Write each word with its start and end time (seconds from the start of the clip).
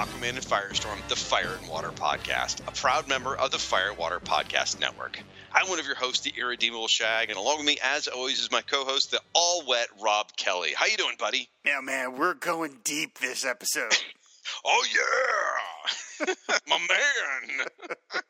Aquaman 0.00 0.30
and 0.30 0.38
Firestorm, 0.38 1.06
the 1.08 1.14
Fire 1.14 1.58
and 1.60 1.68
Water 1.68 1.90
Podcast, 1.90 2.66
a 2.66 2.72
proud 2.72 3.06
member 3.06 3.36
of 3.36 3.50
the 3.50 3.58
Fire 3.58 3.90
and 3.90 3.98
Water 3.98 4.18
Podcast 4.18 4.80
Network. 4.80 5.20
I'm 5.52 5.68
one 5.68 5.78
of 5.78 5.84
your 5.84 5.94
hosts, 5.94 6.20
the 6.24 6.32
irredeemable 6.40 6.88
Shag, 6.88 7.28
and 7.28 7.36
along 7.36 7.58
with 7.58 7.66
me, 7.66 7.76
as 7.84 8.08
always, 8.08 8.40
is 8.40 8.50
my 8.50 8.62
co-host, 8.62 9.10
the 9.10 9.20
all-wet 9.34 9.88
Rob 10.02 10.34
Kelly. 10.38 10.72
How 10.74 10.86
you 10.86 10.96
doing, 10.96 11.16
buddy? 11.18 11.50
Now, 11.66 11.82
man, 11.82 12.16
we're 12.16 12.32
going 12.32 12.78
deep 12.82 13.18
this 13.18 13.44
episode. 13.44 13.92
Oh 14.64 14.84
yeah, 16.26 16.34
my 16.66 16.78
man. 16.78 17.66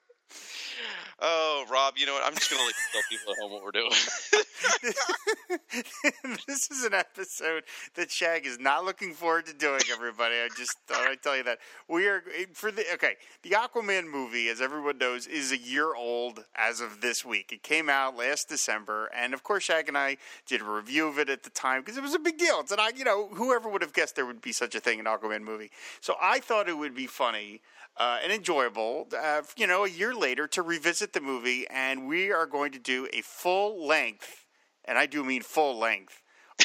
oh, 1.20 1.64
Rob, 1.70 1.94
you 1.96 2.06
know 2.06 2.14
what? 2.14 2.24
I'm 2.24 2.34
just 2.34 2.50
gonna 2.50 2.62
let 2.62 2.74
tell 2.92 3.02
people 3.08 3.32
at 3.32 3.38
home 3.38 3.52
what 3.52 3.64
we're 3.64 3.70
doing. 3.70 3.90
this 6.46 6.70
is 6.70 6.84
an 6.84 6.94
episode 6.94 7.64
that 7.94 8.10
Shag 8.10 8.46
is 8.46 8.58
not 8.58 8.84
looking 8.84 9.12
forward 9.12 9.46
to 9.46 9.54
doing. 9.54 9.80
Everybody, 9.92 10.36
I 10.36 10.48
just 10.56 10.78
thought 10.86 11.06
I'd 11.06 11.22
tell 11.22 11.36
you 11.36 11.42
that 11.44 11.58
we 11.88 12.06
are 12.06 12.22
for 12.52 12.70
the 12.70 12.84
okay. 12.94 13.16
The 13.42 13.50
Aquaman 13.50 14.10
movie, 14.10 14.48
as 14.48 14.60
everyone 14.60 14.98
knows, 14.98 15.26
is 15.26 15.52
a 15.52 15.58
year 15.58 15.94
old 15.94 16.44
as 16.54 16.80
of 16.80 17.00
this 17.00 17.24
week. 17.24 17.52
It 17.52 17.62
came 17.62 17.88
out 17.88 18.16
last 18.16 18.48
December, 18.48 19.10
and 19.14 19.34
of 19.34 19.42
course, 19.42 19.64
Shag 19.64 19.88
and 19.88 19.98
I 19.98 20.16
did 20.46 20.60
a 20.60 20.64
review 20.64 21.08
of 21.08 21.18
it 21.18 21.28
at 21.28 21.42
the 21.42 21.50
time 21.50 21.82
because 21.82 21.96
it 21.96 22.02
was 22.02 22.14
a 22.14 22.18
big 22.18 22.38
deal. 22.38 22.60
It's 22.60 22.72
an 22.72 22.78
you 22.96 23.04
know 23.04 23.28
whoever 23.28 23.68
would 23.68 23.82
have 23.82 23.92
guessed 23.92 24.16
there 24.16 24.26
would 24.26 24.42
be 24.42 24.52
such 24.52 24.74
a 24.74 24.80
thing, 24.80 25.00
an 25.00 25.06
Aquaman 25.06 25.42
movie. 25.42 25.70
So 26.00 26.14
I 26.20 26.40
thought 26.40 26.68
it 26.68 26.78
would 26.78 26.94
be 26.94 27.06
funny 27.06 27.60
uh, 27.96 28.18
and 28.22 28.32
enjoyable, 28.32 29.08
uh, 29.18 29.42
you 29.56 29.66
know, 29.66 29.84
a 29.84 29.88
year 29.88 30.14
later 30.14 30.46
to 30.48 30.62
revisit 30.62 31.12
the 31.12 31.20
movie, 31.20 31.66
and 31.68 32.08
we 32.08 32.32
are 32.32 32.46
going 32.46 32.72
to 32.72 32.78
do 32.78 33.08
a 33.12 33.20
full 33.22 33.86
length, 33.86 34.46
and 34.84 34.96
I 34.96 35.06
do 35.06 35.24
mean 35.24 35.42
full 35.42 35.78
length, 35.78 36.22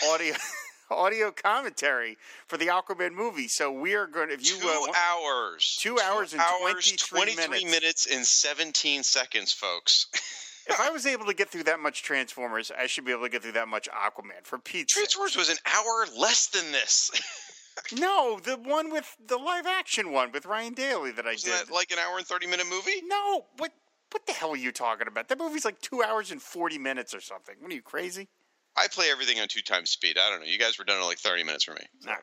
audio. 0.08 0.36
Audio 0.92 1.32
commentary 1.32 2.16
for 2.46 2.58
the 2.58 2.68
Aquaman 2.68 3.14
movie. 3.14 3.48
So 3.48 3.72
we 3.72 3.96
are 3.96 4.06
going 4.06 4.28
to, 4.28 4.36
if 4.36 4.48
you 4.48 4.60
Two 4.60 4.68
uh, 4.68 4.92
hours. 4.96 5.80
two 5.82 5.98
hours 6.00 6.34
and 6.34 6.42
hours, 6.44 6.92
23 6.92 7.36
23 7.36 7.66
minutes 7.66 8.06
and 8.06 8.24
17 8.24 9.02
seconds, 9.02 9.52
folks. 9.52 10.06
if 10.68 10.80
I 10.80 10.92
was 10.92 11.08
able 11.08 11.26
to 11.26 11.34
get 11.34 11.50
through 11.50 11.64
that 11.64 11.80
much 11.80 12.04
Transformers, 12.04 12.72
I 12.78 12.86
should 12.86 13.04
be 13.04 13.12
able 13.12 13.24
to 13.24 13.30
get 13.30 13.42
through 13.42 13.54
that 13.54 13.68
much 13.68 13.90
Aquaman. 13.90 14.44
For 14.44 14.60
Pete's 14.60 14.94
sake. 14.94 15.06
Transformers 15.06 15.36
was 15.36 15.50
an 15.50 15.58
hour 15.66 16.06
less 16.20 16.48
than 16.48 16.72
this. 16.72 17.10
No, 17.94 18.40
the 18.40 18.58
one 18.58 18.92
with 18.92 19.16
the 19.26 19.38
live 19.38 19.66
action 19.66 20.12
one 20.12 20.32
with 20.32 20.46
Ryan 20.46 20.74
Daly 20.74 21.12
that 21.12 21.26
I 21.26 21.32
Isn't 21.32 21.50
did. 21.52 21.68
that 21.68 21.74
like 21.74 21.92
an 21.92 22.00
hour 22.00 22.18
and 22.18 22.26
30 22.26 22.48
minute 22.48 22.68
movie? 22.70 23.02
no, 23.06 23.46
what 23.58 23.72
what 24.12 24.26
the 24.28 24.34
hell 24.34 24.52
are 24.52 24.58
you 24.58 24.72
talking 24.72 25.08
about? 25.08 25.28
That 25.28 25.40
movie's 25.40 25.66
like 25.66 25.82
two 25.82 26.02
hours 26.02 26.32
and 26.32 26.42
forty 26.42 26.78
minutes 26.78 27.14
or 27.14 27.20
something. 27.20 27.56
What 27.60 27.72
are 27.72 27.76
you 27.76 27.82
crazy? 27.82 28.30
I 28.78 28.88
play 28.88 29.08
everything 29.12 29.40
on 29.40 29.48
two 29.48 29.62
times 29.62 29.90
speed. 29.90 30.18
I 30.18 30.30
don't 30.30 30.40
know. 30.42 30.46
You 30.48 30.60
guys 30.60 30.78
were 30.78 30.86
done 30.86 30.98
in 31.00 31.06
like 31.06 31.18
30 31.20 31.44
minutes 31.44 31.64
for 31.64 31.74
me. 31.74 31.82
No. 32.06 32.14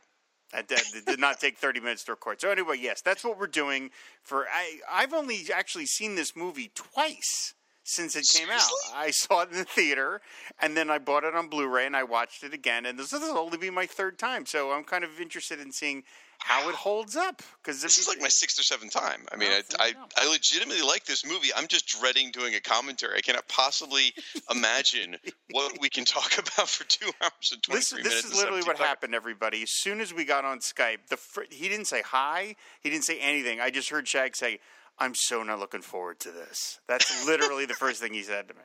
That 0.53 0.69
did 0.69 1.19
not 1.19 1.41
take 1.41 1.57
30 1.57 1.81
minutes 1.81 2.05
to 2.05 2.13
record. 2.13 2.41
So 2.43 2.51
anyway, 2.51 2.77
yes, 2.79 3.01
that's 3.01 3.25
what 3.25 3.39
we're 3.39 3.47
doing 3.47 3.91
for 4.23 4.47
I 4.53 4.81
I've 4.91 5.15
only 5.15 5.41
actually 5.55 5.87
seen 5.87 6.15
this 6.15 6.37
movie 6.37 6.71
twice 6.75 7.55
since 7.85 8.15
it 8.17 8.29
came 8.29 8.51
out. 8.51 8.63
I 8.95 9.11
saw 9.11 9.43
it 9.43 9.51
in 9.51 9.59
the 9.59 9.65
theater 9.65 10.21
and 10.61 10.77
then 10.77 10.91
I 10.91 10.99
bought 10.99 11.25
it 11.25 11.35
on 11.35 11.49
Blu-ray 11.49 11.87
and 11.87 11.97
I 11.97 12.05
watched 12.05 12.45
it 12.45 12.55
again 12.55 12.87
and 12.87 12.99
this, 12.99 13.13
will 13.13 13.39
only 13.39 13.59
be 13.59 13.71
my 13.71 13.87
third 13.87 14.19
time. 14.19 14.47
So 14.47 14.73
I'm 14.73 14.85
kind 14.85 15.05
of 15.05 15.21
interested 15.21 15.61
in 15.61 15.73
seeing 15.73 16.05
how 16.39 16.69
it 16.69 16.75
holds 16.75 17.15
up 17.15 17.41
cuz 17.63 17.83
This 17.83 17.99
is 17.99 18.09
like 18.09 18.21
my 18.21 18.29
sixth 18.29 18.59
or 18.59 18.65
seventh 18.65 18.93
time. 18.93 19.27
I 19.31 19.37
mean, 19.37 19.51
Oh, 19.53 19.77
I, 19.79 19.95
I. 20.17 20.25
I 20.25 20.29
legitimately 20.31 20.83
like 20.83 21.05
this 21.05 21.25
movie. 21.25 21.51
I'm 21.55 21.69
just 21.69 21.87
dreading 21.87 22.31
doing 22.33 22.55
a 22.55 22.61
commentary. 22.61 23.17
I 23.19 23.21
cannot 23.21 23.47
possibly 23.49 24.13
imagine 24.51 25.19
what 25.51 25.81
we 25.81 25.89
can 25.89 26.05
talk 26.05 26.33
about 26.39 26.69
for 26.69 26.85
two 26.85 27.11
hours 27.21 27.53
and 27.53 27.63
23 27.63 27.79
this, 27.79 27.93
minutes. 27.93 28.23
this 28.23 28.33
is 28.33 28.37
literally 28.37 28.63
what 28.63 28.79
happened, 28.79 29.15
everybody. 29.15 29.63
As 29.63 29.71
soon 29.71 30.01
as 30.01 30.13
we 30.13 30.25
got 30.25 30.45
on 30.45 30.59
Skype, 30.61 31.07
the 31.09 31.17
fr- 31.17 31.43
he 31.51 31.69
didn't 31.69 31.87
say 31.87 32.03
hi. 32.03 32.57
He 32.81 32.91
didn't 32.91 33.05
say 33.05 33.19
anything. 33.21 33.61
I 33.61 33.71
just 33.71 33.91
heard 33.91 34.09
Shag 34.09 34.35
say, 34.35 34.59
"I'm 35.03 35.15
so 35.15 35.43
not 35.43 35.59
looking 35.59 35.83
forward 35.83 36.21
to 36.21 36.31
this." 36.31 36.81
That's 36.89 37.27
literally 37.27 37.67
the 37.67 37.75
first 37.75 38.01
thing 38.01 38.15
he 38.15 38.23
said 38.23 38.49
to 38.49 38.55
me. 38.55 38.61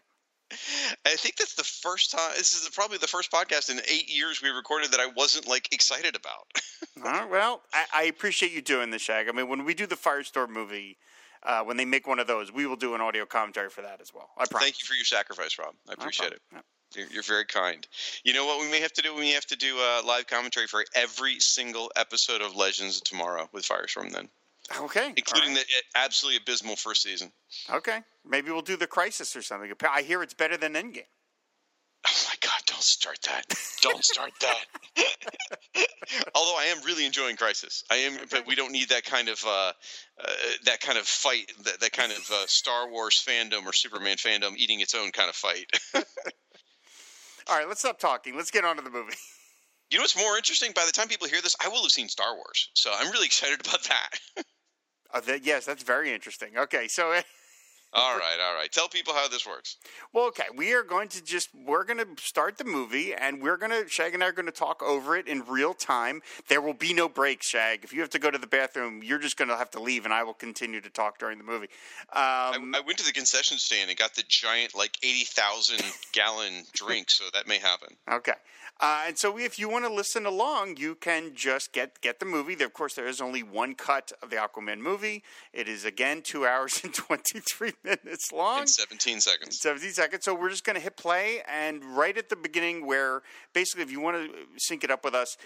I 1.05 1.15
think 1.15 1.35
that's 1.35 1.55
the 1.55 1.63
first 1.63 2.11
time. 2.11 2.31
This 2.37 2.53
is 2.53 2.69
probably 2.69 2.97
the 2.97 3.07
first 3.07 3.31
podcast 3.31 3.69
in 3.69 3.79
eight 3.89 4.09
years 4.09 4.41
we 4.41 4.49
recorded 4.49 4.91
that 4.91 4.99
I 5.01 5.07
wasn't 5.07 5.47
like 5.47 5.73
excited 5.73 6.15
about. 6.15 6.47
All 7.05 7.11
right, 7.11 7.29
well, 7.29 7.63
I, 7.73 7.85
I 7.93 8.03
appreciate 8.03 8.53
you 8.53 8.61
doing 8.61 8.89
this, 8.89 9.01
Shag. 9.01 9.27
I 9.27 9.33
mean, 9.33 9.49
when 9.49 9.65
we 9.65 9.73
do 9.73 9.85
the 9.85 9.95
Firestorm 9.95 10.49
movie, 10.49 10.97
uh, 11.43 11.63
when 11.63 11.75
they 11.75 11.85
make 11.85 12.07
one 12.07 12.19
of 12.19 12.27
those, 12.27 12.51
we 12.51 12.65
will 12.65 12.77
do 12.77 12.95
an 12.95 13.01
audio 13.01 13.25
commentary 13.25 13.69
for 13.69 13.81
that 13.81 13.99
as 14.01 14.13
well. 14.13 14.29
I 14.37 14.45
promise. 14.45 14.63
Thank 14.63 14.81
you 14.81 14.85
for 14.85 14.93
your 14.93 15.05
sacrifice, 15.05 15.59
Rob. 15.59 15.75
I 15.89 15.93
appreciate 15.93 16.31
it. 16.31 16.41
problem. 16.49 16.63
You're, 16.95 17.07
you're 17.07 17.23
very 17.23 17.45
kind. 17.45 17.85
You 18.23 18.33
know 18.33 18.45
what 18.45 18.61
we 18.61 18.71
may 18.71 18.79
have 18.79 18.93
to 18.93 19.01
do? 19.01 19.13
We 19.13 19.21
may 19.21 19.31
have 19.31 19.45
to 19.47 19.57
do 19.57 19.75
a 19.77 20.01
live 20.05 20.27
commentary 20.27 20.67
for 20.67 20.85
every 20.95 21.39
single 21.39 21.91
episode 21.95 22.41
of 22.41 22.55
Legends 22.55 22.97
of 22.97 23.03
tomorrow 23.03 23.49
with 23.51 23.67
Firestorm, 23.67 24.11
then, 24.11 24.29
Okay, 24.81 25.13
including 25.15 25.55
right. 25.55 25.65
the 25.93 25.99
absolutely 25.99 26.37
abysmal 26.37 26.75
first 26.75 27.03
season. 27.03 27.31
Okay, 27.71 27.99
maybe 28.25 28.51
we'll 28.51 28.61
do 28.61 28.77
the 28.77 28.87
Crisis 28.87 29.35
or 29.35 29.41
something. 29.41 29.71
I 29.89 30.01
hear 30.01 30.21
it's 30.21 30.33
better 30.33 30.57
than 30.57 30.73
Endgame. 30.73 31.03
Oh 32.05 32.23
my 32.27 32.35
God! 32.41 32.59
Don't 32.65 32.83
start 32.83 33.21
that. 33.23 33.45
Don't 33.81 34.03
start 34.03 34.31
that. 34.41 34.65
Although 36.35 36.57
I 36.57 36.65
am 36.65 36.83
really 36.85 37.05
enjoying 37.05 37.35
Crisis, 37.35 37.83
I 37.89 37.95
am, 37.95 38.17
but 38.29 38.45
we 38.45 38.55
don't 38.55 38.71
need 38.71 38.89
that 38.89 39.03
kind 39.03 39.29
of 39.29 39.43
uh, 39.45 39.71
uh, 40.23 40.33
that 40.65 40.79
kind 40.81 40.97
of 40.97 41.05
fight, 41.05 41.51
that, 41.63 41.79
that 41.79 41.91
kind 41.91 42.11
of 42.11 42.29
uh, 42.31 42.45
Star 42.47 42.89
Wars 42.89 43.23
fandom 43.25 43.65
or 43.65 43.73
Superman 43.73 44.17
fandom 44.17 44.55
eating 44.57 44.79
its 44.79 44.95
own 44.95 45.11
kind 45.11 45.29
of 45.29 45.35
fight. 45.35 45.69
All 47.49 47.57
right, 47.57 47.67
let's 47.67 47.79
stop 47.79 47.99
talking. 47.99 48.35
Let's 48.35 48.51
get 48.51 48.65
on 48.65 48.75
to 48.77 48.81
the 48.81 48.89
movie. 48.89 49.15
You 49.89 49.97
know 49.97 50.03
what's 50.03 50.17
more 50.17 50.35
interesting? 50.35 50.71
By 50.75 50.85
the 50.85 50.91
time 50.91 51.07
people 51.07 51.27
hear 51.27 51.41
this, 51.41 51.55
I 51.63 51.69
will 51.69 51.81
have 51.83 51.91
seen 51.91 52.09
Star 52.09 52.35
Wars, 52.35 52.69
so 52.73 52.91
I'm 52.93 53.11
really 53.11 53.25
excited 53.25 53.65
about 53.65 53.83
that. 53.83 54.45
Uh, 55.13 55.21
yes, 55.41 55.65
that's 55.65 55.83
very 55.83 56.13
interesting. 56.13 56.57
Okay, 56.57 56.87
so 56.87 57.13
All 57.97 58.15
right, 58.15 58.37
all 58.39 58.53
right. 58.53 58.71
Tell 58.71 58.87
people 58.87 59.15
how 59.15 59.27
this 59.27 59.47
works. 59.47 59.77
Well, 60.13 60.27
okay, 60.27 60.43
we 60.55 60.71
are 60.75 60.83
going 60.83 61.07
to 61.09 61.23
just 61.23 61.49
we're 61.65 61.83
going 61.83 61.97
to 61.97 62.05
start 62.23 62.59
the 62.59 62.63
movie, 62.63 63.15
and 63.15 63.41
we're 63.41 63.57
going 63.57 63.71
to 63.71 63.89
Shag 63.89 64.13
and 64.13 64.23
I 64.23 64.27
are 64.27 64.31
going 64.31 64.45
to 64.45 64.51
talk 64.51 64.83
over 64.83 65.17
it 65.17 65.27
in 65.27 65.43
real 65.47 65.73
time. 65.73 66.21
There 66.47 66.61
will 66.61 66.75
be 66.75 66.93
no 66.93 67.09
breaks, 67.09 67.49
Shag. 67.49 67.83
If 67.83 67.93
you 67.93 68.01
have 68.01 68.11
to 68.11 68.19
go 68.19 68.29
to 68.29 68.37
the 68.37 68.45
bathroom, 68.45 69.01
you're 69.03 69.17
just 69.17 69.35
going 69.35 69.47
to 69.47 69.57
have 69.57 69.71
to 69.71 69.79
leave, 69.79 70.05
and 70.05 70.13
I 70.13 70.21
will 70.21 70.35
continue 70.35 70.79
to 70.79 70.91
talk 70.91 71.17
during 71.17 71.39
the 71.39 71.43
movie. 71.43 71.69
Um, 72.13 72.13
I, 72.13 72.71
I 72.75 72.81
went 72.85 72.99
to 72.99 73.05
the 73.05 73.13
concession 73.13 73.57
stand 73.57 73.89
and 73.89 73.97
got 73.97 74.13
the 74.13 74.23
giant, 74.27 74.75
like 74.75 74.95
eighty 75.01 75.25
thousand 75.25 75.81
gallon 76.11 76.65
drink, 76.73 77.09
so 77.09 77.25
that 77.33 77.47
may 77.47 77.57
happen. 77.57 77.95
Okay. 78.11 78.33
Uh, 78.79 79.05
and 79.07 79.17
so, 79.17 79.39
if 79.39 79.57
you 79.57 79.67
want 79.67 79.85
to 79.85 79.91
listen 79.91 80.27
along, 80.27 80.77
you 80.77 80.93
can 80.93 81.33
just 81.33 81.73
get 81.73 81.99
get 82.01 82.19
the 82.19 82.25
movie. 82.25 82.53
Of 82.63 82.73
course, 82.73 82.93
there 82.93 83.07
is 83.07 83.19
only 83.19 83.41
one 83.41 83.73
cut 83.73 84.11
of 84.21 84.29
the 84.29 84.35
Aquaman 84.35 84.79
movie. 84.79 85.23
It 85.51 85.67
is 85.67 85.83
again 85.83 86.21
two 86.21 86.45
hours 86.45 86.81
and 86.83 86.93
twenty 86.93 87.39
three 87.39 87.73
minutes 88.03 88.31
long. 88.31 88.61
In 88.61 88.67
seventeen 88.67 89.19
seconds. 89.19 89.59
17 89.59 89.91
seconds. 89.91 90.25
So 90.25 90.33
we're 90.33 90.49
just 90.49 90.63
going 90.63 90.75
to 90.75 90.81
hit 90.81 90.97
play, 90.97 91.41
and 91.47 91.83
right 91.83 92.17
at 92.17 92.29
the 92.29 92.35
beginning, 92.35 92.85
where 92.85 93.21
basically, 93.53 93.83
if 93.83 93.91
you 93.91 94.01
want 94.01 94.17
to 94.31 94.37
sync 94.57 94.83
it 94.83 94.91
up 94.91 95.03
with 95.03 95.15
us, 95.15 95.37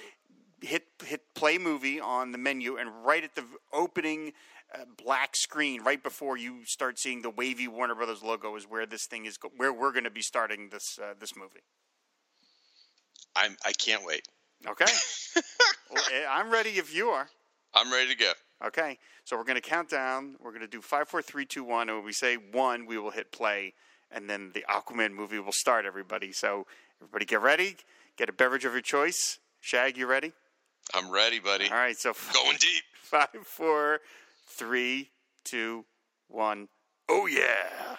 hit 0.61 0.83
hit 1.03 1.21
play 1.35 1.57
movie 1.57 1.99
on 1.99 2.31
the 2.31 2.37
menu, 2.37 2.77
and 2.77 3.05
right 3.05 3.23
at 3.23 3.35
the 3.35 3.45
opening 3.73 4.33
uh, 4.73 4.85
black 5.03 5.35
screen, 5.35 5.83
right 5.83 6.01
before 6.01 6.37
you 6.37 6.65
start 6.65 6.99
seeing 6.99 7.21
the 7.21 7.29
wavy 7.29 7.67
Warner 7.67 7.95
Brothers 7.95 8.23
logo, 8.23 8.55
is 8.55 8.63
where 8.63 8.85
this 8.85 9.05
thing 9.05 9.25
is, 9.25 9.37
go- 9.37 9.51
where 9.57 9.73
we're 9.73 9.91
going 9.91 10.05
to 10.05 10.09
be 10.11 10.21
starting 10.21 10.69
this 10.71 10.97
uh, 11.01 11.13
this 11.19 11.35
movie. 11.35 11.61
I'm. 13.35 13.55
I 13.65 13.71
can't 13.73 14.05
wait. 14.05 14.23
Okay, 14.67 14.85
well, 15.91 16.03
eh, 16.13 16.25
I'm 16.29 16.51
ready 16.51 16.71
if 16.71 16.93
you 16.95 17.09
are. 17.09 17.27
I'm 17.73 17.91
ready 17.91 18.11
to 18.11 18.17
go. 18.17 18.31
Okay, 18.65 18.99
so 19.23 19.35
we're 19.35 19.43
going 19.43 19.59
to 19.59 19.67
count 19.67 19.89
down. 19.89 20.35
We're 20.39 20.51
going 20.51 20.61
to 20.61 20.67
do 20.67 20.81
five, 20.81 21.07
four, 21.07 21.21
three, 21.21 21.45
two, 21.45 21.63
one, 21.63 21.89
and 21.89 21.97
when 21.97 22.05
we 22.05 22.13
say 22.13 22.35
one, 22.35 22.85
we 22.85 22.97
will 22.97 23.09
hit 23.11 23.31
play, 23.31 23.73
and 24.11 24.29
then 24.29 24.51
the 24.53 24.63
Aquaman 24.69 25.13
movie 25.13 25.39
will 25.39 25.51
start. 25.51 25.85
Everybody, 25.85 26.31
so 26.31 26.67
everybody, 27.01 27.25
get 27.25 27.41
ready. 27.41 27.75
Get 28.17 28.29
a 28.29 28.33
beverage 28.33 28.65
of 28.65 28.73
your 28.73 28.81
choice. 28.81 29.39
Shag, 29.61 29.97
you 29.97 30.05
ready? 30.05 30.33
I'm 30.93 31.09
ready, 31.11 31.39
buddy. 31.39 31.65
All 31.69 31.77
right, 31.77 31.97
so 31.97 32.13
Going 32.33 32.57
deep. 32.59 32.83
five, 33.01 33.29
four, 33.45 33.99
three, 34.47 35.09
two, 35.43 35.85
one. 36.27 36.67
Oh 37.09 37.25
yeah! 37.25 37.95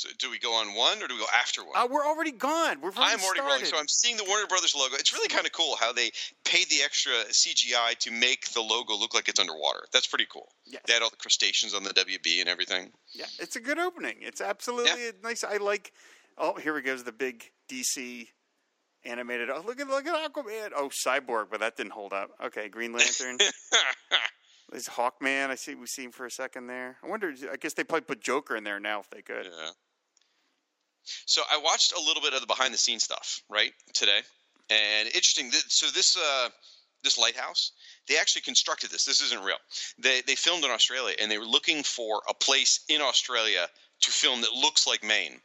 So, 0.00 0.08
do 0.18 0.30
we 0.30 0.38
go 0.38 0.54
on 0.54 0.74
one 0.74 1.02
or 1.02 1.08
do 1.08 1.14
we 1.14 1.20
go 1.20 1.26
after 1.38 1.62
one? 1.62 1.76
Uh, 1.76 1.86
we're 1.86 2.06
already 2.06 2.32
gone. 2.32 2.80
We're 2.80 2.88
already 2.88 3.00
I'm 3.00 3.20
already 3.20 3.20
started. 3.20 3.42
rolling, 3.42 3.64
so 3.66 3.78
I'm 3.78 3.86
seeing 3.86 4.16
the 4.16 4.24
Warner 4.24 4.46
Brothers 4.46 4.74
logo. 4.74 4.94
It's 4.94 5.12
really 5.12 5.28
kind 5.28 5.44
of 5.44 5.52
cool 5.52 5.76
how 5.76 5.92
they 5.92 6.10
paid 6.46 6.70
the 6.70 6.80
extra 6.82 7.12
CGI 7.28 7.98
to 7.98 8.10
make 8.10 8.48
the 8.52 8.62
logo 8.62 8.96
look 8.96 9.12
like 9.12 9.28
it's 9.28 9.38
underwater. 9.38 9.80
That's 9.92 10.06
pretty 10.06 10.24
cool. 10.32 10.48
Yes. 10.64 10.80
They 10.86 10.94
had 10.94 11.02
all 11.02 11.10
the 11.10 11.18
crustaceans 11.18 11.74
on 11.74 11.84
the 11.84 11.90
WB 11.90 12.40
and 12.40 12.48
everything. 12.48 12.92
Yeah, 13.12 13.26
it's 13.38 13.56
a 13.56 13.60
good 13.60 13.78
opening. 13.78 14.16
It's 14.22 14.40
absolutely 14.40 15.08
a 15.08 15.12
nice. 15.22 15.44
I 15.44 15.58
like. 15.58 15.92
Oh, 16.38 16.54
here 16.54 16.72
we 16.72 16.80
goes 16.80 17.04
the 17.04 17.12
big 17.12 17.50
DC 17.70 18.28
animated. 19.04 19.50
Oh, 19.50 19.62
look 19.66 19.80
at 19.80 19.86
look 19.86 20.06
at 20.06 20.32
Aquaman. 20.32 20.70
Oh, 20.74 20.88
Cyborg, 20.88 21.48
but 21.50 21.60
that 21.60 21.76
didn't 21.76 21.92
hold 21.92 22.14
up. 22.14 22.30
Okay, 22.42 22.70
Green 22.70 22.94
Lantern. 22.94 23.36
There's 24.70 24.88
Hawkman. 24.88 25.50
I 25.50 25.56
see 25.56 25.74
we 25.74 25.86
see 25.86 26.04
him 26.04 26.12
for 26.12 26.24
a 26.24 26.30
second 26.30 26.68
there. 26.68 26.96
I 27.04 27.06
wonder. 27.06 27.34
I 27.52 27.56
guess 27.56 27.74
they 27.74 27.84
probably 27.84 28.06
put 28.06 28.22
Joker 28.22 28.56
in 28.56 28.64
there 28.64 28.80
now 28.80 29.00
if 29.00 29.10
they 29.10 29.20
could. 29.20 29.44
Yeah. 29.44 29.70
So 31.26 31.42
I 31.50 31.58
watched 31.58 31.92
a 31.92 32.00
little 32.00 32.22
bit 32.22 32.34
of 32.34 32.40
the 32.40 32.46
behind 32.46 32.74
the 32.74 32.78
scenes 32.78 33.04
stuff 33.04 33.42
right 33.48 33.72
today, 33.94 34.20
and 34.70 35.06
interesting. 35.08 35.50
th- 35.50 35.64
So 35.68 35.86
this 35.88 36.16
uh, 36.16 36.48
this 37.02 37.18
lighthouse, 37.18 37.72
they 38.08 38.18
actually 38.18 38.42
constructed 38.42 38.90
this. 38.90 39.04
This 39.04 39.20
isn't 39.22 39.42
real. 39.42 39.56
They 39.98 40.22
they 40.22 40.34
filmed 40.34 40.64
in 40.64 40.70
Australia, 40.70 41.16
and 41.20 41.30
they 41.30 41.38
were 41.38 41.44
looking 41.46 41.82
for 41.82 42.22
a 42.28 42.34
place 42.34 42.80
in 42.88 43.00
Australia 43.00 43.66
to 44.02 44.10
film 44.10 44.40
that 44.42 44.52
looks 44.52 44.86
like 44.86 45.04
Maine. 45.04 45.40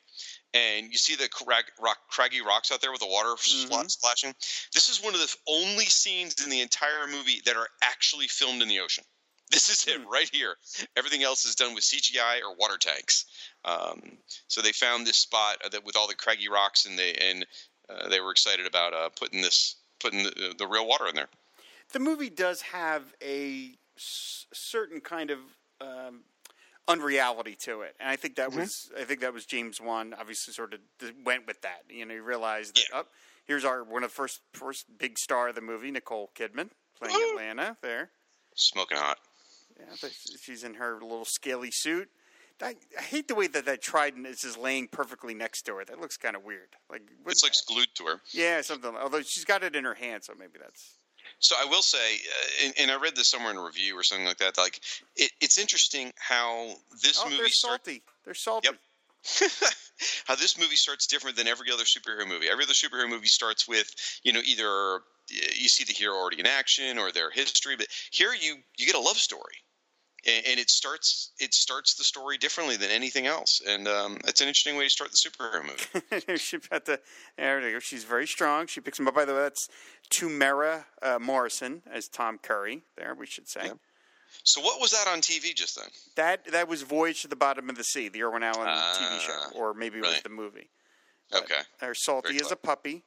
And 0.54 0.90
you 0.90 0.98
see 0.98 1.16
the 1.16 1.28
crag, 1.28 1.66
rock, 1.82 1.98
craggy 2.10 2.42
rocks 2.42 2.72
out 2.72 2.80
there 2.80 2.92
with 2.92 3.02
the 3.02 3.08
water 3.08 3.36
spla- 3.36 3.92
splashing. 3.92 4.34
This 4.74 4.88
is 4.90 5.04
one 5.04 5.14
of 5.14 5.20
the 5.20 5.36
only 5.48 5.86
scenes 5.86 6.42
in 6.44 6.50
the 6.50 6.62
entire 6.62 7.08
movie 7.12 7.42
that 7.46 7.58
are 7.58 7.68
actually 7.84 8.28
filmed 8.28 8.62
in 8.62 8.70
the 8.70 8.80
ocean. 8.80 9.04
This 9.52 9.70
is 9.70 9.86
it 9.94 10.02
right 10.10 10.30
here. 10.34 10.56
Everything 10.96 11.24
else 11.24 11.46
is 11.46 11.56
done 11.56 11.76
with 11.76 11.84
CGI 11.84 12.40
or 12.42 12.56
water 12.56 12.78
tanks. 12.78 13.26
Um, 13.66 14.18
so 14.48 14.62
they 14.62 14.72
found 14.72 15.06
this 15.08 15.18
spot 15.18 15.58
uh, 15.66 15.70
that 15.70 15.84
with 15.84 15.98
all 15.98 16.08
the 16.08 16.14
craggy 16.16 16.48
rocks, 16.50 16.86
and 16.86 16.98
they 16.98 17.14
and 17.16 17.46
uh, 17.90 18.08
they 18.10 18.20
were 18.20 18.32
excited 18.32 18.66
about 18.68 18.94
uh, 18.94 19.10
putting 19.10 19.42
this 19.42 19.76
putting 20.00 20.24
the, 20.24 20.54
the 20.58 20.68
real 20.68 20.88
water 20.88 21.08
in 21.08 21.16
there. 21.16 21.28
The 21.94 22.00
movie 22.00 22.30
does 22.30 22.62
have 22.62 23.04
a 23.24 23.72
s- 23.98 24.46
certain 24.54 25.02
kind 25.02 25.32
of 25.32 25.40
um, 25.82 26.22
unreality 26.88 27.56
to 27.64 27.82
it, 27.82 27.96
and 28.00 28.10
I 28.10 28.16
think 28.16 28.36
that 28.36 28.54
was 28.54 28.92
I 29.00 29.04
think 29.04 29.22
that 29.22 29.34
was 29.34 29.46
James 29.46 29.82
Wan. 29.82 30.14
Obviously, 30.20 30.54
sort 30.54 30.74
of 30.74 30.80
went 31.24 31.48
with 31.48 31.62
that. 31.62 31.84
You 31.90 32.06
know, 32.06 32.14
he 32.14 32.20
realized 32.20 32.76
that 32.76 32.86
Yeah. 32.92 33.00
up 33.00 33.08
here's 33.48 33.66
our 33.66 33.84
one 33.84 34.04
of 34.04 34.10
the 34.12 34.16
first 34.16 34.42
first 34.54 34.86
big 34.98 35.18
star 35.18 35.50
of 35.50 35.56
the 35.56 35.62
movie, 35.62 35.92
Nicole 35.92 36.32
Kidman 36.36 36.70
playing 37.00 37.18
Atlanna. 37.36 37.78
There, 37.82 38.10
Smoking 38.56 38.98
hot. 38.98 39.18
yeah, 39.80 40.10
she's 40.42 40.64
in 40.64 40.76
her 40.76 40.94
little 41.02 41.26
scaly 41.26 41.72
suit. 41.72 42.10
I, 42.62 42.75
I 42.98 43.02
hate 43.02 43.28
the 43.28 43.36
way 43.36 43.48
that 43.48 43.66
that 43.66 43.81
trident 43.81 44.25
is 44.28 44.42
just 44.42 44.57
laying 44.57 44.88
perfectly 44.88 45.34
next 45.34 45.63
to 45.63 45.75
her. 45.75 45.86
That 45.86 46.00
looks 46.00 46.18
kind 46.18 46.36
of 46.36 46.44
weird. 46.44 46.69
Like, 46.90 47.02
It's 47.28 47.44
like 47.44 47.54
glued 47.68 47.90
to 47.96 48.06
her. 48.06 48.22
yeah, 48.31 48.62
something. 48.62 48.96
Although 48.96 49.22
she's 49.22 49.46
got 49.46 49.63
it 49.63 49.75
in 49.75 49.84
her 49.84 49.94
hand, 49.94 50.24
so 50.24 50.34
maybe 50.38 50.60
that's 50.60 50.96
So 51.40 51.56
I 51.60 51.66
will 51.66 51.81
say, 51.81 52.16
uh, 52.16 52.66
and, 52.66 52.74
and 52.80 52.92
I 52.92 52.96
read 52.96 53.16
this 53.16 53.28
somewhere 53.30 53.52
in 53.52 53.57
a 53.57 53.63
review 53.63 53.98
or 53.98 54.04
something 54.04 54.25
like 54.25 54.38
that. 54.38 54.57
Like 54.57 54.80
it, 55.16 55.31
it's 55.42 55.57
interesting 55.57 56.12
how 56.18 56.75
this 57.02 57.19
oh, 57.22 57.25
movie 57.25 57.38
they're 57.38 57.48
salty. 57.50 58.02
They're 58.24 58.34
salty. 58.34 58.69
Yep. 58.69 58.80
how 60.25 60.36
this 60.36 60.58
movie 60.58 60.75
starts 60.75 61.08
different 61.08 61.36
than 61.36 61.48
every 61.48 61.72
other 61.72 61.84
superhero 61.84 62.28
movie. 62.28 62.48
Every 62.50 62.63
other 62.63 62.74
superhero 62.74 63.10
movie 63.10 63.28
starts 63.28 63.68
with 63.68 63.94
you 64.24 64.34
know 64.34 64.42
either 64.46 64.68
uh, 64.68 65.00
you 65.30 65.68
see 65.68 65.84
the 65.84 65.94
hero 65.94 66.16
already 66.16 66.40
in 66.40 66.48
action 66.48 66.98
or 67.00 67.12
their 67.12 67.31
history, 67.31 67.75
but 67.75 67.88
here 68.12 68.34
you 68.40 68.58
you 68.78 68.86
get 68.86 68.96
a 68.96 69.00
love 69.00 69.18
story, 69.18 69.63
and, 70.25 70.45
and 70.45 70.60
it 70.60 70.69
starts 70.69 71.31
it 71.39 71.54
starts 71.54 71.95
the 71.95 72.04
story 72.04 72.38
differently 72.38 72.77
than 72.77 72.89
anything 72.92 73.25
else, 73.27 73.62
and 73.68 73.88
um, 73.88 74.18
it's 74.25 74.42
an 74.42 74.48
interesting 74.48 74.75
way 74.77 74.83
to 74.86 74.89
start 74.89 75.12
the 75.12 75.18
superhero 75.18 75.62
movie. 75.63 76.38
she 76.38 76.57
the 76.86 77.00
there. 77.38 77.81
She's 77.81 78.04
very 78.04 78.27
strong. 78.27 78.68
She 78.68 78.81
picks 78.81 79.00
him 79.00 79.07
up. 79.07 79.16
By 79.16 79.25
the 79.25 79.33
way, 79.33 79.42
that's 79.42 79.69
Temuera 80.10 80.86
uh, 81.01 81.19
Morrison 81.19 81.81
as 81.92 82.07
Tom 82.07 82.38
Curry. 82.42 82.83
There, 82.98 83.16
we 83.16 83.25
should 83.25 83.48
say 83.48 83.62
Yeah. 83.66 83.74
so 84.44 84.62
what 84.62 84.80
was 84.81 84.92
that 84.92 85.07
on 85.12 85.19
TV 85.22 85.54
just 85.56 85.75
then? 85.75 85.89
that 86.16 86.51
that 86.51 86.68
was 86.68 86.81
Voyage 86.83 87.22
to 87.24 87.27
the 87.27 87.36
Bottom 87.36 87.69
of 87.69 87.75
the 87.77 87.83
Sea, 87.83 88.10
the 88.10 88.24
Irwin 88.24 88.44
Allen 88.44 88.68
TV 88.68 88.69
Ah, 88.69 89.19
show, 89.51 89.60
or 89.60 89.74
maybe 89.74 89.98
it 90.00 90.01
was 90.01 90.22
the 90.22 90.30
movie. 90.30 90.69
Okay. 91.33 91.62
Or 91.81 91.94
Salty 91.95 92.36
is 92.36 92.51
a 92.51 92.56
puppy. 92.56 93.04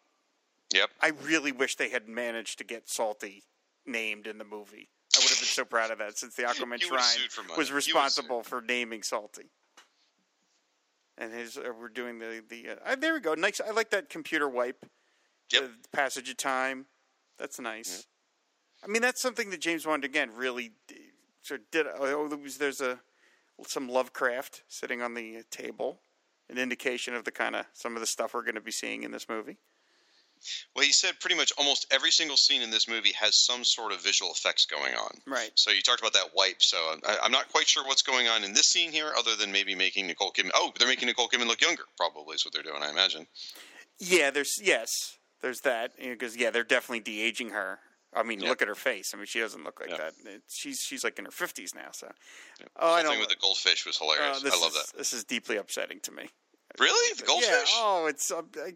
Yep. 0.75 0.91
I 1.01 1.13
really 1.23 1.53
wish 1.53 1.77
they 1.77 1.89
had 1.89 2.09
managed 2.09 2.59
to 2.59 2.65
get 2.65 2.89
Salty 2.91 3.45
named 3.87 4.27
in 4.27 4.39
the 4.39 4.45
movie. 4.45 4.89
I 5.17 5.21
would 5.21 5.31
have 5.31 5.39
been 5.39 5.47
so 5.47 5.65
proud 5.65 5.91
of 5.91 5.99
that 5.99 6.19
since 6.19 6.35
the 6.35 6.43
Aquaman 6.43 6.81
Shrine 6.81 7.01
sued 7.03 7.33
for 7.33 7.43
money. 7.43 7.55
was 7.57 7.73
responsible 7.73 8.43
for 8.43 8.61
naming 8.61 9.03
Salty. 9.03 9.51
And 11.17 11.33
his, 11.33 11.57
uh, 11.57 11.73
we're 11.79 11.89
doing 11.89 12.19
the 12.19 12.43
the. 12.49 12.79
Uh, 12.85 12.95
there 12.95 13.15
we 13.15 13.21
go. 13.21 13.35
Nice. 13.35 13.61
I 13.61 13.71
like 13.73 13.91
that 13.91 14.09
computer 14.09 14.49
wipe. 14.49 14.87
Yep. 15.53 15.63
The 15.83 15.89
passage 15.97 16.31
of 16.31 16.37
time. 16.37 16.87
That's 17.39 17.59
nice. 17.59 18.07
I 18.85 18.87
mean, 18.87 19.03
that's 19.03 19.21
something 19.21 19.51
that 19.51 19.61
James 19.61 19.85
Bond 19.85 20.05
again 20.05 20.31
really 20.35 20.73
d- 20.87 20.97
sort 21.43 21.61
of 21.61 21.71
did. 21.71 21.87
Oh, 21.99 22.37
was, 22.37 22.59
there's 22.59 22.81
a 22.81 23.01
some 23.67 23.89
Lovecraft 23.89 24.63
sitting 24.69 25.03
on 25.03 25.15
the 25.15 25.43
table, 25.51 26.01
an 26.49 26.59
indication 26.59 27.15
of 27.15 27.25
the 27.25 27.33
kind 27.33 27.57
of 27.57 27.67
some 27.73 27.95
of 27.95 28.01
the 28.01 28.07
stuff 28.07 28.35
we're 28.35 28.43
going 28.43 28.55
to 28.55 28.61
be 28.61 28.71
seeing 28.71 29.03
in 29.03 29.11
this 29.11 29.29
movie. 29.29 29.57
Well, 30.75 30.85
he 30.85 30.93
said 30.93 31.19
pretty 31.21 31.37
much 31.37 31.53
almost 31.59 31.87
every 31.91 32.11
single 32.11 32.37
scene 32.37 32.63
in 32.63 32.71
this 32.71 32.89
movie 32.89 33.13
has 33.13 33.37
some 33.45 33.65
sort 33.65 33.93
of 33.93 34.03
visual 34.03 34.31
effects 34.33 34.67
going 34.67 34.95
on. 34.95 35.11
Right. 35.27 35.51
So 35.55 35.71
you 35.71 35.83
talked 35.83 36.01
about 36.01 36.13
that 36.15 36.31
wipe. 36.35 36.63
So 36.63 36.77
I, 37.07 37.19
I'm 37.23 37.33
not 37.33 37.49
quite 37.51 37.69
sure 37.69 37.85
what's 37.87 38.03
going 38.03 38.29
on 38.29 38.45
in 38.45 38.53
this 38.55 38.67
scene 38.69 38.93
here, 38.93 39.13
other 39.19 39.37
than 39.37 39.53
maybe 39.53 39.75
making 39.75 40.07
Nicole 40.07 40.33
Kidman. 40.33 40.51
Oh, 40.55 40.73
they're 40.79 40.89
making 40.89 41.07
Nicole 41.07 41.29
Kidman 41.29 41.47
look 41.47 41.61
younger. 41.61 41.85
Probably 41.97 42.35
is 42.35 42.45
what 42.45 42.55
they're 42.55 42.63
doing. 42.63 42.83
I 42.83 42.91
imagine. 42.91 43.27
Yeah, 43.99 44.31
there's 44.31 44.53
yes, 44.63 45.19
there's 45.43 45.61
that 45.61 45.93
because 45.99 46.37
yeah, 46.37 46.51
they're 46.51 46.65
definitely 46.65 47.01
de 47.01 47.21
aging 47.21 47.51
her. 47.51 47.81
I 48.15 48.23
mean, 48.23 48.41
Yeah. 48.41 48.49
look 48.49 48.63
at 48.63 48.69
her 48.69 48.75
face. 48.75 49.11
I 49.13 49.19
mean, 49.19 49.27
she 49.27 49.39
doesn't 49.41 49.65
look 49.65 49.81
like 49.81 49.91
Yeah. 49.91 49.97
that. 49.99 50.13
It, 50.25 50.43
she's 50.49 50.79
she's 50.81 51.05
like 51.05 51.19
in 51.19 51.27
her 51.27 51.31
fifties 51.31 51.75
now. 51.75 51.91
So, 51.93 52.09
The 52.59 52.65
oh, 52.77 52.95
I 52.95 53.03
thing 53.03 53.19
with 53.21 53.29
the 53.29 53.37
goldfish 53.37 53.85
was 53.85 53.99
uh, 54.01 54.05
hilarious. 54.05 54.41
this 54.43 54.55
I 54.55 54.61
love 54.61 54.73
is, 54.73 54.75
that. 54.91 54.97
This 54.99 55.13
is 55.13 55.25
deeply 55.25 55.57
upsetting 55.57 56.01
to 56.01 56.13
me. 56.13 56.29
Really, 56.79 57.15
the 57.19 57.25
goldfish? 57.27 57.51
Yeah. 57.75 57.81
Oh, 57.83 58.07
it's. 58.07 58.31
Uh, 58.31 58.43
I, 58.57 58.75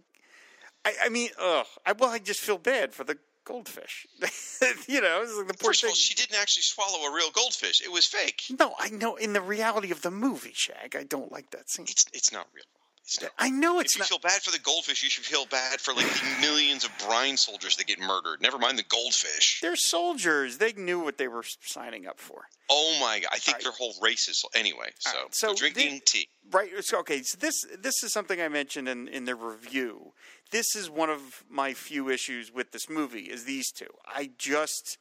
I, 0.85 0.95
I 1.05 1.09
mean, 1.09 1.31
ugh. 1.41 1.67
I, 1.87 1.93
well, 1.93 2.11
I 2.11 2.19
just 2.19 2.41
feel 2.41 2.59
bad 2.59 2.93
for 2.93 3.05
the 3.05 3.19
goldfish. 3.45 4.07
you 4.89 5.01
know, 5.01 5.25
like 5.39 5.49
the 5.49 5.55
poor 5.55 5.71
First 5.71 5.85
of 5.85 5.89
all, 5.91 5.95
she 5.95 6.15
didn't 6.15 6.39
actually 6.41 6.63
swallow 6.63 7.07
a 7.09 7.15
real 7.15 7.31
goldfish. 7.31 7.81
It 7.83 7.91
was 7.93 8.07
fake. 8.07 8.43
no, 8.59 8.75
I 8.79 8.91
know. 8.91 9.17
In 9.17 9.33
the 9.33 9.41
reality 9.41 9.91
of 9.91 10.03
the 10.03 10.11
movie, 10.11 10.53
Shag, 10.55 10.97
I 10.97 11.05
don't 11.05 11.31
like 11.33 11.51
that 11.51 11.71
scene. 11.71 11.87
It's 11.89 12.05
it's 12.13 12.33
not 12.33 12.47
real. 12.55 12.65
It's 13.05 13.21
not. 13.21 13.33
I 13.39 13.51
know 13.51 13.81
it's. 13.81 13.97
If 13.97 14.03
it's 14.03 14.11
you 14.11 14.17
not. 14.17 14.23
feel 14.23 14.31
bad 14.31 14.43
for 14.43 14.53
the 14.53 14.61
goldfish, 14.61 15.03
you 15.03 15.11
should 15.11 15.25
feel 15.25 15.45
bad 15.47 15.81
for 15.81 15.93
like 15.93 16.07
the 16.07 16.41
millions 16.41 16.85
of 16.85 16.91
brine 17.07 17.37
soldiers 17.37 17.77
that 17.77 17.87
get 17.89 17.99
murdered. 17.99 18.41
Never 18.41 18.59
mind 18.59 18.79
the 18.79 18.85
goldfish. 18.85 19.59
They're 19.61 19.75
soldiers. 19.77 20.59
They 20.59 20.73
knew 20.73 21.01
what 21.01 21.19
they 21.19 21.27
were 21.29 21.43
signing 21.63 22.07
up 22.07 22.21
for. 22.21 22.43
Oh 22.71 22.97
my 23.01 23.19
god! 23.19 23.31
I 23.33 23.39
think 23.39 23.57
Alright. 23.57 23.65
their 23.65 23.73
whole 23.73 23.95
race 24.01 24.29
is 24.29 24.45
anyway. 24.55 24.91
So, 25.01 25.17
Alright, 25.17 25.35
so 25.35 25.49
so 25.49 25.55
drinking 25.57 25.95
the- 25.95 26.01
tea. 26.07 26.29
Right. 26.53 26.71
So, 26.85 27.01
okay. 27.01 27.23
So 27.23 27.37
this 27.39 27.65
this 27.77 28.03
is 28.05 28.13
something 28.13 28.41
I 28.41 28.49
mentioned 28.49 28.89
in 28.89 29.09
in 29.09 29.25
the 29.25 29.35
review. 29.35 30.13
This 30.53 30.77
is 30.77 30.91
one 30.91 31.09
of 31.09 31.45
my 31.49 31.73
few 31.73 32.11
issues 32.11 32.53
with 32.53 32.73
this 32.73 32.91
movie. 32.91 33.23
Is 33.23 33.45
these 33.45 33.73
two? 33.73 33.89
I 34.07 34.31
just 34.37 34.99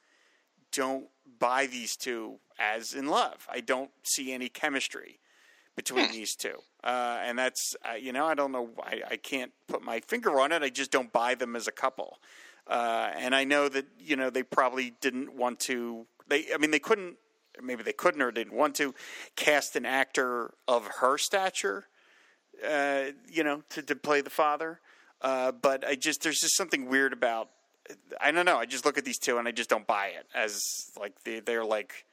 don't 0.72 1.08
buy 1.40 1.66
these 1.68 1.98
two 1.98 2.38
as 2.58 2.94
in 2.94 3.08
love. 3.08 3.46
I 3.52 3.60
don't 3.60 3.92
see 4.02 4.32
any 4.32 4.48
chemistry 4.48 5.20
between 5.76 6.08
Hmm. 6.08 6.14
these 6.14 6.36
two, 6.36 6.56
uh, 6.86 7.20
and 7.22 7.38
that's 7.38 7.76
uh, 7.84 7.96
you 7.96 8.14
know 8.14 8.26
I 8.26 8.34
don't 8.34 8.54
know. 8.54 8.70
I, 8.82 9.02
I 9.12 9.18
can't 9.18 9.52
put 9.68 9.82
my 9.82 10.00
finger 10.00 10.40
on 10.40 10.54
it. 10.54 10.64
I 10.64 10.70
just 10.70 10.90
don't 10.90 11.12
buy 11.12 11.36
them 11.36 11.58
as 11.58 11.68
a 11.68 11.72
couple. 11.74 12.20
Uh, 12.66 13.12
and 13.14 13.36
I 13.36 13.44
know 13.44 13.68
that 13.68 13.88
you 14.00 14.16
know 14.16 14.30
they 14.30 14.44
probably 14.44 14.94
didn't 15.02 15.36
want 15.36 15.60
to. 15.62 16.06
They, 16.30 16.46
I 16.54 16.58
mean, 16.60 16.72
they 16.72 16.80
couldn't. 16.80 17.18
Maybe 17.62 17.84
they 17.84 17.92
couldn't 17.94 18.22
or 18.22 18.32
didn't 18.32 18.54
want 18.54 18.76
to 18.76 18.96
cast 19.36 19.76
an 19.76 19.86
actor 19.86 20.54
of 20.70 20.88
her 21.02 21.18
stature, 21.18 21.88
uh, 22.66 23.08
you 23.30 23.44
know, 23.44 23.64
to, 23.72 23.82
to 23.82 23.96
play 23.98 24.22
the 24.22 24.30
father. 24.30 24.80
Uh, 25.22 25.52
but 25.52 25.86
I 25.88 25.96
just 25.96 26.24
there's 26.24 26.40
just 26.40 26.56
something 26.56 26.88
weird 26.88 27.14
about. 27.14 27.50
I 28.20 28.32
don't 28.32 28.46
know. 28.46 28.58
I 28.58 28.66
just 28.66 28.86
look 28.86 28.98
at 28.98 29.06
these 29.06 29.18
two 29.18 29.38
and 29.38 29.48
I 29.48 29.52
just 29.52 29.70
don't 29.70 29.86
buy 29.88 30.08
it 30.08 30.26
as 30.34 30.92
like 31.00 31.24
they 31.24 31.40
they're 31.40 31.66
like 31.66 32.06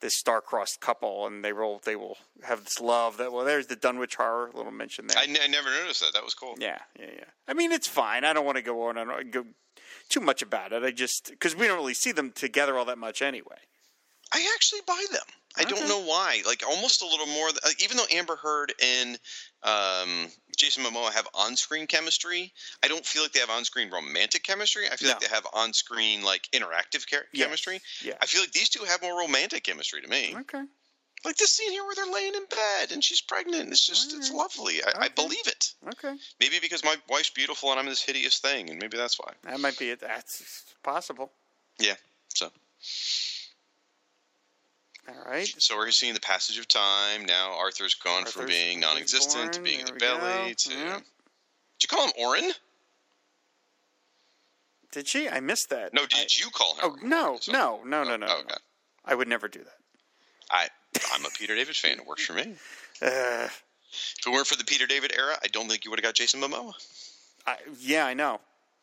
this 0.00 0.14
star-crossed 0.16 0.80
couple 0.80 1.26
and 1.26 1.44
they 1.44 1.52
will 1.52 1.80
they 1.84 1.96
will 1.96 2.16
have 2.44 2.64
this 2.64 2.80
love 2.80 3.16
that 3.16 3.32
well 3.32 3.44
there's 3.44 3.66
the 3.66 3.74
Dunwich 3.76 4.14
horror 4.14 4.50
little 4.54 4.70
mention 4.72 5.08
there. 5.08 5.18
I, 5.18 5.24
n- 5.24 5.36
I 5.42 5.48
never 5.48 5.68
noticed 5.70 6.00
that. 6.00 6.12
That 6.14 6.24
was 6.24 6.34
cool. 6.34 6.54
Yeah, 6.58 6.78
yeah, 6.98 7.06
yeah. 7.16 7.24
I 7.48 7.54
mean, 7.54 7.72
it's 7.72 7.88
fine. 7.88 8.24
I 8.24 8.32
don't 8.32 8.44
want 8.46 8.56
to 8.56 8.62
go 8.62 8.88
on 8.88 8.96
and 8.96 9.32
go 9.32 9.44
too 10.08 10.20
much 10.20 10.40
about 10.40 10.72
it. 10.72 10.82
I 10.84 10.92
just 10.92 11.30
because 11.30 11.54
we 11.56 11.66
don't 11.66 11.76
really 11.78 11.94
see 11.94 12.12
them 12.12 12.30
together 12.30 12.78
all 12.78 12.84
that 12.86 12.98
much 12.98 13.20
anyway. 13.22 13.58
I 14.32 14.50
actually 14.54 14.80
buy 14.86 15.04
them. 15.12 15.22
I 15.56 15.62
Okay. 15.62 15.70
don't 15.70 15.88
know 15.88 16.00
why. 16.02 16.42
Like 16.46 16.62
almost 16.66 17.02
a 17.02 17.06
little 17.06 17.26
more. 17.26 17.48
Like, 17.64 17.82
even 17.82 17.96
though 17.96 18.06
Amber 18.12 18.36
Heard 18.36 18.72
and 18.82 19.18
um, 19.62 20.28
Jason 20.56 20.84
Momoa 20.84 21.10
have 21.12 21.26
on-screen 21.34 21.86
chemistry, 21.86 22.52
I 22.82 22.88
don't 22.88 23.04
feel 23.04 23.22
like 23.22 23.32
they 23.32 23.40
have 23.40 23.50
on-screen 23.50 23.90
romantic 23.90 24.44
chemistry. 24.44 24.84
I 24.90 24.96
feel 24.96 25.08
like 25.08 25.20
they 25.20 25.34
have 25.34 25.46
on-screen 25.52 26.22
like 26.22 26.48
interactive 26.52 27.06
char- 27.06 27.24
Yes. 27.32 27.44
chemistry. 27.46 27.80
Yeah. 28.02 28.14
I 28.20 28.26
feel 28.26 28.42
like 28.42 28.52
these 28.52 28.68
two 28.68 28.84
have 28.84 29.02
more 29.02 29.18
romantic 29.18 29.64
chemistry 29.64 30.00
to 30.02 30.08
me. 30.08 30.34
Okay. 30.40 30.62
Like 31.24 31.36
this 31.36 31.50
scene 31.50 31.72
here 31.72 31.82
where 31.84 31.96
they're 31.96 32.06
laying 32.12 32.34
in 32.36 32.44
bed 32.44 32.92
and 32.92 33.02
she's 33.02 33.20
pregnant. 33.20 33.70
It's 33.70 33.84
just 33.84 34.14
it's 34.14 34.30
lovely. 34.30 34.76
I, 34.84 35.06
I 35.06 35.08
believe 35.08 35.46
it. 35.48 35.72
Okay. 35.88 36.14
Maybe 36.38 36.60
because 36.60 36.84
my 36.84 36.94
wife's 37.08 37.30
beautiful 37.30 37.70
and 37.72 37.80
I'm 37.80 37.86
this 37.86 38.02
hideous 38.02 38.38
thing, 38.38 38.70
and 38.70 38.78
maybe 38.78 38.96
that's 38.96 39.18
why. 39.18 39.32
That 39.42 39.58
might 39.58 39.76
be 39.76 39.90
it. 39.90 39.98
That's 40.00 40.64
possible. 40.84 41.32
Yeah. 41.80 41.96
So 42.28 42.52
All 45.08 45.30
right. 45.30 45.46
so 45.58 45.76
we're 45.76 45.90
seeing 45.90 46.14
the 46.14 46.20
passage 46.20 46.58
of 46.58 46.68
time. 46.68 47.24
Now 47.24 47.56
Arthur's 47.58 47.94
gone 47.94 48.24
from 48.26 48.46
being 48.46 48.80
non-existent 48.80 49.54
to 49.54 49.60
being 49.62 49.80
in 49.80 49.86
the 49.86 49.92
belly 49.92 50.20
go. 50.20 50.52
to. 50.56 50.72
Yeah. 50.74 50.94
Did 50.96 51.82
you 51.82 51.88
call 51.88 52.06
him 52.06 52.12
Orin? 52.18 52.50
Did 54.92 55.08
she? 55.08 55.28
I 55.28 55.40
missed 55.40 55.70
that. 55.70 55.94
No, 55.94 56.02
I- 56.02 56.06
did 56.06 56.38
you 56.38 56.50
call 56.50 56.74
him? 56.74 56.80
Oh 56.82 56.96
no? 57.02 57.38
So- 57.40 57.52
no, 57.52 57.80
no, 57.84 58.04
no, 58.04 58.12
Oh, 58.12 58.16
no, 58.16 58.26
no. 58.26 58.38
okay. 58.40 58.54
I 59.04 59.14
would 59.14 59.28
never 59.28 59.48
do 59.48 59.60
that. 59.60 59.76
I 60.50 60.68
I'm 61.14 61.24
a 61.24 61.30
Peter 61.30 61.54
David 61.54 61.76
fan. 61.76 61.98
It 61.98 62.06
works 62.06 62.24
for 62.24 62.34
me. 62.34 62.54
Uh, 63.00 63.46
If 63.92 64.26
it 64.26 64.30
weren't 64.30 64.48
for 64.48 64.56
the 64.56 64.64
Peter 64.64 64.84
David 64.86 65.12
era, 65.16 65.38
I 65.40 65.46
don't 65.46 65.68
think 65.68 65.84
you 65.84 65.90
would 65.92 66.00
have 66.00 66.04
got 66.04 66.14
Jason 66.14 66.40
Momoa. 66.40 66.72
I, 67.46 67.56
yeah, 67.78 68.06
I 68.06 68.14
know. 68.14 68.40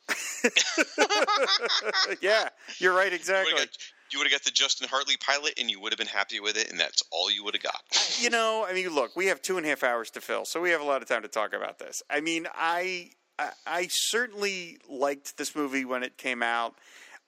yeah, 2.21 2.47
you're 2.77 2.93
right. 2.93 3.11
Exactly. 3.11 3.53
got, 3.53 3.67
you 4.11 4.19
would 4.19 4.25
have 4.25 4.31
got 4.31 4.43
the 4.43 4.51
Justin 4.51 4.87
Hartley 4.87 5.17
pilot, 5.17 5.53
and 5.59 5.69
you 5.69 5.79
would 5.81 5.91
have 5.91 5.97
been 5.97 6.07
happy 6.07 6.39
with 6.39 6.57
it, 6.57 6.69
and 6.69 6.79
that's 6.79 7.03
all 7.11 7.31
you 7.31 7.43
would 7.43 7.55
have 7.55 7.63
got. 7.63 7.81
you 8.19 8.29
know, 8.29 8.65
I 8.67 8.73
mean, 8.73 8.89
look, 8.89 9.15
we 9.15 9.27
have 9.27 9.41
two 9.41 9.57
and 9.57 9.65
a 9.65 9.69
half 9.69 9.83
hours 9.83 10.09
to 10.11 10.21
fill, 10.21 10.45
so 10.45 10.61
we 10.61 10.69
have 10.71 10.81
a 10.81 10.85
lot 10.85 11.01
of 11.01 11.07
time 11.07 11.23
to 11.23 11.27
talk 11.27 11.53
about 11.53 11.79
this. 11.79 12.03
I 12.09 12.21
mean, 12.21 12.47
I 12.53 13.11
I, 13.37 13.49
I 13.65 13.87
certainly 13.89 14.77
liked 14.89 15.37
this 15.37 15.55
movie 15.55 15.85
when 15.85 16.03
it 16.03 16.17
came 16.17 16.43
out, 16.43 16.75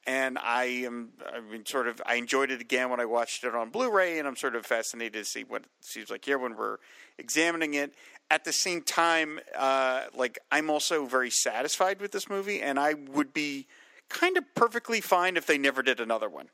and 0.05 0.37
I 0.37 0.65
am 0.85 1.09
I 1.31 1.39
mean, 1.39 1.65
sort 1.65 1.87
of 1.87 2.01
I 2.05 2.15
enjoyed 2.15 2.51
it 2.51 2.61
again 2.61 2.89
when 2.89 2.99
I 2.99 3.05
watched 3.05 3.43
it 3.43 3.55
on 3.55 3.69
Blu-ray, 3.69 4.19
and 4.19 4.27
I'm 4.27 4.35
sort 4.35 4.55
of 4.55 4.65
fascinated 4.65 5.13
to 5.13 5.25
see 5.25 5.43
what 5.43 5.63
it 5.63 5.69
seems 5.81 6.09
like 6.09 6.25
here 6.25 6.37
when 6.37 6.55
we're 6.55 6.77
examining 7.17 7.73
it. 7.73 7.93
At 8.29 8.43
the 8.43 8.51
same 8.51 8.81
time, 8.81 9.39
uh, 9.57 10.03
like 10.13 10.37
I'm 10.51 10.69
also 10.69 11.05
very 11.05 11.29
satisfied 11.29 12.01
with 12.01 12.11
this 12.11 12.29
movie, 12.29 12.61
and 12.61 12.77
I 12.77 12.93
would 12.93 13.33
be 13.33 13.67
kind 14.09 14.37
of 14.37 14.43
perfectly 14.53 15.01
fine 15.01 15.37
if 15.37 15.45
they 15.45 15.57
never 15.57 15.81
did 15.81 15.99
another 15.99 16.29
one 16.29 16.49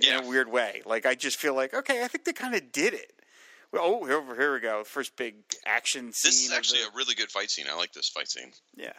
Yeah. 0.00 0.18
in 0.18 0.24
a 0.24 0.28
weird 0.28 0.50
way. 0.50 0.82
Like 0.86 1.06
I 1.06 1.14
just 1.14 1.36
feel 1.38 1.54
like 1.54 1.74
okay, 1.74 2.04
I 2.04 2.08
think 2.08 2.24
they 2.24 2.32
kind 2.32 2.54
of 2.54 2.72
did 2.72 2.94
it. 2.94 3.12
Well, 3.72 3.82
oh, 3.84 4.04
here, 4.04 4.22
here 4.34 4.52
we 4.54 4.60
go. 4.60 4.82
First 4.82 5.14
big 5.16 5.36
action 5.64 6.12
scene. 6.12 6.28
This 6.30 6.44
is 6.46 6.52
actually 6.52 6.80
the- 6.80 6.88
a 6.88 6.96
really 6.96 7.14
good 7.14 7.30
fight 7.30 7.50
scene. 7.50 7.66
I 7.70 7.74
like 7.76 7.92
this 7.92 8.08
fight 8.08 8.28
scene. 8.28 8.52
yeah. 8.76 8.92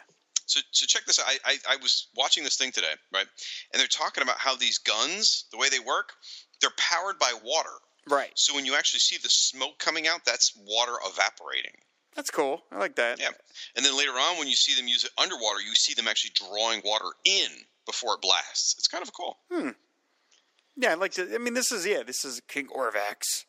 So, 0.46 0.60
so 0.72 0.86
check 0.86 1.04
this 1.06 1.18
out. 1.18 1.26
I, 1.28 1.36
I, 1.46 1.56
I 1.74 1.76
was 1.76 2.08
watching 2.16 2.42
this 2.42 2.56
thing 2.56 2.72
today, 2.72 2.92
right? 3.14 3.26
And 3.72 3.80
they're 3.80 3.86
talking 3.86 4.22
about 4.22 4.38
how 4.38 4.56
these 4.56 4.76
guns, 4.78 5.44
the 5.52 5.56
way 5.56 5.68
they 5.70 5.78
work, 5.78 6.12
they're 6.60 6.72
powered 6.76 7.18
by 7.18 7.32
water. 7.44 7.70
Right. 8.08 8.32
So 8.34 8.54
when 8.54 8.66
you 8.66 8.74
actually 8.74 9.00
see 9.00 9.16
the 9.22 9.28
smoke 9.30 9.78
coming 9.78 10.08
out, 10.08 10.24
that's 10.26 10.52
water 10.66 10.94
evaporating. 11.06 11.70
That's 12.16 12.30
cool. 12.30 12.62
I 12.72 12.78
like 12.78 12.96
that. 12.96 13.20
Yeah. 13.20 13.28
And 13.76 13.86
then 13.86 13.96
later 13.96 14.10
on, 14.12 14.36
when 14.38 14.48
you 14.48 14.54
see 14.56 14.74
them 14.74 14.88
use 14.88 15.04
it 15.04 15.12
underwater, 15.16 15.60
you 15.60 15.74
see 15.74 15.94
them 15.94 16.08
actually 16.08 16.32
drawing 16.34 16.82
water 16.84 17.08
in 17.24 17.48
before 17.86 18.14
it 18.14 18.20
blasts. 18.20 18.74
It's 18.76 18.88
kind 18.88 19.02
of 19.02 19.12
cool. 19.14 19.38
Hmm. 19.50 19.70
Yeah, 20.76 20.94
like 20.94 21.12
to. 21.12 21.34
I 21.34 21.38
mean, 21.38 21.54
this 21.54 21.70
is 21.72 21.86
yeah, 21.86 22.02
this 22.02 22.24
is 22.24 22.40
King 22.48 22.68
Orvax. 22.68 23.44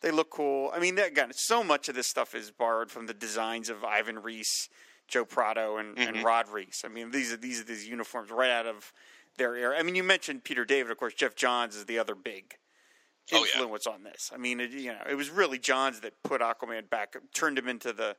They 0.00 0.10
look 0.10 0.30
cool. 0.30 0.70
I 0.74 0.80
mean, 0.80 0.98
again, 0.98 1.30
so 1.34 1.64
much 1.64 1.88
of 1.88 1.94
this 1.94 2.06
stuff 2.06 2.34
is 2.34 2.50
borrowed 2.50 2.90
from 2.90 3.06
the 3.06 3.14
designs 3.14 3.70
of 3.70 3.84
Ivan 3.84 4.18
Reis, 4.18 4.68
Joe 5.08 5.24
Prado, 5.24 5.76
and, 5.78 5.98
and 5.98 6.22
Rod 6.22 6.48
Reis. 6.48 6.82
I 6.84 6.88
mean, 6.88 7.10
these 7.10 7.32
are 7.32 7.36
these 7.36 7.60
are 7.60 7.64
these 7.64 7.86
uniforms 7.88 8.30
right 8.30 8.50
out 8.50 8.66
of 8.66 8.92
their 9.38 9.56
era. 9.56 9.78
I 9.78 9.82
mean, 9.82 9.94
you 9.94 10.02
mentioned 10.02 10.44
Peter 10.44 10.64
David, 10.64 10.90
of 10.92 10.98
course. 10.98 11.14
Geoff 11.14 11.34
Johns 11.34 11.74
is 11.76 11.86
the 11.86 11.98
other 11.98 12.14
big 12.14 12.54
Oh, 13.32 13.38
yeah. 13.46 13.60
influence 13.60 13.86
on 13.86 14.02
this. 14.02 14.30
I 14.34 14.36
mean, 14.36 14.60
it, 14.60 14.70
you 14.72 14.92
know, 14.92 14.98
it 15.08 15.14
was 15.14 15.30
really 15.30 15.58
Johns 15.58 16.00
that 16.00 16.12
put 16.22 16.42
Aquaman 16.42 16.90
back, 16.90 17.16
turned 17.34 17.58
him 17.58 17.68
into 17.68 17.94
the 17.94 18.16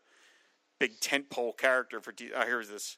big 0.79 0.99
tentpole 0.99 1.55
character 1.57 1.99
for. 2.01 2.11
D- 2.11 2.33
uh, 2.33 2.45
here's 2.45 2.69
this 2.69 2.97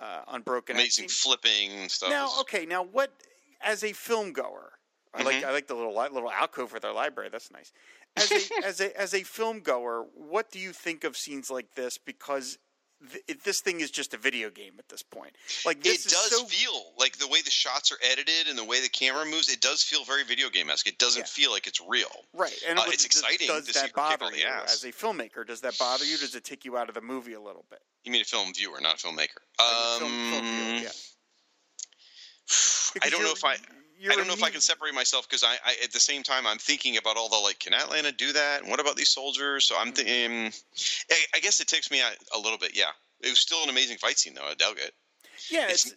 uh, 0.00 0.20
Unbroken. 0.28 0.76
Amazing 0.76 1.08
flipping 1.08 1.88
stuff. 1.88 2.10
Now, 2.10 2.28
okay, 2.42 2.64
now 2.64 2.84
what? 2.84 3.12
As 3.60 3.82
a 3.84 3.92
film 3.92 4.32
goer, 4.32 4.72
I 5.14 5.22
like 5.22 5.36
Mm-hmm. 5.36 5.48
I 5.48 5.52
like 5.52 5.66
the 5.66 5.74
little 5.74 5.94
little 5.94 6.30
alcove 6.30 6.70
for 6.70 6.80
their 6.80 6.92
library. 6.92 7.28
That's 7.30 7.50
nice. 7.50 7.72
As 8.16 8.30
a 8.30 8.40
as 8.64 8.80
a 8.80 9.00
as 9.00 9.14
a 9.14 9.22
film 9.22 9.60
goer, 9.60 10.06
what 10.14 10.50
do 10.50 10.58
you 10.58 10.72
think 10.72 11.04
of 11.04 11.16
scenes 11.16 11.50
like 11.50 11.74
this? 11.74 11.98
Because 11.98 12.58
th- 13.10 13.24
it, 13.26 13.44
this 13.44 13.60
thing 13.60 13.80
is 13.80 13.90
just 13.90 14.12
a 14.14 14.18
video 14.18 14.50
game 14.50 14.74
at 14.78 14.88
this 14.88 15.02
point. 15.02 15.34
Like 15.64 15.82
this 15.82 16.06
it 16.06 16.10
does 16.10 16.30
so 16.30 16.44
feel 16.44 16.92
like 16.98 17.16
the 17.18 17.26
way 17.28 17.40
the 17.42 17.50
shots 17.50 17.90
are 17.90 17.98
edited 18.02 18.48
and 18.48 18.56
the 18.58 18.64
way 18.64 18.80
the 18.80 18.88
camera 18.88 19.24
moves. 19.24 19.48
It 19.48 19.60
does 19.60 19.82
feel 19.82 20.04
very 20.04 20.24
video 20.24 20.50
game 20.50 20.70
esque. 20.70 20.86
It 20.86 20.98
doesn't 20.98 21.22
Yeah. 21.22 21.26
feel 21.26 21.50
like 21.52 21.66
it's 21.66 21.80
real. 21.80 22.10
right. 22.34 22.56
And 22.68 22.78
Uh, 22.78 22.82
it 22.86 22.94
it's 22.94 23.04
exciting 23.04 23.48
Does 23.48 23.66
to 23.66 23.72
that 23.74 23.86
her 23.86 23.92
bother 23.94 24.36
you 24.36 24.44
ass. 24.46 24.74
as 24.74 24.84
a 24.84 24.92
filmmaker? 24.92 25.46
Does 25.46 25.62
that 25.62 25.76
bother 25.78 26.04
you? 26.04 26.16
Does 26.18 26.34
it 26.34 26.44
take 26.44 26.64
you 26.64 26.76
out 26.76 26.88
of 26.88 26.94
the 26.94 27.00
movie 27.02 27.32
a 27.34 27.40
little 27.40 27.64
bit? 27.70 27.80
You 28.04 28.12
mean 28.12 28.22
a 28.22 28.24
film 28.24 28.52
viewer, 28.54 28.80
not 28.80 29.02
a 29.02 29.06
filmmaker? 29.06 29.38
A 29.60 29.98
film- 29.98 30.10
film 30.10 30.44
Um, 30.44 30.74
viewer, 30.76 30.82
yeah. 30.84 30.90
I 33.02 33.10
don't 33.10 33.22
know 33.22 33.32
if 33.32 33.44
I. 33.44 33.56
you're 33.98 34.12
I 34.12 34.16
don't 34.16 34.26
know 34.26 34.34
if 34.34 34.42
I 34.42 34.50
can 34.50 34.60
separate 34.60 34.94
myself 34.94 35.28
because 35.28 35.44
I, 35.44 35.54
I, 35.64 35.76
at 35.82 35.92
the 35.92 36.00
same 36.00 36.22
time, 36.22 36.46
I'm 36.46 36.58
thinking 36.58 36.96
about 36.96 37.16
all 37.16 37.28
the 37.28 37.36
like, 37.36 37.58
can 37.58 37.72
Atlanna 37.72 38.16
do 38.16 38.32
that? 38.32 38.62
And 38.62 38.70
what 38.70 38.80
about 38.80 38.96
these 38.96 39.10
soldiers? 39.10 39.66
So 39.66 39.76
I'm 39.78 39.92
mm-hmm. 39.92 39.94
thinking, 39.94 40.52
I, 41.10 41.36
I 41.36 41.40
guess 41.40 41.60
it 41.60 41.68
takes 41.68 41.90
me 41.90 42.00
out 42.00 42.12
a 42.34 42.38
little 42.38 42.58
bit. 42.58 42.76
Yeah, 42.76 42.90
it 43.20 43.28
was 43.28 43.38
still 43.38 43.62
an 43.62 43.68
amazing 43.68 43.98
fight 43.98 44.18
scene 44.18 44.34
though. 44.34 44.48
It. 44.50 44.92
Yeah, 45.50 45.64
It's- 45.64 45.86
it's 45.86 45.94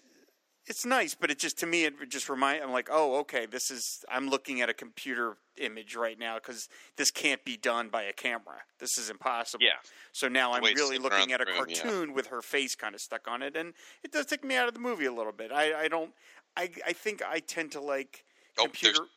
it's 0.67 0.85
nice, 0.85 1.15
but 1.15 1.31
it 1.31 1.39
just 1.39 1.57
to 1.59 1.65
me 1.65 1.85
it 1.85 1.93
just 2.09 2.29
remind 2.29 2.63
I'm 2.63 2.71
like, 2.71 2.89
oh, 2.91 3.19
okay, 3.19 3.45
this 3.45 3.71
is 3.71 4.05
I'm 4.09 4.29
looking 4.29 4.61
at 4.61 4.69
a 4.69 4.73
computer 4.73 5.37
image 5.57 5.95
right 5.95 6.17
now 6.17 6.35
because 6.35 6.69
this 6.97 7.09
can't 7.11 7.43
be 7.43 7.57
done 7.57 7.89
by 7.89 8.03
a 8.03 8.13
camera. 8.13 8.61
This 8.79 8.97
is 8.97 9.09
impossible. 9.09 9.65
Yeah. 9.65 9.79
So 10.11 10.27
now 10.27 10.53
I'm 10.53 10.63
really 10.63 10.97
looking 10.97 11.33
at 11.33 11.41
a 11.41 11.45
room, 11.45 11.65
yeah. 11.67 11.81
cartoon 11.81 12.13
with 12.13 12.27
her 12.27 12.41
face 12.41 12.75
kind 12.75 12.93
of 12.93 13.01
stuck 13.01 13.27
on 13.27 13.41
it, 13.41 13.55
and 13.57 13.73
it 14.03 14.11
does 14.11 14.27
take 14.27 14.43
me 14.43 14.55
out 14.55 14.67
of 14.67 14.73
the 14.73 14.79
movie 14.79 15.05
a 15.05 15.13
little 15.13 15.33
bit. 15.33 15.51
I, 15.51 15.83
I 15.83 15.87
don't. 15.87 16.11
I 16.57 16.69
I 16.85 16.93
think 16.93 17.21
I 17.21 17.39
tend 17.39 17.71
to 17.73 17.81
like 17.81 18.25
Oh, 18.57 18.63
computer. 18.63 18.97
there's 18.99 19.09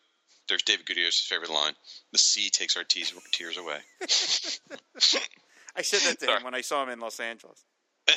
there's 0.48 0.62
David 0.62 0.86
Gutierrez's 0.86 1.20
favorite 1.26 1.50
line: 1.50 1.74
"The 2.12 2.18
sea 2.18 2.50
takes 2.50 2.76
our 2.76 2.84
tears, 2.84 3.12
tears 3.32 3.56
away." 3.56 3.78
I 5.76 5.82
said 5.82 6.00
that 6.02 6.20
to 6.20 6.26
Sorry. 6.26 6.36
him 6.38 6.44
when 6.44 6.54
I 6.54 6.60
saw 6.60 6.82
him 6.82 6.90
in 6.90 7.00
Los 7.00 7.18
Angeles. 7.18 7.64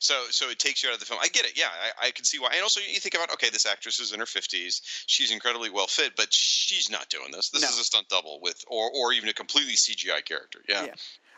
so 0.00 0.14
so 0.30 0.50
it 0.50 0.58
takes 0.58 0.82
you 0.82 0.88
out 0.90 0.94
of 0.94 1.00
the 1.00 1.06
film. 1.06 1.20
I 1.22 1.28
get 1.28 1.46
it. 1.46 1.56
Yeah, 1.56 1.68
I, 2.02 2.08
I 2.08 2.10
can 2.10 2.24
see 2.24 2.38
why. 2.38 2.50
And 2.52 2.62
also, 2.62 2.80
you 2.80 3.00
think 3.00 3.14
about 3.14 3.32
okay, 3.32 3.48
this 3.50 3.66
actress 3.66 4.00
is 4.00 4.12
in 4.12 4.20
her 4.20 4.26
fifties. 4.26 4.82
She's 5.06 5.30
incredibly 5.30 5.70
well 5.70 5.86
fit, 5.86 6.12
but 6.16 6.32
she's 6.32 6.90
not 6.90 7.08
doing 7.08 7.30
this. 7.32 7.50
This 7.50 7.62
No. 7.62 7.68
is 7.68 7.78
a 7.78 7.84
stunt 7.84 8.08
double 8.08 8.40
with, 8.42 8.62
or 8.68 8.90
or 8.94 9.12
even 9.12 9.28
a 9.28 9.32
completely 9.32 9.74
CGI 9.74 10.24
character. 10.24 10.60
Yeah. 10.68 10.84
Yeah. 10.86 10.94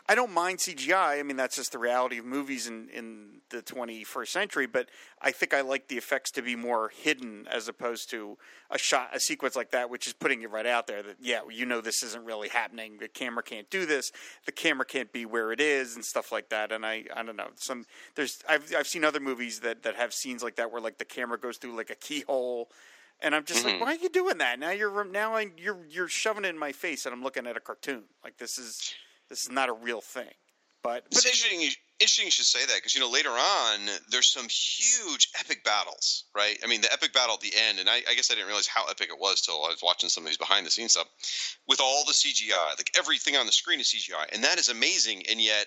I 0.09 0.15
don't 0.15 0.33
mind 0.33 0.59
CGI. 0.59 1.19
I 1.19 1.23
mean, 1.23 1.37
that's 1.37 1.57
just 1.57 1.73
the 1.73 1.79
reality 1.79 2.19
of 2.19 2.25
movies 2.25 2.69
in, 2.69 2.89
in 2.91 3.41
the 3.51 3.61
21st 3.63 4.29
century. 4.29 4.67
But 4.67 4.89
I 5.21 5.33
think 5.33 5.53
I 5.53 5.63
like 5.63 5.89
the 5.89 5.97
effects 5.97 6.31
to 6.33 6.43
be 6.43 6.55
more 6.55 6.91
hidden 6.95 7.47
as 7.51 7.67
opposed 7.67 8.11
to 8.11 8.39
a 8.71 8.79
shot, 8.79 9.11
a 9.13 9.19
sequence 9.19 9.57
like 9.57 9.73
that, 9.73 9.91
which 9.91 10.07
is 10.07 10.13
putting 10.13 10.43
it 10.43 10.51
right 10.51 10.67
out 10.67 10.87
there 10.87 11.03
that, 11.03 11.17
yeah, 11.21 11.41
you 11.51 11.67
know, 11.67 11.81
this 11.81 12.03
isn't 12.05 12.25
really 12.25 12.49
happening. 12.49 12.99
The 12.99 13.09
camera 13.09 13.43
can't 13.43 13.69
do 13.69 13.85
this. 13.85 14.13
The 14.45 14.53
camera 14.53 14.85
can't 14.85 15.13
be 15.13 15.27
where 15.27 15.51
it 15.51 15.61
is 15.61 15.97
and 15.97 16.05
stuff 16.05 16.31
like 16.31 16.51
that. 16.51 16.71
And 16.71 16.87
I, 16.87 17.05
I 17.15 17.25
don't 17.25 17.37
know. 17.37 17.49
Some, 17.57 17.85
there's, 18.15 18.39
I've, 18.49 18.73
I've 18.77 18.87
seen 18.87 19.05
other 19.05 19.21
movies 19.21 19.61
that, 19.61 19.83
that 19.83 19.97
have 19.97 20.13
scenes 20.13 20.43
like 20.43 20.57
that 20.57 20.71
where 20.71 20.81
like 20.81 20.99
the 20.99 21.05
camera 21.05 21.39
goes 21.39 21.57
through 21.57 21.77
like 21.77 21.91
a 21.91 21.97
keyhole. 21.97 22.71
And 23.21 23.35
I'm 23.35 23.45
just 23.45 23.65
like, 23.65 23.75
mm-hmm. 23.75 23.85
why 23.85 23.95
are 23.95 23.99
you 23.99 24.11
doing 24.11 24.39
that? 24.39 24.59
Now 24.59 24.71
you're 24.71 25.03
now 25.03 25.35
I, 25.35 25.47
you're 25.57 25.79
you're 25.89 26.07
shoving 26.07 26.45
it 26.45 26.49
in 26.49 26.59
my 26.59 26.73
face, 26.73 27.07
and 27.07 27.15
I'm 27.15 27.23
looking 27.23 27.47
at 27.47 27.57
a 27.57 27.61
cartoon. 27.61 28.03
Like 28.23 28.37
this 28.37 28.59
is 28.59 28.95
this 29.29 29.43
is 29.43 29.51
not 29.51 29.69
a 29.69 29.73
real 29.73 30.01
thing. 30.01 30.31
But, 30.83 31.05
It's 31.11 31.23
but 31.23 31.27
interesting. 31.27 31.61
You, 31.61 31.71
interesting 31.99 32.27
you 32.27 32.31
should 32.31 32.45
say 32.45 32.65
that 32.65 32.77
because 32.77 32.95
you 32.95 33.01
know 33.01 33.11
later 33.11 33.31
on 33.31 33.81
there's 34.11 34.31
some 34.31 34.47
huge 34.49 35.31
epic 35.41 35.65
battles, 35.65 36.25
right? 36.35 36.57
I 36.63 36.69
mean, 36.69 36.81
the 36.81 36.93
epic 36.93 37.13
battle 37.13 37.35
at 37.35 37.41
the 37.41 37.53
end, 37.69 37.81
and 37.81 37.89
I, 37.89 38.03
I 38.09 38.15
guess 38.15 38.31
I 38.31 38.35
didn't 38.35 38.47
realize 38.47 38.69
how 38.69 38.87
epic 38.89 39.09
it 39.11 39.19
was 39.19 39.41
till 39.41 39.57
I 39.65 39.69
was 39.69 39.81
watching 39.83 40.09
some 40.09 40.23
of 40.23 40.29
these 40.29 40.37
behind 40.37 40.65
the 40.65 40.71
scenes 40.71 40.93
stuff 40.93 41.09
with 41.67 41.81
all 41.81 42.05
the 42.07 42.13
CGI. 42.13 42.79
Like 42.79 42.93
everything 42.97 43.35
on 43.37 43.47
the 43.47 43.53
screen 43.53 43.81
is 43.81 43.89
CGI, 43.89 44.33
and 44.33 44.45
that 44.45 44.59
is 44.59 44.69
amazing. 44.69 45.25
And 45.29 45.41
yet, 45.41 45.67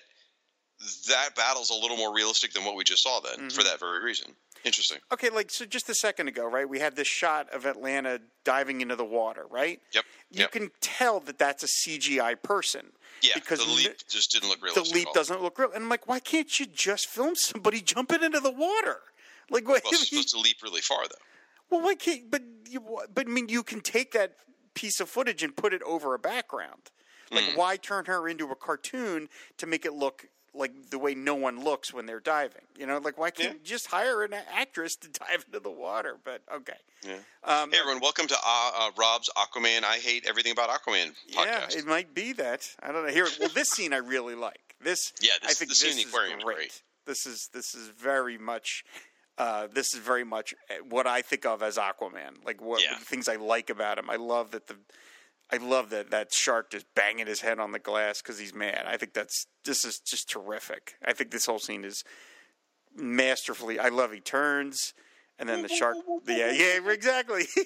that 1.08 1.34
battle's 1.36 1.68
a 1.68 1.74
little 1.74 1.98
more 1.98 2.14
realistic 2.14 2.54
than 2.54 2.64
what 2.64 2.74
we 2.76 2.84
just 2.84 3.02
saw 3.02 3.20
then, 3.20 3.32
Mm-hmm. 3.36 3.48
for 3.48 3.62
that 3.64 3.78
very 3.78 4.02
reason. 4.02 4.32
Interesting. 4.64 4.98
okay, 5.10 5.30
like 5.30 5.50
so, 5.50 5.64
just 5.64 5.88
a 5.88 5.94
second 5.94 6.28
ago, 6.28 6.44
right? 6.46 6.68
We 6.68 6.80
had 6.80 6.94
this 6.94 7.08
shot 7.08 7.48
of 7.50 7.64
Atlanna 7.64 8.20
diving 8.44 8.82
into 8.82 8.94
the 8.94 9.04
water, 9.06 9.46
right? 9.50 9.80
Yep. 9.92 10.04
You 10.30 10.40
yep. 10.40 10.52
can 10.52 10.70
tell 10.82 11.20
that 11.20 11.38
that's 11.38 11.62
a 11.62 11.66
CGI 11.66 12.42
person. 12.42 12.92
Yeah. 13.22 13.34
because 13.34 13.64
the 13.64 13.70
leap 13.72 13.96
just 14.08 14.32
didn't 14.32 14.48
look 14.48 14.62
real. 14.62 14.74
the 14.74 14.82
leap 14.94 15.08
doesn't 15.14 15.42
look 15.42 15.58
real. 15.58 15.70
And 15.72 15.84
I'm 15.84 15.88
like, 15.88 16.06
why 16.06 16.20
can't 16.20 16.58
you 16.60 16.66
just 16.66 17.06
film 17.06 17.34
somebody 17.34 17.80
jumping 17.82 18.22
into 18.22 18.40
the 18.40 18.52
water? 18.52 18.98
Like, 19.50 19.66
what? 19.68 19.82
Well, 19.84 19.92
supposed 19.94 20.30
to 20.30 20.38
leap 20.40 20.56
really 20.62 20.80
far 20.80 21.02
though. 21.04 21.16
Well, 21.76 21.84
why 21.84 21.94
can't? 21.94 22.30
But 22.30 22.42
you, 22.68 22.80
but 23.14 23.26
I 23.26 23.30
mean, 23.30 23.48
you 23.48 23.62
can 23.62 23.80
take 23.80 24.12
that 24.12 24.34
piece 24.74 25.00
of 25.00 25.08
footage 25.08 25.42
and 25.42 25.54
put 25.56 25.72
it 25.72 25.82
over 25.82 26.14
a 26.14 26.18
background. 26.18 26.90
Like, 27.32 27.44
Hmm. 27.44 27.56
why 27.58 27.76
turn 27.76 28.06
her 28.06 28.28
into 28.28 28.50
a 28.50 28.56
cartoon 28.56 29.28
to 29.58 29.66
make 29.66 29.84
it 29.84 29.92
look 29.92 30.26
like 30.54 30.90
the 30.90 30.98
way 30.98 31.14
no 31.14 31.34
one 31.34 31.62
looks 31.62 31.92
when 31.92 32.06
they're 32.06 32.20
diving? 32.20 32.62
You 32.76 32.86
know, 32.86 32.98
like 32.98 33.18
why 33.18 33.30
can't 33.30 33.48
Yeah. 33.50 33.54
you 33.54 33.60
just 33.64 33.86
hire 33.86 34.22
an 34.22 34.34
actress 34.52 34.96
to 34.96 35.08
dive 35.20 35.44
into 35.46 35.60
the 35.60 35.70
water? 35.70 36.16
But 36.24 36.42
okay, 36.52 36.76
Yeah. 37.02 37.18
um, 37.44 37.70
Hey 37.70 37.78
everyone, 37.78 38.00
welcome 38.00 38.26
to 38.26 38.34
uh, 38.34 38.70
uh, 38.76 38.90
Rob's 38.96 39.28
Aquaman. 39.36 39.84
I 39.84 39.96
hate 39.98 40.26
everything 40.28 40.52
about 40.52 40.70
Aquaman 40.70 41.12
yeah, 41.26 41.66
it 41.70 41.86
might 41.86 42.14
be 42.14 42.32
that. 42.34 42.68
I 42.82 42.92
don't 42.92 43.06
know. 43.06 43.12
Here, 43.12 43.28
well, 43.38 43.48
this 43.54 43.68
scene 43.68 43.92
I 43.92 43.98
really 43.98 44.34
like. 44.34 44.74
This, 44.80 45.12
Yeah, 45.20 45.32
I 45.44 45.52
think 45.52 45.70
this 45.70 45.82
is 45.82 45.96
is 45.98 46.04
great. 46.12 46.38
great. 46.40 46.82
This 47.06 47.26
is 47.26 47.48
this 47.52 47.74
is 47.74 47.88
very 47.88 48.38
much. 48.38 48.84
Uh, 49.38 49.68
this 49.72 49.94
is 49.94 50.00
very 50.00 50.24
much 50.24 50.54
what 50.90 51.06
I 51.06 51.22
think 51.22 51.46
of 51.46 51.62
as 51.62 51.78
Aquaman. 51.78 52.44
Like 52.44 52.60
what 52.60 52.82
Yeah. 52.82 52.98
the 52.98 53.04
things 53.04 53.26
I 53.28 53.36
like 53.36 53.70
about 53.70 53.98
him. 53.98 54.10
I 54.10 54.16
love 54.16 54.50
that 54.50 54.66
the, 54.66 54.76
I 55.52 55.56
love 55.56 55.90
that 55.90 56.10
that 56.10 56.32
shark 56.32 56.70
just 56.70 56.86
banging 56.94 57.26
his 57.26 57.40
head 57.40 57.58
on 57.58 57.72
the 57.72 57.78
glass 57.78 58.22
because 58.22 58.38
he's 58.38 58.54
mad. 58.54 58.84
I 58.86 58.96
think 58.96 59.12
that's 59.14 59.46
this 59.64 59.84
is 59.84 59.98
just 59.98 60.30
terrific. 60.30 60.94
I 61.04 61.12
think 61.12 61.30
this 61.30 61.46
whole 61.46 61.58
scene 61.58 61.84
is 61.84 62.04
masterfully. 62.96 63.78
I 63.78 63.88
love 63.88 64.12
he 64.12 64.20
turns. 64.20 64.94
And 65.38 65.48
then 65.48 65.62
the 65.62 65.68
shark, 65.68 65.96
yeah, 66.28 66.52
yeah, 66.52 66.90
exactly. 66.90 67.44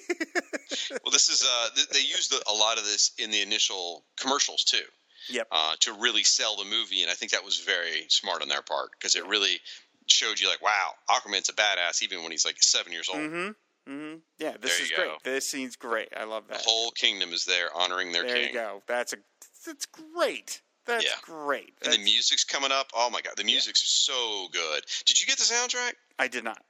Well, 1.03 1.11
this 1.11 1.29
is 1.29 1.45
uh, 1.47 1.69
th- 1.75 1.89
they 1.89 1.99
used 1.99 2.33
a 2.33 2.53
lot 2.53 2.77
of 2.77 2.85
this 2.85 3.11
in 3.19 3.31
the 3.31 3.41
initial 3.41 4.03
commercials 4.19 4.63
too, 4.63 4.83
yep. 5.29 5.47
uh, 5.51 5.75
to 5.81 5.93
really 5.93 6.23
sell 6.23 6.55
the 6.57 6.65
movie, 6.65 7.01
and 7.01 7.11
I 7.11 7.13
think 7.13 7.31
that 7.33 7.45
was 7.45 7.59
very 7.59 8.05
smart 8.09 8.41
on 8.41 8.47
their 8.47 8.61
part 8.61 8.89
because 8.91 9.15
it 9.15 9.25
really 9.27 9.59
showed 10.07 10.39
you 10.39 10.49
like, 10.49 10.61
wow, 10.61 10.91
Aquaman's 11.09 11.49
a 11.49 11.53
badass 11.53 12.01
even 12.01 12.23
when 12.23 12.31
he's 12.31 12.45
like 12.45 12.61
seven 12.61 12.91
years 12.91 13.09
old. 13.09 13.21
Mm-hmm. 13.21 13.51
Mm-hmm. 13.89 14.17
Yeah, 14.39 14.55
this 14.59 14.79
is 14.79 14.89
you 14.89 14.95
great. 14.95 15.23
This 15.23 15.47
scene's 15.47 15.75
great. 15.75 16.09
I 16.17 16.23
love 16.23 16.47
that. 16.49 16.59
The 16.59 16.63
whole 16.65 16.91
kingdom 16.91 17.31
is 17.33 17.45
there 17.45 17.69
honoring 17.75 18.11
their 18.11 18.23
there 18.23 18.33
king. 18.33 18.53
There 18.53 18.63
you 18.63 18.69
go. 18.69 18.83
That's 18.87 19.13
a. 19.13 19.17
That's 19.65 19.85
great. 19.85 20.61
That's 20.85 21.03
Yeah. 21.03 21.11
great. 21.21 21.73
And 21.83 21.93
the 21.93 21.97
music's 21.99 22.43
coming 22.43 22.71
up. 22.71 22.91
Oh 22.95 23.09
my 23.09 23.21
god, 23.21 23.33
the 23.37 23.43
music's 23.43 23.81
so 23.83 24.47
good. 24.51 24.83
Did 25.05 25.19
you 25.19 25.27
get 25.27 25.37
the 25.37 25.43
soundtrack? 25.43 25.93
I 26.19 26.27
did 26.27 26.43
not. 26.43 26.63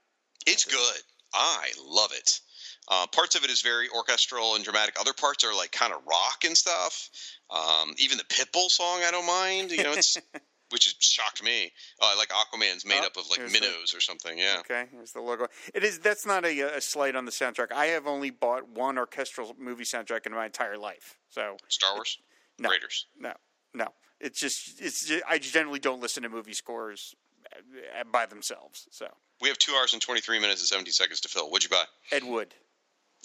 It's 0.45 0.63
good. 0.63 1.01
I 1.33 1.71
love 1.85 2.11
it. 2.13 2.39
Uh, 2.87 3.07
parts 3.07 3.35
of 3.35 3.43
it 3.43 3.49
is 3.49 3.61
very 3.61 3.89
orchestral 3.89 4.55
and 4.55 4.63
dramatic. 4.63 4.95
Other 4.99 5.13
parts 5.13 5.43
are 5.43 5.55
like 5.55 5.71
kind 5.71 5.91
of 5.91 5.99
rock 6.07 6.43
and 6.45 6.55
stuff. 6.55 7.09
Um, 7.49 7.93
even 7.97 8.17
the 8.17 8.23
Pitbull 8.25 8.69
song, 8.69 9.01
I 9.05 9.11
don't 9.11 9.25
mind. 9.25 9.71
You 9.71 9.83
know, 9.83 9.93
it's 9.93 10.17
which 10.75 10.85
has 10.85 10.95
shocked 10.99 11.41
me. 11.41 11.71
Uh, 12.01 12.13
like 12.17 12.27
Aquaman's 12.29 12.85
made 12.85 12.99
Oh, 13.01 13.05
up 13.07 13.15
of 13.15 13.23
like 13.29 13.39
here's 13.39 13.53
the- 13.53 13.61
minnows 13.61 13.95
or 13.95 14.01
something. 14.01 14.37
Yeah. 14.37 14.57
Okay, 14.59 14.85
here's 14.91 15.13
the 15.13 15.21
logo. 15.21 15.47
It 15.73 15.83
is. 15.85 15.99
That's 15.99 16.25
not 16.25 16.43
a, 16.45 16.75
a 16.77 16.81
slight 16.81 17.15
on 17.15 17.23
the 17.23 17.31
soundtrack. 17.31 17.71
I 17.71 17.85
have 17.87 18.05
only 18.07 18.29
bought 18.29 18.67
one 18.67 18.97
orchestral 18.97 19.55
movie 19.57 19.85
soundtrack 19.85 20.25
in 20.25 20.33
my 20.33 20.45
entire 20.45 20.77
life. 20.77 21.17
So 21.29 21.55
Star 21.69 21.95
Wars. 21.95 22.17
no, 22.59 22.69
Raiders. 22.69 23.07
no, 23.17 23.31
no. 23.73 23.87
It's 24.19 24.39
just. 24.39 24.81
It's. 24.81 25.05
Just, 25.07 25.23
I 25.29 25.37
generally 25.37 25.79
don't 25.79 26.01
listen 26.01 26.23
to 26.23 26.29
movie 26.29 26.53
scores 26.53 27.15
uh, 27.55 28.03
by 28.11 28.25
themselves. 28.25 28.87
So 28.91 29.07
We 29.41 29.47
have 29.47 29.57
two 29.57 29.73
hours 29.73 29.93
and 29.93 30.01
twenty 30.01 30.19
three 30.21 30.39
minutes 30.39 30.59
and 30.61 30.67
seventy 30.67 30.91
seconds 30.91 31.21
to 31.21 31.29
fill. 31.29 31.49
What'd 31.49 31.69
you 31.69 31.75
buy? 31.75 31.85
Ed 32.11 32.23
Wood, 32.25 32.53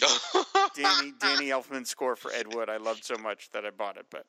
Danny 0.76 1.12
Danny 1.20 1.46
Elfman's 1.48 1.90
score 1.90 2.16
for 2.16 2.32
Ed 2.32 2.54
Wood. 2.54 2.68
I 2.68 2.76
loved 2.78 3.04
so 3.04 3.16
much 3.16 3.50
that 3.52 3.64
I 3.64 3.70
bought 3.70 3.96
it. 3.96 4.06
But 4.10 4.26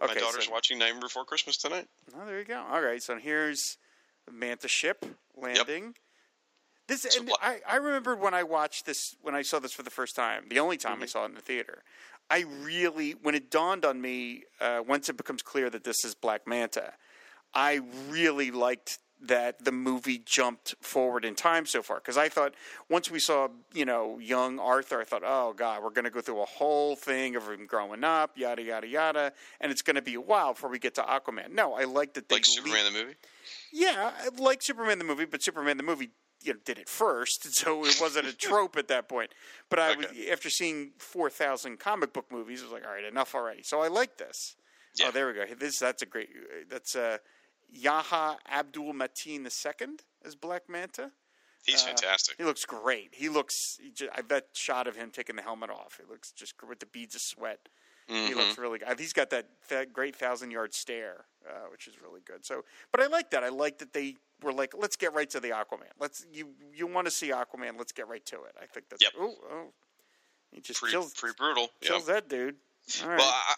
okay, 0.00 0.14
My 0.14 0.20
daughter's 0.20 0.46
so, 0.46 0.52
watching 0.52 0.78
Nightmare 0.78 1.00
Before 1.02 1.24
Christmas 1.24 1.56
tonight. 1.56 1.86
Oh, 2.16 2.26
there 2.26 2.38
you 2.38 2.44
go. 2.44 2.64
All 2.70 2.80
right, 2.80 3.02
so 3.02 3.16
here's 3.16 3.76
the 4.26 4.32
Manta 4.32 4.68
ship 4.68 5.04
landing. 5.36 5.94
This 6.86 7.02
So 7.02 7.20
and 7.20 7.30
I, 7.42 7.58
I 7.68 7.76
remember 7.76 8.16
when 8.16 8.32
I 8.32 8.42
watched 8.44 8.86
this 8.86 9.14
when 9.20 9.34
I 9.34 9.42
saw 9.42 9.58
this 9.58 9.72
for 9.72 9.82
the 9.82 9.90
first 9.90 10.16
time, 10.16 10.44
the 10.48 10.58
only 10.58 10.76
time 10.78 10.94
I 10.94 10.96
Mm-hmm. 10.96 11.06
saw 11.06 11.22
it 11.24 11.28
in 11.30 11.34
the 11.34 11.40
theater. 11.42 11.82
I 12.30 12.44
really, 12.62 13.12
when 13.12 13.34
it 13.34 13.50
dawned 13.50 13.84
on 13.84 14.00
me, 14.00 14.44
uh, 14.60 14.82
once 14.86 15.08
it 15.08 15.16
becomes 15.16 15.42
clear 15.42 15.70
that 15.70 15.84
this 15.84 16.04
is 16.04 16.14
Black 16.14 16.46
Manta, 16.46 16.92
I 17.54 17.80
really 18.10 18.50
liked 18.50 18.98
that 19.20 19.64
the 19.64 19.72
movie 19.72 20.18
jumped 20.18 20.74
forward 20.80 21.24
in 21.24 21.34
time 21.34 21.66
so 21.66 21.82
far 21.82 21.96
because 21.96 22.16
I 22.16 22.28
thought 22.28 22.54
once 22.88 23.10
we 23.10 23.18
saw 23.18 23.48
you 23.74 23.84
know 23.84 24.18
young 24.18 24.58
Arthur, 24.58 25.00
I 25.00 25.04
thought, 25.04 25.22
oh 25.24 25.52
god, 25.54 25.82
we're 25.82 25.90
going 25.90 26.04
to 26.04 26.10
go 26.10 26.20
through 26.20 26.40
a 26.42 26.46
whole 26.46 26.94
thing 26.96 27.34
of 27.36 27.48
him 27.48 27.66
growing 27.66 28.04
up, 28.04 28.38
yada 28.38 28.62
yada 28.62 28.86
yada, 28.86 29.32
and 29.60 29.72
it's 29.72 29.82
going 29.82 29.96
to 29.96 30.02
be 30.02 30.14
a 30.14 30.20
while 30.20 30.52
before 30.52 30.70
we 30.70 30.78
get 30.78 30.94
to 30.96 31.02
Aquaman. 31.02 31.52
No, 31.52 31.74
I 31.74 31.84
like 31.84 32.14
that 32.14 32.28
they 32.28 32.36
Like 32.36 32.44
Superman 32.44 32.84
the 32.84 32.90
movie. 33.02 33.14
yeah, 33.72 34.12
I 34.18 34.28
like 34.40 34.62
Superman 34.62 34.98
the 34.98 35.04
movie, 35.04 35.24
but 35.24 35.42
Superman 35.42 35.76
the 35.76 35.82
movie 35.82 36.10
you 36.44 36.52
know, 36.52 36.58
did 36.64 36.78
it 36.78 36.88
first, 36.88 37.52
so 37.54 37.84
it 37.84 37.98
wasn't 38.00 38.26
a 38.28 38.32
trope 38.36 38.76
at 38.76 38.86
that 38.88 39.08
point. 39.08 39.30
But 39.68 39.80
I 39.80 39.96
was, 39.96 40.06
Okay. 40.06 40.30
after 40.30 40.48
seeing 40.48 40.92
four 40.98 41.28
thousand 41.30 41.80
comic 41.80 42.12
book 42.12 42.26
movies, 42.30 42.60
I 42.60 42.64
was 42.66 42.72
like, 42.72 42.84
all 42.86 42.92
right, 42.92 43.04
enough 43.04 43.34
already. 43.34 43.64
So 43.64 43.80
I 43.80 43.88
like 43.88 44.16
this. 44.16 44.54
Yeah. 44.94 45.06
Oh, 45.08 45.10
there 45.10 45.26
we 45.26 45.32
go. 45.34 45.44
This 45.58 45.78
that's 45.80 46.02
a 46.02 46.06
great. 46.06 46.28
That's 46.70 46.94
uh, 46.96 47.18
Yahya 47.70 48.38
Abdul 48.50 48.92
Mateen 48.94 49.44
II 49.44 49.88
as 50.24 50.34
Black 50.34 50.62
Manta. 50.68 51.10
He's 51.64 51.82
fantastic. 51.82 52.36
He 52.38 52.44
looks 52.44 52.64
great. 52.64 53.10
He 53.12 53.28
looks. 53.28 53.78
He 53.82 53.90
just, 53.90 54.10
I 54.16 54.22
bet 54.22 54.44
shot 54.54 54.86
of 54.86 54.96
him 54.96 55.10
taking 55.10 55.36
the 55.36 55.42
helmet 55.42 55.68
off. 55.70 55.98
He 56.02 56.10
looks 56.10 56.32
just 56.32 56.54
with 56.66 56.78
the 56.80 56.86
beads 56.86 57.14
of 57.14 57.20
sweat. 57.20 57.68
He 58.06 58.14
Mm-hmm. 58.14 58.38
looks 58.38 58.56
really 58.56 58.78
good. 58.78 58.98
He's 58.98 59.12
got 59.12 59.28
that, 59.30 59.48
that 59.68 59.92
great 59.92 60.16
thousand 60.16 60.50
yard 60.50 60.72
stare, 60.72 61.26
uh, 61.46 61.66
which 61.70 61.86
is 61.86 62.00
really 62.00 62.22
good. 62.24 62.46
So, 62.46 62.64
but 62.90 63.02
I 63.02 63.06
like 63.06 63.30
that. 63.32 63.44
I 63.44 63.50
like 63.50 63.76
that 63.80 63.92
they 63.92 64.16
were 64.42 64.52
like, 64.52 64.72
let's 64.74 64.96
get 64.96 65.12
right 65.12 65.28
to 65.28 65.40
the 65.40 65.50
Aquaman. 65.50 65.90
Let's 66.00 66.24
you 66.32 66.54
you 66.74 66.86
want 66.86 67.06
to 67.06 67.10
see 67.10 67.28
Aquaman? 67.32 67.76
Let's 67.76 67.92
get 67.92 68.08
right 68.08 68.24
to 68.26 68.36
it. 68.44 68.54
I 68.58 68.64
think 68.64 68.88
that's 68.88 69.02
Yep. 69.02 69.12
oh 69.20 69.34
oh, 69.52 69.64
he 70.52 70.62
just 70.62 70.80
Pretty, 70.80 70.92
kills 70.92 71.12
pretty 71.12 71.34
brutal. 71.36 71.68
Kills 71.82 72.06
that 72.06 72.30
dude. 72.30 72.54
Right. 73.04 73.18
Well, 73.18 73.28
I- 73.28 73.54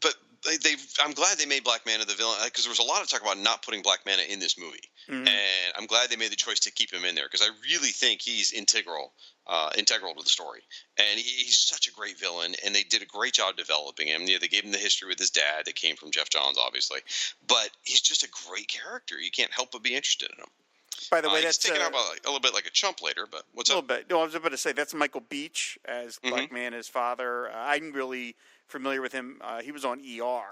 but 0.00 0.16
they, 0.46 0.56
they've. 0.56 0.94
I'm 1.02 1.12
glad 1.12 1.38
they 1.38 1.46
made 1.46 1.64
Black 1.64 1.84
Manta 1.86 2.06
the 2.06 2.14
villain 2.14 2.38
because 2.44 2.64
there 2.64 2.70
was 2.70 2.78
a 2.78 2.82
lot 2.84 3.02
of 3.02 3.08
talk 3.08 3.22
about 3.22 3.38
not 3.38 3.62
putting 3.62 3.82
Black 3.82 4.06
Manta 4.06 4.30
in 4.32 4.38
this 4.38 4.58
movie, 4.58 4.88
Mhm. 5.08 5.28
and 5.28 5.72
I'm 5.76 5.86
glad 5.86 6.10
they 6.10 6.16
made 6.16 6.32
the 6.32 6.36
choice 6.36 6.60
to 6.60 6.70
keep 6.70 6.92
him 6.92 7.04
in 7.04 7.14
there 7.14 7.26
because 7.30 7.42
I 7.46 7.50
really 7.70 7.90
think 7.90 8.20
he's 8.22 8.52
integral, 8.52 9.12
uh, 9.46 9.70
integral 9.76 10.14
to 10.14 10.22
the 10.22 10.28
story, 10.30 10.62
and 10.96 11.18
he, 11.20 11.44
he's 11.44 11.58
such 11.58 11.88
a 11.88 11.92
great 11.92 12.18
villain, 12.18 12.54
and 12.64 12.74
they 12.74 12.82
did 12.84 13.02
a 13.02 13.06
great 13.06 13.34
job 13.34 13.56
developing 13.56 14.08
him. 14.08 14.22
You 14.22 14.34
know, 14.34 14.38
they 14.40 14.48
gave 14.48 14.64
him 14.64 14.72
the 14.72 14.78
history 14.78 15.08
with 15.08 15.18
his 15.18 15.30
dad 15.30 15.64
that 15.66 15.74
came 15.74 15.96
from 15.96 16.10
Geoff 16.10 16.30
Johns, 16.30 16.58
obviously, 16.58 17.00
but 17.46 17.70
he's 17.82 18.00
just 18.00 18.22
a 18.22 18.28
great 18.48 18.68
character. 18.68 19.18
You 19.20 19.30
can't 19.30 19.52
help 19.52 19.72
but 19.72 19.82
be 19.82 19.94
interested 19.94 20.30
in 20.30 20.38
him. 20.38 20.48
By 21.10 21.20
the 21.20 21.28
Uh, 21.28 21.34
way, 21.34 21.36
he's 21.40 21.44
that's 21.44 21.58
taken 21.58 21.82
uh, 21.82 21.86
out 21.86 21.92
by, 21.92 21.98
a 21.98 22.26
little 22.26 22.40
bit 22.40 22.54
like 22.54 22.66
a 22.66 22.70
chump 22.70 23.02
later, 23.02 23.26
but 23.30 23.44
what's 23.52 23.68
a 23.68 23.74
up? 23.76 23.84
little 23.84 23.96
bit. 23.98 24.08
No, 24.10 24.20
I 24.22 24.24
was 24.24 24.34
about 24.34 24.48
to 24.50 24.56
say 24.56 24.72
that's 24.72 24.94
Michael 24.94 25.20
Beach 25.20 25.78
as 25.84 26.16
Mm-hmm. 26.18 26.30
Black 26.30 26.52
Manta's 26.52 26.88
father. 26.88 27.50
Uh, 27.50 27.54
I'm 27.54 27.92
really 27.92 28.34
familiar 28.68 29.02
with 29.02 29.12
him. 29.12 29.38
Uh, 29.40 29.62
he 29.62 29.72
was 29.72 29.84
on 29.84 30.00
ER. 30.00 30.42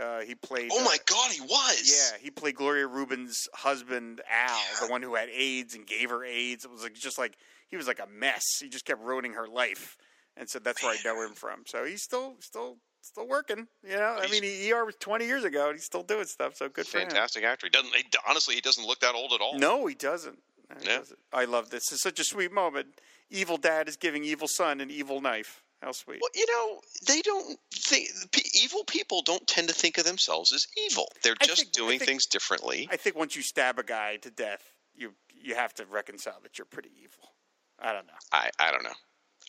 Uh, 0.00 0.20
he 0.22 0.34
played. 0.34 0.70
Oh 0.72 0.80
uh, 0.80 0.84
my 0.84 0.96
God, 1.06 1.30
he 1.30 1.40
was. 1.40 1.82
Yeah, 1.84 2.18
he 2.20 2.30
played 2.30 2.56
Gloria 2.56 2.86
Reuben's 2.86 3.46
husband 3.52 4.22
Al, 4.30 4.58
the 4.80 4.90
one 4.90 5.02
who 5.02 5.14
had 5.14 5.28
AIDS 5.28 5.74
and 5.74 5.86
gave 5.86 6.10
her 6.10 6.24
AIDS. 6.24 6.64
It 6.64 6.70
was 6.70 6.82
like 6.82 6.94
just 6.94 7.18
like 7.18 7.36
he 7.68 7.76
was 7.76 7.86
like 7.86 8.00
a 8.00 8.06
mess. 8.06 8.42
He 8.60 8.68
just 8.68 8.84
kept 8.86 9.02
ruining 9.02 9.34
her 9.34 9.46
life, 9.46 9.96
and 10.36 10.48
so 10.48 10.58
that's 10.58 10.82
where 10.82 10.92
I 10.92 10.96
know 11.04 11.22
him 11.22 11.34
from. 11.34 11.64
So 11.66 11.84
he's 11.84 12.02
still 12.02 12.36
still 12.40 12.78
still 13.02 13.28
working. 13.28 13.66
You 13.86 13.96
know, 13.96 14.18
I 14.18 14.28
mean, 14.28 14.42
he 14.42 14.72
ER 14.72 14.84
was 14.84 14.94
20 14.96 15.26
years 15.26 15.44
ago, 15.44 15.66
and 15.66 15.74
he's 15.76 15.84
still 15.84 16.02
doing 16.02 16.24
stuff. 16.24 16.56
So 16.56 16.68
good 16.70 16.86
for 16.86 16.98
him. 16.98 17.08
Fantastic 17.08 17.44
actor. 17.44 17.66
He 17.66 17.70
doesn't. 17.70 17.94
He, 17.94 18.04
honestly, 18.26 18.54
he 18.54 18.60
doesn't 18.62 18.86
look 18.86 19.00
that 19.00 19.14
old 19.14 19.32
at 19.32 19.40
all. 19.42 19.58
No, 19.58 19.86
he 19.86 19.94
doesn't. 19.94 20.38
No, 20.70 20.76
he 20.80 20.86
Yeah. 20.88 20.98
doesn't. 20.98 21.18
I 21.32 21.44
love 21.44 21.68
this. 21.68 21.92
It's 21.92 22.02
such 22.02 22.18
a 22.18 22.24
sweet 22.24 22.52
moment. 22.52 22.98
Evil 23.28 23.58
dad 23.58 23.88
is 23.88 23.96
giving 23.96 24.24
evil 24.24 24.48
son 24.48 24.80
an 24.80 24.90
evil 24.90 25.20
knife. 25.20 25.62
How 25.82 25.90
sweet. 25.90 26.20
Well, 26.20 26.30
you 26.34 26.46
know, 26.46 26.80
they 27.08 27.20
don't 27.22 27.58
think 27.74 28.08
evil 28.54 28.84
people 28.84 29.20
don't 29.22 29.44
tend 29.48 29.66
to 29.68 29.74
think 29.74 29.98
of 29.98 30.04
themselves 30.04 30.52
as 30.52 30.68
evil. 30.88 31.08
They're 31.24 31.34
just 31.34 31.62
think- 31.62 31.72
doing 31.72 31.98
think- 31.98 32.08
things 32.08 32.26
differently. 32.26 32.88
I 32.90 32.96
think 32.96 33.16
once 33.16 33.34
you 33.34 33.42
stab 33.42 33.78
a 33.80 33.82
guy 33.82 34.16
to 34.18 34.30
death, 34.30 34.62
you 34.94 35.14
you 35.34 35.56
have 35.56 35.74
to 35.74 35.86
reconcile 35.86 36.38
that 36.44 36.56
you're 36.56 36.66
pretty 36.66 36.90
evil. 37.02 37.34
I 37.80 37.92
don't 37.92 38.06
know. 38.06 38.12
I, 38.32 38.50
I 38.60 38.70
don't 38.70 38.84
know. 38.84 38.94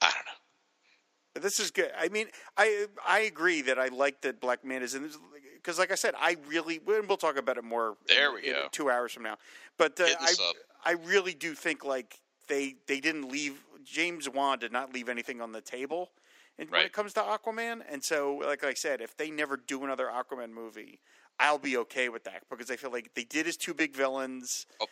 I 0.02 0.12
don't 0.12 0.26
know. 0.26 1.42
This 1.42 1.60
is 1.60 1.70
good. 1.70 1.92
I 1.98 2.10
mean, 2.10 2.28
I 2.58 2.88
I 3.08 3.20
agree 3.22 3.62
that 3.64 3.78
I 3.78 3.88
like 3.88 4.22
that 4.22 4.40
Black 4.40 4.66
Man 4.66 4.82
is 4.82 4.96
in 4.96 5.04
this 5.04 5.18
because, 5.56 5.78
like 5.78 5.92
I 5.92 5.96
said, 5.96 6.16
I 6.20 6.38
really 6.48 6.80
and 6.88 7.08
we'll 7.08 7.18
talk 7.18 7.38
about 7.38 7.58
it 7.58 7.64
more. 7.64 7.96
There 8.08 8.32
we 8.32 8.48
in 8.48 8.54
go. 8.54 8.68
Two 8.72 8.90
hours 8.90 9.12
from 9.12 9.24
now, 9.24 9.38
but 9.78 10.00
uh, 10.00 10.06
I 10.20 10.32
sub. 10.32 10.56
I 10.86 10.92
really 10.94 11.34
do 11.34 11.54
think 11.54 11.84
like 11.86 12.20
they 12.48 12.76
they 12.88 13.00
didn't 13.00 13.30
leave 13.30 13.64
James 13.84 14.30
Wan 14.30 14.60
did 14.60 14.72
not 14.72 14.94
leave 14.94 15.10
anything 15.10 15.42
on 15.42 15.52
the 15.52 15.62
table. 15.62 16.12
And 16.58 16.70
when 16.72 16.82
Right. 16.82 16.86
it 16.86 16.94
comes 16.94 17.14
to 17.14 17.22
Aquaman, 17.22 17.84
and 17.88 18.04
so 18.04 18.36
like 18.36 18.64
I 18.64 18.74
said, 18.74 19.02
if 19.02 19.16
they 19.18 19.32
never 19.32 19.58
do 19.58 19.84
another 19.84 20.08
Aquaman 20.08 20.52
movie, 20.52 21.02
I'll 21.40 21.58
be 21.60 21.78
okay 21.78 22.10
with 22.10 22.24
that 22.26 22.44
because 22.50 22.70
I 22.70 22.76
feel 22.76 22.92
like 22.92 23.14
they 23.16 23.24
did 23.24 23.46
his 23.46 23.58
two 23.58 23.74
big 23.74 23.96
villains. 23.96 24.66
Oh. 24.80 24.88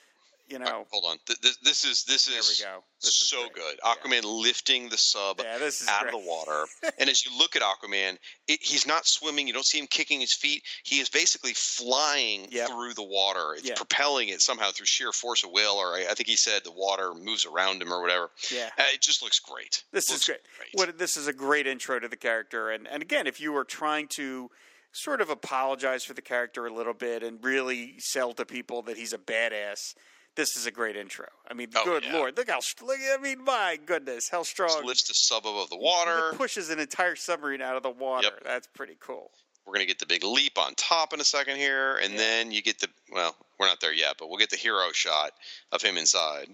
You 0.52 0.58
All 0.58 0.64
right, 0.64 0.72
know, 0.72 0.86
hold 0.92 1.06
on. 1.08 1.18
Th- 1.26 1.40
This, 1.40 1.58
this 1.64 1.86
is 1.86 2.04
this 2.04 2.26
There 2.26 2.36
we 2.36 2.40
is 2.40 2.62
go. 2.62 2.84
This 3.02 3.16
so 3.16 3.44
great. 3.44 3.54
good. 3.54 3.80
Yeah. 3.84 3.94
Aquaman 3.94 4.24
lifting 4.44 4.90
the 4.90 4.98
sub 4.98 5.40
Yeah, 5.42 5.54
out 5.56 5.60
great. 6.02 6.14
of 6.14 6.22
the 6.22 6.28
water, 6.28 6.66
and 7.00 7.10
as 7.10 7.26
you 7.26 7.32
look 7.38 7.56
at 7.56 7.62
Aquaman, 7.62 8.18
it, 8.48 8.60
he's 8.62 8.86
not 8.86 9.08
swimming. 9.08 9.48
You 9.48 9.54
don't 9.54 9.66
see 9.66 9.80
him 9.80 9.88
kicking 9.88 10.20
his 10.20 10.34
feet. 10.34 10.64
He 10.84 11.00
is 11.00 11.10
basically 11.10 11.54
flying 11.54 12.48
Yep. 12.52 12.68
through 12.70 12.94
the 12.96 13.04
water. 13.04 13.54
It's 13.56 13.68
Yeah. 13.70 13.76
propelling 13.76 14.30
it 14.30 14.42
somehow 14.42 14.72
through 14.72 14.86
sheer 14.88 15.12
force 15.12 15.44
of 15.44 15.52
will, 15.52 15.76
or 15.78 15.96
I, 15.96 16.08
I 16.10 16.14
think 16.14 16.28
he 16.28 16.36
said 16.36 16.64
the 16.64 16.72
water 16.72 17.14
moves 17.14 17.46
around 17.46 17.82
him 17.82 17.92
or 17.94 18.02
whatever. 18.02 18.32
Yeah. 18.52 18.70
Uh, 18.78 18.84
it 18.94 19.02
just 19.02 19.22
looks 19.24 19.40
great. 19.40 19.84
This 19.92 20.10
Looks 20.10 20.22
is 20.22 20.26
great. 20.26 20.40
What 20.74 20.98
this 20.98 21.16
is 21.18 21.28
a 21.28 21.34
great 21.34 21.66
intro 21.68 22.00
to 22.00 22.08
the 22.08 22.18
character, 22.18 22.70
and 22.70 22.88
and 22.88 23.02
again, 23.02 23.26
if 23.28 23.40
you 23.40 23.52
were 23.54 23.64
trying 23.66 24.08
to 24.10 24.52
sort 24.94 25.22
of 25.22 25.30
apologize 25.30 26.04
for 26.04 26.14
the 26.14 26.22
character 26.22 26.66
a 26.66 26.74
little 26.74 26.94
bit 26.94 27.24
and 27.24 27.42
really 27.44 27.98
sell 28.00 28.34
to 28.34 28.46
people 28.46 28.82
that 28.82 28.98
he's 28.98 29.14
a 29.14 29.18
badass, 29.18 29.96
this 30.42 30.56
is 30.58 30.66
a 30.66 30.72
great 30.72 30.96
intro. 30.96 31.28
I 31.48 31.54
mean, 31.54 31.70
Oh, 31.76 31.86
good 31.86 32.04
yeah. 32.04 32.14
lord, 32.18 32.36
look 32.36 32.50
how 32.50 32.60
look, 32.84 32.98
I 33.00 33.22
mean, 33.22 33.44
my 33.44 33.78
goodness, 33.86 34.28
how 34.28 34.42
strong 34.42 34.70
Just 34.70 34.84
lifts 34.86 35.08
the 35.08 35.14
sub 35.14 35.46
above 35.46 35.70
the 35.70 35.78
water. 35.78 36.30
It 36.34 36.38
pushes 36.38 36.72
an 36.72 36.80
entire 36.80 37.16
submarine 37.16 37.62
out 37.62 37.76
of 37.76 37.84
the 37.84 37.92
water. 37.92 38.30
Yep. 38.34 38.44
That's 38.44 38.68
pretty 38.68 38.98
cool. 39.00 39.30
We're 39.66 39.74
gonna 39.74 39.86
get 39.86 40.00
the 40.00 40.08
big 40.08 40.24
leap 40.24 40.58
on 40.58 40.74
top 40.74 41.14
in 41.14 41.20
a 41.22 41.24
second 41.24 41.58
here, 41.58 41.98
and 41.98 42.18
then 42.18 42.52
you 42.52 42.64
get 42.64 42.80
the 42.80 42.88
well, 43.12 43.36
we're 43.60 43.68
not 43.68 43.80
there 43.82 43.94
yet, 43.94 44.16
but 44.18 44.30
we'll 44.30 44.40
get 44.40 44.50
the 44.50 44.58
hero 44.58 44.92
shot 44.92 45.34
of 45.72 45.84
him 45.84 45.98
inside. 45.98 46.48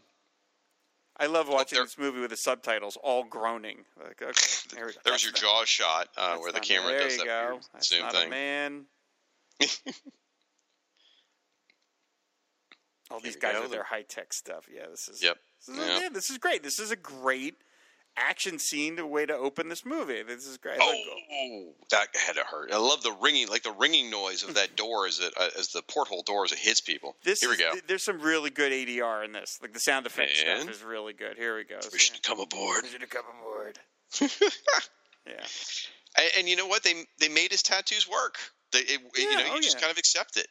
I 1.20 1.26
love 1.28 1.48
watching 1.48 1.78
there- 1.78 1.86
this 1.86 1.98
movie 1.98 2.20
with 2.20 2.30
the 2.32 2.38
subtitles, 2.38 2.98
all 3.02 3.24
groaning. 3.24 3.86
Like, 3.98 4.22
okay, 4.22 4.32
there 4.76 4.88
we 4.88 4.92
go. 4.92 5.00
There's 5.06 5.22
That's 5.22 5.24
your 5.24 5.32
not- 5.32 5.42
jaw 5.42 5.64
shot 5.66 6.10
uh, 6.18 6.38
where 6.38 6.52
the 6.52 6.60
camera 6.60 6.90
there 6.92 7.00
does 7.00 7.14
you 7.14 7.18
that 7.20 7.26
go. 7.26 7.60
That's 7.74 7.88
zoom 7.88 8.02
not 8.02 8.12
thing. 8.14 8.28
A 8.28 8.30
man. 8.30 8.86
All 13.12 13.20
these 13.20 13.36
guys 13.36 13.54
go. 13.56 13.62
with 13.64 13.72
their 13.72 13.84
high 13.84 14.04
tech 14.04 14.34
stuff. 14.34 14.66
Yeah, 14.74 14.88
this 14.90 15.08
is. 15.08 15.24
Yep. 15.24 15.38
This 15.66 15.76
is, 15.76 15.88
Yep. 15.88 16.02
yeah, 16.02 16.10
this 16.10 16.30
is 16.30 16.38
great. 16.38 16.64
This 16.64 16.80
is 16.80 16.92
a 16.92 16.96
great 16.96 17.56
action 18.20 18.58
scene, 18.58 18.96
the 18.96 19.06
way 19.06 19.26
to 19.28 19.34
open 19.36 19.70
this 19.70 19.86
movie. 19.86 20.24
This 20.24 20.46
is 20.48 20.58
great. 20.58 20.80
Oh, 20.82 21.72
that 21.92 22.08
had 22.16 22.34
to 22.36 22.44
hurt. 22.44 22.72
I 22.74 22.78
love 22.78 23.04
the 23.04 23.12
ringing, 23.22 23.48
like 23.48 23.64
the 23.64 23.72
ringing 23.72 24.10
noise 24.10 24.44
of 24.44 24.56
that 24.56 24.76
door 24.76 25.06
as 25.08 25.20
it 25.20 25.34
uh, 25.38 25.50
as 25.58 25.68
the 25.70 25.82
porthole 25.84 26.24
door 26.24 26.44
as 26.44 26.52
it 26.52 26.58
hits 26.60 26.82
people. 26.82 27.16
This 27.24 27.42
Here 27.42 27.50
we 27.50 27.58
go. 27.58 27.72
th- 27.74 27.84
There's 27.88 28.04
some 28.04 28.20
really 28.20 28.50
good 28.50 28.72
ADR 28.72 29.24
in 29.24 29.32
this. 29.34 29.60
Like 29.62 29.74
the 29.74 29.80
sound 29.80 30.06
effect 30.08 30.32
And- 30.46 30.62
stuff 30.64 30.76
is 30.76 30.84
really 30.84 31.14
good. 31.14 31.38
Here 31.38 31.56
we 31.56 31.64
go. 31.64 31.80
Mission 31.94 32.16
to 32.16 32.22
come 32.22 32.40
aboard. 32.40 32.84
Mission 32.84 33.02
to 33.02 33.08
come 33.08 33.26
aboard. 33.40 33.78
yeah. 35.28 35.46
And, 36.18 36.32
and 36.40 36.50
you 36.50 36.56
know 36.56 36.68
what? 36.68 36.84
They 36.84 37.06
they 37.20 37.30
made 37.30 37.52
his 37.52 37.62
tattoos 37.62 38.08
work. 38.10 38.36
They, 38.72 38.80
it, 38.80 39.02
you 39.16 39.30
Yeah, 39.30 39.38
know, 39.38 39.46
you 39.46 39.52
oh, 39.54 39.62
just 39.62 39.76
yeah. 39.78 39.82
kind 39.82 39.92
of 39.92 39.98
accept 39.98 40.38
it. 40.38 40.48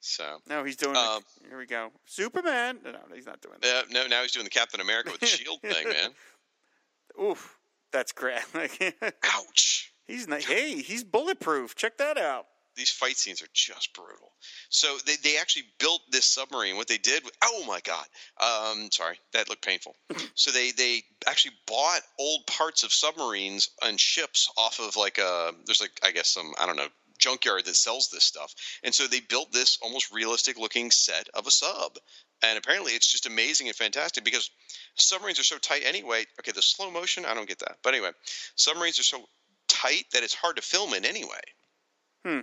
So. 0.00 0.38
No, 0.48 0.64
he's 0.64 0.76
doing. 0.76 0.96
Um, 0.96 1.20
the, 1.42 1.48
here 1.48 1.58
we 1.58 1.66
go. 1.66 1.90
Superman. 2.06 2.78
No, 2.84 2.92
no, 2.92 2.98
he's 3.14 3.26
not 3.26 3.40
doing 3.40 3.56
that. 3.60 3.76
Uh, 3.76 3.82
no, 3.90 4.06
now 4.06 4.22
he's 4.22 4.32
doing 4.32 4.44
the 4.44 4.50
Captain 4.50 4.80
America 4.80 5.10
with 5.10 5.20
the 5.20 5.26
shield 5.26 5.60
thing, 5.62 5.88
man. 5.88 6.10
Oof, 7.22 7.58
that's 7.92 8.12
crap. 8.12 8.46
Ouch. 9.24 9.92
he's 10.06 10.28
not. 10.28 10.42
Hey, 10.42 10.80
he's 10.82 11.04
bulletproof. 11.04 11.74
Check 11.74 11.98
that 11.98 12.16
out. 12.16 12.46
These 12.76 12.90
fight 12.90 13.16
scenes 13.16 13.42
are 13.42 13.48
just 13.52 13.92
brutal. 13.92 14.30
So 14.68 14.98
they, 15.04 15.16
they 15.24 15.36
actually 15.36 15.64
built 15.80 16.02
this 16.12 16.26
submarine. 16.26 16.76
What 16.76 16.86
they 16.86 16.98
did, 16.98 17.24
oh 17.42 17.64
my 17.66 17.80
god, 17.80 18.06
um, 18.40 18.88
sorry, 18.92 19.18
that 19.32 19.48
looked 19.48 19.66
painful. 19.66 19.96
so 20.36 20.52
they 20.52 20.70
they 20.70 21.02
actually 21.26 21.54
bought 21.66 22.02
old 22.20 22.46
parts 22.46 22.84
of 22.84 22.92
submarines 22.92 23.70
and 23.82 23.98
ships 23.98 24.48
off 24.56 24.78
of 24.78 24.94
like 24.94 25.18
a 25.18 25.50
there's 25.66 25.80
like 25.80 25.90
I 26.04 26.12
guess 26.12 26.28
some 26.28 26.52
I 26.60 26.66
don't 26.66 26.76
know 26.76 26.86
junkyard 27.18 27.64
that 27.64 27.76
sells 27.76 28.08
this 28.08 28.24
stuff, 28.24 28.54
and 28.82 28.94
so 28.94 29.06
they 29.06 29.20
built 29.20 29.52
this 29.52 29.78
almost 29.82 30.12
realistic 30.12 30.58
looking 30.58 30.90
set 30.90 31.28
of 31.34 31.46
a 31.46 31.50
sub. 31.50 31.98
And 32.42 32.56
apparently, 32.56 32.92
it's 32.92 33.10
just 33.10 33.26
amazing 33.26 33.66
and 33.66 33.76
fantastic 33.76 34.22
because 34.22 34.50
submarines 34.94 35.40
are 35.40 35.44
so 35.44 35.58
tight 35.58 35.82
anyway. 35.84 36.24
Okay, 36.38 36.52
the 36.52 36.62
slow 36.62 36.90
motion, 36.90 37.24
I 37.24 37.34
don't 37.34 37.48
get 37.48 37.58
that. 37.60 37.78
But 37.82 37.94
anyway, 37.94 38.10
submarines 38.54 39.00
are 39.00 39.04
so 39.04 39.28
tight 39.66 40.04
that 40.12 40.22
it's 40.22 40.34
hard 40.34 40.56
to 40.56 40.62
film 40.62 40.94
in 40.94 41.04
anyway. 41.04 41.40
Hmm. 42.24 42.40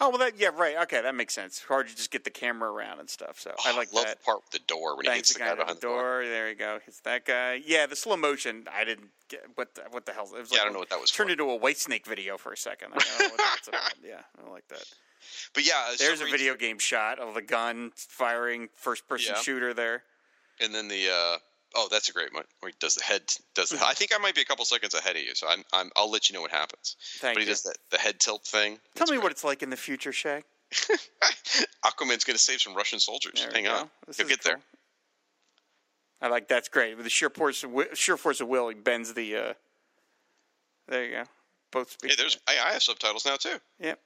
Oh 0.00 0.10
well, 0.10 0.18
that 0.18 0.38
yeah, 0.38 0.48
right. 0.54 0.76
Okay, 0.82 1.00
that 1.00 1.14
makes 1.14 1.34
sense. 1.34 1.62
Hard 1.68 1.88
to 1.88 1.96
just 1.96 2.10
get 2.10 2.24
the 2.24 2.30
camera 2.30 2.70
around 2.70 3.00
and 3.00 3.08
stuff. 3.08 3.40
So 3.40 3.52
I 3.64 3.72
Oh, 3.72 3.76
like 3.76 3.92
love 3.94 4.04
that. 4.04 4.18
the 4.18 4.24
part 4.24 4.38
with 4.44 4.50
the 4.50 4.66
door 4.66 4.96
when 4.96 5.04
he 5.06 5.10
Thanks, 5.10 5.28
hits 5.30 5.38
the 5.38 5.44
the 5.44 5.50
guy 5.50 5.54
behind 5.54 5.76
the 5.78 5.80
door. 5.80 6.24
There 6.24 6.48
you 6.48 6.54
go. 6.54 6.80
It's 6.86 7.00
that 7.00 7.24
guy. 7.24 7.62
Yeah, 7.64 7.86
the 7.86 7.96
slow 7.96 8.16
motion. 8.16 8.66
I 8.72 8.84
didn't 8.84 9.08
get 9.28 9.44
what 9.54 9.74
the, 9.74 9.82
what 9.90 10.04
the 10.06 10.12
hell. 10.12 10.28
It 10.34 10.40
was 10.40 10.50
Yeah, 10.50 10.58
like 10.58 10.60
I 10.60 10.64
don't 10.64 10.72
know 10.74 10.78
what 10.80 10.90
that 10.90 11.00
was 11.00 11.10
Turned 11.10 11.28
for. 11.28 11.32
into 11.32 11.50
a 11.50 11.58
Whitesnake 11.58 12.06
video 12.06 12.36
for 12.36 12.52
a 12.52 12.56
second. 12.56 12.92
I 12.94 12.98
don't 12.98 13.18
know 13.20 13.28
what 13.30 13.38
that's 13.38 13.68
about. 13.68 13.94
Yeah, 14.04 14.20
I 14.46 14.50
like 14.50 14.68
that. 14.68 14.84
But 15.54 15.66
yeah, 15.66 15.92
There's 15.98 16.20
a 16.20 16.26
video 16.26 16.54
game 16.54 16.78
shot 16.78 17.18
of 17.18 17.34
the 17.34 17.42
gun 17.42 17.90
firing 17.96 18.68
first 18.74 19.08
person 19.08 19.32
Yeah. 19.34 19.42
shooter 19.42 19.72
there. 19.74 20.02
and 20.60 20.74
then 20.74 20.88
the 20.88 21.08
uh, 21.10 21.38
oh, 21.76 21.88
that's 21.90 22.08
a 22.08 22.12
great 22.12 22.34
one. 22.34 22.44
Where 22.60 22.70
he 22.70 22.76
does 22.80 22.94
the 22.94 23.04
head, 23.04 23.22
does 23.54 23.70
the, 23.70 23.84
I 23.84 23.94
think 23.94 24.12
I 24.14 24.18
might 24.18 24.34
be 24.34 24.40
a 24.40 24.44
couple 24.44 24.64
seconds 24.64 24.94
ahead 24.94 25.16
of 25.16 25.22
you, 25.22 25.34
so 25.34 25.46
I'm, 25.48 25.62
I'm 25.72 25.90
I'll 25.96 26.10
let 26.10 26.28
you 26.28 26.34
know 26.34 26.40
what 26.40 26.50
happens. 26.50 26.96
Thank 27.18 27.36
but 27.36 27.42
he 27.42 27.46
you. 27.46 27.52
does 27.52 27.62
that 27.62 27.76
the 27.90 27.98
head 27.98 28.18
tilt 28.18 28.44
thing. 28.44 28.78
Tell 28.94 29.06
me 29.08 29.18
what 29.18 29.30
it's 29.30 29.44
like 29.44 29.62
in 29.62 29.70
the 29.70 29.76
future, 29.76 30.12
Shag. 30.12 30.44
Aquaman's 31.84 32.24
going 32.24 32.36
to 32.36 32.38
save 32.38 32.60
some 32.60 32.74
Russian 32.74 32.98
soldiers. 32.98 33.40
There 33.40 33.52
Hang 33.52 33.68
on, 33.68 33.88
This 34.06 34.16
he'll 34.16 34.26
get 34.26 34.42
there. 34.42 34.58
I 36.20 36.28
like 36.28 36.48
that's 36.48 36.68
great. 36.68 36.96
With 36.96 37.04
the 37.04 37.10
sheer 37.10 37.30
force 37.30 37.62
of 37.62 37.70
sheer 37.94 38.16
force 38.16 38.40
of 38.40 38.48
will, 38.48 38.68
he 38.68 38.74
bends 38.74 39.12
the. 39.14 39.36
Uh, 39.36 39.52
there 40.88 41.04
you 41.04 41.10
go. 41.12 41.22
Both 41.70 41.92
speak. 41.92 42.12
Hey, 42.12 42.16
there's 42.16 42.38
I, 42.48 42.52
I 42.68 42.72
have 42.72 42.82
subtitles 42.82 43.26
now 43.26 43.36
too. 43.36 43.58
Yep. 43.80 44.00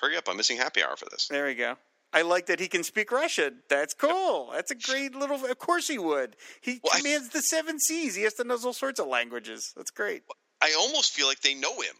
Hurry 0.00 0.16
up! 0.16 0.28
I'm 0.28 0.36
missing 0.36 0.56
happy 0.56 0.82
hour 0.82 0.96
for 0.96 1.06
this. 1.10 1.28
There 1.28 1.46
we 1.46 1.54
go. 1.54 1.76
I 2.14 2.22
like 2.22 2.46
that 2.46 2.60
he 2.60 2.68
can 2.68 2.84
speak 2.84 3.10
Russian. 3.12 3.58
That's 3.68 3.92
cool. 3.92 4.50
That's 4.52 4.70
a 4.70 4.74
great 4.76 5.14
little. 5.14 5.44
Of 5.44 5.58
course 5.58 5.88
he 5.88 5.98
would. 5.98 6.36
He 6.60 6.80
Well, 6.82 6.92
I- 6.94 6.98
commands 6.98 7.30
the 7.30 7.42
seven 7.42 7.78
seas. 7.80 8.14
He 8.14 8.22
has 8.22 8.34
to 8.34 8.44
know 8.44 8.56
all 8.64 8.72
sorts 8.72 9.00
of 9.00 9.08
languages. 9.08 9.72
That's 9.76 9.90
great. 9.90 10.22
I 10.62 10.72
almost 10.78 11.12
feel 11.12 11.26
like 11.26 11.40
they 11.40 11.54
know 11.54 11.80
him. 11.80 11.96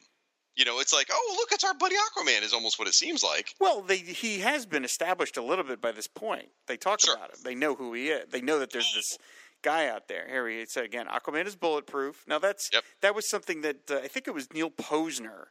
You 0.56 0.64
know, 0.64 0.78
it's 0.78 0.92
like, 0.92 1.08
oh, 1.12 1.34
look, 1.36 1.50
it's 1.50 1.64
our 1.64 1.74
buddy 1.74 1.96
Aquaman. 1.96 2.42
Is 2.42 2.52
almost 2.54 2.78
what 2.78 2.86
it 2.86 2.94
seems 2.94 3.24
like. 3.24 3.54
Well, 3.58 3.82
they, 3.82 3.96
he 3.96 4.38
has 4.38 4.64
been 4.66 4.84
established 4.84 5.36
a 5.36 5.42
little 5.42 5.64
bit 5.64 5.80
by 5.80 5.90
this 5.90 6.06
point. 6.06 6.46
They 6.68 6.76
talk 6.76 7.00
Sure. 7.00 7.16
about 7.16 7.30
him. 7.30 7.38
They 7.42 7.56
know 7.56 7.74
who 7.74 7.92
he 7.92 8.08
is. 8.10 8.28
They 8.30 8.40
know 8.40 8.60
that 8.60 8.70
there's 8.70 8.92
this 8.94 9.18
guy 9.62 9.88
out 9.88 10.06
there. 10.06 10.28
Here 10.28 10.48
he 10.48 10.64
said 10.66 10.84
again, 10.84 11.06
Aquaman 11.08 11.46
is 11.46 11.56
bulletproof. 11.56 12.22
Now 12.28 12.38
that's 12.38 12.70
Yep. 12.72 12.84
that 13.00 13.14
was 13.16 13.28
something 13.28 13.62
that 13.62 13.90
uh, 13.90 13.96
I 13.96 14.06
think 14.08 14.28
it 14.28 14.32
was 14.34 14.52
Neal 14.54 14.70
Pozner 14.70 15.46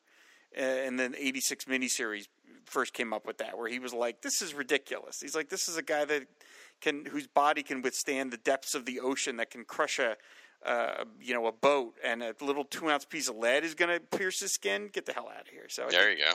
uh, 0.58 0.62
in 0.64 0.96
the 0.96 1.14
'86 1.18 1.66
miniseries 1.66 2.28
first 2.66 2.94
came 2.94 3.14
up 3.14 3.26
with 3.26 3.38
that, 3.40 3.58
where 3.58 3.70
he 3.70 3.80
was 3.80 3.94
like, 3.94 4.22
"This 4.22 4.42
is 4.42 4.54
ridiculous." 4.54 5.20
He's 5.22 5.36
like, 5.36 5.50
"This 5.50 5.68
is 5.68 5.78
a 5.78 5.82
guy 5.84 6.06
that 6.06 6.24
can 6.82 7.06
whose 7.06 7.28
body 7.28 7.64
can 7.64 7.82
withstand 7.82 8.32
the 8.32 8.38
depths 8.38 8.76
of 8.76 8.86
the 8.86 9.00
ocean 9.00 9.38
that 9.38 9.50
can 9.52 9.66
crush 9.66 10.00
a." 10.00 10.18
Uh, 10.66 11.04
you 11.20 11.34
know, 11.34 11.46
a 11.46 11.52
boat 11.52 11.94
and 12.06 12.24
a 12.24 12.34
little 12.40 12.64
two 12.64 12.90
ounce 12.90 13.04
piece 13.04 13.28
of 13.28 13.36
lead 13.36 13.66
is 13.66 13.76
going 13.76 13.94
to 13.94 14.00
pierce 14.18 14.40
his 14.40 14.54
skin. 14.54 14.88
Get 14.88 15.06
the 15.06 15.12
hell 15.12 15.28
out 15.28 15.42
of 15.42 15.48
here! 15.50 15.68
So 15.68 15.88
I 15.88 15.90
There 15.92 16.06
think- 16.06 16.20
you 16.20 16.24
go. 16.26 16.32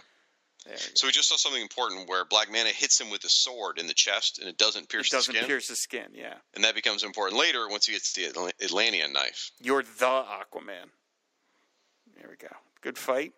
there 0.66 0.74
you 0.74 0.78
go. 0.80 0.90
So 0.96 1.06
we 1.06 1.12
just 1.14 1.30
saw 1.30 1.36
something 1.36 1.62
important 1.62 2.10
where 2.10 2.26
Black 2.26 2.50
Manta 2.50 2.70
hits 2.72 3.00
him 3.00 3.08
with 3.08 3.24
a 3.24 3.28
sword 3.30 3.78
in 3.78 3.86
the 3.86 3.94
chest, 3.94 4.38
and 4.38 4.46
it 4.46 4.58
doesn't 4.58 4.90
pierce 4.90 5.06
it 5.06 5.12
doesn't 5.12 5.32
the 5.32 5.38
skin. 5.38 5.48
pierce 5.48 5.68
the 5.68 5.76
skin. 5.76 6.08
Yeah, 6.12 6.34
and 6.52 6.62
that 6.62 6.74
becomes 6.74 7.04
important 7.04 7.40
later 7.40 7.66
once 7.70 7.86
he 7.86 7.94
gets 7.94 8.12
the 8.12 8.24
Atl- 8.26 8.52
Atlantean 8.62 9.14
knife. 9.14 9.50
You're 9.60 9.82
the 9.82 9.88
Aquaman. 10.04 10.90
There 12.14 12.28
we 12.28 12.36
go. 12.36 12.54
Good 12.82 12.98
fight. 12.98 13.32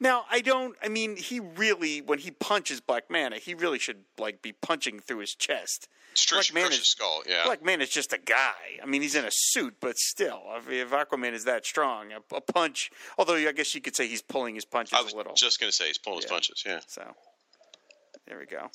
Now 0.00 0.24
I 0.30 0.40
don't. 0.40 0.76
I 0.82 0.88
mean, 0.88 1.16
he 1.16 1.40
really 1.40 2.00
when 2.00 2.18
he 2.18 2.30
punches 2.30 2.80
Black 2.80 3.10
Manta, 3.10 3.36
he 3.38 3.54
really 3.54 3.78
should 3.78 4.04
like 4.18 4.42
be 4.42 4.52
punching 4.52 5.00
through 5.00 5.18
his 5.20 5.34
chest. 5.34 5.88
It's 6.12 6.24
true. 6.24 6.40
Black 6.52 6.70
his 6.70 6.88
skull. 6.88 7.22
Yeah. 7.28 7.44
Black 7.44 7.62
Man 7.64 7.80
is 7.82 7.90
just 7.90 8.12
a 8.12 8.18
guy. 8.18 8.54
I 8.82 8.86
mean, 8.86 9.02
he's 9.02 9.14
in 9.14 9.24
a 9.26 9.30
suit, 9.30 9.74
but 9.80 9.98
still, 9.98 10.42
if, 10.56 10.68
if 10.70 10.90
Aquaman 10.90 11.32
is 11.34 11.44
that 11.44 11.66
strong, 11.66 12.06
a, 12.12 12.34
a 12.34 12.40
punch. 12.40 12.90
Although 13.18 13.34
I 13.36 13.52
guess 13.52 13.74
you 13.74 13.80
could 13.82 13.94
say 13.94 14.06
he's 14.06 14.22
pulling 14.22 14.54
his 14.54 14.64
punches 14.64 14.94
I 14.98 15.02
was 15.02 15.12
a 15.12 15.16
little. 15.16 15.34
just 15.34 15.60
going 15.60 15.70
to 15.70 15.76
say 15.76 15.88
he's 15.88 15.98
pulling 15.98 16.18
his 16.20 16.24
Yeah. 16.26 16.30
punches. 16.30 16.62
Yeah. 16.64 16.80
So 16.86 17.02
there 18.26 18.38
we 18.38 18.46
go. 18.46 18.70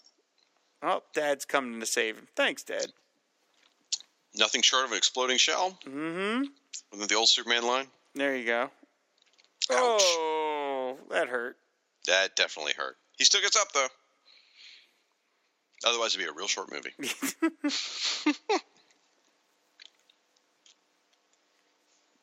Oh, 0.83 1.01
Dad's 1.13 1.45
coming 1.45 1.79
to 1.79 1.85
save 1.85 2.15
him. 2.17 2.27
Thanks, 2.35 2.63
Dad. 2.63 2.87
Nothing 4.35 4.61
short 4.61 4.85
of 4.85 4.91
an 4.91 4.97
exploding 4.97 5.37
shell. 5.37 5.77
Mm-hmm. 5.85 6.43
Within 6.91 7.07
the 7.07 7.15
old 7.15 7.27
Superman 7.29 7.65
line. 7.65 7.87
There 8.15 8.35
you 8.35 8.45
go. 8.45 8.61
Ouch. 8.63 8.69
Oh, 9.71 10.50
that 11.11 11.27
hurt. 11.27 11.57
That 12.07 12.35
definitely 12.35 12.73
hurt. 12.75 12.97
He 13.17 13.23
still 13.23 13.41
gets 13.41 13.55
up 13.55 13.71
though. 13.73 13.87
Otherwise, 15.83 16.15
it'd 16.15 16.25
be 16.25 16.29
a 16.29 16.33
real 16.33 16.47
short 16.47 16.71
movie. 16.71 16.93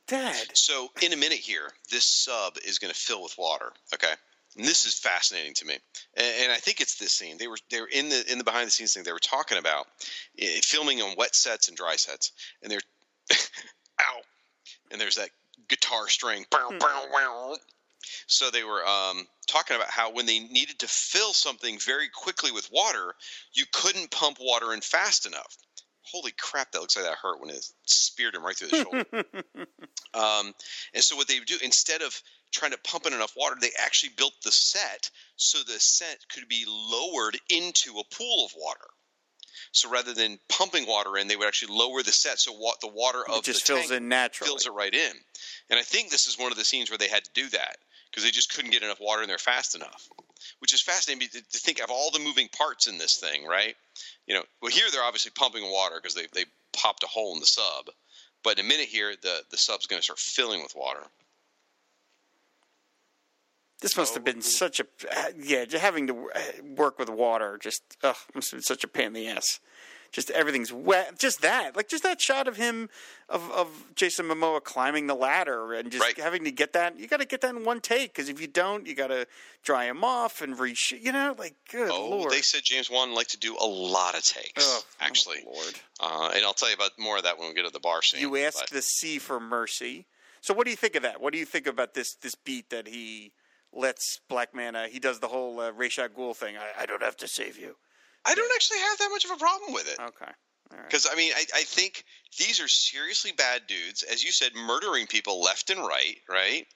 Dad. 0.06 0.46
So, 0.54 0.88
in 1.02 1.12
a 1.12 1.16
minute 1.16 1.38
here, 1.38 1.72
this 1.90 2.04
sub 2.04 2.56
is 2.64 2.78
going 2.78 2.92
to 2.92 2.98
fill 2.98 3.22
with 3.22 3.36
water. 3.36 3.72
Okay, 3.92 4.12
and 4.56 4.66
this 4.66 4.86
is 4.86 4.98
fascinating 4.98 5.54
to 5.54 5.66
me, 5.66 5.76
and, 6.16 6.26
and 6.44 6.52
I 6.52 6.56
think 6.56 6.80
it's 6.80 6.96
this 6.96 7.12
scene. 7.12 7.36
They 7.36 7.46
were 7.46 7.58
they 7.70 7.80
were 7.80 7.88
in 7.88 8.08
the 8.08 8.24
in 8.30 8.38
the 8.38 8.44
behind 8.44 8.68
the 8.68 8.70
scenes 8.70 8.94
thing. 8.94 9.02
They 9.02 9.12
were 9.12 9.18
talking 9.18 9.58
about 9.58 9.86
filming 10.62 11.02
on 11.02 11.14
wet 11.18 11.34
sets 11.34 11.68
and 11.68 11.76
dry 11.76 11.96
sets, 11.96 12.32
and 12.62 12.72
they're 12.72 12.80
ow, 14.00 14.20
and 14.90 15.00
there's 15.00 15.16
that 15.16 15.30
guitar 15.68 16.08
string. 16.08 16.46
Hmm. 16.52 16.78
Bow, 16.78 16.86
bow, 16.86 17.04
wow. 17.12 17.56
So 18.28 18.50
they 18.50 18.62
were 18.62 18.86
um, 18.86 19.26
talking 19.46 19.74
about 19.74 19.90
how 19.90 20.12
when 20.12 20.26
they 20.26 20.38
needed 20.38 20.78
to 20.80 20.86
fill 20.86 21.32
something 21.32 21.78
very 21.78 22.08
quickly 22.10 22.52
with 22.52 22.68
water, 22.70 23.14
you 23.54 23.64
couldn't 23.72 24.10
pump 24.10 24.36
water 24.38 24.74
in 24.74 24.82
fast 24.82 25.26
enough. 25.26 25.56
Holy 26.02 26.32
crap! 26.38 26.72
That 26.72 26.80
looks 26.80 26.96
like 26.96 27.06
that 27.06 27.16
hurt 27.16 27.40
when 27.40 27.50
it 27.50 27.66
speared 27.86 28.34
him 28.34 28.44
right 28.44 28.56
through 28.56 28.68
the 28.68 28.76
shoulder. 28.84 29.24
Um, 30.14 30.54
and 30.94 31.04
so 31.04 31.16
what 31.16 31.28
they 31.28 31.38
would 31.38 31.46
do 31.46 31.58
instead 31.62 32.00
of 32.00 32.18
trying 32.50 32.70
to 32.70 32.78
pump 32.78 33.06
in 33.06 33.12
enough 33.12 33.34
water, 33.36 33.56
they 33.60 33.70
actually 33.78 34.12
built 34.16 34.32
the 34.42 34.50
set 34.50 35.10
so 35.36 35.58
the 35.58 35.78
set 35.78 36.18
could 36.32 36.48
be 36.48 36.64
lowered 36.66 37.38
into 37.50 37.98
a 37.98 38.14
pool 38.14 38.46
of 38.46 38.52
water. 38.56 38.86
So 39.72 39.90
rather 39.90 40.14
than 40.14 40.38
pumping 40.48 40.86
water 40.86 41.18
in, 41.18 41.28
they 41.28 41.36
would 41.36 41.46
actually 41.46 41.76
lower 41.76 42.02
the 42.02 42.10
set 42.10 42.38
so 42.38 42.52
what 42.52 42.80
the 42.80 42.88
water 42.88 43.22
of 43.28 43.40
It 43.40 43.44
just 43.44 43.66
the 43.66 43.74
fills 43.74 43.88
tank 43.88 44.00
in 44.02 44.08
naturally. 44.08 44.48
fills 44.48 44.66
it 44.66 44.72
right 44.72 44.94
in. 44.94 45.12
And 45.68 45.78
I 45.78 45.82
think 45.82 46.10
this 46.10 46.26
is 46.26 46.38
one 46.38 46.50
of 46.50 46.58
the 46.58 46.64
scenes 46.64 46.90
where 46.90 46.98
they 46.98 47.08
had 47.08 47.24
to 47.24 47.30
do 47.34 47.48
that 47.50 47.76
because 48.10 48.24
they 48.24 48.30
just 48.30 48.54
couldn't 48.54 48.70
get 48.70 48.82
enough 48.82 49.00
water 49.00 49.22
in 49.22 49.28
there 49.28 49.38
fast 49.38 49.74
enough. 49.74 50.08
Which 50.60 50.72
is 50.72 50.82
fascinating 50.82 51.28
to 51.28 51.40
to 51.40 51.58
think 51.58 51.80
of 51.82 51.90
all 51.90 52.10
the 52.10 52.18
moving 52.18 52.48
parts 52.48 52.86
in 52.86 52.98
this 52.98 53.16
thing, 53.16 53.46
right? 53.46 53.74
You 54.26 54.34
know, 54.34 54.44
well 54.62 54.72
here 54.72 54.86
they're 54.90 55.02
obviously 55.02 55.32
pumping 55.34 55.64
water 55.64 55.96
because 56.00 56.14
they 56.14 56.26
they 56.32 56.44
popped 56.72 57.02
a 57.04 57.08
hole 57.08 57.34
in 57.34 57.40
the 57.40 57.46
sub. 57.46 57.90
But 58.44 58.58
in 58.58 58.64
a 58.64 58.68
minute 58.68 58.86
here, 58.86 59.14
the 59.20 59.42
the 59.50 59.56
sub's 59.56 59.86
going 59.86 59.98
to 59.98 60.04
start 60.04 60.18
filling 60.18 60.62
with 60.62 60.74
water. 60.76 61.02
This 63.80 63.96
must 63.96 64.14
have 64.14 64.24
been 64.24 64.42
such 64.42 64.80
a 64.80 64.86
yeah. 65.36 65.64
just 65.64 65.82
Having 65.82 66.08
to 66.08 66.30
uh, 66.34 66.40
work 66.76 66.98
with 66.98 67.08
water 67.08 67.58
just 67.60 67.82
ugh, 68.02 68.16
must 68.34 68.50
have 68.50 68.58
been 68.58 68.62
such 68.62 68.84
a 68.84 68.88
pain 68.88 69.08
in 69.08 69.12
the 69.12 69.28
ass. 69.28 69.60
Just 70.10 70.30
everything's 70.30 70.72
wet. 70.72 71.18
Just 71.18 71.42
that, 71.42 71.76
like 71.76 71.86
just 71.88 72.02
that 72.02 72.18
shot 72.20 72.48
of 72.48 72.56
him 72.56 72.88
of 73.28 73.50
of 73.52 73.68
Jason 73.94 74.26
Momoa 74.26 74.62
climbing 74.64 75.06
the 75.06 75.14
ladder 75.14 75.74
and 75.74 75.90
just 75.92 76.02
Right. 76.02 76.16
having 76.18 76.44
to 76.44 76.50
get 76.50 76.72
that. 76.72 76.98
You 76.98 77.06
got 77.06 77.20
to 77.20 77.26
get 77.26 77.42
that 77.42 77.54
in 77.54 77.62
one 77.64 77.80
take 77.80 78.14
because 78.14 78.30
if 78.30 78.40
you 78.40 78.46
don't, 78.46 78.86
you 78.86 78.94
got 78.94 79.08
to 79.08 79.26
dry 79.62 79.84
him 79.84 80.02
off 80.02 80.40
and 80.40 80.56
reshoot. 80.56 81.02
You 81.02 81.12
know, 81.12 81.34
like 81.38 81.54
good 81.70 81.90
Oh, 81.90 82.08
lord. 82.08 82.32
they 82.32 82.40
said 82.40 82.62
James 82.64 82.88
Wan 82.90 83.14
liked 83.14 83.30
to 83.32 83.38
do 83.38 83.54
a 83.60 83.66
lot 83.66 84.16
of 84.16 84.24
takes, 84.24 84.66
Ugh, 84.76 84.82
actually. 84.98 85.44
oh, 85.46 85.52
Lord. 85.52 85.74
Uh, 86.00 86.30
and 86.34 86.42
I'll 86.44 86.54
tell 86.54 86.68
you 86.70 86.74
about 86.74 86.92
more 86.98 87.18
of 87.18 87.24
that 87.24 87.38
when 87.38 87.48
we 87.48 87.54
get 87.54 87.66
to 87.66 87.70
the 87.70 87.78
bar 87.80 88.00
scene. 88.02 88.20
You 88.20 88.34
ask 88.38 88.60
but- 88.60 88.70
the 88.70 88.80
sea 88.82 89.18
for 89.18 89.38
mercy. 89.38 90.06
So 90.40 90.54
what 90.54 90.64
do 90.64 90.70
you 90.70 90.76
think 90.76 90.94
of 90.94 91.02
that? 91.02 91.20
What 91.20 91.32
do 91.34 91.38
you 91.38 91.44
think 91.44 91.66
about 91.66 91.92
this 91.92 92.14
this 92.14 92.34
beat 92.34 92.70
that 92.70 92.88
he 92.88 93.32
lets 93.74 94.20
Black 94.28 94.54
Manta? 94.54 94.88
He 94.88 94.98
does 95.00 95.18
the 95.20 95.28
whole 95.28 95.60
uh, 95.60 95.70
Ra's 95.72 95.98
al 95.98 96.08
Ghul 96.08 96.34
thing. 96.34 96.56
I, 96.56 96.82
I 96.82 96.86
don't 96.86 97.02
have 97.02 97.16
to 97.18 97.28
save 97.28 97.58
you. 97.58 97.76
I 98.24 98.34
don't 98.34 98.52
actually 98.54 98.78
have 98.80 98.98
that 98.98 99.08
much 99.10 99.24
of 99.24 99.30
a 99.30 99.36
problem 99.36 99.72
with 99.72 99.88
it. 99.88 99.98
Okay. 100.00 100.32
All 100.70 100.78
right. 100.78 100.86
Because 100.86 101.06
I 101.10 101.14
mean, 101.16 101.32
I, 101.34 101.44
I 101.54 101.62
think 101.62 102.04
these 102.38 102.60
are 102.60 102.68
seriously 102.68 103.32
bad 103.32 103.62
dudes, 103.66 104.02
as 104.02 104.22
you 104.22 104.32
said, 104.32 104.52
murdering 104.54 105.06
people 105.06 105.40
left 105.40 105.70
and 105.70 105.80
right, 105.80 106.18
right? 106.28 106.66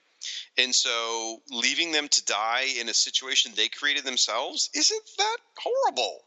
And 0.57 0.75
so 0.75 1.39
leaving 1.51 1.93
them 1.93 2.09
to 2.09 2.25
die 2.25 2.67
in 2.81 2.89
a 2.89 2.95
situation 2.95 3.53
they 3.57 3.69
created 3.69 4.05
themselves 4.05 4.71
isn't 4.75 5.03
that 5.19 5.37
horrible, 5.59 6.21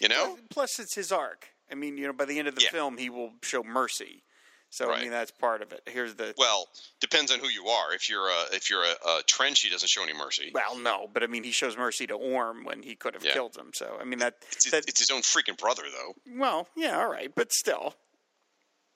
you 0.00 0.08
know? 0.08 0.38
Plus, 0.50 0.78
it's 0.78 0.94
his 0.94 1.12
arc. 1.12 1.48
I 1.70 1.74
mean, 1.74 1.98
you 1.98 2.06
know, 2.06 2.12
by 2.12 2.24
the 2.24 2.38
end 2.38 2.48
of 2.48 2.54
the 2.54 2.62
Yeah. 2.62 2.70
film, 2.70 2.96
he 2.96 3.10
will 3.10 3.34
show 3.42 3.62
mercy. 3.62 4.22
So 4.70 4.92
I 4.92 5.00
mean, 5.02 5.10
that's 5.10 5.30
part 5.30 5.62
of 5.62 5.72
it. 5.72 5.80
Here's 5.86 6.14
the 6.16 6.34
Well, 6.36 6.68
depends 7.00 7.32
on 7.32 7.38
who 7.38 7.48
you 7.48 7.66
are. 7.68 7.94
If 7.94 8.10
you're 8.10 8.28
a 8.28 8.44
if 8.52 8.68
you're 8.68 8.82
a, 8.84 9.08
a 9.08 9.22
trench, 9.26 9.60
he 9.60 9.70
doesn't 9.70 9.88
show 9.88 10.02
any 10.02 10.12
mercy. 10.12 10.50
well, 10.52 10.76
no, 10.76 11.08
but 11.12 11.22
I 11.22 11.28
mean, 11.28 11.44
he 11.44 11.50
shows 11.50 11.76
mercy 11.76 12.06
to 12.08 12.14
Orm 12.14 12.64
when 12.64 12.82
he 12.82 12.94
could 12.94 13.14
have 13.14 13.24
Yeah. 13.24 13.32
killed 13.32 13.56
him. 13.56 13.70
So 13.74 13.96
I 14.00 14.04
mean, 14.04 14.18
that 14.18 14.34
It's, 14.52 14.64
his- 14.64 14.72
that 14.72 14.88
it's 14.88 15.00
his 15.00 15.10
own 15.10 15.22
freaking 15.22 15.56
brother, 15.56 15.82
though. 15.90 16.14
well, 16.38 16.68
yeah, 16.76 16.98
all 16.98 17.08
right, 17.10 17.32
but 17.34 17.52
still, 17.52 17.94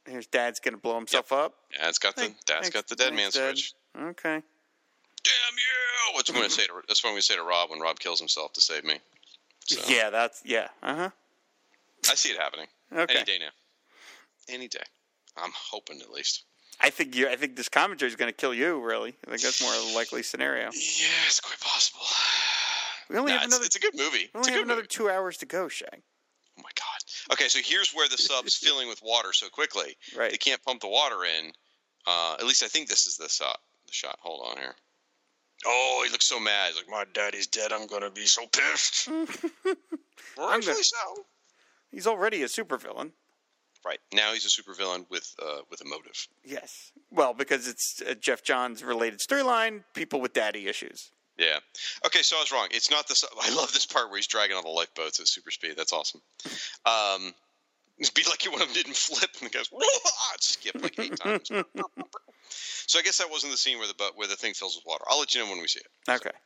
here's 0.07 0.27
Dad's 0.27 0.61
gonna 0.61 0.77
blow 0.77 0.97
himself 0.97 1.33
up. 1.33 1.55
Dad's 1.81 1.99
got 1.99 2.17
the 2.17 2.29
Dad's 2.29 2.45
thanks- 2.47 2.71
got 2.71 2.89
the 2.89 2.97
dead 2.97 3.15
man 3.15 3.31
Dad. 3.31 3.57
switch. 3.57 3.73
Okay. 3.99 4.43
Damn 5.23 5.57
you! 5.57 6.15
What's 6.15 6.31
going 6.31 6.45
to 6.45 6.51
say 6.51 6.67
to 6.67 6.73
that's 6.89 7.03
what 7.05 7.11
I'm 7.11 7.15
going 7.15 7.21
to 7.21 7.27
say 7.27 7.37
to 7.37 7.43
Rob 7.43 7.71
when 7.71 7.79
Rob 7.79 7.99
kills 7.99 8.19
himself 8.19 8.53
to 8.55 8.61
save 8.63 8.85
me. 8.85 8.99
So, 9.67 9.81
Yeah, 9.87 10.09
that's 10.11 10.41
yeah. 10.47 10.69
Uh 10.83 10.95
huh. 10.95 11.11
I 12.11 12.15
see 12.15 12.31
it 12.31 12.39
happening 12.39 12.67
Okay. 12.93 13.17
any 13.17 13.25
day 13.25 13.39
now. 13.39 13.51
Any 14.49 14.69
day. 14.69 14.83
I'm 15.37 15.53
hoping 15.55 16.01
at 16.01 16.11
least. 16.11 16.45
I 16.81 16.91
think 16.91 17.15
you. 17.15 17.29
I 17.29 17.37
think 17.37 17.57
this 17.57 17.69
commentary 17.69 18.09
is 18.09 18.17
going 18.17 18.31
to 18.31 18.37
kill 18.37 18.55
you. 18.55 18.81
Really, 18.81 19.15
I 19.27 19.31
think 19.31 19.43
that's 19.43 19.61
more 19.63 19.73
a 19.75 19.95
likely 19.95 20.23
scenario. 20.23 20.65
Yeah, 20.73 21.27
it's 21.27 21.41
quite 21.41 21.61
possible. 21.61 22.01
We 23.11 23.17
only 23.19 23.33
Nah, 23.33 23.39
have 23.41 23.49
another. 23.49 23.65
it's 23.65 23.77
a 23.77 23.81
good 23.81 23.97
movie. 23.97 24.31
we 24.35 24.39
only 24.39 24.53
have 24.53 24.63
another 24.63 24.81
movie. 24.83 24.89
two 24.89 25.11
hours 25.11 25.37
to 25.39 25.47
go, 25.47 25.69
Shag. 25.69 26.03
Oh 26.59 26.63
my 26.63 26.71
god. 26.77 27.33
Okay, 27.35 27.49
so 27.49 27.59
here's 27.63 27.91
where 27.93 28.09
the 28.09 28.17
sub's 28.19 28.57
filling 28.63 28.89
with 28.89 29.01
water 29.03 29.33
so 29.33 29.49
quickly. 29.49 29.97
Right. 30.17 30.31
They 30.31 30.37
can't 30.39 30.63
pump 30.63 30.81
the 30.81 30.89
water 30.89 31.25
in. 31.25 31.53
Uh, 32.07 32.37
at 32.39 32.47
least 32.47 32.63
I 32.63 32.67
think 32.69 32.89
this 32.89 33.07
is 33.07 33.17
the 33.17 33.29
shot. 33.29 33.59
The 33.87 33.93
shot. 33.93 34.17
Hold 34.23 34.47
on 34.51 34.57
here. 34.59 34.75
Oh, 35.67 36.03
he 36.07 36.11
looks 36.13 36.27
so 36.27 36.41
mad. 36.41 36.69
He's 36.69 36.77
like, 36.77 36.89
"My 36.89 37.05
daddy's 37.13 37.47
dead. 37.47 37.73
I'm 37.73 37.87
gonna 37.87 38.11
be 38.11 38.25
so 38.27 38.47
pissed." 38.47 39.09
Rightfully 40.39 40.73
gonna- 40.73 40.83
so. 40.85 41.25
He's 41.91 42.07
already 42.07 42.43
a 42.43 42.47
supervillain. 42.47 43.11
Right 43.85 44.01
now, 44.13 44.33
he's 44.33 44.45
a 44.45 44.49
supervillain 44.49 45.07
with 45.09 45.35
uh, 45.43 45.61
with 45.71 45.81
a 45.81 45.85
motive. 45.85 46.29
Yes. 46.45 46.93
Well, 47.11 47.33
because 47.33 47.67
it's 47.67 48.03
a 48.07 48.15
Geoff 48.15 48.43
Johns 48.43 48.85
related 48.85 49.21
storyline. 49.21 49.85
People 49.95 50.21
with 50.21 50.35
daddy 50.35 50.67
issues. 50.67 51.11
Yeah. 51.39 51.59
Okay, 52.05 52.21
so 52.21 52.37
I 52.37 52.41
was 52.41 52.53
wrong. 52.53 52.69
It's 52.71 52.91
not 52.91 53.09
this. 53.09 53.25
I 53.43 53.55
love 53.55 53.73
this 53.73 53.87
part 53.87 54.09
where 54.09 54.17
he's 54.17 54.27
dragging 54.27 54.57
all 54.57 54.63
the 54.63 54.69
lifeboats 54.69 55.19
at 55.19 55.27
super 55.27 55.51
speed. 55.51 55.75
That's 55.77 55.93
awesome. 55.93 56.21
Um, 56.85 57.33
it'd 57.99 58.15
be 58.15 58.23
like 58.29 58.45
one 58.45 58.61
of 58.61 58.69
them 58.69 58.75
didn't 58.75 58.97
flip 58.97 59.31
and 59.41 59.51
the 59.51 59.55
guy's 59.55 59.71
skip 60.41 60.81
like 60.83 60.99
eight 60.99 61.17
times. 61.17 61.49
so 62.51 62.99
I 62.99 63.03
guess 63.03 63.19
that 63.19 63.31
wasn't 63.31 63.53
the 63.53 63.59
scene 63.59 63.79
where 63.79 63.89
the 63.89 64.13
where 64.15 64.29
the 64.29 64.37
thing 64.37 64.53
fills 64.53 64.77
with 64.77 64.85
water. 64.87 65.05
I'll 65.09 65.19
let 65.19 65.35
you 65.35 65.43
know 65.43 65.51
when 65.51 65.61
we 65.61 65.69
see 65.69 65.81
it. 65.81 66.11
Okay. 66.13 66.37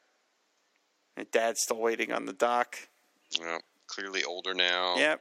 And 1.17 1.31
Dad's 1.31 1.63
still 1.63 1.81
waiting 1.81 2.13
on 2.13 2.27
the 2.27 2.33
dock. 2.33 2.77
Know, 3.41 3.59
clearly 3.89 4.23
older 4.23 4.55
now. 4.55 4.97
Yep. 4.97 5.21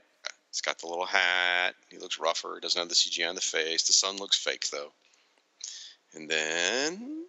He's 0.53 0.61
got 0.61 0.77
the 0.77 0.85
little 0.85 1.07
hat. 1.07 1.73
He 1.89 1.97
looks 1.97 2.19
rougher. 2.19 2.53
He 2.53 2.59
doesn't 2.59 2.79
have 2.79 2.87
the 2.87 2.93
CGI 2.93 3.27
on 3.27 3.33
the 3.33 3.41
face. 3.41 3.81
The 3.87 3.93
sun 3.93 4.17
looks 4.17 4.37
fake 4.37 4.69
though. 4.69 4.91
And 6.13 6.29
then, 6.29 7.25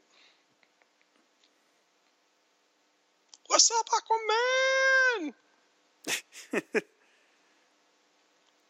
what's 3.47 3.71
up, 3.71 3.87
Aquaman? 3.89 5.33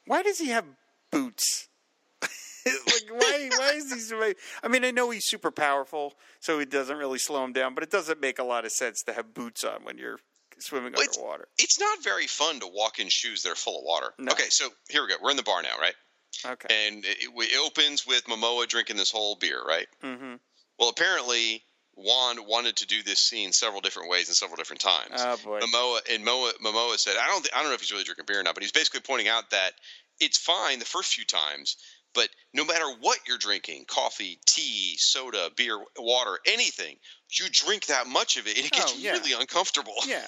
Why 0.06 0.22
does 0.22 0.38
he 0.38 0.50
have 0.50 0.66
boots? 1.10 1.66
like 2.22 3.08
why? 3.10 3.50
Why 3.56 3.72
is 3.74 3.92
he? 3.92 3.98
so- 3.98 4.32
I 4.62 4.68
mean, 4.68 4.84
I 4.84 4.92
know 4.92 5.10
he's 5.10 5.26
super 5.26 5.50
powerful, 5.50 6.14
so 6.38 6.60
it 6.60 6.70
doesn't 6.70 6.96
really 6.96 7.18
slow 7.18 7.42
him 7.42 7.52
down. 7.52 7.74
But 7.74 7.82
it 7.82 7.90
doesn't 7.90 8.20
make 8.20 8.38
a 8.38 8.44
lot 8.44 8.64
of 8.64 8.70
sense 8.70 9.02
to 9.02 9.14
have 9.14 9.34
boots 9.34 9.64
on 9.64 9.82
when 9.82 9.98
you're 9.98 10.20
swimming 10.64 10.92
Well, 10.92 11.02
it's- 11.02 11.16
underwater. 11.16 11.48
It's 11.58 11.78
not 11.78 12.02
very 12.02 12.26
fun 12.26 12.60
to 12.60 12.66
walk 12.66 12.98
in 12.98 13.08
shoes 13.08 13.42
that 13.42 13.52
are 13.52 13.56
full 13.56 13.78
of 13.78 13.84
water. 13.84 14.12
No. 14.18 14.32
Okay, 14.32 14.48
so 14.48 14.68
here 14.88 15.02
we 15.02 15.08
go. 15.08 15.16
We're 15.22 15.30
in 15.30 15.36
the 15.36 15.42
bar 15.42 15.62
now, 15.62 15.76
right? 15.78 15.94
Okay. 16.44 16.86
And 16.88 17.04
it, 17.04 17.18
it 17.32 17.58
opens 17.66 18.06
with 18.06 18.24
Momoa 18.24 18.66
drinking 18.66 18.96
this 18.96 19.10
whole 19.10 19.36
beer, 19.36 19.62
right? 19.62 19.86
mm-hmm. 20.02 20.34
Well, 20.78 20.88
apparently, 20.88 21.62
Wan 21.96 22.38
wanted 22.48 22.74
to 22.78 22.86
do 22.86 23.02
this 23.04 23.20
scene 23.20 23.52
several 23.52 23.80
different 23.80 24.10
ways 24.10 24.26
and 24.28 24.36
several 24.36 24.56
different 24.56 24.80
times. 24.80 25.14
Oh 25.18 25.36
boy. 25.44 25.60
Momoa 25.60 26.00
and 26.12 26.26
Momoa, 26.26 26.50
Momoa 26.64 26.98
said, 26.98 27.14
I 27.20 27.28
don't, 27.28 27.44
thi- 27.44 27.50
I 27.54 27.60
don't 27.60 27.68
know 27.70 27.74
if 27.74 27.80
he's 27.80 27.92
really 27.92 28.02
drinking 28.04 28.24
beer 28.26 28.40
or 28.40 28.42
not, 28.42 28.54
but 28.54 28.64
he's 28.64 28.72
basically 28.72 29.00
pointing 29.00 29.28
out 29.28 29.50
that 29.50 29.70
it's 30.20 30.36
fine 30.38 30.80
the 30.80 30.84
first 30.84 31.14
few 31.14 31.24
times, 31.24 31.76
But 32.14 32.28
no 32.52 32.64
matter 32.64 32.84
what 33.00 33.18
you're 33.26 33.38
drinking, 33.38 33.84
coffee, 33.88 34.38
tea, 34.46 34.94
soda, 34.98 35.50
beer, 35.56 35.78
water, 35.98 36.38
anything, 36.46 36.96
you 37.38 37.46
drink 37.50 37.86
that 37.86 38.06
much 38.06 38.36
of 38.36 38.46
it, 38.46 38.56
and 38.56 38.66
it 38.66 38.72
gets 38.72 38.92
Oh, 38.92 38.96
yeah. 38.98 39.12
really 39.12 39.32
uncomfortable. 39.32 39.94
Yeah. 40.06 40.26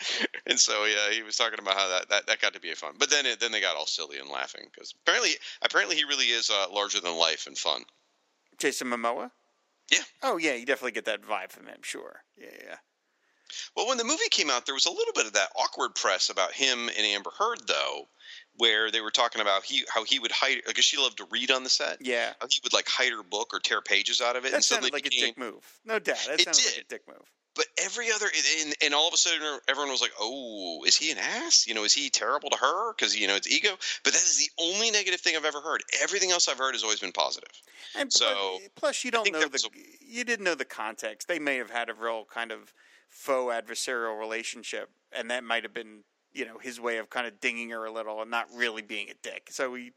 And 0.46 0.58
so 0.58 0.84
yeah, 0.84 1.12
he 1.12 1.22
was 1.22 1.36
talking 1.36 1.58
about 1.60 1.74
how 1.76 1.88
that, 1.88 2.08
that, 2.08 2.26
that 2.26 2.40
got 2.40 2.54
to 2.54 2.60
be 2.60 2.70
a 2.70 2.74
fun. 2.74 2.94
But 2.98 3.08
then 3.10 3.24
it, 3.26 3.38
then 3.38 3.52
they 3.52 3.60
got 3.60 3.76
all 3.76 3.86
silly 3.86 4.18
and 4.18 4.28
laughing 4.28 4.64
because 4.72 4.92
apparently 5.02 5.30
apparently 5.62 5.94
he 5.96 6.04
really 6.04 6.24
is 6.26 6.50
uh, 6.50 6.66
larger 6.72 7.00
than 7.00 7.14
life 7.16 7.46
and 7.46 7.56
fun. 7.56 7.82
Jason 8.58 8.88
Momoa. 8.88 9.30
Yeah. 9.92 10.02
Oh 10.22 10.36
yeah, 10.38 10.54
you 10.54 10.66
definitely 10.66 10.92
get 10.92 11.04
that 11.04 11.22
vibe 11.22 11.52
from 11.52 11.66
him. 11.66 11.78
Sure. 11.82 12.22
Yeah, 12.36 12.48
yeah. 12.64 12.76
Well, 13.76 13.88
when 13.88 13.98
the 13.98 14.04
movie 14.04 14.28
came 14.30 14.48
out, 14.50 14.64
there 14.66 14.74
was 14.74 14.86
a 14.86 14.90
little 14.92 15.12
bit 15.14 15.26
of 15.26 15.32
that 15.32 15.48
awkward 15.56 15.94
press 15.94 16.30
about 16.30 16.52
him 16.52 16.88
and 16.88 17.04
Amber 17.06 17.30
Heard, 17.36 17.58
though, 17.66 18.04
where 18.56 18.90
they 18.92 19.00
were 19.00 19.10
talking 19.10 19.40
about 19.42 19.64
he 19.64 19.84
how 19.92 20.04
he 20.04 20.18
would 20.18 20.30
hide 20.32 20.62
because 20.66 20.84
she 20.84 20.96
loved 20.96 21.18
to 21.18 21.26
read 21.30 21.50
on 21.50 21.64
the 21.64 21.70
set. 21.70 21.98
Yeah. 22.00 22.32
How 22.40 22.46
he 22.48 22.60
would 22.64 22.72
like 22.72 22.88
hide 22.88 23.12
her 23.12 23.22
book 23.22 23.50
or 23.52 23.58
tear 23.60 23.80
pages 23.82 24.20
out 24.20 24.36
of 24.36 24.44
it, 24.44 24.50
That 24.50 24.56
and 24.56 24.64
suddenly 24.64 24.90
sounded 24.90 25.04
like 25.04 25.12
a 25.12 25.26
dick 25.26 25.38
move. 25.38 25.64
No 25.84 25.98
doubt. 25.98 26.18
That 26.26 26.40
It 26.40 26.44
sounded 26.44 26.64
like 26.64 26.74
did. 26.74 26.84
a 26.84 26.88
dick 26.88 27.02
move. 27.08 27.30
But 27.56 27.66
every 27.82 28.12
other, 28.12 28.26
and, 28.60 28.74
and 28.82 28.94
all 28.94 29.08
of 29.08 29.14
a 29.14 29.16
sudden, 29.16 29.42
er, 29.42 29.58
everyone 29.68 29.90
was 29.90 30.00
like, 30.00 30.12
"Oh, 30.20 30.84
is 30.86 30.96
he 30.96 31.10
an 31.10 31.18
ass? 31.18 31.66
You 31.66 31.74
know, 31.74 31.84
is 31.84 31.92
he 31.92 32.08
terrible 32.08 32.48
to 32.50 32.56
her? 32.56 32.92
Because 32.92 33.18
you 33.18 33.26
know 33.26 33.34
it's 33.34 33.48
ego." 33.48 33.70
But 34.04 34.12
that 34.12 34.22
is 34.22 34.38
the 34.38 34.50
only 34.62 34.90
negative 34.90 35.20
thing 35.20 35.36
I've 35.36 35.44
ever 35.44 35.60
heard. 35.60 35.82
Everything 36.02 36.30
else 36.30 36.48
I've 36.48 36.58
heard 36.58 36.74
has 36.74 36.84
always 36.84 37.00
been 37.00 37.12
positive. 37.12 37.50
And 37.96 38.12
So, 38.12 38.26
plus, 38.26 38.62
eh, 38.62 38.68
plus 38.76 39.04
you 39.04 39.10
don't 39.10 39.32
know 39.32 39.40
the 39.40 39.48
was 39.48 39.68
you 40.00 40.24
didn't 40.24 40.44
know 40.44 40.54
the 40.54 40.64
context. 40.64 41.26
They 41.26 41.40
may 41.40 41.56
have 41.56 41.70
had 41.70 41.88
a 41.88 41.94
real 41.94 42.24
kind 42.24 42.52
of 42.52 42.72
faux 43.08 43.52
adversarial 43.52 44.18
relationship, 44.18 44.90
and 45.12 45.30
that 45.30 45.42
might 45.42 45.64
have 45.64 45.74
been 45.74 46.04
you 46.32 46.44
know 46.44 46.58
his 46.58 46.80
way 46.80 46.98
of 46.98 47.10
kind 47.10 47.26
of 47.26 47.40
dinging 47.40 47.70
her 47.70 47.84
a 47.84 47.92
little 47.92 48.22
and 48.22 48.30
not 48.30 48.46
really 48.54 48.82
being 48.82 49.10
a 49.10 49.14
dick. 49.22 49.48
So 49.50 49.72
we, 49.72 49.92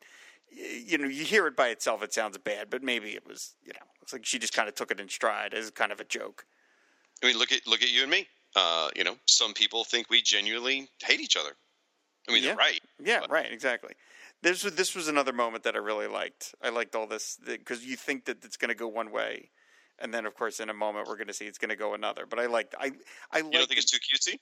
you 0.51 0.97
know, 0.97 1.07
you 1.07 1.23
hear 1.23 1.45
it 1.45 1.55
by 1.55 1.67
itself, 1.67 2.01
it 2.01 2.13
sounds 2.13 2.37
bad, 2.39 2.71
but 2.71 2.81
maybe 2.81 3.11
it 3.11 3.27
was 3.27 3.55
you 3.63 3.73
know 3.73 3.85
it's 4.01 4.11
like 4.11 4.25
she 4.25 4.39
just 4.39 4.53
kind 4.53 4.67
of 4.67 4.75
took 4.75 4.89
it 4.89 4.99
in 4.99 5.07
stride 5.07 5.53
as 5.53 5.69
kind 5.69 5.91
of 5.91 5.99
a 5.99 6.03
joke. 6.03 6.45
I 7.21 7.27
mean, 7.27 7.37
look 7.37 7.51
at 7.51 7.65
look 7.67 7.81
at 7.83 7.91
you 7.91 8.01
and 8.03 8.11
me. 8.11 8.27
Uh, 8.55 8.89
you 8.95 9.03
know, 9.03 9.15
some 9.25 9.53
people 9.53 9.83
think 9.83 10.09
we 10.09 10.21
genuinely 10.21 10.89
hate 11.03 11.19
each 11.19 11.35
other. 11.37 11.51
I 12.27 12.31
mean, 12.33 12.43
Yeah. 12.43 12.49
they're 12.49 12.57
right. 12.57 12.79
Yeah, 12.99 13.19
But- 13.21 13.31
right, 13.31 13.51
exactly. 13.51 13.93
This 14.41 14.63
was 14.63 14.75
this 14.75 14.93
was 14.95 15.07
another 15.07 15.31
moment 15.33 15.63
that 15.63 15.75
I 15.75 15.79
really 15.79 16.07
liked. 16.07 16.53
I 16.61 16.69
liked 16.69 16.95
all 16.95 17.07
this 17.07 17.37
because 17.45 17.85
you 17.85 17.95
think 17.95 18.25
that 18.25 18.43
it's 18.43 18.57
going 18.57 18.69
to 18.69 18.75
go 18.75 18.87
one 18.89 19.09
way, 19.11 19.51
and 19.99 20.13
then 20.13 20.25
of 20.25 20.35
course 20.35 20.59
in 20.59 20.69
a 20.69 20.73
moment 20.73 21.07
we're 21.07 21.15
going 21.15 21.27
to 21.27 21.33
see 21.33 21.45
it's 21.45 21.57
going 21.57 21.69
to 21.69 21.75
go 21.77 21.93
another. 21.93 22.25
But 22.25 22.39
I 22.39 22.45
liked 22.47 22.75
I 22.77 22.91
I 23.31 23.37
You 23.37 23.43
don't 23.43 23.53
liked 23.53 23.67
think 23.69 23.79
it's 23.79 23.91
too 23.91 23.99
cutesy? 23.99 24.39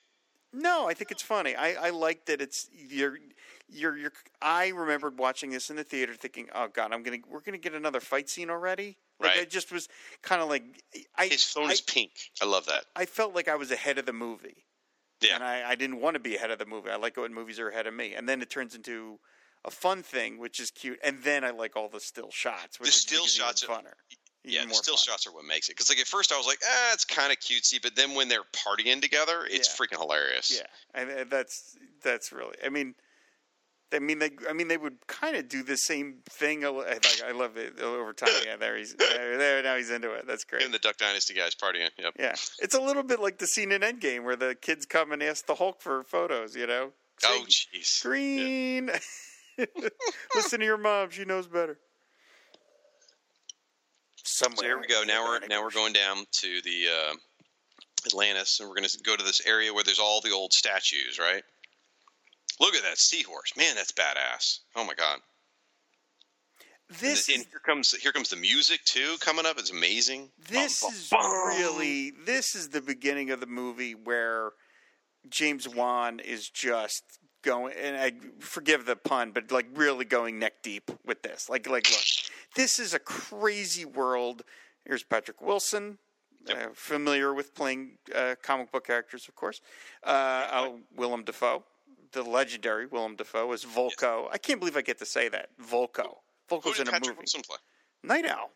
No, 0.54 0.88
I 0.90 0.94
think 0.96 1.12
it's 1.12 1.22
funny. 1.22 1.56
I, 1.56 1.74
I 1.88 1.90
like 1.92 2.26
that 2.26 2.42
it's 2.42 2.68
you're 2.74 3.20
you're 3.70 3.96
you're. 3.96 4.12
I 4.42 4.70
remembered 4.70 5.18
watching 5.20 5.52
this 5.52 5.70
in 5.70 5.76
the 5.78 5.84
theater, 5.84 6.14
thinking, 6.16 6.50
"Oh 6.54 6.68
God, 6.68 6.92
I'm 6.92 7.04
gonna 7.04 7.20
we're 7.28 7.40
gonna 7.42 7.58
get 7.60 7.74
another 7.76 8.00
fight 8.02 8.28
scene 8.28 8.50
already." 8.50 8.98
Like 9.22 9.40
I 9.40 9.46
just 9.46 9.72
was 9.72 9.88
kind 10.22 10.42
of 10.42 10.50
like 10.50 10.64
I 11.18 11.28
His 11.28 11.44
phone 11.44 11.70
I, 11.70 11.74
is 11.74 11.82
pink. 11.82 12.12
I 12.42 12.46
love 12.46 12.66
that. 12.68 12.86
I 12.96 13.06
felt 13.06 13.34
like 13.36 13.48
I 13.48 13.56
was 13.56 13.72
ahead 13.72 13.98
of 13.98 14.06
the 14.06 14.14
movie, 14.14 14.66
Yeah. 15.22 15.36
and 15.36 15.44
I, 15.44 15.70
I 15.72 15.76
didn't 15.76 16.00
want 16.02 16.16
to 16.16 16.20
be 16.20 16.36
ahead 16.36 16.52
of 16.52 16.60
the 16.60 16.66
movie. 16.66 16.90
I 16.90 16.96
like 16.98 17.18
it 17.18 17.22
when 17.22 17.34
movies 17.34 17.60
are 17.60 17.70
ahead 17.70 17.88
of 17.88 17.94
me, 17.94 18.14
and 18.14 18.28
then 18.28 18.42
it 18.42 18.50
turns 18.50 18.76
into 18.76 19.20
a 19.64 19.72
fun 19.72 20.02
thing, 20.04 20.40
which 20.40 20.60
is 20.60 20.72
cute. 20.72 21.00
And 21.04 21.22
then 21.24 21.44
I 21.44 21.52
like 21.52 21.76
all 21.76 21.88
the 21.90 22.00
still 22.00 22.32
shots, 22.32 22.80
which 22.80 22.90
The 22.90 22.94
still 22.94 23.26
is 23.26 23.36
even 23.38 23.48
shots 23.48 23.64
are- 23.64 23.68
funner. 23.68 23.94
yeah, 24.44 24.66
the 24.66 24.74
still 24.74 24.96
fun. 24.96 25.04
shots 25.06 25.28
are 25.28 25.34
what 25.34 25.46
makes 25.46 25.70
it. 25.70 25.74
Because 25.74 25.90
like 25.90 26.00
at 26.00 26.08
first 26.08 26.32
I 26.32 26.38
was 26.38 26.48
like, 26.48 26.60
ah, 26.66 26.94
it's 26.94 27.06
kind 27.06 27.32
of 27.32 27.38
cutesy, 27.40 27.80
but 27.82 27.96
then 27.96 28.16
when 28.16 28.28
they're 28.28 28.44
partying 28.54 29.02
together, 29.02 29.46
it's 29.50 29.70
Yeah. 29.70 29.86
freaking 29.86 30.00
hilarious. 30.00 30.52
Yeah, 30.52 30.66
and 31.00 31.30
that's 31.30 31.78
that's 32.02 32.32
really. 32.32 32.56
I 32.66 32.70
mean, 32.70 32.96
I 33.93 33.99
mean 33.99 34.19
they. 34.19 34.32
I 34.49 34.54
mean 34.54 34.67
they 34.67 34.77
would 34.77 35.06
kind 35.08 35.36
of 35.36 35.49
do 35.49 35.63
the 35.63 35.75
same 35.75 36.15
thing. 36.30 36.62
Like 36.62 37.06
I 37.27 37.32
love 37.32 37.58
it 37.58 37.80
over 37.82 38.13
time. 38.13 38.30
Yeah, 38.45 38.56
there 38.58 38.77
he's 38.77 38.93
there. 38.95 39.38
there 39.38 39.62
now 39.63 39.75
he's 39.75 39.89
into 39.89 40.12
it. 40.13 40.25
That's 40.27 40.43
great. 40.43 40.62
Him 40.62 40.67
and 40.67 40.73
the 40.73 40.80
Duck 40.80 40.97
Dynasty 40.97 41.34
guys 41.34 41.56
partying. 41.56 41.89
Yep. 41.99 42.13
Yeah, 42.19 42.36
it's 42.60 42.75
a 42.75 42.82
little 42.82 43.04
bit 43.04 43.19
like 43.19 43.38
the 43.39 43.47
scene 43.47 43.71
in 43.71 43.82
Endgame 43.82 44.23
where 44.23 44.36
the 44.36 44.56
kids 44.56 44.86
come 44.86 45.12
and 45.12 45.21
ask 45.21 45.45
the 45.45 45.56
Hulk 45.56 45.82
for 45.82 46.04
photos. 46.04 46.56
You 46.56 46.67
know, 46.67 46.91
Oh, 47.25 47.45
Say, 47.47 47.80
jeez. 47.80 48.01
green. 48.04 48.91
Listen 50.36 50.60
to 50.62 50.65
your 50.65 50.77
mom; 50.77 51.10
she 51.12 51.25
knows 51.25 51.47
better. 51.47 51.77
Somewhere. 54.23 54.58
So 54.58 54.63
here 54.65 54.80
we 54.80 54.88
go. 54.88 55.04
Now 55.06 55.25
we're 55.25 55.39
now 55.47 55.62
we're 55.63 55.71
going 55.71 55.93
down 55.93 56.25
to 56.32 56.62
the 56.63 56.86
uh, 56.88 57.13
Atlantis, 58.06 58.60
and 58.60 58.69
we're 58.69 58.75
going 58.75 58.88
to 58.88 58.99
go 59.04 59.15
to 59.15 59.23
this 59.23 59.41
area 59.45 59.73
where 59.73 59.84
there's 59.84 59.99
all 59.99 60.21
the 60.21 60.32
old 60.32 60.54
statues. 60.54 61.19
Right? 61.19 61.43
Look 62.60 62.76
at 62.76 62.84
that 62.84 62.98
seahorse, 62.98 63.54
man. 63.58 63.76
That's 63.76 63.92
badass. 63.92 64.60
Oh 64.76 64.86
my 64.86 64.94
god. 64.94 65.20
This 67.00 67.30
and 67.30 67.40
is 67.40 67.48
here 67.48 67.62
comes 67.66 67.94
here 67.94 68.12
comes 68.12 68.30
the 68.30 68.36
music 68.36 68.84
too 68.84 69.16
coming 69.22 69.46
up. 69.46 69.58
It's 69.58 69.72
amazing. 69.72 70.30
This 70.50 70.82
Bum, 70.82 70.92
is 70.94 71.10
bum, 71.10 71.48
really 71.48 72.12
this 72.26 72.54
is 72.54 72.70
the 72.70 72.82
beginning 72.82 73.32
of 73.32 73.40
the 73.40 73.46
movie 73.46 73.96
where 73.96 74.52
James 75.30 75.70
Wan 75.70 76.20
is 76.20 76.50
just 76.50 77.04
going 77.44 77.74
and 77.82 77.96
I 77.96 78.12
forgive 78.40 78.86
the 78.86 78.98
pun, 78.98 79.32
but 79.32 79.52
like 79.52 79.68
really 79.74 80.04
going 80.04 80.38
neck 80.38 80.64
deep 80.64 80.92
with 81.06 81.22
this. 81.24 81.50
Like 81.50 81.70
like 81.70 81.90
look, 81.90 82.04
this 82.56 82.78
is 82.78 82.94
a 82.94 83.00
crazy 83.00 83.86
world. 83.86 84.44
Here's 84.86 85.04
Patrick 85.04 85.42
Wilson. 85.42 85.98
Uh, 86.50 86.70
familiar 86.74 87.36
with 87.36 87.54
playing 87.54 87.98
uh, 88.16 88.34
comic 88.42 88.72
book 88.72 88.88
characters, 88.88 89.28
of 89.28 89.36
course. 89.36 89.62
Uh, 90.04 90.48
uh, 90.52 90.70
Willem 90.96 91.24
Dafoe, 91.24 91.64
the 92.13 92.24
legendary 92.24 92.86
Willem 92.88 93.15
Dafoe, 93.15 93.52
is 93.54 93.63
Vulko. 93.65 94.28
I 94.32 94.38
can't 94.38 94.60
believe 94.60 94.76
I 94.78 94.82
get 94.82 95.00
to 95.00 95.06
say 95.06 95.30
that. 95.30 95.50
Vulko. 95.62 96.17
Vulko's 96.50 96.80
in 96.80 96.88
a 96.88 96.91
Patrick 96.91 97.10
movie. 97.10 97.17
Wilson 97.19 97.41
play? 97.41 97.58
Nite 98.04 98.26
Owl, 98.30 98.50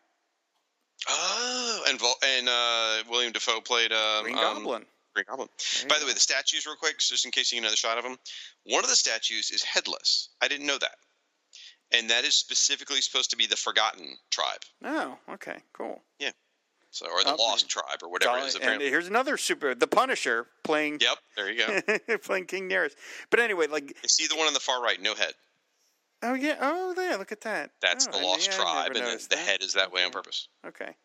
Oh, 1.08 1.84
and 1.88 2.00
Vol- 2.00 2.16
and 2.26 2.50
uh, 2.50 3.04
William 3.10 3.32
Dafoe 3.32 3.62
played 3.62 3.92
um, 3.92 4.24
Green 4.24 4.38
um, 4.38 4.42
Goblin. 4.64 4.86
Green 5.14 5.26
Goblin. 5.30 5.48
you 5.82 5.88
By 5.88 6.00
the 6.00 6.06
way, 6.06 6.14
the 6.14 6.20
statues, 6.20 6.66
real 6.66 6.76
quick, 6.76 6.98
just 7.00 7.26
in 7.26 7.32
case 7.32 7.52
you 7.52 7.58
need 7.60 7.66
another 7.66 7.76
shot 7.78 7.98
of 7.98 8.04
them. 8.04 8.18
One 8.66 8.84
of 8.84 8.90
the 8.90 8.96
statues 8.96 9.52
is 9.52 9.64
headless. 9.64 10.30
I 10.42 10.48
didn't 10.48 10.66
know 10.68 10.78
that, 10.80 10.96
and 11.92 12.10
that 12.10 12.26
is 12.26 12.36
specifically 12.36 13.02
supposed 13.02 13.30
to 13.30 13.38
be 13.38 13.46
the 13.46 13.56
Forgotten 13.56 14.16
tribe. 14.32 14.62
Oh, 14.84 15.18
okay, 15.34 15.58
cool. 15.74 16.02
So, 16.96 17.08
or 17.12 17.22
the 17.26 17.34
Oh, 17.34 17.36
Lost 17.36 17.68
tribe, 17.68 17.98
or 18.04 18.10
whatever 18.10 18.38
it 18.38 18.46
is. 18.46 18.56
and 18.56 18.82
here's 18.82 19.08
another 19.08 19.36
super, 19.36 19.76
the 19.76 19.86
Punisher 19.86 20.48
playing 20.64 21.00
Yep, 21.02 21.18
there 21.36 21.52
you 21.52 21.82
go. 22.08 22.18
playing 22.24 22.46
King 22.46 22.70
Nereus. 22.70 22.96
But 23.30 23.42
anyway, 23.42 23.68
like, 23.68 23.90
You 24.02 24.08
see 24.08 24.28
the 24.28 24.36
one 24.38 24.48
on 24.48 24.54
the 24.54 24.62
far 24.62 24.82
right, 24.82 25.02
no 25.02 25.14
head. 25.14 25.34
oh 26.24 26.36
yeah, 26.36 26.56
oh 26.62 26.94
there, 26.94 27.18
look 27.18 27.34
at 27.34 27.42
that. 27.42 27.72
That's 27.82 28.08
Oh, 28.08 28.18
the 28.18 28.26
Lost 28.26 28.50
yeah, 28.50 28.56
tribe, 28.56 28.96
and 28.96 29.06
the, 29.06 29.28
the 29.30 29.36
head 29.36 29.62
is 29.62 29.74
that 29.74 29.92
way 29.92 30.06
on 30.06 30.12
purpose. 30.12 30.48
Okay. 30.66 30.96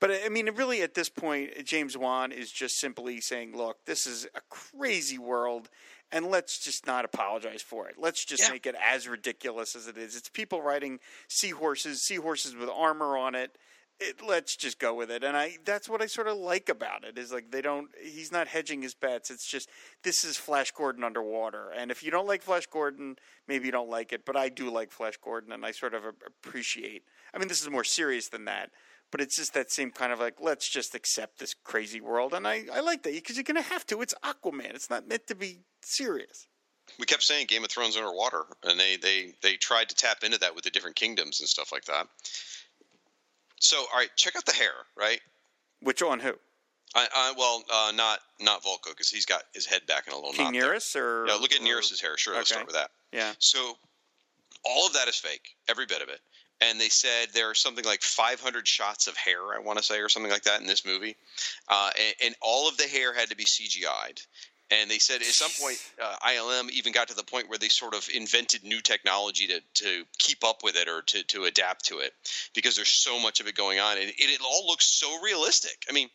But 0.00 0.10
I 0.24 0.28
mean, 0.28 0.50
really, 0.56 0.82
at 0.82 0.94
this 0.94 1.08
point, 1.08 1.64
James 1.64 1.96
Wan 1.96 2.32
is 2.32 2.50
just 2.50 2.76
simply 2.80 3.20
saying, 3.20 3.56
"Look, 3.56 3.84
this 3.84 4.08
is 4.08 4.26
a 4.34 4.40
crazy 4.50 5.18
world, 5.18 5.68
and 6.10 6.26
let's 6.26 6.58
just 6.58 6.84
not 6.84 7.04
apologize 7.04 7.62
for 7.62 7.88
it. 7.88 7.94
Let's 7.96 8.24
just 8.24 8.42
Yeah. 8.44 8.50
make 8.50 8.66
it 8.66 8.74
as 8.84 9.06
ridiculous 9.06 9.76
as 9.76 9.86
it 9.86 9.96
is. 9.96 10.16
It's 10.16 10.28
people 10.28 10.62
riding 10.62 10.98
seahorses, 11.28 12.02
seahorses 12.02 12.56
with 12.56 12.68
armor 12.68 13.16
on 13.16 13.36
it. 13.36 13.56
It. 14.00 14.20
Let's 14.26 14.56
just 14.56 14.78
go 14.78 14.94
with 14.94 15.10
it." 15.10 15.24
And 15.24 15.36
I, 15.36 15.58
that's 15.64 15.88
what 15.88 16.02
I 16.02 16.06
sort 16.06 16.28
of 16.28 16.36
like 16.36 16.68
about 16.68 17.04
it 17.04 17.18
is 17.18 17.32
like 17.32 17.50
they 17.50 17.62
don't. 17.62 17.88
He's 18.00 18.32
not 18.32 18.48
hedging 18.48 18.82
his 18.82 18.94
bets. 18.94 19.30
It's 19.30 19.46
just 19.46 19.68
this 20.02 20.24
is 20.24 20.36
Flash 20.36 20.70
Gordon 20.72 21.04
underwater, 21.04 21.70
and 21.70 21.90
if 21.90 22.02
you 22.02 22.10
don't 22.10 22.26
like 22.26 22.42
Flash 22.42 22.66
Gordon, 22.66 23.16
maybe 23.46 23.66
you 23.66 23.72
don't 23.72 23.90
like 23.90 24.12
it. 24.12 24.24
But 24.24 24.36
I 24.36 24.48
do 24.48 24.70
like 24.70 24.90
Flash 24.90 25.16
Gordon, 25.22 25.52
and 25.52 25.64
I 25.64 25.72
sort 25.72 25.94
of 25.94 26.02
appreciate. 26.04 27.02
I 27.34 27.38
mean, 27.38 27.48
this 27.48 27.62
is 27.62 27.70
more 27.70 27.84
serious 27.84 28.28
than 28.28 28.44
that 28.46 28.70
but 29.10 29.22
it's 29.22 29.36
just 29.36 29.54
that 29.54 29.70
same 29.70 29.90
kind 29.90 30.12
of 30.12 30.20
like 30.20 30.34
let's 30.38 30.68
just 30.68 30.94
accept 30.94 31.38
this 31.38 31.54
crazy 31.54 31.98
world 32.00 32.34
and 32.34 32.46
i, 32.46 32.64
I 32.70 32.80
like 32.80 33.02
that 33.04 33.14
because 33.14 33.36
you're 33.36 33.44
going 33.44 33.62
to 33.62 33.62
have 33.62 33.86
to 33.86 34.02
it's 34.02 34.14
aquaman 34.22 34.74
it's 34.74 34.90
not 34.90 35.08
meant 35.08 35.26
to 35.28 35.34
be 35.34 35.60
serious 35.82 36.46
We 36.98 37.06
kept 37.06 37.22
saying 37.22 37.46
Game 37.48 37.64
of 37.64 37.70
Thrones 37.70 37.96
underwater, 37.96 38.44
and 38.62 38.80
they 38.80 38.96
they 38.96 39.34
they 39.42 39.56
tried 39.56 39.88
to 39.90 39.94
tap 39.94 40.24
into 40.24 40.38
that 40.38 40.54
with 40.54 40.64
the 40.64 40.70
different 40.70 40.96
kingdoms 40.96 41.40
and 41.40 41.48
stuff 41.48 41.70
like 41.70 41.84
that. 41.84 42.06
So, 43.60 43.78
all 43.78 43.98
right, 43.98 44.10
check 44.16 44.36
out 44.36 44.46
the 44.46 44.52
hair, 44.52 44.72
right? 44.96 45.20
which 45.80 46.02
on 46.02 46.18
who 46.18 46.32
I, 46.94 47.06
I 47.14 47.34
well, 47.36 47.62
uh, 47.72 47.92
not 47.94 48.20
not 48.40 48.62
Vulko 48.62 48.90
because 48.90 49.10
he's 49.10 49.26
got 49.26 49.42
his 49.54 49.66
head 49.66 49.82
back 49.86 50.06
in 50.06 50.12
a 50.12 50.16
little 50.16 50.32
king 50.32 50.46
knot. 50.46 50.54
there. 50.94 51.22
Or 51.22 51.26
Yeah, 51.28 51.34
look 51.34 51.52
at 51.52 51.62
Nereus's 51.62 52.00
hair. 52.00 52.16
Sure, 52.16 52.34
let's 52.34 52.48
start 52.48 52.66
with 52.66 52.74
that. 52.74 52.90
yeah 53.12 53.34
So, 53.38 53.76
all 54.64 54.86
of 54.86 54.94
that 54.94 55.08
is 55.08 55.16
fake, 55.16 55.56
every 55.68 55.86
bit 55.86 56.02
of 56.02 56.08
it. 56.08 56.20
And 56.60 56.80
they 56.80 56.88
said 56.88 57.28
there 57.34 57.48
are 57.48 57.54
something 57.54 57.84
like 57.84 58.02
500 58.02 58.66
shots 58.66 59.06
of 59.06 59.16
hair, 59.16 59.54
I 59.54 59.60
want 59.60 59.78
to 59.78 59.84
say, 59.84 60.00
or 60.00 60.08
something 60.08 60.32
like 60.32 60.42
that 60.42 60.60
in 60.60 60.66
this 60.66 60.84
movie, 60.84 61.14
uh, 61.68 61.90
and, 61.96 62.14
and 62.24 62.34
all 62.40 62.68
of 62.68 62.76
the 62.76 62.88
hair 62.88 63.14
had 63.14 63.30
to 63.30 63.36
be 63.36 63.44
CGI'd. 63.44 64.22
And 64.70 64.90
they 64.90 64.98
said 64.98 65.22
at 65.22 65.26
some 65.28 65.50
point, 65.60 65.78
uh, 66.02 66.16
ILM 66.26 66.70
even 66.70 66.92
got 66.92 67.08
to 67.08 67.14
the 67.14 67.22
point 67.22 67.48
where 67.48 67.58
they 67.58 67.68
sort 67.68 67.94
of 67.94 68.06
invented 68.14 68.64
new 68.64 68.80
technology 68.80 69.46
to, 69.46 69.60
to 69.74 70.04
keep 70.18 70.44
up 70.44 70.62
with 70.62 70.76
it 70.76 70.88
or 70.88 71.02
to, 71.02 71.22
to 71.24 71.44
adapt 71.44 71.86
to 71.86 71.98
it 72.00 72.12
because 72.54 72.76
there's 72.76 72.88
so 72.88 73.18
much 73.18 73.40
of 73.40 73.46
it 73.46 73.54
going 73.54 73.78
on. 73.80 73.96
And 73.96 74.08
it, 74.08 74.14
it 74.18 74.40
all 74.44 74.66
looks 74.66 74.86
so 74.86 75.22
realistic. 75.22 75.84
I 75.88 75.92
mean, 75.92 76.08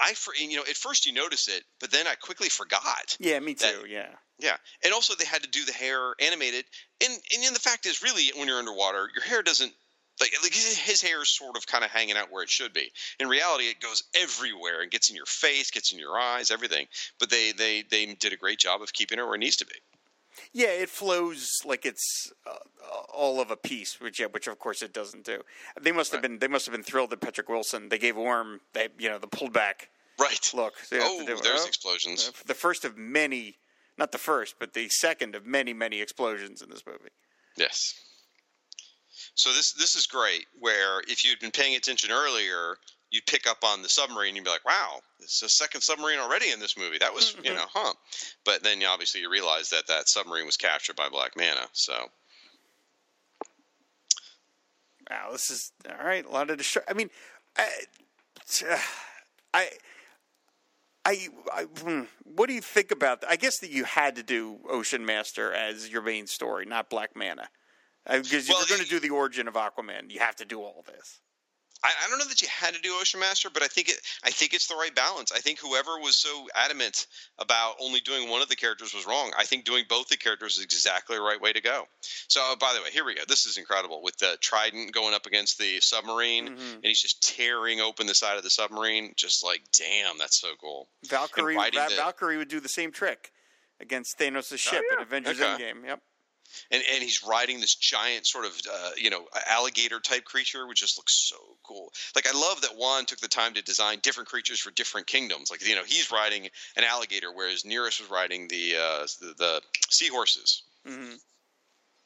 I, 0.00 0.12
for, 0.14 0.34
you 0.34 0.56
know, 0.56 0.62
at 0.68 0.76
first 0.76 1.06
you 1.06 1.12
notice 1.12 1.48
it, 1.48 1.62
but 1.80 1.90
then 1.90 2.06
I 2.06 2.14
quickly 2.16 2.48
forgot. 2.48 3.16
yeah 3.20 3.38
me 3.40 3.54
too 3.54 3.66
that- 3.82 3.88
yeah 3.88 4.08
Yeah, 4.38 4.56
and 4.82 4.92
also 4.92 5.14
they 5.14 5.24
had 5.24 5.42
to 5.44 5.48
do 5.48 5.64
the 5.64 5.72
hair 5.72 6.14
animated, 6.20 6.64
and 7.02 7.12
and 7.32 7.54
the 7.54 7.60
fact 7.60 7.86
is, 7.86 8.02
really, 8.02 8.32
when 8.36 8.48
you're 8.48 8.58
underwater, 8.58 9.08
your 9.14 9.22
hair 9.24 9.42
doesn't 9.42 9.72
Like, 10.20 10.30
like 10.42 10.54
his 10.54 10.78
his 10.78 11.02
hair 11.02 11.22
is 11.22 11.36
sort 11.36 11.56
of 11.56 11.66
kind 11.66 11.84
of 11.84 11.90
hanging 11.90 12.16
out 12.16 12.30
where 12.30 12.42
it 12.42 12.50
should 12.50 12.72
be. 12.72 12.90
In 13.18 13.28
reality, 13.28 13.64
it 13.64 13.80
goes 13.80 14.04
everywhere 14.14 14.80
and 14.82 14.90
gets 14.90 15.10
in 15.10 15.16
your 15.16 15.26
face, 15.26 15.70
gets 15.70 15.92
in 15.92 15.98
your 15.98 16.18
eyes, 16.18 16.50
everything. 16.50 16.86
But 17.18 17.30
they 17.30 17.52
they 17.52 17.82
they 17.90 18.14
did 18.14 18.32
a 18.32 18.36
great 18.36 18.58
job 18.58 18.80
of 18.82 18.92
keeping 18.92 19.18
it 19.18 19.22
where 19.24 19.34
it 19.34 19.38
needs 19.38 19.56
to 19.56 19.66
be. 19.66 19.74
Yeah, 20.52 20.68
it 20.68 20.88
flows 20.88 21.48
like 21.64 21.84
it's 21.86 22.32
uh, 22.46 22.56
all 23.12 23.40
of 23.40 23.50
a 23.50 23.56
piece, 23.56 24.00
which 24.00 24.20
yeah, 24.20 24.26
which 24.26 24.46
of 24.46 24.58
course 24.58 24.82
it 24.82 24.92
doesn't 24.92 25.24
do. 25.24 25.40
They 25.80 25.92
must 25.92 26.12
have 26.12 26.22
Right. 26.22 26.30
been 26.30 26.38
they 26.38 26.48
must 26.48 26.66
have 26.66 26.72
been 26.72 26.84
thrilled 26.84 27.10
that 27.10 27.20
Patrick 27.20 27.48
Wilson. 27.48 27.88
They 27.88 27.98
gave 27.98 28.16
Orm 28.16 28.60
they 28.72 28.88
you 28.98 29.08
know 29.08 29.18
the 29.18 29.26
pulled 29.28 29.52
back 29.52 29.88
Right. 30.18 30.50
look. 30.54 30.78
So 30.78 30.94
you 30.96 31.02
have 31.02 31.10
to 31.10 31.16
oh, 31.16 31.26
do- 31.36 31.42
there's 31.42 31.62
oh, 31.62 31.66
explosions. 31.66 32.30
the 32.46 32.54
first 32.54 32.84
of 32.84 32.96
many, 32.96 33.56
not 33.98 34.12
the 34.12 34.18
first, 34.18 34.56
but 34.60 34.74
the 34.74 34.88
second 34.88 35.34
of 35.34 35.44
many 35.44 35.72
many 35.72 36.00
explosions 36.00 36.62
in 36.62 36.70
this 36.70 36.82
movie. 36.86 37.10
Yes. 37.56 37.94
So 39.34 39.52
this 39.52 39.72
this 39.72 39.94
is 39.94 40.06
great. 40.06 40.46
Where 40.58 41.00
if 41.08 41.24
you'd 41.24 41.40
been 41.40 41.50
paying 41.50 41.76
attention 41.76 42.10
earlier, 42.10 42.76
you'd 43.10 43.26
pick 43.26 43.46
up 43.46 43.58
on 43.64 43.82
the 43.82 43.88
submarine. 43.88 44.28
and 44.28 44.36
You'd 44.36 44.44
be 44.44 44.50
like, 44.50 44.64
"Wow, 44.64 45.00
it's 45.20 45.42
a 45.42 45.48
second 45.48 45.82
submarine 45.82 46.18
already 46.18 46.50
in 46.50 46.60
this 46.60 46.76
movie." 46.76 46.98
That 46.98 47.14
was, 47.14 47.36
you 47.42 47.54
know, 47.54 47.66
huh? 47.72 47.94
But 48.44 48.62
then 48.62 48.80
you 48.80 48.86
obviously 48.86 49.20
you 49.20 49.30
realize 49.30 49.70
that 49.70 49.86
that 49.88 50.08
submarine 50.08 50.46
was 50.46 50.56
captured 50.56 50.96
by 50.96 51.08
Black 51.08 51.36
Manta. 51.36 51.68
So 51.72 52.10
Wow, 55.10 55.28
this 55.32 55.50
is 55.50 55.72
all 55.88 56.06
right. 56.06 56.24
A 56.24 56.30
lot 56.30 56.50
of 56.50 56.58
destruction. 56.58 56.94
I 56.94 56.96
mean, 56.96 57.10
I, 57.56 57.68
I, 59.54 59.68
I, 61.04 61.28
I 61.52 61.62
hmm, 61.62 62.02
what 62.22 62.48
do 62.48 62.54
you 62.54 62.60
think 62.60 62.90
about? 62.90 63.24
I 63.28 63.36
guess 63.36 63.58
that 63.58 63.70
you 63.70 63.84
had 63.84 64.16
to 64.16 64.22
do 64.22 64.58
Ocean 64.68 65.04
Master 65.04 65.52
as 65.52 65.88
your 65.90 66.02
main 66.02 66.26
story, 66.26 66.64
not 66.64 66.90
Black 66.90 67.14
Manta, 67.14 67.48
because 68.06 68.48
Well, 68.48 68.60
if 68.62 68.68
you're 68.68 68.76
going 68.78 68.86
to 68.88 68.90
do 68.94 69.00
the 69.00 69.10
origin 69.10 69.48
of 69.48 69.54
Aquaman, 69.54 70.10
you 70.10 70.20
have 70.20 70.36
to 70.36 70.44
do 70.44 70.60
all 70.60 70.84
this. 70.86 71.20
I, 71.82 71.88
I 72.06 72.08
don't 72.08 72.18
know 72.18 72.24
that 72.28 72.40
you 72.40 72.48
had 72.48 72.72
to 72.72 72.80
do 72.80 72.94
Ocean 72.98 73.20
Master, 73.20 73.50
but 73.52 73.62
I 73.62 73.66
think 73.66 73.90
it 73.90 73.96
I 74.24 74.30
think 74.30 74.54
it's 74.54 74.68
the 74.68 74.74
right 74.74 74.94
balance. 74.94 75.32
I 75.32 75.40
think 75.40 75.58
whoever 75.58 75.98
was 76.00 76.16
so 76.16 76.46
adamant 76.54 77.06
about 77.38 77.74
only 77.78 78.00
doing 78.00 78.30
one 78.30 78.40
of 78.40 78.48
the 78.48 78.56
characters 78.56 78.94
was 78.94 79.06
wrong. 79.06 79.32
I 79.36 79.44
think 79.44 79.66
doing 79.66 79.84
both 79.86 80.08
the 80.08 80.16
characters 80.16 80.56
is 80.56 80.64
exactly 80.64 81.16
the 81.16 81.22
right 81.22 81.38
way 81.38 81.52
to 81.52 81.60
go. 81.60 81.84
So, 82.28 82.40
uh, 82.42 82.56
by 82.56 82.72
the 82.74 82.80
way, 82.82 82.88
here 82.90 83.04
we 83.04 83.14
go. 83.14 83.20
This 83.28 83.44
is 83.44 83.58
incredible 83.58 84.02
with 84.02 84.16
the 84.16 84.38
Trident 84.40 84.94
going 84.94 85.12
up 85.12 85.26
against 85.26 85.58
the 85.58 85.78
submarine, 85.80 86.48
Mm-hmm. 86.48 86.74
and 86.76 86.84
he's 86.84 87.02
just 87.02 87.22
tearing 87.36 87.80
open 87.82 88.06
the 88.06 88.14
side 88.14 88.38
of 88.38 88.44
the 88.44 88.50
submarine. 88.50 89.12
Just 89.16 89.44
like, 89.44 89.60
damn, 89.78 90.16
that's 90.16 90.40
so 90.40 90.52
cool. 90.58 90.88
Valkyrie, 91.06 91.54
Va- 91.56 91.70
the- 91.70 91.96
Valkyrie 91.96 92.38
would 92.38 92.48
do 92.48 92.60
the 92.60 92.68
same 92.68 92.92
trick 92.92 93.30
against 93.78 94.18
Thanos' 94.18 94.56
ship 94.58 94.82
in 94.90 95.02
Avengers 95.02 95.38
Okay. 95.38 95.62
Endgame. 95.62 95.84
Yep. 95.84 96.00
And 96.70 96.82
and 96.92 97.02
he's 97.02 97.24
riding 97.24 97.60
this 97.60 97.74
giant 97.74 98.26
sort 98.26 98.44
of 98.44 98.52
uh, 98.72 98.90
you 98.96 99.10
know 99.10 99.26
alligator 99.48 100.00
type 100.00 100.24
creature, 100.24 100.66
which 100.66 100.80
just 100.80 100.98
looks 100.98 101.14
so 101.28 101.36
cool. 101.62 101.92
Like 102.14 102.26
I 102.26 102.32
love 102.32 102.60
that 102.62 102.76
Wan 102.76 103.04
took 103.04 103.20
the 103.20 103.28
time 103.28 103.54
to 103.54 103.62
design 103.62 103.98
different 104.02 104.28
creatures 104.28 104.60
for 104.60 104.70
different 104.72 105.06
kingdoms. 105.06 105.50
Like 105.50 105.66
you 105.66 105.74
know 105.74 105.84
he's 105.86 106.10
riding 106.10 106.48
an 106.76 106.84
alligator, 106.84 107.32
whereas 107.32 107.64
Nereus 107.64 108.00
was 108.00 108.10
riding 108.10 108.48
the 108.48 108.74
uh, 108.76 109.06
the, 109.20 109.34
the 109.38 109.62
seahorses. 109.90 110.62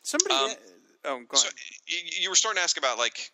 Somebody. 0.02 0.34
Um, 0.34 0.50
oh, 1.04 1.18
go 1.28 1.36
ahead. 1.38 1.52
y- 1.88 2.10
you 2.20 2.28
were 2.30 2.36
starting 2.36 2.58
to 2.58 2.62
ask 2.62 2.76
about 2.78 2.98
like. 2.98 3.30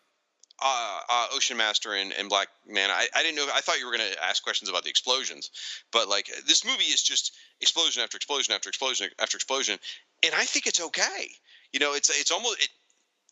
Uh, 0.62 1.00
uh, 1.10 1.26
Ocean 1.34 1.56
Master 1.56 1.94
and, 1.94 2.12
and 2.12 2.28
Black 2.28 2.46
Man. 2.66 2.88
I, 2.88 3.08
I 3.14 3.22
didn't 3.22 3.36
know. 3.36 3.46
I 3.52 3.60
thought 3.60 3.80
you 3.80 3.86
were 3.86 3.96
going 3.96 4.12
to 4.12 4.24
ask 4.24 4.42
questions 4.42 4.70
about 4.70 4.84
the 4.84 4.88
explosions, 4.88 5.50
but 5.90 6.08
like 6.08 6.30
this 6.46 6.64
movie 6.64 6.84
is 6.84 7.02
just 7.02 7.32
explosion 7.60 8.04
after 8.04 8.16
explosion 8.16 8.54
after 8.54 8.68
explosion 8.68 9.10
after 9.20 9.36
explosion, 9.36 9.78
and 10.22 10.32
I 10.32 10.44
think 10.44 10.68
it's 10.68 10.80
okay. 10.80 11.28
You 11.72 11.80
know, 11.80 11.94
it's 11.94 12.08
it's 12.08 12.30
almost 12.30 12.62
it, 12.62 12.68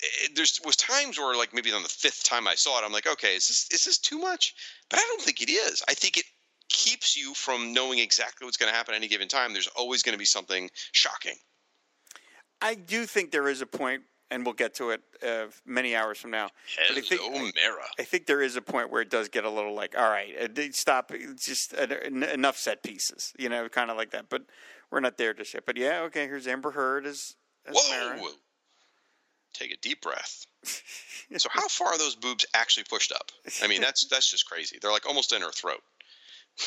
it, 0.00 0.32
there's 0.34 0.60
was 0.64 0.74
times 0.74 1.16
where 1.16 1.36
like 1.36 1.54
maybe 1.54 1.72
on 1.72 1.84
the 1.84 1.88
fifth 1.88 2.24
time 2.24 2.48
I 2.48 2.56
saw 2.56 2.80
it, 2.80 2.84
I'm 2.84 2.92
like, 2.92 3.06
okay, 3.06 3.36
is 3.36 3.46
this 3.46 3.68
is 3.70 3.84
this 3.84 3.98
too 3.98 4.18
much? 4.18 4.54
But 4.90 4.98
I 4.98 5.02
don't 5.02 5.22
think 5.22 5.42
it 5.42 5.50
is. 5.50 5.82
I 5.88 5.94
think 5.94 6.16
it 6.16 6.24
keeps 6.68 7.16
you 7.16 7.34
from 7.34 7.72
knowing 7.72 7.98
exactly 7.98 8.44
what's 8.44 8.56
going 8.56 8.70
to 8.70 8.76
happen 8.76 8.94
at 8.94 8.96
any 8.96 9.08
given 9.08 9.28
time. 9.28 9.52
There's 9.52 9.68
always 9.68 10.02
going 10.02 10.14
to 10.14 10.18
be 10.18 10.24
something 10.24 10.70
shocking. 10.90 11.36
I 12.60 12.74
do 12.74 13.06
think 13.06 13.30
there 13.30 13.48
is 13.48 13.60
a 13.60 13.66
point, 13.66 14.02
and 14.32 14.44
we'll 14.44 14.54
get 14.54 14.74
to 14.74 14.90
it 14.90 15.02
uh, 15.26 15.46
many 15.66 15.94
hours 15.94 16.18
from 16.18 16.30
now. 16.30 16.48
but 16.88 16.96
I 16.96 17.00
think- 17.00 17.20
Hello, 17.20 17.38
Mara. 17.38 17.86
I 17.98 18.02
think 18.02 18.26
there 18.26 18.40
is 18.40 18.56
a 18.56 18.62
point 18.62 18.90
where 18.90 19.02
it 19.02 19.10
does 19.10 19.28
get 19.28 19.44
a 19.44 19.50
little 19.50 19.74
like, 19.74 19.96
all 19.96 20.08
right, 20.08 20.34
uh, 20.58 20.62
stop, 20.72 21.12
just 21.36 21.74
uh, 21.74 21.86
enough 22.32 22.56
set 22.56 22.82
pieces, 22.82 23.32
you 23.38 23.48
know, 23.48 23.68
kind 23.68 23.90
of 23.90 23.96
like 23.96 24.10
that. 24.10 24.28
But 24.28 24.42
we're 24.90 25.00
not 25.00 25.18
there 25.18 25.34
just 25.34 25.54
yet. 25.54 25.64
But 25.66 25.76
yeah, 25.76 26.00
okay, 26.02 26.26
here's 26.26 26.46
Amber 26.46 26.70
Heard 26.70 27.06
as, 27.06 27.36
as 27.66 27.76
Mara. 27.90 28.18
Whoa! 28.18 28.30
Take 29.52 29.72
a 29.72 29.76
deep 29.76 30.00
breath. 30.00 30.46
so, 31.36 31.48
how 31.52 31.68
far 31.68 31.88
are 31.88 31.98
those 31.98 32.14
boobs 32.14 32.46
actually 32.54 32.84
pushed 32.88 33.12
up? 33.12 33.30
I 33.62 33.68
mean, 33.68 33.82
that's 33.82 34.06
that's 34.06 34.30
just 34.30 34.48
crazy. 34.48 34.78
They're 34.80 34.92
like 34.92 35.06
almost 35.06 35.32
in 35.32 35.42
her 35.42 35.52
throat. 35.52 35.82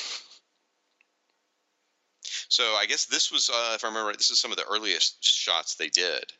So, 2.48 2.64
I 2.76 2.86
guess 2.86 3.06
this 3.06 3.32
was, 3.32 3.50
uh, 3.50 3.74
if 3.76 3.84
I 3.84 3.88
remember 3.88 4.08
right, 4.08 4.18
this 4.18 4.30
is 4.32 4.40
some 4.40 4.52
of 4.52 4.58
the 4.58 4.66
earliest 4.70 5.24
shots 5.24 5.76
they 5.76 5.90
did, 5.90 6.32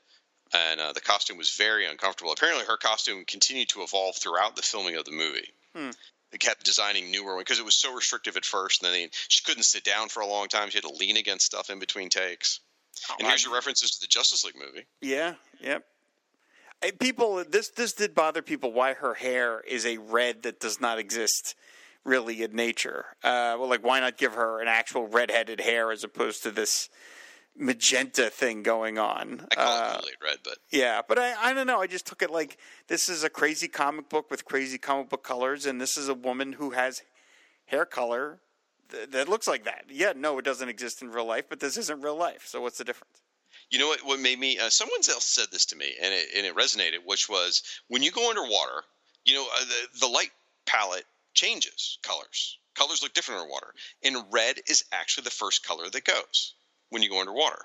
and 0.54 0.80
uh, 0.80 0.94
the 0.94 1.02
costume 1.02 1.38
was 1.38 1.52
very 1.52 1.86
uncomfortable. 1.86 2.32
Apparently, 2.32 2.66
her 2.66 2.78
costume 2.78 3.26
continued 3.26 3.70
to 3.70 3.82
evolve 3.82 4.16
throughout 4.16 4.56
the 4.56 4.62
filming 4.62 4.96
of 4.96 5.06
the 5.06 5.12
movie. 5.12 5.50
They 6.32 6.38
kept 6.38 6.64
designing 6.64 7.12
newer 7.12 7.36
ones 7.36 7.46
because 7.46 7.60
it 7.60 7.66
was 7.66 7.76
so 7.76 7.94
restrictive 7.94 8.36
at 8.38 8.46
first, 8.46 8.84
and 8.84 8.94
then 8.94 9.02
they, 9.02 9.10
she 9.28 9.44
couldn't 9.44 9.64
sit 9.64 9.84
down 9.84 10.10
for 10.10 10.22
a 10.22 10.28
long 10.28 10.48
time. 10.48 10.70
She 10.70 10.78
had 10.78 10.84
to 10.84 10.94
lean 10.94 11.18
against 11.18 11.46
stuff 11.46 11.70
in 11.70 11.80
between 11.80 12.10
takes. 12.10 12.60
and 13.20 13.28
here's 13.28 13.44
your 13.44 13.54
references 13.54 13.92
to 13.92 14.02
the 14.02 14.08
Justice 14.08 14.44
League 14.44 14.56
movie. 14.58 14.86
Yeah, 15.02 15.36
yep. 15.62 15.86
People, 17.00 17.44
this 17.50 17.70
this 17.70 17.94
did 17.94 18.14
bother 18.14 18.42
people. 18.42 18.72
Why 18.72 18.94
her 18.94 19.14
hair 19.16 19.62
is 19.62 19.86
a 19.86 19.98
red 19.98 20.44
that 20.44 20.60
does 20.60 20.80
not 20.80 21.00
exist 21.00 21.56
really 22.04 22.44
in 22.44 22.54
nature? 22.56 23.06
Uh, 23.24 23.56
well, 23.60 23.70
like 23.70 23.84
why 23.84 24.00
not 24.00 24.18
give 24.18 24.34
her 24.34 24.62
an 24.62 24.68
actual 24.68 25.08
red-headed 25.08 25.62
hair 25.62 25.92
as 25.92 26.04
opposed 26.04 26.44
to 26.44 26.52
this 26.52 26.90
magenta 27.58 28.30
thing 28.30 28.64
going 28.64 28.98
on? 28.98 29.48
I 29.52 29.56
call 29.56 29.66
Uh, 29.68 30.02
it 30.04 30.16
Red, 30.24 30.38
but 30.44 30.58
Yeah, 30.72 31.02
but 31.08 31.18
I, 31.20 31.34
I 31.50 31.54
don't 31.54 31.68
know. 31.68 31.82
I 31.82 31.88
just 31.88 32.06
took 32.06 32.22
it 32.22 32.30
like 32.30 32.58
this 32.88 33.10
is 33.10 33.24
a 33.24 33.30
crazy 33.30 33.68
comic 33.68 34.10
book 34.10 34.30
with 34.30 34.46
crazy 34.46 34.78
comic 34.78 35.10
book 35.10 35.24
colors, 35.24 35.66
and 35.66 35.80
this 35.80 35.98
is 35.98 36.08
a 36.10 36.14
woman 36.14 36.54
who 36.54 36.72
has 36.72 37.02
hair 37.66 37.86
color 37.86 38.40
th- 38.92 39.10
that 39.12 39.28
looks 39.28 39.48
like 39.48 39.64
that. 39.66 39.86
Yeah, 39.90 40.14
no, 40.16 40.38
it 40.40 40.46
doesn't 40.46 40.70
exist 40.70 41.02
in 41.02 41.10
real 41.12 41.26
life, 41.26 41.46
but 41.50 41.60
this 41.60 41.78
isn't 41.78 42.02
real 42.02 42.18
life. 42.18 42.46
So 42.48 42.62
what's 42.62 42.78
the 42.78 42.84
difference? 42.84 43.22
You 43.70 43.80
know 43.80 43.88
what? 43.88 44.02
What 44.06 44.20
made 44.20 44.40
me? 44.40 44.60
Uh, 44.60 44.70
someone 44.70 45.00
else 45.10 45.24
said 45.26 45.48
this 45.52 45.66
to 45.68 45.76
me, 45.76 45.94
and 46.02 46.14
it, 46.14 46.28
and 46.36 46.46
it 46.46 46.56
resonated, 46.56 47.06
which 47.06 47.30
was 47.30 47.64
when 47.88 48.04
you 48.04 48.12
go 48.12 48.30
underwater, 48.30 48.84
you 49.24 49.34
know, 49.34 49.44
uh, 49.46 49.66
the 49.66 50.00
the 50.02 50.08
light 50.08 50.32
palette 50.66 51.06
changes 51.34 51.98
colors. 52.04 52.60
Colors 52.76 53.02
look 53.02 53.14
different 53.14 53.40
underwater, 53.42 53.74
and 54.04 54.18
red 54.32 54.58
is 54.68 54.84
actually 54.92 55.24
the 55.24 55.30
first 55.32 55.66
color 55.66 55.90
that 55.90 56.04
goes 56.04 56.54
when 56.96 57.04
you 57.04 57.10
go 57.10 57.20
underwater. 57.20 57.60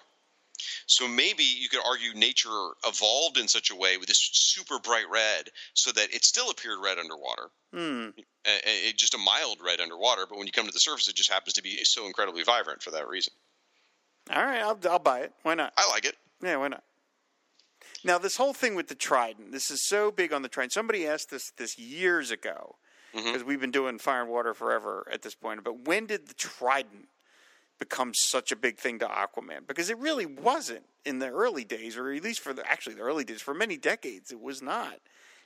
So 0.86 1.06
maybe 1.06 1.44
you 1.44 1.68
could 1.68 1.78
argue 1.86 2.12
nature 2.14 2.48
evolved 2.84 3.38
in 3.38 3.46
such 3.46 3.70
a 3.70 3.76
way 3.76 3.96
with 3.96 4.08
this 4.08 4.28
super 4.32 4.80
bright 4.80 5.08
red, 5.08 5.48
so 5.72 5.92
that 5.92 6.12
it 6.12 6.24
still 6.24 6.50
appeared 6.50 6.78
red 6.82 6.98
underwater. 6.98 7.50
Hmm. 7.72 8.08
Uh, 8.44 8.58
it, 8.64 8.96
just 8.96 9.14
a 9.14 9.18
mild 9.18 9.58
red 9.64 9.80
underwater, 9.80 10.26
but 10.28 10.36
when 10.36 10.48
you 10.48 10.52
come 10.52 10.66
to 10.66 10.72
the 10.72 10.80
surface, 10.80 11.06
it 11.06 11.14
just 11.14 11.30
happens 11.30 11.52
to 11.54 11.62
be 11.62 11.76
so 11.84 12.06
incredibly 12.06 12.42
vibrant 12.42 12.82
for 12.82 12.90
that 12.90 13.06
reason. 13.06 13.32
All 14.34 14.44
right, 14.44 14.60
I'll, 14.60 14.78
I'll 14.90 14.98
buy 14.98 15.20
it. 15.20 15.32
Why 15.44 15.54
not? 15.54 15.72
I 15.76 15.88
like 15.90 16.04
it. 16.04 16.16
Yeah, 16.42 16.56
why 16.56 16.66
not? 16.66 16.82
Now, 18.02 18.18
this 18.18 18.36
whole 18.36 18.52
thing 18.52 18.74
with 18.74 18.88
the 18.88 18.96
Trident, 18.96 19.52
this 19.52 19.70
is 19.70 19.86
so 19.86 20.10
big 20.10 20.32
on 20.32 20.42
the 20.42 20.48
Trident. 20.48 20.72
Somebody 20.72 21.06
asked 21.06 21.32
us 21.32 21.52
this 21.56 21.78
years 21.78 22.32
ago 22.32 22.76
because 23.14 23.44
we've 23.44 23.60
been 23.60 23.70
doing 23.70 23.98
Fire 23.98 24.22
and 24.22 24.30
Water 24.30 24.54
forever 24.54 25.06
at 25.12 25.22
this 25.22 25.36
point. 25.36 25.62
But 25.62 25.86
when 25.86 26.06
did 26.06 26.26
the 26.26 26.34
Trident 26.34 27.08
become 27.80 28.12
such 28.14 28.52
a 28.52 28.56
big 28.56 28.78
thing 28.78 29.00
to 29.00 29.06
Aquaman? 29.06 29.66
Because 29.66 29.90
it 29.90 29.98
really 29.98 30.26
wasn't 30.26 30.84
in 31.04 31.18
the 31.18 31.28
early 31.28 31.64
days, 31.64 31.96
or 31.96 32.12
at 32.12 32.22
least 32.22 32.40
for 32.40 32.52
the 32.52 32.70
actually 32.70 32.94
the 32.94 33.02
early 33.02 33.24
days, 33.24 33.42
for 33.42 33.54
many 33.54 33.76
decades, 33.76 34.30
it 34.30 34.40
was 34.40 34.62
not. 34.62 35.00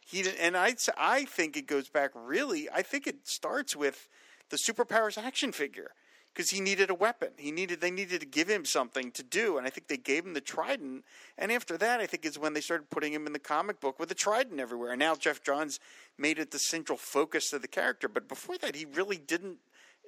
He 0.05 0.25
and 0.39 0.57
I 0.57 0.75
I 0.99 1.25
think 1.25 1.57
it 1.57 1.67
goes 1.67 1.89
back 1.89 2.11
really. 2.15 2.69
I 2.71 2.83
think 2.83 3.07
it 3.07 3.27
starts 3.27 3.75
with 3.75 4.09
the 4.51 4.59
superpowers 4.59 5.17
action 5.17 5.53
figure 5.53 5.93
because 6.35 6.51
he 6.51 6.61
needed 6.61 6.91
a 6.91 6.95
weapon. 6.95 7.31
He 7.37 7.53
needed 7.53 7.81
they 7.81 7.91
needed 7.91 8.21
to 8.21 8.27
give 8.27 8.49
him 8.49 8.65
something 8.65 9.13
to 9.13 9.23
do, 9.23 9.57
and 9.57 9.67
I 9.67 9.71
think 9.71 9.87
they 9.87 9.97
gave 9.97 10.27
him 10.27 10.35
the 10.35 10.41
trident. 10.41 11.05
And 11.39 11.53
after 11.53 11.79
that, 11.79 12.01
I 12.01 12.07
think 12.07 12.27
is 12.27 12.39
when 12.39 12.53
they 12.53 12.61
started 12.61 12.91
putting 12.91 13.13
him 13.13 13.27
in 13.27 13.33
the 13.33 13.39
comic 13.39 13.81
book 13.81 13.99
with 13.99 14.09
the 14.09 14.15
trident 14.15 14.61
everywhere. 14.61 14.91
And 14.91 14.99
now 14.99 15.15
Geoff 15.15 15.43
Johns 15.43 15.79
made 16.19 16.39
it 16.39 16.51
the 16.51 16.59
central 16.59 16.99
focus 16.99 17.53
of 17.53 17.63
the 17.63 17.69
character. 17.69 18.09
But 18.09 18.29
before 18.29 18.59
that, 18.59 18.75
he 18.75 18.85
really 18.85 19.17
didn't. 19.17 19.59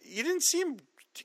You 0.02 0.22
didn't 0.22 0.42
see 0.42 0.60
him 0.60 0.78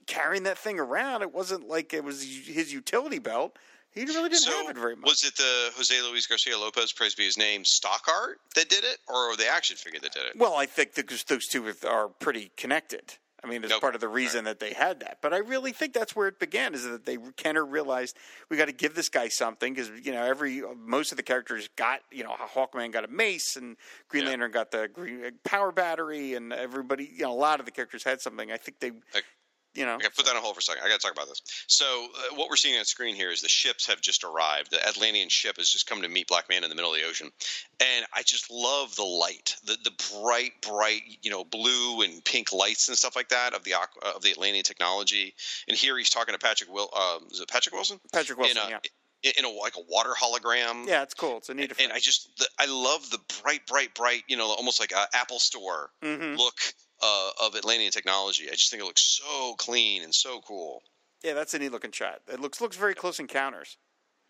carrying 0.07 0.43
that 0.43 0.57
thing 0.57 0.79
around. 0.79 1.21
It 1.21 1.33
wasn't 1.33 1.67
like 1.67 1.93
it 1.93 2.03
was 2.03 2.21
his 2.23 2.73
utility 2.73 3.19
belt. 3.19 3.57
He 3.93 4.05
really 4.05 4.29
didn't 4.29 4.43
so 4.43 4.51
have 4.51 4.69
it 4.69 4.79
very 4.79 4.95
much. 4.95 5.05
was 5.09 5.23
it 5.25 5.35
the 5.35 5.69
Jose 5.75 5.93
Luis 6.01 6.25
Garcia 6.25 6.57
Lopez, 6.57 6.93
praise 6.93 7.13
be 7.13 7.25
his 7.25 7.37
name, 7.37 7.65
stock 7.65 8.07
art 8.07 8.39
that 8.55 8.69
did 8.69 8.85
it, 8.85 8.99
or 9.09 9.35
the 9.35 9.47
action 9.47 9.75
figure 9.75 9.99
that 9.99 10.13
did 10.13 10.23
it? 10.23 10.33
Well, 10.37 10.55
I 10.55 10.65
think 10.65 10.93
those, 10.93 11.23
those 11.25 11.47
two 11.47 11.73
are 11.85 12.07
pretty 12.07 12.51
connected. 12.55 13.15
I 13.43 13.47
mean, 13.47 13.63
it's 13.63 13.71
Nope. 13.71 13.81
part 13.81 13.95
of 13.95 14.01
the 14.01 14.07
reason 14.07 14.45
that 14.45 14.59
they 14.59 14.71
had 14.71 14.99
that. 14.99 15.17
But 15.21 15.33
I 15.33 15.39
really 15.39 15.71
think 15.73 15.93
that's 15.93 16.15
where 16.15 16.27
it 16.27 16.39
began. 16.39 16.75
Is 16.75 16.83
that 16.83 17.05
they 17.07 17.17
Kenner 17.37 17.65
realized 17.65 18.15
we 18.49 18.55
got 18.55 18.67
to 18.67 18.71
give 18.71 18.93
this 18.93 19.09
guy 19.09 19.29
something 19.29 19.73
because 19.73 19.89
you 20.05 20.11
know 20.13 20.23
every 20.23 20.61
most 20.77 21.11
of 21.11 21.17
the 21.17 21.23
characters 21.23 21.67
got 21.75 22.01
you 22.11 22.23
know 22.23 22.29
Hawkman 22.53 22.93
got 22.93 23.03
a 23.03 23.07
mace 23.07 23.55
and 23.55 23.77
Green 24.09 24.23
Yeah. 24.23 24.29
Lantern 24.29 24.51
got 24.51 24.69
the 24.69 24.87
green 24.93 25.25
uh, 25.25 25.29
power 25.43 25.71
battery 25.71 26.35
and 26.35 26.53
everybody 26.53 27.09
you 27.13 27.23
know 27.23 27.31
a 27.31 27.33
lot 27.33 27.59
of 27.59 27.65
the 27.65 27.71
characters 27.71 28.03
had 28.03 28.21
something. 28.21 28.51
I 28.51 28.57
think 28.57 28.79
they 28.79 28.91
Like- 29.13 29.25
you 29.73 29.85
know 29.85 29.95
Okay, 29.95 30.07
put 30.15 30.25
that 30.25 30.35
on 30.35 30.41
hold 30.41 30.55
for 30.55 30.59
a 30.59 30.63
second. 30.63 30.83
I 30.83 30.89
got 30.89 30.99
to 30.99 31.07
talk 31.07 31.15
about 31.15 31.27
this. 31.27 31.41
So, 31.67 31.85
uh, 31.85 32.35
what 32.35 32.49
we're 32.49 32.55
seeing 32.55 32.77
on 32.77 32.85
screen 32.85 33.15
here 33.15 33.31
is 33.31 33.41
the 33.41 33.49
ships 33.49 33.87
have 33.87 34.01
just 34.01 34.23
arrived. 34.23 34.71
The 34.71 34.85
Atlantean 34.87 35.29
ship 35.29 35.57
has 35.57 35.69
just 35.69 35.87
come 35.87 36.01
to 36.01 36.09
meet 36.09 36.27
Black 36.27 36.49
Man 36.49 36.63
in 36.63 36.69
the 36.69 36.75
middle 36.75 36.93
of 36.93 36.99
the 36.99 37.05
ocean, 37.07 37.31
and 37.79 38.05
I 38.13 38.23
just 38.23 38.49
love 38.51 38.95
the 38.95 39.03
light, 39.03 39.55
the 39.65 39.77
the 39.83 39.91
bright, 40.21 40.53
bright, 40.61 41.01
you 41.21 41.31
know, 41.31 41.43
blue 41.43 42.01
and 42.01 42.23
pink 42.23 42.51
lights 42.51 42.87
and 42.89 42.97
stuff 42.97 43.15
like 43.15 43.29
that 43.29 43.53
of 43.53 43.63
the 43.63 43.71
aqu- 43.71 44.15
of 44.15 44.21
the 44.21 44.31
Atlantean 44.31 44.63
technology. 44.63 45.33
And 45.67 45.77
here 45.77 45.97
he's 45.97 46.09
talking 46.09 46.33
to 46.33 46.39
Patrick 46.39 46.71
Will. 46.71 46.89
Um, 46.95 47.27
is 47.31 47.39
it 47.39 47.47
Patrick 47.47 47.73
Wilson? 47.75 47.99
Patrick 48.11 48.37
Wilson. 48.37 48.57
in 48.57 48.63
a, 48.63 48.79
yeah, 49.23 49.31
in 49.37 49.45
a 49.45 49.49
like 49.49 49.75
a 49.77 49.81
water 49.89 50.13
hologram. 50.19 50.87
yeah, 50.87 51.03
it's 51.03 51.13
cool. 51.13 51.37
It's 51.37 51.49
a 51.49 51.53
neat 51.53 51.73
And 51.79 51.91
I 51.91 51.99
just, 51.99 52.29
the, 52.37 52.47
I 52.59 52.65
love 52.65 53.09
the 53.11 53.19
bright, 53.41 53.65
bright, 53.67 53.93
bright, 53.93 54.23
you 54.27 54.37
know, 54.37 54.47
almost 54.47 54.79
like 54.79 54.91
a 54.91 55.07
Apple 55.13 55.39
Store 55.39 55.91
hmm 56.01 56.35
look 56.35 56.55
uh, 57.01 57.29
of 57.43 57.55
Atlantean 57.55 57.91
technology. 57.91 58.47
I 58.47 58.53
just 58.53 58.69
think 58.69 58.81
it 58.81 58.85
looks 58.85 59.19
so 59.23 59.55
clean 59.55 60.03
and 60.03 60.13
so 60.13 60.41
cool. 60.41 60.81
Yeah, 61.23 61.33
that's 61.33 61.53
a 61.53 61.59
neat 61.59 61.71
looking 61.71 61.91
shot. 61.91 62.21
It 62.27 62.39
looks 62.39 62.61
looks 62.61 62.77
very 62.77 62.95
close 62.95 63.19
encounters. 63.19 63.77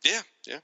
Yeah, 0.04 0.22
yeah. 0.46 0.60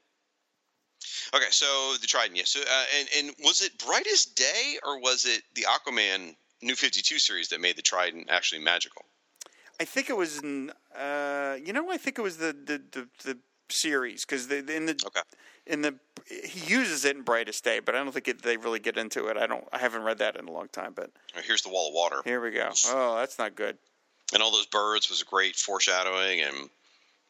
Okay, 1.34 1.46
so 1.52 1.96
the 2.02 2.08
Trident, 2.08 2.38
yeah. 2.38 2.44
So, 2.46 2.60
uh, 2.62 2.86
and 3.00 3.08
and 3.18 3.36
was 3.44 3.62
it 3.62 3.78
Brightest 3.86 4.36
Day 4.36 4.78
or 4.86 5.00
was 5.00 5.26
it 5.26 5.44
the 5.56 5.64
Aquaman 5.64 6.36
New 6.62 6.76
Fifty 6.76 7.02
Two 7.02 7.20
series 7.20 7.50
that 7.50 7.62
made 7.62 7.76
the 7.78 7.82
Trident 7.82 8.30
actually 8.30 8.62
magical? 8.62 9.06
I 9.80 9.86
think 9.86 10.10
it 10.10 10.18
was 10.18 10.40
in, 10.40 10.72
uh, 10.96 11.58
you 11.64 11.72
know, 11.72 11.92
I 11.92 11.98
think 11.98 12.18
it 12.18 12.24
was 12.24 12.38
the 12.38 12.54
the 12.54 12.82
the, 12.92 13.08
the 13.24 13.38
series 13.70 14.26
because 14.26 14.50
in 14.52 14.86
the 14.86 15.00
Okay, 15.06 15.22
in 15.66 15.82
the 15.82 15.96
he 16.30 16.74
uses 16.74 17.06
it 17.06 17.16
in 17.16 17.22
Brightest 17.24 17.64
Day, 17.64 17.80
but 17.80 17.96
I 17.96 18.00
don't 18.04 18.12
think 18.12 18.28
it, 18.28 18.42
they 18.42 18.58
really 18.58 18.80
get 18.80 18.98
into 18.98 19.28
it. 19.28 19.38
I 19.38 19.48
don't. 19.48 19.64
I 19.72 19.78
haven't 19.78 20.04
read 20.04 20.18
that 20.20 20.36
in 20.36 20.48
a 20.48 20.52
long 20.52 20.68
time, 20.70 20.94
but 20.96 21.10
here's 21.46 21.62
the 21.62 21.70
Wall 21.70 21.88
of 21.90 21.94
Water, 21.94 22.22
here 22.26 22.42
we 22.42 22.52
go. 22.52 22.70
Oh, 22.88 23.16
that's 23.18 23.40
not 23.40 23.56
good. 23.56 23.78
and 24.34 24.44
all 24.44 24.52
those 24.52 24.66
birds 24.66 25.10
was 25.10 25.22
a 25.22 25.26
great 25.26 25.56
foreshadowing, 25.56 26.42
and 26.42 26.70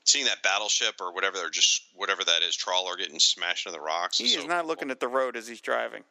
seeing 0.06 0.26
that 0.26 0.42
battleship 0.42 0.96
or 1.02 1.14
whatever 1.14 1.38
they're 1.38 1.50
just 1.50 1.84
whatever 1.96 2.24
that 2.24 2.42
is 2.42 2.56
trawler 2.56 2.96
getting 2.96 3.20
smashed 3.20 3.66
into 3.68 3.78
the 3.78 3.84
rocks. 3.84 4.18
He 4.18 4.26
is 4.26 4.34
so 4.42 4.48
not 4.48 4.66
looking 4.66 4.90
at 4.90 5.00
the 5.00 5.08
road 5.08 5.36
as 5.36 5.48
he's 5.48 5.62
driving. 5.62 6.04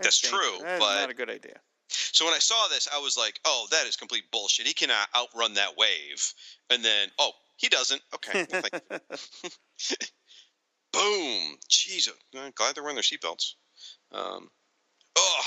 That's 0.00 0.20
dangerous. 0.20 0.42
true, 0.48 0.58
That's 0.64 0.80
but- 0.80 1.00
not 1.00 1.10
a 1.10 1.14
good 1.14 1.30
idea. 1.30 1.60
So 1.88 2.24
when 2.24 2.34
I 2.34 2.38
saw 2.38 2.66
this, 2.68 2.88
I 2.92 2.98
was 2.98 3.16
like, 3.16 3.38
"Oh, 3.44 3.68
that 3.70 3.86
is 3.86 3.94
complete 3.94 4.24
bullshit. 4.32 4.66
He 4.66 4.72
cannot 4.72 5.06
outrun 5.14 5.54
that 5.54 5.76
wave." 5.76 6.32
And 6.70 6.84
then, 6.84 7.10
oh, 7.20 7.30
he 7.56 7.68
doesn't. 7.68 8.00
Okay, 8.14 8.46
well. 8.50 9.00
Boom! 10.94 11.56
Jeez, 11.68 12.08
I'm 12.36 12.52
glad 12.54 12.74
they're 12.74 12.82
wearing 12.82 12.96
their 12.96 13.02
seatbelts. 13.02 13.54
Um, 14.12 14.48
oh, 15.16 15.42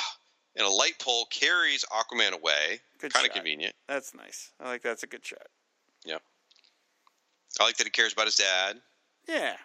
and 0.56 0.66
a 0.66 0.70
light 0.70 1.00
pole 1.00 1.26
carries 1.32 1.86
Aquaman 1.86 2.34
away. 2.34 2.80
Kind 3.00 3.28
of 3.28 3.34
convenient. 3.34 3.74
That's 3.88 4.14
nice. 4.14 4.52
I 4.60 4.68
like 4.68 4.82
that's 4.82 5.04
a 5.04 5.08
good 5.08 5.26
shot. 5.26 5.48
Yeah. 6.06 6.18
I 7.60 7.64
like 7.64 7.78
that 7.78 7.86
he 7.86 7.91
cares 7.91 8.14
about 8.14 8.26
his 8.26 8.36
dad. 8.36 8.78
Yeah. 9.28 9.56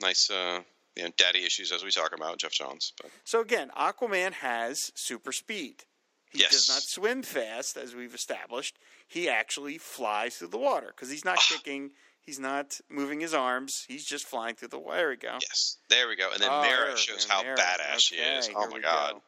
Nice, 0.00 0.30
uh, 0.30 0.60
you 0.94 1.04
know, 1.04 1.10
daddy 1.16 1.44
issues 1.44 1.72
as 1.72 1.82
we 1.84 1.90
talk 1.90 2.14
about 2.14 2.38
Geoff 2.38 2.52
Johns. 2.52 2.92
But 3.00 3.10
So 3.24 3.40
again, 3.40 3.70
Aquaman 3.76 4.32
has 4.34 4.92
super 4.94 5.32
speed. 5.32 5.84
He 6.30 6.40
Yes. 6.40 6.50
does 6.52 6.68
not 6.68 6.82
swim 6.82 7.22
fast, 7.22 7.76
as 7.76 7.94
we've 7.94 8.14
established. 8.14 8.78
He 9.06 9.28
actually 9.28 9.78
flies 9.78 10.36
through 10.36 10.48
the 10.48 10.58
water 10.58 10.88
because 10.88 11.08
he's 11.08 11.24
not 11.24 11.38
kicking. 11.38 11.92
He's 12.26 12.38
not 12.40 12.80
moving 12.90 13.20
his 13.20 13.32
arms. 13.34 13.84
He's 13.88 14.04
just 14.04 14.26
flying 14.26 14.56
through 14.56 14.68
the 14.68 14.78
water. 14.80 14.96
There 14.98 15.08
we 15.10 15.16
go. 15.16 15.38
yes, 15.40 15.76
there 15.88 16.08
we 16.08 16.16
go. 16.16 16.28
And 16.32 16.42
then 16.42 16.48
Oh, 16.50 16.60
Mara 16.62 16.96
shows 16.96 17.24
how 17.24 17.42
Mara. 17.42 17.56
badass 17.56 18.00
she 18.00 18.16
is. 18.16 18.50
Oh 18.54 18.68
my 18.68 18.80
god. 18.80 19.12
go. 19.12 19.22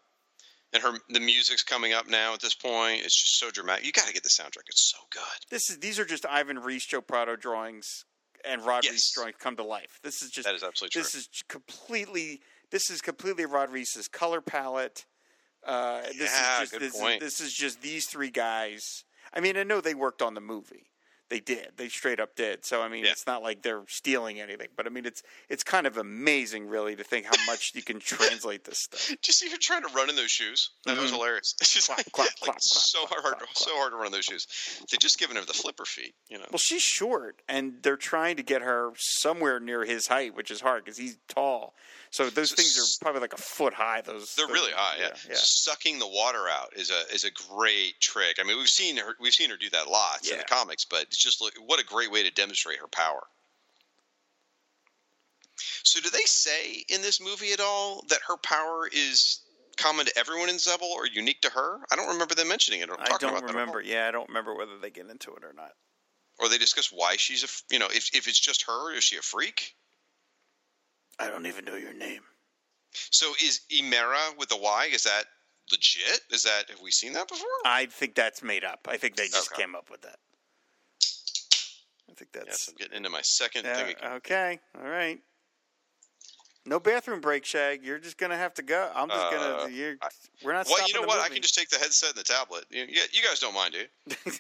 and 0.75 0.83
her 0.83 0.99
the 1.09 1.21
music's 1.21 1.63
coming 1.63 1.93
up 1.93 2.09
now 2.09 2.35
at 2.35 2.41
this 2.41 2.55
point. 2.55 3.03
It's 3.05 3.15
just 3.19 3.39
so 3.39 3.51
dramatic. 3.51 3.87
You 3.87 3.93
got 3.93 4.07
to 4.07 4.13
get 4.13 4.25
the 4.25 4.29
soundtrack. 4.29 4.67
It's 4.69 4.83
so 4.93 4.99
good. 5.13 5.23
This 5.49 5.71
is 5.71 5.79
these 5.79 5.99
are 6.01 6.05
just 6.05 6.27
Ivan 6.27 6.59
Reis, 6.59 6.85
Joe 6.85 7.01
Prado 7.01 7.37
drawings, 7.37 8.05
and 8.45 8.67
Rod 8.67 8.83
Yes. 8.85 8.93
Reis 8.95 9.13
drawings 9.15 9.37
come 9.39 9.55
to 9.57 9.63
life. 9.65 10.01
This 10.03 10.21
is 10.23 10.31
just 10.31 10.47
That 10.49 10.57
is 10.57 10.65
absolutely 10.65 10.91
true. 10.95 11.03
this 11.03 11.15
is 11.15 11.29
completely 11.49 12.41
this 12.71 12.91
is 12.91 13.01
completely 13.01 13.47
Rod 13.47 13.71
Reis's 13.73 14.09
color 14.09 14.41
palette. 14.41 15.07
Uh, 15.65 16.01
this 16.19 16.33
Yeah, 16.33 16.55
is 16.55 16.61
just 16.61 16.73
good 16.73 16.83
this, 16.83 16.99
point. 17.01 17.23
Is, 17.23 17.39
this 17.39 17.47
is 17.47 17.53
just 17.55 17.81
these 17.81 18.07
three 18.07 18.31
guys. 18.31 19.05
I 19.33 19.41
mean, 19.41 19.57
I 19.57 19.63
know 19.63 19.81
they 19.81 19.95
worked 19.95 20.21
on 20.23 20.35
the 20.35 20.41
movie. 20.41 20.91
They 21.31 21.41
did. 21.41 21.73
They 21.77 21.89
straight 21.89 22.21
up 22.21 22.35
did. 22.37 22.65
So 22.65 22.81
I 22.83 22.89
mean, 22.89 23.05
Yeah. 23.05 23.11
it's 23.11 23.27
not 23.27 23.43
like 23.43 23.63
they're 23.63 23.85
stealing 23.89 24.41
anything. 24.41 24.69
But 24.77 24.87
I 24.87 24.91
mean, 24.91 25.05
it's 25.05 25.23
it's 25.49 25.63
kind 25.63 25.87
of 25.87 25.97
amazing, 25.99 26.69
really, 26.69 26.97
to 26.97 27.05
think 27.05 27.27
how 27.27 27.45
much 27.47 27.73
you 27.75 27.83
can 27.83 28.01
translate 28.01 28.65
this 28.65 28.79
stuff. 28.85 29.11
See 29.39 29.51
her 29.51 29.57
trying 29.59 29.83
to 29.83 29.89
run 29.95 30.09
in 30.11 30.17
those 30.17 30.31
shoes? 30.31 30.71
That 30.87 30.97
was 30.99 31.11
Mhm. 31.11 31.15
hilarious. 31.17 31.55
It's 31.61 31.75
just 31.75 31.87
Clap, 31.89 31.99
like, 31.99 32.13
clap, 32.13 32.27
like 32.41 32.41
clap, 32.41 32.61
so 32.63 33.05
clap, 33.07 33.21
hard, 33.23 33.37
so 33.55 33.77
hard 33.77 33.93
to 33.93 33.97
run 33.97 34.07
in 34.07 34.13
those 34.13 34.25
shoes. 34.25 34.47
They 34.91 34.97
just 34.97 35.19
given 35.19 35.37
her 35.37 35.45
the 35.45 35.53
flipper 35.53 35.85
feet, 35.85 36.15
you 36.29 36.39
know. 36.39 36.47
Well, 36.51 36.59
she's 36.59 36.83
short, 36.83 37.41
and 37.49 37.83
they're 37.83 37.97
trying 37.97 38.37
to 38.39 38.43
get 38.43 38.63
her 38.63 38.93
somewhere 38.97 39.61
near 39.61 39.85
his 39.85 40.07
height, 40.09 40.35
which 40.35 40.51
is 40.51 40.61
hard 40.61 40.85
because 40.85 40.97
he's 40.99 41.19
tall. 41.29 41.75
So 42.11 42.31
those 42.31 42.53
S- 42.53 42.57
things 42.57 42.79
are 42.79 43.05
probably 43.05 43.21
like 43.21 43.35
a 43.35 43.37
foot 43.37 43.75
high. 43.75 44.01
Those 44.01 44.35
They're 44.35 44.47
those- 44.47 44.55
really 44.55 44.73
high. 44.73 44.97
Yeah. 44.99 45.15
yeah. 45.29 45.35
sucking 45.37 45.99
the 45.99 46.07
water 46.09 46.49
out 46.49 46.73
is 46.75 46.91
a 46.91 47.03
is 47.15 47.25
a 47.25 47.31
great 47.31 48.01
trick. 48.01 48.39
I 48.41 48.45
mean, 48.45 48.57
we've 48.59 48.69
seen 48.69 48.97
her 48.97 49.15
we've 49.21 49.35
seen 49.35 49.51
her 49.51 49.57
do 49.59 49.69
that 49.71 49.89
lots 49.89 50.29
in 50.31 50.39
the 50.39 50.45
comics, 50.45 50.85
but 50.87 51.11
just 51.19 51.41
look, 51.41 51.55
what 51.65 51.81
a 51.81 51.85
great 51.85 52.11
way 52.11 52.23
to 52.23 52.31
demonstrate 52.31 52.79
her 52.79 52.89
power. 52.89 53.25
So, 55.83 56.01
do 56.01 56.11
they 56.11 56.25
say 56.25 56.85
in 56.89 57.03
this 57.03 57.21
movie 57.21 57.53
at 57.53 57.61
all 57.61 58.05
that 58.09 58.21
her 58.29 58.37
power 58.37 58.89
is 58.93 59.41
common 59.77 60.07
to 60.07 60.19
everyone 60.19 60.49
in 60.49 60.57
Xebel 60.57 60.83
or 60.83 61.07
unique 61.07 61.41
to 61.43 61.51
her? 61.51 61.79
I 61.91 61.97
don't 61.97 62.09
remember 62.09 62.35
them 62.35 62.49
mentioning 62.49 62.81
it 62.81 62.91
or 62.91 63.01
I 63.01 63.09
don't 63.19 63.31
about 63.31 63.35
that 63.35 63.37
at 63.37 63.43
all. 63.43 63.47
remember. 63.49 63.81
Yeah, 63.81 64.07
I 64.07 64.11
don't 64.11 64.29
remember 64.29 64.55
whether 64.55 64.79
they 64.79 64.91
get 64.91 65.09
into 65.09 65.35
it 65.35 65.45
or 65.45 65.53
not. 65.53 65.73
Or 66.39 66.49
they 66.49 66.59
discuss 66.59 66.93
why 66.93 67.17
she's 67.17 67.43
a 67.43 67.49
you 67.75 67.81
know 67.81 67.89
if 67.91 68.15
if 68.15 68.29
it's 68.29 68.39
just 68.39 68.63
her, 68.67 68.93
is 68.95 69.03
she 69.03 69.17
a 69.17 69.23
freak? 69.23 69.75
I 71.19 71.29
don't 71.29 71.47
even 71.47 71.65
know 71.65 71.75
your 71.75 71.95
name. 71.95 72.23
So 73.11 73.33
is 73.43 73.61
Imera 73.73 74.37
with 74.39 74.49
the 74.49 74.57
Y? 74.57 74.89
Is 74.93 75.03
that 75.05 75.25
legit? 75.73 76.21
Is 76.31 76.45
that 76.45 76.71
have 76.71 76.81
we 76.81 76.91
seen 76.93 77.13
that 77.15 77.27
before? 77.29 77.47
I 77.65 77.87
think 77.87 78.15
that's 78.15 78.43
made 78.43 78.65
up. 78.65 78.87
I 78.89 78.97
think 78.97 79.17
they 79.17 79.27
just 79.27 79.53
Okay. 79.53 79.63
came 79.63 79.75
up 79.75 79.91
with 79.91 80.03
that. 80.03 80.19
I 82.19 82.25
think 82.25 82.31
yes, 82.35 82.45
that's 82.47 82.69
I'm 82.69 82.75
getting 82.77 82.97
into 82.97 83.11
my 83.11 83.21
second 83.23 83.65
yeah, 83.65 83.75
thing. 83.77 83.95
again. 83.97 84.13
okay. 84.15 84.59
All 84.77 84.89
right. 84.89 85.21
No 86.67 86.81
bathroom 86.81 87.21
break, 87.21 87.45
Shag. 87.45 87.85
You're 87.85 88.01
just 88.01 88.19
gonna 88.19 88.37
have 88.37 88.55
to 88.55 88.63
go. 88.63 88.91
I'm 88.93 89.09
just 89.09 89.21
Uh, 89.21 89.31
gonna. 89.31 89.73
You're, 89.73 89.95
I- 90.03 90.09
we're 90.45 90.53
not. 90.53 90.67
Well, 90.67 90.87
you 90.89 90.95
know 90.95 91.07
what? 91.07 91.21
I 91.21 91.29
can 91.29 91.41
just 91.41 91.55
take 91.55 91.69
the 91.69 91.79
headset 91.79 92.11
and 92.11 92.19
the 92.19 92.25
tablet. 92.25 92.65
You, 92.71 92.83
you, 92.83 93.23
guys 93.23 93.39
don't 93.39 93.55
mind, 93.55 93.75
do 93.75 93.79
you? 93.79 93.87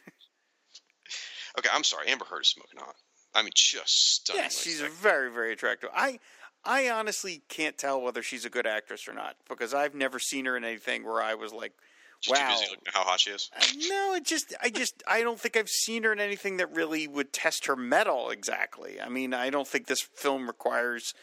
okay, 1.58 1.68
I'm 1.72 1.84
sorry. 1.84 2.08
Amber 2.08 2.24
Heard 2.24 2.42
is 2.42 2.48
smoking 2.48 2.80
hot. 2.80 2.96
I 3.34 3.42
mean, 3.42 3.52
just 3.54 4.14
stunning. 4.14 4.42
Yes, 4.42 4.60
she's 4.60 4.80
very, 4.80 5.30
very 5.30 5.52
attractive. 5.52 5.90
I, 5.94 6.18
I 6.64 6.90
honestly 6.90 7.42
can't 7.48 7.78
tell 7.78 8.00
whether 8.00 8.22
she's 8.22 8.44
a 8.44 8.50
good 8.50 8.66
actress 8.66 9.06
or 9.06 9.12
not 9.12 9.36
because 9.48 9.72
I've 9.72 9.94
never 9.94 10.18
seen 10.18 10.46
her 10.46 10.56
in 10.56 10.64
anything 10.64 11.04
where 11.04 11.22
I 11.22 11.34
was 11.34 11.52
like, 11.52 11.72
She's 12.20 12.32
too 12.36 12.42
wow. 12.42 12.50
busy 12.50 12.66
looking 12.70 12.88
at 12.88 12.94
how 12.94 13.04
hot 13.04 13.20
she 13.20 13.30
is. 13.30 13.50
Uh, 13.56 13.64
No, 13.88 14.14
it 14.14 14.24
just, 14.24 14.54
I 14.60 14.70
just, 14.70 15.02
I 15.06 15.22
don't 15.22 15.38
think 15.38 15.56
I've 15.56 15.68
seen 15.68 16.02
her 16.02 16.12
in 16.12 16.20
anything 16.20 16.56
that 16.56 16.74
really 16.74 17.06
would 17.06 17.32
test 17.32 17.66
her 17.66 17.76
mettle 17.76 18.30
exactly. 18.30 19.00
I 19.00 19.08
mean, 19.08 19.32
I 19.32 19.50
don't 19.50 19.68
think 19.68 19.86
this 19.86 20.00
film 20.00 20.46
requires, 20.48 21.14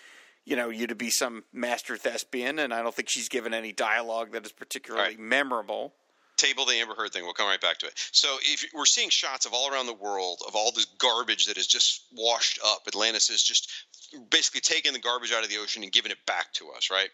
you 0.46 0.56
know, 0.56 0.70
you 0.70 0.88
to 0.88 0.96
be 0.96 1.10
some 1.10 1.44
master 1.52 1.98
thespian, 1.98 2.60
and 2.60 2.74
I 2.74 2.82
don't 2.82 2.96
think 2.96 3.10
she's 3.10 3.28
given 3.28 3.54
any 3.54 3.74
dialogue 3.74 4.32
that 4.32 4.46
is 4.46 4.54
particularly 4.54 5.10
Right. 5.10 5.20
memorable. 5.20 5.94
Table 6.38 6.66
the 6.66 6.76
Amber 6.76 6.96
Heard 6.96 7.14
thing. 7.14 7.24
We'll 7.24 7.34
come 7.34 7.48
right 7.48 7.62
back 7.62 7.78
to 7.80 7.88
it. 7.88 7.94
So, 8.12 8.38
if 8.42 8.66
we're 8.74 8.86
seeing 8.86 9.10
shots 9.10 9.46
of 9.46 9.54
all 9.54 9.72
around 9.72 9.86
the 9.86 9.94
world 9.94 10.42
of 10.48 10.56
all 10.56 10.72
this 10.72 10.86
garbage 10.86 11.46
that 11.46 11.58
is 11.58 11.66
just 11.66 12.04
washed 12.12 12.60
up, 12.66 12.84
Atlantis 12.88 13.30
is 13.30 13.42
just 13.42 13.72
basically 14.30 14.60
taking 14.62 14.92
the 14.94 15.00
garbage 15.00 15.32
out 15.32 15.44
of 15.44 15.50
the 15.50 15.58
ocean 15.58 15.84
and 15.84 15.92
giving 15.94 16.12
it 16.12 16.26
back 16.26 16.52
to 16.54 16.72
us, 16.72 16.90
right? 16.92 17.10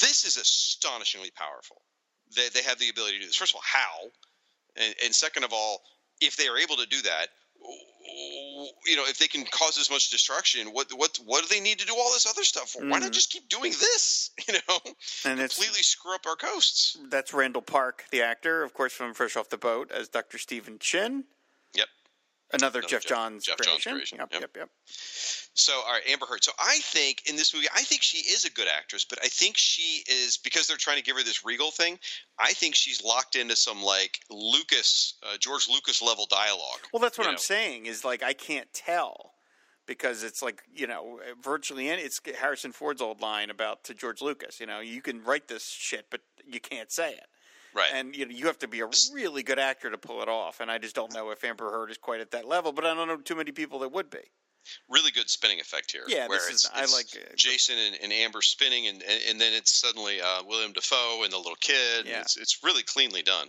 This 0.00 0.24
is 0.24 0.36
astonishingly 0.38 1.30
powerful. 1.30 1.82
They, 2.34 2.48
they 2.52 2.62
have 2.62 2.78
the 2.78 2.88
ability 2.88 3.14
to 3.16 3.20
do 3.20 3.26
this. 3.26 3.36
First 3.36 3.52
of 3.52 3.56
all, 3.56 3.62
how? 3.64 4.10
And, 4.76 4.94
and 5.04 5.14
second 5.14 5.44
of 5.44 5.52
all, 5.52 5.82
if 6.20 6.36
they 6.36 6.46
are 6.48 6.58
able 6.58 6.76
to 6.76 6.86
do 6.86 7.00
that, 7.02 7.28
you 8.86 8.96
know, 8.96 9.04
if 9.06 9.18
they 9.18 9.26
can 9.26 9.44
cause 9.50 9.78
as 9.78 9.90
much 9.90 10.10
destruction, 10.10 10.68
what 10.68 10.88
what 10.96 11.18
what 11.24 11.42
do 11.42 11.48
they 11.54 11.60
need 11.60 11.78
to 11.78 11.86
do 11.86 11.94
all 11.96 12.12
this 12.12 12.26
other 12.28 12.44
stuff 12.44 12.70
for? 12.70 12.82
Why 12.82 12.98
not 12.98 13.10
Mhm. 13.10 13.14
just 13.14 13.30
keep 13.30 13.48
doing 13.48 13.70
this? 13.72 14.30
You 14.48 14.54
know, 14.68 14.78
And 15.24 15.40
it's 15.40 15.54
completely 15.54 15.82
screw 15.82 16.14
up 16.14 16.26
our 16.26 16.36
coasts. 16.36 16.96
that's 17.08 17.32
Randall 17.32 17.62
Park, 17.62 18.04
the 18.10 18.20
actor, 18.22 18.62
of 18.62 18.74
course, 18.74 18.92
from 18.92 19.14
Fresh 19.14 19.36
Off 19.36 19.48
the 19.48 19.56
Boat, 19.56 19.90
as 19.90 20.08
Dr. 20.08 20.38
Stephen 20.38 20.78
Shin. 20.80 21.24
Yep. 21.74 21.88
Another, 22.54 22.78
Another 22.78 22.88
Geoff 22.88 23.02
Geoff- 23.02 23.08
Johns 23.08 23.44
Geoff 23.44 23.56
Johns 23.58 23.68
creation. 23.82 23.92
creation, 23.92 24.18
Yep, 24.18 24.28
yep. 24.32 24.40
yep, 24.42 24.56
yep. 24.56 24.70
So, 25.56 25.72
all 25.74 25.92
right, 25.92 26.02
Amber 26.08 26.26
Heard. 26.26 26.42
So, 26.42 26.52
I 26.58 26.78
think 26.80 27.22
in 27.28 27.36
this 27.36 27.54
movie, 27.54 27.68
I 27.74 27.82
think 27.82 28.02
she 28.02 28.18
is 28.18 28.44
a 28.44 28.50
good 28.50 28.66
actress, 28.68 29.04
but 29.04 29.18
I 29.24 29.28
think 29.28 29.56
she 29.56 30.02
is 30.10 30.36
because 30.38 30.66
they're 30.66 30.76
trying 30.76 30.96
to 30.96 31.02
give 31.02 31.16
her 31.16 31.22
this 31.22 31.44
regal 31.44 31.70
thing. 31.70 31.98
I 32.38 32.52
think 32.52 32.74
she's 32.74 33.02
locked 33.04 33.36
into 33.36 33.54
some 33.56 33.82
like 33.82 34.18
Lucas, 34.30 35.14
uh, 35.22 35.36
George 35.38 35.68
Lucas 35.68 36.02
level 36.02 36.26
dialogue. 36.28 36.80
Well, 36.92 37.00
that's 37.00 37.18
what 37.18 37.26
I'm 37.26 37.34
know? 37.34 37.38
saying. 37.38 37.86
Is 37.86 38.04
like 38.04 38.22
I 38.22 38.32
can't 38.32 38.72
tell 38.72 39.32
because 39.86 40.22
it's 40.24 40.42
like 40.42 40.62
you 40.74 40.86
know 40.86 41.20
virtually 41.42 41.88
any. 41.88 42.02
It's 42.02 42.20
Harrison 42.40 42.72
Ford's 42.72 43.00
old 43.00 43.20
line 43.20 43.50
about 43.50 43.84
to 43.84 43.94
George 43.94 44.20
Lucas. 44.22 44.58
You 44.58 44.66
know, 44.66 44.80
you 44.80 45.02
can 45.02 45.22
write 45.22 45.46
this 45.48 45.68
shit, 45.68 46.06
but 46.10 46.20
you 46.44 46.58
can't 46.60 46.90
say 46.90 47.12
it. 47.12 47.26
Right. 47.74 47.90
And 47.92 48.14
you 48.14 48.26
know, 48.26 48.34
you 48.34 48.46
have 48.46 48.58
to 48.60 48.68
be 48.68 48.80
a 48.80 48.88
really 49.12 49.42
good 49.42 49.58
actor 49.58 49.90
to 49.90 49.98
pull 49.98 50.22
it 50.22 50.28
off. 50.28 50.60
And 50.60 50.70
I 50.70 50.78
just 50.78 50.94
don't 50.94 51.12
know 51.12 51.30
if 51.30 51.42
Amber 51.42 51.70
Heard 51.70 51.90
is 51.90 51.98
quite 51.98 52.20
at 52.20 52.30
that 52.30 52.46
level. 52.46 52.72
But 52.72 52.84
I 52.84 52.94
don't 52.94 53.08
know 53.08 53.16
too 53.16 53.34
many 53.34 53.50
people 53.52 53.80
that 53.80 53.92
would 53.92 54.10
be. 54.10 54.20
really 54.88 55.10
good 55.10 55.28
spinning 55.28 55.60
effect 55.60 55.90
here. 55.92 56.04
Yeah, 56.08 56.28
where 56.28 56.38
this 56.38 56.50
it's, 56.50 56.64
is- 56.64 56.70
I 56.74 56.82
it's 56.84 56.94
like 56.94 57.14
it. 57.14 57.36
Jason 57.36 57.76
and, 57.78 57.96
and 58.02 58.12
Amber 58.12 58.42
spinning, 58.42 58.86
and, 58.86 59.02
and 59.02 59.20
and 59.30 59.40
then 59.40 59.52
it's 59.52 59.72
suddenly 59.72 60.20
uh, 60.20 60.42
William 60.46 60.72
Dafoe 60.72 61.22
and 61.24 61.32
the 61.32 61.36
little 61.36 61.56
kid. 61.60 62.06
Yeah. 62.06 62.20
It's 62.20 62.36
it's 62.36 62.60
really 62.62 62.82
cleanly 62.82 63.22
done. 63.22 63.48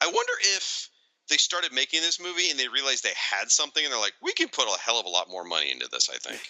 I 0.00 0.06
wonder 0.06 0.32
if 0.56 0.88
they 1.28 1.36
started 1.36 1.72
making 1.72 2.00
this 2.00 2.20
movie 2.20 2.50
and 2.50 2.58
they 2.58 2.68
realized 2.68 3.04
they 3.04 3.10
had 3.16 3.50
something, 3.50 3.84
and 3.84 3.92
they're 3.92 4.00
like, 4.00 4.14
we 4.22 4.32
can 4.32 4.48
put 4.48 4.66
a 4.66 4.78
hell 4.80 4.98
of 4.98 5.06
a 5.06 5.10
lot 5.10 5.28
more 5.30 5.44
money 5.44 5.70
into 5.70 5.88
this. 5.90 6.08
I 6.08 6.16
think. 6.18 6.40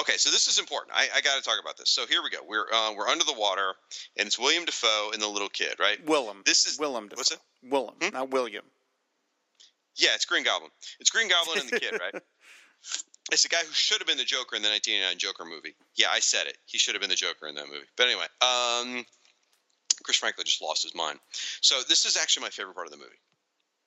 Okay, 0.00 0.16
so 0.16 0.30
this 0.30 0.48
is 0.48 0.58
important. 0.58 0.96
I, 0.96 1.06
I 1.14 1.20
got 1.20 1.36
to 1.36 1.42
talk 1.42 1.58
about 1.62 1.76
this. 1.76 1.90
So 1.90 2.06
here 2.06 2.22
we 2.22 2.30
go. 2.30 2.38
We're 2.48 2.66
uh, 2.72 2.92
we're 2.96 3.08
under 3.08 3.24
the 3.24 3.34
water, 3.34 3.74
and 4.16 4.26
it's 4.26 4.38
William 4.38 4.64
Dafoe 4.64 5.10
and 5.12 5.22
the 5.22 5.28
little 5.28 5.48
kid, 5.48 5.74
right? 5.78 6.04
Willem. 6.06 6.42
This 6.44 6.66
is- 6.66 6.78
Willem. 6.78 7.08
Dafoe. 7.08 7.20
what's 7.20 7.28
Dafoe. 7.30 7.42
Willem, 7.62 7.94
Hmm? 8.02 8.14
not 8.14 8.30
William. 8.30 8.64
Yeah, 9.96 10.10
it's 10.14 10.24
Green 10.24 10.42
Goblin. 10.42 10.70
It's 10.98 11.10
Green 11.10 11.28
Goblin 11.28 11.60
and 11.60 11.68
the 11.70 11.80
kid, 11.80 11.92
right? 12.00 12.22
It's 13.32 13.42
the 13.42 13.48
guy 13.48 13.60
who 13.64 13.72
should 13.72 14.00
have 14.00 14.06
been 14.06 14.18
the 14.18 14.24
Joker 14.24 14.54
in 14.54 14.60
the 14.60 14.68
1989 14.68 15.16
Joker 15.16 15.44
movie. 15.46 15.74
Yeah, 15.94 16.08
I 16.12 16.20
said 16.20 16.46
it. 16.46 16.58
He 16.66 16.76
should 16.76 16.94
have 16.94 17.00
been 17.00 17.08
the 17.08 17.16
Joker 17.16 17.48
in 17.48 17.54
that 17.54 17.68
movie. 17.68 17.86
But 17.96 18.08
anyway, 18.08 18.26
um, 18.42 19.06
Chris 20.02 20.18
Franklin 20.18 20.44
just 20.44 20.60
lost 20.60 20.82
his 20.82 20.94
mind. 20.94 21.18
So 21.62 21.80
this 21.88 22.04
is 22.04 22.18
actually 22.18 22.42
my 22.42 22.50
favorite 22.50 22.74
part 22.74 22.86
of 22.86 22.90
the 22.90 22.98
movie. 22.98 23.16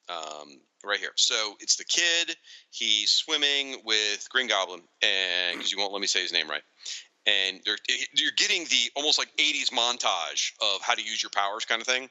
Um, 0.10 0.60
right 0.86 1.00
here. 1.00 1.12
So 1.16 1.56
it's 1.60 1.76
the 1.76 1.84
kid. 1.84 2.36
He's 2.72 3.12
swimming 3.12 3.82
with 3.84 4.28
Green 4.30 4.48
Goblin, 4.48 4.82
and 5.02 5.58
because 5.58 5.72
you 5.72 5.78
won't 5.78 5.92
let 5.92 6.00
me 6.02 6.08
say 6.08 6.22
his 6.22 6.32
name 6.32 6.50
right. 6.50 6.62
And 7.26 7.60
they're, 7.66 7.78
you're 8.14 8.32
getting 8.38 8.64
the 8.66 8.90
almost 8.96 9.18
like 9.20 9.28
80s 9.38 9.70
montage 9.72 10.52
of 10.62 10.82
how 10.82 10.94
to 10.94 11.02
use 11.04 11.22
your 11.22 11.30
powers 11.32 11.66
kind 11.66 11.82
of 11.82 11.88
thing 11.88 12.10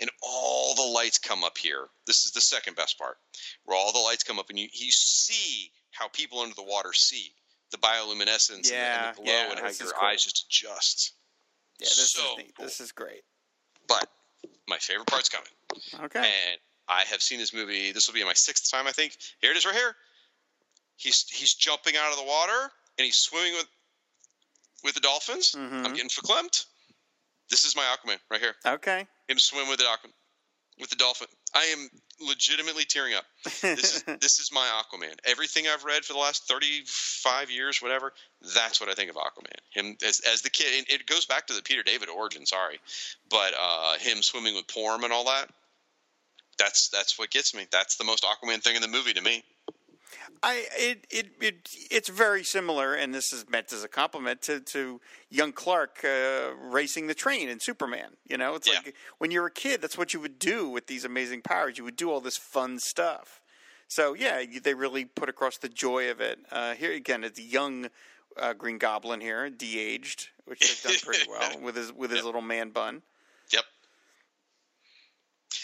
and 0.00 0.08
all 0.22 0.74
the 0.74 0.82
lights 0.82 1.18
come 1.18 1.44
up 1.44 1.58
here. 1.58 1.86
This 2.06 2.24
is 2.24 2.30
the 2.32 2.40
second 2.40 2.76
best 2.76 2.98
part, 2.98 3.16
where 3.64 3.76
all 3.76 3.92
the 3.92 3.98
lights 3.98 4.22
come 4.22 4.38
up 4.38 4.48
and 4.50 4.58
you, 4.58 4.68
you 4.72 4.90
see 4.92 5.70
how 5.90 6.08
people 6.08 6.40
under 6.40 6.54
the 6.54 6.62
water 6.62 6.92
see 6.92 7.32
the 7.72 7.78
bioluminescence 7.78 8.70
Yeah, 8.70 8.76
and, 8.94 9.04
the, 9.04 9.08
and 9.08 9.16
the 9.16 9.22
glow 9.22 9.32
yeah, 9.32 9.50
and 9.50 9.58
how 9.60 9.66
your 9.84 9.92
cool. 9.92 10.08
eyes 10.08 10.24
just 10.24 10.46
adjust. 10.46 11.12
Yeah, 11.80 11.86
this 11.86 12.12
So 12.12 12.22
is 12.32 12.38
neat. 12.38 12.52
This 12.58 12.80
is 12.80 12.92
great. 12.92 13.22
But 13.88 14.06
my 14.68 14.78
favorite 14.78 15.06
part's 15.06 15.28
coming, 15.28 15.48
Okay. 16.04 16.20
and 16.20 16.60
I 16.88 17.04
have 17.04 17.20
seen 17.22 17.38
this 17.38 17.52
movie. 17.52 17.92
This 17.92 18.06
will 18.08 18.14
be 18.14 18.24
my 18.24 18.32
sixth 18.32 18.70
time, 18.70 18.86
I 18.86 18.92
think. 18.92 19.16
Here 19.40 19.50
it 19.50 19.56
is, 19.56 19.66
right 19.66 19.74
here. 19.74 19.94
He's 20.96 21.28
he's 21.28 21.54
jumping 21.54 21.94
out 21.96 22.10
of 22.10 22.18
the 22.18 22.24
water 22.24 22.70
and 22.98 23.04
he's 23.04 23.16
swimming 23.18 23.52
with 23.52 23.66
with 24.84 24.94
the 24.94 25.00
dolphins. 25.00 25.52
Mhm. 25.52 25.84
I'm 25.84 25.92
getting 25.94 26.08
verklempt. 26.08 26.64
This 27.50 27.64
is 27.64 27.76
my 27.76 27.82
Aquaman 27.84 28.18
right 28.30 28.40
here. 28.40 28.54
Okay. 28.66 29.06
him 29.28 29.38
swim 29.38 29.68
with 29.68 29.78
the 29.78 29.84
Aquaman, 29.84 30.12
with 30.78 30.90
the 30.90 30.96
dolphin. 30.96 31.28
I 31.54 31.64
am 31.66 31.88
legitimately 32.20 32.84
tearing 32.84 33.14
up. 33.14 33.24
This 33.44 33.96
is 33.96 34.02
this 34.20 34.40
is 34.40 34.50
my 34.52 34.66
Aquaman. 34.82 35.14
Everything 35.24 35.66
I've 35.68 35.84
read 35.84 36.04
for 36.04 36.12
the 36.14 36.18
last 36.18 36.48
thirty 36.48 36.82
five 36.86 37.50
years, 37.50 37.80
whatever, 37.80 38.12
that's 38.54 38.80
what 38.80 38.90
I 38.90 38.94
think 38.94 39.10
of 39.10 39.16
Aquaman. 39.16 39.54
Him 39.70 39.96
as 40.04 40.20
as 40.20 40.42
the 40.42 40.50
kid. 40.50 40.66
And 40.78 40.86
it 41.00 41.06
goes 41.06 41.26
back 41.26 41.46
to 41.46 41.54
the 41.54 41.62
Peter 41.62 41.82
David 41.82 42.08
origin. 42.08 42.44
Sorry, 42.44 42.80
but 43.30 43.54
uh, 43.58 43.98
him 43.98 44.22
swimming 44.22 44.54
with 44.56 44.66
Porm 44.66 45.04
and 45.04 45.12
all 45.12 45.24
that. 45.26 45.48
That's 46.58 46.88
that's 46.88 47.18
what 47.18 47.30
gets 47.30 47.54
me. 47.54 47.66
That's 47.70 47.96
the 47.96 48.04
most 48.04 48.24
Aquaman 48.24 48.62
thing 48.62 48.76
in 48.76 48.82
the 48.82 48.88
movie 48.88 49.12
to 49.12 49.22
me. 49.22 49.44
I 50.42 50.66
it, 50.76 51.06
it 51.10 51.26
it 51.40 51.68
it's 51.90 52.08
very 52.08 52.44
similar, 52.44 52.94
and 52.94 53.14
this 53.14 53.32
is 53.32 53.48
meant 53.48 53.72
as 53.72 53.82
a 53.84 53.88
compliment 53.88 54.42
to 54.42 54.60
to 54.60 55.00
young 55.30 55.52
Clark 55.52 56.04
uh, 56.04 56.50
racing 56.60 57.06
the 57.06 57.14
train 57.14 57.48
in 57.48 57.60
Superman. 57.60 58.10
You 58.28 58.38
know, 58.38 58.54
it's 58.54 58.68
Yeah. 58.68 58.80
like 58.84 58.94
when 59.18 59.30
you're 59.30 59.46
a 59.46 59.50
kid, 59.50 59.80
that's 59.80 59.98
what 59.98 60.14
you 60.14 60.20
would 60.20 60.38
do 60.38 60.68
with 60.68 60.86
these 60.86 61.04
amazing 61.04 61.42
powers. 61.42 61.78
You 61.78 61.84
would 61.84 61.96
do 61.96 62.10
all 62.10 62.20
this 62.20 62.36
fun 62.36 62.78
stuff. 62.78 63.40
So 63.88 64.14
yeah, 64.14 64.42
they 64.62 64.74
really 64.74 65.04
put 65.06 65.28
across 65.28 65.58
the 65.58 65.68
joy 65.68 66.10
of 66.10 66.20
it. 66.20 66.38
Uh, 66.50 66.74
here 66.74 66.92
again, 66.92 67.24
it's 67.24 67.40
young 67.40 67.88
uh, 68.36 68.52
Green 68.52 68.78
Goblin 68.78 69.20
here, 69.20 69.48
de-aged, 69.50 70.28
which 70.44 70.60
they've 70.60 70.92
done 70.92 71.00
pretty 71.02 71.28
well 71.30 71.60
with 71.60 71.76
his 71.76 71.92
with 71.92 72.10
his 72.10 72.24
little 72.24 72.42
man 72.42 72.70
bun. 72.70 73.02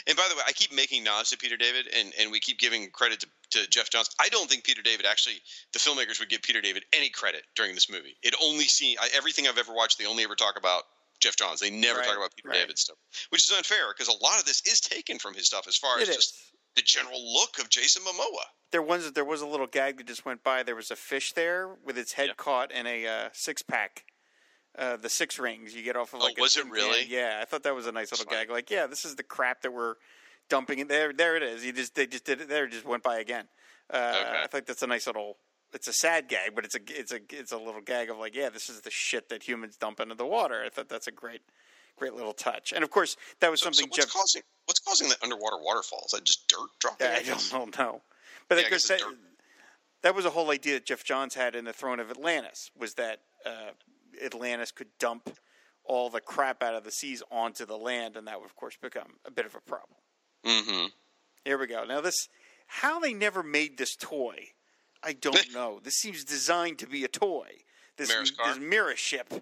And 0.06 0.16
by 0.16 0.26
the 0.28 0.34
way, 0.36 0.42
I 0.46 0.52
keep 0.52 0.72
making 0.72 1.02
nods 1.04 1.30
to 1.30 1.38
Peter 1.38 1.56
David, 1.56 1.86
and, 1.96 2.12
and 2.20 2.30
we 2.30 2.38
keep 2.40 2.58
giving 2.58 2.90
credit 2.90 3.20
to, 3.20 3.26
to 3.62 3.68
Geoff 3.70 3.88
Johns. 3.90 4.10
I 4.20 4.28
don't 4.28 4.48
think 4.50 4.64
Peter 4.64 4.82
David 4.82 5.06
actually, 5.06 5.36
the 5.72 5.78
filmmakers 5.78 6.20
would 6.20 6.28
give 6.28 6.42
Peter 6.42 6.60
David 6.60 6.84
any 6.92 7.08
credit 7.08 7.42
during 7.56 7.74
this 7.74 7.90
movie. 7.90 8.16
It 8.22 8.34
only 8.42 8.64
see 8.64 8.96
I, 9.00 9.08
everything 9.16 9.46
I've 9.48 9.56
ever 9.58 9.72
watched. 9.72 9.98
They 9.98 10.06
only 10.06 10.24
ever 10.24 10.34
talk 10.34 10.58
about 10.58 10.82
Geoff 11.20 11.36
Johns. 11.36 11.60
They 11.60 11.70
never 11.70 12.00
Right, 12.00 12.06
talk 12.08 12.16
about 12.18 12.34
Peter 12.36 12.48
right. 12.50 12.60
David 12.60 12.78
stuff, 12.78 12.96
which 13.30 13.44
is 13.44 13.56
unfair 13.56 13.94
because 13.96 14.08
a 14.08 14.22
lot 14.22 14.38
of 14.38 14.44
this 14.44 14.60
is 14.66 14.80
taken 14.80 15.18
from 15.18 15.32
his 15.34 15.46
stuff 15.46 15.66
as 15.66 15.76
far 15.76 15.98
as 15.98 16.08
It 16.08 16.12
just 16.14 16.34
is. 16.34 16.52
the 16.76 16.82
general 16.82 17.32
look 17.32 17.58
of 17.58 17.70
Jason 17.70 18.02
Momoa. 18.02 18.44
There 18.72 18.82
was 18.82 19.12
there 19.12 19.24
was 19.24 19.40
a 19.40 19.46
little 19.46 19.68
gag 19.68 19.96
that 19.98 20.06
just 20.06 20.26
went 20.26 20.42
by. 20.42 20.62
There 20.64 20.74
was 20.76 20.90
a 20.90 20.96
fish 20.96 21.32
there 21.32 21.76
with 21.84 21.96
its 21.96 22.12
head 22.12 22.26
Yeah. 22.28 22.34
caught 22.36 22.72
in 22.72 22.86
a 22.86 23.06
uh, 23.06 23.28
six 23.32 23.62
pack. 23.62 24.04
Uh, 24.76 24.96
the 24.96 25.08
six 25.08 25.38
rings 25.38 25.74
you 25.74 25.82
get 25.82 25.96
off 25.96 26.14
of 26.14 26.20
Oh, 26.20 26.24
like 26.24 26.36
a 26.38 26.40
was 26.40 26.56
it 26.56 26.60
tin 26.62 26.66
can. 26.70 26.72
really? 26.72 27.04
Yeah, 27.08 27.38
I 27.40 27.44
thought 27.44 27.62
that 27.62 27.74
was 27.74 27.86
a 27.86 27.92
nice 27.92 28.10
little 28.10 28.26
gag. 28.26 28.50
Like, 28.50 28.70
yeah, 28.70 28.86
this 28.88 29.04
is 29.04 29.14
the 29.14 29.22
crap 29.22 29.62
that 29.62 29.72
we're 29.72 29.94
dumping 30.48 30.80
in 30.80 30.88
there. 30.88 31.12
There 31.12 31.36
it 31.36 31.42
is. 31.44 31.64
You 31.64 31.72
just 31.72 31.94
they 31.94 32.06
just 32.06 32.24
did 32.24 32.40
it 32.40 32.48
there. 32.48 32.64
it 32.64 32.72
Just 32.72 32.84
went 32.84 33.02
by 33.04 33.18
again. 33.18 33.46
Uh, 33.88 34.14
Okay. 34.20 34.40
I 34.42 34.46
think 34.48 34.66
that's 34.66 34.82
a 34.82 34.86
nice 34.88 35.06
little. 35.06 35.36
It's 35.72 35.86
a 35.88 35.92
sad 35.92 36.28
gag, 36.28 36.54
but 36.54 36.64
it's 36.64 36.74
a 36.74 36.80
it's 36.88 37.12
a 37.12 37.20
it's 37.30 37.52
a 37.52 37.58
little 37.58 37.80
gag 37.80 38.10
of 38.10 38.18
like, 38.18 38.34
yeah, 38.34 38.48
this 38.48 38.68
is 38.68 38.80
the 38.80 38.90
shit 38.90 39.28
that 39.28 39.42
humans 39.44 39.76
dump 39.76 40.00
into 40.00 40.14
the 40.14 40.26
water. 40.26 40.62
I 40.64 40.68
thought 40.70 40.88
that's 40.88 41.06
a 41.06 41.12
great 41.12 41.42
great 41.96 42.14
little 42.14 42.32
touch. 42.32 42.72
And 42.72 42.82
of 42.82 42.90
course, 42.90 43.16
that 43.40 43.50
was 43.52 43.60
So, 43.60 43.66
so 43.66 43.72
something 43.72 43.90
what's 43.90 44.04
Geoff. 44.06 44.12
causing 44.12 44.42
what's 44.66 44.80
causing 44.80 45.08
the 45.08 45.16
underwater 45.22 45.58
waterfall? 45.60 46.02
Is 46.06 46.12
that 46.12 46.24
just 46.24 46.48
dirt 46.48 46.68
dropping? 46.80 47.06
I 47.06 47.22
guess? 47.22 47.50
don't 47.50 47.76
know. 47.78 48.02
But 48.48 48.56
Yeah, 48.56 48.62
I 48.62 48.64
of 48.66 48.70
guess 48.72 48.88
course, 48.88 49.00
it's 49.00 49.04
that, 49.04 49.16
that 50.02 50.14
was 50.16 50.24
a 50.24 50.30
whole 50.30 50.50
idea 50.50 50.74
that 50.74 50.86
Geoff 50.86 51.04
Johns 51.04 51.34
had 51.34 51.54
in 51.54 51.64
the 51.64 51.72
Throne 51.72 52.00
of 52.00 52.10
Atlantis 52.10 52.70
was 52.78 52.94
that 52.94 53.20
uh, 53.46 53.70
Atlantis 54.22 54.70
could 54.70 54.88
dump 54.98 55.30
all 55.84 56.08
the 56.10 56.20
crap 56.20 56.62
out 56.62 56.74
of 56.74 56.84
the 56.84 56.90
seas 56.90 57.22
onto 57.30 57.66
the 57.66 57.76
land, 57.76 58.16
and 58.16 58.26
that 58.26 58.40
would 58.40 58.46
of 58.46 58.56
course 58.56 58.76
become 58.80 59.14
a 59.24 59.30
bit 59.30 59.46
of 59.46 59.54
a 59.54 59.60
problem. 59.60 59.98
Mm-hmm. 60.44 60.86
Here 61.44 61.58
we 61.58 61.66
go. 61.66 61.84
Now 61.84 62.00
this, 62.00 62.28
how 62.66 62.98
they 63.00 63.12
never 63.12 63.42
made 63.42 63.76
this 63.76 63.96
toy, 63.96 64.48
I 65.02 65.12
don't 65.12 65.46
know. 65.54 65.80
This 65.82 65.96
seems 65.96 66.24
designed 66.24 66.78
to 66.78 66.86
be 66.86 67.04
a 67.04 67.08
toy. 67.08 67.48
This 67.96 68.08
this 68.08 68.58
mirror 68.58 68.96
ship. 68.96 69.32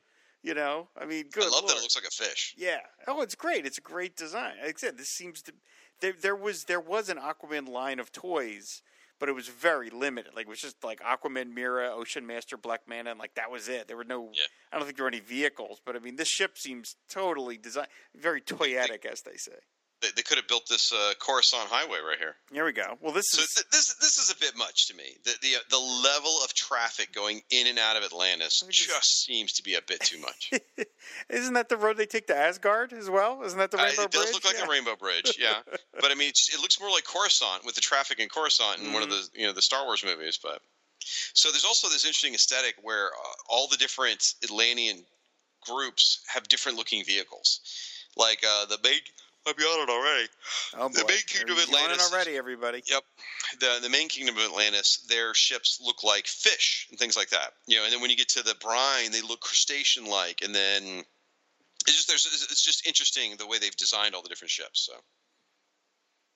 You 0.42 0.54
know, 0.54 0.88
I 1.00 1.06
mean, 1.06 1.26
good 1.32 1.44
I 1.44 1.48
love 1.50 1.68
that 1.68 1.76
it 1.76 1.82
looks 1.82 1.94
like 1.94 2.04
a 2.04 2.10
fish. 2.10 2.56
Yeah. 2.58 2.80
Oh, 3.06 3.22
it's 3.22 3.36
great. 3.36 3.64
It's 3.64 3.78
a 3.78 3.82
great 3.82 4.16
design. 4.16 4.54
Like 4.60 4.74
I 4.74 4.78
said, 4.78 4.98
this 4.98 5.08
seems 5.08 5.40
to 5.42 5.52
there 6.00 6.14
there 6.20 6.34
was 6.36 6.64
there 6.64 6.80
was 6.80 7.08
an 7.08 7.16
Aquaman 7.16 7.68
line 7.68 8.00
of 8.00 8.10
toys, 8.10 8.82
but 9.22 9.28
it 9.28 9.36
was 9.36 9.46
very 9.46 9.88
limited. 9.88 10.34
Like 10.34 10.46
it 10.46 10.48
was 10.48 10.60
just 10.60 10.82
like 10.82 10.98
Aquaman, 11.00 11.54
Mera, 11.54 11.92
Ocean 11.94 12.26
Master, 12.26 12.56
Black 12.56 12.80
Manta, 12.88 13.12
and 13.12 13.20
like 13.20 13.36
that 13.36 13.52
was 13.52 13.68
it. 13.68 13.86
There 13.86 13.96
were 13.96 14.02
no 14.02 14.30
Yeah. 14.34 14.42
I 14.72 14.76
don't 14.76 14.84
think 14.84 14.96
there 14.96 15.04
were 15.04 15.10
any 15.10 15.20
vehicles, 15.20 15.80
but 15.86 15.94
I 15.94 16.00
mean 16.00 16.16
this 16.16 16.26
ship 16.26 16.58
seems 16.58 16.96
totally 17.08 17.56
designed 17.56 17.86
very 18.16 18.40
toyetic 18.40 19.04
as 19.04 19.22
they 19.22 19.36
say. 19.36 19.60
They, 20.02 20.08
they 20.16 20.22
could 20.22 20.36
have 20.36 20.48
built 20.48 20.68
this 20.68 20.92
uh, 20.92 21.12
Coruscant 21.20 21.68
Highway 21.70 21.98
right 22.06 22.18
here. 22.18 22.34
Here 22.52 22.64
we 22.64 22.72
go. 22.72 22.98
Well 23.00 23.12
this 23.12 23.30
So 23.30 23.40
is 23.40 23.48
th- 23.54 23.66
this 23.70 23.94
this 23.94 24.18
is 24.18 24.30
a 24.30 24.36
bit 24.38 24.56
much 24.56 24.88
to 24.88 24.94
me. 24.94 25.04
The 25.24 25.32
the 25.40 25.54
the 25.70 25.78
level 25.78 26.36
of 26.44 26.52
traffic 26.54 27.12
going 27.14 27.40
in 27.50 27.66
and 27.68 27.78
out 27.78 27.96
of 27.96 28.02
Atlantis 28.02 28.60
just- 28.68 28.88
just 28.88 29.24
seems 29.24 29.52
to 29.54 29.62
be 29.62 29.74
a 29.76 29.82
bit 29.82 30.00
too 30.00 30.18
much. 30.20 30.50
Isn't 31.30 31.54
that 31.54 31.68
the 31.68 31.76
road 31.76 31.96
they 31.96 32.06
take 32.06 32.26
to 32.26 32.36
Asgard 32.36 32.92
as 32.92 33.08
well? 33.08 33.42
Isn't 33.44 33.58
that 33.58 33.70
the 33.70 33.78
Uh, 33.80 33.84
Rainbow 33.84 34.02
it 34.02 34.10
does 34.10 34.22
Bridge? 34.24 34.34
look 34.34 34.44
like 34.44 34.56
Yeah. 34.58 34.66
a 34.66 34.68
rainbow 34.68 34.96
bridge, 34.96 35.36
yeah. 35.40 35.60
but 36.00 36.10
I 36.10 36.14
mean, 36.14 36.28
it's, 36.30 36.52
it 36.54 36.60
looks 36.60 36.78
more 36.80 36.90
like 36.90 37.04
Coruscant 37.04 37.64
with 37.64 37.74
the 37.76 37.80
traffic 37.80 38.18
in 38.18 38.28
Coruscant 38.28 38.80
in 38.80 38.92
one 38.92 39.02
of 39.02 39.08
Mm-hmm. 39.08 39.32
the 39.34 39.40
you 39.40 39.46
know 39.46 39.52
the 39.52 39.62
Star 39.62 39.84
Wars 39.84 40.04
movies. 40.04 40.38
But 40.42 40.60
so 41.34 41.50
there's 41.50 41.64
also 41.64 41.88
this 41.88 42.04
interesting 42.04 42.34
aesthetic 42.34 42.74
where 42.82 43.06
uh, 43.06 43.32
all 43.48 43.68
the 43.68 43.76
different 43.76 44.34
Atlantean 44.42 45.04
groups 45.66 46.20
have 46.26 46.48
different 46.48 46.76
looking 46.78 47.04
vehicles. 47.04 47.60
Like 48.16 48.42
uh, 48.46 48.66
the 48.66 48.78
big, 48.82 49.00
Be 49.44 49.64
on 49.64 49.88
it 49.88 49.90
already. 49.90 50.28
Oh 50.78 50.88
boy. 50.88 50.94
the 51.00 51.04
big 51.04 51.26
kingdom 51.26 51.56
of 51.56 51.64
Atlantis 51.64 52.06
is- 52.06 52.12
already, 52.12 52.36
everybody. 52.36 52.82
Yep. 52.86 53.02
The 53.60 53.78
the 53.82 53.90
main 53.90 54.08
kingdom 54.08 54.36
of 54.36 54.44
Atlantis, 54.44 55.04
their 55.08 55.34
ships 55.34 55.80
look 55.82 56.04
like 56.04 56.26
fish 56.26 56.86
and 56.90 56.98
things 56.98 57.16
like 57.16 57.30
that. 57.30 57.52
You 57.66 57.78
know, 57.78 57.84
and 57.84 57.92
then 57.92 58.00
when 58.00 58.10
you 58.10 58.16
get 58.16 58.28
to 58.30 58.42
the 58.42 58.54
brine, 58.60 59.10
they 59.10 59.20
look 59.20 59.40
crustacean 59.40 60.06
like, 60.06 60.42
and 60.42 60.54
then 60.54 61.04
it's 61.86 61.96
just 61.96 62.08
there's 62.08 62.24
it's 62.24 62.62
just 62.64 62.86
interesting 62.86 63.34
the 63.36 63.46
way 63.46 63.58
they've 63.58 63.76
designed 63.76 64.14
all 64.14 64.22
the 64.22 64.28
different 64.28 64.50
ships. 64.52 64.86
So 64.86 64.92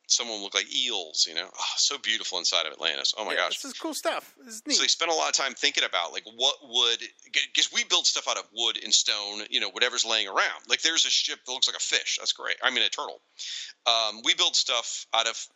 some 0.06 0.30
of 0.30 0.40
look 0.40 0.54
like 0.54 0.72
eels. 0.74 1.26
You 1.28 1.34
know, 1.34 1.48
oh, 1.52 1.64
so 1.76 1.98
beautiful 1.98 2.38
inside 2.38 2.66
of 2.66 2.72
Atlantis. 2.72 3.14
Oh 3.18 3.24
my 3.24 3.32
Yeah, 3.32 3.38
gosh. 3.38 3.60
this 3.60 3.64
is 3.64 3.78
cool 3.78 3.94
stuff. 3.94 4.34
This 4.44 4.54
is 4.56 4.62
neat. 4.66 4.76
So 4.76 4.82
they 4.82 4.88
spent 4.88 5.10
a 5.10 5.14
lot 5.14 5.28
of 5.28 5.34
time 5.34 5.54
thinking 5.54 5.84
about 5.84 6.12
like 6.12 6.24
what 6.36 6.56
would 6.62 6.98
because 7.32 7.72
we 7.72 7.84
build 7.84 8.06
stuff 8.06 8.28
out 8.28 8.38
of 8.38 8.44
wood 8.54 8.78
and 8.82 8.92
stone, 8.92 9.42
you 9.50 9.60
know, 9.60 9.70
whatever's 9.70 10.04
laying 10.04 10.28
around. 10.28 10.62
Like 10.68 10.82
there's 10.82 11.04
a 11.04 11.10
ship 11.10 11.38
that 11.46 11.52
looks 11.52 11.68
like 11.68 11.76
a 11.76 11.80
fish. 11.80 12.16
That's 12.20 12.32
great. 12.32 12.56
I 12.62 12.70
mean 12.70 12.82
a 12.84 12.88
turtle. 12.88 13.20
Um, 13.86 14.20
we 14.24 14.34
build 14.34 14.56
stuff 14.56 15.06
out 15.14 15.26
of 15.26 15.46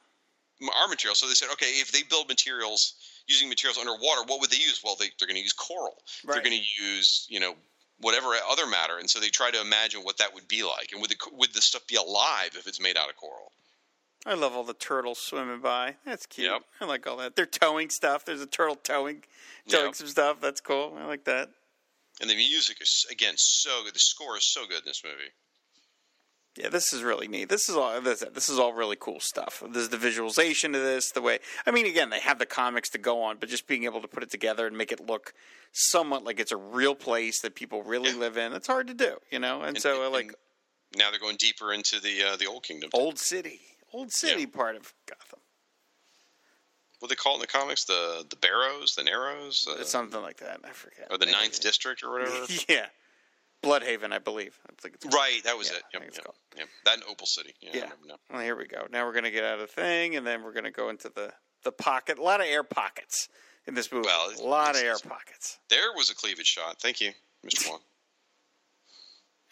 our 0.76 0.88
material. 0.88 1.14
So 1.14 1.26
they 1.26 1.34
said, 1.34 1.48
okay, 1.52 1.66
if 1.80 1.90
they 1.92 2.02
build 2.02 2.28
materials 2.28 2.94
using 3.26 3.48
materials 3.48 3.78
underwater, 3.78 4.22
what 4.26 4.40
would 4.40 4.50
they 4.50 4.56
use? 4.58 4.80
Well, 4.84 4.96
they, 4.98 5.06
they're 5.18 5.26
going 5.28 5.36
to 5.36 5.42
use 5.42 5.52
coral. 5.54 5.96
They're 6.24 6.42
going 6.42 6.58
to 6.58 6.84
use 6.84 7.26
you 7.30 7.40
know 7.40 7.54
whatever 8.00 8.28
other 8.50 8.66
matter, 8.66 8.98
and 8.98 9.08
so 9.08 9.20
they 9.20 9.28
try 9.28 9.50
to 9.50 9.60
imagine 9.60 10.00
what 10.02 10.18
that 10.18 10.34
would 10.34 10.48
be 10.48 10.62
like, 10.62 10.90
and 10.92 11.00
would 11.00 11.10
the 11.10 11.16
would 11.32 11.52
the 11.54 11.60
stuff 11.62 11.86
be 11.86 11.96
alive 11.96 12.50
if 12.58 12.66
it's 12.66 12.80
made 12.80 12.96
out 12.96 13.08
of 13.08 13.16
coral? 13.16 13.52
I 14.26 14.34
love 14.34 14.52
all 14.54 14.64
the 14.64 14.74
turtles 14.74 15.18
swimming 15.18 15.60
by. 15.60 15.96
That's 16.04 16.26
cute. 16.26 16.50
Yep. 16.50 16.62
I 16.80 16.84
like 16.84 17.06
all 17.06 17.16
that. 17.18 17.36
They're 17.36 17.46
towing 17.46 17.88
stuff. 17.90 18.24
There's 18.24 18.42
a 18.42 18.46
turtle 18.46 18.76
towing, 18.76 19.22
towing 19.68 19.86
Yep. 19.86 19.94
some 19.94 20.06
stuff. 20.08 20.40
That's 20.40 20.60
cool. 20.60 20.96
I 21.00 21.06
like 21.06 21.24
that. 21.24 21.48
And 22.20 22.28
the 22.28 22.36
music 22.36 22.78
is 22.82 23.06
again 23.10 23.34
so 23.36 23.82
good. 23.84 23.94
The 23.94 23.98
score 23.98 24.36
is 24.36 24.44
so 24.44 24.66
good 24.66 24.80
in 24.80 24.84
this 24.84 25.02
movie. 25.02 25.30
Yeah, 26.56 26.68
this 26.68 26.92
is 26.92 27.02
really 27.02 27.28
neat. 27.28 27.48
This 27.48 27.68
is 27.70 27.76
all. 27.76 27.98
This, 28.00 28.24
this 28.34 28.48
is 28.50 28.58
all 28.58 28.72
really 28.74 28.96
cool 28.96 29.20
stuff. 29.20 29.62
There's 29.70 29.88
the 29.88 29.96
visualization 29.96 30.74
of 30.74 30.82
this, 30.82 31.10
the 31.12 31.22
way. 31.22 31.38
I 31.64 31.70
mean, 31.70 31.86
again, 31.86 32.10
they 32.10 32.18
have 32.20 32.38
the 32.40 32.44
comics 32.44 32.90
to 32.90 32.98
go 32.98 33.22
on, 33.22 33.36
but 33.38 33.48
just 33.48 33.66
being 33.68 33.84
able 33.84 34.02
to 34.02 34.08
put 34.08 34.22
it 34.24 34.30
together 34.30 34.66
and 34.66 34.76
make 34.76 34.90
it 34.92 35.00
look 35.06 35.32
somewhat 35.72 36.24
like 36.24 36.40
it's 36.40 36.50
a 36.52 36.56
real 36.56 36.96
place 36.96 37.40
that 37.40 37.54
people 37.54 37.82
really 37.84 38.10
Yeah. 38.10 38.16
live 38.16 38.36
in. 38.36 38.52
It's 38.52 38.66
hard 38.66 38.88
to 38.88 38.94
do, 38.94 39.16
you 39.30 39.38
know. 39.38 39.60
And, 39.60 39.76
And- 39.76 39.80
so, 39.80 40.02
and- 40.02 40.12
like 40.12 40.34
now 40.96 41.10
they're 41.10 41.20
going 41.20 41.36
deeper 41.38 41.72
into 41.72 42.00
the 42.00 42.22
uh, 42.24 42.36
the 42.36 42.46
old 42.46 42.64
kingdom. 42.64 42.90
old 42.92 43.18
city, 43.20 43.60
old 43.92 44.12
city 44.12 44.42
Yeah. 44.42 44.46
part 44.52 44.76
of 44.76 44.92
Gotham. 45.06 45.40
what 47.00 47.08
they 47.08 47.14
call 47.14 47.32
it 47.32 47.36
in 47.36 47.40
the 47.42 47.46
comics 47.46 47.84
the 47.84 48.24
the 48.28 48.36
Barrows, 48.36 48.94
the 48.94 49.04
Narrows, 49.04 49.66
uh, 49.68 49.76
It's 49.80 49.90
something 49.90 50.20
like 50.20 50.38
that. 50.38 50.60
I 50.64 50.70
forget. 50.70 51.08
or 51.10 51.18
the 51.18 51.26
Ninth 51.26 51.60
District 51.60 52.02
or 52.02 52.10
whatever. 52.12 52.46
yeah, 52.68 52.86
Blüdhaven, 53.62 54.12
I 54.12 54.18
believe. 54.18 54.58
I 54.68 54.72
think 54.80 54.96
it's 54.96 55.14
right, 55.14 55.42
that 55.44 55.56
was 55.56 55.70
Yeah, 55.70 55.76
it. 55.78 55.82
I 55.94 56.04
Yep, 56.04 56.14
yep, 56.14 56.34
yep. 56.56 56.68
That 56.84 56.96
in 56.98 57.02
Opal 57.08 57.26
City. 57.26 57.54
Yeah, 57.60 57.70
Yeah. 58.06 58.16
Well, 58.30 58.40
here 58.42 58.56
we 58.56 58.66
go. 58.66 58.86
Now 58.90 59.06
we're 59.06 59.12
going 59.12 59.24
to 59.24 59.30
get 59.30 59.44
out 59.44 59.54
of 59.54 59.60
the 59.60 59.66
thing, 59.66 60.16
and 60.16 60.26
then 60.26 60.42
we're 60.42 60.52
going 60.52 60.64
to 60.64 60.70
go 60.70 60.88
into 60.90 61.08
the 61.08 61.32
the 61.62 61.72
pocket. 61.72 62.18
A 62.18 62.22
lot 62.22 62.40
of 62.40 62.46
air 62.46 62.62
pockets 62.64 63.28
in 63.66 63.74
this 63.74 63.92
movie. 63.92 64.06
Well, 64.06 64.32
a 64.38 64.42
lot 64.48 64.76
of 64.76 64.82
air 64.82 64.96
pockets. 64.98 65.58
There 65.68 65.92
was 65.94 66.08
a 66.10 66.14
cleavage 66.14 66.46
shot. 66.46 66.80
Thank 66.80 67.00
you, 67.02 67.12
Mr. 67.46 67.78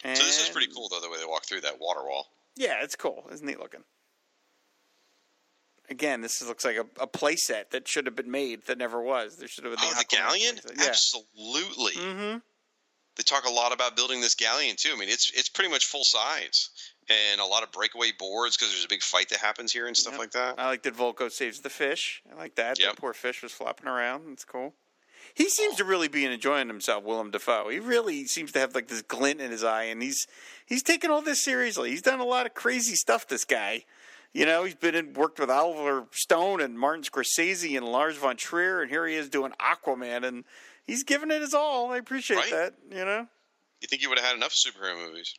And, 0.03 0.17
So 0.17 0.23
this 0.23 0.41
is 0.41 0.49
pretty 0.49 0.71
cool 0.73 0.89
though, 0.89 1.01
the 1.01 1.09
way 1.09 1.17
they 1.19 1.25
walk 1.25 1.45
through 1.45 1.61
that 1.61 1.79
water 1.79 2.01
wall. 2.03 2.27
Yeah, 2.55 2.81
it's 2.83 2.95
cool. 2.95 3.27
It's 3.31 3.41
neat 3.41 3.59
looking. 3.59 3.83
Again, 5.89 6.21
this 6.21 6.45
looks 6.45 6.63
like 6.65 6.77
a, 6.77 6.85
a 7.01 7.07
play 7.07 7.35
set 7.35 7.71
that 7.71 7.87
should 7.87 8.05
have 8.05 8.15
been 8.15 8.29
made 8.31 8.65
that 8.67 8.77
never 8.77 9.01
was. 9.01 9.37
There 9.37 9.47
should 9.47 9.63
have 9.65 9.73
been 9.75 9.83
Oh, 9.83 9.93
the 9.97 10.05
galleon? 10.15 10.59
Yeah. 10.77 10.85
Absolutely. 10.87 11.93
Mm-hmm. 11.93 12.37
They 13.15 13.23
talk 13.23 13.45
a 13.45 13.51
lot 13.51 13.73
about 13.73 13.95
building 13.97 14.21
this 14.21 14.35
galleon 14.35 14.75
too. 14.77 14.91
I 14.95 14.97
mean, 14.99 15.09
it's 15.09 15.31
it's 15.35 15.49
pretty 15.49 15.69
much 15.69 15.85
full 15.87 16.03
size, 16.05 16.69
and 17.09 17.41
a 17.41 17.45
lot 17.45 17.63
of 17.63 17.71
breakaway 17.71 18.11
boards 18.17 18.55
because 18.55 18.71
there's 18.71 18.85
a 18.85 18.89
big 18.89 19.01
fight 19.01 19.27
that 19.29 19.39
happens 19.39 19.73
here 19.73 19.87
and 19.87 19.97
stuff 19.97 20.13
Yep. 20.13 20.19
like 20.19 20.31
that. 20.31 20.55
I 20.57 20.67
like 20.67 20.83
that 20.83 20.95
Vulko 20.95 21.29
saves 21.31 21.59
the 21.59 21.69
fish. 21.69 22.21
I 22.31 22.37
like 22.37 22.55
that. 22.55 22.79
Yep. 22.79 22.87
That 22.89 22.97
poor 23.01 23.13
fish 23.13 23.43
was 23.43 23.51
flopping 23.51 23.87
around. 23.87 24.29
That's 24.29 24.45
cool. 24.45 24.73
He 25.33 25.49
seems 25.49 25.75
to 25.75 25.83
really 25.83 26.07
be 26.07 26.25
enjoying 26.25 26.67
himself, 26.69 27.03
Willem 27.03 27.29
Dafoe. 27.29 27.69
He 27.69 27.79
really 27.79 28.25
seems 28.25 28.51
to 28.53 28.59
have 28.59 28.73
like 28.73 28.87
this 28.87 29.01
glint 29.01 29.41
in 29.41 29.51
his 29.51 29.63
eye, 29.65 29.83
and 29.83 30.01
he's 30.01 30.25
he's 30.65 30.81
taking 30.83 31.11
all 31.11 31.21
this 31.21 31.41
seriously. 31.43 31.89
He's 31.89 32.01
done 32.01 32.19
a 32.19 32.25
lot 32.25 32.45
of 32.45 32.53
crazy 32.53 32.95
stuff. 32.95 33.27
This 33.27 33.43
guy, 33.43 33.83
you 34.33 34.45
know, 34.45 34.63
he's 34.63 34.75
been 34.75 34.95
in, 34.95 35.13
worked 35.13 35.39
with 35.39 35.49
Oliver 35.49 36.07
Stone 36.11 36.61
and 36.61 36.77
Martin 36.79 37.03
Scorsese 37.03 37.75
and 37.77 37.85
Lars 37.85 38.15
von 38.17 38.37
Trier, 38.37 38.81
and 38.81 38.89
here 38.89 39.05
he 39.07 39.15
is 39.15 39.29
doing 39.29 39.53
Aquaman, 39.59 40.23
and 40.25 40.43
he's 40.85 41.03
giving 41.03 41.31
it 41.31 41.41
his 41.41 41.53
all. 41.53 41.91
I 41.91 41.97
appreciate 41.97 42.37
Right. 42.37 42.51
that. 42.51 42.73
You 42.89 43.05
know, 43.05 43.27
You 43.81 43.87
think 43.87 44.01
you 44.01 44.09
would 44.09 44.19
have 44.19 44.27
had 44.27 44.35
enough 44.35 44.53
superhero 44.53 44.97
movies? 44.97 45.33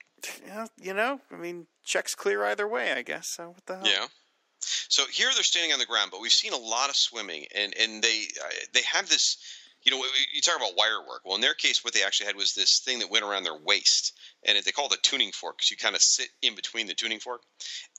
yeah, 0.46 0.66
you 0.80 0.92
know, 0.94 1.20
I 1.30 1.36
mean, 1.36 1.66
checks 1.84 2.14
clear 2.14 2.44
either 2.44 2.66
way, 2.68 2.92
I 2.92 3.02
guess. 3.02 3.28
So 3.28 3.50
what 3.50 3.66
the 3.66 3.76
hell? 3.76 3.86
Yeah. 3.86 4.06
So 4.62 5.06
here 5.06 5.28
they're 5.34 5.42
standing 5.42 5.72
on 5.72 5.78
the 5.78 5.86
ground, 5.86 6.10
but 6.10 6.20
we've 6.20 6.30
seen 6.32 6.52
a 6.52 6.56
lot 6.58 6.90
of 6.90 6.96
swimming, 6.96 7.46
and 7.54 7.74
and 7.78 8.02
they 8.02 8.28
uh, 8.44 8.48
they 8.74 8.82
have 8.82 9.08
this. 9.08 9.38
You 9.82 9.92
know, 9.92 10.04
you 10.32 10.42
talk 10.42 10.56
about 10.56 10.76
wire 10.76 11.00
work. 11.08 11.22
Well, 11.24 11.36
in 11.36 11.40
their 11.40 11.54
case, 11.54 11.82
what 11.82 11.94
they 11.94 12.02
actually 12.02 12.26
had 12.26 12.36
was 12.36 12.54
this 12.54 12.80
thing 12.80 12.98
that 12.98 13.10
went 13.10 13.24
around 13.24 13.44
their 13.44 13.56
waist, 13.56 14.12
and 14.44 14.58
they 14.58 14.72
call 14.72 14.86
it 14.86 14.94
a 14.94 15.00
tuning 15.00 15.32
fork 15.32 15.56
because 15.56 15.70
you 15.70 15.76
kind 15.76 15.94
of 15.94 16.02
sit 16.02 16.28
in 16.42 16.54
between 16.54 16.86
the 16.86 16.94
tuning 16.94 17.18
fork, 17.18 17.40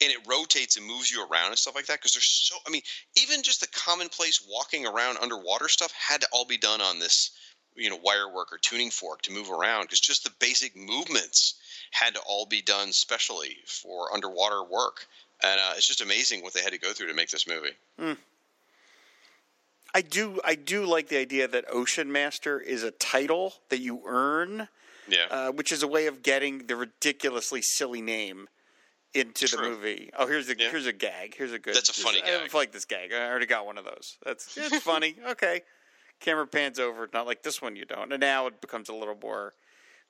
and 0.01 0.11
it 0.11 0.27
rotates 0.27 0.77
and 0.77 0.85
moves 0.85 1.11
you 1.11 1.25
around 1.25 1.47
and 1.47 1.57
stuff 1.57 1.75
like 1.75 1.87
that. 1.87 1.99
Because 1.99 2.13
there's 2.13 2.25
so, 2.25 2.55
I 2.67 2.69
mean, 2.69 2.83
even 3.17 3.41
just 3.41 3.61
the 3.61 3.67
commonplace 3.67 4.45
walking 4.47 4.85
around 4.85 5.17
underwater 5.19 5.67
stuff 5.67 5.91
had 5.91 6.21
to 6.21 6.27
all 6.31 6.45
be 6.45 6.57
done 6.57 6.81
on 6.81 6.99
this, 6.99 7.31
you 7.75 7.89
know, 7.89 7.99
wire 8.03 8.31
work 8.31 8.53
or 8.53 8.59
tuning 8.59 8.91
fork 8.91 9.23
to 9.23 9.31
move 9.31 9.49
around. 9.49 9.83
Because 9.83 9.99
just 9.99 10.23
the 10.23 10.31
basic 10.39 10.75
movements 10.75 11.55
had 11.89 12.13
to 12.13 12.21
all 12.27 12.45
be 12.45 12.61
done 12.61 12.91
specially 12.91 13.57
for 13.65 14.13
underwater 14.13 14.63
work 14.63 15.07
and 15.43 15.59
uh, 15.59 15.73
it's 15.75 15.87
just 15.87 16.01
amazing 16.01 16.43
what 16.43 16.53
they 16.53 16.61
had 16.61 16.73
to 16.73 16.79
go 16.79 16.93
through 16.93 17.07
to 17.07 17.13
make 17.13 17.29
this 17.29 17.47
movie. 17.47 17.71
I 19.93 20.01
do 20.01 20.39
I 20.45 20.55
do 20.55 20.85
like 20.85 21.09
the 21.09 21.17
idea 21.17 21.47
that 21.47 21.65
Ocean 21.71 22.11
Master 22.11 22.59
is 22.59 22.83
a 22.83 22.91
title 22.91 23.53
that 23.69 23.79
you 23.79 24.01
earn, 24.05 24.67
Yeah, 25.07 25.25
uh, 25.29 25.51
which 25.51 25.71
is 25.71 25.83
a 25.83 25.87
way 25.87 26.07
of 26.07 26.23
getting 26.23 26.67
the 26.67 26.75
ridiculously 26.75 27.61
silly 27.61 28.01
name 28.01 28.47
into 29.13 29.47
the 29.47 29.61
movie. 29.61 30.09
Oh, 30.17 30.27
here's 30.27 30.47
a 30.49 30.57
Yeah. 30.57 30.69
here's 30.69 30.85
a 30.85 30.93
gag. 30.93 31.35
Here's 31.35 31.51
a 31.51 31.59
good. 31.59 31.75
That's 31.75 31.89
a 31.89 31.93
funny 31.93 32.21
I 32.23 32.27
gag. 32.43 32.53
like 32.53 32.71
this 32.71 32.85
gag. 32.85 33.11
I 33.11 33.27
already 33.29 33.45
got 33.45 33.65
one 33.65 33.77
of 33.77 33.83
those. 33.85 34.17
That's 34.23 34.57
it's 34.57 34.77
funny. 34.79 35.15
Okay, 35.27 35.61
camera 36.21 36.47
pans 36.47 36.79
over. 36.79 37.09
Not 37.13 37.25
like 37.27 37.43
this 37.43 37.61
one. 37.61 37.75
You 37.75 37.85
don't. 37.85 38.11
And 38.13 38.21
now 38.21 38.47
it 38.47 38.61
becomes 38.61 38.87
a 38.87 38.93
little 38.93 39.17
more 39.21 39.53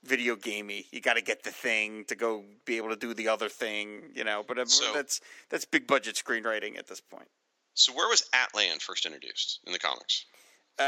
video 0.04 0.36
gamey. 0.36 0.86
You 0.92 1.02
got 1.02 1.14
to 1.16 1.22
get 1.22 1.44
the 1.44 1.52
thing 1.52 2.06
to 2.06 2.16
go 2.16 2.44
be 2.66 2.78
able 2.78 2.90
to 2.90 2.96
do 2.96 3.14
the 3.16 3.28
other 3.28 3.50
thing. 3.50 4.12
You 4.14 4.24
know. 4.24 4.44
But 4.48 4.60
uh, 4.60 4.66
So- 4.68 4.94
that's 4.94 5.20
that's 5.50 5.66
big 5.66 5.88
budget 5.88 6.14
screenwriting 6.24 6.78
at 6.78 6.86
this 6.88 7.02
point. 7.02 7.30
So 7.74 7.93
where 7.93 8.07
was 8.09 8.24
Atlan 8.34 8.82
first 8.82 9.05
introduced 9.05 9.59
in 9.65 9.74
the 9.74 9.80
comics? 9.80 10.26
Uh, 10.80 10.84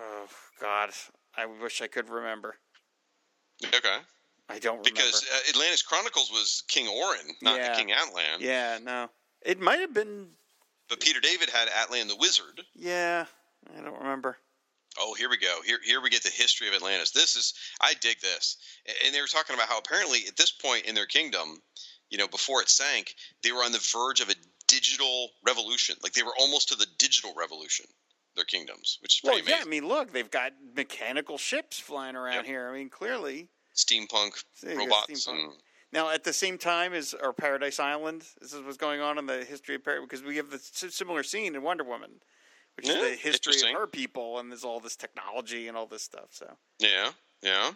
oh 0.00 0.26
God, 0.60 0.90
I 1.36 1.46
wish 1.46 1.82
I 1.82 1.86
could 1.86 2.08
remember. 2.08 2.56
Okay, 3.64 3.96
I 4.48 4.58
don't 4.58 4.78
remember. 4.78 4.90
because 4.90 5.24
uh, 5.32 5.48
Atlantis 5.50 5.82
Chronicles 5.82 6.30
was 6.30 6.62
King 6.68 6.88
Orin, 6.88 7.34
not 7.42 7.56
Yeah. 7.56 7.76
King 7.76 7.88
Atlan. 7.90 8.40
yeah, 8.40 8.78
no, 8.82 9.08
it 9.42 9.60
might 9.60 9.80
have 9.80 9.94
been. 9.94 10.26
But 10.88 11.00
Peter 11.00 11.20
David 11.20 11.48
had 11.50 11.68
Atlan 11.68 12.08
the 12.08 12.16
Wizard. 12.16 12.60
Yeah, 12.74 13.24
I 13.74 13.80
don't 13.80 13.98
remember. 13.98 14.36
Oh, 15.00 15.14
here 15.14 15.28
we 15.30 15.38
go. 15.38 15.58
Here, 15.64 15.78
here 15.84 16.00
we 16.00 16.08
get 16.10 16.22
the 16.22 16.28
history 16.30 16.68
of 16.68 16.74
Atlantis. 16.74 17.10
This 17.10 17.34
is, 17.34 17.52
I 17.80 17.94
dig 18.00 18.20
this. 18.20 18.58
And 19.04 19.12
they 19.12 19.20
were 19.20 19.26
talking 19.26 19.54
about 19.56 19.66
how 19.68 19.78
apparently 19.78 20.20
at 20.28 20.36
this 20.36 20.52
point 20.52 20.84
in 20.84 20.94
their 20.94 21.06
kingdom, 21.06 21.60
you 22.10 22.18
know, 22.18 22.28
before 22.28 22.62
it 22.62 22.68
sank, 22.68 23.16
they 23.42 23.50
were 23.50 23.64
on 23.64 23.72
the 23.72 23.80
verge 23.92 24.20
of 24.20 24.28
a 24.28 24.34
digital 24.66 25.30
revolution. 25.44 25.96
Like 26.02 26.12
they 26.12 26.22
were 26.22 26.34
almost 26.38 26.68
to 26.68 26.76
the 26.76 26.86
digital 26.98 27.32
revolution. 27.36 27.86
Their 28.36 28.44
kingdoms, 28.44 28.98
which 29.00 29.18
is 29.18 29.20
Well, 29.22 29.34
pretty 29.34 29.48
yeah, 29.52 29.60
I 29.62 29.64
mean, 29.64 29.86
look, 29.86 30.12
they've 30.12 30.30
got 30.30 30.54
mechanical 30.74 31.38
ships 31.38 31.78
flying 31.78 32.16
around 32.16 32.34
Yep. 32.34 32.46
here. 32.46 32.68
I 32.68 32.72
mean, 32.76 32.90
clearly. 32.90 33.48
Steampunk 33.76 34.42
robots 34.64 35.24
steampunk. 35.24 35.44
and 35.44 35.52
Now, 35.92 36.10
at 36.10 36.24
the 36.24 36.32
same 36.32 36.58
time 36.58 36.94
as 36.94 37.14
our 37.14 37.32
Paradise 37.32 37.78
Island, 37.78 38.24
this 38.40 38.52
is 38.52 38.60
what's 38.62 38.76
going 38.76 39.00
on 39.00 39.18
in 39.18 39.26
the 39.26 39.44
history 39.44 39.76
of 39.76 39.84
Paradise, 39.84 40.08
because 40.08 40.24
we 40.24 40.36
have 40.38 40.50
the 40.50 40.58
similar 40.58 41.22
scene 41.22 41.54
in 41.54 41.62
Wonder 41.62 41.84
Woman, 41.84 42.20
which 42.76 42.88
Yeah, 42.88 42.94
is 42.94 43.00
the 43.02 43.16
history 43.16 43.70
of 43.70 43.76
her 43.78 43.86
people, 43.86 44.40
and 44.40 44.50
there's 44.50 44.64
all 44.64 44.80
this 44.80 44.96
technology 44.96 45.68
and 45.68 45.76
all 45.76 45.86
this 45.86 46.02
stuff. 46.02 46.30
So, 46.32 46.56
Yeah, 46.80 47.12
yeah. 47.40 47.74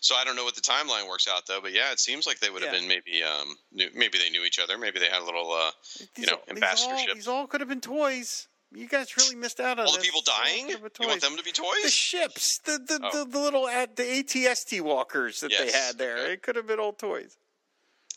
So 0.00 0.14
I 0.14 0.24
don't 0.24 0.36
know 0.36 0.44
what 0.44 0.54
the 0.54 0.60
timeline 0.60 1.08
works 1.08 1.28
out 1.28 1.46
though, 1.46 1.60
but 1.60 1.72
yeah, 1.72 1.92
it 1.92 2.00
seems 2.00 2.26
like 2.26 2.38
they 2.40 2.50
would 2.50 2.62
have 2.62 2.72
Yeah. 2.72 2.80
been 2.80 2.88
maybe 2.88 3.22
um 3.22 3.56
knew, 3.72 3.88
maybe 3.94 4.18
they 4.18 4.30
knew 4.30 4.44
each 4.44 4.58
other, 4.58 4.78
maybe 4.78 4.98
they 4.98 5.08
had 5.08 5.20
a 5.22 5.24
little 5.24 5.52
uh 5.52 5.70
these 6.14 6.26
know, 6.26 6.34
all, 6.34 6.38
these 6.40 6.48
all, 6.48 6.54
ambassadorship. 6.54 7.14
these 7.14 7.28
all 7.28 7.46
could 7.46 7.60
have 7.60 7.68
been 7.68 7.80
toys. 7.80 8.48
You 8.74 8.88
guys 8.88 9.14
really 9.18 9.36
missed 9.36 9.60
out 9.60 9.78
on 9.78 9.86
all 9.86 9.92
the 9.92 9.98
people 9.98 10.22
dying. 10.22 10.64
could 10.66 10.72
have 10.80 10.82
been 10.82 10.90
You 11.00 11.08
want 11.08 11.20
them 11.20 11.36
to 11.36 11.42
be 11.42 11.52
toys? 11.52 11.82
the 11.84 11.90
ships, 11.90 12.58
the 12.64 12.78
the, 12.78 13.00
Oh. 13.02 13.24
the, 13.24 13.30
the 13.30 13.38
little 13.38 13.68
at 13.68 13.96
the 13.96 14.02
ATST 14.02 14.80
walkers 14.80 15.40
that 15.40 15.50
they 15.56 15.70
had 15.70 15.98
there. 15.98 16.16
okay. 16.18 16.32
It 16.32 16.42
could 16.42 16.56
have 16.56 16.66
been 16.66 16.80
old 16.80 16.98
toys. 16.98 17.36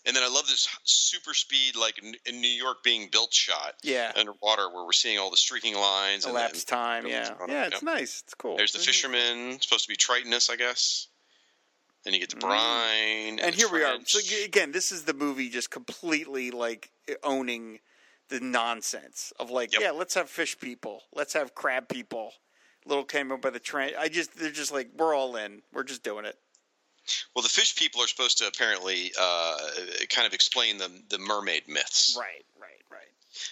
And 0.08 0.16
then 0.16 0.22
I 0.22 0.28
love 0.28 0.46
this 0.46 0.68
super 0.84 1.34
speed 1.34 1.76
like 1.76 2.00
in 2.28 2.40
New 2.40 2.48
York 2.48 2.84
being 2.84 3.10
built 3.12 3.34
shot 3.34 3.74
Yeah, 3.82 4.12
underwater 4.16 4.70
where 4.70 4.86
we're 4.86 4.92
seeing 4.92 5.18
all 5.18 5.32
the 5.32 5.36
streaking 5.38 5.74
lines 5.76 6.26
and 6.28 6.36
then 6.36 6.52
time. 6.52 7.08
Yeah, 7.08 7.34
yeah, 7.48 7.66
it's 7.66 7.82
yeah. 7.82 7.92
nice. 7.92 8.22
It's 8.24 8.36
cool. 8.36 8.56
There's 8.56 8.72
the 8.72 8.78
fisherman, 8.80 9.60
supposed 9.60 9.86
to 9.86 9.90
be 9.90 9.96
Tritonus, 9.98 10.52
I 10.52 10.58
guess. 10.58 11.08
Then 12.06 12.14
you 12.14 12.20
get 12.20 12.40
brine. 12.40 13.38
Mm. 13.38 13.44
And 13.44 13.54
the 13.54 13.58
here 13.58 13.68
we 13.72 13.84
are. 13.84 13.98
So 14.06 14.20
again, 14.46 14.72
this 14.72 14.92
is 14.92 15.04
the 15.04 15.14
movie 15.14 15.50
just 15.50 15.72
completely 15.72 16.52
like 16.52 16.92
owning 17.24 17.80
the 18.30 18.40
nonsense 18.40 19.34
of 19.40 19.50
like, 19.50 19.74
Yep. 19.74 19.82
yeah, 19.82 19.92
let's 19.92 20.14
have 20.14 20.30
fish 20.30 20.58
people, 20.60 21.02
let's 21.14 21.34
have 21.34 21.56
crab 21.56 21.90
people. 21.90 22.32
Little 22.88 23.04
came 23.04 23.32
up 23.32 23.42
by 23.42 23.50
the 23.50 23.60
train. 23.60 23.94
I 23.98 24.10
just 24.10 24.38
they're 24.38 24.52
just 24.52 24.72
like 24.72 24.90
we're 24.96 25.16
all 25.16 25.36
in. 25.38 25.64
We're 25.74 25.84
just 25.84 26.04
doing 26.04 26.26
it. 26.26 26.38
Well, 27.36 27.42
the 27.42 27.50
fish 27.50 27.76
people 27.76 28.02
are 28.02 28.08
supposed 28.08 28.38
to 28.40 28.48
apparently 28.48 29.12
uh, 29.20 29.58
kind 30.10 30.28
of 30.28 30.34
explain 30.34 30.78
the 30.78 30.92
the 31.10 31.18
mermaid 31.18 31.64
myths. 31.68 32.16
Right. 32.20 32.46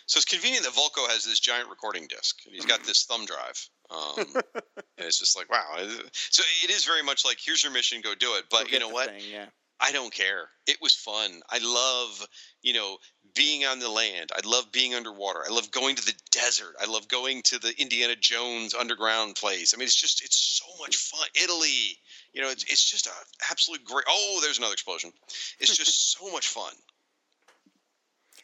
So 0.05 0.17
it's 0.17 0.25
convenient 0.25 0.65
that 0.65 0.73
Vulko 0.73 1.07
has 1.09 1.25
this 1.25 1.39
giant 1.39 1.69
recording 1.69 2.07
disc. 2.07 2.39
and 2.45 2.53
He's 2.53 2.65
got 2.65 2.84
this 2.84 3.05
thumb 3.05 3.25
drive. 3.25 3.69
Um, 3.89 4.25
and 4.36 5.07
it's 5.07 5.19
just 5.19 5.38
like, 5.38 5.51
wow. 5.51 5.77
So 6.13 6.43
it 6.63 6.69
is 6.69 6.86
very 6.86 7.03
much 7.03 7.25
like, 7.25 7.38
here's 7.43 7.63
your 7.63 7.71
mission, 7.71 8.01
go 8.01 8.15
do 8.15 8.36
it. 8.36 8.45
But 8.49 8.71
you 8.71 8.79
know 8.79 8.89
what? 8.89 9.09
thing, 9.09 9.21
yeah. 9.31 9.45
I 9.79 9.91
don't 9.91 10.13
care. 10.13 10.47
It 10.65 10.77
was 10.81 10.93
fun. 10.93 11.41
I 11.49 11.59
love, 11.61 12.25
you 12.61 12.73
know, 12.73 12.97
being 13.36 13.65
on 13.65 13.79
the 13.79 13.89
land. 13.89 14.31
I 14.34 14.39
love 14.47 14.71
being 14.71 14.95
underwater. 14.95 15.41
I 15.45 15.53
love 15.53 15.71
going 15.71 15.95
to 15.95 16.05
the 16.05 16.13
desert. 16.31 16.75
I 16.81 16.86
love 16.86 17.07
going 17.09 17.41
to 17.43 17.59
the 17.59 17.73
Indiana 17.77 18.15
Jones 18.15 18.73
underground 18.73 19.36
place. 19.36 19.73
I 19.73 19.77
mean, 19.77 19.86
it's 19.86 19.99
just, 19.99 20.23
it's 20.23 20.38
so 20.38 20.65
much 20.79 20.95
fun. 20.95 21.27
Italy, 21.36 21.97
you 22.34 22.41
know, 22.41 22.49
it's, 22.49 22.63
it's 22.63 22.89
just 22.89 23.07
a 23.07 23.11
absolute 23.51 23.84
great. 23.84 24.05
Oh, 24.07 24.39
there's 24.41 24.57
another 24.57 24.73
explosion. 24.73 25.11
It's 25.59 25.75
just 25.75 26.13
so 26.17 26.31
much 26.31 26.47
fun. 26.47 26.73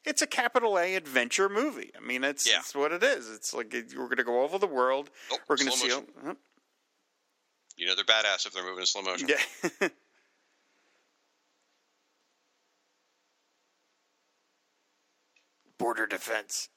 It's 0.06 0.22
a 0.22 0.28
capital 0.28 0.78
A 0.80 0.96
adventure 0.96 1.50
movie. 1.50 1.92
I 1.96 2.00
mean, 2.06 2.24
it's, 2.24 2.50
Yeah. 2.50 2.60
it's 2.60 2.74
what 2.74 2.92
it 2.92 3.04
is. 3.04 3.30
It's 3.30 3.54
like 3.54 3.74
we're 3.74 4.06
going 4.06 4.18
to 4.18 4.24
go 4.24 4.42
over 4.44 4.58
the 4.58 4.68
world. 4.68 5.10
Oh, 5.32 5.38
we're 5.48 5.58
going 5.58 5.72
to 5.72 5.78
see. 5.78 5.90
Huh? 5.90 6.36
You 7.78 7.86
know, 7.88 7.96
they're 7.96 8.04
badass 8.06 8.46
if 8.46 8.54
they're 8.54 8.64
moving 8.64 8.80
in 8.82 8.86
slow 8.86 9.02
motion. 9.02 9.30
Yeah. 9.30 9.88
Border 15.78 16.08
defense. 16.08 16.70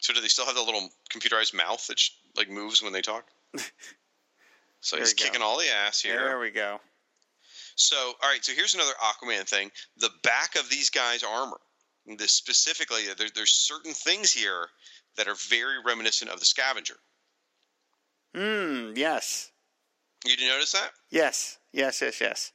So 0.00 0.14
do 0.14 0.20
they 0.20 0.28
still 0.28 0.46
have 0.46 0.54
the 0.54 0.62
little 0.62 0.88
computerized 1.10 1.54
mouth 1.54 1.86
that 1.88 2.00
like 2.36 2.48
moves 2.48 2.82
when 2.82 2.92
they 2.92 3.02
talk? 3.02 3.26
So 4.80 4.94
There 4.94 5.04
he's 5.04 5.12
kicking 5.12 5.42
all 5.42 5.58
the 5.58 5.68
ass 5.68 6.00
here. 6.00 6.20
There 6.20 6.38
we 6.38 6.52
go. 6.52 6.78
So, 7.78 7.96
all 7.96 8.28
right. 8.28 8.44
So 8.44 8.52
here's 8.52 8.74
another 8.74 8.92
Aquaman 9.00 9.48
thing: 9.48 9.70
the 9.96 10.10
back 10.24 10.56
of 10.56 10.68
these 10.68 10.90
guys' 10.90 11.22
armor. 11.22 11.60
This 12.16 12.32
specifically, 12.32 13.02
there, 13.16 13.28
there's 13.34 13.52
certain 13.52 13.92
things 13.92 14.32
here 14.32 14.66
that 15.16 15.28
are 15.28 15.36
very 15.48 15.76
reminiscent 15.84 16.30
of 16.30 16.40
the 16.40 16.46
Scavenger. 16.46 16.96
Hmm. 18.34 18.92
Yes. 18.96 19.50
You 20.24 20.36
did 20.36 20.48
notice 20.48 20.72
that? 20.72 20.90
Yes. 21.10 21.58
Yes. 21.72 22.02
Yes. 22.02 22.20
Yes. 22.20 22.52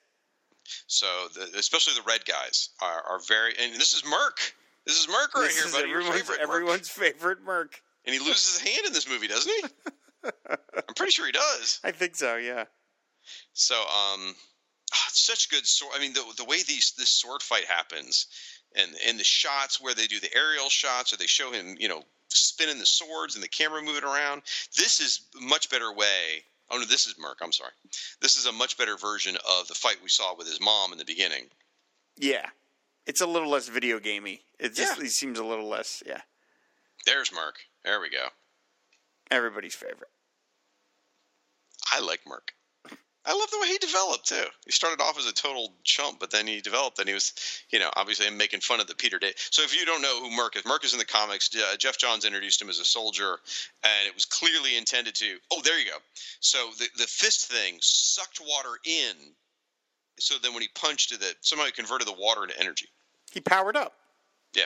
So, 0.88 1.08
the, 1.36 1.58
especially 1.58 1.94
the 1.94 2.08
red 2.08 2.26
guys 2.26 2.70
are, 2.82 3.04
are 3.10 3.20
very. 3.28 3.54
And 3.62 3.74
this 3.76 3.94
is 3.94 4.04
Murk. 4.06 4.40
This 4.86 5.00
is 5.00 5.08
Murk 5.08 5.34
right 5.36 5.44
this 5.44 5.64
here, 5.64 5.72
buddy. 5.72 5.92
Everyone's, 5.92 6.20
favorite 6.20 6.40
Murk. 6.40 6.50
everyone's 6.50 6.90
favorite 6.90 7.42
Murk. 7.46 7.82
And 8.06 8.14
he 8.14 8.20
loses 8.20 8.60
his 8.60 8.68
hand 8.68 8.86
in 8.88 8.92
this 8.92 9.08
movie, 9.08 9.28
doesn't 9.28 9.52
he? 9.52 9.64
I'm 10.52 10.94
pretty 10.96 11.12
sure 11.12 11.26
he 11.26 11.32
does. 11.32 11.80
I 11.84 11.92
think 11.92 12.18
so. 12.18 12.36
Yeah. 12.36 12.66
So, 13.54 13.76
um, 13.76 14.36
ah, 14.94 15.08
such 15.12 15.50
good 15.50 15.66
sword. 15.66 15.94
I 15.96 16.00
mean, 16.00 16.14
the 16.14 16.24
the 16.38 16.46
way 16.46 16.64
these 16.64 16.94
this 16.98 17.10
sword 17.10 17.42
fight 17.42 17.66
happens, 17.66 18.28
and 18.76 18.92
and 19.08 19.20
the 19.20 19.24
shots 19.24 19.82
where 19.82 19.94
they 19.94 20.08
do 20.08 20.20
the 20.20 20.34
aerial 20.36 20.70
shots, 20.70 21.12
or 21.14 21.18
they 21.18 21.28
show 21.28 21.52
him, 21.52 21.76
you 21.80 21.88
know, 21.88 22.04
spinning 22.30 22.80
the 22.80 22.86
swords 22.86 23.36
and 23.36 23.44
the 23.44 23.48
camera 23.48 23.82
moving 23.82 24.04
around. 24.04 24.44
This 24.78 25.00
is 25.00 25.22
a 25.38 25.42
much 25.42 25.70
better 25.70 25.94
way. 25.94 26.44
Oh 26.70 26.78
no, 26.78 26.86
this 26.86 27.06
is 27.08 27.16
Murk. 27.20 27.40
I'm 27.42 27.52
sorry. 27.52 27.72
This 28.22 28.38
is 28.38 28.46
a 28.46 28.52
much 28.52 28.78
better 28.78 28.98
version 28.98 29.36
of 29.60 29.68
the 29.68 29.76
fight 29.76 29.98
we 30.02 30.10
saw 30.10 30.36
with 30.36 30.48
his 30.48 30.62
mom 30.62 30.92
in 30.92 30.98
the 30.98 31.06
beginning. 31.06 31.46
Yeah. 32.18 32.48
It's 33.06 33.22
a 33.22 33.28
little 33.28 33.50
less 33.50 33.68
video 33.68 34.00
gamey. 34.00 34.42
It 34.60 34.74
just 34.76 34.98
Yeah. 34.98 35.06
it 35.06 35.12
seems 35.12 35.38
a 35.38 35.44
little 35.44 35.68
less. 35.68 36.02
Yeah. 36.06 36.22
There's 37.06 37.32
Murk. 37.34 37.56
There 37.84 38.00
we 38.00 38.10
go. 38.10 38.30
Everybody's 39.30 39.76
favorite. 39.76 40.10
I 41.92 42.00
like 42.00 42.22
Murk. 42.26 42.54
I 43.26 43.34
love 43.34 43.50
the 43.52 43.60
way 43.62 43.70
he 43.70 43.78
developed 43.78 44.28
too. 44.28 44.44
He 44.66 44.72
started 44.72 45.02
off 45.02 45.18
as 45.18 45.26
a 45.26 45.34
total 45.34 45.74
chump, 45.84 46.20
but 46.20 46.30
then 46.30 46.46
he 46.46 46.60
developed, 46.60 47.00
and 47.00 47.08
he 47.08 47.14
was, 47.14 47.34
you 47.70 47.80
know, 47.80 47.90
obviously 47.96 48.28
I'm 48.28 48.38
making 48.38 48.60
fun 48.60 48.82
of 48.82 48.88
the 48.88 48.96
Peter 48.96 49.18
Day. 49.18 49.32
So 49.38 49.64
if 49.64 49.80
you 49.80 49.86
don't 49.86 50.02
know 50.02 50.22
who 50.22 50.36
Murk 50.36 50.58
is, 50.58 50.66
Murk 50.66 50.84
is 50.84 50.92
in 50.92 51.00
the 51.00 51.06
comics. 51.06 51.50
Uh, 51.56 51.78
Geoff 51.78 51.98
Johns 51.98 52.26
introduced 52.26 52.62
him 52.62 52.70
as 52.70 52.80
a 52.80 52.86
soldier, 52.86 53.38
and 53.84 54.08
it 54.08 54.14
was 54.14 54.26
clearly 54.26 54.76
intended 54.76 55.16
to. 55.16 55.38
Oh, 55.54 55.62
there 55.64 55.80
you 55.80 55.86
go. 55.86 55.98
So 56.42 56.72
the 56.78 56.88
the 56.98 57.08
fist 57.08 57.50
thing 57.50 57.78
sucked 57.82 58.42
water 58.46 58.78
in, 58.84 59.16
so 60.20 60.36
then 60.44 60.54
when 60.54 60.62
he 60.62 60.70
punched 60.76 61.14
it, 61.14 61.22
that 61.22 61.36
somehow 61.42 61.66
he 61.66 61.72
converted 61.72 62.08
the 62.08 62.14
water 62.14 62.44
into 62.44 62.60
energy. 62.60 62.88
He 63.32 63.40
powered 63.40 63.78
up. 63.78 63.94
Yeah. 64.54 64.66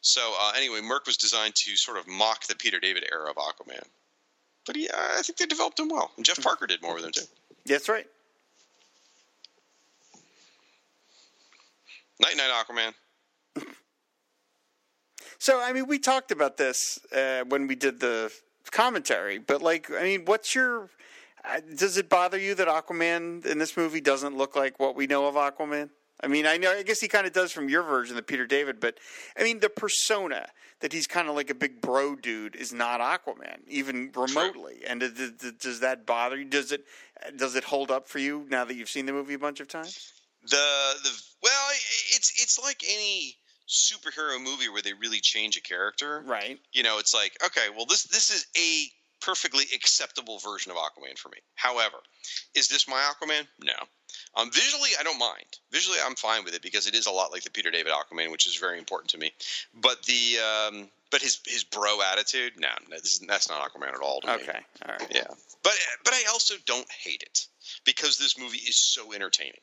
So 0.00 0.34
uh, 0.40 0.52
anyway, 0.56 0.80
Murk 0.80 1.06
was 1.06 1.18
designed 1.18 1.54
to 1.54 1.76
sort 1.76 1.98
of 1.98 2.08
mock 2.08 2.46
the 2.46 2.56
Peter 2.56 2.80
David 2.80 3.04
era 3.12 3.28
of 3.28 3.36
Aquaman, 3.36 3.84
but 4.64 4.74
he, 4.74 4.88
uh, 4.88 4.96
I 4.96 5.20
think 5.22 5.36
they 5.38 5.44
developed 5.44 5.78
him 5.78 5.90
well, 5.90 6.10
and 6.16 6.24
Jeff 6.24 6.42
Parker 6.42 6.66
did 6.66 6.80
more 6.80 6.94
with 6.94 7.04
him 7.04 7.12
too. 7.12 7.22
That's 7.66 7.88
right. 7.88 8.06
Night 12.20 12.36
night, 12.36 12.50
Aquaman. 12.50 12.92
So 15.42 15.58
I 15.58 15.72
mean, 15.72 15.86
we 15.86 15.98
talked 15.98 16.32
about 16.32 16.58
this 16.58 16.98
uh, 17.16 17.44
when 17.48 17.66
we 17.66 17.74
did 17.74 17.98
the 17.98 18.30
commentary, 18.70 19.38
but 19.38 19.62
like, 19.62 19.90
I 19.90 20.02
mean, 20.02 20.26
what's 20.26 20.54
your? 20.54 20.90
Uh, 21.42 21.60
does 21.76 21.96
it 21.96 22.10
bother 22.10 22.38
you 22.38 22.54
that 22.56 22.68
Aquaman 22.68 23.46
in 23.46 23.56
this 23.56 23.74
movie 23.74 24.02
doesn't 24.02 24.36
look 24.36 24.54
like 24.54 24.78
what 24.78 24.94
we 24.94 25.06
know 25.06 25.26
of 25.26 25.36
Aquaman? 25.36 25.88
I 26.22 26.26
mean, 26.28 26.46
I 26.46 26.56
know, 26.56 26.70
I 26.70 26.82
guess 26.82 27.00
he 27.00 27.08
kind 27.08 27.26
of 27.26 27.32
does 27.32 27.50
from 27.52 27.68
your 27.68 27.82
version, 27.82 28.16
the 28.16 28.22
Peter 28.22 28.46
David, 28.46 28.78
but 28.80 28.98
I 29.38 29.42
mean, 29.42 29.60
the 29.60 29.70
persona 29.70 30.46
that 30.80 30.92
he's 30.92 31.06
kind 31.06 31.28
of 31.28 31.34
like 31.34 31.50
a 31.50 31.54
big 31.54 31.80
bro 31.80 32.14
dude 32.16 32.56
is 32.56 32.72
not 32.72 33.00
Aquaman, 33.00 33.58
even 33.68 34.10
remotely. 34.14 34.80
And 34.86 35.00
does, 35.00 35.12
does- 35.12 35.52
does 35.52 35.80
that 35.80 36.06
bother 36.06 36.36
you? 36.38 36.44
Does 36.44 36.72
it 36.72 36.84
does 37.36 37.54
it 37.54 37.64
hold 37.64 37.90
up 37.90 38.08
for 38.08 38.18
you 38.18 38.46
now 38.50 38.64
that 38.64 38.74
you've 38.74 38.88
seen 38.88 39.06
the 39.06 39.12
movie 39.12 39.34
a 39.34 39.38
bunch 39.38 39.60
of 39.60 39.68
times? 39.68 40.12
The 40.42 40.56
the 41.02 41.22
well, 41.42 41.68
it's 42.14 42.32
it's 42.42 42.58
like 42.62 42.82
any 42.88 43.36
superhero 43.68 44.42
movie 44.42 44.68
where 44.68 44.82
they 44.82 44.92
really 44.94 45.20
change 45.20 45.56
a 45.56 45.60
character. 45.60 46.22
Right. 46.26 46.58
You 46.72 46.82
know, 46.82 46.98
it's 46.98 47.14
like 47.14 47.32
okay, 47.44 47.68
well 47.74 47.86
this 47.86 48.04
this 48.04 48.30
is 48.30 48.46
a 48.56 48.86
perfectly 49.24 49.64
acceptable 49.74 50.38
version 50.38 50.72
of 50.72 50.78
Aquaman 50.78 51.18
for 51.18 51.28
me. 51.28 51.38
However, 51.56 51.98
is 52.54 52.68
this 52.68 52.88
my 52.88 53.00
Aquaman? 53.12 53.46
No. 53.62 53.74
Um, 54.36 54.50
visually, 54.52 54.90
I 54.98 55.02
don't 55.02 55.18
mind. 55.18 55.58
Visually, 55.72 55.98
I'm 56.04 56.14
fine 56.14 56.44
with 56.44 56.54
it 56.54 56.62
because 56.62 56.86
it 56.86 56.94
is 56.94 57.06
a 57.06 57.10
lot 57.10 57.32
like 57.32 57.42
the 57.42 57.50
Peter 57.50 57.70
David 57.70 57.92
Aquaman, 57.92 58.30
which 58.30 58.46
is 58.46 58.56
very 58.56 58.78
important 58.78 59.10
to 59.10 59.18
me. 59.18 59.32
But 59.74 60.02
the 60.04 60.38
um, 60.38 60.88
but 61.10 61.20
his 61.20 61.40
his 61.46 61.64
bro 61.64 62.00
attitude, 62.12 62.52
no, 62.56 62.68
no 62.88 62.96
this 62.96 63.14
is, 63.14 63.20
that's 63.20 63.48
not 63.48 63.60
Aquaman 63.60 63.88
at 63.88 64.00
all. 64.00 64.20
To 64.20 64.28
me. 64.28 64.32
Okay. 64.34 64.60
All 64.86 64.92
right. 64.92 65.08
Yeah, 65.12 65.26
but 65.62 65.72
but 66.04 66.14
I 66.14 66.24
also 66.30 66.54
don't 66.64 66.90
hate 66.90 67.22
it 67.22 67.46
because 67.84 68.18
this 68.18 68.38
movie 68.38 68.58
is 68.58 68.76
so 68.76 69.12
entertaining. 69.12 69.60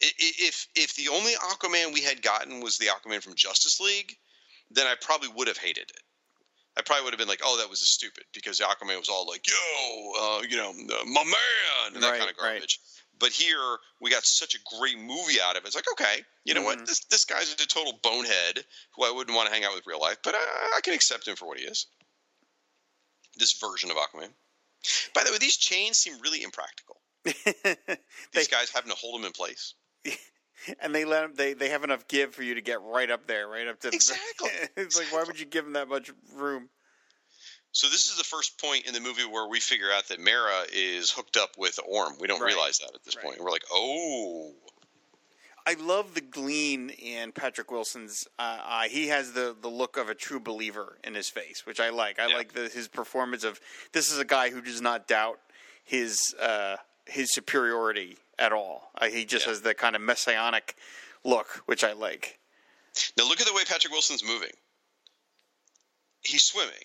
If 0.00 0.68
if 0.74 0.94
the 0.96 1.08
only 1.08 1.32
Aquaman 1.32 1.94
we 1.94 2.02
had 2.02 2.22
gotten 2.22 2.60
was 2.60 2.78
the 2.78 2.86
Aquaman 2.86 3.22
from 3.22 3.34
Justice 3.34 3.80
League, 3.80 4.16
then 4.70 4.86
I 4.86 4.94
probably 5.00 5.28
would 5.28 5.48
have 5.48 5.58
hated 5.58 5.90
it. 5.90 6.02
I 6.76 6.82
probably 6.82 7.04
would 7.04 7.12
have 7.12 7.18
been 7.18 7.28
like, 7.28 7.42
"Oh, 7.44 7.58
that 7.58 7.68
was 7.68 7.80
stupid," 7.80 8.24
because 8.32 8.58
the 8.58 8.64
Aquaman 8.64 8.98
was 8.98 9.08
all 9.08 9.26
like, 9.26 9.46
"Yo, 9.46 10.12
uh, 10.18 10.42
you 10.48 10.56
know, 10.56 10.70
uh, 10.70 11.04
my 11.04 11.24
man," 11.24 11.94
and 11.94 12.02
that 12.02 12.10
Right, 12.10 12.18
kind 12.20 12.30
of 12.30 12.36
right. 12.42 12.78
But 13.20 13.30
here 13.32 13.76
we 14.00 14.10
got 14.10 14.24
such 14.24 14.54
a 14.54 14.78
great 14.78 14.98
movie 14.98 15.40
out 15.40 15.56
of 15.56 15.62
it. 15.64 15.66
It's 15.68 15.76
like, 15.76 15.90
okay, 15.92 16.24
you 16.44 16.54
know 16.54 16.62
Mhm. 16.62 16.64
what? 16.64 16.86
This 16.86 17.00
this 17.04 17.24
guy's 17.26 17.52
a 17.52 17.56
total 17.66 18.00
bonehead 18.02 18.64
who 18.96 19.04
I 19.04 19.10
wouldn't 19.10 19.36
want 19.36 19.48
to 19.48 19.54
hang 19.54 19.64
out 19.64 19.74
with 19.74 19.86
real 19.86 20.00
life, 20.00 20.16
but 20.24 20.34
I, 20.34 20.38
I 20.76 20.80
can 20.82 20.94
accept 20.94 21.28
him 21.28 21.36
for 21.36 21.46
what 21.46 21.58
he 21.58 21.64
is. 21.66 21.86
This 23.36 23.52
version 23.52 23.90
of 23.90 23.96
Aquaman. 23.96 24.30
By 25.14 25.24
the 25.24 25.30
way, 25.30 25.38
these 25.38 25.56
chains 25.56 25.98
seem 25.98 26.18
really 26.20 26.42
impractical. 26.42 27.00
These 28.32 28.48
guys 28.48 28.70
having 28.70 28.90
to 28.90 28.96
hold 28.96 29.20
them 29.20 29.26
in 29.26 29.32
place. 29.32 29.74
and 30.80 30.94
they 30.94 31.04
let 31.04 31.24
him. 31.24 31.34
They 31.34 31.52
they 31.52 31.68
have 31.68 31.84
enough 31.84 32.08
give 32.08 32.34
for 32.34 32.42
you 32.42 32.54
to 32.54 32.62
get 32.62 32.80
right 32.80 33.10
up 33.10 33.26
there, 33.26 33.46
right 33.46 33.68
up 33.68 33.78
to 33.80 33.90
the- 33.90 33.94
Exactly. 33.96 34.50
it's 34.78 34.96
like 34.98 35.12
why 35.12 35.24
would 35.24 35.38
you 35.38 35.44
give 35.46 35.66
him 35.66 35.74
that 35.74 35.88
much 35.88 36.10
room? 36.34 36.70
So 37.72 37.88
this 37.88 38.06
is 38.10 38.16
the 38.16 38.24
first 38.24 38.58
point 38.60 38.86
in 38.86 38.94
the 38.94 39.00
movie 39.00 39.24
where 39.24 39.46
we 39.46 39.60
figure 39.60 39.92
out 39.92 40.08
that 40.08 40.18
Mara 40.20 40.64
is 40.72 41.10
hooked 41.10 41.36
up 41.36 41.56
with 41.56 41.78
Orm. 41.86 42.16
We 42.18 42.26
don't 42.26 42.40
Right. 42.40 42.48
realize 42.48 42.78
that 42.78 42.94
at 42.94 43.04
this 43.04 43.14
Right. 43.16 43.24
point. 43.24 43.40
We're 43.40 43.50
like, 43.50 43.64
oh, 43.70 44.54
I 45.66 45.74
love 45.74 46.14
the 46.14 46.20
gleam 46.20 46.90
in 46.98 47.30
Patrick 47.32 47.70
Wilson's 47.70 48.26
uh, 48.38 48.58
eye. 48.62 48.88
He 48.88 49.08
has 49.08 49.34
the, 49.34 49.54
the 49.60 49.68
look 49.68 49.96
of 49.98 50.08
a 50.08 50.14
true 50.14 50.40
believer 50.40 50.98
in 51.04 51.14
his 51.14 51.28
face, 51.28 51.64
which 51.64 51.78
I 51.78 51.90
like. 51.90 52.18
I 52.18 52.26
Yeah. 52.28 52.36
like 52.36 52.54
the, 52.54 52.68
his 52.68 52.88
performance 52.88 53.44
of 53.44 53.60
this 53.92 54.10
is 54.10 54.18
a 54.18 54.24
guy 54.24 54.50
who 54.50 54.62
does 54.62 54.80
not 54.80 55.06
doubt 55.06 55.38
his 55.84 56.34
uh, 56.40 56.76
his 57.06 57.32
superiority 57.32 58.18
at 58.38 58.52
all. 58.52 58.90
Uh, 58.96 59.08
he 59.08 59.24
just 59.24 59.44
Yeah. 59.46 59.50
has 59.52 59.62
that 59.62 59.76
kind 59.78 59.94
of 59.94 60.02
messianic 60.02 60.76
look, 61.24 61.62
which 61.66 61.84
I 61.84 61.92
like. 61.92 62.38
Now 63.16 63.24
look 63.28 63.40
at 63.40 63.46
the 63.46 63.52
way 63.54 63.64
Patrick 63.64 63.92
Wilson's 63.92 64.24
moving. 64.24 64.52
He's 66.22 66.44
swimming. 66.44 66.84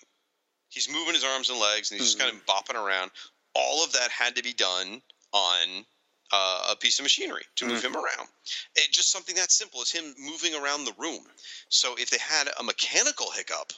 He's 0.68 0.90
moving 0.90 1.14
his 1.14 1.24
arms 1.24 1.48
and 1.48 1.58
legs, 1.58 1.90
and 1.90 2.00
he's 2.00 2.12
just 2.12 2.18
kind 2.18 2.32
of 2.32 2.44
bopping 2.46 2.74
around. 2.74 3.10
All 3.54 3.82
of 3.84 3.92
that 3.92 4.10
had 4.10 4.36
to 4.36 4.42
be 4.42 4.52
done 4.52 5.00
on 5.32 5.84
uh, 6.32 6.68
a 6.72 6.76
piece 6.76 6.98
of 6.98 7.04
machinery 7.04 7.44
to 7.56 7.66
move 7.66 7.82
him 7.82 7.94
around. 7.94 8.28
It, 8.74 8.90
just 8.92 9.10
something 9.10 9.36
that 9.36 9.50
simple 9.50 9.80
as 9.80 9.90
him 9.90 10.14
moving 10.18 10.54
around 10.54 10.84
the 10.84 10.94
room. 10.98 11.24
So 11.68 11.94
if 11.98 12.10
they 12.10 12.18
had 12.18 12.48
a 12.58 12.62
mechanical 12.62 13.30
hiccup, 13.30 13.72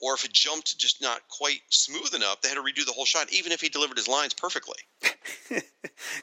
or 0.00 0.14
if 0.14 0.24
it 0.24 0.32
jumped 0.32 0.76
just 0.78 1.00
not 1.00 1.20
quite 1.28 1.60
smooth 1.70 2.14
enough, 2.14 2.40
they 2.40 2.48
had 2.48 2.56
to 2.56 2.62
redo 2.62 2.84
the 2.84 2.92
whole 2.92 3.04
shot, 3.04 3.32
even 3.32 3.52
if 3.52 3.60
he 3.60 3.68
delivered 3.68 3.96
his 3.96 4.08
lines 4.08 4.34
perfectly. 4.34 4.78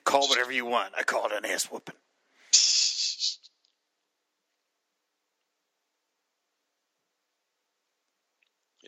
Call 0.04 0.28
whatever 0.28 0.52
you 0.52 0.66
want. 0.66 0.94
I 0.98 1.04
call 1.04 1.26
it 1.26 1.32
an 1.32 1.46
ass 1.46 1.66
whooping. 1.66 1.96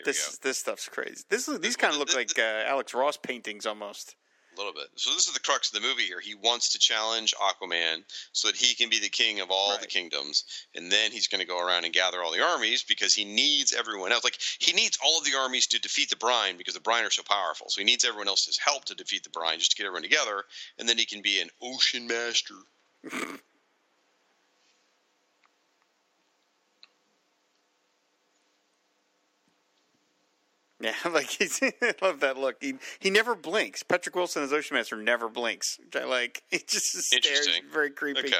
This 0.05 0.37
this 0.39 0.57
stuff's 0.59 0.87
crazy. 0.89 1.23
This 1.29 1.45
these 1.61 1.75
kind 1.75 1.93
of 1.93 1.99
look 1.99 2.15
like 2.15 2.37
uh, 2.37 2.63
Alex 2.67 2.93
Ross 2.93 3.17
paintings 3.17 3.65
almost. 3.65 4.15
A 4.55 4.57
little 4.57 4.73
bit. 4.73 4.87
So 4.95 5.11
this 5.11 5.27
is 5.27 5.33
the 5.33 5.39
crux 5.39 5.73
of 5.73 5.81
the 5.81 5.87
movie 5.87 6.03
here. 6.03 6.19
He 6.19 6.35
wants 6.35 6.69
to 6.69 6.79
challenge 6.79 7.33
Aquaman 7.41 8.03
so 8.33 8.49
that 8.49 8.55
he 8.55 8.75
can 8.75 8.87
be 8.87 8.99
the 8.99 9.09
king 9.09 9.39
of 9.39 9.49
all 9.49 9.75
the 9.79 9.87
kingdoms, 9.87 10.43
and 10.75 10.91
then 10.91 11.11
he's 11.11 11.27
going 11.27 11.41
to 11.41 11.47
go 11.47 11.59
around 11.59 11.85
and 11.85 11.93
gather 11.93 12.21
all 12.21 12.31
the 12.31 12.43
armies 12.43 12.83
because 12.83 13.15
he 13.15 13.25
needs 13.25 13.73
everyone 13.73 14.11
else. 14.11 14.23
Like 14.23 14.37
he 14.59 14.71
needs 14.73 14.99
all 15.03 15.17
of 15.17 15.25
the 15.25 15.35
armies 15.35 15.65
to 15.67 15.79
defeat 15.79 16.11
the 16.11 16.17
Brine 16.17 16.57
because 16.57 16.75
the 16.75 16.79
Brine 16.81 17.03
are 17.03 17.09
so 17.09 17.23
powerful. 17.23 17.69
So 17.69 17.81
he 17.81 17.85
needs 17.85 18.05
everyone 18.05 18.27
else's 18.27 18.59
help 18.59 18.85
to 18.85 18.95
defeat 18.95 19.23
the 19.23 19.31
Brine, 19.31 19.57
just 19.57 19.71
to 19.71 19.77
get 19.77 19.87
everyone 19.87 20.03
together, 20.03 20.43
and 20.77 20.87
then 20.87 20.99
he 20.99 21.05
can 21.05 21.23
be 21.23 21.41
an 21.41 21.49
ocean 21.61 22.05
master. 22.05 22.55
Yeah, 30.83 30.93
like 31.11 31.29
he's, 31.29 31.61
I 31.81 31.93
love 32.01 32.19
that 32.19 32.37
look. 32.37 32.57
He 32.61 32.75
he 32.99 33.09
never 33.09 33.35
blinks. 33.35 33.83
Patrick 33.83 34.15
Wilson 34.15 34.43
as 34.43 34.51
Ocean 34.51 34.75
Master 34.75 34.97
never 34.97 35.29
blinks. 35.29 35.79
Like. 35.93 36.43
He 36.51 36.59
just 36.59 36.91
stares. 36.91 37.47
Very 37.71 37.89
creepy. 37.89 38.19
Okay. 38.19 38.37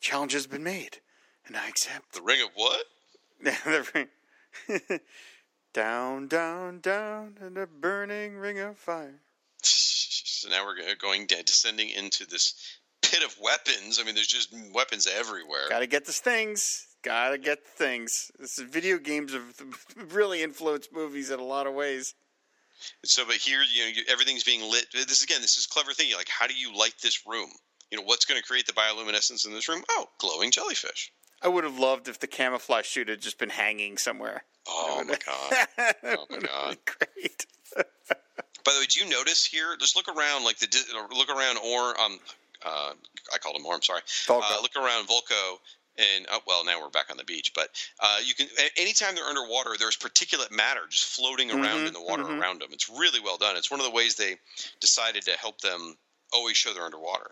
Challenge 0.00 0.32
has 0.32 0.46
been 0.46 0.64
made, 0.64 0.98
and 1.46 1.56
I 1.56 1.68
accept. 1.68 2.12
The 2.14 2.22
Ring 2.22 2.42
of 2.42 2.50
what? 2.54 2.86
Yeah, 3.44 3.56
the 3.64 3.88
ring. 3.94 5.00
down, 5.72 6.26
down, 6.26 6.80
down 6.80 7.36
in 7.40 7.54
the 7.54 7.66
burning 7.66 8.36
ring 8.36 8.58
of 8.58 8.78
fire. 8.78 9.20
So 9.62 10.48
now 10.48 10.64
we're 10.64 10.94
going 11.00 11.26
de- 11.26 11.42
descending 11.44 11.90
into 11.90 12.26
this 12.26 12.54
pit 13.02 13.22
of 13.22 13.36
weapons. 13.40 14.00
I 14.00 14.04
mean, 14.04 14.14
there's 14.14 14.26
just 14.26 14.52
weapons 14.72 15.06
everywhere. 15.06 15.68
Got 15.68 15.80
to 15.80 15.86
get 15.86 16.04
the 16.04 16.12
things. 16.12 16.86
Got 17.02 17.30
to 17.30 17.38
get 17.38 17.66
things. 17.66 18.30
This 18.38 18.58
is 18.58 18.68
video 18.68 18.98
games 18.98 19.32
have 19.32 19.60
really 20.12 20.42
influenced 20.42 20.92
movies 20.92 21.30
in 21.30 21.40
a 21.40 21.44
lot 21.44 21.66
of 21.66 21.74
ways. 21.74 22.14
So, 23.04 23.24
but 23.26 23.36
here, 23.36 23.60
you 23.72 23.82
know, 23.82 23.88
you, 23.88 24.02
everything's 24.08 24.44
being 24.44 24.60
lit. 24.70 24.86
This 24.92 25.22
again, 25.22 25.40
this 25.40 25.56
is 25.56 25.66
clever 25.66 25.92
thinking. 25.92 26.16
Like, 26.16 26.28
how 26.28 26.46
do 26.46 26.54
you 26.54 26.76
light 26.76 26.94
this 27.02 27.26
room? 27.26 27.50
You 27.90 27.98
know, 27.98 28.04
what's 28.04 28.24
going 28.24 28.40
to 28.40 28.46
create 28.46 28.66
the 28.66 28.72
bioluminescence 28.72 29.46
in 29.46 29.52
this 29.52 29.68
room? 29.68 29.82
Oh, 29.90 30.06
glowing 30.18 30.50
jellyfish. 30.50 31.12
I 31.42 31.48
would 31.48 31.64
have 31.64 31.78
loved 31.78 32.08
if 32.08 32.20
the 32.20 32.26
camouflage 32.28 32.86
suit 32.86 33.08
had 33.08 33.20
just 33.20 33.38
been 33.38 33.50
hanging 33.50 33.98
somewhere. 33.98 34.44
Oh 34.68 35.04
my 35.06 35.16
god! 35.26 35.94
Oh 36.04 36.26
my 36.30 36.38
God. 36.38 36.76
great. 36.86 37.46
By 37.76 38.72
the 38.72 38.78
way, 38.78 38.86
do 38.88 39.04
you 39.04 39.10
notice 39.10 39.44
here? 39.44 39.76
Just 39.78 39.96
look 39.96 40.06
around, 40.08 40.44
like 40.44 40.58
the 40.58 40.68
look 41.16 41.28
around, 41.28 41.58
or 41.58 42.00
um, 42.00 42.20
uh, 42.64 42.92
I 43.34 43.38
called 43.38 43.56
him 43.56 43.66
Or. 43.66 43.74
I'm 43.74 43.82
sorry. 43.82 44.02
Vulko. 44.02 44.42
Uh, 44.42 44.62
look 44.62 44.76
around 44.76 45.08
Vulko, 45.08 45.58
and 45.98 46.26
oh, 46.30 46.40
well, 46.46 46.64
now 46.64 46.80
we're 46.80 46.88
back 46.90 47.10
on 47.10 47.16
the 47.16 47.24
beach. 47.24 47.52
But 47.54 47.68
uh, 48.00 48.18
you 48.24 48.34
can 48.34 48.48
anytime 48.76 49.14
they're 49.14 49.24
underwater, 49.24 49.70
there's 49.78 49.96
particulate 49.96 50.50
matter 50.50 50.80
just 50.88 51.04
floating 51.04 51.50
around 51.50 51.80
Mhm, 51.80 51.86
in 51.88 51.92
the 51.92 52.02
water 52.02 52.24
mhm. 52.24 52.40
around 52.40 52.60
them. 52.60 52.68
It's 52.72 52.88
really 52.88 53.20
well 53.20 53.36
done. 53.36 53.56
It's 53.56 53.70
one 53.70 53.80
of 53.80 53.86
the 53.86 53.92
ways 53.92 54.14
they 54.16 54.36
decided 54.80 55.24
to 55.24 55.32
help 55.32 55.60
them 55.60 55.96
always 56.32 56.56
show 56.56 56.72
they're 56.72 56.84
underwater. 56.84 57.30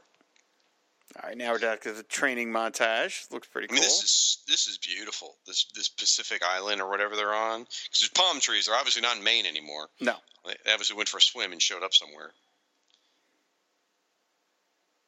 All 1.21 1.29
right, 1.29 1.37
now 1.37 1.51
we're 1.51 1.59
down 1.59 1.79
to 1.79 1.93
the 1.93 2.05
training 2.05 2.51
montage. 2.53 3.29
Looks 3.33 3.49
pretty 3.49 3.67
I 3.67 3.69
cool. 3.69 3.75
mean, 3.75 3.83
this 3.83 4.03
is 4.03 4.39
this 4.47 4.69
is 4.69 4.79
beautiful. 4.79 5.37
This 5.47 5.65
this 5.75 5.89
Pacific 5.89 6.43
island 6.45 6.81
or 6.81 6.89
whatever 6.89 7.17
they're 7.17 7.35
on, 7.35 7.63
because 7.63 8.01
there's 8.01 8.11
palm 8.11 8.39
trees. 8.41 8.67
They're 8.67 8.77
obviously 8.77 9.03
not 9.03 9.17
in 9.17 9.25
Maine 9.25 9.47
anymore. 9.47 9.89
no, 10.01 10.15
They 10.47 10.55
obviously 10.73 10.97
went 10.97 11.09
for 11.09 11.19
a 11.19 11.23
swim 11.23 11.51
and 11.53 11.61
showed 11.61 11.83
up 11.83 11.95
somewhere. 11.95 12.33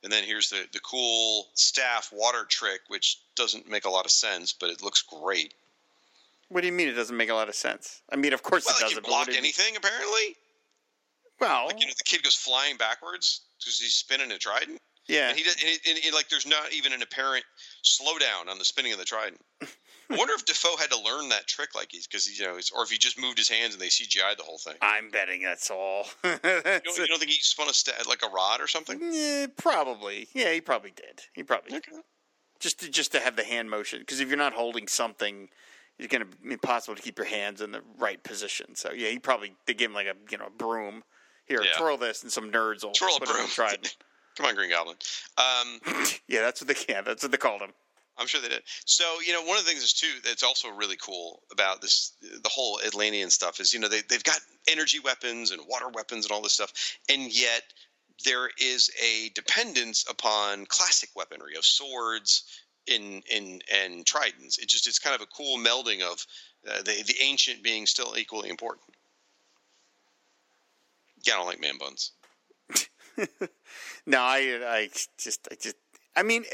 And 0.05 0.13
then 0.13 0.25
here's 0.25 0.51
the 0.51 0.67
the 0.73 0.81
cool 0.81 1.47
staff 1.55 2.11
water 2.13 2.45
trick, 2.49 2.81
which 2.89 3.19
doesn't 3.37 3.69
make 3.69 3.85
a 3.85 3.91
lot 3.91 4.05
of 4.05 4.11
sense, 4.11 4.53
but 4.53 4.69
it 4.71 4.83
looks 4.83 5.03
great. 5.03 5.55
what 6.49 6.61
do 6.63 6.67
you 6.67 6.73
mean? 6.73 6.89
It 6.89 6.93
doesn't 6.95 7.17
make 7.17 7.31
a 7.31 7.35
lot 7.35 7.49
of 7.49 7.55
sense. 7.55 8.03
I 8.11 8.17
mean, 8.17 8.33
of 8.33 8.43
course 8.43 8.67
Well, 8.67 8.77
it 8.77 8.81
doesn't. 8.81 8.97
what 9.07 9.27
block 9.27 9.29
anything 9.37 9.77
apparently. 9.77 10.37
Well, 11.41 11.67
Like 11.67 11.81
you 11.81 11.87
know, 11.87 11.93
the 11.97 12.05
kid 12.05 12.23
goes 12.23 12.35
flying 12.35 12.77
backwards 12.77 13.41
because 13.59 13.79
he's 13.79 13.95
spinning 13.95 14.31
a 14.33 14.39
trident, 14.39 14.79
yeah. 15.09 15.29
and 15.31 15.37
he 15.39 15.43
does, 15.45 15.55
and, 15.57 15.65
it, 15.71 15.81
and 15.89 15.99
it- 15.99 16.15
like 16.15 16.29
there's 16.29 16.47
not 16.47 16.73
even 16.73 16.93
an 16.93 17.03
apparent 17.03 17.45
slowdown 17.85 18.49
on 18.49 18.59
the 18.59 18.65
spinning 18.65 18.93
of 18.93 18.99
the 18.99 19.05
trident. 19.05 19.41
I 20.13 20.17
wonder 20.17 20.35
if 20.35 20.45
Dafoe 20.45 20.77
had 20.77 20.91
to 20.91 20.99
learn 21.01 21.29
that 21.31 21.47
trick, 21.47 21.75
like 21.75 21.89
he's 21.91 22.07
because 22.07 22.39
you 22.39 22.47
know, 22.47 22.57
he's, 22.57 22.71
or 22.71 22.83
if 22.83 22.91
he 22.91 22.99
just 22.99 23.19
moved 23.19 23.39
his 23.39 23.49
hands 23.49 23.75
and 23.75 23.83
they 23.83 23.89
CGI'd 23.89 24.39
the 24.39 24.43
whole 24.43 24.59
thing. 24.59 24.75
I'm 24.83 25.11
betting 25.11 25.43
that's 25.43 25.71
all. 25.71 26.07
You 26.25 26.39
don't, 26.43 26.99
you 26.99 27.07
don't 27.07 27.19
think 27.19 27.31
he 27.31 27.41
spun 27.41 27.69
a 27.69 28.09
like 28.09 28.23
a 28.23 28.29
rod 28.29 28.61
or 28.61 28.67
something? 28.67 28.99
yeah, 29.13 29.47
probably. 29.57 30.29
Yeah, 30.35 30.53
he 30.53 30.61
probably 30.61 30.91
did. 30.91 31.23
He 31.33 31.43
probably 31.43 31.73
did. 31.73 31.85
Just 32.61 32.81
to, 32.81 32.89
just 32.91 33.13
to 33.13 33.21
have 33.21 33.37
the 33.37 33.45
hand 33.45 33.71
motion 33.71 34.01
because 34.01 34.21
if 34.21 34.29
you're 34.29 34.37
not 34.37 34.53
holding 34.53 34.87
something, 34.87 35.49
it's 35.99 36.09
going 36.09 36.21
to 36.29 36.37
be 36.39 36.53
impossible 36.53 36.95
to 36.95 37.03
keep 37.03 37.19
your 37.19 37.27
hands 37.27 37.61
in 37.61 37.73
the 37.73 37.83
right 37.99 38.23
position. 38.23 38.75
So 38.75 38.93
yeah, 38.93 39.09
he 39.09 39.19
probably 39.19 39.55
they 39.67 39.75
gave 39.75 39.89
him 39.91 39.95
like 39.95 40.07
a 40.07 40.15
you 40.31 40.39
know 40.39 40.47
a 40.47 40.51
broom. 40.51 41.03
Here, 41.47 41.63
Yeah. 41.63 41.73
twirl 41.77 41.97
this, 41.97 42.23
and 42.23 42.31
some 42.31 42.53
nerds 42.53 42.85
will 42.85 42.93
Twirl 42.93 43.17
a 43.17 43.27
broom. 43.27 43.49
Come 44.37 44.47
on, 44.47 44.55
Green 44.55 44.71
Goblin. 44.71 44.97
Um, 45.37 45.81
yeah, 46.29 46.41
that's 46.41 46.63
what 46.63 46.69
they 46.69 46.93
yeah, 46.93 47.03
that's 47.03 47.23
what 47.23 47.33
they 47.33 47.39
called 47.39 47.61
him. 47.61 47.73
I'm 48.19 48.27
sure 48.27 48.41
they 48.41 48.49
did. 48.49 48.63
So, 48.85 49.05
you 49.27 49.33
know, 49.33 49.43
one 49.43 49.59
of 49.59 49.65
the 49.65 49.71
things 49.71 49.83
is 49.83 49.93
too 49.93 50.13
that's 50.25 50.43
also 50.43 50.69
really 50.69 50.97
cool 50.97 51.43
about 51.51 51.81
this, 51.81 52.13
the 52.21 52.49
whole 52.51 52.81
Atlantean 52.85 53.31
stuff 53.31 53.59
is, 53.61 53.73
you 53.73 53.81
know, 53.81 53.89
they 53.89 54.03
they've 54.09 54.23
got 54.23 54.39
energy 54.69 55.01
weapons 55.01 55.51
and 55.51 55.61
water 55.67 55.89
weapons 55.89 56.27
and 56.27 56.33
all 56.33 56.43
this 56.43 56.53
stuff, 56.53 56.73
and 57.09 57.33
yet 57.35 57.63
there 58.25 58.51
is 58.61 58.91
a 59.03 59.31
dependence 59.35 60.05
upon 60.09 60.67
classic 60.67 61.09
weaponry 61.17 61.57
of 61.57 61.65
swords 61.65 62.45
in 62.87 63.23
in 63.31 63.61
and 63.73 64.05
tridents. 64.07 64.59
It 64.59 64.69
just 64.69 64.87
it's 64.87 64.99
kind 64.99 65.17
of 65.17 65.23
a 65.23 65.27
cool 65.27 65.59
melding 65.59 66.03
of 66.03 66.27
uh, 66.69 66.83
the 66.83 67.03
the 67.07 67.17
ancient 67.23 67.63
being 67.63 67.87
still 67.87 68.15
equally 68.17 68.51
important. 68.51 68.85
Yeah, 71.25 71.35
I 71.35 71.37
don't 71.39 71.47
like 71.47 71.61
man 71.61 71.79
buns. 71.79 72.13
No, 74.07 74.19
I 74.21 74.59
I 74.67 74.89
just 75.19 75.47
I 75.51 75.55
just 75.55 75.77
I 76.17 76.23
mean. 76.23 76.45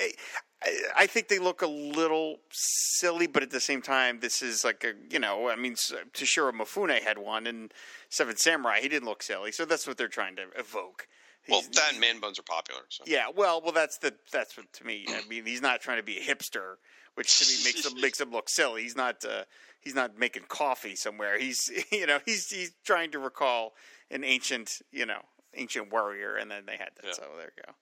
I, 0.62 0.78
I 0.96 1.06
think 1.06 1.28
they 1.28 1.38
look 1.38 1.62
a 1.62 1.66
little 1.66 2.38
silly, 2.50 3.26
but 3.26 3.42
at 3.42 3.50
the 3.50 3.60
same 3.60 3.82
time, 3.82 4.20
this 4.20 4.42
is 4.42 4.64
like 4.64 4.84
a 4.84 4.92
you 5.12 5.18
know. 5.18 5.48
I 5.48 5.56
mean, 5.56 5.74
Toshiro 5.74 6.52
Mifune 6.52 7.00
had 7.00 7.18
one 7.18 7.46
in 7.46 7.70
Seven 8.08 8.36
Samurai. 8.36 8.80
He 8.80 8.88
didn't 8.88 9.08
look 9.08 9.22
silly, 9.22 9.52
so 9.52 9.64
that's 9.64 9.86
what 9.86 9.96
they're 9.96 10.08
trying 10.08 10.36
to 10.36 10.46
evoke. 10.56 11.06
Well, 11.48 11.60
He's- 11.60 11.76
that 11.76 11.92
and 11.92 12.00
man 12.00 12.20
buns 12.20 12.38
are 12.38 12.42
popular. 12.42 12.82
So. 12.88 13.04
Yeah, 13.06 13.26
well, 13.34 13.60
well, 13.62 13.72
that's 13.72 13.98
the 13.98 14.14
that's 14.32 14.56
what 14.56 14.72
to 14.74 14.84
me. 14.84 15.06
I 15.08 15.26
mean, 15.28 15.46
he's 15.46 15.62
not 15.62 15.80
trying 15.80 15.98
to 15.98 16.02
be 16.02 16.18
a 16.18 16.22
hipster, 16.22 16.74
which 17.14 17.38
to 17.38 17.46
me 17.46 17.64
makes 17.64 17.86
him 17.86 18.00
makes 18.00 18.20
him 18.20 18.30
look 18.32 18.48
silly. 18.48 18.82
He's 18.82 18.96
not 18.96 19.24
uh, 19.24 19.44
he's 19.80 19.94
not 19.94 20.18
making 20.18 20.44
coffee 20.48 20.96
somewhere. 20.96 21.38
He's 21.38 21.70
you 21.92 22.06
know 22.06 22.18
he's 22.26 22.50
he's 22.50 22.72
trying 22.84 23.12
to 23.12 23.18
recall 23.18 23.74
an 24.10 24.24
ancient 24.24 24.82
you 24.90 25.06
know 25.06 25.22
ancient 25.54 25.90
warrior, 25.92 26.36
and 26.36 26.50
then 26.50 26.64
they 26.66 26.76
had 26.76 26.90
that. 26.96 27.04
Yeah. 27.06 27.12
So 27.12 27.22
there 27.38 27.52
you 27.56 27.62
go. 27.64 27.72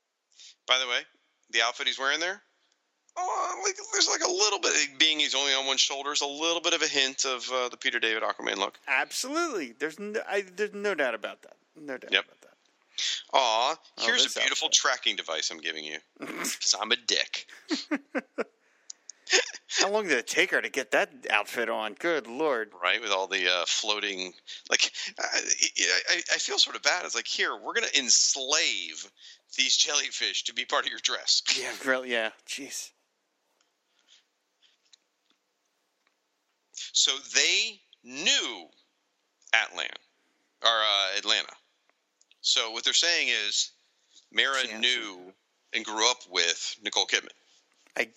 By 0.69 0.79
the 0.79 0.87
way, 0.87 1.01
the 1.51 1.63
outfit 1.63 1.87
he's 1.87 1.99
wearing 1.99 2.21
there, 2.21 2.43
oh, 3.17 3.61
like 3.65 3.77
there's 3.93 4.09
like 4.09 4.23
a 4.23 4.31
little 4.31 4.59
bit. 4.61 4.73
Being 4.99 5.19
he's 5.21 5.35
only 5.35 5.53
on 5.55 5.67
one 5.67 5.77
shoulder, 5.77 6.13
is 6.13 6.21
a 6.21 6.27
little 6.27 6.61
bit 6.61 6.75
of 6.75 6.83
a 6.83 6.87
hint 6.89 7.25
of 7.25 7.49
uh, 7.53 7.69
the 7.69 7.77
Peter 7.77 7.99
David 7.99 8.23
Aquaman 8.23 8.57
look. 8.57 8.79
Absolutely, 8.89 9.75
there's 9.79 9.99
no, 9.99 10.21
I, 10.29 10.45
there's 10.57 10.75
no 10.75 10.95
doubt 10.95 11.15
about 11.15 11.43
that. 11.43 11.57
No 11.77 11.97
doubt 11.99 12.13
Yep. 12.13 12.25
about 12.25 12.41
that. 12.41 12.47
Aw, 13.35 13.77
here's 14.01 14.23
Oh, 14.25 14.31
a 14.37 14.41
beautiful 14.41 14.67
outfit. 14.67 14.73
tracking 14.73 15.17
device 15.17 15.51
I'm 15.51 15.59
giving 15.61 15.85
you. 15.85 15.99
Because 16.19 16.75
I'm 16.81 16.93
a 16.93 16.97
dick. 16.97 17.47
How 19.81 19.91
long 19.91 20.05
did 20.05 20.17
it 20.19 20.27
take 20.29 20.53
her 20.53 20.63
to 20.63 20.69
get 20.71 20.93
that 20.93 21.11
outfit 21.31 21.69
on? 21.69 21.95
Good 21.95 22.27
lord. 22.29 22.71
right? 22.83 23.01
With 23.03 23.11
all 23.11 23.27
the 23.27 23.47
uh, 23.49 23.65
floating, 23.67 24.33
like, 24.71 24.93
I, 25.19 25.41
I, 26.11 26.23
I 26.33 26.39
feel 26.39 26.59
sort 26.59 26.77
of 26.77 26.83
bad. 26.83 27.05
It's 27.05 27.15
like, 27.17 27.27
here, 27.27 27.55
we're 27.55 27.75
going 27.75 27.87
to 27.93 27.99
enslave 27.99 29.11
these 29.59 29.77
jellyfish 29.77 30.45
to 30.45 30.55
be 30.55 30.65
part 30.65 30.85
of 30.87 30.91
your 30.91 31.01
dress. 31.03 31.43
Yeah, 31.61 31.73
really. 31.85 32.13
Yeah. 32.13 32.31
Jeez. 32.49 32.91
So 36.93 37.13
they 37.35 37.81
knew 38.05 38.67
Atlanta 39.55 39.99
or 40.63 40.69
uh, 40.69 41.21
Atlanna. 41.21 41.53
So 42.41 42.71
what 42.71 42.85
they're 42.85 42.95
saying 42.95 43.29
is, 43.29 43.73
Mera 44.33 44.59
Yeah, 44.69 44.79
knew 44.79 45.33
and 45.73 45.85
grew 45.85 46.09
up 46.11 46.19
with 46.31 46.77
Nicole 46.83 47.07
Kidman. 47.07 47.29
I, 47.97 48.09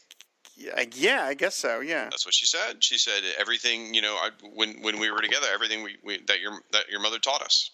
I 0.75 0.87
yeah, 0.93 1.25
I 1.25 1.33
guess 1.33 1.55
so. 1.55 1.79
Yeah. 1.79 2.05
That's 2.05 2.25
what 2.25 2.33
she 2.33 2.45
said. 2.45 2.83
She 2.83 2.97
said 2.97 3.23
everything. 3.39 3.93
You 3.93 4.01
know, 4.01 4.15
I, 4.15 4.29
when 4.53 4.81
when 4.81 4.99
we 4.99 5.09
were 5.11 5.21
together, 5.21 5.47
everything 5.53 5.83
we, 5.83 5.97
we 6.03 6.19
that 6.27 6.41
your 6.41 6.59
that 6.71 6.89
your 6.89 7.01
mother 7.01 7.19
taught 7.19 7.41
us. 7.41 7.71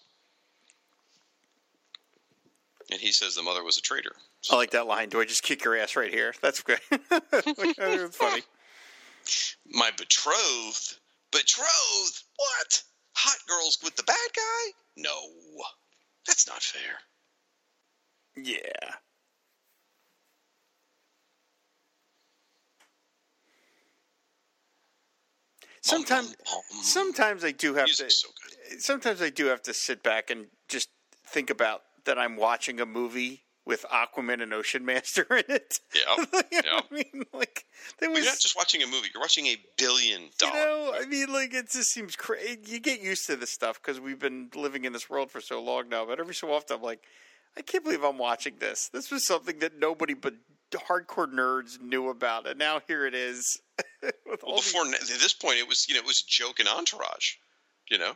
And 2.90 3.00
he 3.00 3.10
says 3.10 3.34
the 3.34 3.42
mother 3.42 3.64
was 3.64 3.78
a 3.78 3.82
traitor. 3.82 4.12
I 4.50 4.56
like 4.56 4.70
that 4.70 4.86
line. 4.86 5.08
Do 5.08 5.20
I 5.20 5.24
just 5.24 5.42
kick 5.42 5.64
your 5.64 5.76
ass 5.76 5.96
right 5.96 6.12
here? 6.12 6.34
That's 6.40 6.62
good. 6.62 6.78
That's 7.10 8.16
funny. 8.16 8.42
My 9.66 9.90
betrothed, 9.96 10.98
Betrothed? 11.32 12.22
What? 12.36 12.82
Hot 13.16 13.38
girls 13.46 13.78
with 13.82 13.96
the 13.96 14.02
bad 14.04 14.16
guy? 14.34 14.72
No, 14.96 15.14
that's 16.26 16.46
not 16.46 16.62
fair. 16.62 16.98
Yeah. 18.36 18.58
Sometimes, 25.80 26.34
sometimes 26.82 27.44
I 27.44 27.52
do 27.52 27.74
have 27.74 27.86
to. 27.86 28.10
So. 28.10 28.28
Sometimes 28.78 29.22
I 29.22 29.30
do 29.30 29.46
have 29.46 29.62
to 29.62 29.74
sit 29.74 30.02
back 30.02 30.30
and 30.30 30.46
just 30.68 30.88
think 31.28 31.48
about 31.48 31.82
that 32.04 32.18
I'm 32.18 32.36
watching 32.36 32.80
a 32.80 32.86
movie 32.86 33.45
with 33.66 33.84
Aquaman 33.92 34.42
and 34.42 34.54
Ocean 34.54 34.84
Master 34.84 35.26
in 35.30 35.44
it. 35.48 35.80
Yeah, 35.94 36.16
You 36.18 36.26
know 36.32 36.42
yeah. 36.52 36.80
I 36.90 36.94
mean, 36.94 37.24
like 37.32 37.64
there 37.98 38.10
You're 38.10 38.24
not 38.24 38.38
just 38.38 38.56
watching 38.56 38.82
a 38.82 38.86
movie; 38.86 39.08
you're 39.12 39.20
watching 39.20 39.46
a 39.46 39.56
billion 39.76 40.22
You 40.22 40.28
dollar. 40.38 40.54
know, 40.54 40.92
I 40.94 41.04
mean, 41.06 41.32
like 41.32 41.52
it 41.52 41.70
just 41.70 41.90
seems 41.92 42.16
crazy. 42.16 42.60
You 42.66 42.80
get 42.80 43.00
used 43.02 43.26
to 43.26 43.36
this 43.36 43.50
stuff 43.50 43.80
because 43.82 44.00
we've 44.00 44.18
been 44.18 44.50
living 44.54 44.84
in 44.84 44.92
this 44.92 45.10
world 45.10 45.30
for 45.30 45.40
so 45.40 45.60
long 45.62 45.88
now. 45.88 46.06
But 46.06 46.20
every 46.20 46.34
so 46.34 46.52
often, 46.52 46.76
I'm 46.76 46.82
like, 46.82 47.02
I 47.56 47.62
can't 47.62 47.84
believe 47.84 48.04
I'm 48.04 48.18
watching 48.18 48.54
this. 48.58 48.88
This 48.92 49.10
was 49.10 49.26
something 49.26 49.58
that 49.58 49.78
nobody 49.78 50.14
but 50.14 50.34
hardcore 50.72 51.32
nerds 51.32 51.80
knew 51.80 52.08
about, 52.08 52.46
and 52.46 52.58
now 52.58 52.80
here 52.86 53.06
it 53.06 53.14
is. 53.14 53.60
Well, 54.42 54.56
before 54.56 54.84
n- 54.86 54.94
at 54.94 55.00
this 55.06 55.32
point, 55.32 55.58
it 55.58 55.66
was 55.68 55.86
you 55.88 55.94
know 55.94 56.00
it 56.00 56.06
was 56.06 56.22
joke 56.22 56.60
and 56.60 56.68
entourage. 56.68 57.34
You 57.90 57.98
know, 57.98 58.12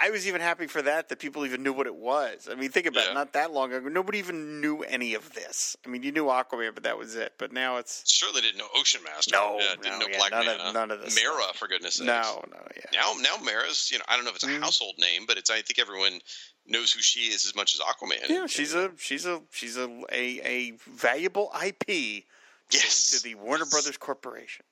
I 0.00 0.10
was 0.10 0.26
even 0.26 0.40
happy 0.40 0.66
for 0.66 0.82
that 0.82 1.08
that 1.08 1.18
people 1.20 1.46
even 1.46 1.62
knew 1.62 1.72
what 1.72 1.86
it 1.86 1.94
was. 1.94 2.48
I 2.50 2.56
mean, 2.56 2.68
think 2.70 2.86
about 2.86 3.04
Yeah. 3.04 3.10
it. 3.12 3.14
Not 3.14 3.32
that 3.34 3.52
long 3.52 3.72
ago, 3.72 3.88
nobody 3.88 4.18
even 4.18 4.60
knew 4.60 4.82
any 4.82 5.14
of 5.14 5.32
this. 5.34 5.76
I 5.86 5.88
mean, 5.88 6.02
you 6.02 6.10
knew 6.10 6.24
Aquaman, 6.26 6.74
but 6.74 6.82
that 6.82 6.98
was 6.98 7.14
it. 7.14 7.34
But 7.38 7.52
now 7.52 7.76
it's 7.76 8.02
certainly 8.04 8.42
didn't 8.42 8.58
know 8.58 8.68
Ocean 8.74 9.02
Master. 9.04 9.30
No, 9.36 9.56
yeah, 9.60 9.68
didn't 9.76 9.84
no, 9.84 9.98
know 10.00 10.06
yeah, 10.10 10.18
Black 10.18 10.30
none 10.32 10.48
of- 10.48 10.74
none 10.74 10.90
of 10.90 11.00
this 11.00 11.14
Mera, 11.14 11.52
for 11.54 11.68
goodness 11.68 11.94
sakes. 11.94 12.06
no, 12.06 12.44
no, 12.50 12.66
yeah. 12.76 12.82
Now, 12.92 13.14
now 13.20 13.36
Mera's, 13.44 13.90
you 13.92 13.98
know, 13.98 14.04
I 14.08 14.16
don't 14.16 14.24
know 14.24 14.30
if 14.30 14.36
it's 14.36 14.44
a 14.44 14.48
Mhm. 14.48 14.60
household 14.60 14.96
name, 14.98 15.26
but 15.26 15.38
it's. 15.38 15.48
I 15.48 15.62
think 15.62 15.78
everyone 15.78 16.20
knows 16.66 16.90
who 16.92 17.00
she 17.00 17.32
is 17.32 17.44
as 17.46 17.54
much 17.54 17.74
as 17.74 17.80
Aquaman. 17.80 18.28
Yeah, 18.28 18.46
she's 18.46 18.74
a 18.74 18.90
she's 18.98 19.26
a 19.26 19.42
she's 19.52 19.76
a 19.76 19.88
a, 20.10 20.40
a 20.44 20.70
valuable 20.88 21.52
IP 21.64 22.26
yes. 22.70 23.10
to 23.10 23.22
the 23.22 23.36
Warner 23.36 23.66
Brothers 23.66 23.96
Corporation. 23.96 24.64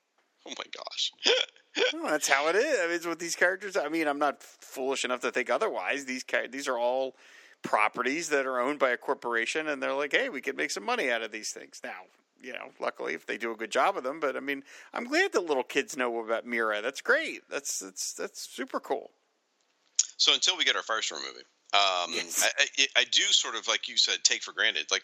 Oh 0.45 0.53
my 0.57 0.65
gosh. 0.75 1.11
Well, 1.93 2.11
that's 2.11 2.27
how 2.27 2.47
it 2.49 2.55
is. 2.55 2.79
I 2.79 2.85
mean, 2.87 2.95
it's 2.95 3.05
with 3.05 3.19
these 3.19 3.35
characters. 3.35 3.77
I 3.77 3.87
mean, 3.89 4.07
I'm 4.07 4.19
not 4.19 4.41
foolish 4.43 5.05
enough 5.05 5.21
to 5.21 5.31
think 5.31 5.49
otherwise. 5.49 6.05
These 6.05 6.25
these 6.49 6.67
are 6.67 6.77
all 6.77 7.15
properties 7.61 8.29
that 8.29 8.45
are 8.45 8.59
owned 8.59 8.79
by 8.79 8.89
a 8.91 8.97
corporation, 8.97 9.67
and 9.67 9.81
they're 9.81 9.93
like, 9.93 10.11
hey, 10.11 10.29
we 10.29 10.41
can 10.41 10.55
make 10.55 10.71
some 10.71 10.83
money 10.83 11.09
out 11.09 11.21
of 11.21 11.31
these 11.31 11.51
things. 11.51 11.81
Now, 11.83 12.01
you 12.41 12.53
know, 12.53 12.69
luckily 12.79 13.13
if 13.13 13.25
they 13.25 13.37
do 13.37 13.51
a 13.51 13.55
good 13.55 13.71
job 13.71 13.97
of 13.97 14.03
them. 14.03 14.19
But 14.19 14.35
I 14.35 14.39
mean, 14.39 14.63
I'm 14.93 15.05
glad 15.05 15.31
that 15.33 15.41
little 15.45 15.63
kids 15.63 15.97
know 15.97 16.23
about 16.23 16.45
Mera. 16.45 16.81
That's 16.81 17.01
great. 17.01 17.41
That's 17.49 17.79
that's 17.79 18.13
that's 18.13 18.41
super 18.49 18.79
cool. 18.79 19.11
So 20.17 20.33
until 20.33 20.57
we 20.57 20.63
get 20.63 20.75
our 20.75 20.83
Firestorm 20.83 21.21
movie, 21.21 21.45
um, 21.73 22.11
Yes. 22.13 22.47
I, 22.59 22.65
I, 22.77 22.87
I 23.01 23.03
do 23.05 23.21
sort 23.23 23.55
of 23.55 23.67
like 23.67 23.87
you 23.87 23.97
said, 23.97 24.23
take 24.23 24.43
for 24.43 24.51
granted. 24.51 24.87
Like 24.91 25.03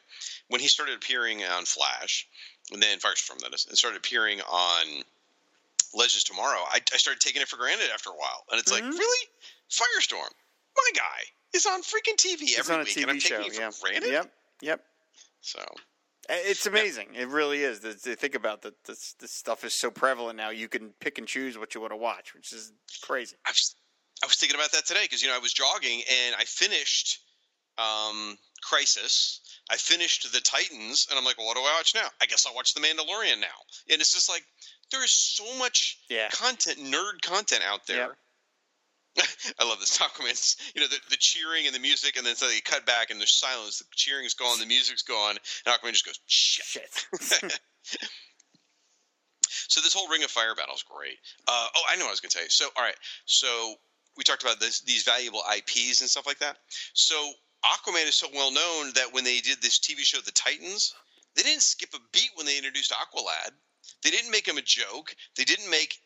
when 0.49 0.61
he 0.61 0.67
started 0.67 0.95
appearing 0.95 1.43
on 1.43 1.65
Flash, 1.65 2.27
and 2.71 2.81
then 2.81 2.99
Firestorm, 2.99 3.39
that 3.39 3.53
is, 3.53 3.65
and 3.67 3.77
started 3.77 3.97
appearing 3.97 4.41
on 4.41 5.03
Legends 5.93 6.23
Tomorrow, 6.23 6.59
I, 6.69 6.79
I 6.93 6.97
started 6.97 7.19
taking 7.21 7.41
it 7.41 7.47
for 7.47 7.57
granted 7.57 7.89
after 7.93 8.09
a 8.09 8.13
while, 8.13 8.45
and 8.51 8.59
it's 8.59 8.71
Mhm. 8.71 8.81
like, 8.81 8.93
really, 8.99 9.27
Firestorm, 9.69 10.29
my 10.75 10.89
guy 10.95 11.23
is 11.53 11.65
on 11.65 11.81
freaking 11.83 12.15
TV 12.15 12.41
It's 12.43 12.59
every 12.59 12.75
on 12.75 12.81
a 12.81 12.83
week, 12.83 12.95
TV 12.95 13.01
and 13.03 13.11
I'm 13.11 13.19
show. 13.19 13.37
taking 13.43 13.51
it 13.63 13.73
for 13.73 13.87
Yeah. 13.87 13.99
granted. 13.99 14.11
Yep. 14.11 14.33
Yep. 14.61 14.85
So 15.41 15.59
Uh, 16.29 16.33
It's 16.35 16.67
amazing. 16.67 17.15
It 17.15 17.27
really 17.27 17.63
is. 17.63 17.79
To 17.79 17.95
to 17.95 18.15
think 18.15 18.35
about 18.35 18.61
that, 18.61 18.83
this 18.83 19.13
this 19.13 19.31
stuff 19.31 19.63
is 19.63 19.73
so 19.73 19.89
prevalent 19.89 20.37
now. 20.37 20.49
You 20.51 20.69
can 20.69 20.93
pick 20.99 21.17
and 21.17 21.27
choose 21.27 21.57
what 21.57 21.73
you 21.73 21.81
want 21.81 21.91
to 21.91 21.97
watch, 21.97 22.35
which 22.35 22.53
is 22.53 22.71
crazy. 23.01 23.35
I 23.47 23.49
was, 23.49 23.75
I 24.21 24.27
was 24.27 24.35
thinking 24.35 24.55
about 24.55 24.71
that 24.73 24.85
today 24.85 25.03
because 25.05 25.23
you 25.23 25.27
know 25.29 25.35
I 25.35 25.39
was 25.39 25.53
jogging 25.53 26.03
and 26.07 26.35
I 26.35 26.43
finished 26.45 27.19
um, 27.79 28.37
Crisis. 28.61 29.41
I 29.71 29.77
finished 29.77 30.31
the 30.33 30.41
Titans, 30.41 31.07
and 31.09 31.17
I'm 31.19 31.25
like, 31.25 31.37
well, 31.37 31.47
what 31.47 31.55
do 31.55 31.61
I 31.61 31.73
watch 31.77 31.93
now? 31.93 32.07
I 32.21 32.25
guess 32.25 32.45
I'll 32.47 32.55
watch 32.55 32.73
The 32.73 32.81
Mandalorian 32.81 33.39
now. 33.39 33.47
And 33.91 34.01
it's 34.01 34.13
just 34.13 34.29
like 34.29 34.43
there 34.91 35.03
is 35.03 35.11
so 35.13 35.43
much 35.59 35.99
Yeah. 36.09 36.27
content, 36.31 36.79
nerd 36.79 37.21
content 37.21 37.61
out 37.67 37.85
there. 37.85 38.17
I 39.59 39.65
love 39.67 39.79
this 39.79 39.97
Aquaman's, 39.97 40.55
you 40.75 40.81
know, 40.81 40.87
the, 40.87 40.97
the 41.09 41.17
cheering 41.17 41.65
and 41.67 41.75
the 41.75 41.79
music, 41.79 42.17
and 42.17 42.25
then 42.25 42.35
so 42.35 42.47
they 42.47 42.61
cut 42.61 42.85
back 42.85 43.09
and 43.11 43.19
there's 43.19 43.33
silence. 43.39 43.79
The 43.79 43.85
cheering's 43.95 44.33
gone, 44.33 44.59
the 44.59 44.65
music's 44.65 45.03
gone, 45.03 45.37
and 45.65 45.75
Aquaman 45.75 45.91
just 45.91 46.05
goes, 46.05 46.19
shit. 46.25 46.89
Shit. 47.21 47.59
So 49.67 49.81
this 49.81 49.93
whole 49.93 50.07
Ring 50.09 50.23
of 50.23 50.31
Fire 50.31 50.55
battle 50.55 50.73
is 50.75 50.83
great. 50.83 51.17
Uh, 51.47 51.67
oh, 51.75 51.81
I 51.89 51.95
know 51.95 52.05
what 52.05 52.09
I 52.09 52.11
was 52.11 52.19
going 52.21 52.29
to 52.31 52.35
tell 52.37 52.43
you. 52.43 52.49
So, 52.49 52.69
all 52.75 52.83
right. 52.83 52.95
So 53.25 53.75
we 54.17 54.23
talked 54.23 54.41
about 54.43 54.59
this, 54.59 54.81
these 54.81 55.03
valuable 55.03 55.41
IPs 55.57 56.01
and 56.01 56.09
stuff 56.09 56.25
like 56.25 56.39
that. 56.39 56.57
So 56.93 57.31
Aquaman 57.65 58.07
is 58.07 58.15
so 58.15 58.27
well 58.33 58.51
known 58.51 58.91
that 58.95 59.13
when 59.13 59.23
they 59.23 59.39
did 59.39 59.61
this 59.61 59.79
TV 59.79 59.99
show, 59.99 60.19
The 60.21 60.31
Titans, 60.31 60.93
they 61.35 61.43
didn't 61.43 61.61
skip 61.61 61.89
a 61.93 61.99
beat 62.11 62.31
when 62.35 62.45
they 62.45 62.57
introduced 62.57 62.91
Aqualad. 62.91 63.51
They 64.03 64.11
didn't 64.11 64.31
make 64.31 64.47
him 64.47 64.57
a 64.57 64.61
joke. 64.61 65.13
They 65.35 65.43
didn't 65.43 65.69
make 65.69 65.99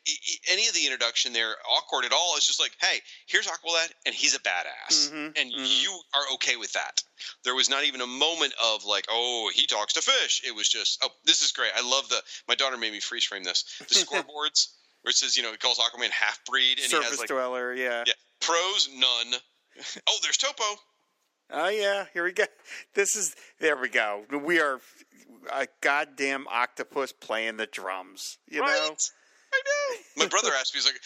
any 0.49 0.67
of 0.67 0.73
the 0.73 0.85
introduction 0.85 1.33
there 1.33 1.55
awkward 1.69 2.05
at 2.05 2.13
all. 2.13 2.33
It's 2.37 2.47
just 2.47 2.59
like, 2.59 2.71
hey, 2.81 2.99
here's 3.27 3.45
Aqualad, 3.45 3.91
and 4.05 4.15
he's 4.15 4.35
a 4.35 4.39
badass, 4.39 5.11
Mhm, 5.11 5.37
and 5.37 5.51
mhm. 5.53 5.81
you 5.81 6.01
are 6.15 6.33
okay 6.33 6.55
with 6.55 6.71
that. 6.73 7.03
There 7.43 7.53
was 7.53 7.69
not 7.69 7.83
even 7.83 8.01
a 8.01 8.07
moment 8.07 8.53
of 8.63 8.83
like, 8.85 9.05
oh, 9.09 9.51
he 9.53 9.67
talks 9.67 9.93
to 9.93 10.01
fish. 10.01 10.41
It 10.45 10.55
was 10.55 10.67
just, 10.67 11.03
oh, 11.03 11.09
this 11.25 11.43
is 11.43 11.51
great. 11.51 11.71
I 11.75 11.81
love 11.81 12.09
the. 12.09 12.23
My 12.47 12.55
daughter 12.55 12.77
made 12.77 12.93
me 12.93 12.99
freeze 12.99 13.25
frame 13.25 13.43
this. 13.43 13.63
The 13.79 13.85
scoreboards 14.05 14.69
where 15.01 15.09
it 15.09 15.15
says, 15.15 15.35
you 15.37 15.43
know, 15.43 15.51
it 15.53 15.59
calls 15.59 15.77
Aquaman 15.77 16.09
half 16.09 16.43
breed, 16.45 16.79
and 16.79 16.85
he 16.85 16.87
Surface 16.87 17.09
has 17.09 17.19
like 17.19 17.29
dweller. 17.29 17.73
Yeah. 17.73 18.03
yeah, 18.07 18.13
pros 18.39 18.89
none. 18.95 19.39
Oh, 20.07 20.17
there's 20.21 20.37
Topo. 20.37 20.63
Oh 21.51 21.69
yeah. 21.69 22.05
Here 22.13 22.23
we 22.23 22.31
go. 22.31 22.45
This 22.93 23.15
is. 23.15 23.35
There 23.59 23.77
we 23.77 23.89
go. 23.89 24.23
We 24.43 24.59
are 24.59 24.79
a 25.51 25.67
goddamn 25.81 26.47
octopus 26.47 27.11
playing 27.11 27.57
the 27.57 27.65
drums. 27.65 28.37
You 28.49 28.61
know. 28.61 28.67
Right? 28.67 29.09
I 29.53 29.61
know. 29.65 29.99
My 30.23 30.27
brother 30.27 30.49
asked 30.59 30.73
me, 30.73 30.79
he's 30.79 30.85
like, 30.85 30.99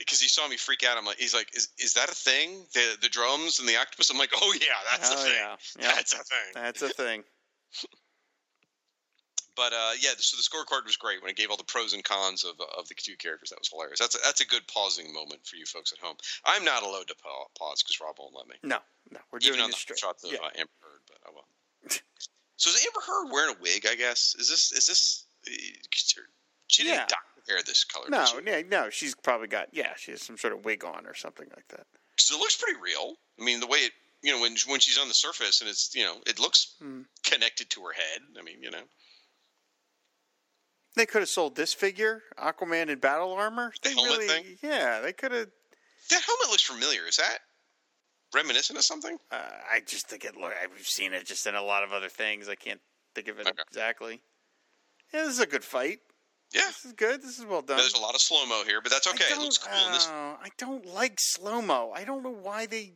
because 0.00 0.20
he 0.20 0.28
saw 0.28 0.48
me 0.48 0.56
freak 0.56 0.84
out. 0.84 0.98
I'm 0.98 1.04
like, 1.04 1.18
he's 1.18 1.34
like, 1.34 1.48
is, 1.56 1.68
is 1.78 1.94
that 1.94 2.08
a 2.08 2.14
thing? 2.14 2.66
The 2.74 2.96
the 3.00 3.08
drums 3.08 3.58
and 3.60 3.68
the 3.68 3.76
octopus. 3.76 4.10
I'm 4.10 4.18
like, 4.18 4.32
oh 4.36 4.54
yeah, 4.60 4.66
that's 4.90 5.10
a 5.10 5.14
oh 5.14 5.22
thing. 5.22 5.32
yeah. 5.34 5.56
Yep. 5.80 5.94
That's 5.94 6.12
a 6.14 6.16
thing. 6.16 6.52
That's 6.54 6.82
a 6.82 6.88
thing. 6.88 7.24
But 9.58 9.72
uh, 9.74 9.90
yeah, 10.00 10.10
so 10.18 10.36
the 10.38 10.42
scorecard 10.46 10.86
was 10.86 10.96
great 10.96 11.20
when 11.20 11.30
it 11.30 11.36
gave 11.36 11.50
all 11.50 11.56
the 11.58 11.64
pros 11.64 11.92
and 11.92 12.04
cons 12.04 12.44
of 12.44 12.54
of 12.78 12.86
the 12.88 12.94
two 12.94 13.16
characters. 13.16 13.50
That 13.50 13.58
was 13.58 13.68
hilarious. 13.68 13.98
That's 13.98 14.14
a, 14.14 14.18
that's 14.24 14.40
a 14.40 14.46
good 14.46 14.62
pausing 14.68 15.12
moment 15.12 15.44
for 15.44 15.56
you 15.56 15.66
folks 15.66 15.92
at 15.92 15.98
home. 15.98 16.16
I'm 16.44 16.64
not 16.64 16.84
allowed 16.84 17.08
to 17.08 17.16
pa- 17.16 17.50
pause 17.58 17.82
because 17.82 17.98
Rob 18.00 18.16
won't 18.20 18.34
let 18.36 18.46
me. 18.46 18.54
No. 18.62 18.78
No. 19.10 19.18
We're 19.32 19.40
Even 19.42 19.54
doing 19.54 19.64
on 19.64 19.70
this 19.70 19.84
the 19.84 19.96
shots 19.96 20.22
of 20.22 20.30
Yeah. 20.32 20.38
uh, 20.38 20.50
Amber 20.56 20.70
Heard, 20.80 21.02
but 21.08 21.18
I 21.26 21.30
will. 21.34 21.44
so 22.56 22.70
is 22.70 22.86
Amber 22.86 23.04
Heard 23.04 23.32
wearing 23.32 23.56
a 23.56 23.60
wig? 23.60 23.84
I 23.90 23.96
guess 23.96 24.36
is 24.38 24.48
this 24.48 24.70
is 24.70 24.86
this? 24.86 25.24
uh, 25.48 25.50
She 26.68 26.84
didn't 26.84 26.94
Yeah. 26.94 27.06
dye 27.06 27.16
her 27.36 27.54
hair 27.54 27.62
this 27.66 27.82
color. 27.82 28.06
No, 28.10 28.24
yeah, 28.46 28.62
no, 28.68 28.90
she's 28.90 29.14
probably 29.16 29.48
got 29.48 29.68
yeah, 29.72 29.94
she 29.96 30.12
has 30.12 30.22
some 30.22 30.38
sort 30.38 30.52
of 30.52 30.64
wig 30.64 30.84
on 30.84 31.04
or 31.06 31.14
something 31.14 31.48
like 31.56 31.66
that. 31.68 31.86
because 32.14 32.30
it 32.30 32.38
looks 32.38 32.56
pretty 32.56 32.78
real. 32.80 33.16
I 33.40 33.44
mean, 33.44 33.58
the 33.60 33.66
way 33.66 33.78
it, 33.78 33.92
you 34.22 34.32
know, 34.32 34.40
when 34.40 34.56
when 34.68 34.78
she's 34.78 34.98
on 34.98 35.08
the 35.08 35.14
surface 35.14 35.60
and 35.62 35.68
it's, 35.68 35.94
you 35.96 36.04
know, 36.04 36.18
it 36.26 36.38
looks 36.38 36.74
Hmm. 36.78 37.02
connected 37.24 37.70
to 37.70 37.82
her 37.82 37.92
head. 37.92 38.20
I 38.38 38.42
mean, 38.42 38.62
you 38.62 38.70
know, 38.70 38.82
They 40.96 41.06
could 41.06 41.20
have 41.22 41.28
sold 41.28 41.54
this 41.54 41.72
figure, 41.74 42.22
Aquaman 42.38 42.88
in 42.88 42.98
battle 42.98 43.32
armor. 43.32 43.72
The 43.82 43.88
They 43.90 43.94
helmet 43.94 44.10
really, 44.18 44.26
thing? 44.28 44.44
yeah, 44.62 45.00
they 45.00 45.12
could 45.12 45.32
have. 45.32 45.48
that 46.10 46.22
helmet 46.22 46.50
looks 46.50 46.62
familiar. 46.64 47.06
Is 47.06 47.16
that 47.16 47.38
reminiscent 48.34 48.78
of 48.78 48.84
something? 48.84 49.16
Uh, 49.30 49.36
I 49.70 49.80
just 49.86 50.08
think 50.08 50.24
it. 50.24 50.36
Look, 50.36 50.52
I've 50.62 50.86
seen 50.86 51.12
it 51.12 51.24
just 51.26 51.46
in 51.46 51.54
a 51.54 51.62
lot 51.62 51.84
of 51.84 51.92
other 51.92 52.08
things. 52.08 52.48
I 52.48 52.54
can't 52.56 52.80
think 53.14 53.28
of 53.28 53.38
it 53.38 53.46
Okay. 53.46 53.62
exactly. 53.68 54.20
Yeah, 55.14 55.22
this 55.24 55.34
is 55.34 55.40
a 55.40 55.46
good 55.46 55.64
fight. 55.64 56.00
Yeah, 56.52 56.62
This 56.66 56.84
is 56.86 56.92
good. 56.94 57.22
This 57.22 57.38
is 57.38 57.44
well 57.44 57.60
done. 57.62 57.76
there's 57.76 57.92
a 57.94 58.00
lot 58.00 58.14
of 58.14 58.20
slow 58.22 58.44
mo 58.46 58.62
here, 58.66 58.80
but 58.82 58.90
that's 58.90 59.06
okay. 59.06 59.24
It 59.30 59.38
looks 59.38 59.58
cool. 59.58 59.86
in 59.86 59.92
this, 59.92 60.06
uh, 60.08 60.10
I 60.42 60.48
don't 60.56 60.86
like 60.86 61.14
slow 61.18 61.60
mo. 61.60 61.92
I 61.94 62.04
don't 62.04 62.22
know 62.22 62.30
why 62.34 62.64
they. 62.66 62.94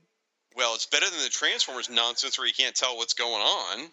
well, 0.56 0.74
it's 0.74 0.86
better 0.86 1.08
than 1.10 1.20
the 1.22 1.28
Transformers 1.28 1.90
nonsense 1.90 2.38
where 2.38 2.46
you 2.46 2.54
can't 2.54 2.74
tell 2.74 2.96
what's 2.96 3.12
going 3.14 3.42
on. 3.42 3.90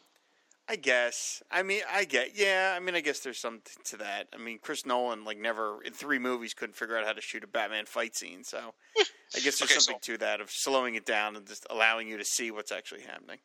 I 0.72 0.76
guess. 0.76 1.42
I 1.50 1.64
mean, 1.64 1.82
I 1.92 2.06
get. 2.06 2.38
Yeah, 2.38 2.74
I 2.76 2.80
mean, 2.80 2.94
I 2.94 3.02
guess 3.02 3.20
there's 3.22 3.40
something 3.40 3.84
to 3.86 3.98
that. 3.98 4.28
I 4.34 4.38
mean, 4.38 4.60
Chris 4.62 4.86
Nolan 4.86 5.26
like 5.26 5.40
never 5.40 5.82
in 5.84 5.94
three 5.94 6.20
movies 6.20 6.54
couldn't 6.54 6.76
figure 6.76 6.96
out 6.96 7.06
how 7.08 7.14
to 7.14 7.22
shoot 7.22 7.44
a 7.44 7.48
Batman 7.48 7.86
fight 7.88 8.16
scene. 8.16 8.44
So 8.44 8.76
I 9.36 9.40
guess 9.40 9.58
there's 9.58 9.64
Okay, 9.64 9.74
so- 9.74 9.80
something 9.80 10.00
to 10.02 10.18
that 10.20 10.42
of 10.42 10.52
slowing 10.52 10.94
it 10.94 11.06
down 11.06 11.36
and 11.36 11.48
just 11.48 11.66
allowing 11.72 12.08
you 12.08 12.18
to 12.18 12.26
see 12.26 12.52
what's 12.52 12.72
actually 12.72 13.02
happening. 13.02 13.40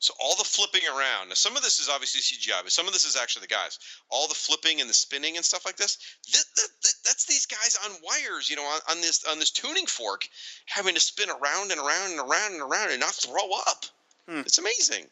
So 0.00 0.14
all 0.18 0.34
the 0.36 0.44
flipping 0.44 0.80
around. 0.88 1.28
Now, 1.28 1.34
some 1.34 1.56
of 1.58 1.62
this 1.62 1.78
is 1.78 1.90
obviously 1.90 2.22
CGI, 2.22 2.62
but 2.62 2.72
some 2.72 2.86
of 2.86 2.94
this 2.94 3.04
is 3.04 3.16
actually 3.16 3.42
the 3.42 3.54
guys. 3.54 3.78
All 4.10 4.28
the 4.28 4.34
flipping 4.34 4.80
and 4.80 4.88
the 4.88 4.94
spinning 4.94 5.36
and 5.36 5.44
stuff 5.44 5.66
like 5.66 5.76
this. 5.76 5.98
Th- 6.26 6.42
th- 6.56 6.68
th- 6.82 6.94
that's 7.04 7.26
these 7.26 7.44
guys 7.44 7.76
on 7.84 7.90
wires, 8.02 8.48
you 8.48 8.56
know, 8.56 8.62
on, 8.64 8.80
on 8.90 9.00
this 9.02 9.24
on 9.30 9.38
this 9.38 9.50
tuning 9.50 9.84
fork, 9.86 10.26
having 10.66 10.94
to 10.94 11.00
spin 11.00 11.28
around 11.28 11.70
and 11.70 11.78
around 11.80 12.12
and 12.12 12.20
around 12.20 12.52
and 12.54 12.62
around 12.62 12.90
and 12.92 13.00
not 13.00 13.12
throw 13.14 13.50
up. 13.68 13.84
Hmm. 14.26 14.40
It's 14.40 14.56
amazing. 14.56 15.06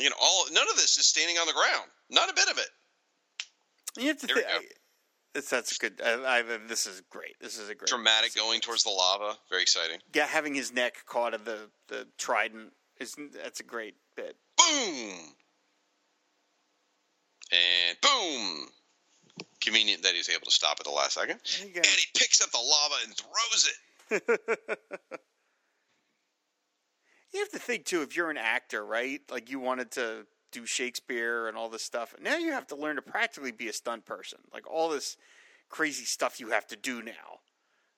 You 0.00 0.10
know, 0.10 0.16
all 0.20 0.46
none 0.50 0.66
of 0.68 0.76
this 0.76 0.96
is 0.96 1.06
standing 1.06 1.36
on 1.36 1.46
the 1.46 1.52
ground. 1.52 1.90
Not 2.10 2.30
a 2.30 2.34
bit 2.34 2.48
of 2.48 2.58
it. 2.58 2.68
You 3.98 4.08
have 4.08 4.18
to 4.18 4.26
There 4.26 4.36
think. 4.36 4.72
It's, 5.34 5.48
that's 5.48 5.78
good. 5.78 6.00
I, 6.04 6.38
I, 6.38 6.42
this 6.66 6.86
is 6.86 7.02
great. 7.08 7.38
This 7.40 7.56
is 7.56 7.68
a 7.68 7.74
great 7.74 7.88
Dramatic 7.88 8.34
going 8.34 8.60
towards 8.60 8.82
the 8.82 8.90
lava. 8.90 9.36
Very 9.48 9.62
exciting. 9.62 9.98
Yeah, 10.12 10.26
having 10.26 10.54
his 10.54 10.72
neck 10.72 11.04
caught 11.06 11.34
in 11.34 11.44
the 11.44 11.70
the 11.88 12.06
trident 12.18 12.72
is 12.98 13.14
that's 13.32 13.60
a 13.60 13.64
great 13.64 13.94
bit. 14.16 14.36
Boom. 14.56 15.34
And 17.52 17.96
boom. 18.02 18.68
Convenient 19.60 20.02
that 20.02 20.14
he's 20.14 20.28
able 20.28 20.46
to 20.46 20.50
stop 20.50 20.78
at 20.80 20.84
the 20.84 20.90
last 20.90 21.14
second. 21.14 21.40
There 21.58 21.68
you 21.68 21.74
go. 21.74 21.78
And 21.78 21.86
he 21.86 22.06
picks 22.16 22.40
up 22.40 22.50
the 22.50 22.58
lava 22.58 22.94
and 23.04 23.14
throws 23.16 23.68
it. 23.68 24.80
You 27.32 27.40
have 27.40 27.50
to 27.50 27.58
think 27.58 27.84
too, 27.84 28.02
if 28.02 28.16
you're 28.16 28.30
an 28.30 28.36
actor, 28.36 28.84
right? 28.84 29.20
Like 29.30 29.50
you 29.50 29.60
wanted 29.60 29.90
to 29.92 30.26
do 30.52 30.66
Shakespeare 30.66 31.46
and 31.46 31.56
all 31.56 31.68
this 31.68 31.82
stuff. 31.82 32.14
Now 32.20 32.36
you 32.36 32.52
have 32.52 32.66
to 32.68 32.76
learn 32.76 32.96
to 32.96 33.02
practically 33.02 33.52
be 33.52 33.68
a 33.68 33.72
stunt 33.72 34.04
person. 34.04 34.40
Like 34.52 34.68
all 34.68 34.88
this 34.88 35.16
crazy 35.68 36.04
stuff 36.04 36.40
you 36.40 36.48
have 36.50 36.66
to 36.68 36.76
do 36.76 37.02
now. 37.02 37.38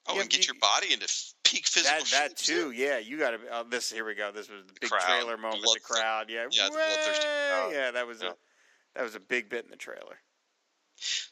Oh, 0.07 0.15
Yeah, 0.17 0.23
and 0.23 0.31
get 0.31 0.47
you- 0.47 0.53
your 0.53 0.61
body 0.61 0.93
into 0.93 1.09
peak 1.45 1.67
physical 1.67 1.99
That 2.01 2.07
that 2.11 2.37
too, 2.37 2.73
yeah. 2.73 2.99
You 2.99 3.19
got 3.19 3.31
to. 3.31 3.39
Oh, 3.51 3.63
this 3.65 3.91
here 3.91 4.05
we 4.05 4.15
go. 4.15 4.33
This 4.33 4.51
was 4.51 4.65
the 4.67 4.73
big 4.81 4.91
crowd, 4.91 5.01
trailer 5.03 5.37
moment. 5.37 5.63
blood- 5.63 5.77
the 5.77 5.81
crowd, 5.81 6.29
yeah, 6.29 6.47
yeah, 6.51 6.65
the 6.67 6.71
bloodthirsty 6.73 7.27
oh, 7.27 7.71
Yeah, 7.73 7.91
that 7.93 8.07
was 8.07 8.21
Yeah. 8.23 8.31
a 8.31 8.35
that 8.97 9.03
was 9.05 9.15
a 9.15 9.21
big 9.21 9.49
bit 9.49 9.65
in 9.65 9.71
the 9.71 9.77
trailer. 9.77 10.19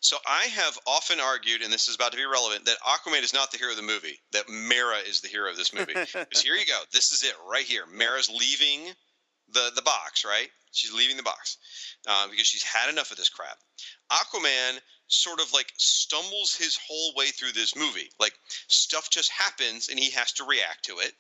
So 0.01 0.17
I 0.27 0.45
have 0.47 0.79
often 0.87 1.21
argued, 1.21 1.63
and 1.63 1.73
this 1.73 1.89
is 1.89 1.95
about 1.95 2.11
to 2.13 2.17
be 2.19 2.25
relevant, 2.25 2.65
that 2.65 2.79
Aquaman 2.81 3.23
is 3.23 3.33
not 3.35 3.53
the 3.53 3.59
hero 3.59 3.71
of 3.71 3.77
the 3.77 3.83
movie. 3.83 4.19
That 4.33 4.49
Mera 4.49 4.99
is 4.99 5.21
the 5.21 5.29
hero 5.29 5.51
of 5.51 5.57
this 5.57 5.73
movie. 5.73 5.95
'Cause 6.13 6.43
here 6.43 6.55
you 6.57 6.67
go. 6.67 6.83
This 6.93 7.13
is 7.13 7.23
it 7.23 7.35
right 7.47 7.65
here. 7.65 7.87
Mera's 7.87 8.29
leaving 8.29 8.95
the 9.49 9.71
the 9.75 9.83
box, 9.83 10.25
right? 10.25 10.51
She's 10.73 10.93
leaving 10.93 11.17
the 11.17 11.23
box 11.25 11.57
uh, 12.07 12.29
because 12.29 12.47
she's 12.47 12.63
had 12.63 12.89
enough 12.91 13.11
of 13.11 13.17
this 13.17 13.29
crap. 13.29 13.59
Aquaman 14.11 14.79
sort 15.09 15.41
of 15.41 15.53
like 15.53 15.73
stumbles 15.77 16.55
his 16.55 16.77
whole 16.87 17.13
way 17.17 17.27
through 17.29 17.53
this 17.53 17.75
movie. 17.77 18.11
Like 18.21 18.35
stuff 18.69 19.11
just 19.11 19.31
happens, 19.31 19.89
and 19.89 19.99
he 19.99 20.11
has 20.11 20.33
to 20.35 20.45
react 20.45 20.85
to 20.87 20.99
it. 20.99 21.13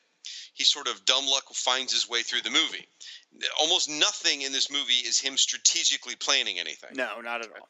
He 0.55 0.65
sort 0.65 0.87
of 0.89 1.05
dumb 1.05 1.27
luck 1.27 1.53
finds 1.55 1.93
his 1.93 2.09
way 2.09 2.23
through 2.23 2.43
the 2.43 2.51
movie. 2.51 2.87
Almost 3.61 3.89
nothing 3.89 4.43
in 4.43 4.53
this 4.53 4.71
movie 4.71 4.95
is 5.07 5.19
him 5.19 5.37
strategically 5.37 6.15
planning 6.17 6.59
anything. 6.59 6.91
No, 6.95 7.21
not 7.21 7.41
at 7.43 7.51
all. 7.59 7.69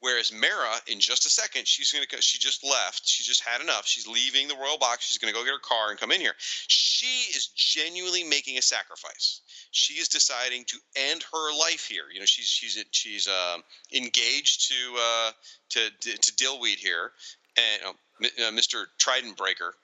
Whereas 0.00 0.32
Mera, 0.32 0.76
in 0.86 1.00
just 1.00 1.26
a 1.26 1.28
second, 1.28 1.66
she's 1.66 1.92
gonna. 1.92 2.06
She 2.20 2.38
just 2.38 2.62
left. 2.62 3.06
She 3.06 3.24
just 3.24 3.42
had 3.42 3.60
enough. 3.60 3.86
She's 3.86 4.06
leaving 4.06 4.46
the 4.46 4.54
royal 4.54 4.78
box. 4.78 5.06
She's 5.06 5.18
gonna 5.18 5.32
go 5.32 5.42
get 5.42 5.52
her 5.52 5.58
car 5.58 5.90
and 5.90 5.98
come 5.98 6.12
in 6.12 6.20
here. 6.20 6.34
She 6.38 7.32
is 7.36 7.48
genuinely 7.56 8.22
making 8.22 8.58
a 8.58 8.62
sacrifice. 8.62 9.40
She 9.72 9.94
is 9.94 10.08
deciding 10.08 10.64
to 10.66 10.78
end 10.94 11.24
her 11.32 11.58
life 11.58 11.86
here. 11.86 12.04
You 12.12 12.20
know, 12.20 12.26
she's 12.26 12.46
she's 12.46 12.82
she's 12.92 13.26
um 13.26 13.62
engaged 13.92 14.68
to 14.68 14.74
uh, 14.98 15.30
to 15.70 15.90
to 16.00 16.32
Dillweed 16.32 16.76
here, 16.76 17.10
and 17.56 17.82
uh, 17.86 17.92
uh, 18.24 18.50
Mr. 18.52 18.86
Trident 18.98 19.36
Breaker. 19.36 19.74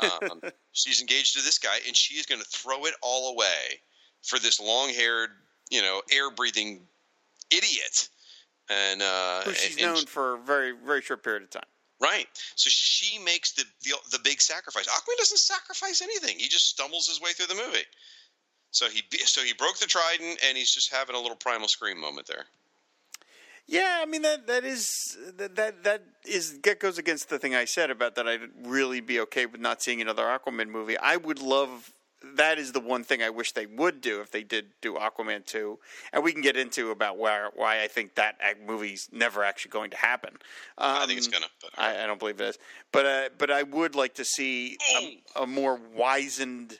Um, 0.00 0.40
she's 0.72 1.00
engaged 1.00 1.36
to 1.36 1.42
this 1.42 1.58
guy, 1.58 1.78
and 1.86 1.96
she 1.96 2.14
is 2.14 2.26
going 2.26 2.40
to 2.40 2.46
throw 2.46 2.84
it 2.86 2.94
all 3.02 3.32
away 3.32 3.80
for 4.22 4.38
this 4.38 4.60
long-haired, 4.60 5.30
you 5.70 5.82
know, 5.82 6.02
air-breathing 6.12 6.80
idiot. 7.50 8.08
And 8.70 9.02
uh, 9.02 9.42
Who 9.42 9.52
she's 9.52 9.76
and- 9.76 9.84
and- 9.86 9.94
known 9.96 10.06
for 10.06 10.34
a 10.36 10.38
very 10.38 10.72
very 10.72 11.02
short 11.02 11.22
period 11.24 11.42
of 11.42 11.50
time. 11.50 11.64
Right. 12.00 12.26
So 12.54 12.70
she 12.70 13.18
makes 13.18 13.52
the, 13.52 13.64
the 13.82 13.92
the 14.12 14.18
big 14.24 14.40
sacrifice. 14.40 14.86
Aquaman 14.88 15.18
doesn't 15.18 15.38
sacrifice 15.38 16.00
anything. 16.00 16.38
He 16.38 16.48
just 16.48 16.68
stumbles 16.68 17.06
his 17.06 17.20
way 17.20 17.32
through 17.32 17.48
the 17.54 17.62
movie. 17.66 17.84
So 18.70 18.88
he 18.88 19.02
be- 19.10 19.18
so 19.18 19.42
he 19.42 19.52
broke 19.52 19.78
the 19.78 19.86
trident 19.86 20.38
and 20.46 20.56
he's 20.56 20.70
just 20.72 20.90
having 20.92 21.14
a 21.16 21.18
little 21.20 21.36
primal 21.36 21.68
scream 21.68 22.00
moment 22.00 22.26
there. 22.26 22.44
Yeah, 23.66 23.98
I 24.02 24.06
mean 24.06 24.22
that 24.22 24.46
that 24.46 24.64
is 24.64 25.16
that 25.36 25.54
that, 25.56 25.84
that 25.84 26.02
is 26.24 26.60
that 26.60 26.80
goes 26.80 26.96
against 26.98 27.28
the 27.28 27.38
thing 27.38 27.54
I 27.54 27.64
said 27.66 27.90
about 27.90 28.14
that 28.14 28.26
I'd 28.26 28.40
really 28.64 29.00
be 29.00 29.20
okay 29.20 29.46
with 29.46 29.60
not 29.60 29.82
seeing 29.82 30.00
another 30.00 30.24
Aquaman 30.24 30.68
movie. 30.68 30.96
I 30.98 31.16
would 31.16 31.40
love 31.40 31.92
that 32.36 32.58
is 32.58 32.72
the 32.72 32.80
one 32.80 33.02
thing 33.04 33.22
I 33.22 33.30
wish 33.30 33.52
they 33.52 33.66
would 33.66 34.00
do 34.00 34.20
if 34.20 34.30
they 34.30 34.42
did 34.42 34.66
do 34.82 34.94
Aquaman 34.94 35.44
2. 35.46 35.78
And 36.12 36.22
we 36.22 36.32
can 36.32 36.42
get 36.42 36.56
into 36.56 36.90
about 36.90 37.16
why 37.16 37.48
why 37.54 37.82
I 37.82 37.88
think 37.88 38.14
that 38.16 38.36
movie's 38.66 39.08
never 39.12 39.42
actually 39.42 39.70
going 39.70 39.90
to 39.90 39.96
happen. 39.96 40.34
Um, 40.78 40.96
I 41.02 41.06
think 41.06 41.18
it's 41.18 41.28
gonna. 41.28 41.46
But 41.62 41.70
I, 41.78 42.04
I 42.04 42.06
don't 42.06 42.18
believe 42.18 42.40
it 42.40 42.48
is. 42.48 42.58
But 42.92 43.06
uh, 43.06 43.28
but 43.38 43.50
I 43.50 43.62
would 43.62 43.94
like 43.94 44.14
to 44.14 44.24
see 44.24 44.76
a, 45.36 45.42
a 45.42 45.46
more 45.46 45.80
wizened 45.94 46.78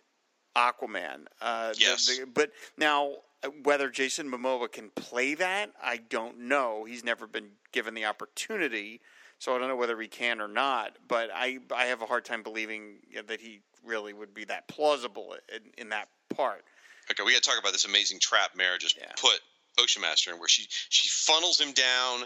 Aquaman. 0.57 1.27
Uh, 1.41 1.73
Yes. 1.79 2.07
the- 2.07 2.27
but 2.27 2.51
now 2.77 3.15
uh, 3.43 3.49
whether 3.63 3.89
Jason 3.89 4.31
Momoa 4.31 4.71
can 4.71 4.91
play 4.91 5.35
that, 5.35 5.71
I 5.83 5.97
don't 5.99 6.39
know. 6.41 6.85
He's 6.85 7.05
never 7.05 7.27
been 7.27 7.51
given 7.73 7.95
the 7.95 8.05
opportunity, 8.05 9.01
so 9.41 9.57
I 9.57 9.59
don't 9.59 9.67
know 9.67 9.75
whether 9.77 10.01
he 10.01 10.07
can 10.07 10.41
or 10.41 10.47
not. 10.47 10.97
But 11.09 11.31
I 11.35 11.59
I 11.75 11.87
have 11.87 12.01
a 12.03 12.07
hard 12.07 12.25
time 12.25 12.45
believing 12.45 12.99
that 13.27 13.41
he 13.41 13.63
really 13.85 14.13
would 14.13 14.33
be 14.33 14.45
that 14.45 14.69
plausible 14.69 15.35
in, 15.53 15.73
in 15.77 15.89
that 15.89 16.09
part. 16.29 16.63
okay, 17.11 17.25
we 17.25 17.33
got 17.33 17.43
to 17.43 17.51
talk 17.51 17.59
about 17.59 17.73
this 17.73 17.87
amazing 17.87 18.21
trap 18.21 18.51
Mera 18.55 18.79
just 18.79 18.97
Yeah. 18.97 19.11
put 19.21 19.41
Ocean 19.81 20.03
Master 20.03 20.31
in, 20.33 20.39
where 20.39 20.49
she 20.49 20.67
she 20.91 21.09
funnels 21.09 21.59
him 21.61 21.73
down, 21.73 22.25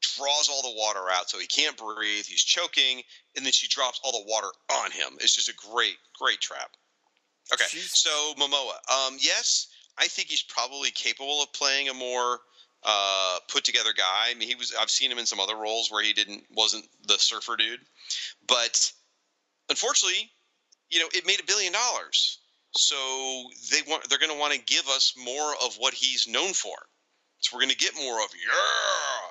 draws 0.00 0.48
all 0.50 0.62
the 0.62 0.76
water 0.78 1.08
out 1.10 1.30
so 1.30 1.38
he 1.38 1.46
can't 1.46 1.76
breathe. 1.76 2.26
He's 2.26 2.42
choking, 2.44 3.02
and 3.36 3.44
then 3.46 3.52
she 3.52 3.68
drops 3.68 4.00
all 4.04 4.12
the 4.12 4.24
water 4.28 4.48
on 4.70 4.90
him. 4.90 5.16
It's 5.20 5.34
just 5.34 5.48
a 5.48 5.54
great 5.72 5.96
great 6.20 6.40
trap. 6.40 6.70
Okay, 7.52 7.64
so 7.64 8.34
Momoa, 8.36 8.74
um, 8.92 9.16
yes, 9.20 9.68
I 9.96 10.08
think 10.08 10.26
he's 10.28 10.42
probably 10.42 10.90
capable 10.90 11.40
of 11.42 11.52
playing 11.52 11.88
a 11.88 11.94
more 11.94 12.40
uh, 12.86 13.38
put 13.48 13.64
together 13.64 13.90
guy. 13.94 14.30
I 14.30 14.34
mean, 14.34 14.48
he 14.48 14.54
was. 14.54 14.72
I've 14.80 14.90
seen 14.90 15.10
him 15.10 15.18
in 15.18 15.26
some 15.26 15.40
other 15.40 15.56
roles 15.56 15.90
where 15.90 16.02
he 16.02 16.12
didn't 16.12 16.44
wasn't 16.50 16.86
the 17.06 17.18
surfer 17.18 17.56
dude, 17.56 17.80
but 18.46 18.92
unfortunately, 19.68 20.30
you 20.88 21.00
know, 21.00 21.08
it 21.12 21.26
made 21.26 21.40
a 21.40 21.44
billion 21.44 21.72
dollars. 21.72 22.38
So 22.76 22.94
they 23.72 23.82
want 23.90 24.08
they're 24.08 24.18
going 24.20 24.32
to 24.32 24.38
want 24.38 24.54
to 24.54 24.60
give 24.60 24.86
us 24.88 25.14
more 25.16 25.54
of 25.64 25.76
what 25.78 25.94
he's 25.94 26.28
known 26.28 26.52
for. 26.52 26.76
So 27.40 27.56
we're 27.56 27.62
going 27.62 27.70
to 27.70 27.76
get 27.76 27.94
more 27.96 28.22
of 28.22 28.28
yeah. 28.34 28.52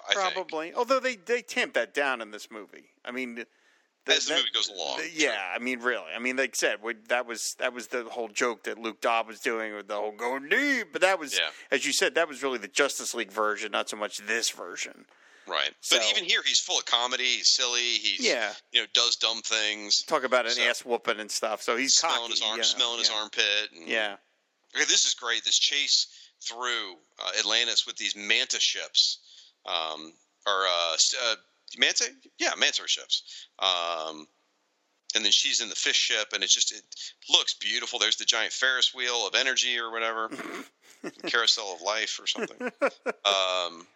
I 0.10 0.14
think 0.14 0.34
Probably, 0.36 0.74
although 0.74 1.00
they 1.00 1.16
they 1.16 1.42
tamp 1.42 1.74
that 1.74 1.94
down 1.94 2.22
in 2.22 2.32
this 2.32 2.52
movie. 2.52 2.90
I 3.04 3.12
mean. 3.12 3.46
The- 4.06 4.14
as 4.14 4.26
the 4.26 4.34
that- 4.34 4.40
movie 4.40 4.52
goes 4.54 4.70
along. 4.70 4.98
the- 5.00 5.10
yeah, 5.12 5.52
I 5.54 5.60
mean, 5.60 5.80
really. 5.80 6.06
I 6.16 6.20
mean, 6.20 6.38
like 6.38 6.52
I 6.52 6.58
said, 6.58 6.82
we, 6.82 6.94
that 7.10 7.26
was 7.26 7.56
that 7.60 7.74
was 7.74 7.88
the 7.88 8.04
whole 8.06 8.28
joke 8.30 8.64
that 8.64 8.78
Luke 8.78 9.02
Dobb 9.02 9.28
was 9.28 9.40
doing 9.40 9.76
with 9.76 9.88
the 9.88 9.96
whole 9.96 10.12
going 10.12 10.50
deep. 10.50 10.92
But 10.94 11.02
that 11.02 11.20
was, 11.20 11.36
Yeah. 11.38 11.50
as 11.72 11.86
you 11.86 11.94
said, 11.94 12.16
that 12.16 12.28
was 12.28 12.42
really 12.44 12.58
the 12.60 12.68
Justice 12.68 13.14
League 13.14 13.32
version, 13.32 13.72
not 13.72 13.90
so 13.90 13.98
much 13.98 14.18
this 14.20 14.50
version. 14.50 15.06
right. 15.48 15.76
So- 15.82 15.98
but 15.98 16.06
even 16.10 16.24
here, 16.24 16.42
he's 16.44 16.60
full 16.60 16.80
of 16.80 16.86
comedy. 16.86 17.24
He's 17.38 17.50
silly. 17.50 17.80
He's 18.00 18.20
Yeah. 18.20 18.54
you 18.72 18.82
know 18.82 18.88
does 18.94 19.16
dumb 19.16 19.42
things. 19.44 20.02
Talk 20.04 20.24
about 20.24 20.46
an 20.48 20.54
So- 20.54 20.62
ass 20.64 20.84
whooping 20.84 21.20
and 21.20 21.32
stuff. 21.32 21.62
So 21.62 21.76
he's 21.78 21.94
smelling 21.94 22.18
cocky, 22.22 22.32
his 22.32 22.42
arm, 22.42 22.58
yeah, 22.58 22.64
smelling 22.64 23.00
his 23.00 23.10
armpit. 23.12 23.72
And, 23.72 23.88
Yeah, 23.88 24.18
Okay, 24.76 24.86
this 24.86 25.06
is 25.06 25.14
great. 25.14 25.44
This 25.46 25.58
chase 25.60 26.08
through 26.42 26.98
uh, 27.20 27.32
Atlantis 27.40 27.86
with 27.86 27.96
these 27.96 28.16
manta 28.16 28.60
ships, 28.60 29.20
um, 29.66 30.14
or 30.48 30.66
uh, 30.68 30.98
uh, 31.22 31.36
manta, 31.78 32.06
yeah, 32.40 32.52
manta 32.58 32.88
ships. 32.88 33.48
Um, 33.60 34.28
and 35.16 35.24
then 35.24 35.32
she's 35.32 35.62
in 35.62 35.70
the 35.70 35.76
fish 35.76 35.96
ship, 35.96 36.34
and 36.34 36.44
it 36.44 36.50
just 36.50 36.74
it 36.74 36.84
looks 37.30 37.54
beautiful. 37.54 38.00
There's 38.00 38.18
the 38.18 38.26
giant 38.26 38.52
Ferris 38.52 38.94
wheel 38.94 39.26
of 39.26 39.36
energy, 39.36 39.80
or 39.80 39.92
whatever, 39.92 40.30
carousel 41.28 41.74
of 41.74 41.82
life, 41.82 42.20
or 42.20 42.28
something. 42.28 42.72
Um, 43.26 43.88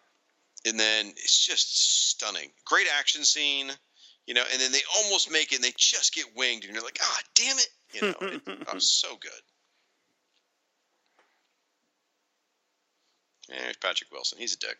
and 0.66 0.78
then 0.78 1.06
it's 1.08 1.46
just 1.46 2.10
stunning. 2.10 2.50
Great 2.64 2.88
action 2.98 3.24
scene, 3.24 3.70
you 4.26 4.34
know. 4.34 4.42
And 4.52 4.60
then 4.60 4.72
they 4.72 4.80
almost 4.96 5.30
make 5.30 5.52
it, 5.52 5.56
and 5.56 5.64
they 5.64 5.72
just 5.76 6.14
get 6.14 6.24
winged, 6.36 6.64
and 6.64 6.74
you're 6.74 6.82
like, 6.82 6.98
ah, 7.00 7.20
damn 7.34 7.58
it, 7.58 7.68
you 7.92 8.00
know. 8.02 8.14
It, 8.20 8.42
oh, 8.72 8.78
so 8.78 9.16
good. 9.20 9.30
Yeah, 13.48 13.62
There's 13.62 13.76
Patrick 13.76 14.10
Wilson. 14.10 14.38
He's 14.38 14.54
a 14.54 14.58
dick. 14.58 14.78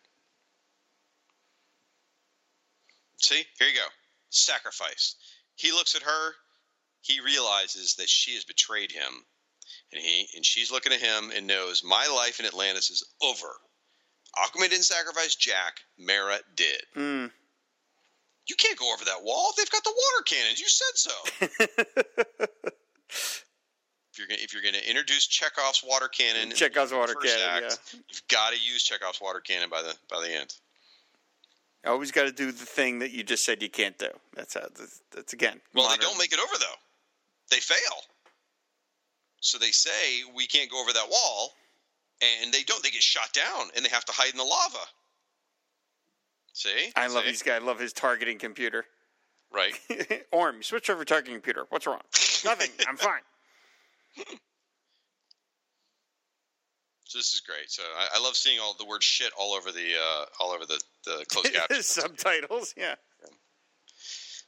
See, 3.21 3.45
here 3.59 3.69
you 3.69 3.75
go. 3.75 3.87
Sacrifice. 4.31 5.17
He 5.57 5.73
looks 5.73 5.95
at 5.95 6.03
her. 6.03 6.33
He 7.03 7.21
realizes 7.21 7.95
that 7.97 8.09
she 8.09 8.35
has 8.35 8.45
betrayed 8.45 8.93
him, 8.93 9.25
and 9.93 10.01
he 10.03 10.29
and 10.35 10.45
she's 10.45 10.71
looking 10.71 10.93
at 10.93 11.01
him 11.01 11.31
and 11.35 11.47
knows 11.47 11.83
my 11.85 12.07
life 12.07 12.41
in 12.41 12.47
Atlantis 12.47 12.91
is 12.91 13.05
over. 13.23 13.49
Aquaman 14.37 14.71
didn't 14.71 14.85
sacrifice 14.85 15.35
Jack. 15.35 15.81
Mera 15.99 16.39
did. 16.55 16.83
Mm. 16.97 17.31
You 18.47 18.57
can't 18.57 18.79
go 18.79 18.93
over 18.93 19.05
that 19.05 19.23
wall. 19.23 19.53
They've 19.57 19.71
got 19.71 19.85
the 19.85 19.95
water 19.95 20.25
cannons. 20.25 20.61
You 20.61 20.69
said 20.69 20.97
so. 20.97 21.11
if 23.11 24.19
you're 24.19 24.27
gonna, 24.29 24.41
if 24.43 24.53
you're 24.53 24.63
going 24.63 24.75
to 24.75 24.89
introduce 24.89 25.27
Chekhov's 25.27 25.83
water 25.87 26.09
cannon, 26.09 26.51
Chekhov's 26.53 26.93
water 26.93 27.15
cannon, 27.15 27.65
act, 27.65 27.95
you've 28.09 28.27
got 28.29 28.53
to 28.53 28.59
use 28.59 28.83
Chekhov's 28.83 29.21
water 29.21 29.41
cannon 29.41 29.69
by 29.69 29.83
the 29.83 29.95
by 30.09 30.21
the 30.21 30.35
end. 30.35 30.55
Always 31.89 32.11
got 32.11 32.24
to 32.24 32.32
do 32.32 32.47
the 32.47 32.66
thing 32.66 32.98
that 32.98 33.11
you 33.11 33.23
just 33.23 33.44
said 33.44 33.62
you 33.62 33.70
can't 33.70 33.97
do. 33.98 34.11
That's 34.35 34.55
how. 34.55 34.61
That's, 34.61 35.01
that's 35.15 35.32
again. 35.32 35.61
Well, 35.74 35.85
modern- 35.85 36.01
they 36.01 36.07
don't 36.07 36.19
make 36.19 36.32
it 36.32 36.39
over 36.39 36.59
though. 36.59 36.78
They 37.51 37.61
fail. 37.61 37.78
So 39.40 39.59
they 39.59 39.70
say 39.70 40.23
we 40.36 40.47
can't 40.47 40.70
go 40.70 40.81
over 40.81 40.93
that 40.93 41.09
wall, 41.11 41.52
and 42.20 42.52
they 42.52 42.62
don't. 42.62 42.82
They 42.82 42.90
get 42.90 43.02
shot 43.02 43.32
down, 43.32 43.69
and 43.74 43.85
they 43.85 43.89
have 43.89 44.05
to 44.05 44.12
hide 44.12 44.32
in 44.32 44.36
the 44.39 44.44
lava. 44.44 44.85
See, 46.52 46.93
I 46.97 47.07
love 47.07 47.24
See? 47.24 47.31
these 47.31 47.43
guys. 47.43 47.62
I 47.62 47.65
love 47.65 47.78
his 47.78 47.93
targeting 47.93 48.39
computer. 48.39 48.85
Right. 49.52 49.73
Orm, 50.32 50.62
switch 50.62 50.90
over 50.90 51.05
targeting 51.05 51.35
computer. 51.35 51.65
What's 51.70 51.86
wrong? 51.86 52.01
Nothing. 52.44 52.70
I'm 52.86 52.97
fine. 52.97 53.23
So 57.11 57.19
this 57.19 57.35
is 57.35 57.41
great. 57.41 57.69
So 57.73 57.82
I, 57.99 58.19
I 58.19 58.23
love 58.23 58.37
seeing 58.37 58.61
all 58.61 58.73
the 58.78 58.85
word 58.85 59.03
shit 59.03 59.32
all 59.37 59.53
over 59.53 59.73
the 59.73 59.95
uh, 60.01 60.24
all 60.39 60.53
over 60.53 60.65
the 60.65 60.81
the 61.05 61.24
closed 61.28 61.53
captions. 61.53 61.87
Subtitles. 61.87 62.73
Yeah. 62.77 62.95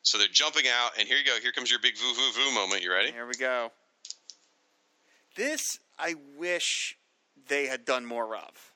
so 0.03 0.17
they're 0.17 0.29
jumping 0.29 0.67
out, 0.69 0.93
and 0.97 1.09
here 1.09 1.17
you 1.17 1.25
go. 1.25 1.37
Here 1.43 1.51
comes 1.51 1.73
your 1.73 1.81
big 1.81 1.99
voo 1.99 2.15
voo 2.15 2.31
voo 2.33 2.55
moment. 2.55 2.85
You 2.85 2.93
ready? 2.93 3.11
Here 3.11 3.27
we 3.27 3.35
go. 3.35 3.73
This 5.37 5.81
I 5.99 6.15
wish 6.37 6.97
they 7.49 7.67
had 7.67 7.85
done 7.85 8.07
more 8.07 8.37
of. 8.37 8.73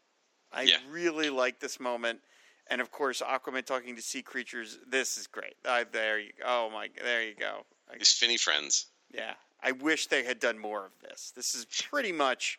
I 0.53 0.63
Yeah. 0.63 0.79
really 0.91 1.31
like 1.31 1.61
this 1.61 1.79
moment, 1.79 2.23
and 2.67 2.81
of 2.81 2.91
course, 2.91 3.23
Aquaman 3.23 3.65
talking 3.65 3.95
to 3.95 4.03
sea 4.03 4.23
creatures. 4.23 4.81
This 4.89 5.17
is 5.17 5.29
great. 5.29 5.55
I, 5.65 5.85
there 5.85 6.19
you. 6.19 6.33
Oh 6.45 6.71
my. 6.71 6.89
There 7.01 7.23
you 7.23 7.37
go. 7.39 7.65
These 7.97 8.15
Finny 8.15 8.37
friends. 8.37 8.87
yeah. 9.15 9.35
I 9.63 9.71
wish 9.73 10.09
they 10.09 10.25
had 10.25 10.41
done 10.41 10.59
more 10.59 10.85
of 10.85 10.93
this. 11.03 11.33
This 11.37 11.55
is 11.55 11.65
pretty 11.89 12.13
much 12.13 12.59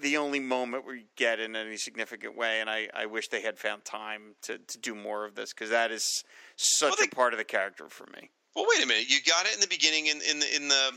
the 0.00 0.16
only 0.16 0.40
moment 0.40 0.86
we 0.86 1.06
get 1.16 1.40
in 1.40 1.56
any 1.56 1.76
significant 1.76 2.36
way, 2.36 2.60
and 2.60 2.68
I, 2.68 2.88
I 2.94 3.06
wish 3.06 3.28
they 3.28 3.40
had 3.42 3.58
found 3.58 3.84
time 3.84 4.34
to, 4.42 4.58
to 4.58 4.78
do 4.78 4.94
more 4.94 5.24
of 5.24 5.34
this 5.34 5.52
because 5.52 5.70
that 5.70 5.90
is 5.90 6.22
such 6.56 6.90
Well, 6.90 6.96
they- 7.00 7.06
a 7.06 7.14
part 7.14 7.32
of 7.32 7.38
the 7.38 7.44
character 7.44 7.88
for 7.88 8.06
me. 8.14 8.30
Well, 8.54 8.66
wait 8.68 8.82
a 8.82 8.86
minute. 8.86 9.08
You 9.10 9.18
got 9.26 9.44
it 9.46 9.54
in 9.54 9.60
the 9.60 9.66
beginning 9.66 10.06
in 10.06 10.16
in 10.22 10.38
the 10.40 10.56
in 10.56 10.68
the 10.68 10.90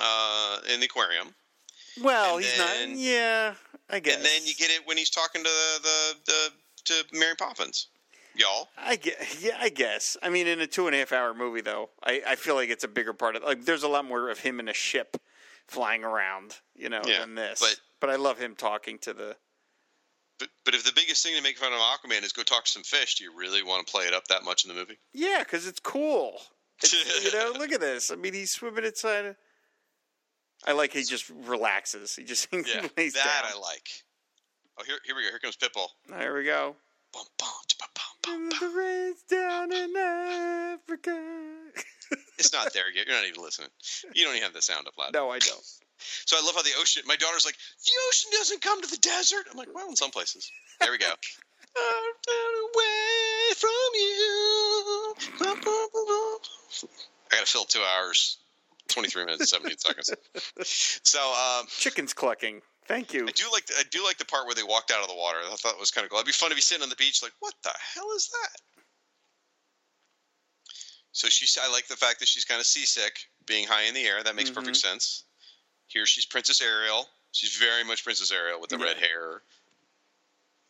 uh, 0.00 0.58
in 0.72 0.80
the 0.80 0.86
aquarium, 0.86 1.34
Well, 2.02 2.36
And 2.36 2.44
he's 2.44 2.56
then- 2.56 2.90
not. 2.90 2.98
Yeah, 2.98 3.54
I 3.88 3.98
guess. 4.00 4.16
and 4.16 4.24
then 4.24 4.42
you 4.44 4.54
get 4.54 4.70
it 4.70 4.86
when 4.86 4.96
he's 4.96 5.10
talking 5.10 5.42
to 5.42 5.50
the 5.50 5.80
the, 5.82 6.14
the 6.26 6.50
to 7.10 7.18
Mary 7.18 7.34
Poppins. 7.36 7.88
Y'all. 8.36 8.68
I 8.78 8.94
guess, 8.94 9.42
yeah, 9.42 9.56
I 9.60 9.68
guess. 9.68 10.16
I 10.22 10.28
mean, 10.30 10.46
in 10.46 10.60
a 10.60 10.66
two 10.66 10.86
and 10.86 10.94
a 10.94 10.98
half 11.00 11.12
hour 11.12 11.34
movie, 11.34 11.60
though, 11.62 11.90
I, 12.04 12.22
I 12.26 12.36
feel 12.36 12.54
like 12.54 12.70
it's 12.70 12.84
a 12.84 12.88
bigger 12.88 13.12
part 13.12 13.34
of. 13.34 13.42
Like, 13.42 13.64
there's 13.64 13.82
a 13.82 13.88
lot 13.88 14.04
more 14.04 14.30
of 14.30 14.38
him 14.38 14.60
in 14.60 14.68
a 14.68 14.72
ship 14.72 15.16
flying 15.66 16.04
around, 16.04 16.58
you 16.76 16.88
know, 16.88 17.02
Yeah, 17.04 17.20
than 17.22 17.34
this. 17.34 17.58
but- 17.60 17.80
but 18.00 18.10
I 18.10 18.16
love 18.16 18.38
him 18.38 18.54
talking 18.56 18.98
to 19.00 19.12
the. 19.12 19.36
But 20.38 20.48
but 20.64 20.74
if 20.74 20.84
the 20.84 20.92
biggest 20.94 21.22
thing 21.22 21.36
to 21.36 21.42
make 21.42 21.58
fun 21.58 21.72
of 21.72 21.78
Aquaman 21.80 22.22
is 22.24 22.32
go 22.32 22.42
talk 22.42 22.64
to 22.64 22.70
some 22.70 22.82
fish, 22.82 23.16
do 23.16 23.24
you 23.24 23.36
really 23.36 23.62
want 23.62 23.86
to 23.86 23.90
play 23.90 24.04
it 24.06 24.14
up 24.14 24.26
that 24.28 24.42
much 24.44 24.64
in 24.64 24.68
the 24.68 24.74
movie? 24.74 24.98
Yeah, 25.12 25.40
because 25.40 25.66
it's 25.66 25.80
cool. 25.80 26.40
It's, 26.82 27.24
you 27.32 27.38
know, 27.38 27.52
look 27.58 27.72
at 27.72 27.80
this. 27.80 28.10
I 28.10 28.16
mean, 28.16 28.32
he's 28.32 28.50
swimming 28.52 28.84
inside. 28.84 29.26
Of, 29.26 29.36
I 30.66 30.72
like 30.72 30.92
he 30.92 31.02
just 31.02 31.28
relaxes. 31.30 32.16
He 32.16 32.24
just 32.24 32.48
Yeah, 32.52 32.88
lays 32.96 33.14
that 33.14 33.24
down. 33.24 33.52
I 33.54 33.58
like. 33.60 33.88
Oh, 34.78 34.84
here 34.86 34.96
here 35.04 35.14
we 35.14 35.22
go. 35.24 35.28
Here 35.28 35.38
comes 35.38 35.56
Pitbull. 35.56 35.88
Here 36.18 36.34
we 36.36 36.44
go. 36.44 36.76
Bum, 37.12 37.24
bum, 37.38 37.48
bum, 37.78 37.88
bum, 38.22 38.48
bum. 38.50 38.58
the 38.60 38.76
rain's 38.78 39.22
down 39.28 39.72
in 39.72 39.96
Africa. 39.96 41.20
It's 42.38 42.52
not 42.54 42.72
there 42.72 42.90
yet. 42.92 43.06
You're 43.06 43.14
not 43.14 43.26
even 43.28 43.42
listening. 43.42 43.68
You 44.14 44.24
don't 44.24 44.32
even 44.34 44.44
have 44.44 44.54
the 44.54 44.62
sound 44.62 44.88
up 44.88 44.96
loud. 44.98 45.12
no, 45.12 45.28
I 45.30 45.38
don't. 45.38 45.62
So 46.24 46.36
I 46.36 46.44
love 46.44 46.54
how 46.54 46.62
the 46.62 46.70
ocean. 46.78 47.02
My 47.06 47.16
daughter's 47.16 47.44
like, 47.44 47.56
the 47.84 47.92
ocean 48.08 48.30
doesn't 48.32 48.62
come 48.62 48.80
to 48.82 48.88
the 48.88 48.98
desert. 48.98 49.46
I'm 49.50 49.56
like, 49.56 49.68
well, 49.74 49.88
in 49.88 49.96
some 49.96 50.10
places. 50.10 50.50
There 50.80 50.90
we 50.90 50.98
go. 50.98 51.12
Away 51.76 53.54
from 53.56 53.90
you. 53.94 55.14
I 57.30 57.36
got 57.36 57.46
to 57.46 57.52
fill 57.52 57.64
two 57.64 57.82
hours, 57.96 58.38
23 58.88 59.24
minutes, 59.24 59.52
and 59.52 59.62
17 59.62 59.78
seconds. 59.78 60.10
So 61.02 61.20
um, 61.20 61.66
Chickens 61.68 62.12
clucking. 62.12 62.60
Thank 62.88 63.14
you. 63.14 63.24
I 63.28 63.30
do 63.30 63.44
like 63.52 63.66
the, 63.66 63.74
I 63.78 63.82
do 63.90 64.02
like 64.04 64.18
the 64.18 64.24
part 64.24 64.46
where 64.46 64.54
they 64.54 64.64
walked 64.64 64.90
out 64.90 65.00
of 65.00 65.08
the 65.08 65.14
water. 65.14 65.38
I 65.44 65.54
thought 65.54 65.74
it 65.74 65.80
was 65.80 65.92
kind 65.92 66.04
of 66.04 66.10
cool. 66.10 66.18
It'd 66.18 66.26
be 66.26 66.32
fun 66.32 66.50
to 66.50 66.56
be 66.56 66.60
sitting 66.60 66.82
on 66.82 66.88
the 66.88 66.96
beach, 66.96 67.22
like, 67.22 67.32
what 67.38 67.54
the 67.62 67.70
hell 67.94 68.10
is 68.16 68.28
that? 68.28 68.60
So 71.12 71.28
she's. 71.28 71.56
I 71.62 71.70
like 71.70 71.86
the 71.86 71.96
fact 71.96 72.18
that 72.20 72.28
she's 72.28 72.44
kind 72.44 72.58
of 72.60 72.66
seasick, 72.66 73.18
being 73.46 73.66
high 73.66 73.82
in 73.84 73.94
the 73.94 74.02
air. 74.02 74.22
That 74.22 74.34
makes 74.36 74.50
perfect 74.50 74.76
sense. 74.76 75.24
Here 75.90 76.06
she's 76.06 76.24
Princess 76.24 76.60
Ariel. 76.62 77.06
She's 77.32 77.56
very 77.56 77.84
much 77.84 78.04
Princess 78.04 78.30
Ariel 78.32 78.60
with 78.60 78.70
the 78.70 78.78
Yeah. 78.78 78.84
red 78.84 78.96
hair. 78.98 79.42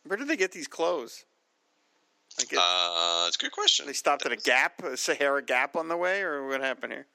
Where 0.03 0.17
did 0.17 0.27
they 0.27 0.35
get 0.35 0.51
these 0.51 0.67
clothes? 0.67 1.25
Like 2.39 2.51
it, 2.51 2.59
Uh, 2.59 3.25
it's 3.27 3.35
a 3.35 3.39
good 3.39 3.51
question. 3.51 3.85
they 3.85 3.93
stopped 3.93 4.25
at 4.25 4.31
a 4.31 4.35
gap, 4.37 4.81
a 4.83 4.97
Sahara 4.97 5.43
Gap 5.43 5.75
on 5.75 5.87
the 5.89 5.97
way, 5.97 6.21
or 6.21 6.47
what 6.47 6.61
happened 6.61 6.93
here? 6.93 7.07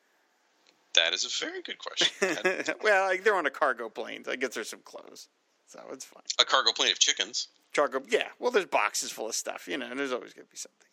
That 0.94 1.12
is 1.12 1.24
a 1.24 1.44
very 1.44 1.62
good 1.62 1.78
question. 1.78 2.08
Well, 2.82 3.06
like, 3.08 3.24
they're 3.24 3.34
on 3.34 3.46
a 3.46 3.50
cargo 3.50 3.88
plane. 3.88 4.24
I 4.28 4.36
guess 4.36 4.54
there's 4.54 4.68
some 4.70 4.80
clothes, 4.82 5.28
so 5.66 5.82
it's 5.90 6.04
fine. 6.04 6.22
a 6.38 6.44
cargo 6.44 6.72
plane 6.72 6.92
of 6.92 6.98
chickens. 6.98 7.48
Cargo, 7.74 8.02
yeah. 8.08 8.28
Well, 8.38 8.50
there's 8.52 8.66
boxes 8.66 9.10
full 9.10 9.28
of 9.28 9.34
stuff, 9.34 9.66
you 9.68 9.76
know, 9.76 9.86
and 9.90 9.98
there's 9.98 10.12
always 10.12 10.32
going 10.32 10.46
to 10.46 10.50
be 10.50 10.56
something. 10.56 10.86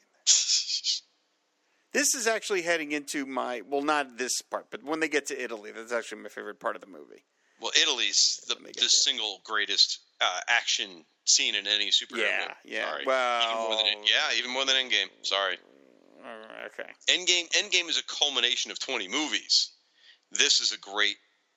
This 1.94 2.16
is 2.16 2.26
actually 2.28 2.64
heading 2.64 2.92
into 2.92 3.26
my 3.26 3.62
well, 3.68 3.82
not 3.84 4.18
this 4.18 4.42
part, 4.42 4.68
but 4.72 4.84
when 4.84 5.00
they 5.00 5.08
get 5.08 5.28
to 5.28 5.42
Italy, 5.42 5.72
that's 5.72 5.92
actually 5.92 6.22
my 6.22 6.30
favorite 6.30 6.60
part 6.60 6.76
of 6.76 6.82
the 6.82 6.88
movie. 6.88 7.24
Well, 7.62 7.72
Italy's 7.82 8.42
the, 8.48 8.56
Let 8.56 8.64
me 8.64 8.72
get 8.72 8.84
the 8.84 8.90
single 8.90 9.40
greatest 9.46 10.00
uh, 10.20 10.40
action 10.50 11.06
scene 11.26 11.56
in 11.56 11.68
any 11.68 11.90
superhero 11.90 12.24
Yeah, 12.28 12.40
movie. 12.42 12.54
yeah. 12.76 12.90
Sorry. 12.90 13.04
Well- 13.06 13.44
even 13.52 13.64
more 13.64 13.78
than 13.78 14.04
yeah, 14.04 14.38
even 14.38 14.52
more 14.52 14.66
than 14.66 14.76
Endgame. 14.76 15.10
Sorry. 15.22 15.58
Uh, 16.26 16.66
okay. 16.68 16.90
Endgame 17.10 17.48
Endgame 17.52 17.90
is 17.90 17.98
a 18.00 18.04
culmination 18.04 18.72
of 18.72 18.80
20 18.80 19.08
movies. 19.08 19.72
This 20.32 20.62
is 20.62 20.72
a 20.72 20.78
great 20.80 21.16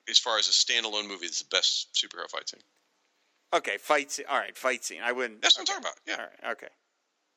as 0.09 0.19
far 0.19 0.37
as 0.37 0.47
a 0.47 0.51
standalone 0.51 1.07
movie, 1.07 1.25
it's 1.25 1.41
the 1.41 1.47
best 1.51 1.89
superhero 1.93 2.29
fight 2.29 2.47
scene. 2.47 2.61
Okay, 3.53 3.77
fight 3.77 4.11
scene. 4.11 4.25
All 4.29 4.37
right, 4.37 4.57
fight 4.57 4.83
scene. 4.85 5.01
I 5.03 5.11
wouldn't. 5.11 5.41
That's 5.41 5.57
what 5.57 5.67
okay. 5.69 5.75
I'm 5.77 5.81
talking 5.83 5.97
about. 6.05 6.17
Yeah. 6.19 6.23
All 6.23 6.49
right, 6.49 6.51
okay. 6.57 6.73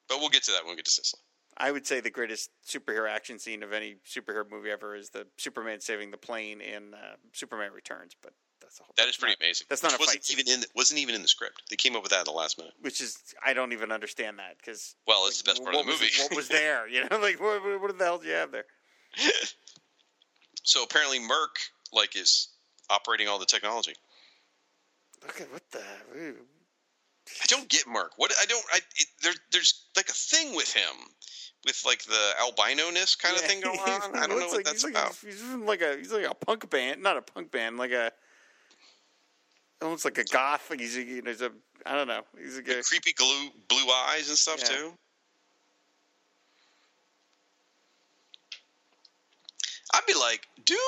But 0.09 0.19
we'll 0.21 0.29
get 0.29 0.43
to 0.45 0.53
that 0.53 0.63
when 0.65 0.73
we 0.73 0.77
get 0.77 0.85
to 0.85 0.91
Sicily. 0.91 1.23
I 1.61 1.71
would 1.71 1.87
say 1.87 2.01
the 2.01 2.11
greatest 2.11 2.51
superhero 2.67 3.09
action 3.09 3.39
scene 3.39 3.63
of 3.63 3.73
any 3.73 3.97
superhero 4.09 4.51
movie 4.51 4.71
ever 4.71 4.97
is 4.97 5.11
the 5.11 5.27
Superman 5.37 5.81
saving 5.81 6.11
the 6.11 6.17
plane 6.17 6.61
in 6.61 6.95
uh, 6.95 7.17
Superman 7.33 7.73
Returns. 7.73 8.17
But 8.23 8.33
that's 8.63 8.81
a 8.81 8.83
whole. 8.83 8.95
That's 8.97 9.17
pretty 9.19 9.33
not- 9.39 9.45
amazing. 9.47 9.67
That's 9.69 9.83
not 9.83 9.93
wasn't 9.93 10.09
fight 10.09 10.25
scene. 10.25 10.39
even 10.41 10.53
in 10.55 10.61
the, 10.61 10.67
wasn't 10.75 11.01
even 11.01 11.15
in 11.15 11.23
the 11.23 11.29
script. 11.29 11.63
They 11.69 11.77
came 11.77 11.95
up 11.97 12.03
with 12.03 12.13
that 12.13 12.21
at 12.21 12.25
the 12.25 12.33
last 12.33 12.57
minute. 12.59 12.73
Which 12.81 13.01
is 13.01 13.19
I 13.45 13.53
don't 13.53 13.73
even 13.73 13.93
understand 13.93 14.39
that 14.39 14.57
because. 14.57 14.95
Well, 15.07 15.27
it's 15.27 15.43
the 15.43 15.51
best 15.51 15.63
part 15.63 15.77
of 15.77 15.83
the 15.85 15.91
was- 15.93 16.01
movie. 16.01 16.13
what 16.23 16.35
was 16.35 16.49
there? 16.49 16.89
You 16.89 17.03
know, 17.09 17.19
like 17.21 17.39
what, 17.41 17.63
what, 17.81 17.99
the 17.99 18.05
hell 18.05 18.19
did 18.19 18.29
you 18.29 18.35
have 18.35 18.53
there? 18.53 18.65
So 20.63 20.83
apparently 20.83 21.19
Murk 21.19 21.57
like 21.93 22.17
is 22.17 22.49
operating 22.91 23.29
all 23.29 23.39
the 23.39 23.47
technology. 23.47 23.95
Look 25.23 25.41
at 25.41 25.53
what 25.53 25.63
the. 25.73 25.83
ooh. 26.17 26.37
I 27.43 27.47
don't 27.47 27.69
get 27.69 27.87
Murk. 27.87 28.13
What 28.17 28.33
I 28.41 28.47
don't. 28.47 28.65
I 28.73 28.79
it, 28.97 29.07
there, 29.23 29.33
there's 29.53 29.87
like 29.97 30.09
a 30.09 30.13
thing 30.13 30.55
with 30.55 30.73
him, 30.73 30.95
with 31.67 31.83
like 31.85 32.03
the 32.05 32.33
albino 32.41 32.91
ness 32.91 33.15
kind 33.15 33.37
of 33.37 33.43
thing 33.43 33.61
going 33.61 33.79
on. 33.79 34.17
I 34.17 34.27
don't 34.27 34.41
know 34.41 34.47
what 34.47 34.57
like, 34.57 34.65
that's 34.65 34.83
he's 34.83 34.91
about. 34.91 35.09
Like, 35.09 35.33
he's 35.33 35.43
like 35.43 35.83
a 35.83 35.97
he's 35.97 36.13
like 36.13 36.27
a 36.31 36.35
punk 36.35 36.69
band, 36.71 37.03
not 37.03 37.17
a 37.17 37.23
punk 37.23 37.51
band, 37.51 37.79
like 37.79 37.93
a 37.93 38.13
almost 39.83 40.05
like 40.05 40.19
a 40.19 40.25
goth. 40.25 40.71
Like 40.71 40.81
he's 40.81 40.97
a, 40.97 41.03
you 41.03 41.23
know, 41.23 41.31
he's 41.31 41.43
a 41.43 41.53
I 41.87 41.95
don't 41.97 42.09
know. 42.09 42.23
He's 42.39 42.59
a 42.59 42.63
good. 42.63 42.85
Creepy 42.85 43.13
glue, 43.13 43.49
blue 43.69 43.93
eyes 44.09 44.29
and 44.29 44.37
stuff 44.37 44.61
Yeah. 44.61 44.77
too. 44.77 44.93
I'd 49.93 50.07
be 50.07 50.15
like, 50.15 50.47
dude, 50.65 50.79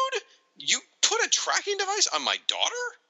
you 0.56 0.78
put 1.00 1.24
a 1.24 1.28
tracking 1.28 1.76
device 1.76 2.08
on 2.14 2.24
my 2.24 2.36
daughter. 2.46 3.01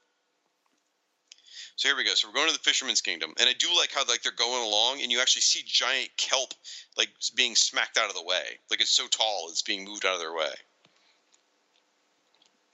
So 1.75 1.89
here 1.89 1.97
we 1.97 2.03
go. 2.03 2.13
So 2.13 2.27
we're 2.27 2.35
going 2.35 2.47
to 2.47 2.53
the 2.53 2.59
Fisherman's 2.59 3.01
Kingdom, 3.01 3.33
and 3.39 3.49
I 3.49 3.53
do 3.53 3.67
like 3.75 3.91
how 3.91 4.03
like 4.07 4.21
they're 4.21 4.31
going 4.31 4.63
along, 4.63 5.01
and 5.01 5.11
you 5.11 5.19
actually 5.19 5.41
see 5.41 5.63
giant 5.65 6.09
kelp 6.17 6.53
like 6.97 7.09
being 7.35 7.55
smacked 7.55 7.97
out 7.97 8.09
of 8.09 8.15
the 8.15 8.23
way. 8.23 8.59
Like 8.69 8.79
it's 8.81 8.91
so 8.91 9.07
tall, 9.07 9.47
it's 9.49 9.63
being 9.63 9.83
moved 9.83 10.05
out 10.05 10.13
of 10.13 10.19
their 10.19 10.33
way. 10.33 10.53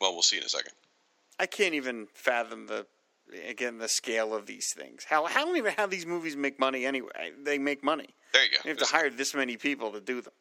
Well, 0.02 0.14
we'll 0.14 0.22
see 0.22 0.38
in 0.38 0.44
a 0.44 0.50
second. 0.50 0.74
I 1.40 1.46
can't 1.46 1.74
even 1.74 2.08
fathom 2.14 2.68
the 2.68 2.86
again 3.48 3.78
the 3.78 3.88
scale 3.88 4.34
of 4.34 4.46
these 4.46 4.74
things. 4.74 5.06
How 5.06 5.26
how 5.26 5.46
don't 5.46 5.58
even 5.58 5.74
how 5.78 5.88
these 5.88 6.06
movies 6.06 6.36
make 6.36 6.60
money 6.60 6.86
anyway? 6.86 7.32
They 7.42 7.58
make 7.58 7.84
money. 7.84 8.10
There 8.34 8.44
you 8.44 8.52
go. 8.52 8.58
You 8.66 8.70
have 8.72 8.78
to 8.80 8.86
hire 8.86 9.10
this 9.10 9.34
many 9.34 9.56
people 9.56 9.92
to 9.92 10.02
do 10.02 10.22
them. 10.22 10.34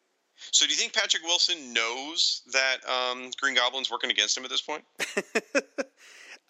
So 0.51 0.65
do 0.65 0.71
you 0.71 0.77
think 0.77 0.93
Patrick 0.93 1.23
Wilson 1.23 1.73
knows 1.73 2.43
that 2.53 2.77
um, 2.87 3.29
Green 3.41 3.55
Goblin's 3.55 3.91
working 3.91 4.09
against 4.09 4.37
him 4.37 4.45
at 4.45 4.49
this 4.49 4.61
point? 4.61 4.83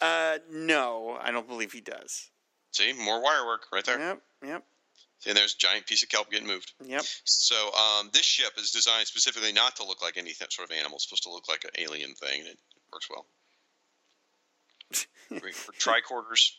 Uh, 0.02 0.38
no, 0.50 1.18
I 1.22 1.32
don't 1.32 1.48
believe 1.48 1.72
he 1.74 1.82
does. 1.82 2.30
See, 2.72 2.94
more 2.94 3.22
wire 3.22 3.46
work 3.46 3.64
right 3.74 3.84
there. 3.84 4.00
Yep, 4.00 4.22
yep, 4.46 4.64
And 5.28 5.36
there's 5.36 5.56
a 5.56 5.58
giant 5.58 5.88
piece 5.88 6.04
of 6.04 6.10
kelp 6.10 6.32
getting 6.32 6.48
moved. 6.48 6.72
yep. 6.86 7.04
So 7.26 7.72
um, 7.74 8.10
this 8.14 8.26
ship 8.26 8.54
is 8.58 8.72
designed 8.72 9.08
specifically 9.08 9.52
not 9.52 9.76
to 9.78 9.84
look 9.84 10.02
like 10.02 10.18
any 10.18 10.32
sort 10.34 10.70
of 10.70 10.72
animal. 10.76 10.96
It's 10.96 11.06
supposed 11.06 11.24
to 11.24 11.32
look 11.32 11.50
like 11.50 11.64
an 11.66 11.72
alien 11.78 12.14
thing, 12.14 12.40
and 12.42 12.50
it 12.50 12.58
works 12.94 13.10
well. 13.10 13.26
For 15.54 15.72
tricorders, 15.74 16.52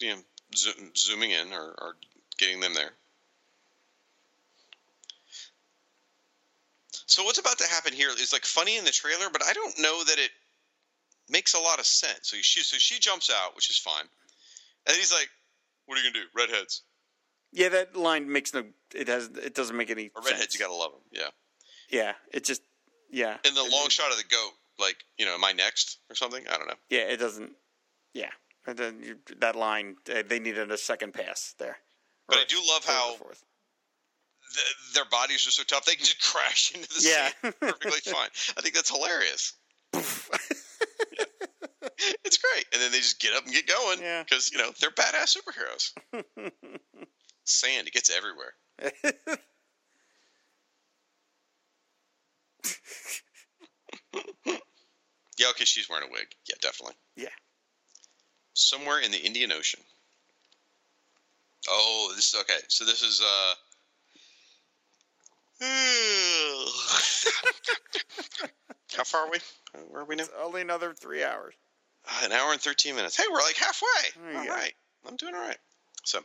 you 0.00 0.10
know, 0.10 0.18
zo- 0.56 0.70
zooming 0.96 1.30
in 1.32 1.52
or, 1.52 1.74
or 1.78 1.96
getting 2.38 2.60
them 2.60 2.74
there. 2.74 2.92
So 7.06 7.24
what's 7.24 7.38
about 7.38 7.58
to 7.58 7.66
happen 7.68 7.92
here 7.92 8.10
is 8.10 8.32
like 8.32 8.44
funny 8.44 8.76
in 8.78 8.84
the 8.84 8.90
trailer, 8.90 9.26
but 9.32 9.42
I 9.44 9.52
don't 9.52 9.78
know 9.80 10.02
that 10.04 10.18
it 10.18 10.30
makes 11.30 11.54
a 11.54 11.58
lot 11.60 11.78
of 11.78 11.86
sense. 11.86 12.28
So 12.30 12.36
she 12.40 12.60
so 12.62 12.76
she 12.78 12.98
jumps 12.98 13.30
out, 13.30 13.54
which 13.56 13.70
is 13.70 13.78
fine, 13.78 14.04
and 14.86 14.96
he's 14.96 15.12
like, 15.12 15.28
"What 15.86 15.98
are 15.98 16.02
you 16.02 16.10
gonna 16.12 16.24
do? 16.24 16.28
Redheads." 16.34 16.82
Yeah, 17.52 17.68
that 17.70 17.96
line 17.96 18.30
makes 18.30 18.54
no. 18.54 18.64
It 18.94 19.08
has. 19.08 19.26
It 19.42 19.54
doesn't 19.54 19.76
make 19.76 19.90
any. 19.90 20.10
Or 20.14 20.22
redheads, 20.22 20.40
sense. 20.40 20.54
you 20.54 20.60
gotta 20.60 20.74
love 20.74 20.92
them. 20.92 21.00
Yeah. 21.12 21.28
Yeah, 21.90 22.12
it 22.32 22.44
just. 22.44 22.62
Yeah. 23.10 23.36
And 23.44 23.56
the 23.56 23.62
long 23.72 23.88
shot 23.88 24.12
of 24.12 24.16
the 24.18 24.24
goat, 24.24 24.52
like 24.78 24.96
you 25.18 25.26
know, 25.26 25.34
am 25.34 25.44
I 25.44 25.52
next 25.52 25.98
or 26.08 26.14
something? 26.14 26.44
I 26.48 26.56
don't 26.56 26.68
know. 26.68 26.74
Yeah, 26.88 27.00
it 27.00 27.16
doesn't. 27.18 27.52
Yeah, 28.14 28.30
and 28.66 28.76
then 28.76 29.02
you, 29.02 29.16
that 29.38 29.56
line 29.56 29.96
uh, 30.14 30.22
they 30.26 30.38
needed 30.38 30.70
a 30.70 30.78
second 30.78 31.12
pass 31.14 31.54
there. 31.58 31.78
But 32.28 32.38
I 32.38 32.44
do 32.46 32.56
love 32.72 32.84
how 32.84 33.14
fourth. 33.14 33.42
th- 34.54 34.94
their 34.94 35.04
bodies 35.10 35.44
are 35.46 35.50
so 35.50 35.64
tough 35.64 35.84
they 35.84 35.94
can 35.96 36.04
just 36.04 36.22
crash 36.32 36.72
into 36.74 36.88
the 36.88 37.02
Yeah. 37.08 37.28
sea 37.28 37.52
perfectly 37.60 38.00
fine. 38.12 38.28
I 38.56 38.60
think 38.60 38.74
that's 38.76 38.90
hilarious. 38.90 39.54
Yeah. 42.10 42.16
It's 42.24 42.38
great, 42.38 42.66
and 42.72 42.80
then 42.82 42.90
they 42.92 42.98
just 42.98 43.20
get 43.20 43.34
up 43.34 43.44
and 43.44 43.52
get 43.54 43.66
going 43.66 44.00
Yeah. 44.00 44.22
because 44.22 44.50
you 44.52 44.58
know 44.58 44.70
they're 44.80 44.90
badass 44.90 45.36
superheroes. 45.36 45.92
Sand, 47.44 47.88
it 47.88 47.94
gets 47.94 48.10
everywhere. 48.10 48.54
Yeah, 55.38 55.48
okay, 55.50 55.64
she's 55.64 55.88
wearing 55.88 56.06
a 56.06 56.12
wig. 56.12 56.26
Yeah, 56.46 56.56
definitely. 56.60 56.96
Yeah. 57.16 57.30
Somewhere 58.52 59.00
in 59.00 59.10
the 59.10 59.16
Indian 59.24 59.52
Ocean. 59.52 59.80
Oh, 61.66 62.12
this 62.14 62.34
is 62.34 62.40
okay. 62.42 62.58
So 62.68 62.84
this 62.84 63.00
is 63.02 63.22
uh 63.22 63.54
How 68.96 69.04
far 69.04 69.26
are 69.26 69.30
we? 69.30 69.38
Where 69.88 70.02
are 70.02 70.04
we 70.04 70.16
now? 70.16 70.24
It's 70.24 70.32
only 70.42 70.60
another 70.60 70.92
three 70.92 71.24
hours. 71.24 71.54
Uh, 72.08 72.26
an 72.26 72.32
hour 72.32 72.52
and 72.52 72.60
13 72.60 72.94
minutes. 72.94 73.16
Hey, 73.16 73.24
we're 73.30 73.40
like 73.40 73.56
halfway. 73.56 74.36
All 74.36 74.44
go. 74.44 74.50
right. 74.50 74.72
I'm 75.06 75.16
doing 75.16 75.34
all 75.34 75.40
right. 75.40 75.58
So, 76.04 76.20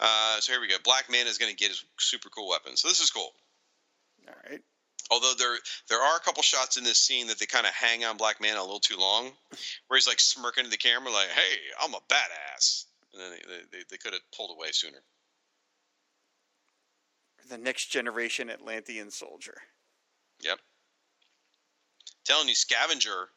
uh, 0.00 0.40
so 0.40 0.52
here 0.52 0.60
we 0.60 0.68
go. 0.68 0.76
Black 0.84 1.10
Manta 1.10 1.30
is 1.30 1.38
going 1.38 1.50
to 1.50 1.56
get 1.56 1.68
his 1.68 1.84
super 1.98 2.28
cool 2.30 2.48
weapon. 2.48 2.76
So 2.76 2.88
this 2.88 3.00
is 3.00 3.10
cool. 3.10 3.30
All 4.28 4.34
right. 4.50 4.60
Although 5.10 5.32
there 5.38 5.56
there 5.88 6.00
are 6.00 6.16
a 6.16 6.20
couple 6.20 6.42
shots 6.42 6.76
in 6.76 6.84
this 6.84 6.98
scene 6.98 7.26
that 7.28 7.38
they 7.38 7.46
kind 7.46 7.66
of 7.66 7.72
hang 7.72 8.04
on 8.04 8.16
Black 8.16 8.40
Manta 8.40 8.60
a 8.60 8.62
little 8.62 8.78
too 8.78 8.96
long, 8.96 9.32
where 9.88 9.96
he's 9.96 10.06
like 10.06 10.20
smirking 10.20 10.64
at 10.64 10.70
the 10.70 10.76
camera, 10.76 11.10
like, 11.10 11.28
"Hey, 11.28 11.56
I'm 11.82 11.94
a 11.94 12.00
badass," 12.08 12.84
and 13.12 13.20
then 13.20 13.30
they 13.48 13.78
they, 13.78 13.84
they 13.90 13.96
could 13.96 14.12
have 14.12 14.22
pulled 14.36 14.56
away 14.56 14.68
sooner. 14.70 15.02
The 17.48 17.58
next 17.58 17.86
generation 17.86 18.48
Atlantean 18.50 19.10
soldier. 19.10 19.56
Yep. 20.42 20.60
Telling 22.24 22.48
you, 22.48 22.54
Scavenger. 22.54 23.30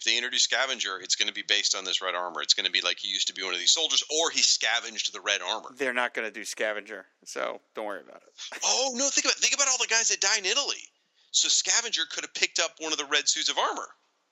If 0.00 0.04
they 0.06 0.16
introduce 0.16 0.44
Scavenger, 0.44 0.98
it's 1.02 1.14
going 1.14 1.28
to 1.28 1.34
be 1.34 1.42
based 1.42 1.76
on 1.76 1.84
this 1.84 2.00
red 2.00 2.14
armor. 2.14 2.40
It's 2.40 2.54
going 2.54 2.64
to 2.64 2.72
be 2.72 2.80
like 2.80 2.98
he 2.98 3.08
used 3.08 3.26
to 3.28 3.34
be 3.34 3.42
one 3.42 3.52
of 3.52 3.60
these 3.60 3.72
soldiers, 3.72 4.02
or 4.10 4.30
he 4.30 4.40
scavenged 4.40 5.12
the 5.12 5.20
red 5.20 5.42
armor. 5.42 5.74
They're 5.76 5.92
not 5.92 6.14
going 6.14 6.26
to 6.26 6.32
do 6.32 6.42
scavenger, 6.42 7.04
so 7.24 7.60
don't 7.74 7.84
worry 7.84 8.00
about 8.00 8.22
it. 8.22 8.58
Oh 8.64 8.92
no! 8.94 9.08
Think 9.10 9.26
about 9.26 9.36
think 9.36 9.54
about 9.54 9.68
all 9.68 9.76
the 9.78 9.86
guys 9.88 10.08
that 10.08 10.20
died 10.20 10.38
in 10.38 10.46
Italy. 10.46 10.82
So 11.32 11.48
Scavenger 11.48 12.02
could 12.10 12.24
have 12.24 12.32
picked 12.34 12.58
up 12.58 12.72
one 12.78 12.92
of 12.92 12.98
the 12.98 13.04
red 13.04 13.28
suits 13.28 13.50
of 13.50 13.58
armor. 13.58 13.88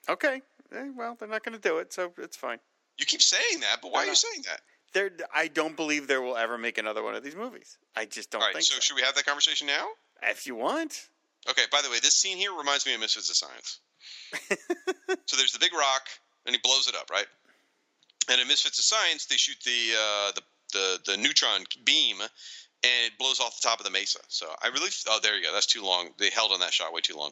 Okay. 0.09 0.41
Eh, 0.75 0.91
well, 0.97 1.17
they're 1.19 1.29
not 1.29 1.45
going 1.45 1.55
to 1.55 1.61
do 1.61 1.79
it, 1.79 1.93
so 1.93 2.13
it's 2.19 2.37
fine. 2.37 2.59
You 2.99 3.05
keep 3.05 3.23
saying 3.23 3.61
that, 3.61 3.81
but 3.83 3.93
why 3.93 4.05
are 4.05 4.07
you 4.07 4.15
saying 4.15 4.45
that? 4.47 4.61
There, 4.95 5.11
I 5.35 5.49
don't 5.49 5.77
believe 5.77 6.09
there 6.09 6.23
will 6.23 6.37
ever 6.37 6.57
make 6.57 6.79
another 6.79 7.03
one 7.03 7.15
of 7.15 7.23
these 7.23 7.37
movies. 7.37 7.77
I 7.95 8.07
just 8.07 8.31
don't 8.31 8.41
All 8.41 8.49
right, 8.49 8.55
think 8.55 8.65
so, 8.65 8.75
so. 8.77 8.81
should 8.81 8.97
we 8.97 9.03
have 9.03 9.15
that 9.15 9.27
conversation 9.27 9.67
now? 9.67 9.87
If 10.23 10.47
you 10.47 10.55
want, 10.55 11.09
Okay. 11.49 11.63
By 11.71 11.83
the 11.83 11.91
way, 11.91 11.99
this 12.01 12.15
scene 12.15 12.37
here 12.37 12.53
reminds 12.53 12.87
me 12.87 12.95
of 12.95 13.01
Misfits 13.01 13.31
of 13.31 13.37
Science. 13.37 13.81
so 15.27 15.37
there's 15.37 15.53
the 15.53 15.59
big 15.59 15.73
rock, 15.73 16.09
and 16.47 16.55
he 16.55 16.61
blows 16.63 16.89
it 16.89 16.95
up, 16.95 17.11
right? 17.11 17.27
And 18.31 18.41
in 18.41 18.49
Misfits 18.49 18.79
of 18.79 18.85
Science, 18.85 19.27
they 19.27 19.37
shoot 19.37 19.57
the 19.65 19.95
uh, 19.99 20.33
the, 20.33 20.43
the 20.73 21.13
the 21.13 21.17
neutron 21.17 21.65
beam, 21.85 22.21
and 22.21 23.07
it 23.07 23.19
blows 23.19 23.41
off 23.41 23.61
the 23.61 23.69
top 23.69 23.81
of 23.81 23.85
the 23.85 23.91
mesa. 23.91 24.21
So 24.29 24.47
I 24.63 24.69
really, 24.69 24.91
oh, 25.09 25.19
there 25.23 25.37
you 25.37 25.45
go. 25.45 25.53
That's 25.53 25.67
too 25.67 25.83
long. 25.83 26.11
They 26.19 26.31
held 26.31 26.53
on 26.53 26.61
that 26.61 26.73
shot 26.73 26.93
way 26.93 27.01
too 27.01 27.17
long. 27.17 27.31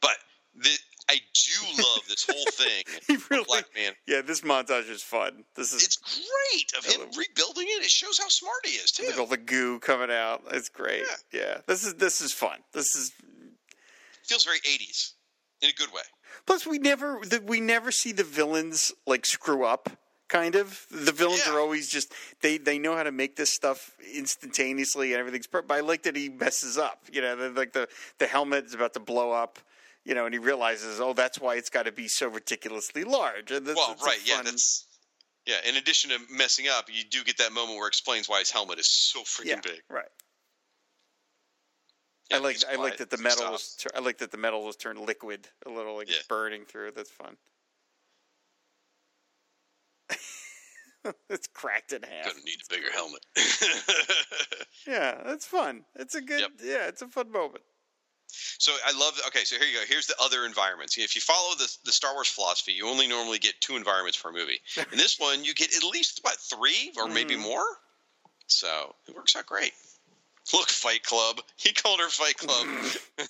But 0.00 0.16
the, 0.54 0.70
I 1.08 1.14
do 1.14 1.82
love 1.82 2.02
this 2.08 2.26
whole 2.30 2.44
thing. 2.52 2.84
he 3.06 3.16
really. 3.30 3.44
Black 3.44 3.64
Manta. 3.74 3.96
Yeah, 4.06 4.20
this 4.22 4.42
montage 4.42 4.90
is 4.90 5.02
fun. 5.02 5.44
This 5.56 5.72
is 5.72 5.82
It's 5.84 5.96
great 5.96 6.72
of 6.76 6.84
him 6.84 7.08
rebuilding 7.16 7.66
it. 7.68 7.84
It 7.84 7.90
shows 7.90 8.18
how 8.18 8.28
smart 8.28 8.64
he 8.64 8.72
is 8.72 8.90
too. 8.92 9.06
with 9.06 9.18
all 9.18 9.26
the 9.26 9.36
goo 9.36 9.78
coming 9.80 10.10
out. 10.10 10.42
It's 10.52 10.68
great. 10.68 11.04
Yeah. 11.32 11.58
this 11.66 11.84
is 11.84 11.94
this 11.94 12.20
is 12.20 12.32
fun. 12.32 12.58
This 12.72 12.94
is 12.94 13.12
feels 14.24 14.44
very 14.44 14.60
80s 14.60 15.12
in 15.62 15.70
a 15.70 15.72
good 15.72 15.92
way. 15.92 16.02
plus 16.46 16.66
we 16.66 16.78
never 16.78 17.20
the, 17.24 17.40
we 17.40 17.60
never 17.60 17.90
see 17.90 18.12
the 18.12 18.24
villains 18.24 18.92
like 19.06 19.24
screw 19.26 19.64
up. 19.64 19.88
Kind 20.28 20.54
of 20.54 20.86
the 20.90 21.12
villains 21.12 21.42
Yeah. 21.46 21.54
are 21.54 21.60
always 21.60 21.88
just 21.90 22.12
they 22.40 22.56
they 22.58 22.78
know 22.78 22.96
how 22.96 23.02
to 23.02 23.12
make 23.12 23.36
this 23.36 23.50
stuff 23.50 23.90
instantaneously 24.14 25.12
and 25.12 25.20
everything's. 25.20 25.46
Per- 25.46 25.62
but 25.62 25.74
I 25.74 25.80
like 25.80 26.02
that 26.04 26.16
he 26.16 26.28
messes 26.30 26.78
up. 26.78 27.00
You 27.12 27.20
know, 27.20 27.36
the, 27.36 27.50
like 27.50 27.72
the 27.72 27.86
the 28.18 28.26
helmet 28.26 28.64
is 28.66 28.74
about 28.74 28.94
to 28.94 29.00
blow 29.00 29.30
up. 29.32 29.58
You 30.04 30.14
know, 30.16 30.24
and 30.24 30.34
he 30.34 30.40
realizes, 30.40 31.00
oh, 31.00 31.12
that's 31.12 31.38
why 31.38 31.54
it's 31.54 31.70
got 31.70 31.84
to 31.84 31.92
be 31.92 32.08
so 32.08 32.26
ridiculously 32.26 33.04
large. 33.04 33.52
And 33.52 33.64
that's, 33.64 33.76
Well, 33.76 33.88
that's 33.90 34.04
right, 34.04 34.18
yeah, 34.24 34.36
fun- 34.36 34.46
that's 34.46 34.86
yeah. 35.46 35.56
In 35.68 35.76
addition 35.76 36.10
to 36.10 36.18
messing 36.28 36.66
up, 36.66 36.88
you 36.92 37.04
do 37.08 37.22
get 37.22 37.36
that 37.38 37.52
moment 37.52 37.76
where 37.78 37.86
it 37.86 37.90
explains 37.90 38.28
why 38.28 38.40
his 38.40 38.50
helmet 38.50 38.80
is 38.80 38.88
so 38.88 39.20
freaking 39.20 39.44
yeah, 39.46 39.60
big. 39.62 39.80
right. 39.88 40.08
Yeah, 42.32 42.38
I 42.38 42.40
like 42.40 42.56
I 42.70 42.74
like 42.76 42.96
that 42.98 43.10
the 43.10 43.16
he 43.16 43.22
metal 43.22 43.50
was 43.52 43.76
I 43.94 44.00
like 44.00 44.18
that 44.18 44.30
the 44.30 44.38
metal 44.38 44.64
was 44.64 44.76
turned 44.76 44.98
liquid 44.98 45.48
a 45.66 45.70
little 45.70 45.96
like 45.96 46.08
Yeah. 46.10 46.16
burning 46.28 46.64
through. 46.64 46.92
That's 46.92 47.10
fun. 47.10 47.36
it's 51.30 51.46
cracked 51.48 51.92
in 51.92 52.02
half. 52.02 52.26
Gonna 52.26 52.44
need 52.44 52.58
a 52.70 52.74
bigger 52.74 52.90
helmet. 52.92 53.24
Yeah, 54.86 55.22
that's 55.24 55.46
fun. 55.46 55.84
It's 55.94 56.16
a 56.16 56.20
good 56.20 56.40
Yep. 56.40 56.50
yeah, 56.64 56.88
it's 56.88 57.02
a 57.02 57.06
fun 57.08 57.30
moment. 57.30 57.62
so 58.28 58.72
I 58.84 58.90
love. 58.98 59.20
Okay, 59.28 59.44
so 59.44 59.56
here 59.56 59.66
you 59.68 59.78
go. 59.78 59.84
Here's 59.86 60.08
the 60.08 60.16
other 60.20 60.44
environments. 60.44 60.98
If 60.98 61.14
you 61.14 61.20
follow 61.20 61.54
the 61.54 61.68
the 61.84 61.92
Star 61.92 62.14
Wars 62.14 62.26
philosophy, 62.28 62.72
you 62.72 62.88
only 62.88 63.06
normally 63.06 63.38
get 63.38 63.60
two 63.60 63.76
environments 63.76 64.20
per 64.20 64.32
movie. 64.32 64.58
In 64.92 64.98
this 64.98 65.20
one, 65.20 65.44
you 65.44 65.54
get 65.54 65.72
at 65.76 65.84
least 65.84 66.18
what 66.22 66.36
three 66.36 66.92
or 66.96 67.08
maybe 67.08 67.36
Mm. 67.36 67.40
more. 67.42 67.64
So 68.48 68.94
it 69.06 69.14
works 69.14 69.36
out 69.36 69.46
great. 69.46 69.72
Look, 70.52 70.68
Fight 70.68 71.04
Club. 71.04 71.40
He 71.56 71.72
called 71.72 72.00
her 72.00 72.08
Fight 72.08 72.36
Club. 72.36 72.66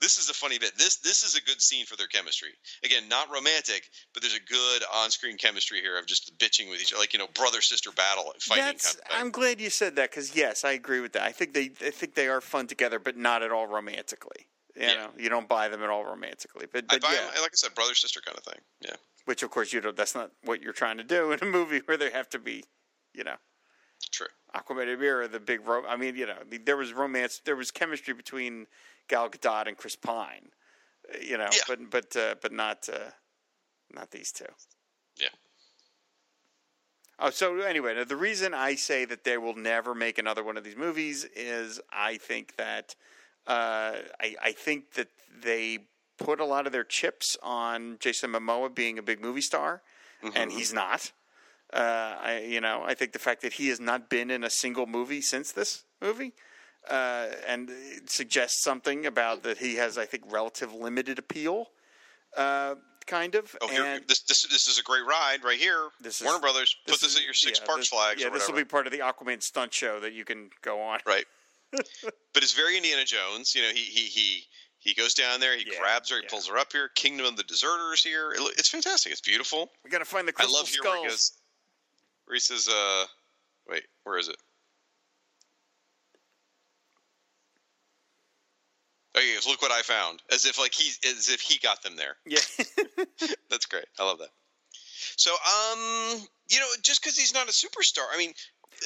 this 0.00 0.16
is 0.18 0.30
a 0.30 0.34
funny 0.34 0.58
bit. 0.58 0.72
This 0.76 0.96
this 0.96 1.22
is 1.22 1.34
a 1.34 1.42
good 1.42 1.60
scene 1.60 1.84
for 1.84 1.96
their 1.96 2.06
chemistry. 2.06 2.50
Again, 2.84 3.08
not 3.08 3.30
romantic, 3.32 3.88
but 4.14 4.22
there's 4.22 4.36
a 4.36 4.40
good 4.40 4.82
on-screen 4.94 5.36
chemistry 5.36 5.80
here 5.80 5.98
of 5.98 6.06
just 6.06 6.36
bitching 6.38 6.70
with 6.70 6.80
each 6.80 6.92
other, 6.92 7.00
like 7.00 7.12
you 7.12 7.18
know, 7.18 7.26
brother 7.34 7.60
sister 7.60 7.90
battle 7.92 8.32
fighting 8.40 8.64
That's 8.64 8.94
kind 8.96 9.04
of. 9.10 9.20
I'm 9.20 9.30
glad 9.30 9.60
you 9.60 9.70
said 9.70 9.96
that 9.96 10.12
cuz 10.12 10.36
yes, 10.36 10.64
I 10.64 10.72
agree 10.72 11.00
with 11.00 11.12
that. 11.14 11.22
I 11.22 11.32
think 11.32 11.54
they 11.54 11.70
I 11.84 11.90
think 11.90 12.14
they 12.14 12.28
are 12.28 12.40
fun 12.40 12.66
together 12.66 12.98
but 12.98 13.16
not 13.16 13.42
at 13.42 13.50
all 13.50 13.66
romantically. 13.66 14.48
You 14.76 14.82
Yeah. 14.82 14.94
know, 14.94 15.10
you 15.18 15.28
don't 15.28 15.48
buy 15.48 15.68
them 15.68 15.82
at 15.82 15.90
all 15.90 16.04
romantically. 16.04 16.66
But, 16.72 16.84
I 16.88 16.94
but 16.94 17.02
buy 17.02 17.12
yeah, 17.14 17.30
him, 17.32 17.42
like 17.42 17.50
I 17.52 17.56
said, 17.56 17.74
brother 17.74 17.94
sister 17.94 18.20
kind 18.20 18.38
of 18.38 18.44
thing. 18.44 18.60
Yeah, 18.80 18.96
which 19.24 19.42
of 19.42 19.50
course 19.50 19.72
you 19.72 19.80
don't 19.80 19.96
that's 19.96 20.14
not 20.14 20.30
what 20.44 20.62
you're 20.62 20.72
trying 20.72 20.98
to 20.98 21.04
do 21.04 21.32
in 21.32 21.40
a 21.42 21.46
movie 21.46 21.80
where 21.84 21.96
they 21.96 22.10
have 22.10 22.28
to 22.30 22.38
be, 22.38 22.62
you 23.12 23.24
know, 23.24 23.36
true. 24.12 24.28
Aquaman 24.54 24.90
and 24.90 25.00
Mera, 25.00 25.28
the 25.28 25.40
big 25.40 25.66
ro- 25.66 25.84
I 25.86 25.96
mean, 25.96 26.16
you 26.16 26.26
know, 26.26 26.38
there 26.64 26.76
was 26.76 26.92
romance, 26.92 27.40
there 27.44 27.56
was 27.56 27.70
chemistry 27.70 28.14
between 28.14 28.66
Gal 29.08 29.28
Gadot 29.28 29.66
and 29.68 29.76
Chris 29.76 29.96
Pine, 29.96 30.50
uh, 31.12 31.18
you 31.20 31.36
know, 31.38 31.48
Yeah. 31.52 31.58
but 31.68 31.90
but 31.90 32.16
uh, 32.16 32.34
but 32.40 32.52
not 32.52 32.88
uh, 32.92 33.10
not 33.94 34.10
these 34.10 34.32
two. 34.32 34.46
Yeah. 35.20 35.28
Oh, 37.20 37.30
so 37.30 37.58
anyway, 37.60 38.04
the 38.04 38.16
reason 38.16 38.54
I 38.54 38.76
say 38.76 39.04
that 39.04 39.24
they 39.24 39.38
will 39.38 39.56
never 39.56 39.94
make 39.94 40.18
another 40.18 40.44
one 40.44 40.56
of 40.56 40.62
these 40.62 40.76
movies 40.76 41.24
is 41.34 41.80
I 41.92 42.16
think 42.18 42.54
that 42.56 42.94
uh, 43.46 43.96
I, 44.20 44.36
I 44.42 44.52
think 44.52 44.92
that 44.92 45.08
they 45.42 45.80
put 46.16 46.38
a 46.38 46.44
lot 46.44 46.66
of 46.66 46.72
their 46.72 46.84
chips 46.84 47.36
on 47.42 47.96
Jason 47.98 48.30
Momoa 48.32 48.72
being 48.72 48.98
a 48.98 49.02
big 49.02 49.20
movie 49.20 49.40
star, 49.40 49.82
and 50.34 50.52
he's 50.52 50.72
not. 50.72 51.10
Uh, 51.72 52.16
I, 52.22 52.46
you 52.48 52.60
know, 52.60 52.82
I 52.86 52.94
think 52.94 53.12
the 53.12 53.18
fact 53.18 53.42
that 53.42 53.52
he 53.52 53.68
has 53.68 53.78
not 53.80 54.08
been 54.08 54.30
in 54.30 54.42
a 54.44 54.50
single 54.50 54.86
movie 54.86 55.20
since 55.20 55.52
this 55.52 55.84
movie, 56.00 56.32
uh, 56.88 57.26
and 57.46 57.70
suggests 58.06 58.62
something 58.62 59.04
about 59.06 59.42
that 59.42 59.58
he 59.58 59.74
has, 59.76 59.98
I 59.98 60.06
think, 60.06 60.24
relative 60.32 60.72
limited 60.72 61.18
appeal, 61.18 61.66
uh, 62.36 62.76
kind 63.06 63.34
of. 63.34 63.54
Oh, 63.60 63.68
here, 63.68 63.84
and 63.84 64.08
this 64.08 64.20
this 64.20 64.42
this 64.48 64.66
is 64.66 64.78
a 64.78 64.82
great 64.82 65.04
ride 65.04 65.44
right 65.44 65.58
here. 65.58 65.88
This 66.00 66.20
is- 66.20 66.24
Warner 66.24 66.40
Brothers. 66.40 66.74
Put 66.86 66.92
this 66.92 67.00
this 67.02 67.10
is- 67.12 67.16
at 67.18 67.24
your 67.24 67.34
Six 67.34 67.58
yeah, 67.60 67.66
Parks 67.66 67.80
this- 67.80 67.88
flags 67.88 68.22
Yeah, 68.22 68.30
this 68.30 68.48
will 68.48 68.56
be 68.56 68.64
part 68.64 68.86
of 68.86 68.92
the 68.92 69.00
Aquaman 69.00 69.42
stunt 69.42 69.74
show 69.74 70.00
that 70.00 70.12
you 70.14 70.24
can 70.24 70.50
go 70.62 70.80
on. 70.80 71.00
right. 71.06 71.26
but 71.72 72.42
it's 72.42 72.54
very 72.54 72.78
Indiana 72.78 73.04
Jones. 73.04 73.54
You 73.54 73.60
know, 73.60 73.68
he 73.68 73.82
he 73.82 74.06
he 74.06 74.46
he 74.78 74.94
goes 74.94 75.12
down 75.12 75.38
there, 75.40 75.54
he 75.54 75.66
Yeah, 75.70 75.78
grabs 75.80 76.08
her, 76.08 76.16
he 76.16 76.22
yeah. 76.22 76.28
pulls 76.30 76.46
her 76.48 76.56
up 76.56 76.72
here. 76.72 76.88
Kingdom 76.94 77.26
of 77.26 77.36
the 77.36 77.42
Deserters 77.42 78.02
here. 78.02 78.30
It, 78.32 78.40
it's 78.56 78.70
fantastic. 78.70 79.12
It's 79.12 79.20
beautiful. 79.20 79.70
We 79.84 79.90
got 79.90 79.98
to 79.98 80.06
find 80.06 80.26
the 80.26 80.32
I 80.32 80.36
crystal 80.36 80.56
love 80.56 80.68
here 80.68 80.78
skulls. 80.80 80.94
where 80.94 81.02
he 81.02 81.08
goes. 81.08 81.32
Says, 82.36 82.68
uh, 82.68 83.06
"Wait, 83.68 83.84
where 84.04 84.18
is 84.18 84.28
it?" 84.28 84.36
Oh, 89.14 89.20
he 89.20 89.34
goes, 89.34 89.46
"Look 89.46 89.62
what 89.62 89.72
I 89.72 89.82
found!" 89.82 90.22
As 90.30 90.46
if 90.46 90.58
like 90.58 90.72
he, 90.74 90.92
as 91.08 91.28
if 91.28 91.40
he 91.40 91.58
got 91.58 91.82
them 91.82 91.96
there. 91.96 92.16
Yeah, 92.26 92.40
That's 93.50 93.66
great. 93.66 93.86
I 93.98 94.04
love 94.04 94.18
that. 94.18 94.30
So, 95.16 95.32
um, 95.32 96.26
you 96.48 96.60
know, 96.60 96.68
just 96.82 97.02
because 97.02 97.16
he's 97.16 97.34
not 97.34 97.48
a 97.48 97.52
superstar, 97.52 98.04
I 98.12 98.18
mean, 98.18 98.32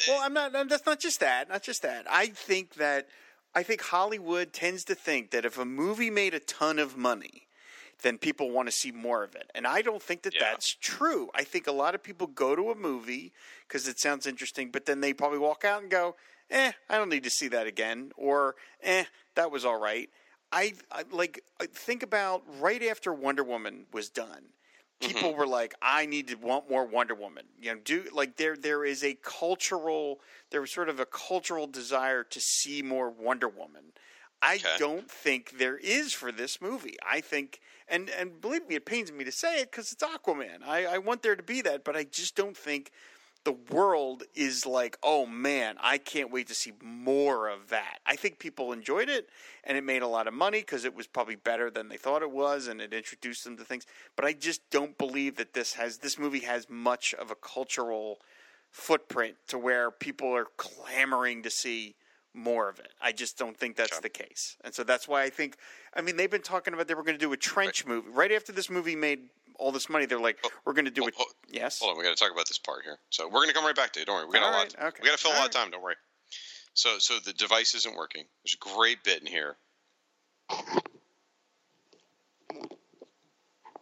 Well, 0.09 0.21
I'm 0.23 0.33
not. 0.33 0.53
That's 0.69 0.87
not 0.87 1.01
just 1.01 1.21
that. 1.21 1.49
Not 1.49 1.63
just 1.63 1.83
that. 1.83 2.07
I 2.11 2.29
think 2.29 2.75
that 2.75 3.09
I 3.55 3.63
think 3.63 3.83
Hollywood 3.83 4.53
tends 4.53 4.85
to 4.85 4.95
think 4.95 5.31
that 5.33 5.45
if 5.45 5.59
a 5.59 5.65
movie 5.65 6.11
made 6.11 6.33
a 6.35 6.41
ton 6.41 6.79
of 6.79 6.97
money, 6.97 7.49
then 8.03 8.19
people 8.19 8.51
want 8.51 8.69
to 8.69 8.73
see 8.73 8.93
more 8.93 9.23
of 9.25 9.35
it. 9.35 9.51
And 9.55 9.67
I 9.67 9.83
don't 9.83 10.03
think 10.03 10.23
that 10.23 10.39
Yeah. 10.39 10.41
that's 10.41 10.75
true. 10.75 11.31
I 11.35 11.45
think 11.45 11.67
a 11.67 11.73
lot 11.73 11.95
of 11.95 12.03
people 12.03 12.27
go 12.27 12.55
to 12.57 12.71
a 12.71 12.75
movie 12.75 13.33
because 13.67 13.89
it 13.89 13.99
sounds 13.99 14.27
interesting, 14.27 14.71
but 14.71 14.87
then 14.87 15.01
they 15.01 15.15
probably 15.15 15.39
walk 15.39 15.65
out 15.65 15.83
and 15.83 15.91
go, 15.91 16.17
"Eh, 16.51 16.73
I 16.89 16.97
don't 16.99 17.09
need 17.09 17.25
to 17.25 17.31
see 17.31 17.49
that 17.49 17.67
again," 17.67 18.13
or 18.17 18.57
"Eh, 18.81 19.05
that 19.35 19.51
was 19.51 19.65
all 19.65 19.79
right." 19.81 20.11
I, 20.53 20.75
I 20.91 21.05
like 21.11 21.43
I 21.61 21.67
think 21.67 22.03
about 22.03 22.43
right 22.61 22.83
after 22.83 23.13
Wonder 23.13 23.45
Woman 23.45 23.87
was 23.93 24.11
done 24.11 24.53
people 25.01 25.35
were 25.35 25.47
like, 25.47 25.75
I 25.83 26.07
need 26.07 26.29
to 26.29 26.37
want 26.37 26.71
more 26.71 26.85
Wonder 26.87 27.15
Woman. 27.15 27.49
You 27.59 27.75
know, 27.75 27.81
do 27.81 28.09
like 28.13 28.37
there 28.37 28.57
there 28.57 28.85
is 28.85 29.03
a 29.03 29.15
cultural 29.15 30.21
there 30.51 30.61
was 30.61 30.71
sort 30.71 30.89
of 30.89 31.01
a 31.01 31.07
cultural 31.07 31.67
desire 31.67 32.23
to 32.25 32.41
see 32.41 32.83
more 32.83 33.11
Wonder 33.11 33.49
Woman. 33.49 33.93
I 34.41 34.65
Okay. 34.65 34.77
don't 34.77 35.11
think 35.11 35.59
there 35.59 35.77
is 35.77 36.13
for 36.13 36.33
this 36.33 36.61
movie. 36.61 36.97
I 37.07 37.21
think, 37.21 37.61
and 37.93 38.11
and 38.11 38.41
believe 38.41 38.67
me, 38.67 38.75
it 38.75 38.85
pains 38.85 39.13
me 39.13 39.23
to 39.23 39.33
say 39.33 39.61
it 39.61 39.71
because 39.71 39.93
it's 39.93 40.03
Aquaman. 40.03 40.65
I, 40.67 40.87
I 40.87 40.99
want 40.99 41.23
there 41.23 41.37
to 41.37 41.43
be 41.43 41.61
that, 41.63 41.85
but 41.85 41.95
I 41.95 42.05
just 42.05 42.35
don't 42.35 42.57
think 42.57 42.91
the 43.45 43.53
world 43.53 44.23
is 44.35 44.67
like, 44.67 44.97
oh 45.03 45.27
man, 45.27 45.77
I 45.81 45.99
can't 45.99 46.31
wait 46.31 46.47
to 46.49 46.55
see 46.55 46.73
more 46.83 47.49
of 47.49 47.69
that. 47.69 47.99
I 48.07 48.17
think 48.17 48.39
people 48.39 48.73
enjoyed 48.73 49.09
it 49.09 49.29
and 49.65 49.77
it 49.77 49.85
made 49.85 50.03
a 50.03 50.07
lot 50.09 50.29
of 50.29 50.35
money 50.35 50.61
because 50.61 50.85
it 50.85 50.95
was 50.95 51.07
probably 51.07 51.35
better 51.35 51.71
than 51.71 51.89
they 51.89 51.97
thought 51.97 52.23
it 52.23 52.31
was 52.31 52.69
and 52.69 52.81
it 52.81 52.95
introduced 52.95 53.45
them 53.45 53.57
to 53.57 53.65
things. 53.65 53.85
But 54.17 54.25
I 54.25 54.33
just 54.33 54.69
don't 54.71 54.97
believe 54.97 55.37
that 55.37 55.55
this 55.55 55.75
has 55.75 55.99
this 55.99 56.19
movie 56.19 56.41
has 56.41 56.71
much 56.71 57.15
of 57.15 57.31
a 57.31 57.35
cultural 57.35 58.21
footprint 58.71 59.37
to 59.49 59.59
where 59.59 59.91
people 59.91 60.35
are 60.35 60.47
clamoring 60.57 61.43
to 61.43 61.51
see 61.51 61.97
more 62.35 62.69
of 62.69 62.79
it. 62.79 62.89
I 63.01 63.13
just 63.13 63.39
don't 63.39 63.57
think 63.57 63.77
that's 63.77 63.99
the 64.01 64.09
case. 64.09 64.57
And 64.65 64.75
so 64.75 64.85
that's 64.85 65.07
why 65.07 65.23
I 65.23 65.31
think 65.31 65.57
I 65.95 66.01
mean 66.01 66.17
they've 66.17 66.31
been 66.31 66.43
talking 66.43 66.75
about 66.75 66.89
they 66.89 66.95
were 66.95 67.03
going 67.03 67.19
to 67.19 67.25
do 67.25 67.33
a 67.33 67.37
trench 67.37 67.87
movie. 67.87 68.09
Right 68.11 68.33
after 68.33 68.53
this 68.53 68.71
movie 68.71 68.97
made 68.97 69.21
all 69.59 69.71
this 69.71 69.89
money, 69.89 70.07
they're 70.07 70.19
like, 70.21 70.39
oh, 70.45 70.51
we're 70.65 70.73
going 70.73 70.87
to 70.87 70.91
do 70.91 71.05
oh, 71.05 71.09
it. 71.09 71.15
oh, 71.19 71.25
Yes. 71.51 71.81
Hold 71.81 71.93
on, 71.93 71.99
we 71.99 72.05
got 72.05 72.17
to 72.17 72.23
talk 72.23 72.33
about 72.33 72.49
this 72.49 72.59
part 72.59 72.83
here. 72.85 72.99
So 73.11 73.27
we're 73.27 73.41
going 73.41 73.49
to 73.49 73.55
come 73.55 73.65
right 73.65 73.77
back 73.77 73.93
to 73.93 74.01
it. 74.01 74.07
Don't 74.07 74.17
worry, 74.17 74.27
we 74.27 74.33
got 74.35 74.45
All 74.45 74.51
a 74.51 74.57
lot. 74.57 74.75
right, 74.79 74.89
okay. 74.89 75.01
We 75.03 75.09
got 75.09 75.19
to 75.19 75.23
fill 75.23 75.33
a 75.33 75.35
All 75.35 75.41
lot 75.41 75.49
of 75.49 75.55
time. 75.55 75.71
Don't 75.71 75.83
worry. 75.83 75.97
So, 76.75 76.99
so 76.99 77.19
the 77.25 77.35
device 77.35 77.75
isn't 77.75 77.97
working. 77.97 78.25
There's 78.45 78.55
a 78.55 78.77
great 78.77 79.05
bit 79.05 79.21
in 79.21 79.27
here 79.27 79.57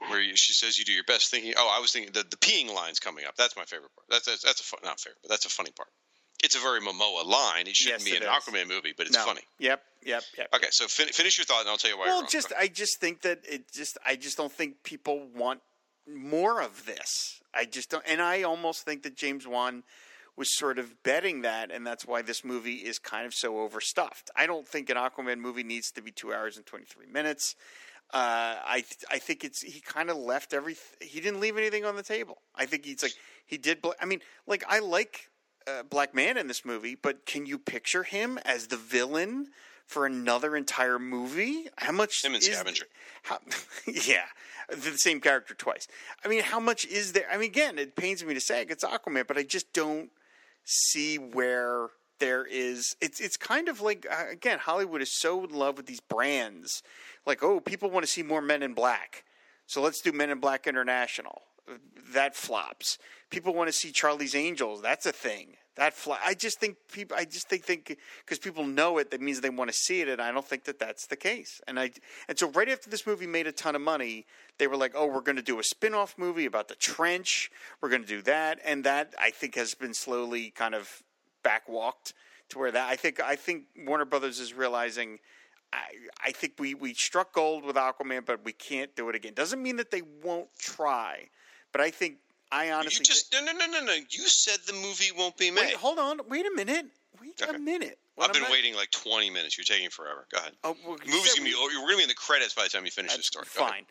where 0.08 0.20
you, 0.20 0.34
she 0.36 0.52
says 0.52 0.78
you 0.78 0.84
do 0.84 0.92
your 0.92 1.04
best 1.04 1.30
thinking. 1.30 1.54
Oh, 1.56 1.72
I 1.72 1.80
was 1.80 1.92
thinking 1.92 2.12
the, 2.12 2.24
the 2.28 2.36
peeing 2.36 2.74
line's 2.74 2.98
coming 2.98 3.24
up. 3.26 3.36
That's 3.36 3.56
my 3.56 3.64
favorite 3.64 3.90
part. 3.94 4.06
That's 4.10 4.26
that's, 4.26 4.42
that's 4.42 4.60
a 4.60 4.64
fun, 4.64 4.80
not 4.82 4.98
favorite, 4.98 5.18
but 5.22 5.30
that's 5.30 5.44
a 5.46 5.50
funny 5.50 5.70
part. 5.70 5.88
It's 6.42 6.56
a 6.56 6.58
very 6.60 6.80
Momoa 6.80 7.24
line. 7.26 7.66
It 7.66 7.76
shouldn't 7.76 8.00
Yes, 8.02 8.10
be 8.10 8.16
it 8.16 8.22
an 8.22 8.28
is. 8.34 8.42
Aquaman 8.44 8.68
movie, 8.68 8.94
but 8.96 9.06
it's 9.06 9.16
no. 9.16 9.24
funny. 9.24 9.42
Yep, 9.58 9.82
yep, 10.04 10.22
yep. 10.38 10.48
Okay, 10.54 10.68
so 10.70 10.86
fin- 10.86 11.08
finish 11.08 11.38
your 11.38 11.44
thought, 11.44 11.60
and 11.60 11.68
I'll 11.68 11.76
tell 11.76 11.90
you 11.90 11.98
why. 11.98 12.06
Well, 12.06 12.26
just 12.26 12.52
I 12.58 12.66
just 12.68 12.98
think 13.00 13.22
that 13.22 13.40
it 13.48 13.70
just 13.72 13.98
I 14.06 14.16
just 14.16 14.36
don't 14.36 14.52
think 14.52 14.82
people 14.82 15.28
want 15.34 15.60
more 16.08 16.62
of 16.62 16.86
this. 16.86 17.40
I 17.54 17.64
just 17.64 17.90
don't, 17.90 18.04
and 18.06 18.22
I 18.22 18.42
almost 18.42 18.84
think 18.84 19.02
that 19.02 19.16
James 19.16 19.46
Wan 19.46 19.82
was 20.36 20.56
sort 20.56 20.78
of 20.78 21.02
betting 21.02 21.42
that, 21.42 21.70
and 21.70 21.86
that's 21.86 22.06
why 22.06 22.22
this 22.22 22.44
movie 22.44 22.76
is 22.76 22.98
kind 22.98 23.26
of 23.26 23.34
so 23.34 23.58
overstuffed. 23.60 24.30
I 24.34 24.46
don't 24.46 24.66
think 24.66 24.88
an 24.88 24.96
Aquaman 24.96 25.38
movie 25.38 25.64
needs 25.64 25.90
to 25.92 26.00
be 26.02 26.10
two 26.10 26.32
hours 26.32 26.56
and 26.56 26.64
twenty 26.64 26.86
three 26.86 27.06
minutes. 27.06 27.54
Uh, 28.12 28.56
I 28.64 28.84
I 29.10 29.18
think 29.18 29.44
it's 29.44 29.62
he 29.62 29.80
kind 29.80 30.10
of 30.10 30.16
left 30.16 30.52
every 30.54 30.76
he 31.00 31.20
didn't 31.20 31.40
leave 31.40 31.56
anything 31.58 31.84
on 31.84 31.96
the 31.96 32.02
table. 32.02 32.38
I 32.56 32.66
think 32.66 32.84
he's 32.84 33.02
like 33.02 33.14
he 33.46 33.58
did. 33.58 33.82
bl- 33.82 33.90
I 34.00 34.06
mean, 34.06 34.20
like 34.46 34.64
I 34.68 34.78
like 34.80 35.28
uh, 35.66 35.82
Black 35.82 36.14
Manta 36.14 36.40
in 36.40 36.46
this 36.46 36.64
movie, 36.64 36.94
but 36.94 37.26
can 37.26 37.46
you 37.46 37.58
picture 37.58 38.02
him 38.02 38.38
as 38.44 38.68
the 38.68 38.76
villain 38.76 39.48
for 39.86 40.06
another 40.06 40.56
entire 40.56 40.98
movie? 40.98 41.68
How 41.78 41.92
much 41.92 42.24
Him 42.24 42.34
and 42.34 42.42
Scavenger. 42.42 42.84
how, 43.24 43.38
yeah, 43.86 44.26
the 44.68 44.96
same 44.96 45.20
character 45.20 45.54
twice. 45.54 45.88
I 46.24 46.28
mean, 46.28 46.42
how 46.42 46.60
much 46.60 46.84
is 46.84 47.12
there? 47.12 47.26
I 47.30 47.36
mean, 47.36 47.50
again, 47.50 47.78
it 47.78 47.96
pains 47.96 48.24
me 48.24 48.34
to 48.34 48.40
say 48.40 48.62
it, 48.62 48.70
it's 48.70 48.84
Aquaman, 48.84 49.26
but 49.26 49.36
I 49.36 49.42
just 49.42 49.72
don't 49.72 50.10
see 50.64 51.16
where 51.16 51.88
there 52.20 52.46
is. 52.46 52.94
It's 53.00 53.20
it's 53.20 53.36
kind 53.36 53.68
of 53.68 53.80
like 53.80 54.06
uh, 54.10 54.30
again, 54.30 54.60
Hollywood 54.60 55.02
is 55.02 55.12
so 55.12 55.42
in 55.44 55.50
love 55.50 55.76
with 55.76 55.86
these 55.86 56.00
brands. 56.00 56.82
Like, 57.26 57.42
oh, 57.42 57.60
people 57.60 57.90
want 57.90 58.04
to 58.04 58.10
see 58.10 58.22
more 58.22 58.40
Men 58.40 58.62
in 58.62 58.74
Black, 58.74 59.24
so 59.66 59.82
let's 59.82 60.00
do 60.00 60.12
Men 60.12 60.30
in 60.30 60.38
Black 60.38 60.66
International. 60.68 61.42
That 62.12 62.34
flops. 62.34 62.98
People 63.30 63.54
want 63.54 63.68
to 63.68 63.72
see 63.72 63.92
Charlie's 63.92 64.34
Angels. 64.34 64.82
That's 64.82 65.06
a 65.06 65.12
thing. 65.12 65.56
That 65.76 65.94
fly. 65.94 66.18
I 66.24 66.34
just 66.34 66.58
think 66.58 66.76
people. 66.92 67.16
I 67.16 67.24
just 67.24 67.48
think 67.48 67.64
think 67.64 67.96
because 68.24 68.38
people 68.38 68.66
know 68.66 68.98
it, 68.98 69.10
that 69.12 69.20
means 69.20 69.40
they 69.40 69.50
want 69.50 69.70
to 69.70 69.76
see 69.76 70.00
it, 70.00 70.08
and 70.08 70.20
I 70.20 70.32
don't 70.32 70.44
think 70.44 70.64
that 70.64 70.78
that's 70.78 71.06
the 71.06 71.16
case. 71.16 71.60
And 71.66 71.78
I 71.78 71.92
and 72.28 72.38
so 72.38 72.50
right 72.50 72.68
after 72.68 72.90
this 72.90 73.06
movie 73.06 73.26
made 73.26 73.46
a 73.46 73.52
ton 73.52 73.76
of 73.76 73.80
money, 73.80 74.26
they 74.58 74.66
were 74.66 74.76
like, 74.76 74.92
"Oh, 74.94 75.06
we're 75.06 75.20
going 75.20 75.36
to 75.36 75.42
do 75.42 75.58
a 75.58 75.64
spin-off 75.64 76.18
movie 76.18 76.44
about 76.44 76.68
the 76.68 76.74
trench. 76.74 77.50
We're 77.80 77.88
going 77.88 78.02
to 78.02 78.08
do 78.08 78.20
that," 78.22 78.58
and 78.64 78.84
that 78.84 79.14
I 79.18 79.30
think 79.30 79.54
has 79.54 79.74
been 79.74 79.94
slowly 79.94 80.50
kind 80.50 80.74
of 80.74 81.02
backwalked 81.42 82.12
to 82.50 82.58
where 82.58 82.72
that 82.72 82.90
I 82.90 82.96
think 82.96 83.20
I 83.20 83.36
think 83.36 83.64
Warner 83.86 84.04
Brothers 84.04 84.40
is 84.40 84.52
realizing. 84.52 85.18
I, 85.72 85.78
I 86.26 86.32
think 86.32 86.54
we, 86.58 86.74
we 86.74 86.94
struck 86.94 87.32
gold 87.32 87.64
with 87.64 87.76
Aquaman, 87.76 88.26
but 88.26 88.44
we 88.44 88.52
can't 88.52 88.94
do 88.96 89.08
it 89.08 89.14
again. 89.14 89.34
Doesn't 89.34 89.62
mean 89.62 89.76
that 89.76 89.92
they 89.92 90.02
won't 90.22 90.48
try, 90.58 91.28
but 91.72 91.80
I 91.80 91.90
think 91.90 92.16
I 92.52 92.70
honestly 92.72 92.98
you 93.00 93.04
just 93.04 93.32
no 93.32 93.40
no 93.44 93.52
no 93.52 93.66
no 93.66 93.84
no. 93.84 93.92
You 93.92 94.26
said 94.28 94.58
the 94.66 94.72
movie 94.74 95.10
won't 95.16 95.36
be 95.36 95.50
made. 95.50 95.66
Wait, 95.66 95.74
hold 95.74 95.98
on. 95.98 96.20
Wait 96.28 96.46
a 96.46 96.50
minute. 96.54 96.86
Wait 97.20 97.40
Okay. 97.42 97.54
a 97.54 97.58
minute. 97.58 97.98
What 98.16 98.26
I've 98.28 98.32
been 98.34 98.42
not- 98.42 98.50
waiting 98.50 98.74
like 98.74 98.90
20 98.90 99.30
minutes. 99.30 99.56
You're 99.56 99.64
taking 99.64 99.88
forever. 99.90 100.26
Go 100.32 100.38
ahead. 100.38 100.52
Oh, 100.64 100.76
well, 100.86 100.96
The 100.96 101.06
movie's 101.06 101.34
gonna 101.34 101.44
be. 101.48 101.54
we- 101.54 101.56
oh, 101.56 101.80
We're 101.80 101.86
gonna 101.88 101.96
be 101.98 102.02
in 102.04 102.08
the 102.08 102.14
credits 102.14 102.54
by 102.54 102.64
the 102.64 102.68
time 102.70 102.84
you 102.84 102.90
finish 102.90 103.14
this 103.16 103.26
story. 103.26 103.46
Go 103.56 103.62
ahead. 103.62 103.72
fine. 103.74 103.86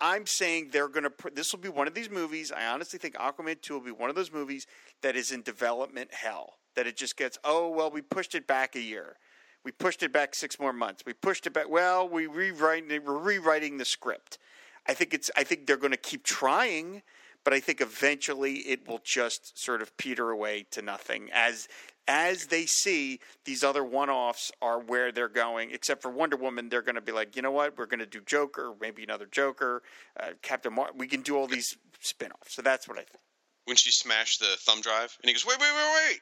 I'm 0.00 0.26
saying 0.26 0.70
they're 0.72 0.88
going 0.88 1.04
to. 1.04 1.10
Pr- 1.10 1.30
this 1.30 1.52
will 1.52 1.60
be 1.60 1.68
one 1.68 1.86
of 1.86 1.94
these 1.94 2.10
movies. 2.10 2.50
I 2.50 2.66
honestly 2.66 2.98
think 2.98 3.14
Aquaman 3.14 3.60
2 3.60 3.74
will 3.74 3.80
be 3.80 3.90
one 3.92 4.10
of 4.10 4.16
those 4.16 4.32
movies 4.32 4.66
that 5.02 5.14
is 5.16 5.30
in 5.30 5.42
development 5.42 6.12
hell. 6.12 6.54
That 6.74 6.86
it 6.88 6.96
just 6.96 7.16
gets, 7.16 7.38
oh, 7.44 7.68
well, 7.68 7.90
we 7.92 8.02
pushed 8.02 8.34
it 8.34 8.46
back 8.48 8.74
a 8.74 8.80
year. 8.80 9.16
We 9.62 9.70
pushed 9.70 10.02
it 10.02 10.12
back 10.12 10.34
six 10.34 10.58
more 10.58 10.72
months. 10.72 11.04
We 11.06 11.12
pushed 11.12 11.46
it 11.46 11.52
back. 11.52 11.68
Well, 11.68 12.08
we 12.08 12.26
rewrite, 12.26 12.88
we're 12.88 13.16
rewriting 13.18 13.78
the 13.78 13.84
script. 13.84 14.38
I 14.86 14.94
think 14.94 15.14
it's. 15.14 15.30
I 15.36 15.44
think 15.44 15.66
they're 15.66 15.76
going 15.76 15.92
to 15.92 15.96
keep 15.96 16.24
trying, 16.24 17.02
but 17.44 17.52
I 17.52 17.60
think 17.60 17.80
eventually 17.80 18.54
it 18.54 18.88
will 18.88 19.00
just 19.04 19.62
sort 19.62 19.82
of 19.82 19.96
peter 19.96 20.30
away 20.30 20.66
to 20.72 20.82
nothing 20.82 21.30
as 21.32 21.68
as 22.06 22.46
they 22.46 22.66
see 22.66 23.20
these 23.44 23.64
other 23.64 23.82
one-offs 23.82 24.52
are 24.60 24.78
where 24.78 25.10
they're 25.10 25.28
going. 25.28 25.70
Except 25.70 26.02
for 26.02 26.10
Wonder 26.10 26.36
Woman, 26.36 26.68
they're 26.68 26.82
going 26.82 26.96
to 26.96 27.00
be 27.00 27.12
like, 27.12 27.34
you 27.36 27.42
know 27.42 27.50
what? 27.50 27.78
We're 27.78 27.86
going 27.86 28.00
to 28.00 28.06
do 28.06 28.20
Joker, 28.20 28.74
maybe 28.80 29.02
another 29.02 29.26
Joker, 29.26 29.82
uh, 30.20 30.32
Captain 30.42 30.74
Marvel. 30.74 30.96
We 30.98 31.06
can 31.06 31.22
do 31.22 31.36
all 31.36 31.46
these 31.46 31.76
spin-offs. 32.00 32.54
So 32.54 32.62
that's 32.62 32.88
what 32.88 32.98
I 32.98 33.02
think. 33.02 33.22
When 33.64 33.76
she 33.76 33.90
smashed 33.90 34.40
the 34.40 34.56
thumb 34.58 34.82
drive, 34.82 35.16
and 35.22 35.28
he 35.28 35.32
goes, 35.32 35.46
"Wait, 35.46 35.58
wait, 35.58 35.70
wait, 35.74 36.10
wait! 36.10 36.20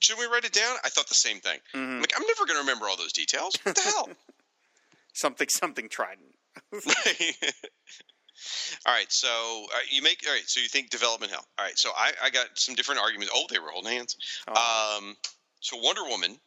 Should 0.00 0.20
we 0.20 0.26
write 0.26 0.44
it 0.44 0.52
down?" 0.52 0.76
I 0.84 0.88
thought 0.88 1.08
the 1.08 1.14
same 1.16 1.40
thing. 1.40 1.58
Mm-hmm. 1.74 1.94
I'm 1.94 2.00
like, 2.00 2.12
I'm 2.16 2.24
never 2.28 2.46
gonna 2.46 2.60
remember 2.60 2.86
all 2.86 2.96
those 2.96 3.12
details. 3.12 3.56
What 3.64 3.74
the 3.74 3.82
hell? 3.82 4.08
Something, 5.12 5.48
something 5.48 5.88
Trident. 5.88 6.34
all 8.86 8.92
right, 8.92 9.10
so 9.10 9.28
uh, 9.74 9.78
you 9.90 10.02
make 10.02 10.22
all 10.26 10.32
right. 10.32 10.46
So 10.46 10.60
you 10.60 10.68
think 10.68 10.90
development 10.90 11.32
hell? 11.32 11.46
All 11.58 11.64
right, 11.64 11.78
so 11.78 11.90
I, 11.96 12.12
I 12.22 12.30
got 12.30 12.46
some 12.54 12.74
different 12.74 13.00
arguments. 13.00 13.32
Oh, 13.34 13.44
they 13.50 13.58
were 13.58 13.70
holding 13.70 13.92
hands. 13.92 14.16
Oh. 14.48 14.98
Um, 14.98 15.16
so 15.60 15.76
Wonder 15.76 16.04
Woman. 16.04 16.38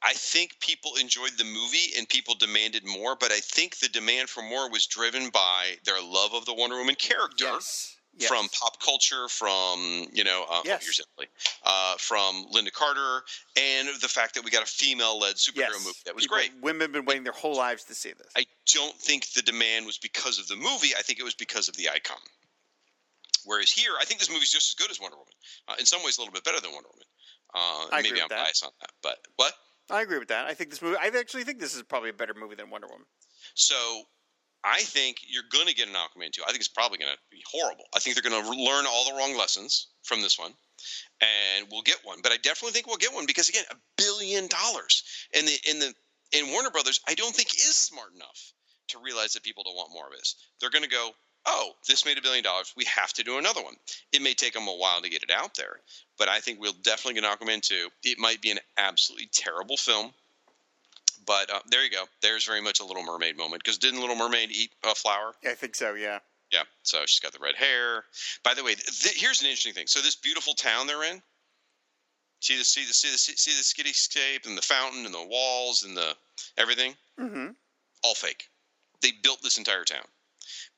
I 0.00 0.12
think 0.12 0.52
people 0.60 0.92
enjoyed 1.00 1.32
the 1.38 1.44
movie 1.44 1.92
and 1.98 2.08
people 2.08 2.36
demanded 2.36 2.86
more, 2.86 3.16
but 3.18 3.32
I 3.32 3.40
think 3.40 3.78
the 3.78 3.88
demand 3.88 4.28
for 4.28 4.44
more 4.44 4.70
was 4.70 4.86
driven 4.86 5.28
by 5.30 5.74
their 5.84 6.00
love 6.00 6.34
of 6.34 6.44
the 6.44 6.54
Wonder 6.54 6.78
Woman 6.78 6.94
character. 6.94 7.44
yes. 7.44 7.96
Yes. 8.18 8.28
from 8.28 8.48
pop 8.48 8.80
culture, 8.80 9.28
from 9.28 10.08
you 10.12 10.24
know, 10.24 10.44
uh, 10.50 10.62
Yes. 10.64 11.00
uh, 11.62 11.96
from 11.98 12.46
Lynda 12.52 12.72
Carter, 12.72 13.22
and 13.56 13.88
the 14.00 14.08
fact 14.08 14.34
that 14.34 14.44
we 14.44 14.50
got 14.50 14.62
a 14.62 14.66
female-led 14.66 15.36
superhero 15.36 15.70
yes. 15.72 15.84
movie 15.84 15.98
that 16.04 16.14
was 16.14 16.24
People- 16.24 16.36
great. 16.38 16.52
Women 16.60 16.80
have 16.82 16.92
been 16.92 17.04
waiting 17.04 17.22
their 17.24 17.32
whole 17.32 17.54
lives 17.56 17.84
to 17.84 17.94
see 17.94 18.12
this. 18.12 18.26
I 18.36 18.44
don't 18.74 18.96
think 19.00 19.32
the 19.32 19.42
demand 19.42 19.86
was 19.86 19.98
because 19.98 20.38
of 20.38 20.48
the 20.48 20.56
movie. 20.56 20.94
I 20.98 21.02
think 21.02 21.18
it 21.20 21.22
was 21.24 21.34
because 21.34 21.68
of 21.68 21.76
the 21.76 21.88
icon. 21.90 22.18
Whereas 23.44 23.70
here, 23.70 23.92
I 24.00 24.04
think 24.04 24.20
this 24.20 24.28
movie's 24.30 24.50
just 24.50 24.70
as 24.70 24.74
good 24.74 24.90
as 24.90 25.00
Wonder 25.00 25.16
Woman. 25.16 25.32
Uh, 25.68 25.76
in 25.78 25.86
some 25.86 26.02
ways, 26.02 26.18
a 26.18 26.20
little 26.20 26.34
bit 26.34 26.44
better 26.44 26.60
than 26.60 26.72
Wonder 26.72 26.88
Woman. 26.92 27.06
Uh, 27.54 27.86
I 27.92 27.96
maybe 28.02 28.08
agree 28.08 28.20
I'm 28.22 28.28
that. 28.28 28.44
biased 28.44 28.64
on 28.64 28.72
that, 28.80 28.90
but 29.02 29.18
what? 29.36 29.54
I 29.90 30.02
agree 30.02 30.18
with 30.18 30.28
that. 30.28 30.46
I 30.46 30.52
think 30.54 30.68
this 30.70 30.82
movie. 30.82 30.96
I 31.00 31.06
actually 31.06 31.44
think 31.44 31.60
this 31.60 31.74
is 31.74 31.82
probably 31.82 32.10
a 32.10 32.14
better 32.14 32.34
movie 32.34 32.56
than 32.56 32.68
Wonder 32.68 32.88
Woman. 32.88 33.06
So 33.54 34.02
I 34.64 34.80
think 34.80 35.18
you're 35.28 35.44
going 35.50 35.66
to 35.66 35.74
get 35.74 35.88
an 35.88 35.94
Aquaman 35.94 36.32
2. 36.32 36.42
I 36.42 36.46
think 36.48 36.58
it's 36.58 36.68
probably 36.68 36.98
going 36.98 37.12
to 37.12 37.18
be 37.30 37.42
horrible. 37.50 37.84
I 37.94 38.00
think 38.00 38.16
they're 38.16 38.28
going 38.28 38.42
to 38.42 38.50
learn 38.50 38.86
all 38.86 39.04
the 39.04 39.16
wrong 39.16 39.36
lessons 39.36 39.86
from 40.02 40.20
this 40.20 40.38
one, 40.38 40.52
and 41.20 41.66
we'll 41.70 41.82
get 41.82 41.98
one. 42.04 42.18
But 42.22 42.32
I 42.32 42.36
definitely 42.36 42.72
think 42.72 42.86
we'll 42.86 42.96
get 42.96 43.14
one 43.14 43.26
because 43.26 43.48
again, 43.48 43.64
a 43.70 43.76
billion 43.96 44.48
dollars, 44.48 45.02
in 45.32 45.46
the 45.46 45.56
in 45.70 45.78
the 45.78 45.94
in 46.32 46.52
Warner 46.52 46.70
Brothers, 46.70 47.00
I 47.08 47.14
don't 47.14 47.34
think 47.34 47.54
is 47.54 47.76
smart 47.76 48.14
enough 48.14 48.52
to 48.88 48.98
realize 48.98 49.34
that 49.34 49.42
people 49.42 49.64
don't 49.64 49.76
want 49.76 49.92
more 49.92 50.06
of 50.06 50.12
this. 50.12 50.34
They're 50.60 50.70
going 50.70 50.84
to 50.84 50.90
go, 50.90 51.10
oh, 51.46 51.70
this 51.86 52.04
made 52.04 52.18
a 52.18 52.22
billion 52.22 52.44
dollars. 52.44 52.72
We 52.76 52.84
have 52.84 53.12
to 53.14 53.24
do 53.24 53.38
another 53.38 53.62
one. 53.62 53.74
It 54.12 54.22
may 54.22 54.34
take 54.34 54.54
them 54.54 54.68
a 54.68 54.76
while 54.76 55.00
to 55.02 55.10
get 55.10 55.22
it 55.22 55.30
out 55.30 55.54
there, 55.56 55.76
but 56.18 56.28
I 56.28 56.40
think 56.40 56.60
we'll 56.60 56.72
definitely 56.82 57.20
get 57.20 57.30
Aquaman 57.30 57.62
2. 57.62 57.88
It 58.04 58.18
might 58.18 58.42
be 58.42 58.50
an 58.50 58.58
absolutely 58.76 59.28
terrible 59.32 59.76
film, 59.76 60.12
but 61.28 61.50
uh, 61.52 61.60
there 61.70 61.84
you 61.84 61.90
go. 61.90 62.04
There's 62.22 62.46
very 62.46 62.62
much 62.62 62.80
a 62.80 62.84
Little 62.84 63.04
Mermaid 63.04 63.36
moment 63.36 63.62
because 63.62 63.76
didn't 63.76 64.00
Little 64.00 64.16
Mermaid 64.16 64.50
eat 64.50 64.70
a 64.82 64.94
flower? 64.94 65.34
I 65.46 65.52
think 65.52 65.76
so. 65.76 65.94
Yeah. 65.94 66.18
Yeah, 66.50 66.62
so 66.82 67.00
she's 67.04 67.20
got 67.20 67.32
the 67.32 67.38
red 67.44 67.56
hair. 67.56 68.04
By 68.42 68.54
the 68.54 68.64
way, 68.64 68.74
th- 68.74 69.20
here's 69.20 69.42
an 69.42 69.46
interesting 69.46 69.74
thing. 69.74 69.86
So 69.86 70.00
this 70.00 70.16
beautiful 70.16 70.54
town 70.54 70.86
they're 70.86 71.04
in. 71.04 71.20
See 72.40 72.56
the 72.56 72.64
see 72.64 72.86
the 72.86 72.92
see 72.94 73.10
the 73.10 73.18
see 73.18 73.50
the 73.50 73.62
skitty 73.62 74.46
and 74.46 74.56
the 74.56 74.62
fountain 74.62 75.04
and 75.04 75.12
the 75.12 75.26
walls 75.26 75.84
and 75.84 75.94
the 75.94 76.16
everything. 76.56 76.94
Mm-hmm. 77.20 77.48
All 78.02 78.14
fake. 78.14 78.44
They 79.02 79.10
built 79.22 79.42
this 79.42 79.58
entire 79.58 79.84
town 79.84 80.06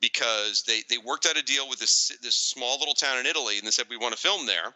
because 0.00 0.64
they 0.66 0.80
they 0.88 0.98
worked 0.98 1.26
out 1.26 1.36
a 1.36 1.42
deal 1.42 1.68
with 1.68 1.78
this 1.78 2.10
this 2.20 2.34
small 2.34 2.78
little 2.80 2.94
town 2.94 3.18
in 3.18 3.26
Italy 3.26 3.58
and 3.58 3.66
they 3.66 3.70
said 3.70 3.86
we 3.88 3.96
want 3.96 4.14
to 4.14 4.20
film 4.20 4.46
there, 4.46 4.74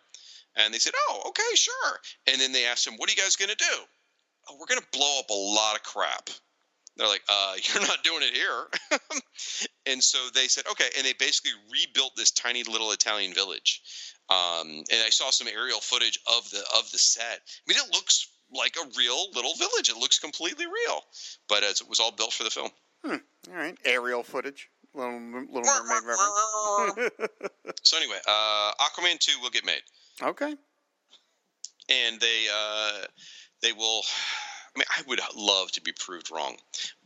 and 0.55 0.72
they 0.72 0.78
said 0.78 0.92
oh 1.09 1.22
okay 1.28 1.55
sure, 1.56 1.98
and 2.28 2.40
then 2.40 2.52
they 2.52 2.66
asked 2.66 2.86
him, 2.86 2.94
what 2.98 3.09
are 3.09 3.12
you 3.12 3.20
guys 3.20 3.34
going 3.34 3.51
to 3.51 3.56
do? 3.56 3.82
Oh, 4.48 4.56
we're 4.58 4.66
going 4.66 4.80
to 4.80 4.98
blow 4.98 5.18
up 5.18 5.30
a 5.30 5.34
lot 5.34 5.76
of 5.76 5.82
crap. 5.82 6.30
They're 6.96 7.08
like, 7.08 7.22
uh, 7.28 7.54
you're 7.74 7.82
not 7.82 8.02
doing 8.04 8.22
it 8.22 8.34
here. 8.34 9.00
and 9.86 10.02
so 10.02 10.18
they 10.34 10.48
said, 10.48 10.64
okay. 10.70 10.88
And 10.96 11.06
they 11.06 11.12
basically 11.14 11.52
rebuilt 11.70 12.12
this 12.16 12.30
tiny 12.30 12.62
little 12.64 12.92
Italian 12.92 13.34
village. 13.34 13.82
Um, 14.30 14.68
and 14.68 15.02
I 15.04 15.10
saw 15.10 15.30
some 15.30 15.48
aerial 15.48 15.80
footage 15.80 16.18
of 16.26 16.48
the 16.50 16.64
of 16.78 16.90
the 16.92 16.98
set. 16.98 17.40
I 17.44 17.62
mean, 17.68 17.76
it 17.76 17.92
looks 17.92 18.28
like 18.54 18.74
a 18.82 18.88
real 18.96 19.26
little 19.34 19.54
village. 19.54 19.90
It 19.90 19.96
looks 19.98 20.18
completely 20.18 20.66
real, 20.66 21.02
but 21.48 21.62
it 21.62 21.82
was 21.88 22.00
all 22.00 22.10
built 22.10 22.32
for 22.32 22.44
the 22.44 22.50
film. 22.50 22.70
Hmm. 23.04 23.16
All 23.50 23.54
right, 23.54 23.76
aerial 23.84 24.22
footage. 24.22 24.70
Little, 24.94 25.12
little 25.12 25.62
Mermaid 25.62 26.04
reference. 26.06 27.10
so 27.82 27.96
anyway, 27.98 28.18
uh, 28.26 28.72
Aquaman 28.80 29.18
two 29.18 29.38
will 29.42 29.50
get 29.50 29.66
made. 29.66 29.82
Okay. 30.22 30.54
And 31.90 32.20
they 32.20 32.46
uh, 32.50 33.04
they 33.64 33.72
will 33.72 34.02
I 34.74 34.80
mean, 34.80 34.86
I 34.98 35.02
would 35.06 35.20
love 35.36 35.70
to 35.72 35.80
be 35.80 35.92
proved 35.92 36.32
wrong, 36.32 36.56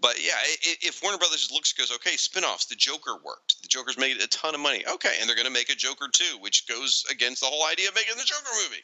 but 0.01 0.16
yeah, 0.24 0.32
if 0.62 1.02
Warner 1.02 1.18
Brothers 1.18 1.51
looks 1.52 1.74
goes 1.74 1.93
okay, 1.93 2.16
spinoffs. 2.16 2.68
The 2.68 2.74
Joker 2.74 3.16
worked. 3.22 3.60
The 3.60 3.68
Joker's 3.68 3.98
made 3.98 4.16
a 4.22 4.26
ton 4.26 4.55
of 4.55 4.60
money. 4.60 4.82
Okay, 4.90 5.16
and 5.20 5.28
they're 5.28 5.36
going 5.36 5.47
to 5.47 5.52
make 5.52 5.68
a 5.68 5.74
Joker 5.74 6.09
too, 6.10 6.39
which 6.40 6.66
goes 6.66 7.05
against 7.10 7.43
the 7.43 7.47
whole 7.47 7.66
idea 7.66 7.89
of 7.89 7.94
making 7.94 8.16
the 8.16 8.24
Joker 8.24 8.48
movie. 8.62 8.82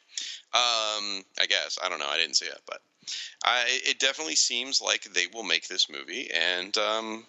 Um, 0.52 1.24
I 1.40 1.46
guess 1.48 1.78
I 1.82 1.88
don't 1.88 1.98
know. 1.98 2.08
I 2.08 2.18
didn't 2.18 2.36
see 2.36 2.44
it, 2.44 2.60
but 2.66 2.82
I, 3.42 3.64
it 3.86 3.98
definitely 4.00 4.36
seems 4.36 4.82
like 4.82 5.04
they 5.04 5.28
will 5.32 5.44
make 5.44 5.66
this 5.66 5.88
movie, 5.88 6.30
and 6.30 6.76
um, 6.76 7.26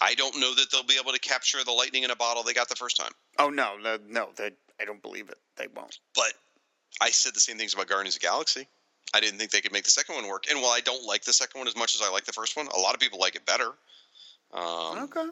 I 0.00 0.14
don't 0.14 0.40
know 0.40 0.54
that 0.54 0.70
they'll 0.72 0.82
be 0.82 0.98
able 0.98 1.12
to 1.12 1.20
capture 1.20 1.62
the 1.62 1.72
lightning 1.72 2.04
in 2.04 2.10
a 2.10 2.16
bottle 2.16 2.42
they 2.42 2.54
got 2.54 2.70
the 2.70 2.74
first 2.74 2.96
time. 2.96 3.12
Oh 3.38 3.50
no, 3.50 3.76
no, 3.76 3.98
no! 4.08 4.30
They, 4.34 4.52
I 4.80 4.86
don't 4.86 5.02
believe 5.02 5.28
it. 5.28 5.38
They 5.56 5.66
won't. 5.76 5.98
But 6.14 6.32
I 7.02 7.10
said 7.10 7.34
the 7.34 7.40
same 7.40 7.58
things 7.58 7.74
about 7.74 7.88
Guardians 7.88 8.16
of 8.16 8.22
the 8.22 8.26
Galaxy. 8.28 8.66
I 9.12 9.20
didn't 9.20 9.38
think 9.38 9.50
they 9.50 9.60
could 9.60 9.72
make 9.72 9.84
the 9.84 9.90
second 9.90 10.14
one 10.14 10.28
work. 10.28 10.46
And 10.50 10.60
while 10.62 10.72
I 10.72 10.80
don't 10.80 11.04
like 11.04 11.22
the 11.22 11.32
second 11.32 11.58
one 11.58 11.68
as 11.68 11.76
much 11.76 11.94
as 11.94 12.02
I 12.02 12.10
like 12.10 12.24
the 12.24 12.32
first 12.32 12.56
one, 12.56 12.66
a 12.68 12.78
lot 12.78 12.94
of 12.94 13.00
people 13.00 13.18
like 13.20 13.36
it 13.36 13.46
better. 13.46 13.70
Um, 14.52 15.04
okay. 15.04 15.26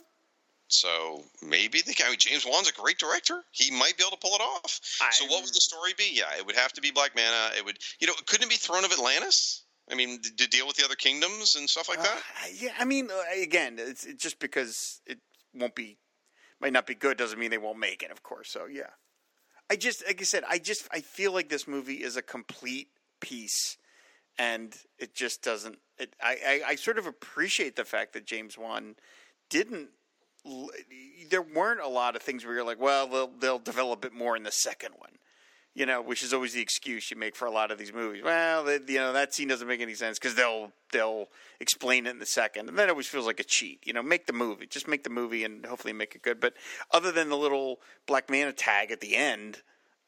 So 0.68 1.22
maybe 1.42 1.82
the 1.82 1.92
guy 1.92 2.14
James 2.16 2.46
Wan's 2.46 2.68
a 2.68 2.72
great 2.72 2.98
director. 2.98 3.42
He 3.50 3.70
might 3.70 3.96
be 3.96 4.04
able 4.04 4.16
to 4.16 4.20
pull 4.20 4.34
it 4.34 4.40
off. 4.40 4.80
I, 5.00 5.10
so 5.10 5.26
what 5.26 5.44
would 5.44 5.52
the 5.54 5.60
story 5.60 5.92
be? 5.96 6.10
Yeah, 6.12 6.36
it 6.38 6.46
would 6.46 6.56
have 6.56 6.72
to 6.74 6.80
be 6.80 6.90
Black 6.90 7.14
Manta. 7.14 7.56
It 7.56 7.64
would, 7.64 7.78
you 8.00 8.06
know, 8.06 8.14
couldn't 8.26 8.46
it 8.46 8.50
be 8.50 8.56
Throne 8.56 8.84
of 8.84 8.92
Atlantis? 8.92 9.64
I 9.90 9.94
mean, 9.94 10.20
to 10.22 10.48
deal 10.48 10.66
with 10.66 10.76
the 10.76 10.84
other 10.84 10.94
kingdoms 10.94 11.56
and 11.56 11.68
stuff 11.68 11.88
like 11.88 11.98
uh, 11.98 12.04
that. 12.04 12.22
Yeah, 12.54 12.70
I 12.78 12.84
mean, 12.84 13.10
uh, 13.10 13.42
again, 13.42 13.76
it's, 13.78 14.04
it's 14.04 14.22
just 14.22 14.38
because 14.38 15.00
it 15.06 15.18
won't 15.52 15.74
be, 15.74 15.98
might 16.60 16.72
not 16.72 16.86
be 16.86 16.94
good 16.94 17.18
doesn't 17.18 17.38
mean 17.38 17.50
they 17.50 17.58
won't 17.58 17.78
make 17.78 18.02
it. 18.02 18.10
Of 18.10 18.22
course. 18.22 18.48
So 18.48 18.66
yeah, 18.66 18.90
I 19.68 19.76
just 19.76 20.06
like 20.06 20.20
I 20.20 20.24
said, 20.24 20.44
I 20.48 20.58
just 20.58 20.88
I 20.90 21.00
feel 21.00 21.32
like 21.32 21.48
this 21.48 21.68
movie 21.68 22.02
is 22.02 22.16
a 22.16 22.22
complete 22.22 22.88
piece, 23.22 23.78
and 24.38 24.74
it 24.98 25.14
just 25.14 25.42
doesn't. 25.42 25.78
It, 25.98 26.14
I, 26.22 26.36
I, 26.46 26.62
I 26.70 26.74
sort 26.74 26.98
of 26.98 27.06
appreciate 27.06 27.76
the 27.76 27.84
fact 27.84 28.12
that 28.12 28.26
James 28.26 28.58
Wan 28.58 28.96
didn't. 29.48 29.88
There 31.30 31.40
weren't 31.40 31.80
a 31.80 31.88
lot 31.88 32.16
of 32.16 32.22
things 32.22 32.44
where 32.44 32.54
you're 32.54 32.66
like, 32.66 32.80
well, 32.80 33.06
they'll 33.06 33.30
they'll 33.40 33.58
develop 33.58 34.04
it 34.04 34.12
more 34.12 34.36
in 34.36 34.42
the 34.42 34.50
second 34.50 34.94
one, 34.98 35.12
you 35.74 35.86
know, 35.86 36.02
which 36.02 36.22
is 36.22 36.34
always 36.34 36.52
the 36.52 36.60
excuse 36.60 37.10
you 37.10 37.16
make 37.16 37.36
for 37.36 37.46
a 37.46 37.50
lot 37.50 37.70
of 37.70 37.78
these 37.78 37.92
movies. 37.92 38.22
Well, 38.24 38.64
they, 38.64 38.80
you 38.88 38.98
know, 38.98 39.12
that 39.12 39.32
scene 39.32 39.48
doesn't 39.48 39.68
make 39.68 39.80
any 39.80 39.94
sense 39.94 40.18
because 40.18 40.34
they'll 40.34 40.72
they'll 40.92 41.28
explain 41.60 42.06
it 42.06 42.10
in 42.10 42.18
the 42.18 42.26
second, 42.26 42.68
and 42.68 42.78
that 42.78 42.90
always 42.90 43.06
feels 43.06 43.26
like 43.26 43.38
a 43.38 43.44
cheat. 43.44 43.80
You 43.86 43.92
know, 43.92 44.02
make 44.02 44.26
the 44.26 44.32
movie, 44.32 44.66
just 44.66 44.88
make 44.88 45.04
the 45.04 45.10
movie, 45.10 45.44
and 45.44 45.64
hopefully 45.64 45.92
make 45.92 46.16
it 46.16 46.22
good. 46.22 46.40
But 46.40 46.54
other 46.90 47.12
than 47.12 47.28
the 47.28 47.36
little 47.36 47.78
Black 48.06 48.28
Manta 48.28 48.52
tag 48.52 48.90
at 48.90 49.00
the 49.00 49.14
end, 49.14 49.62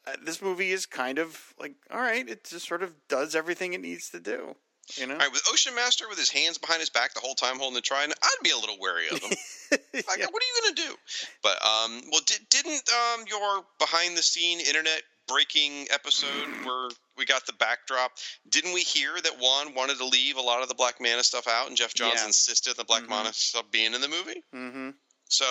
uh, 0.07 0.13
this 0.23 0.41
movie 0.41 0.71
is 0.71 0.85
kind 0.85 1.19
of 1.19 1.53
like 1.59 1.73
all 1.91 1.99
right. 1.99 2.27
It 2.27 2.45
just 2.45 2.67
sort 2.67 2.83
of 2.83 2.93
does 3.07 3.35
everything 3.35 3.73
it 3.73 3.81
needs 3.81 4.09
to 4.11 4.19
do. 4.19 4.55
You 4.97 5.07
know, 5.07 5.13
all 5.13 5.19
right. 5.19 5.31
With 5.31 5.41
Ocean 5.51 5.73
Master 5.75 6.07
with 6.07 6.19
his 6.19 6.29
hands 6.29 6.57
behind 6.57 6.79
his 6.79 6.91
back 6.91 7.13
the 7.13 7.19
whole 7.19 7.33
time 7.33 7.57
holding 7.57 7.75
the 7.75 7.81
trident, 7.81 8.17
I'd 8.21 8.43
be 8.43 8.51
a 8.51 8.57
little 8.57 8.77
wary 8.79 9.07
of 9.11 9.17
him. 9.17 9.31
like, 9.71 10.19
yeah. 10.19 10.27
what 10.29 10.43
are 10.43 10.47
you 10.47 10.61
going 10.61 10.75
to 10.75 10.81
do? 10.81 10.95
But 11.41 11.57
um, 11.65 12.01
well, 12.11 12.21
did, 12.25 12.39
didn't 12.49 12.83
um 12.89 13.25
your 13.27 13.63
behind 13.79 14.15
the 14.15 14.21
scene 14.21 14.59
internet 14.59 15.01
breaking 15.27 15.87
episode 15.91 16.47
where 16.65 16.89
we 17.17 17.25
got 17.25 17.45
the 17.45 17.53
backdrop. 17.53 18.11
Didn't 18.49 18.73
we 18.73 18.81
hear 18.81 19.11
that 19.15 19.39
Wan 19.39 19.73
wanted 19.73 19.97
to 19.97 20.05
leave 20.05 20.37
a 20.37 20.41
lot 20.41 20.61
of 20.61 20.69
the 20.69 20.75
Black 20.75 21.01
Manta 21.01 21.23
stuff 21.23 21.47
out, 21.47 21.67
and 21.67 21.77
Geoff 21.77 21.93
Johns 21.93 22.19
yeah. 22.21 22.27
insisted 22.27 22.77
the 22.77 22.85
Black 22.85 23.01
mm-hmm. 23.03 23.11
Manta 23.11 23.33
stuff 23.33 23.65
being 23.71 23.93
in 23.93 24.01
the 24.01 24.07
movie? 24.07 24.43
Mm-hmm. 24.53 24.89
So 25.27 25.45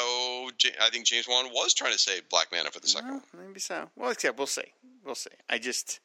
I 0.80 0.90
think 0.90 1.06
James 1.06 1.26
Wan 1.28 1.46
was 1.46 1.74
trying 1.74 1.92
to 1.92 1.98
save 1.98 2.28
Black 2.28 2.48
Manta 2.52 2.70
for 2.70 2.80
the 2.80 2.88
second 2.88 3.08
well, 3.08 3.22
one. 3.32 3.46
Maybe 3.48 3.60
so. 3.60 3.90
Well, 3.96 4.14
yeah, 4.22 4.30
we'll 4.30 4.46
see. 4.46 4.72
We'll 5.04 5.14
see. 5.14 5.30
I 5.50 5.58
just, 5.58 6.00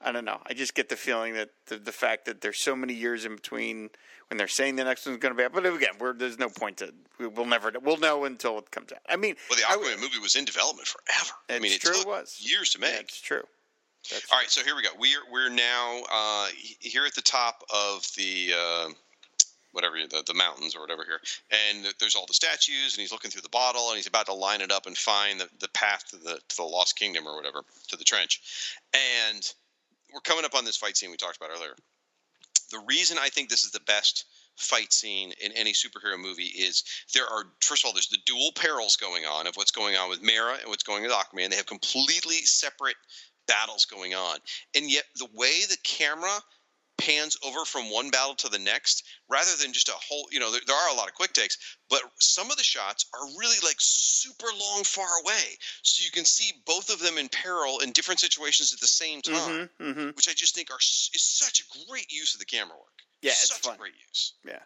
I 0.00 0.12
don't 0.12 0.24
know. 0.24 0.40
I 0.46 0.54
just 0.54 0.74
get 0.74 0.88
the 0.88 0.96
feeling 0.96 1.34
that 1.34 1.50
the, 1.66 1.76
the 1.78 1.92
fact 1.92 2.26
that 2.26 2.40
there's 2.40 2.60
so 2.60 2.76
many 2.76 2.94
years 2.94 3.24
in 3.24 3.34
between 3.34 3.90
when 4.28 4.38
they're 4.38 4.48
saying 4.48 4.76
the 4.76 4.84
next 4.84 5.06
one's 5.06 5.18
going 5.18 5.34
to 5.34 5.36
be 5.36 5.44
out. 5.44 5.52
But 5.52 5.66
again, 5.66 5.94
there's 6.16 6.38
no 6.38 6.48
point 6.48 6.78
to. 6.78 6.94
We'll 7.18 7.46
never. 7.46 7.72
We'll 7.82 7.98
know 7.98 8.24
until 8.24 8.58
it 8.58 8.70
comes 8.70 8.92
out. 8.92 9.00
I 9.08 9.16
mean, 9.16 9.34
well, 9.50 9.58
the 9.58 9.64
Aquaman 9.64 9.98
I, 9.98 10.00
movie 10.00 10.18
was 10.22 10.36
in 10.36 10.44
development 10.44 10.86
forever. 10.86 11.32
I 11.48 11.58
mean, 11.58 11.72
it 11.72 11.80
true. 11.80 12.00
It 12.00 12.06
was 12.06 12.38
years 12.40 12.70
to 12.70 12.80
make. 12.80 12.92
That's 12.92 13.20
true. 13.20 13.42
That's 14.10 14.26
All 14.32 14.38
right, 14.38 14.48
so 14.48 14.62
here 14.62 14.74
we 14.76 14.82
go. 14.82 14.90
We're 14.98 15.20
we're 15.30 15.50
now 15.50 16.02
uh, 16.10 16.46
here 16.78 17.04
at 17.04 17.14
the 17.14 17.22
top 17.22 17.64
of 17.74 18.06
the. 18.16 18.54
Uh, 18.56 18.88
whatever 19.72 19.96
the, 20.08 20.22
the 20.26 20.34
mountains 20.34 20.74
or 20.74 20.80
whatever 20.80 21.04
here. 21.04 21.20
And 21.50 21.86
there's 21.98 22.16
all 22.16 22.26
the 22.26 22.34
statues 22.34 22.94
and 22.94 23.00
he's 23.00 23.12
looking 23.12 23.30
through 23.30 23.42
the 23.42 23.48
bottle 23.48 23.88
and 23.88 23.96
he's 23.96 24.06
about 24.06 24.26
to 24.26 24.34
line 24.34 24.60
it 24.60 24.72
up 24.72 24.86
and 24.86 24.96
find 24.96 25.40
the, 25.40 25.48
the 25.60 25.68
path 25.68 26.08
to 26.10 26.16
the 26.16 26.40
to 26.48 26.56
the 26.56 26.62
lost 26.64 26.98
kingdom 26.98 27.26
or 27.26 27.36
whatever 27.36 27.62
to 27.88 27.96
the 27.96 28.04
trench. 28.04 28.40
And 28.94 29.42
we're 30.12 30.20
coming 30.20 30.44
up 30.44 30.54
on 30.54 30.64
this 30.64 30.76
fight 30.76 30.96
scene 30.96 31.10
we 31.10 31.16
talked 31.16 31.36
about 31.36 31.50
earlier. 31.54 31.74
The 32.70 32.82
reason 32.86 33.18
i 33.20 33.28
think 33.28 33.48
this 33.48 33.64
is 33.64 33.72
the 33.72 33.80
best 33.80 34.26
fight 34.56 34.92
scene 34.92 35.32
in 35.42 35.52
any 35.52 35.72
superhero 35.72 36.18
movie 36.18 36.42
is 36.44 36.84
there 37.14 37.26
are 37.26 37.44
first 37.60 37.82
of 37.82 37.88
all 37.88 37.94
there's 37.94 38.08
the 38.08 38.18
dual 38.26 38.52
perils 38.54 38.96
going 38.96 39.24
on 39.24 39.46
of 39.46 39.56
what's 39.56 39.70
going 39.70 39.96
on 39.96 40.08
with 40.08 40.22
Mera 40.22 40.54
and 40.60 40.68
what's 40.68 40.82
going 40.82 41.04
on 41.04 41.08
with 41.08 41.16
Aquaman. 41.16 41.50
They 41.50 41.56
have 41.56 41.66
completely 41.66 42.36
separate 42.36 42.96
battles 43.46 43.86
going 43.86 44.14
on, 44.14 44.38
and 44.76 44.90
yet 44.90 45.04
the 45.16 45.28
way 45.34 45.62
the 45.68 45.78
camera 45.82 46.40
pans 47.00 47.36
over 47.44 47.64
from 47.64 47.90
one 47.90 48.10
battle 48.10 48.34
to 48.34 48.48
the 48.48 48.58
next 48.58 49.04
rather 49.28 49.50
than 49.60 49.72
just 49.72 49.88
a 49.88 49.92
whole 49.92 50.26
you 50.30 50.38
know 50.38 50.50
there, 50.50 50.60
there, 50.66 50.76
are 50.76 50.90
a 50.92 50.96
lot 50.96 51.08
of 51.08 51.14
quick 51.14 51.32
takes 51.32 51.56
but 51.88 52.02
some 52.18 52.50
of 52.50 52.56
the 52.56 52.62
shots 52.62 53.06
are 53.14 53.26
really 53.38 53.56
like 53.64 53.76
super 53.78 54.46
long 54.58 54.84
far 54.84 55.08
away 55.24 55.56
so 55.82 56.04
you 56.04 56.10
can 56.10 56.24
see 56.24 56.52
both 56.66 56.92
of 56.92 57.00
them 57.00 57.18
in 57.18 57.28
peril 57.28 57.78
in 57.80 57.92
different 57.92 58.20
situations 58.20 58.72
at 58.72 58.80
the 58.80 58.86
same 58.86 59.20
time 59.22 59.34
mm-hmm, 59.34 59.84
mm-hmm. 59.84 60.06
which 60.08 60.28
i 60.28 60.32
just 60.32 60.54
think 60.54 60.70
are 60.70 60.78
is 60.78 61.22
such 61.22 61.60
a 61.60 61.88
great 61.88 62.10
use 62.12 62.34
of 62.34 62.40
the 62.40 62.46
camera 62.46 62.76
work 62.76 63.02
yeah 63.22 63.30
it's 63.30 63.48
such 63.48 63.62
fun. 63.62 63.74
a 63.74 63.78
great 63.78 63.94
use 64.08 64.34
yeah 64.44 64.60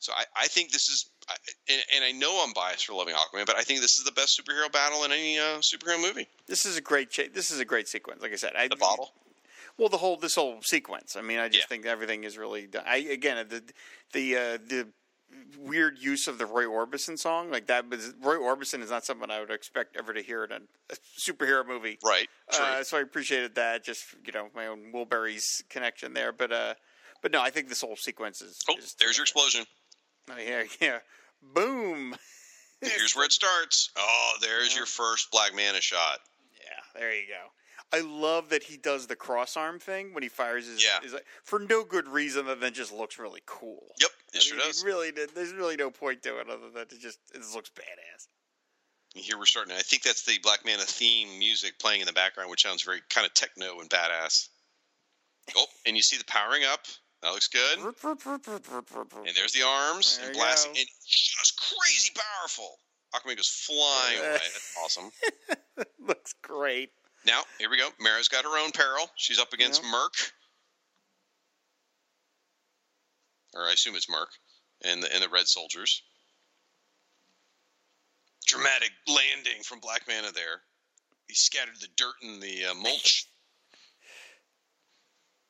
so 0.00 0.14
I, 0.14 0.24
I 0.34 0.46
think 0.46 0.72
this 0.72 0.88
is 0.88 1.10
and, 1.68 1.82
and, 1.94 2.04
I 2.04 2.10
know 2.12 2.42
I'm 2.42 2.54
biased 2.54 2.86
for 2.86 2.94
loving 2.94 3.14
Aquaman, 3.14 3.46
but 3.46 3.56
I 3.56 3.62
think 3.62 3.82
this 3.82 3.98
is 3.98 4.04
the 4.04 4.12
best 4.12 4.40
superhero 4.40 4.72
battle 4.72 5.04
in 5.04 5.12
any 5.12 5.38
uh, 5.38 5.58
superhero 5.60 6.00
movie. 6.00 6.26
This 6.46 6.64
is 6.64 6.76
a 6.76 6.80
great. 6.80 7.10
Cha- 7.10 7.30
this 7.32 7.50
is 7.50 7.60
a 7.60 7.64
great 7.64 7.86
sequence. 7.86 8.22
Like 8.22 8.32
I 8.32 8.36
said, 8.36 8.52
I, 8.56 8.66
the 8.66 8.76
bottle. 8.76 9.12
Well, 9.80 9.88
the 9.88 9.96
whole 9.96 10.18
this 10.18 10.34
whole 10.34 10.60
sequence. 10.60 11.16
I 11.16 11.22
mean, 11.22 11.38
I 11.38 11.48
just 11.48 11.60
yeah. 11.60 11.66
think 11.66 11.86
everything 11.86 12.24
is 12.24 12.36
really. 12.36 12.68
I 12.86 12.98
again 12.98 13.46
the 13.48 13.62
the 14.12 14.36
uh, 14.36 14.58
the 14.62 14.88
weird 15.58 15.98
use 15.98 16.28
of 16.28 16.36
the 16.36 16.44
Roy 16.44 16.64
Orbison 16.64 17.18
song 17.18 17.50
like 17.50 17.66
that. 17.68 17.88
Was, 17.88 18.12
Roy 18.22 18.34
Orbison 18.34 18.82
is 18.82 18.90
not 18.90 19.06
someone 19.06 19.30
I 19.30 19.40
would 19.40 19.50
expect 19.50 19.96
ever 19.96 20.12
to 20.12 20.20
hear 20.20 20.44
in 20.44 20.52
a, 20.52 20.60
a 20.90 20.96
superhero 21.18 21.66
movie. 21.66 21.98
Right. 22.04 22.28
Uh, 22.52 22.82
so 22.82 22.98
I 22.98 23.00
appreciated 23.00 23.54
that. 23.54 23.82
Just 23.82 24.04
you 24.22 24.34
know 24.34 24.48
my 24.54 24.66
own 24.66 24.92
Wilburys 24.94 25.66
connection 25.70 26.12
there, 26.12 26.32
but 26.32 26.52
uh, 26.52 26.74
but 27.22 27.32
no, 27.32 27.40
I 27.40 27.48
think 27.48 27.70
this 27.70 27.80
whole 27.80 27.96
sequence 27.96 28.42
is. 28.42 28.58
Oh, 28.68 28.76
is, 28.76 28.94
there's 29.00 29.16
your 29.16 29.24
explosion. 29.24 29.64
Oh 30.30 30.34
yeah, 30.38 30.64
yeah. 30.78 30.98
Boom. 31.54 32.14
Here's 32.82 33.16
where 33.16 33.24
it 33.24 33.32
starts. 33.32 33.92
Oh, 33.96 34.32
there's 34.42 34.72
yeah. 34.72 34.80
your 34.80 34.86
first 34.86 35.30
Black 35.32 35.56
Manta 35.56 35.80
shot. 35.80 36.18
Yeah, 36.52 37.00
there 37.00 37.14
you 37.14 37.26
go. 37.28 37.48
I 37.92 38.00
love 38.00 38.50
that 38.50 38.62
he 38.62 38.76
does 38.76 39.06
the 39.08 39.16
cross 39.16 39.56
arm 39.56 39.78
thing 39.80 40.14
when 40.14 40.22
he 40.22 40.28
fires 40.28 40.66
his, 40.66 40.82
yeah. 40.82 41.00
his 41.02 41.14
for 41.42 41.58
no 41.58 41.82
good 41.84 42.06
reason 42.06 42.46
other 42.46 42.54
than 42.54 42.72
just 42.72 42.92
looks 42.92 43.18
really 43.18 43.42
cool. 43.46 43.86
Yep, 44.00 44.10
it 44.32 44.36
I 44.36 44.40
sure 44.40 44.56
mean, 44.56 44.66
does. 44.66 44.84
Really, 44.84 45.10
there's 45.10 45.52
really 45.52 45.76
no 45.76 45.90
point 45.90 46.22
to 46.22 46.38
it 46.38 46.48
other 46.48 46.70
than 46.72 46.82
it 46.82 47.00
just 47.00 47.18
it 47.34 47.38
just 47.38 47.54
looks 47.54 47.70
badass. 47.70 48.28
And 49.16 49.24
here 49.24 49.36
we're 49.38 49.46
starting. 49.46 49.74
I 49.74 49.80
think 49.80 50.02
that's 50.04 50.22
the 50.24 50.38
Black 50.42 50.64
Manta 50.64 50.84
theme 50.84 51.36
music 51.38 51.80
playing 51.80 52.00
in 52.00 52.06
the 52.06 52.12
background, 52.12 52.48
which 52.48 52.62
sounds 52.62 52.82
very 52.82 53.00
kind 53.10 53.26
of 53.26 53.34
techno 53.34 53.80
and 53.80 53.90
badass. 53.90 54.48
Oh, 55.56 55.66
and 55.84 55.96
you 55.96 56.02
see 56.02 56.16
the 56.16 56.24
powering 56.26 56.62
up. 56.64 56.86
That 57.22 57.32
looks 57.32 57.48
good. 57.48 57.78
And 57.78 57.92
there's 59.34 59.52
the 59.52 59.66
arms 59.66 60.18
There 60.18 60.28
and 60.28 60.36
blasting. 60.36 60.72
go. 60.72 60.78
And 60.78 60.88
just 61.06 61.60
crazy 61.60 62.12
powerful. 62.14 62.78
Aquaman 63.14 63.36
goes 63.36 63.48
flying 63.48 64.18
away. 64.20 64.30
That's 64.32 64.76
awesome. 64.82 65.10
Looks 66.06 66.34
great. 66.42 66.90
Now, 67.26 67.42
here 67.58 67.70
we 67.70 67.76
go. 67.76 67.88
Mera's 68.00 68.28
got 68.28 68.44
her 68.44 68.58
own 68.58 68.70
peril. 68.72 69.10
She's 69.16 69.38
up 69.38 69.52
against 69.52 69.82
Yep. 69.82 69.92
Murk. 69.92 70.14
Or 73.54 73.68
I 73.68 73.72
assume 73.72 73.94
it's 73.96 74.08
Murk 74.08 74.30
and 74.82 75.02
the 75.02 75.12
and 75.12 75.22
the 75.22 75.28
Red 75.28 75.46
Soldiers. 75.46 76.02
Dramatic 78.46 78.90
landing 79.06 79.62
from 79.64 79.80
Black 79.80 80.08
Manta 80.08 80.32
there. 80.32 80.62
He 81.28 81.34
scattered 81.34 81.74
the 81.80 81.88
dirt 81.96 82.14
and 82.22 82.42
the 82.42 82.66
uh, 82.66 82.74
mulch. 82.74 83.26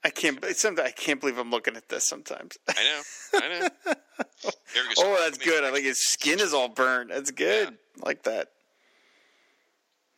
I 0.05 0.11
can't. 0.11 0.43
Sometimes 0.57 0.89
I 0.89 0.93
can't 0.93 1.21
believe 1.21 1.39
I'm 1.39 1.51
looking 1.51 1.77
at 1.77 1.89
this. 1.89 2.07
Sometimes. 2.07 2.57
I 2.69 2.85
know. 2.85 3.03
I 3.35 3.61
know. 3.61 3.69
There 4.73 4.83
we 4.89 4.95
go. 4.95 5.03
Oh, 5.05 5.19
that's 5.23 5.37
good. 5.37 5.65
I 5.65 5.71
like 5.71 5.83
his 5.83 5.99
skin 5.99 6.41
is 6.41 6.55
all 6.55 6.69
burnt. 6.69 7.11
That's 7.11 7.31
good. 7.31 7.77
Like 8.03 8.23
that. 8.23 8.49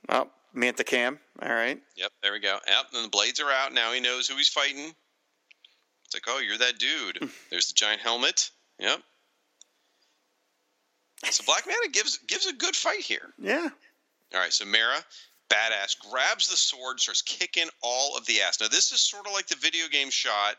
Oh, 0.09 0.29
Manta 0.53 0.85
Cam. 0.85 1.19
All 1.41 1.49
right. 1.53 1.81
Yep, 1.97 2.12
there 2.23 2.33
we 2.33 2.41
go. 2.41 2.59
Yep, 2.66 2.87
and 2.95 3.05
the 3.05 3.09
blades 3.09 3.41
are 3.41 3.51
out. 3.51 3.73
Now 3.73 3.93
he 3.93 4.01
knows 4.01 4.29
who 4.29 4.37
he's 4.37 4.49
fighting. 4.49 4.95
It's 6.05 6.15
like, 6.15 6.24
oh, 6.29 6.41
you're 6.41 6.59
that 6.59 6.79
dude. 6.79 7.31
There's 7.51 7.69
the 7.69 7.74
giant 7.74 8.01
helmet. 8.01 8.51
Yep. 8.79 9.01
So 11.31 11.45
Black 11.47 11.66
Manta 11.66 11.89
gives 11.91 12.19
gives 12.19 12.47
a 12.47 12.53
good 12.53 12.74
fight 12.77 13.01
here. 13.01 13.33
Yeah. 13.39 13.69
All 14.35 14.41
right, 14.41 14.53
so 14.53 14.65
Mera, 14.65 14.97
badass, 15.51 15.97
grabs 16.11 16.49
the 16.49 16.57
sword, 16.57 17.01
starts 17.01 17.23
kicking 17.23 17.69
all 17.83 18.16
of 18.16 18.27
the 18.27 18.41
ass. 18.41 18.61
Now 18.61 18.69
this 18.69 18.93
is 18.93 19.01
sort 19.01 19.27
of 19.27 19.33
like 19.33 19.47
the 19.47 19.57
video 19.57 19.87
game 19.89 20.11
shot 20.11 20.57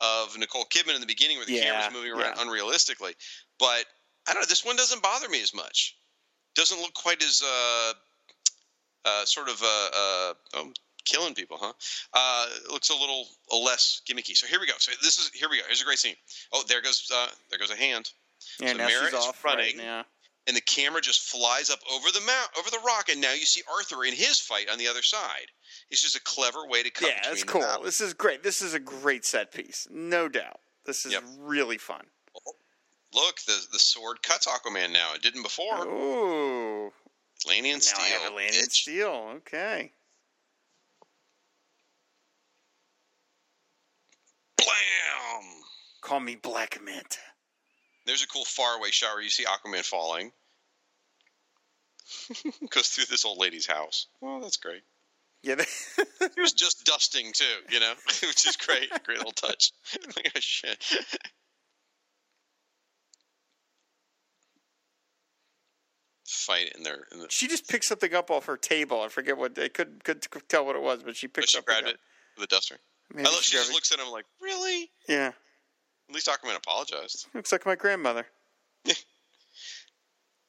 of 0.00 0.36
Nicole 0.38 0.64
Kidman 0.64 0.94
in 0.94 1.00
the 1.00 1.06
beginning, 1.06 1.36
where 1.36 1.46
the 1.46 1.52
Yeah, 1.54 1.64
camera's 1.64 1.92
moving 1.92 2.12
around 2.12 2.34
yeah. 2.36 2.44
unrealistically. 2.44 3.12
But 3.58 3.84
I 4.28 4.32
don't 4.32 4.42
know. 4.42 4.46
This 4.48 4.64
one 4.64 4.76
doesn't 4.76 5.02
bother 5.02 5.28
me 5.28 5.42
as 5.42 5.54
much. 5.54 5.96
Doesn't 6.56 6.80
look 6.80 6.94
quite 6.94 7.22
as 7.22 7.42
uh, 7.44 7.92
uh, 9.04 9.24
sort 9.24 9.48
of 9.48 9.62
uh, 9.62 9.66
uh, 9.66 10.34
oh, 10.54 10.72
killing 11.04 11.34
people, 11.34 11.56
huh? 11.60 11.72
Uh, 12.12 12.46
looks 12.70 12.90
a 12.90 12.94
little 12.94 13.26
less 13.64 14.02
gimmicky. 14.08 14.36
So 14.36 14.46
here 14.46 14.60
we 14.60 14.66
go. 14.66 14.74
So 14.78 14.92
this 15.02 15.18
is 15.18 15.30
here 15.34 15.48
we 15.50 15.58
go. 15.58 15.64
Here's 15.66 15.82
a 15.82 15.84
great 15.84 15.98
scene. 15.98 16.16
Oh, 16.52 16.62
there 16.68 16.82
goes 16.82 17.10
uh, 17.14 17.28
there 17.50 17.58
goes 17.58 17.70
a 17.70 17.76
hand. 17.76 18.10
Yeah. 18.60 18.72
So 18.72 18.76
now 18.78 18.86
Mera 18.86 19.04
she's 19.04 19.08
is 19.08 19.26
off. 19.26 19.44
running. 19.44 19.76
Right, 19.78 19.84
yeah. 19.84 20.02
and 20.46 20.56
the 20.56 20.60
camera 20.62 21.00
just 21.00 21.22
flies 21.22 21.70
up 21.70 21.78
over 21.92 22.08
the 22.12 22.20
mount 22.20 22.48
over 22.58 22.70
the 22.70 22.80
rock, 22.86 23.08
and 23.10 23.20
now 23.20 23.32
you 23.32 23.44
see 23.44 23.62
Arthur 23.72 24.04
in 24.04 24.14
his 24.14 24.38
fight 24.40 24.68
on 24.70 24.78
the 24.78 24.88
other 24.88 25.02
side. 25.02 25.46
It's 25.90 26.02
just 26.02 26.16
a 26.16 26.20
clever 26.22 26.66
way 26.66 26.82
to 26.82 26.90
cut. 26.90 27.08
Yeah, 27.10 27.20
that's 27.28 27.44
cool. 27.44 27.82
This 27.84 28.00
is 28.00 28.14
great. 28.14 28.42
This 28.42 28.60
is 28.62 28.74
a 28.74 28.80
great 28.80 29.24
set 29.24 29.52
piece, 29.52 29.86
no 29.90 30.28
doubt. 30.28 30.60
This 30.86 31.04
is 31.06 31.12
Yep. 31.12 31.24
really 31.38 31.78
fun. 31.78 32.06
Look, 33.12 33.40
the 33.40 33.58
the 33.72 33.78
sword 33.78 34.22
cuts 34.22 34.46
Aquaman 34.46 34.92
now. 34.92 35.14
It 35.14 35.22
didn't 35.22 35.42
before. 35.42 35.84
Ooh, 35.86 36.92
Atlantean 37.44 37.74
now 37.76 37.80
steel. 37.80 38.00
I 38.00 38.08
have 38.08 38.32
a 38.32 38.36
bitch. 38.36 38.70
steel. 38.72 39.32
Okay. 39.36 39.92
Blam! 44.56 45.44
Call 46.02 46.20
me 46.20 46.36
Black 46.36 46.78
Manta. 46.82 47.18
There's 48.06 48.22
a 48.22 48.26
cool 48.26 48.44
faraway 48.44 48.90
shot 48.90 49.14
where 49.14 49.22
you 49.22 49.30
see 49.30 49.44
Aquaman 49.44 49.84
falling. 49.84 50.32
Goes 52.70 52.88
through 52.88 53.04
this 53.06 53.24
old 53.24 53.38
lady's 53.38 53.66
house. 53.66 54.06
Oh, 54.22 54.40
that's 54.40 54.56
great. 54.56 54.82
Yeah. 55.42 55.56
they- 55.56 55.64
He 56.34 56.40
was 56.40 56.52
just 56.52 56.84
dusting 56.84 57.32
too, 57.32 57.44
you 57.70 57.80
know, 57.80 57.92
which 58.22 58.46
is 58.46 58.56
great. 58.56 58.88
Great 59.04 59.18
little 59.18 59.32
touch. 59.32 59.72
Oh, 59.96 60.20
shit. 60.40 60.84
Fight 66.32 66.72
in 66.76 66.84
there. 66.84 67.08
In 67.10 67.18
the, 67.18 67.26
she 67.28 67.48
just 67.48 67.68
picked 67.68 67.84
something 67.84 68.14
up 68.14 68.30
off 68.30 68.46
her 68.46 68.56
table. 68.56 69.00
I 69.00 69.08
forget 69.08 69.36
what. 69.36 69.58
I 69.58 69.66
couldn't 69.68 70.04
could 70.04 70.22
tell 70.48 70.64
what 70.64 70.76
it 70.76 70.82
was, 70.82 71.02
but 71.02 71.16
she 71.16 71.26
but 71.26 71.34
picked 71.40 71.48
she 71.50 71.58
up. 71.58 71.64
grabbed 71.66 71.88
it 71.88 71.96
with 72.36 72.44
a 72.44 72.46
duster. 72.46 72.76
Maybe 73.12 73.26
I 73.26 73.32
love 73.32 73.42
she 73.42 73.56
just 73.56 73.72
looks 73.72 73.90
at 73.90 73.98
him 73.98 74.08
like, 74.12 74.26
really? 74.40 74.90
Yeah, 75.08 75.32
At 76.08 76.14
least 76.14 76.28
Aquaman 76.28 76.56
apologized. 76.56 77.26
looks 77.34 77.50
like 77.50 77.66
my 77.66 77.74
grandmother. 77.74 78.26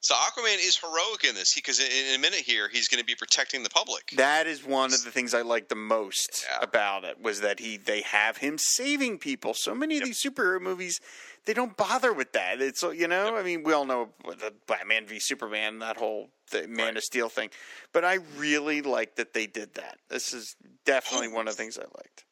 So 0.02 0.14
Aquaman 0.16 0.56
is 0.58 0.76
heroic 0.76 1.22
in 1.28 1.34
this 1.36 1.54
because 1.54 1.78
in, 1.78 2.14
a 2.16 2.18
minute 2.18 2.40
here 2.40 2.68
he's 2.68 2.88
going 2.88 2.98
to 3.00 3.04
be 3.06 3.14
protecting 3.14 3.62
the 3.62 3.70
public. 3.70 4.10
That 4.16 4.48
is 4.48 4.64
one 4.64 4.92
of 4.92 5.04
the 5.04 5.12
things 5.12 5.32
I 5.32 5.42
like 5.42 5.68
the 5.68 5.76
most 5.76 6.44
Yeah. 6.50 6.58
about 6.60 7.04
it 7.04 7.20
was 7.22 7.40
that 7.40 7.60
he 7.60 7.76
they 7.76 8.02
have 8.02 8.38
him 8.38 8.58
saving 8.58 9.18
people. 9.18 9.54
So 9.54 9.74
many 9.74 9.98
of 9.98 10.04
these 10.04 10.20
superhero 10.20 10.60
movies, 10.60 11.00
they 11.44 11.54
don't 11.54 11.76
bother 11.76 12.12
with 12.12 12.32
that. 12.32 12.60
It's 12.60 12.82
uh, 12.82 12.90
you 12.90 13.06
know, 13.06 13.36
I 13.36 13.44
mean, 13.44 13.62
we 13.62 13.72
all 13.72 13.84
know 13.86 14.08
the 14.24 14.52
Batman 14.66 15.06
v 15.06 15.20
Superman, 15.20 15.78
that 15.78 15.96
whole 15.96 16.30
the 16.50 16.66
Man 16.66 16.86
Right. 16.88 16.96
of 16.96 17.02
Steel 17.04 17.28
thing, 17.28 17.50
but 17.92 18.04
I 18.04 18.14
really 18.36 18.82
like 18.82 19.14
that 19.16 19.32
they 19.34 19.46
did 19.46 19.74
that. 19.74 19.98
This 20.08 20.32
is 20.34 20.56
definitely 20.84 21.28
Oh. 21.28 21.34
one 21.36 21.46
of 21.46 21.56
the 21.56 21.62
things 21.62 21.78
I 21.78 21.82
liked. 21.82 22.24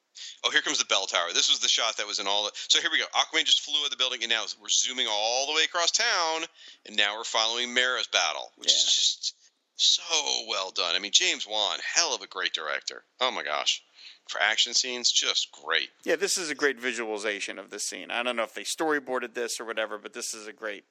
Oh, 0.44 0.50
here 0.50 0.62
comes 0.62 0.78
the 0.78 0.84
bell 0.84 1.06
tower. 1.06 1.28
This 1.34 1.50
was 1.50 1.60
the 1.60 1.68
shot 1.68 1.96
that 1.96 2.06
was 2.06 2.18
in 2.18 2.26
all 2.26 2.44
the. 2.44 2.50
So 2.68 2.80
here 2.80 2.90
we 2.90 2.98
go. 2.98 3.04
Aquaman 3.14 3.44
just 3.44 3.62
flew 3.62 3.84
at 3.84 3.90
the 3.90 3.96
building, 3.96 4.22
and 4.22 4.30
now 4.30 4.44
we're 4.60 4.68
zooming 4.68 5.06
all 5.08 5.46
the 5.46 5.54
way 5.54 5.64
across 5.64 5.90
town, 5.90 6.44
and 6.86 6.96
now 6.96 7.16
we're 7.16 7.24
following 7.24 7.74
Mera's 7.74 8.06
battle, 8.06 8.52
which 8.56 8.68
is 8.68 8.84
just 8.84 9.34
so 9.76 10.46
well 10.48 10.70
done. 10.70 10.94
I 10.94 10.98
mean, 10.98 11.12
James 11.12 11.46
Wan, 11.46 11.78
hell 11.94 12.14
of 12.14 12.22
a 12.22 12.26
great 12.26 12.52
director. 12.52 13.02
Oh 13.20 13.30
my 13.30 13.42
gosh, 13.42 13.82
for 14.28 14.40
action 14.40 14.74
scenes, 14.74 15.10
just 15.10 15.50
great. 15.52 15.88
Yeah, 16.04 16.16
this 16.16 16.38
is 16.38 16.50
a 16.50 16.54
great 16.54 16.78
visualization 16.78 17.58
of 17.58 17.70
this 17.70 17.84
scene. 17.84 18.10
I 18.10 18.22
don't 18.22 18.36
know 18.36 18.42
if 18.42 18.54
they 18.54 18.64
storyboarded 18.64 19.34
this 19.34 19.60
or 19.60 19.64
whatever, 19.64 19.98
but 19.98 20.12
this 20.12 20.34
is 20.34 20.46
a 20.46 20.52
great, 20.52 20.84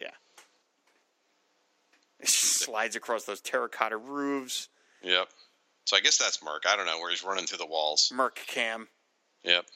yeah. 0.00 0.10
It 2.20 2.28
slides 2.28 2.96
across 2.96 3.24
those 3.24 3.40
terracotta 3.40 3.96
roofs. 3.96 4.68
Yep. 5.02 5.28
So 5.86 5.96
I 5.96 6.00
guess 6.00 6.16
that's 6.18 6.42
Murk. 6.42 6.64
I 6.68 6.76
don't 6.76 6.86
know 6.86 6.98
where 6.98 7.10
he's 7.10 7.24
running 7.24 7.46
through 7.46 7.58
the 7.58 7.66
walls. 7.66 8.12
Murk 8.14 8.36
cam. 8.46 8.86
Yep. 9.44 9.66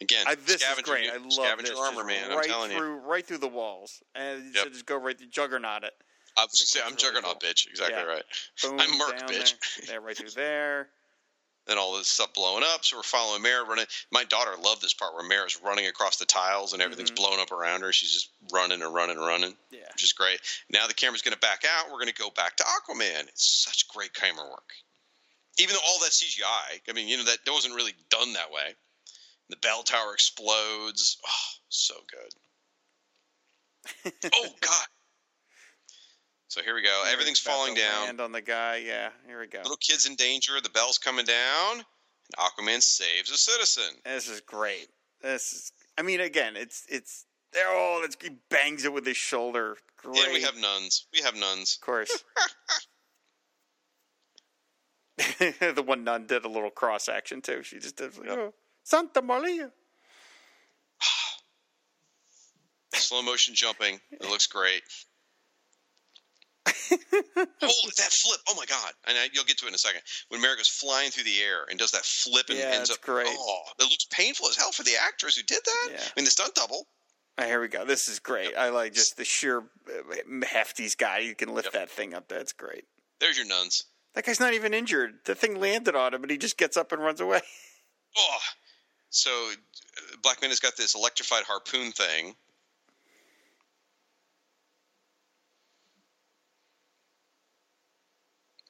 Again, 0.00 0.24
I, 0.26 0.34
this 0.34 0.60
scavenger, 0.60 0.80
is 0.96 1.06
great. 1.06 1.10
I 1.10 1.16
love 1.16 1.32
scavenger 1.32 1.70
this. 1.72 1.78
armor, 1.78 1.96
Just 2.02 2.06
man. 2.06 2.30
Right 2.30 2.38
I'm 2.44 2.50
telling 2.50 2.70
you. 2.72 2.82
right 3.06 3.24
through 3.26 3.38
the 3.38 3.48
walls, 3.48 4.02
and 4.14 4.44
you 4.44 4.50
Yep. 4.54 4.72
just 4.72 4.86
go 4.86 4.96
right 4.96 5.16
through 5.16 5.28
Juggernaut 5.28 5.84
it. 5.84 5.94
I 6.36 6.42
was 6.44 6.52
gonna 6.52 6.66
say, 6.66 6.80
I'm 6.80 6.86
really 6.90 6.96
Juggernaut, 6.96 7.40
cool. 7.40 7.48
bitch. 7.50 7.66
Exactly 7.68 7.94
Yeah. 7.96 8.02
right. 8.02 8.24
Boom, 8.62 8.80
I'm 8.80 8.98
Murk, 8.98 9.16
bitch. 9.28 9.54
There, 9.78 9.86
there, 9.86 10.00
right 10.00 10.16
through 10.16 10.30
there. 10.30 10.88
then 11.66 11.78
all 11.78 11.96
this 11.96 12.08
stuff 12.08 12.34
blowing 12.34 12.62
up. 12.62 12.84
So 12.84 12.96
we're 12.98 13.02
following 13.04 13.40
Mera 13.40 13.64
running. 13.64 13.86
My 14.12 14.24
daughter 14.24 14.54
loved 14.62 14.82
this 14.82 14.92
part 14.92 15.14
where 15.14 15.22
Mera's 15.26 15.58
running 15.62 15.86
across 15.86 16.16
the 16.18 16.26
tiles 16.26 16.74
and 16.74 16.82
everything's 16.82 17.10
Mhm. 17.10 17.16
blowing 17.16 17.40
up 17.40 17.52
around 17.52 17.80
her. 17.80 17.90
She's 17.90 18.12
just 18.12 18.28
running 18.52 18.82
and 18.82 18.92
running 18.92 19.16
and 19.16 19.24
running, 19.26 19.56
Yeah, 19.70 19.88
which 19.92 20.02
is 20.04 20.12
great. 20.12 20.40
Now 20.68 20.86
the 20.86 20.92
camera's 20.92 21.22
going 21.22 21.32
to 21.32 21.38
back 21.40 21.64
out. 21.64 21.86
We're 21.86 22.00
going 22.00 22.08
to 22.08 22.12
go 22.12 22.28
back 22.28 22.56
to 22.58 22.64
Aquaman. 22.64 23.28
It's 23.28 23.46
such 23.64 23.88
great 23.88 24.12
camera 24.12 24.46
work. 24.46 24.74
Even 25.58 25.74
though 25.74 25.80
all 25.86 25.98
that 26.00 26.10
CGI, 26.10 26.80
I 26.88 26.92
mean, 26.92 27.08
you 27.08 27.16
know, 27.16 27.24
that 27.24 27.38
wasn't 27.48 27.74
really 27.74 27.94
done 28.10 28.32
that 28.32 28.50
way. 28.50 28.74
The 29.50 29.56
bell 29.56 29.82
tower 29.82 30.12
explodes. 30.12 31.18
Oh, 31.26 31.52
so 31.68 31.94
good. 32.10 32.34
oh, 34.34 34.48
God. 34.60 34.86
So 36.48 36.62
here 36.62 36.74
we 36.74 36.82
go. 36.82 37.04
Everything's 37.10 37.40
falling 37.40 37.74
down. 37.74 38.06
Land 38.06 38.20
on 38.20 38.32
the 38.32 38.40
guy. 38.40 38.76
Yeah, 38.86 39.10
here 39.26 39.40
we 39.40 39.46
go. 39.46 39.58
Little 39.58 39.76
kid's 39.76 40.06
in 40.06 40.14
danger. 40.14 40.52
The 40.62 40.70
bell's 40.70 40.98
coming 40.98 41.24
down. 41.24 41.78
And 41.78 41.84
Aquaman 42.38 42.80
saves 42.80 43.30
a 43.30 43.36
citizen. 43.36 44.00
This 44.04 44.28
is 44.28 44.40
great. 44.40 44.88
This 45.20 45.52
is. 45.52 45.72
I 45.98 46.02
mean, 46.02 46.20
again, 46.20 46.56
it's 46.56 46.86
it's. 46.88 47.26
Oh, 47.56 48.02
it's, 48.04 48.16
he 48.20 48.30
bangs 48.50 48.84
it 48.84 48.92
with 48.92 49.06
his 49.06 49.16
shoulder. 49.16 49.76
Great. 49.96 50.24
And 50.24 50.32
we 50.32 50.42
have 50.42 50.56
nuns. 50.56 51.06
We 51.12 51.22
have 51.22 51.34
nuns. 51.36 51.76
Of 51.76 51.84
course. 51.84 52.24
the 55.38 55.82
one 55.84 56.04
nun 56.04 56.26
did 56.26 56.44
a 56.44 56.48
little 56.48 56.70
cross 56.70 57.08
action 57.08 57.40
too. 57.40 57.62
She 57.62 57.78
just 57.78 57.96
did 57.96 58.16
like, 58.18 58.28
oh, 58.30 58.52
Santa 58.82 59.22
Maria. 59.22 59.70
Slow 62.94 63.22
motion 63.22 63.54
jumping. 63.54 64.00
It 64.12 64.28
looks 64.28 64.46
great. 64.46 64.82
oh, 66.90 67.90
that 67.98 68.10
flip! 68.10 68.40
Oh 68.48 68.54
my 68.56 68.64
god! 68.66 68.92
And 69.06 69.18
I, 69.18 69.28
you'll 69.32 69.44
get 69.44 69.58
to 69.58 69.66
it 69.66 69.68
in 69.68 69.74
a 69.74 69.78
second. 69.78 70.00
When 70.28 70.40
Mera 70.40 70.56
goes 70.56 70.68
flying 70.68 71.10
through 71.10 71.24
the 71.24 71.38
air 71.40 71.64
and 71.68 71.78
does 71.78 71.90
that 71.90 72.04
flip 72.04 72.46
and 72.48 72.58
Yeah, 72.58 72.70
ends 72.74 72.90
up. 72.90 73.00
great. 73.02 73.26
Oh, 73.28 73.60
it 73.78 73.82
looks 73.82 74.06
painful 74.10 74.48
as 74.48 74.56
hell 74.56 74.72
for 74.72 74.82
the 74.82 74.92
actress 75.00 75.36
who 75.36 75.42
did 75.42 75.60
that. 75.64 75.88
Yeah. 75.92 76.00
I 76.00 76.12
mean, 76.16 76.24
the 76.24 76.30
stunt 76.30 76.54
double. 76.54 76.86
Oh, 77.36 77.44
here 77.44 77.60
we 77.60 77.68
go. 77.68 77.84
This 77.84 78.08
is 78.08 78.18
great. 78.18 78.56
I 78.56 78.70
like 78.70 78.94
just 78.94 79.16
the 79.16 79.24
sheer 79.24 79.58
uh, 79.60 80.44
hefty 80.46 80.84
he's 80.84 80.94
can 80.94 81.52
lift 81.54 81.66
Yep. 81.66 81.72
that 81.74 81.90
thing 81.90 82.14
up. 82.14 82.28
That's 82.28 82.52
great. 82.52 82.84
There's 83.20 83.36
your 83.36 83.46
nuns. 83.46 83.84
That 84.14 84.24
guy's 84.24 84.40
not 84.40 84.54
even 84.54 84.72
injured. 84.74 85.14
The 85.24 85.34
thing 85.34 85.58
landed 85.60 85.94
on 85.96 86.14
him, 86.14 86.22
and 86.22 86.30
he 86.30 86.38
just 86.38 86.56
gets 86.56 86.76
up 86.76 86.92
and 86.92 87.02
runs 87.02 87.20
away. 87.20 87.40
Oh, 88.16 88.38
so 89.10 89.50
uh, 89.50 90.16
Black 90.22 90.40
Manta's 90.40 90.60
got 90.60 90.76
this 90.76 90.94
electrified 90.94 91.42
harpoon 91.48 91.90
thing. 91.90 92.36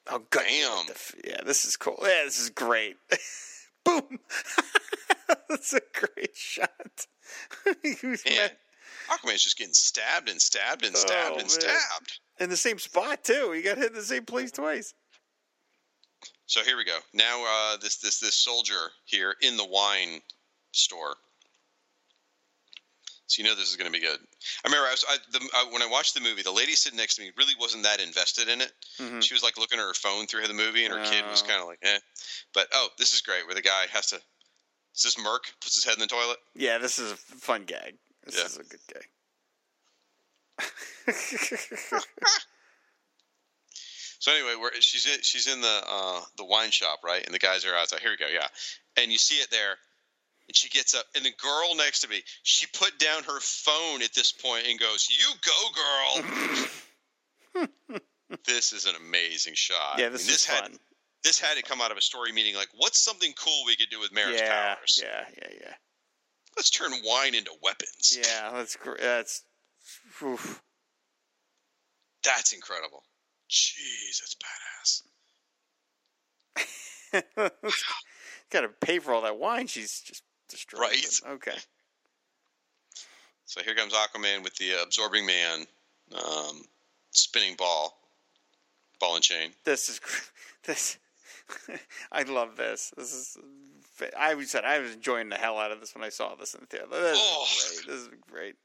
Oh, 0.07 0.21
good. 0.29 0.43
F- 0.91 1.15
Yeah, 1.23 1.41
this 1.45 1.65
is 1.65 1.75
cool. 1.77 1.97
Yeah, 2.01 2.23
this 2.25 2.39
is 2.39 2.49
great. 2.49 2.97
Boom. 3.85 4.19
That's 5.49 5.73
a 5.73 5.81
great 5.93 6.35
shot. 6.35 7.07
Was 7.65 8.23
Man, 8.25 8.49
Aquaman's 9.09 9.43
just 9.43 9.57
getting 9.57 9.73
stabbed 9.73 10.29
and 10.29 10.39
stabbed 10.41 10.85
and 10.85 10.95
stabbed 10.95 11.31
Oh, 11.35 11.39
and 11.39 11.43
man. 11.43 11.49
stabbed. 11.49 12.19
in 12.39 12.49
the 12.49 12.57
same 12.57 12.77
spot 12.79 13.23
too. 13.23 13.51
He 13.51 13.61
got 13.61 13.77
hit 13.77 13.87
in 13.91 13.93
the 13.95 14.03
same 14.03 14.25
place 14.25 14.51
twice. 14.51 14.93
So 16.47 16.61
here 16.63 16.77
we 16.77 16.83
go. 16.85 16.97
Now 17.13 17.43
uh, 17.47 17.77
this 17.77 17.97
this 17.97 18.19
this 18.19 18.35
soldier 18.35 18.91
here 19.05 19.35
in 19.41 19.57
the 19.57 19.65
wine 19.65 20.21
store. 20.71 21.15
So 23.27 23.41
you 23.41 23.47
know 23.49 23.55
this 23.55 23.69
is 23.71 23.75
going 23.75 23.91
to 23.91 23.99
be 23.99 24.05
good. 24.05 24.19
I 24.63 24.67
remember 24.67 24.87
I 24.87 24.91
was 24.91 25.03
I, 25.09 25.17
the, 25.31 25.39
I, 25.55 25.65
when 25.71 25.81
I 25.81 25.87
watched 25.87 26.13
the 26.13 26.21
movie, 26.21 26.43
the 26.43 26.51
lady 26.51 26.73
sitting 26.73 26.97
next 26.97 27.15
to 27.15 27.23
me 27.23 27.31
really 27.37 27.53
wasn't 27.59 27.81
that 27.83 27.99
invested 27.99 28.47
in 28.49 28.61
it. 28.61 28.71
Mhm. 28.99 29.23
She 29.23 29.33
was 29.33 29.41
like 29.41 29.57
looking 29.57 29.79
at 29.79 29.83
her 29.85 29.95
phone 29.95 30.27
through 30.27 30.45
the 30.47 30.53
movie, 30.53 30.85
and 30.85 30.93
her 30.93 31.03
kid 31.03 31.25
was 31.29 31.41
Oh. 31.43 31.47
kind 31.47 31.59
of 31.61 31.67
like, 31.67 31.79
"eh." 31.81 31.97
But 32.53 32.67
oh, 32.73 32.89
this 32.99 33.13
is 33.15 33.21
great. 33.21 33.45
Where 33.47 33.55
the 33.55 33.61
guy 33.63 33.85
has 33.91 34.07
to. 34.07 34.17
Is 34.95 35.01
this 35.03 35.17
Murk 35.17 35.45
puts 35.59 35.73
his 35.75 35.83
head 35.83 35.95
in 35.95 35.99
the 36.01 36.07
toilet? 36.07 36.37
Yeah, 36.53 36.77
this 36.77 36.99
is 36.99 37.11
a 37.11 37.15
fun 37.17 37.65
gag. 37.65 37.97
This 38.23 38.37
Yeah. 38.37 38.45
is 38.45 38.57
a 38.57 38.63
good 38.63 38.79
gag. 38.93 39.07
So 44.25 44.31
anyway, 44.31 44.55
we're, 44.59 44.71
she's 44.79 45.05
in, 45.05 45.21
she's 45.21 45.45
in 45.45 45.61
the 45.61 45.81
uh, 45.87 46.19
the 46.35 46.45
wine 46.45 46.71
shop, 46.71 47.01
right? 47.03 47.23
And 47.23 47.31
the 47.31 47.37
guys 47.37 47.63
are 47.63 47.75
outside. 47.75 47.99
Here 47.99 48.09
we 48.09 48.17
go, 48.17 48.25
yeah. 48.33 48.47
And 48.97 49.11
you 49.11 49.19
see 49.19 49.35
it 49.35 49.51
there, 49.51 49.75
and 50.47 50.55
she 50.55 50.67
gets 50.67 50.95
up, 50.95 51.05
and 51.15 51.23
the 51.23 51.31
girl 51.39 51.75
next 51.75 51.99
to 51.99 52.09
me, 52.09 52.23
she 52.41 52.65
put 52.73 52.97
down 52.97 53.21
her 53.21 53.39
phone 53.39 54.01
at 54.01 54.15
this 54.15 54.31
point 54.31 54.65
and 54.67 54.79
goes, 54.79 55.07
"You 55.11 55.27
go, 57.53 57.67
girl." 57.85 57.99
this 58.47 58.73
is 58.73 58.87
an 58.87 58.95
amazing 58.99 59.53
shot. 59.53 59.99
yeah, 59.99 60.07
I 60.07 60.09
this 60.09 60.23
mean, 60.25 60.33
is 60.33 60.43
this 60.43 60.45
had 60.45 60.61
fun. 60.63 60.79
this 61.23 61.39
had 61.39 61.55
to 61.57 61.61
come 61.61 61.79
out 61.79 61.91
of 61.91 61.97
a 61.97 62.01
story 62.01 62.31
meeting. 62.31 62.55
Like, 62.55 62.69
what's 62.77 62.99
something 62.99 63.31
cool 63.37 63.61
we 63.67 63.75
could 63.75 63.91
do 63.91 63.99
with 63.99 64.11
Mera's 64.11 64.41
Yeah, 64.41 64.73
powers? 64.73 65.03
yeah, 65.03 65.25
yeah, 65.39 65.49
yeah. 65.61 65.73
Let's 66.57 66.71
turn 66.71 66.89
wine 67.05 67.35
into 67.35 67.51
weapons. 67.61 68.17
Yeah, 68.17 68.49
that's 68.53 68.75
great. 68.75 69.01
That's 69.01 69.43
oof. 70.23 70.63
That's 72.23 72.53
incredible. 72.53 73.03
Jeez, 73.49 74.19
that's 74.19 74.35
badass. 74.35 75.01
Got 78.49 78.61
to 78.61 78.69
pay 78.69 78.99
for 78.99 79.13
all 79.13 79.21
that 79.21 79.37
wine. 79.37 79.67
She's 79.67 80.01
just 80.01 80.23
destroyed. 80.49 80.81
Right. 80.81 81.03
it. 81.03 81.21
Okay. 81.27 81.57
So 83.45 83.61
here 83.61 83.75
comes 83.75 83.93
Aquaman 83.93 84.43
with 84.43 84.55
the 84.55 84.73
uh, 84.73 84.83
absorbing 84.83 85.25
man, 85.25 85.65
um, 86.15 86.63
spinning 87.11 87.55
ball, 87.55 87.97
ball 88.99 89.15
and 89.15 89.23
chain. 89.23 89.51
This 89.63 89.89
is 89.89 90.01
this. 90.65 90.97
I 92.11 92.23
love 92.23 92.57
this. 92.57 92.91
This 92.97 93.13
is. 93.13 93.37
I 94.17 94.33
was 94.33 94.49
said 94.51 94.65
I 94.65 94.79
was 94.79 94.93
enjoying 94.93 95.29
the 95.29 95.35
hell 95.37 95.57
out 95.57 95.71
of 95.71 95.79
this 95.79 95.93
when 95.95 96.03
I 96.03 96.09
saw 96.09 96.35
this 96.35 96.53
in 96.55 96.61
the 96.61 96.65
theater. 96.67 96.87
This 96.91 97.17
Oh. 97.21 97.45
is 97.45 97.81
great. 97.85 97.87
This 97.93 98.01
is 98.01 98.09
great. 98.29 98.55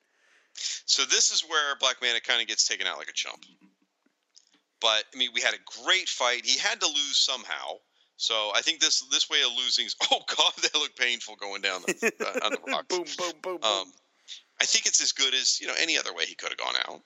So 0.55 1.05
this 1.05 1.31
is 1.31 1.43
where 1.43 1.77
Black 1.78 1.97
Manta 2.02 2.20
kind 2.20 2.40
of 2.43 2.48
gets 2.48 2.66
taken 2.66 2.86
out 2.86 2.98
like 2.98 3.09
a 3.09 3.12
chump. 3.12 3.44
But 4.81 5.05
I 5.15 5.19
mean, 5.19 5.31
we 5.35 5.40
had 5.40 5.55
a 5.55 5.82
great 5.85 6.09
fight. 6.09 6.44
He 6.44 6.59
had 6.59 6.81
to 6.81 6.86
lose 6.86 7.19
somehow. 7.19 7.78
So 8.16 8.51
I 8.55 8.61
think 8.61 8.81
this 8.81 9.01
this 9.11 9.31
way 9.31 9.39
of 9.43 9.57
losing 9.57 9.86
is 9.86 9.97
oh 10.11 10.20
god, 10.36 10.52
that 10.62 10.74
looked 10.74 10.98
painful 10.98 11.36
going 11.36 11.62
down 11.62 11.82
the, 11.82 12.12
uh, 12.20 12.47
on 12.47 12.52
the 12.52 12.61
rocks. 12.70 12.86
boom, 12.89 13.05
boom, 13.16 13.32
boom, 13.43 13.59
boom. 13.61 13.70
Um, 13.70 13.93
I 14.61 14.66
think 14.66 14.86
it's 14.86 15.02
as 15.02 15.12
good 15.12 15.35
as 15.35 15.61
you 15.61 15.66
know 15.66 15.74
any 15.81 15.98
other 15.98 16.15
way 16.15 16.24
he 16.27 16.35
could 16.35 16.51
have 16.51 16.59
gone 16.59 16.74
out. 16.86 17.01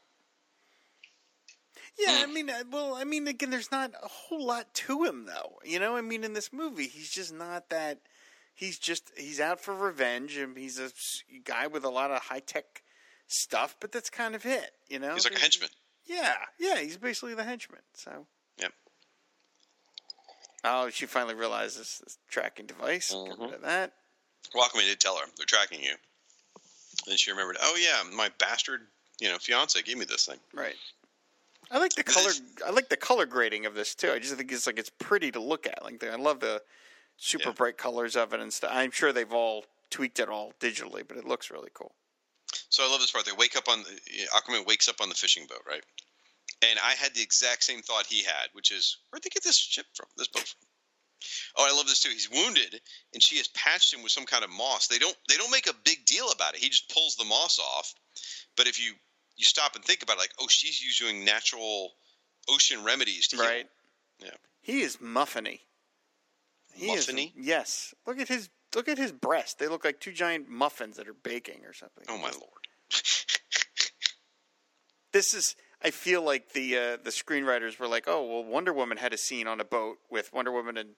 Yeah, 1.98 2.24
I 2.24 2.26
mean, 2.26 2.50
uh, 2.50 2.64
well, 2.70 2.96
I 2.96 3.04
mean, 3.04 3.28
again, 3.28 3.50
there's 3.50 3.70
not 3.70 3.92
a 4.02 4.08
whole 4.08 4.44
lot 4.44 4.74
to 4.74 5.04
him, 5.04 5.26
though. 5.26 5.60
You 5.64 5.78
know, 5.78 5.96
I 5.96 6.00
mean, 6.00 6.24
in 6.24 6.32
this 6.32 6.52
movie, 6.52 6.88
he's 6.88 7.10
just 7.10 7.32
not 7.32 7.70
that. 7.70 8.00
He's 8.52 8.78
just 8.78 9.12
he's 9.16 9.40
out 9.40 9.60
for 9.60 9.74
revenge, 9.74 10.36
and 10.36 10.56
he's 10.56 10.78
a 10.80 10.90
guy 11.44 11.68
with 11.68 11.84
a 11.84 11.88
lot 11.88 12.10
of 12.10 12.22
high 12.22 12.40
tech 12.40 12.82
stuff. 13.28 13.76
But 13.78 13.92
that's 13.92 14.10
kind 14.10 14.34
of 14.34 14.44
it, 14.44 14.72
you 14.88 14.98
know. 14.98 15.14
He's 15.14 15.24
like 15.24 15.36
a 15.36 15.40
henchman. 15.40 15.68
Yeah, 16.06 16.34
yeah, 16.58 16.78
he's 16.78 16.96
basically 16.96 17.34
the 17.34 17.44
henchman. 17.44 17.80
So. 17.94 18.26
Yep. 18.58 18.72
Oh, 20.64 20.90
she 20.90 21.06
finally 21.06 21.34
realizes 21.34 22.00
this 22.04 22.18
tracking 22.28 22.66
device. 22.66 23.10
Get 23.12 23.38
rid 23.38 23.54
of 23.54 23.62
that. 23.62 23.92
Walkman 24.54 24.86
did 24.86 25.00
tell 25.00 25.16
her 25.16 25.24
they're 25.36 25.46
tracking 25.46 25.82
you. 25.82 25.94
Then 27.06 27.16
she 27.16 27.30
remembered, 27.30 27.56
oh 27.60 27.76
yeah, 27.76 28.02
my 28.14 28.30
bastard, 28.38 28.82
you 29.20 29.28
know, 29.28 29.38
fiance 29.38 29.80
gave 29.82 29.98
me 29.98 30.04
this 30.04 30.26
thing. 30.26 30.38
Right. 30.52 30.74
I 31.70 31.78
like 31.78 31.94
the 31.94 32.04
color. 32.04 32.30
I 32.66 32.70
like 32.70 32.88
the 32.88 32.96
color 32.96 33.26
grading 33.26 33.66
of 33.66 33.74
this 33.74 33.94
too. 33.94 34.10
I 34.10 34.18
just 34.18 34.34
think 34.34 34.52
it's 34.52 34.66
like 34.66 34.78
it's 34.78 34.90
pretty 34.98 35.30
to 35.32 35.40
look 35.40 35.66
at. 35.66 35.82
Like 35.82 36.02
I 36.04 36.16
love 36.16 36.40
the 36.40 36.62
super 37.16 37.48
Yeah. 37.48 37.54
bright 37.54 37.78
colors 37.78 38.16
of 38.16 38.32
it 38.32 38.40
and 38.40 38.52
stuff. 38.52 38.70
I'm 38.72 38.90
sure 38.90 39.12
they've 39.12 39.32
all 39.32 39.64
tweaked 39.90 40.20
it 40.20 40.28
all 40.28 40.52
digitally, 40.60 41.02
but 41.06 41.16
it 41.16 41.26
looks 41.26 41.50
really 41.50 41.70
cool. 41.72 41.92
So 42.68 42.84
I 42.84 42.90
love 42.90 43.00
this 43.00 43.10
part. 43.10 43.24
They 43.24 43.32
wake 43.32 43.56
up 43.56 43.68
on 43.68 43.82
the 43.82 44.26
Aquaman 44.34 44.66
wakes 44.66 44.88
up 44.88 45.00
on 45.00 45.08
the 45.08 45.14
fishing 45.14 45.46
boat, 45.46 45.62
right? 45.66 45.82
And 46.62 46.78
I 46.78 46.92
had 46.92 47.14
the 47.14 47.22
exact 47.22 47.64
same 47.64 47.82
thought 47.82 48.06
he 48.06 48.22
had, 48.22 48.48
which 48.52 48.70
is, 48.70 48.96
where'd 49.10 49.22
they 49.22 49.28
get 49.28 49.42
this 49.44 49.56
ship 49.58 49.86
from? 49.94 50.06
This 50.16 50.28
boat 50.28 50.44
from? 50.48 50.68
Oh, 51.56 51.66
I 51.70 51.76
love 51.76 51.86
this 51.86 52.00
too. 52.00 52.10
He's 52.10 52.30
wounded, 52.30 52.80
and 53.12 53.22
she 53.22 53.36
has 53.38 53.48
patched 53.48 53.92
him 53.94 54.02
with 54.02 54.12
some 54.12 54.26
kind 54.26 54.44
of 54.44 54.50
moss. 54.50 54.88
They 54.88 54.98
don't 54.98 55.16
they 55.28 55.36
don't 55.36 55.50
make 55.50 55.68
a 55.68 55.74
big 55.84 56.04
deal 56.04 56.30
about 56.30 56.54
it. 56.54 56.60
He 56.60 56.68
just 56.68 56.92
pulls 56.92 57.16
the 57.16 57.24
moss 57.24 57.58
off. 57.58 57.94
But 58.56 58.66
if 58.66 58.78
you 58.78 58.92
you 59.36 59.44
stop 59.44 59.74
and 59.74 59.84
think 59.84 60.02
about 60.02 60.16
it, 60.16 60.20
like, 60.20 60.34
oh, 60.38 60.46
she's 60.48 60.82
using 60.82 61.24
natural 61.24 61.92
ocean 62.48 62.84
remedies 62.84 63.28
to 63.28 63.36
heal. 63.36 63.44
Right. 63.46 63.66
Yeah. 64.22 64.30
He 64.60 64.82
is 64.82 64.98
muffiny. 64.98 65.60
He 66.74 66.90
is- 66.92 67.06
Muffiny? 67.06 67.32
yes. 67.36 67.94
Look 68.06 68.18
at 68.18 68.28
his 68.28 68.48
look 68.74 68.88
at 68.88 68.98
his 68.98 69.12
breast. 69.12 69.58
They 69.58 69.68
look 69.68 69.84
like 69.84 70.00
two 70.00 70.12
giant 70.12 70.48
muffins 70.48 70.96
that 70.96 71.08
are 71.08 71.14
baking 71.14 71.64
or 71.64 71.72
something. 71.72 72.04
Oh 72.08 72.18
my 72.18 72.30
lord. 72.30 72.66
This 75.12 75.32
is. 75.32 75.54
I 75.82 75.90
feel 75.90 76.22
like 76.22 76.54
the 76.54 76.76
uh, 76.76 76.96
the 77.02 77.10
screenwriters 77.10 77.78
were 77.78 77.86
like, 77.86 78.04
oh 78.08 78.26
well, 78.26 78.44
Wonder 78.44 78.72
Woman 78.72 78.96
had 78.98 79.12
a 79.12 79.18
scene 79.18 79.46
on 79.46 79.60
a 79.60 79.64
boat 79.64 79.98
with 80.10 80.32
Wonder 80.32 80.50
Woman 80.50 80.76
and 80.76 80.90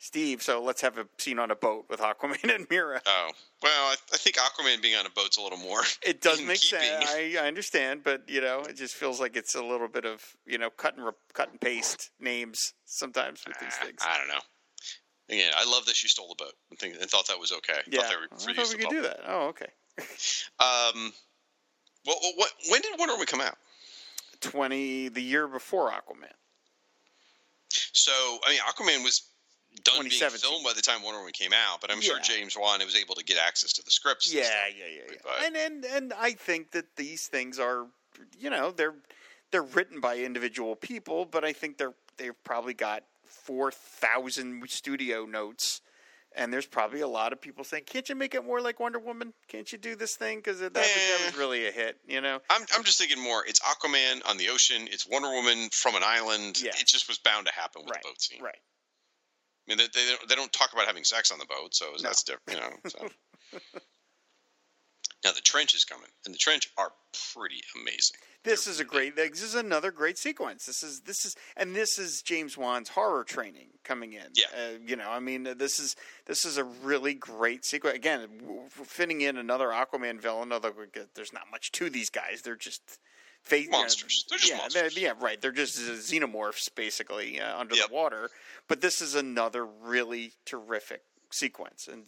Steve, 0.00 0.42
so 0.42 0.62
let's 0.62 0.80
have 0.80 0.96
a 0.98 1.06
scene 1.18 1.38
on 1.38 1.50
a 1.50 1.54
boat 1.56 1.84
with 1.88 2.00
Aquaman 2.00 2.42
and 2.54 2.66
Mera. 2.70 3.00
Oh 3.06 3.30
well, 3.62 3.86
I, 3.90 3.94
I 4.12 4.16
think 4.16 4.36
Aquaman 4.36 4.82
being 4.82 4.96
on 4.96 5.06
a 5.06 5.10
boat's 5.10 5.36
a 5.36 5.40
little 5.42 5.58
more. 5.58 5.82
It 6.04 6.20
does 6.20 6.40
make 6.42 6.60
keeping. 6.60 6.80
sense. 6.80 7.04
I, 7.08 7.36
I 7.40 7.46
understand, 7.46 8.02
but 8.02 8.28
you 8.28 8.40
know, 8.40 8.60
it 8.68 8.76
just 8.76 8.94
feels 8.96 9.20
like 9.20 9.36
it's 9.36 9.54
a 9.54 9.62
little 9.62 9.88
bit 9.88 10.04
of 10.04 10.20
you 10.46 10.58
know 10.58 10.70
cut 10.70 10.96
and 10.96 11.04
re- 11.06 11.12
cut 11.32 11.50
and 11.52 11.60
paste 11.60 12.10
names 12.18 12.72
sometimes 12.86 13.44
with 13.46 13.58
these 13.60 13.74
Ah, 13.80 13.84
things. 13.84 14.00
I 14.04 14.18
don't 14.18 14.28
know. 14.28 14.40
Again, 15.30 15.52
I 15.56 15.70
love 15.70 15.84
that 15.86 15.94
she 15.94 16.08
stole 16.08 16.28
the 16.28 16.42
boat 16.42 16.54
and, 16.70 16.78
think, 16.78 16.96
and 17.00 17.10
thought 17.10 17.26
that 17.28 17.38
was 17.38 17.52
okay. 17.52 17.80
yeah, 17.86 18.00
Thought 18.00 18.10
they 18.10 18.16
were 18.16 18.52
I 18.52 18.54
thought 18.54 18.74
we 18.74 18.82
could 18.82 18.90
do 18.90 19.02
that. 19.02 19.20
Oh, 19.26 19.48
okay. 19.48 19.66
Um, 20.60 21.12
well, 22.06 22.16
what? 22.36 22.50
When 22.70 22.80
did 22.80 22.98
Wonder 22.98 23.14
Woman 23.14 23.26
come 23.26 23.40
out? 23.40 23.56
Twenty 24.40 25.08
the 25.08 25.20
year 25.20 25.48
before 25.48 25.90
Aquaman. 25.90 26.32
So, 27.70 28.12
I 28.46 28.50
mean, 28.50 28.60
Aquaman 28.60 29.04
was 29.04 29.22
done 29.84 30.08
being 30.08 30.10
filmed 30.10 30.64
by 30.64 30.72
the 30.74 30.82
time 30.82 31.02
Wonder 31.02 31.18
Woman 31.18 31.32
came 31.32 31.52
out, 31.52 31.80
but 31.80 31.90
I'm 31.90 32.00
sure 32.00 32.18
James 32.20 32.56
Wan 32.56 32.80
was 32.84 32.96
able 32.96 33.14
to 33.16 33.24
get 33.24 33.38
access 33.38 33.72
to 33.74 33.84
the 33.84 33.90
scripts. 33.90 34.32
Yeah, 34.32 34.44
yeah, 34.76 34.84
yeah, 34.86 35.12
yeah. 35.12 35.46
And 35.46 35.56
and 35.56 35.84
and 35.84 36.12
I 36.14 36.32
think 36.32 36.70
that 36.72 36.96
these 36.96 37.26
things 37.26 37.58
are, 37.58 37.86
you 38.38 38.50
know, 38.50 38.70
they're 38.70 38.94
they're 39.50 39.62
written 39.62 40.00
by 40.00 40.18
individual 40.18 40.76
people, 40.76 41.24
but 41.24 41.44
I 41.44 41.52
think 41.52 41.78
they're 41.78 41.94
they've 42.16 42.44
probably 42.44 42.74
got 42.74 43.04
four 43.48 43.70
thousand 43.72 44.62
studio 44.68 45.24
notes. 45.24 45.80
And 46.36 46.52
there's 46.52 46.66
probably 46.66 47.00
a 47.00 47.08
lot 47.08 47.32
of 47.32 47.40
people 47.40 47.64
saying, 47.64 47.84
"Can't 47.86 48.06
you 48.08 48.14
make 48.14 48.34
it 48.34 48.44
more 48.44 48.60
like 48.60 48.78
Wonder 48.78 48.98
Woman? 48.98 49.32
Can't 49.48 49.72
you 49.72 49.78
do 49.78 49.96
this 49.96 50.14
thing? 50.14 50.38
Because 50.38 50.60
that, 50.60 50.74
was- 50.74 50.82
that 50.84 51.20
was 51.24 51.34
Eh. 51.34 51.38
really 51.38 51.66
a 51.66 51.72
hit." 51.72 51.96
You 52.06 52.20
know, 52.20 52.38
I'm, 52.50 52.62
I'm 52.76 52.84
just 52.84 52.98
thinking 52.98 53.18
more. 53.20 53.42
It's 53.46 53.60
Aquaman 53.60 54.20
on 54.28 54.36
the 54.36 54.50
ocean. 54.50 54.86
It's 54.90 55.06
Wonder 55.08 55.30
Woman 55.30 55.70
from 55.72 55.96
an 55.96 56.02
island. 56.04 56.60
Yeah. 56.62 56.72
It 56.78 56.86
just 56.86 57.08
was 57.08 57.18
bound 57.18 57.46
to 57.46 57.52
happen 57.54 57.82
with 57.82 57.92
right? 57.92 58.02
the 58.02 58.08
boat 58.10 58.20
scene. 58.20 58.42
Right. 58.42 58.54
I 58.54 59.70
mean, 59.74 59.78
they, 59.78 59.86
they, 59.94 60.06
don't, 60.10 60.28
they 60.28 60.34
don't 60.34 60.52
talk 60.52 60.72
about 60.74 60.86
having 60.86 61.02
sex 61.04 61.32
on 61.32 61.38
the 61.38 61.46
boat, 61.46 61.74
so 61.74 61.86
that's 62.02 62.22
different. 62.22 62.50
You 62.50 62.56
know. 62.60 62.76
So. 62.86 63.08
now 65.24 65.32
the 65.32 65.40
trench 65.40 65.74
is 65.74 65.84
coming, 65.84 66.08
and 66.26 66.34
the 66.34 66.38
trench 66.38 66.68
are 66.76 66.92
pretty 67.34 67.62
amazing. 67.80 68.18
This 68.44 68.66
is 68.66 68.80
a 68.80 68.84
great. 68.84 69.16
This 69.16 69.42
is 69.42 69.54
another 69.54 69.90
great 69.90 70.16
sequence. 70.16 70.64
This 70.66 70.82
is 70.82 71.00
this 71.00 71.24
is 71.24 71.34
and 71.56 71.74
this 71.74 71.98
is 71.98 72.22
James 72.22 72.56
Wan's 72.56 72.88
horror 72.90 73.24
training 73.24 73.68
coming 73.84 74.12
in. 74.12 74.22
Yeah. 74.34 74.44
uh, 74.56 74.78
you 74.86 74.96
know, 74.96 75.10
I 75.10 75.18
mean, 75.20 75.46
uh, 75.46 75.54
this 75.54 75.78
is 75.80 75.96
this 76.26 76.44
is 76.44 76.56
a 76.56 76.64
really 76.64 77.14
great 77.14 77.64
sequence. 77.64 77.96
Again, 77.96 78.28
fitting 78.70 79.20
in 79.22 79.36
another 79.36 79.68
Aquaman 79.68 80.20
villain. 80.20 80.52
Although 80.52 80.72
there's 81.14 81.32
not 81.32 81.50
much 81.50 81.72
to 81.72 81.90
these 81.90 82.10
guys, 82.10 82.42
they're 82.42 82.54
just 82.56 83.00
fa- 83.42 83.60
you 83.60 83.70
know, 83.70 83.78
Monsters. 83.80 84.24
They're 84.30 84.38
just 84.38 84.50
yeah, 84.52 84.58
monsters. 84.58 84.96
yeah, 84.96 85.12
right. 85.20 85.40
They're 85.40 85.52
just 85.52 85.76
uh, 85.78 85.92
xenomorphs 85.94 86.68
basically 86.74 87.40
uh, 87.40 87.58
under 87.58 87.74
Yep. 87.74 87.88
the 87.88 87.94
water. 87.94 88.30
But 88.68 88.80
this 88.80 89.02
is 89.02 89.14
another 89.16 89.66
really 89.66 90.32
terrific 90.46 91.02
sequence 91.30 91.88
and 91.88 92.04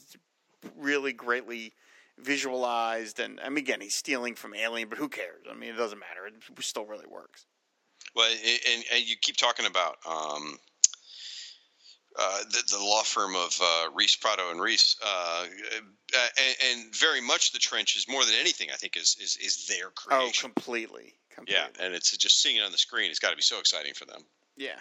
really 0.76 1.12
greatly 1.12 1.72
visualized. 2.22 3.20
And 3.20 3.40
I 3.40 3.48
mean, 3.48 3.58
again, 3.58 3.80
he's 3.80 3.94
stealing 3.94 4.34
from 4.34 4.54
Alien, 4.54 4.88
but 4.88 4.98
who 4.98 5.08
cares? 5.08 5.44
I 5.50 5.54
mean, 5.54 5.70
it 5.70 5.76
doesn't 5.76 5.98
matter. 5.98 6.26
It 6.26 6.64
still 6.64 6.86
really 6.86 7.06
works. 7.08 7.46
Well, 8.14 8.30
and, 8.30 8.84
and 8.92 9.08
you 9.08 9.16
keep 9.20 9.36
talking 9.36 9.66
about 9.66 9.96
um, 10.08 10.58
uh, 12.18 12.38
the, 12.50 12.62
the 12.76 12.82
law 12.82 13.02
firm 13.02 13.36
of 13.36 13.56
uh, 13.62 13.90
Reis 13.94 14.16
Prado 14.16 14.50
and 14.50 14.60
Reis, 14.60 14.96
uh, 15.04 15.46
uh, 15.46 16.26
and, 16.44 16.56
and 16.84 16.94
very 16.96 17.20
much 17.20 17.52
the 17.52 17.58
trench 17.58 17.96
is 17.96 18.08
more 18.08 18.24
than 18.24 18.34
anything. 18.40 18.68
I 18.72 18.76
think 18.76 18.96
is 18.96 19.16
is, 19.20 19.36
is 19.36 19.66
their 19.68 19.86
Oh, 20.10 20.18
creation. 20.18 20.50
completely. 20.52 21.14
completely. 21.32 21.62
yeah, 21.78 21.84
and 21.84 21.94
it's 21.94 22.16
just 22.16 22.42
seeing 22.42 22.56
it 22.56 22.62
on 22.64 22.72
the 22.72 22.78
screen. 22.78 23.10
It's 23.10 23.20
got 23.20 23.30
to 23.30 23.36
be 23.36 23.42
so 23.42 23.60
exciting 23.60 23.94
for 23.94 24.06
them. 24.06 24.22
Yeah. 24.56 24.78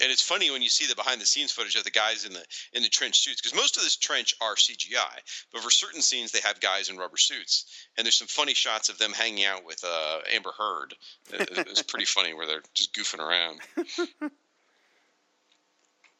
And 0.00 0.10
it's 0.10 0.22
funny 0.22 0.50
when 0.50 0.62
you 0.62 0.68
see 0.68 0.86
the 0.86 0.96
behind 0.96 1.20
the 1.20 1.26
scenes 1.26 1.52
footage 1.52 1.76
of 1.76 1.84
the 1.84 1.90
guys 1.90 2.24
in 2.24 2.32
the 2.32 2.42
in 2.72 2.82
the 2.82 2.88
trench 2.88 3.20
suits 3.20 3.40
because 3.40 3.54
most 3.54 3.76
of 3.76 3.82
this 3.82 3.96
trench 3.96 4.34
are 4.40 4.54
CGI, 4.54 5.20
but 5.52 5.62
for 5.62 5.70
certain 5.70 6.00
scenes 6.00 6.32
they 6.32 6.40
have 6.40 6.60
guys 6.60 6.88
in 6.88 6.96
rubber 6.96 7.18
suits. 7.18 7.86
And 7.96 8.04
there's 8.04 8.16
some 8.16 8.28
funny 8.28 8.54
shots 8.54 8.88
of 8.88 8.98
them 8.98 9.12
hanging 9.12 9.44
out 9.44 9.64
with 9.64 9.84
uh, 9.84 10.20
Amber 10.32 10.52
Heard. 10.56 10.94
It, 11.32 11.68
was 11.68 11.82
pretty 11.82 12.06
funny 12.06 12.32
where 12.34 12.46
they're 12.46 12.62
just 12.74 12.94
goofing 12.94 13.20
around. 13.20 13.60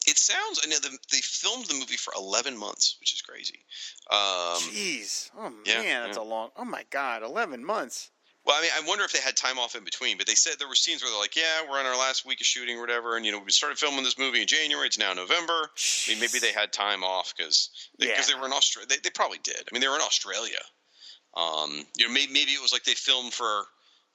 it 0.07 0.19
sounds. 0.19 0.61
I 0.62 0.69
know 0.69 0.78
the, 0.78 0.97
they 1.11 1.19
filmed 1.19 1.66
the 1.66 1.74
movie 1.74 1.97
for 1.97 2.12
11 2.16 2.57
months, 2.57 2.97
which 3.01 3.15
is 3.15 3.23
crazy. 3.23 3.65
Um, 4.11 4.61
Jeez. 4.70 5.31
Oh 5.36 5.51
man, 5.51 5.62
yeah, 5.66 6.01
that's 6.05 6.16
yeah. 6.16 6.23
a 6.23 6.24
long. 6.24 6.51
Oh 6.57 6.65
my 6.65 6.85
God, 6.90 7.23
eleven 7.23 7.65
months. 7.65 8.11
Well, 8.44 8.56
I 8.59 8.62
mean, 8.62 8.70
I 8.77 8.81
wonder 8.89 9.05
if 9.05 9.12
they 9.12 9.20
had 9.20 9.36
time 9.36 9.59
off 9.59 9.77
in 9.77 9.85
between, 9.85 10.19
but 10.19 10.27
they 10.27 10.35
said 10.35 10.55
there 10.59 10.66
were 10.69 10.74
scenes 10.74 11.01
where 11.02 11.10
they're 11.12 11.20
like, 11.20 11.36
"Yeah, 11.36 11.62
we're 11.69 11.78
on 11.78 11.86
our 11.86 11.97
last 11.97 12.24
week 12.27 12.40
of 12.40 12.47
shooting, 12.47 12.77
or 12.77 12.81
whatever," 12.81 13.16
and 13.16 13.24
you 13.24 13.31
know, 13.31 13.39
we 13.39 13.52
started 13.52 13.78
filming 13.78 14.02
this 14.02 14.19
movie 14.19 14.40
in 14.40 14.48
January. 14.48 14.86
It's 14.89 14.98
now 14.98 15.12
November. 15.12 15.70
I 16.06 16.10
mean, 16.10 16.19
maybe 16.20 16.40
they 16.40 16.52
had 16.52 16.73
time 16.73 17.05
off 17.05 17.32
because 17.36 17.70
because 17.98 18.28
Yeah. 18.28 18.35
they 18.35 18.40
were 18.40 18.47
in 18.47 18.52
Australia. 18.52 18.89
They, 18.89 18.97
they 18.98 19.10
probably 19.10 19.39
did. 19.44 19.59
I 19.60 19.69
mean, 19.73 19.81
they 19.81 19.89
were 19.89 19.94
in 19.94 20.02
Australia. 20.02 20.59
Um, 21.35 21.86
you 21.97 22.06
know, 22.06 22.12
maybe, 22.12 22.32
maybe 22.32 22.51
it 22.52 22.60
was 22.60 22.73
like 22.73 22.85
they 22.85 22.94
filmed 22.94 23.32
for 23.32 23.64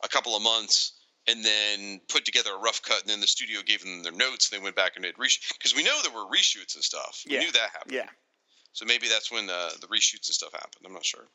a 0.03 0.07
couple 0.07 0.35
of 0.35 0.41
months 0.43 0.91
and 1.27 1.43
then 1.43 1.99
put 2.07 2.23
together 2.25 2.51
a 2.53 2.57
rough 2.59 2.81
cut, 2.81 3.01
and 3.01 3.09
then 3.09 3.19
the 3.21 3.27
studio 3.27 3.61
gave 3.65 3.81
them 3.81 4.03
their 4.03 4.11
notes, 4.11 4.51
and 4.51 4.59
they 4.59 4.63
went 4.63 4.75
back 4.75 4.93
and 4.95 5.03
did 5.03 5.15
reshoots 5.15 5.51
because 5.57 5.73
we 5.75 5.83
know 5.83 5.97
there 6.03 6.11
were 6.11 6.29
reshoots 6.29 6.75
and 6.75 6.83
stuff. 6.83 7.23
We 7.25 7.33
Yeah. 7.35 7.39
knew 7.41 7.51
that 7.53 7.69
happened. 7.71 7.93
Yeah. 7.93 8.09
So 8.73 8.85
maybe 8.85 9.07
that's 9.07 9.31
when 9.31 9.47
the 9.47 9.75
the 9.81 9.87
reshoots 9.87 10.27
and 10.27 10.35
stuff 10.35 10.51
happened. 10.53 10.85
I'm 10.85 10.93
not 10.93 11.05
sure. 11.05 11.27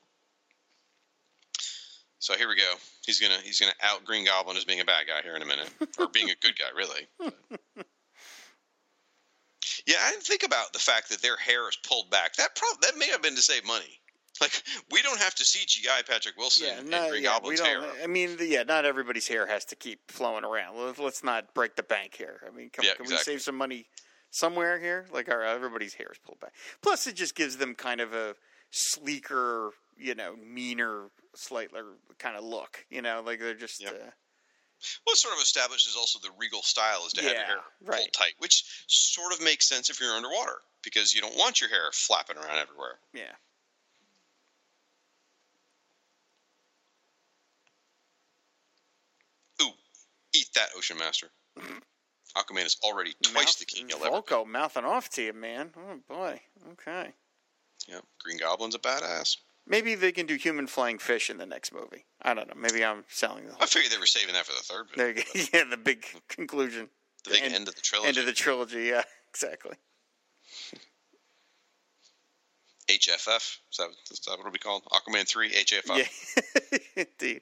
So 2.22 2.34
here 2.34 2.48
we 2.48 2.54
go. 2.54 2.74
He's 3.04 3.18
gonna 3.18 3.38
he's 3.42 3.58
gonna 3.58 3.72
out 3.82 4.04
Green 4.04 4.24
Goblin 4.24 4.56
as 4.56 4.64
being 4.64 4.78
a 4.78 4.84
bad 4.84 5.08
guy 5.08 5.22
here 5.24 5.34
in 5.34 5.42
a 5.42 5.44
minute, 5.44 5.68
or 5.98 6.06
being 6.06 6.30
a 6.30 6.36
good 6.40 6.56
guy, 6.56 6.68
really. 6.76 7.08
yeah, 9.88 9.96
I 10.00 10.12
didn't 10.12 10.22
think 10.22 10.44
about 10.44 10.72
the 10.72 10.78
fact 10.78 11.10
that 11.10 11.20
their 11.20 11.36
hair 11.36 11.68
is 11.68 11.76
pulled 11.84 12.10
back. 12.10 12.34
That 12.36 12.54
prob- 12.54 12.80
that 12.82 12.96
may 12.96 13.08
have 13.08 13.22
been 13.22 13.34
to 13.34 13.42
save 13.42 13.66
money. 13.66 13.98
Like 14.40 14.62
we 14.92 15.02
don't 15.02 15.18
have 15.18 15.34
to 15.34 15.44
see 15.44 15.66
CGI 15.66 16.08
Patrick 16.08 16.36
Wilson 16.38 16.68
Yeah, 16.68 16.78
in 16.78 16.88
no, 16.88 17.10
Green 17.10 17.24
yeah, 17.24 17.30
Goblin's 17.30 17.60
hair. 17.60 17.82
I 18.02 18.06
mean, 18.06 18.36
yeah, 18.40 18.62
not 18.62 18.84
everybody's 18.84 19.26
hair 19.26 19.46
has 19.48 19.64
to 19.66 19.76
keep 19.76 20.08
flowing 20.10 20.44
around. 20.44 20.78
Let's, 20.78 21.00
let's 21.00 21.24
not 21.24 21.52
break 21.54 21.74
the 21.74 21.82
bank 21.82 22.14
here. 22.14 22.40
I 22.46 22.50
mean, 22.56 22.70
come, 22.70 22.84
Yeah, 22.84 22.94
can 22.94 23.02
exactly. 23.02 23.32
we 23.34 23.38
save 23.38 23.42
some 23.42 23.56
money 23.56 23.86
somewhere 24.30 24.78
here? 24.78 25.06
Like, 25.12 25.28
our 25.28 25.42
everybody's 25.42 25.94
hair 25.94 26.08
is 26.12 26.18
pulled 26.18 26.38
back. 26.38 26.54
Plus, 26.82 27.06
it 27.08 27.16
just 27.16 27.34
gives 27.34 27.56
them 27.56 27.74
kind 27.74 28.00
of 28.00 28.12
a 28.14 28.34
sleeker, 28.72 29.70
you 29.96 30.14
know, 30.16 30.34
meaner, 30.36 31.04
slightly 31.36 31.80
kind 32.18 32.36
of 32.36 32.42
look. 32.42 32.84
You 32.90 33.02
know, 33.02 33.22
like 33.24 33.38
they're 33.38 33.54
just. 33.54 33.80
Yeah. 33.80 33.90
Uh, 33.90 34.10
Well, 35.06 35.14
sort 35.14 35.34
of 35.34 35.40
establishes 35.40 35.94
also 35.96 36.18
the 36.18 36.32
regal 36.36 36.62
style 36.62 37.06
is 37.06 37.12
to 37.12 37.22
have 37.22 37.30
your 37.30 37.40
Yeah, 37.40 37.46
hair 37.46 37.60
right. 37.84 37.98
pulled 37.98 38.12
tight, 38.12 38.34
which 38.38 38.64
sort 38.88 39.32
of 39.32 39.40
makes 39.40 39.68
sense 39.68 39.90
if 39.90 40.00
you're 40.00 40.12
underwater 40.16 40.58
because 40.82 41.14
you 41.14 41.20
don't 41.20 41.36
want 41.36 41.60
your 41.60 41.70
hair 41.70 41.90
flapping 41.92 42.36
around 42.36 42.58
everywhere. 42.58 42.98
yeah. 43.14 43.30
Ooh, 49.62 49.70
eat 50.34 50.48
that, 50.54 50.70
Ocean 50.76 50.98
Master. 50.98 51.28
Aquaman 52.36 52.64
is 52.64 52.76
already 52.82 53.12
twice 53.22 53.56
the 53.56 53.66
king. 53.66 53.88
Vulko 53.88 54.46
mouthing 54.46 54.84
off 54.84 55.10
to 55.10 55.22
you, 55.22 55.32
man. 55.34 55.70
Oh 55.76 55.98
boy. 56.08 56.40
Okay. 56.72 57.12
Yeah, 57.88 58.00
Green 58.22 58.38
Goblin's 58.38 58.74
a 58.74 58.78
badass. 58.78 59.36
Maybe 59.66 59.94
they 59.94 60.10
can 60.12 60.26
do 60.26 60.34
human 60.34 60.66
flying 60.66 60.98
fish 60.98 61.30
in 61.30 61.38
the 61.38 61.46
next 61.46 61.72
movie. 61.72 62.04
I 62.20 62.34
don't 62.34 62.48
know. 62.48 62.54
Maybe 62.56 62.84
I'm 62.84 63.04
selling 63.08 63.46
the 63.46 63.54
I 63.60 63.66
figured 63.66 63.92
they 63.92 63.98
were 63.98 64.06
saving 64.06 64.34
that 64.34 64.44
for 64.44 64.52
the 64.52 64.58
third 64.62 64.86
movie, 64.96 65.22
go. 65.22 65.40
yeah, 65.58 65.64
the 65.70 65.76
big 65.76 66.04
conclusion. 66.28 66.88
the 67.24 67.30
big 67.30 67.42
end- 67.44 67.54
end 67.54 67.68
of 67.68 67.74
the 67.76 67.80
trilogy. 67.80 68.08
End 68.08 68.18
of 68.18 68.26
the 68.26 68.32
trilogy. 68.32 68.84
Yeah, 68.86 69.02
exactly. 69.30 69.76
HFF. 72.88 73.58
Is 73.70 73.76
that, 73.78 73.88
is 74.10 74.20
that 74.20 74.30
what 74.32 74.40
it'll 74.40 74.50
be 74.52 74.58
called? 74.58 74.82
Aquaman 74.86 75.26
3, 75.26 75.50
HFF. 75.50 75.96
Yeah, 75.96 76.78
indeed. 77.18 77.40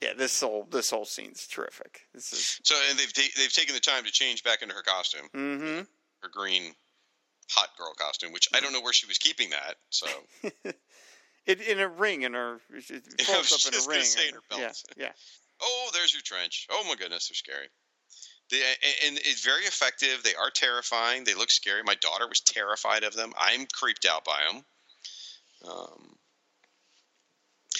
Yeah, 0.00 0.12
this 0.16 0.40
whole 0.40 0.66
this 0.70 0.90
whole 0.90 1.04
scene's 1.06 1.46
terrific. 1.46 2.00
This 2.12 2.32
is. 2.32 2.60
So, 2.62 2.74
and 2.90 2.98
they've, 2.98 3.12
they've 3.36 3.52
taken 3.52 3.74
the 3.74 3.80
time 3.80 4.04
to 4.04 4.10
change 4.12 4.42
back 4.44 4.60
into 4.62 4.74
her 4.74 4.82
costume, 4.82 5.28
Mm-hmm. 5.34 5.78
her 6.22 6.28
green 6.30 6.74
hot 7.50 7.68
girl 7.76 7.92
costume, 7.98 8.32
which 8.32 8.48
I 8.54 8.60
don't 8.60 8.72
know 8.72 8.80
where 8.80 8.92
she 8.92 9.06
was 9.06 9.18
keeping 9.18 9.50
that. 9.50 9.76
So, 9.90 10.06
It 11.46 11.60
in 11.60 11.78
a 11.78 11.88
ring 11.88 12.22
in 12.22 12.32
her. 12.34 12.60
It 12.70 13.28
up 13.28 13.72
in 13.72 13.80
a 13.80 13.88
ring. 13.88 14.02
say 14.02 14.28
in 14.28 14.34
her 14.34 14.40
yeah, 14.52 14.58
belt. 14.58 14.84
yeah. 14.96 15.12
oh, 15.62 15.90
there's 15.92 16.12
your 16.12 16.22
trench. 16.22 16.66
Oh 16.70 16.84
my 16.88 16.94
goodness, 16.94 17.28
they're 17.28 17.34
scary. 17.34 17.68
They, 18.50 18.58
and 19.06 19.18
it's 19.18 19.44
very 19.44 19.64
effective. 19.64 20.22
They 20.22 20.34
are 20.34 20.50
terrifying. 20.50 21.24
They 21.24 21.34
look 21.34 21.50
scary. 21.50 21.82
My 21.82 21.94
daughter 21.96 22.28
was 22.28 22.40
terrified 22.40 23.02
of 23.02 23.14
them. 23.14 23.32
I'm 23.38 23.66
creeped 23.72 24.06
out 24.06 24.24
by 24.24 24.38
them. 24.46 24.64
Um, 25.66 26.16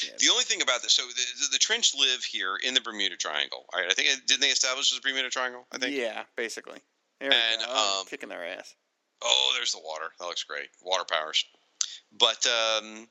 Yeah. 0.03 0.17
The 0.19 0.31
only 0.31 0.45
thing 0.45 0.63
about 0.63 0.83
this, 0.83 0.95
so 0.95 1.03
the, 1.03 1.15
the, 1.15 1.49
the 1.53 1.59
trench 1.59 1.95
live 1.95 2.25
here 2.25 2.57
in 2.57 2.75
the 2.75 2.81
Bermuda 2.81 3.17
Triangle. 3.17 3.65
All 3.73 3.81
right, 3.81 3.91
I 3.91 3.95
think 3.95 4.09
didn't 4.27 4.41
they 4.41 4.49
establish 4.49 4.91
this 4.91 5.01
Bermuda 5.01 5.31
Triangle? 5.31 5.67
I 5.73 5.79
think. 5.79 5.95
Yeah, 5.97 6.25
basically. 6.37 6.81
There 7.21 7.33
And. 7.33 7.63
Oh, 7.67 8.01
um, 8.01 8.07
kicking 8.07 8.29
their 8.29 8.45
ass. 8.45 8.75
Oh, 9.25 9.53
there's 9.57 9.73
the 9.73 9.81
water. 9.85 10.07
That 10.19 10.27
looks 10.27 10.45
great. 10.45 10.69
Water 10.83 11.05
powers. 11.11 11.45
But 12.19 12.47
um, 12.47 13.09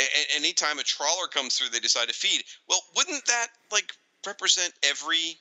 a- 0.00 0.36
anytime 0.36 0.78
a 0.78 0.82
trawler 0.82 1.28
comes 1.28 1.56
through, 1.56 1.68
they 1.70 1.78
decide 1.80 2.08
to 2.08 2.14
feed. 2.14 2.42
Well, 2.68 2.80
wouldn't 2.96 3.24
that 3.26 3.46
like 3.70 3.92
represent 4.26 4.72
every, 4.82 5.38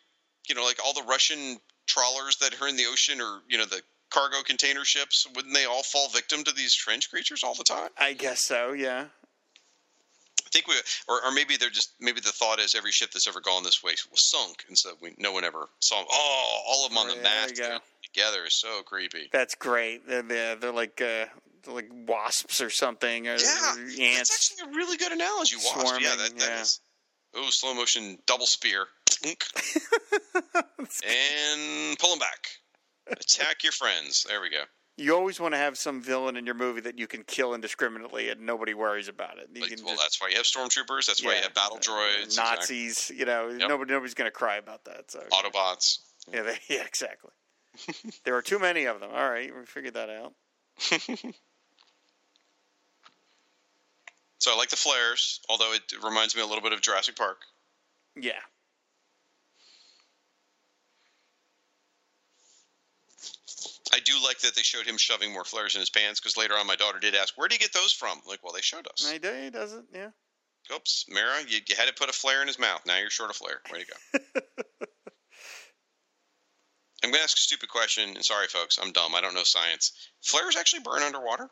you 0.48 0.56
know, 0.56 0.64
like 0.64 0.78
all 0.86 0.94
the 0.94 1.04
Russian 1.04 1.58
trawlers 1.88 2.38
that 2.38 2.62
are 2.62 2.68
in 2.68 2.76
the 2.76 2.86
ocean, 2.86 3.20
or 3.22 3.40
you 3.50 3.58
know, 3.58 3.66
the 3.66 3.82
cargo 4.10 4.42
container 4.44 4.86
ships? 4.86 5.28
Wouldn't 5.36 5.54
they 5.54 5.66
all 5.66 5.84
fall 5.84 6.10
victim 6.10 6.44
to 6.44 6.54
these 6.54 6.74
trench 6.76 7.10
creatures 7.10 7.44
all 7.44 7.56
the 7.56 7.64
time? 7.64 7.90
I 7.98 8.14
guess 8.14 8.44
so. 8.46 8.74
Yeah. 8.74 9.06
I 10.46 10.50
think 10.54 10.68
we, 10.68 10.76
or, 11.08 11.26
or 11.26 11.32
maybe 11.32 11.58
they're 11.58 11.72
just 11.72 11.94
maybe 12.00 12.22
the 12.22 12.32
thought 12.32 12.60
is 12.60 12.76
every 12.76 12.92
ship 12.92 13.10
that's 13.12 13.28
ever 13.28 13.42
gone 13.42 13.64
this 13.64 13.82
way 13.84 13.94
was 14.12 14.30
sunk, 14.30 14.64
and 14.68 14.78
so 14.78 14.92
we 15.02 15.16
no 15.18 15.32
one 15.32 15.44
ever 15.44 15.68
saw 15.80 15.98
them. 15.98 16.06
Oh, 16.12 16.62
all 16.68 16.86
of 16.86 16.92
them 16.92 17.00
on 17.00 17.08
the 17.08 17.16
There 17.16 17.24
mast 17.24 17.58
you 17.58 17.64
go. 17.64 17.78
Together 18.14 18.46
is 18.46 18.54
so 18.54 18.82
creepy. 18.84 19.30
That's 19.32 19.56
great. 19.56 20.08
They're 20.08 20.22
they're, 20.22 20.56
they're 20.56 20.72
like 20.72 21.02
uh, 21.02 21.26
they're 21.64 21.74
like 21.74 21.90
wasps 22.08 22.62
or 22.62 22.70
something. 22.70 23.28
Or 23.28 23.32
Yeah, 23.36 23.76
ants. 23.78 24.30
That's 24.30 24.52
actually 24.62 24.72
a 24.72 24.76
really 24.76 24.98
good 24.98 25.12
analogy. 25.12 25.56
Wasp. 25.58 26.02
yeah, 26.02 26.16
that, 26.18 26.38
that 26.38 26.48
yeah. 26.48 26.62
is. 26.62 26.80
Oh, 27.36 27.48
slow 27.50 27.74
motion 27.74 28.20
double 28.28 28.46
spear. 28.46 28.86
And 31.06 31.98
pull 31.98 32.12
them 32.12 32.20
back. 32.20 32.48
Attack 33.08 33.64
your 33.64 33.72
friends. 33.72 34.26
There 34.28 34.42
we 34.42 34.50
go. 34.50 34.64
You 34.98 35.16
always 35.16 35.40
want 35.40 35.54
to 35.54 35.58
have 35.58 35.78
some 35.78 36.02
villain 36.02 36.38
in 36.38 36.46
your 36.46 36.56
movie 36.56 36.82
that 36.82 37.00
you 37.00 37.08
can 37.08 37.24
kill 37.24 37.54
indiscriminately 37.54 38.30
and 38.30 38.42
nobody 38.42 38.74
worries 38.74 39.08
about 39.08 39.40
it. 39.40 39.50
Like, 39.54 39.72
well, 39.84 39.94
just- 39.96 40.04
that's 40.04 40.22
why 40.22 40.30
you 40.30 40.36
have 40.38 40.46
stormtroopers. 40.46 41.08
That's 41.08 41.24
why 41.24 41.36
you 41.36 41.42
have 41.42 41.54
battle 41.54 41.78
droids. 41.78 42.26
exactly. 42.26 42.58
Nazis. 42.84 43.12
You 43.16 43.26
know, 43.26 43.50
nobody 43.50 43.92
nobody's 43.94 44.14
going 44.14 44.28
to 44.28 44.32
cry 44.32 44.58
about 44.58 44.86
that. 44.86 45.10
So 45.10 45.24
Autobots. 45.32 46.00
yeah, 46.32 46.44
they, 46.44 46.58
yeah, 46.76 46.84
exactly. 46.86 47.32
there 48.26 48.36
are 48.36 48.42
too 48.42 48.60
many 48.60 48.86
of 48.86 49.00
them. 49.00 49.10
All 49.14 49.30
right, 49.30 49.54
we 49.54 49.66
figured 49.66 49.96
that 49.96 50.10
out. 50.10 50.34
So 54.44 54.52
I 54.52 54.58
like 54.58 54.68
the 54.72 54.76
flares, 54.76 55.40
although 55.48 55.72
it 55.72 55.84
reminds 56.04 56.36
me 56.36 56.42
a 56.42 56.46
little 56.46 56.62
bit 56.62 56.74
of 56.74 56.82
Jurassic 56.82 57.16
Park. 57.16 57.38
Yeah. 58.18 58.34
I 63.94 64.00
do 64.04 64.12
like 64.22 64.40
that 64.40 64.54
they 64.54 64.64
showed 64.64 64.86
him 64.86 64.98
shoving 64.98 65.32
more 65.32 65.46
flares 65.46 65.76
in 65.76 65.80
his 65.80 65.90
pants 65.90 66.20
because 66.20 66.36
later 66.36 66.56
on 66.56 66.68
my 66.68 66.76
daughter 66.76 67.00
did 67.00 67.16
ask, 67.16 67.38
"Where 67.38 67.48
do 67.48 67.56
you 67.56 67.60
get 67.60 67.72
those 67.72 67.94
from?" 67.94 68.18
I'm 68.18 68.28
like, 68.28 68.44
well, 68.44 68.52
they 68.52 68.60
showed 68.60 68.86
us. 68.86 69.10
I 69.10 69.18
do, 69.18 69.50
does 69.50 69.72
it? 69.72 69.86
Yeah. 69.94 70.10
Oops, 70.76 71.06
Mera, 71.08 71.40
you, 71.48 71.60
you 71.66 71.76
had 71.78 71.88
to 71.88 71.94
put 71.94 72.10
a 72.10 72.14
flare 72.14 72.42
in 72.42 72.48
his 72.48 72.60
mouth. 72.60 72.82
Now 72.86 72.98
you're 72.98 73.10
short 73.10 73.30
of 73.30 73.38
flare. 73.38 73.62
Way 73.72 73.86
to 73.86 74.20
go. 74.42 74.88
I'm 77.04 77.10
going 77.12 77.20
to 77.20 77.24
ask 77.24 77.38
a 77.38 77.42
stupid 77.42 77.70
question. 77.70 78.10
And 78.16 78.24
sorry, 78.24 78.48
folks, 78.48 78.80
I'm 78.82 78.92
dumb. 78.92 79.14
I 79.16 79.22
don't 79.22 79.34
know 79.34 79.44
science. 79.44 79.92
Flares 80.22 80.56
actually 80.58 80.82
burn 80.84 81.02
underwater? 81.04 81.50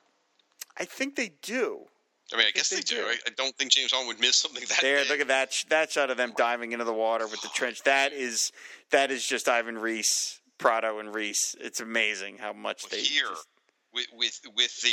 I 0.78 0.86
think 0.86 1.16
they 1.16 1.34
do. 1.42 1.86
I 2.34 2.38
mean, 2.38 2.42
I, 2.42 2.44
think 2.46 2.56
guess 2.56 2.70
they 2.70 2.78
they, 2.78 2.82
do. 2.84 2.96
do. 2.96 3.02
I, 3.08 3.16
I 3.28 3.30
don't 3.36 3.54
think 3.58 3.72
James 3.72 3.92
Wan 3.94 4.08
would 4.08 4.20
miss 4.22 4.38
something 4.38 4.64
that 4.70 4.80
There, 4.82 5.00
big. 5.02 5.10
look 5.10 5.20
at 5.20 5.28
that 5.28 5.52
sh- 5.52 5.66
that 5.66 5.92
shot 5.92 6.10
of 6.10 6.16
them 6.16 6.32
diving 6.38 6.72
into 6.72 6.86
the 6.86 6.94
water 6.94 7.28
with 7.28 7.42
the 7.42 7.50
trench. 7.54 7.84
That 7.84 8.14
is 8.14 8.54
that 8.92 9.12
is 9.12 9.26
just 9.28 9.50
Ivan 9.50 9.78
Reis, 9.78 10.40
Prado, 10.58 11.00
and 11.00 11.14
Reis. 11.14 11.56
It's 11.60 11.82
amazing 11.82 12.38
how 12.38 12.54
much 12.54 12.84
Well, 12.84 12.92
they 12.92 13.02
here 13.04 13.26
just- 13.30 13.48
with 13.94 14.08
with 14.14 14.40
with 14.56 14.82
the 14.82 14.90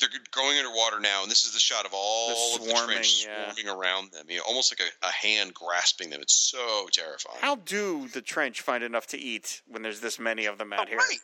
they're 0.00 0.08
going 0.32 0.58
underwater 0.58 1.00
now, 1.00 1.22
and 1.22 1.30
this 1.30 1.44
is 1.44 1.52
the 1.52 1.58
shot 1.60 1.84
of 1.86 1.92
all 1.94 2.54
of 2.56 2.60
the 2.62 2.70
swarming, 2.70 2.94
trench 2.96 3.24
yeah. 3.26 3.52
swarming 3.52 3.68
around 3.68 4.12
them. 4.12 4.26
You 4.28 4.38
know, 4.38 4.42
almost 4.48 4.72
like 4.78 4.88
a, 4.88 5.06
a 5.06 5.10
hand 5.10 5.54
grasping 5.54 6.10
them. 6.10 6.20
It's 6.22 6.34
so 6.34 6.86
terrifying. 6.92 7.38
How 7.40 7.56
do 7.56 8.08
the 8.08 8.20
trench 8.22 8.60
find 8.62 8.82
enough 8.84 9.06
to 9.08 9.18
eat 9.18 9.62
when 9.66 9.82
there's 9.82 10.00
this 10.00 10.18
many 10.18 10.46
of 10.46 10.58
them 10.58 10.72
out 10.72 10.86
Oh, 10.86 10.88
here? 10.88 10.98
right. 10.98 11.18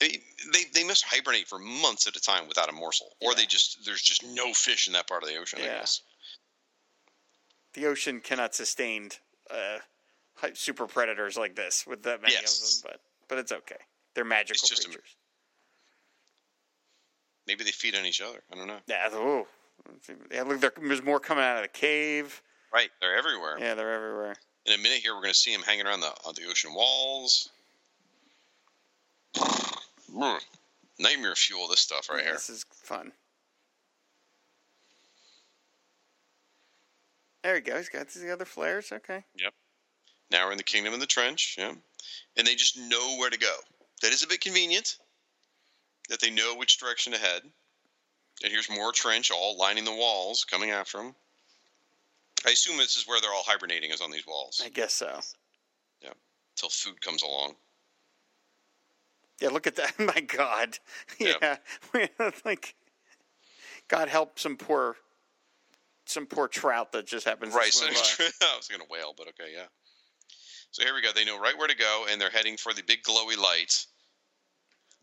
They, 0.00 0.18
they 0.52 0.64
they 0.74 0.84
must 0.84 1.04
hibernate 1.04 1.46
for 1.46 1.58
months 1.60 2.06
at 2.08 2.16
a 2.16 2.20
time 2.20 2.48
without 2.48 2.68
a 2.68 2.72
morsel, 2.72 3.10
or 3.20 3.34
they 3.34 3.46
just 3.46 3.84
there's 3.84 4.02
just 4.02 4.24
no 4.24 4.52
fish 4.52 4.88
in 4.88 4.94
that 4.94 5.06
part 5.06 5.22
of 5.22 5.28
the 5.28 5.36
ocean. 5.36 5.60
I 5.62 5.66
guess. 5.66 6.00
The 7.74 7.86
ocean 7.86 8.20
cannot 8.20 8.54
sustain 8.54 9.10
uh, 9.50 9.78
super 10.54 10.86
predators 10.86 11.36
like 11.36 11.54
this 11.54 11.86
with 11.86 12.02
that 12.02 12.20
many 12.20 12.34
Yes. 12.34 12.58
of 12.58 12.82
them, 12.82 12.90
but 12.92 13.28
but 13.28 13.38
it's 13.38 13.52
okay. 13.52 13.76
They're 14.14 14.24
magical 14.24 14.66
creatures. 14.68 14.98
Maybe 17.46 17.64
they 17.64 17.70
feed 17.70 17.94
on 17.96 18.06
each 18.06 18.20
other. 18.20 18.38
I 18.52 18.56
don't 18.56 18.66
know. 18.66 18.78
Yeah. 18.86 19.14
Ooh. 19.14 19.46
Yeah. 20.30 20.42
Look, 20.42 20.60
there's 20.80 21.02
more 21.02 21.20
coming 21.20 21.44
out 21.44 21.56
of 21.56 21.62
the 21.62 21.68
cave. 21.68 22.40
Right, 22.72 22.90
they're 23.00 23.16
everywhere. 23.16 23.58
Yeah, 23.58 23.74
they're 23.74 23.92
everywhere. 23.92 24.34
In 24.64 24.74
a 24.74 24.78
minute 24.78 24.98
here, 24.98 25.14
we're 25.14 25.22
going 25.22 25.34
to 25.34 25.38
see 25.38 25.52
them 25.52 25.62
hanging 25.62 25.86
around 25.86 26.00
the 26.00 26.12
on 26.24 26.34
the 26.34 26.48
ocean 26.48 26.72
walls. 26.72 27.50
Nightmare 30.98 31.34
fuel, 31.34 31.68
this 31.68 31.80
stuff 31.80 32.08
right 32.10 32.22
here. 32.22 32.32
This 32.32 32.48
is 32.48 32.64
fun. 32.70 33.12
There 37.42 37.56
he 37.56 37.60
goes. 37.60 37.78
He's 37.78 37.88
got 37.88 38.08
the 38.08 38.32
other 38.32 38.44
flares. 38.44 38.92
Okay. 38.92 39.24
Yep. 39.38 39.52
Now 40.30 40.46
we're 40.46 40.52
in 40.52 40.58
the 40.58 40.64
kingdom 40.64 40.94
of 40.94 41.00
the 41.00 41.06
trench. 41.06 41.56
Yeah. 41.58 41.72
And 42.36 42.46
they 42.46 42.54
just 42.54 42.78
know 42.78 43.16
where 43.18 43.30
to 43.30 43.38
go. 43.38 43.54
That 44.00 44.12
is 44.12 44.22
a 44.22 44.28
bit 44.28 44.40
convenient. 44.40 44.98
That 46.12 46.20
they 46.20 46.28
know 46.28 46.54
which 46.54 46.76
direction 46.78 47.14
to 47.14 47.18
head. 47.18 47.40
And 48.44 48.52
here's 48.52 48.68
more 48.68 48.92
trench, 48.92 49.30
all 49.30 49.56
lining 49.56 49.84
the 49.86 49.94
walls, 49.94 50.44
coming 50.44 50.70
after 50.70 50.98
them. 50.98 51.14
I 52.46 52.50
assume 52.50 52.76
this 52.76 52.96
is 52.98 53.08
where 53.08 53.18
they're 53.18 53.32
all 53.32 53.44
hibernating, 53.46 53.90
is 53.92 54.02
on 54.02 54.10
these 54.10 54.26
walls, 54.26 54.60
I 54.62 54.68
guess 54.68 54.92
so. 54.92 55.20
Yeah. 56.02 56.10
Until 56.56 56.68
food 56.68 57.00
comes 57.00 57.22
along. 57.22 57.54
Yeah, 59.40 59.48
look 59.48 59.66
at 59.66 59.76
that. 59.76 59.98
My 59.98 60.20
God. 60.20 60.78
Yeah. 61.18 61.56
like, 62.44 62.74
God 63.88 64.08
help 64.10 64.38
some 64.38 64.58
poor, 64.58 64.96
some 66.04 66.26
poor 66.26 66.46
trout 66.46 66.92
that 66.92 67.06
just 67.06 67.24
happens 67.26 67.54
Right. 67.54 67.66
to 67.66 67.72
So 67.72 67.86
swim 67.90 68.30
by. 68.40 68.46
I 68.48 68.56
was 68.58 68.68
going 68.68 68.82
to 68.82 68.86
wail, 68.90 69.14
but 69.16 69.28
okay, 69.28 69.50
yeah. 69.54 69.64
So 70.72 70.84
here 70.84 70.94
we 70.94 71.00
go. 71.00 71.08
They 71.14 71.24
know 71.24 71.40
right 71.40 71.56
where 71.56 71.68
to 71.68 71.76
go, 71.76 72.04
and 72.10 72.20
they're 72.20 72.28
heading 72.28 72.58
for 72.58 72.74
the 72.74 72.82
big 72.82 73.02
glowy 73.02 73.38
lights. 73.38 73.86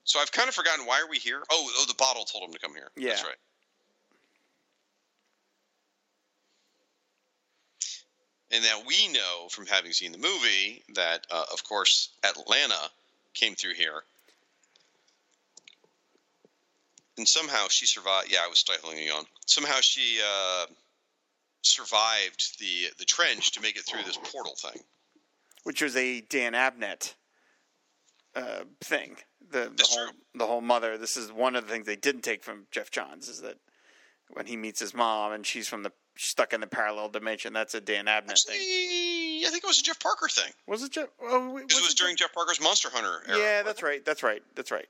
So 0.09 0.19
I've 0.19 0.31
kind 0.31 0.49
of 0.49 0.55
forgotten 0.55 0.87
why 0.87 0.99
are 1.01 1.07
we 1.07 1.19
here? 1.19 1.39
Oh, 1.51 1.69
oh, 1.77 1.85
the 1.87 1.93
bottle 1.93 2.23
told 2.23 2.43
them 2.43 2.53
to 2.53 2.59
come 2.59 2.73
here. 2.73 2.89
Yeah. 2.97 3.09
That's 3.09 3.23
right. 3.25 3.35
And 8.51 8.63
now 8.63 8.81
we 8.87 9.07
know 9.09 9.49
from 9.51 9.67
having 9.67 9.91
seen 9.91 10.11
the 10.11 10.17
movie 10.17 10.81
that, 10.95 11.27
uh, 11.29 11.43
of 11.53 11.63
course, 11.63 12.09
Atlanna 12.23 12.89
came 13.35 13.53
through 13.53 13.75
here. 13.75 14.01
And 17.19 17.27
somehow 17.27 17.67
she 17.69 17.85
survived. 17.85 18.31
Yeah, 18.31 18.39
I 18.43 18.47
was 18.47 18.57
stifling 18.57 18.97
a 18.97 19.01
yawn. 19.01 19.25
Somehow 19.45 19.79
she 19.81 20.19
uh, 20.25 20.65
survived 21.61 22.59
the 22.59 22.87
the 22.97 23.05
trench 23.05 23.51
to 23.51 23.61
make 23.61 23.77
it 23.77 23.83
through 23.83 24.01
this 24.07 24.17
portal 24.17 24.55
thing. 24.55 24.81
which 25.65 25.83
was 25.83 25.95
a 25.95 26.21
Dan 26.21 26.53
Abnett 26.53 27.13
uh, 28.35 28.61
thing. 28.81 29.17
The 29.51 29.71
the 29.75 29.85
whole 29.89 30.07
true. 30.07 30.15
the 30.35 30.45
whole 30.47 30.61
mother. 30.61 30.97
This 30.97 31.17
is 31.17 31.31
one 31.31 31.55
of 31.55 31.65
the 31.65 31.71
things 31.73 31.85
they 31.85 31.95
didn't 31.95 32.21
take 32.21 32.43
from 32.43 32.67
Geoff 32.71 32.91
Johns 32.91 33.27
is 33.27 33.41
that 33.41 33.57
when 34.31 34.45
he 34.45 34.55
meets 34.57 34.79
his 34.79 34.93
mom 34.93 35.31
and 35.31 35.45
she's 35.45 35.67
from 35.67 35.83
the 35.83 35.91
she's 36.15 36.29
stuck 36.31 36.53
in 36.53 36.61
the 36.61 36.67
parallel 36.67 37.09
dimension. 37.09 37.53
That's 37.53 37.73
a 37.73 37.81
Dan 37.81 38.05
Abnett 38.05 38.45
thing. 38.45 38.57
I 38.59 39.49
think 39.49 39.63
it 39.63 39.67
was 39.67 39.79
a 39.79 39.83
Jeff 39.83 39.99
Parker 39.99 40.27
thing. 40.27 40.51
Was 40.67 40.83
it 40.83 40.91
Jeff? 40.91 41.07
Oh, 41.21 41.55
Because 41.55 41.79
it 41.79 41.81
was 41.83 41.93
it 41.93 41.97
during 41.97 42.15
Jeff 42.15 42.33
Parker's 42.33 42.61
Monster 42.61 42.89
Hunter 42.91 43.23
era. 43.27 43.39
Yeah, 43.39 43.63
that's 43.63 43.81
right. 43.81 44.03
That's 44.05 44.21
right. 44.21 44.43
That's 44.55 44.69
right. 44.71 44.87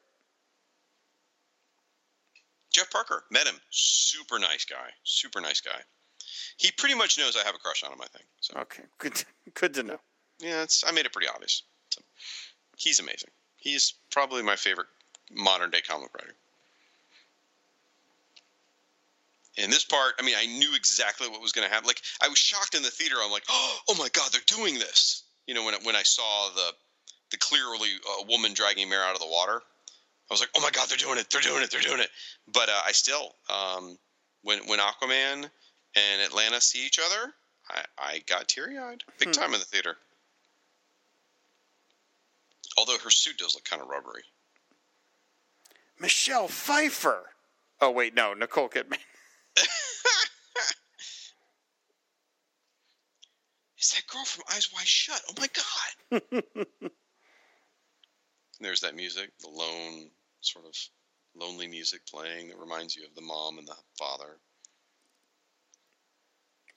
Jeff 2.72 2.92
Parker 2.92 3.24
met 3.32 3.48
him. 3.48 3.56
Super 3.70 4.40
nice 4.40 4.66
guy. 4.66 4.90
Super 5.04 5.42
nice 5.42 5.62
guy. 5.62 5.80
He 6.58 6.72
pretty 6.72 6.96
much 6.96 7.18
knows 7.18 7.36
I 7.36 7.46
have 7.46 7.56
a 7.56 7.60
crush 7.60 7.84
on 7.84 7.92
him. 7.94 8.00
I 8.02 8.08
think. 8.08 8.26
So 8.42 8.60
Okay, 8.60 8.84
good. 8.98 9.24
Good 9.56 9.74
to 9.76 9.84
know. 9.84 10.00
yeah, 10.40 10.62
it's, 10.64 10.84
I 10.86 10.92
made 10.92 11.06
it 11.06 11.12
pretty 11.14 11.28
obvious. 11.28 11.64
So, 11.90 12.02
he's 12.78 13.00
amazing. 13.00 13.30
He's 13.60 13.94
probably 14.10 14.42
my 14.42 14.56
favorite 14.56 14.88
modern 15.32 15.70
day 15.70 15.82
comic 15.82 16.14
writer. 16.14 16.34
In 19.58 19.70
this 19.70 19.84
part, 19.84 20.14
I 20.20 20.24
mean, 20.24 20.36
I 20.38 20.46
knew 20.46 20.74
exactly 20.74 21.28
what 21.28 21.42
was 21.42 21.52
going 21.52 21.68
to 21.68 21.74
happen. 21.74 21.86
Like, 21.86 22.02
I 22.22 22.30
was 22.30 22.38
shocked 22.38 22.76
in 22.76 22.84
the 22.84 22.90
theater. 22.90 23.16
I'm 23.22 23.32
like, 23.32 23.44
oh 23.50 23.96
my 23.98 24.08
god, 24.14 24.30
they're 24.32 24.42
doing 24.46 24.76
this. 24.76 25.24
You 25.48 25.54
know, 25.54 25.66
when 25.66 25.74
when 25.84 25.96
I 25.96 26.04
saw 26.04 26.50
the 26.56 26.74
the 27.32 27.38
clearly 27.38 27.90
uh, 28.10 28.24
woman 28.28 28.54
dragging 28.54 28.90
Mera 28.90 29.04
out 29.04 29.16
of 29.16 29.22
the 29.22 29.28
water, 29.28 29.62
I 30.30 30.34
was 30.34 30.40
like, 30.40 30.50
oh 30.56 30.62
my 30.62 30.70
god, 30.72 30.88
they're 30.90 30.98
doing 30.98 31.18
it, 31.18 31.30
they're 31.30 31.42
doing 31.42 31.64
it, 31.64 31.72
they're 31.72 31.82
doing 31.82 32.00
it. 32.00 32.10
But 32.54 32.70
uh, 32.70 32.82
I 32.86 32.92
still, 32.92 33.36
um, 33.50 33.98
when 34.44 34.60
when 34.68 34.80
Aquaman 34.80 35.50
and 35.96 36.32
Atlanna 36.32 36.62
see 36.62 36.86
each 36.86 37.00
other, 37.00 37.34
I, 37.70 37.84
I 37.98 38.24
got 38.28 38.48
teary 38.48 38.78
eyed, 38.78 39.04
big 39.18 39.34
time 39.34 39.54
in 39.54 39.60
the 39.60 39.66
theater. 39.66 39.98
Although 42.80 42.98
her 43.00 43.12
suit 43.12 43.38
does 43.38 43.56
look 43.56 43.66
kind 43.66 43.82
of 43.82 43.90
rubbery. 43.90 44.24
Michelle 46.00 46.48
Pfeiffer. 46.48 47.26
Oh 47.82 47.92
wait, 47.92 48.14
no, 48.16 48.34
Nicole 48.34 48.70
Kidman. 48.70 49.00
Is 53.78 53.92
that 53.92 54.08
girl 54.08 54.24
from 54.24 54.46
Eyes 54.56 54.72
Wide 54.74 54.88
Shut? 54.88 55.22
Oh 55.30 55.34
my 55.38 55.50
god! 55.52 56.92
There's 58.62 58.80
that 58.80 58.96
music, 58.96 59.32
the 59.42 59.50
lone 59.50 60.10
sort 60.40 60.64
of 60.66 60.74
lonely 61.36 61.68
music 61.68 62.06
playing 62.06 62.48
that 62.48 62.58
reminds 62.60 62.96
you 62.96 63.06
of 63.06 63.14
the 63.14 63.22
mom 63.22 63.58
and 63.58 63.68
the 63.68 63.76
father. 63.98 64.38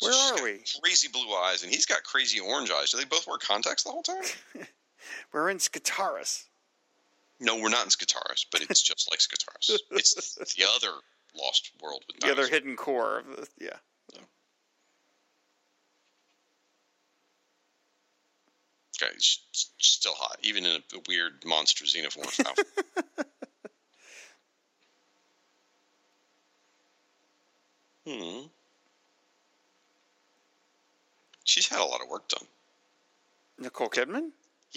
Where 0.00 0.12
She's 0.12 0.32
are 0.32 0.42
we? 0.42 0.64
Crazy 0.82 1.06
blue 1.06 1.32
eyes, 1.32 1.62
and 1.62 1.72
he's 1.72 1.86
got 1.86 2.02
crazy 2.02 2.40
orange 2.40 2.72
eyes. 2.72 2.90
Do 2.90 2.96
they 2.96 3.04
both 3.04 3.28
wear 3.28 3.38
contacts 3.38 3.84
the 3.84 3.90
whole 3.90 4.02
time? 4.02 4.24
We're 5.32 5.50
in 5.50 5.58
Skartaris. 5.58 6.44
No, 7.40 7.56
we're 7.56 7.70
not 7.70 7.84
in 7.84 7.90
Skartaris, 7.90 8.46
but 8.50 8.62
it's 8.62 8.82
just 8.82 9.10
like 9.10 9.18
Skartaris. 9.20 9.78
It's 9.90 10.54
the 10.54 10.64
other 10.76 10.94
lost 11.34 11.72
world 11.82 12.04
with 12.06 12.20
The 12.20 12.30
other 12.30 12.46
hidden 12.46 12.76
core 12.76 13.20
of 13.20 13.26
the 13.26 13.48
yeah. 13.60 13.76
Okay, 19.02 19.12
she's 19.18 19.70
still 19.78 20.14
hot, 20.14 20.38
even 20.42 20.64
in 20.64 20.72
a, 20.72 20.96
a 20.96 21.00
weird 21.08 21.44
monster 21.44 21.84
xenomorph 21.84 22.38
outfit. 22.46 22.66
hmm. 28.06 28.46
She's 31.44 31.66
had 31.66 31.80
a 31.80 31.84
lot 31.84 32.00
of 32.00 32.08
work 32.08 32.28
done. 32.28 32.46
Nicole 33.58 33.88
Kidman. 33.88 34.30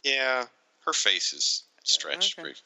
Yeah, 0.03 0.45
her 0.85 0.93
face 0.93 1.33
is 1.33 1.63
stretched. 1.83 2.37
Okay, 2.39 2.49
right. 2.49 2.61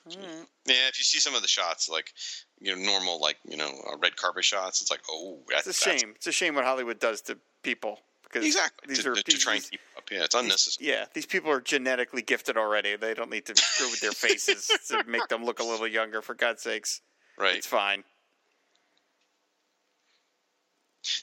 Yeah, 0.65 0.87
if 0.87 0.97
you 0.99 1.03
see 1.03 1.19
some 1.19 1.35
of 1.35 1.41
the 1.41 1.47
shots, 1.47 1.89
like 1.89 2.13
you 2.59 2.75
know, 2.75 2.81
normal, 2.81 3.19
like 3.21 3.37
you 3.47 3.57
know, 3.57 3.69
uh, 3.91 3.97
red 3.97 4.15
carpet 4.15 4.45
shots, 4.45 4.81
it's 4.81 4.91
like, 4.91 5.01
oh, 5.09 5.39
that's 5.49 5.67
It's 5.67 5.81
a 5.81 5.85
that's- 5.85 6.01
shame. 6.01 6.13
It's 6.15 6.27
a 6.27 6.31
shame 6.31 6.55
what 6.55 6.65
Hollywood 6.65 6.99
does 6.99 7.21
to 7.23 7.37
people 7.63 7.99
because 8.23 8.45
Exactly. 8.45 8.87
these 8.87 9.03
to, 9.03 9.11
are 9.11 9.15
to, 9.15 9.23
to 9.23 9.37
try 9.37 9.55
and 9.55 9.63
keep 9.69 9.79
up. 9.97 10.03
Yeah, 10.11 10.23
it's 10.23 10.35
unnecessary. 10.35 10.89
yeah, 10.89 11.05
these 11.13 11.25
people 11.25 11.51
are 11.51 11.61
genetically 11.61 12.21
gifted 12.21 12.57
already. 12.57 12.95
They 12.95 13.13
don't 13.13 13.29
need 13.29 13.45
to 13.47 13.55
screw 13.55 13.89
with 13.89 13.99
their 14.01 14.11
faces 14.11 14.67
to 14.89 15.03
make 15.07 15.27
them 15.27 15.43
look 15.45 15.59
a 15.59 15.63
little 15.63 15.87
younger. 15.87 16.21
For 16.21 16.33
God's 16.35 16.61
sakes, 16.63 17.01
Right. 17.37 17.55
it's 17.55 17.67
fine. 17.67 18.03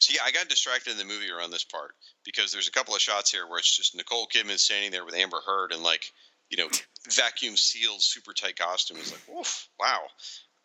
So 0.01 0.15
yeah, 0.15 0.21
I 0.25 0.31
got 0.31 0.49
distracted 0.49 0.93
in 0.93 0.99
the 0.99 1.05
movie 1.05 1.31
around 1.31 1.51
this 1.51 1.65
part 1.65 1.95
because 2.25 2.53
there's 2.53 2.69
a 2.69 2.73
couple 2.73 2.95
of 2.95 3.01
shots 3.01 3.31
here 3.31 3.47
where 3.49 3.59
it's 3.59 3.77
just 3.77 3.95
Nicole 3.95 4.27
Kidman 4.27 4.59
standing 4.59 4.91
there 4.91 5.05
with 5.05 5.15
Amber 5.15 5.41
Heard 5.45 5.73
and 5.73 5.83
like 5.83 6.13
you 6.51 6.57
know 6.57 6.69
vacuum 7.11 7.57
sealed, 7.57 8.03
super 8.03 8.33
tight 8.33 8.57
costume. 8.57 8.99
It's 8.99 9.13
like, 9.13 9.39
oof, 9.39 9.69
wow. 9.81 10.01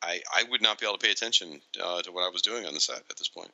I 0.02 0.22
I 0.34 0.44
would 0.50 0.62
not 0.62 0.80
be 0.80 0.86
able 0.86 0.98
to 0.98 1.06
pay 1.06 1.12
attention 1.12 1.62
uh, 1.82 2.02
to 2.02 2.12
what 2.12 2.24
I 2.26 2.30
was 2.30 2.42
doing 2.42 2.66
on 2.66 2.74
the 2.74 2.80
set 2.80 3.04
at 3.10 3.18
this 3.18 3.28
point. 3.30 3.52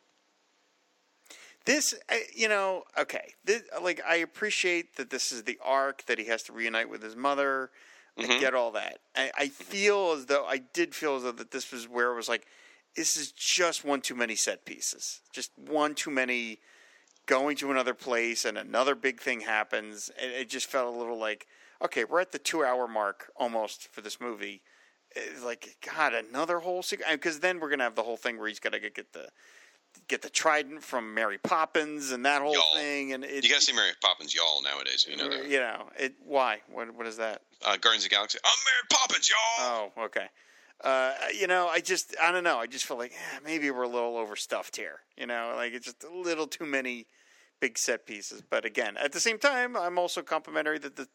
This, 1.66 1.94
I- 2.10 2.24
you 2.34 2.48
know, 2.48 2.84
okay. 2.98 3.34
This, 3.44 3.64
like, 3.82 4.02
I 4.08 4.16
appreciate 4.18 4.96
that 4.96 5.10
this 5.10 5.34
is 5.34 5.44
the 5.44 5.60
arc 5.62 6.06
that 6.06 6.18
he 6.18 6.26
has 6.26 6.44
to 6.44 6.54
reunite 6.54 6.90
with 6.90 7.04
his 7.04 7.16
mother. 7.16 7.72
I 8.18 8.24
Mhm. 8.24 8.40
get 8.40 8.56
all 8.56 8.72
that. 8.72 9.02
I, 9.16 9.32
I 9.38 9.48
feel 9.50 10.14
as 10.14 10.26
though 10.28 10.46
I 10.46 10.58
did 10.60 10.96
feel 10.96 11.18
as 11.18 11.24
though 11.24 11.34
that 11.34 11.52
this 11.52 11.72
was 11.72 11.88
where 11.88 12.12
it 12.12 12.16
was 12.16 12.30
like, 12.30 12.48
this 12.98 13.16
is 13.16 13.32
just 13.32 13.86
one 13.86 14.02
too 14.02 14.16
many 14.16 14.36
set 14.36 14.66
pieces. 14.66 15.22
Just 15.32 15.52
one 15.56 15.96
too 15.96 16.10
many 16.12 16.60
going 17.28 17.56
to 17.58 17.70
another 17.72 17.94
place 17.94 18.44
and 18.44 18.58
another 18.58 18.96
big 18.96 19.22
thing 19.22 19.42
happens. 19.42 20.10
And 20.22 20.32
it 20.32 20.50
just 20.50 20.66
felt 20.66 20.94
a 20.94 20.98
little 20.98 21.18
like, 21.18 21.46
okay, 21.84 22.04
we're 22.04 22.20
at 22.22 22.32
the 22.32 22.40
two 22.40 22.64
hour 22.66 22.88
mark 22.88 23.32
almost 23.36 23.88
for 23.94 24.02
this 24.02 24.20
movie. 24.20 24.62
it's 25.16 25.44
like 25.44 25.78
God, 25.96 26.14
another 26.14 26.60
whole 26.60 26.82
sequence. 26.82 27.12
Because 27.12 27.40
then 27.40 27.60
we're 27.60 27.70
gonna 27.70 27.84
have 27.84 27.96
the 27.96 28.04
whole 28.04 28.18
thing 28.18 28.38
where 28.40 28.48
he's 28.48 28.60
got 28.60 28.74
to 28.74 28.80
get 28.80 29.14
the 29.14 29.28
get 30.08 30.22
the 30.22 30.30
trident 30.30 30.84
from 30.84 31.14
Mary 31.14 31.38
Poppins 31.38 32.12
and 32.12 32.26
that 32.26 32.42
whole 32.42 32.54
Y'all. 32.54 32.76
thing. 32.76 33.14
And 33.14 33.24
it, 33.24 33.44
You 33.44 33.50
got 33.50 33.60
to 33.60 33.66
see 33.66 33.74
Mary 33.74 33.92
Poppins, 34.02 34.34
y'all 34.34 34.62
nowadays. 34.64 35.06
You 35.10 35.18
know 35.18 35.30
that. 35.30 35.48
you 35.48 35.60
know 35.60 35.90
it. 35.98 36.16
Why? 36.26 36.62
What? 36.72 36.94
What 36.96 37.08
is 37.08 37.18
that? 37.18 37.42
Uh, 37.64 37.78
Guardians 37.78 38.06
of 38.06 38.10
the 38.10 38.16
Galaxy. 38.16 38.40
I'm 38.44 38.52
Mary 38.66 39.00
Poppins, 39.02 39.30
y'all. 39.30 39.92
Oh, 39.98 40.04
okay. 40.06 40.28
Uh, 40.84 41.14
you 41.38 41.48
know, 41.48 41.68
I 41.68 41.80
just, 41.80 42.16
I 42.22 42.32
don't 42.32 42.44
know. 42.44 42.58
I 42.60 42.68
just 42.68 42.86
feel 42.86 42.98
like 42.98 43.12
eh, 43.12 43.40
maybe 43.44 43.72
we're 43.72 43.84
a 43.84 43.90
little 43.90 44.18
overstuffed 44.18 44.76
here. 44.76 45.00
You 45.18 45.26
know, 45.26 45.54
like 45.56 45.74
it's 45.74 45.86
just 45.86 46.04
a 46.04 46.10
little 46.10 46.48
too 46.48 46.66
many 46.66 47.08
big 47.60 47.78
set 47.78 48.06
pieces. 48.06 48.42
But 48.48 48.66
again, 48.66 48.98
at 48.98 49.12
the 49.12 49.20
same 49.20 49.40
time, 49.40 49.76
I'm 49.76 49.98
also 49.98 50.22
complimentary 50.22 50.78
that 50.80 50.96
the, 50.96 51.08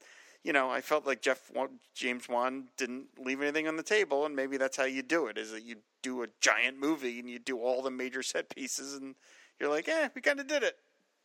you 0.43 0.53
know, 0.53 0.71
I 0.71 0.81
felt 0.81 1.07
like 1.07 1.23
Jeff 1.23 1.51
James 1.95 2.29
Wan 2.29 2.65
didn't 2.77 3.07
leave 3.19 3.41
anything 3.41 3.69
on 3.69 3.77
the 3.77 3.83
table, 3.83 4.27
and 4.27 4.35
maybe 4.35 4.57
that's 4.57 4.77
how 4.77 4.85
you 4.85 5.03
do 5.03 5.27
it: 5.29 5.39
is 5.39 5.53
that 5.53 5.65
you 5.65 5.77
do 6.03 6.25
a 6.25 6.27
giant 6.41 6.81
movie 6.81 7.21
and 7.21 7.31
you 7.31 7.39
do 7.39 7.59
all 7.59 7.83
the 7.83 7.91
major 7.91 8.23
set 8.23 8.51
pieces, 8.51 8.95
and 8.95 9.15
you're 9.61 9.71
like, 9.71 9.89
eh, 9.89 10.09
we 10.15 10.21
kind 10.21 10.41
of 10.41 10.49
did 10.49 10.65
it. 10.65 10.75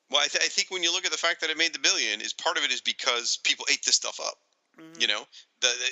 Well, 0.10 0.22
I, 0.22 0.28
th- 0.28 0.44
I 0.44 0.48
think 0.48 0.70
when 0.70 0.84
you 0.84 0.94
look 0.94 1.06
at 1.06 1.12
the 1.12 1.18
fact 1.18 1.42
that 1.42 1.50
it 1.50 1.58
made 1.58 1.74
the 1.74 1.80
billion, 1.80 2.22
is 2.22 2.32
part 2.34 2.58
of 2.58 2.64
it 2.64 2.72
is 2.72 2.82
because 2.82 3.40
people 3.44 3.66
ate 3.70 3.84
this 3.84 3.96
stuff 3.96 4.20
up. 4.24 4.36
Mm-hmm. 4.80 5.02
You 5.02 5.08
know, 5.08 5.28
the, 5.62 5.68
the 5.68 5.90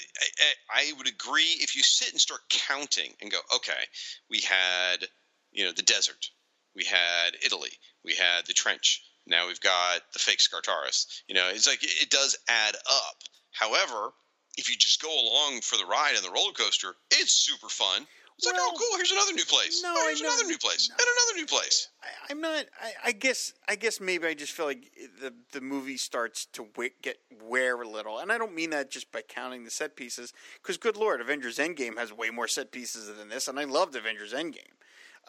I, 0.69 0.89
I 0.89 0.93
would 0.97 1.07
agree 1.07 1.57
if 1.59 1.75
you 1.75 1.83
sit 1.83 2.11
and 2.11 2.21
start 2.21 2.41
counting 2.49 3.13
and 3.21 3.31
go, 3.31 3.39
okay, 3.55 3.83
we 4.29 4.39
had 4.41 5.07
you 5.51 5.65
know 5.65 5.71
the 5.71 5.81
desert, 5.81 6.29
we 6.75 6.83
had 6.83 7.35
Italy, 7.43 7.71
we 8.03 8.13
had 8.13 8.45
the 8.45 8.53
trench. 8.53 9.01
Now 9.27 9.47
we've 9.47 9.61
got 9.61 10.01
the 10.13 10.19
fake 10.19 10.39
Skartaris. 10.39 11.21
You 11.27 11.35
know, 11.35 11.49
it's 11.49 11.67
like 11.67 11.79
it 11.81 12.09
does 12.11 12.37
add 12.47 12.75
up. 12.75 13.17
However, 13.51 14.13
if 14.57 14.69
you 14.69 14.75
just 14.77 15.01
go 15.01 15.09
along 15.09 15.61
for 15.61 15.77
the 15.77 15.85
ride 15.85 16.15
on 16.15 16.23
the 16.23 16.31
roller 16.31 16.53
coaster, 16.53 16.95
it's 17.11 17.31
super 17.31 17.69
fun. 17.69 18.05
It's 18.37 18.45
like, 18.45 18.55
oh, 18.57 18.73
cool. 18.77 18.97
Here's 18.97 19.11
another 19.11 19.31
new 19.33 19.45
place. 19.45 19.81
no, 19.81 19.93
oh, 19.95 20.07
here's 20.07 20.19
another 20.19 20.43
new 20.45 20.57
place, 20.57 20.89
and 20.89 20.99
another 20.99 21.39
new 21.39 21.45
place. 21.45 21.87
I, 22.03 22.07
I'm 22.31 22.41
not. 22.41 22.65
I, 22.81 22.91
I 23.05 23.11
guess. 23.13 23.53
I 23.67 23.75
guess 23.75 24.01
maybe 24.01 24.27
I 24.27 24.33
just 24.33 24.51
feel 24.51 24.65
like 24.65 24.91
the 25.21 25.33
the 25.53 25.61
movie 25.61 25.95
starts 25.97 26.45
to 26.47 26.63
wi- 26.75 26.91
get 27.01 27.17
wear 27.41 27.81
a 27.81 27.87
little, 27.87 28.19
and 28.19 28.31
I 28.31 28.37
don't 28.37 28.53
mean 28.53 28.71
that 28.71 28.91
just 28.91 29.09
by 29.11 29.21
counting 29.21 29.63
the 29.63 29.71
set 29.71 29.95
pieces. 29.95 30.33
Because 30.61 30.77
good 30.77 30.97
lord, 30.97 31.21
Avengers 31.21 31.57
Endgame 31.59 31.97
has 31.97 32.11
way 32.11 32.29
more 32.29 32.47
set 32.49 32.71
pieces 32.73 33.07
than 33.15 33.29
this, 33.29 33.47
and 33.47 33.57
I 33.57 33.63
loved 33.63 33.95
Avengers 33.95 34.33
Endgame. 34.33 34.73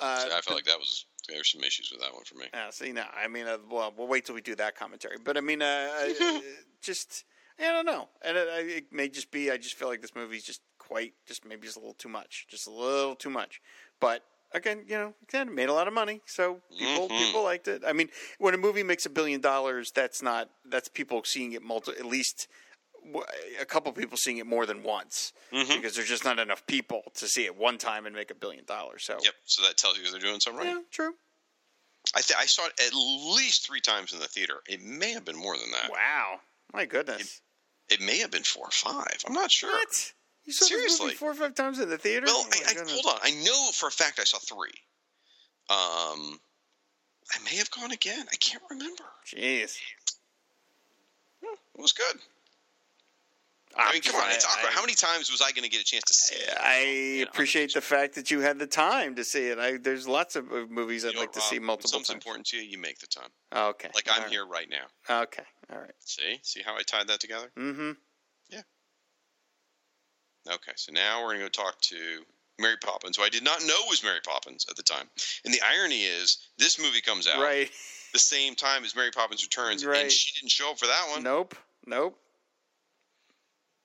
Uh, 0.01 0.19
So 0.19 0.27
I 0.37 0.41
felt 0.41 0.57
like 0.57 0.65
that 0.65 0.79
was 0.79 1.07
there 1.29 1.39
were 1.39 1.45
some 1.45 1.63
issues 1.63 1.91
with 1.93 2.01
that 2.01 2.13
one 2.13 2.25
for 2.25 2.35
me. 2.37 2.47
uh, 2.55 2.71
see, 2.73 2.91
now 2.93 3.09
I 3.17 3.29
mean, 3.29 3.47
uh, 3.47 3.59
well, 3.71 3.95
we'll 3.97 4.09
wait 4.09 4.25
till 4.27 4.35
we 4.35 4.41
do 4.41 4.57
that 4.57 4.77
commentary. 4.77 5.17
But 5.23 5.37
I 5.37 5.41
mean, 5.43 5.63
uh, 5.63 5.91
I- 5.93 6.43
just 6.83 7.25
I 7.59 7.63
don't 7.73 7.87
know, 7.87 8.09
and 8.23 8.37
it, 8.37 8.49
it 8.69 8.85
may 8.93 9.09
just 9.09 9.31
be 9.31 9.51
I 9.53 9.57
just 9.59 9.77
feel 9.77 9.87
like 9.89 10.03
this 10.03 10.15
movie's 10.17 10.43
just 10.45 10.61
quite 10.87 11.15
just 11.27 11.45
maybe 11.45 11.67
just 11.67 11.77
a 11.77 11.81
little 11.81 11.95
too 11.95 12.09
much, 12.09 12.47
just 12.49 12.67
a 12.67 12.71
little 12.71 13.15
too 13.15 13.31
much. 13.31 13.61
But 14.01 14.23
again, 14.53 14.85
you 14.87 14.97
know, 14.97 15.15
again, 15.29 15.49
it 15.49 15.55
made 15.55 15.69
a 15.69 15.73
lot 15.73 15.89
of 15.89 15.95
money, 15.95 16.21
so 16.27 16.61
people 16.79 17.09
Mhm. 17.09 17.19
people 17.19 17.43
liked 17.43 17.69
it. 17.69 17.83
I 17.87 17.93
mean, 17.93 18.11
when 18.39 18.55
a 18.55 18.59
movie 18.59 18.83
makes 18.83 19.07
a 19.07 19.11
billion 19.11 19.41
dollars, 19.41 19.91
that's 19.93 20.23
not 20.23 20.51
that's 20.65 20.89
people 20.89 21.23
seeing 21.25 21.53
it 21.53 21.63
multi 21.63 21.93
at 21.93 22.05
least 22.07 22.49
a 23.61 23.65
couple 23.65 23.93
people 23.93 24.17
seeing 24.17 24.39
it 24.39 24.47
more 24.47 24.67
than 24.67 24.83
once 24.83 25.33
Mhm. 25.53 25.77
because 25.77 25.95
there's 25.95 26.09
just 26.09 26.25
not 26.25 26.39
enough 26.41 26.67
people 26.67 27.03
to 27.15 27.29
see 27.29 27.45
it 27.45 27.55
one 27.55 27.79
time 27.79 28.05
and 28.05 28.15
make 28.17 28.31
a 28.33 28.35
billion 28.35 28.65
dollars. 28.65 29.05
So 29.05 29.19
Yep. 29.23 29.35
So 29.45 29.63
that 29.63 29.77
tells 29.77 29.97
you 29.99 30.11
they're 30.11 30.19
doing 30.19 30.41
something 30.41 30.59
right. 30.67 30.75
yeah, 30.75 30.83
true. 30.91 31.17
I 32.15 32.21
th- 32.21 32.39
I 32.39 32.47
saw 32.47 32.67
it 32.67 32.81
at 32.81 32.95
least 32.95 33.67
three 33.67 33.81
times 33.81 34.13
in 34.13 34.19
the 34.21 34.29
theater. 34.29 34.63
It 34.69 34.81
may 34.81 35.13
have 35.13 35.25
been 35.25 35.37
more 35.37 35.57
than 35.57 35.71
that. 35.73 35.91
Wow, 35.91 36.41
my 36.73 36.85
goodness. 36.85 37.41
It 37.89 38.01
may 38.01 38.19
have 38.19 38.31
been 38.33 38.43
four 38.43 38.67
or 38.67 38.71
five. 38.73 39.19
I'm 39.27 39.33
not 39.33 39.53
sure. 39.53 39.71
What? 39.71 40.13
You 40.47 40.53
saw 40.53 40.65
this 40.65 40.69
Seriously. 40.69 41.07
movie 41.07 41.17
four 41.17 41.31
or 41.33 41.35
five 41.35 41.55
times 41.55 41.79
in 41.81 41.89
the 41.89 41.99
theater? 41.99 42.27
Well, 42.27 42.45
Oh 42.47 42.51
I, 42.67 42.71
I, 42.73 42.85
hold 42.89 43.07
on. 43.07 43.19
I 43.23 43.31
know 43.45 43.71
for 43.73 43.89
a 43.89 43.93
fact 43.93 44.21
I 44.21 44.25
saw 44.25 44.39
three. 44.39 44.71
Um, 45.69 46.39
I 47.35 47.43
may 47.45 47.57
have 47.57 47.71
gone 47.73 47.91
again. 47.91 48.25
I 48.33 48.37
can't 48.37 48.63
remember. 48.71 49.03
Jeez. 49.27 49.77
It 51.43 51.81
was 51.83 51.93
good. 51.93 52.17
I 53.79 53.93
mean, 53.93 54.01
come 54.01 54.15
on, 54.17 54.31
it's 54.31 54.47
awkward. 54.47 54.73
How 54.73 54.81
many 54.81 54.95
times 54.95 55.31
was 55.31 55.43
I 55.43 55.51
going 55.53 55.65
to 55.65 55.69
get 55.69 55.83
a 55.83 55.85
chance 55.85 56.05
to 56.05 56.15
see 56.15 56.37
it? 56.37 56.55
I 56.59 57.27
appreciate 57.29 57.75
the 57.75 57.83
fact 57.83 58.15
that 58.15 58.31
you 58.31 58.41
had 58.41 58.59
the 58.59 58.67
time 58.67 59.15
to 59.17 59.25
see 59.25 59.49
it. 59.49 59.59
I, 59.59 59.77
there's 59.77 60.09
lots 60.09 60.35
of 60.35 60.47
movies 60.71 61.05
I'd 61.05 61.09
You 61.09 61.15
know 61.17 61.21
like 61.21 61.29
what, 61.31 61.35
to 61.35 61.41
Rob? 61.41 61.49
see 61.51 61.59
multiple 61.59 61.91
something's 61.91 62.09
times. 62.09 62.17
important 62.25 62.47
to 62.47 62.57
you, 62.57 62.63
you 62.63 62.79
make 62.79 62.99
the 63.01 63.07
time. 63.07 63.29
Okay. 63.55 63.91
Like 63.95 64.09
I'm 64.11 64.31
here 64.31 64.47
right 64.47 64.69
now. 64.71 65.21
Okay. 65.25 65.43
All 65.71 65.79
right. 65.79 65.93
See, 66.01 66.39
see 66.43 66.63
how 66.65 66.75
I 66.75 66.83
tied 66.85 67.09
that 67.09 67.21
together? 67.21 67.51
Mm-hmm. 67.59 67.91
Okay, 70.49 70.73
so 70.77 70.93
now 70.93 71.21
we're 71.23 71.35
going 71.35 71.39
to 71.41 71.45
go 71.45 71.49
talk 71.65 71.81
to 71.83 71.97
Mary 72.59 72.77
Poppins, 72.83 73.17
who 73.17 73.23
I 73.23 73.29
did 73.29 73.43
not 73.45 73.61
know 73.67 73.75
was 73.89 74.03
Mary 74.05 74.21
Poppins 74.25 74.65
at 74.71 74.77
the 74.77 74.83
time. 74.83 75.09
And 75.45 75.53
the 75.53 75.61
irony 75.67 76.05
is, 76.05 76.39
this 76.59 76.79
movie 76.81 77.01
comes 77.01 77.27
out 77.27 77.41
Right. 77.43 77.71
the 78.13 78.19
same 78.19 78.55
time 78.55 78.85
as 78.85 78.95
Mary 78.95 79.11
Poppins 79.11 79.43
Returns, 79.43 79.85
Right. 79.85 80.03
and 80.03 80.11
she 80.13 80.39
didn't 80.41 80.51
show 80.53 80.71
up 80.71 80.79
for 80.79 80.87
that 80.87 81.09
one. 81.11 81.23
Nope. 81.23 81.55
Nope. 81.87 82.19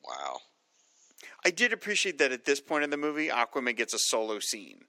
Wow. 0.04 0.40
I 1.46 1.50
did 1.52 1.74
appreciate 1.74 2.18
that 2.20 2.32
at 2.32 2.46
this 2.46 2.62
point 2.62 2.84
in 2.84 2.90
the 2.92 2.98
movie, 2.98 3.28
Aquaman 3.30 3.76
gets 3.76 3.94
a 3.94 4.00
solo 4.00 4.40
scene. 4.40 4.86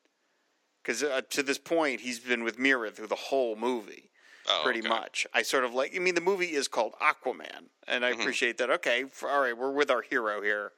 Because 0.83 1.03
uh, 1.03 1.23
to 1.31 1.43
this 1.43 1.59
point, 1.59 2.01
he's 2.01 2.19
been 2.19 2.45
with 2.45 2.59
Mera 2.59 2.91
through 2.91 3.07
the 3.07 3.15
whole 3.15 3.57
movie. 3.57 4.11
Oh, 4.49 4.61
pretty 4.65 4.81
okay. 4.81 4.89
much. 4.89 5.25
I 5.33 5.43
sort 5.43 5.63
of 5.65 5.73
like. 5.73 5.95
I 5.95 6.01
mean, 6.01 6.17
the 6.17 6.21
movie 6.21 6.53
is 6.53 6.67
called 6.67 6.95
Aquaman, 7.01 7.67
and 7.87 8.05
I 8.05 8.13
Mhm. 8.13 8.21
appreciate 8.21 8.59
that. 8.59 8.71
Okay, 8.71 9.05
for, 9.05 9.31
all 9.31 9.41
right, 9.43 9.57
we're 9.57 9.71
with 9.71 9.89
our 9.89 10.03
hero 10.03 10.43
here. 10.43 10.73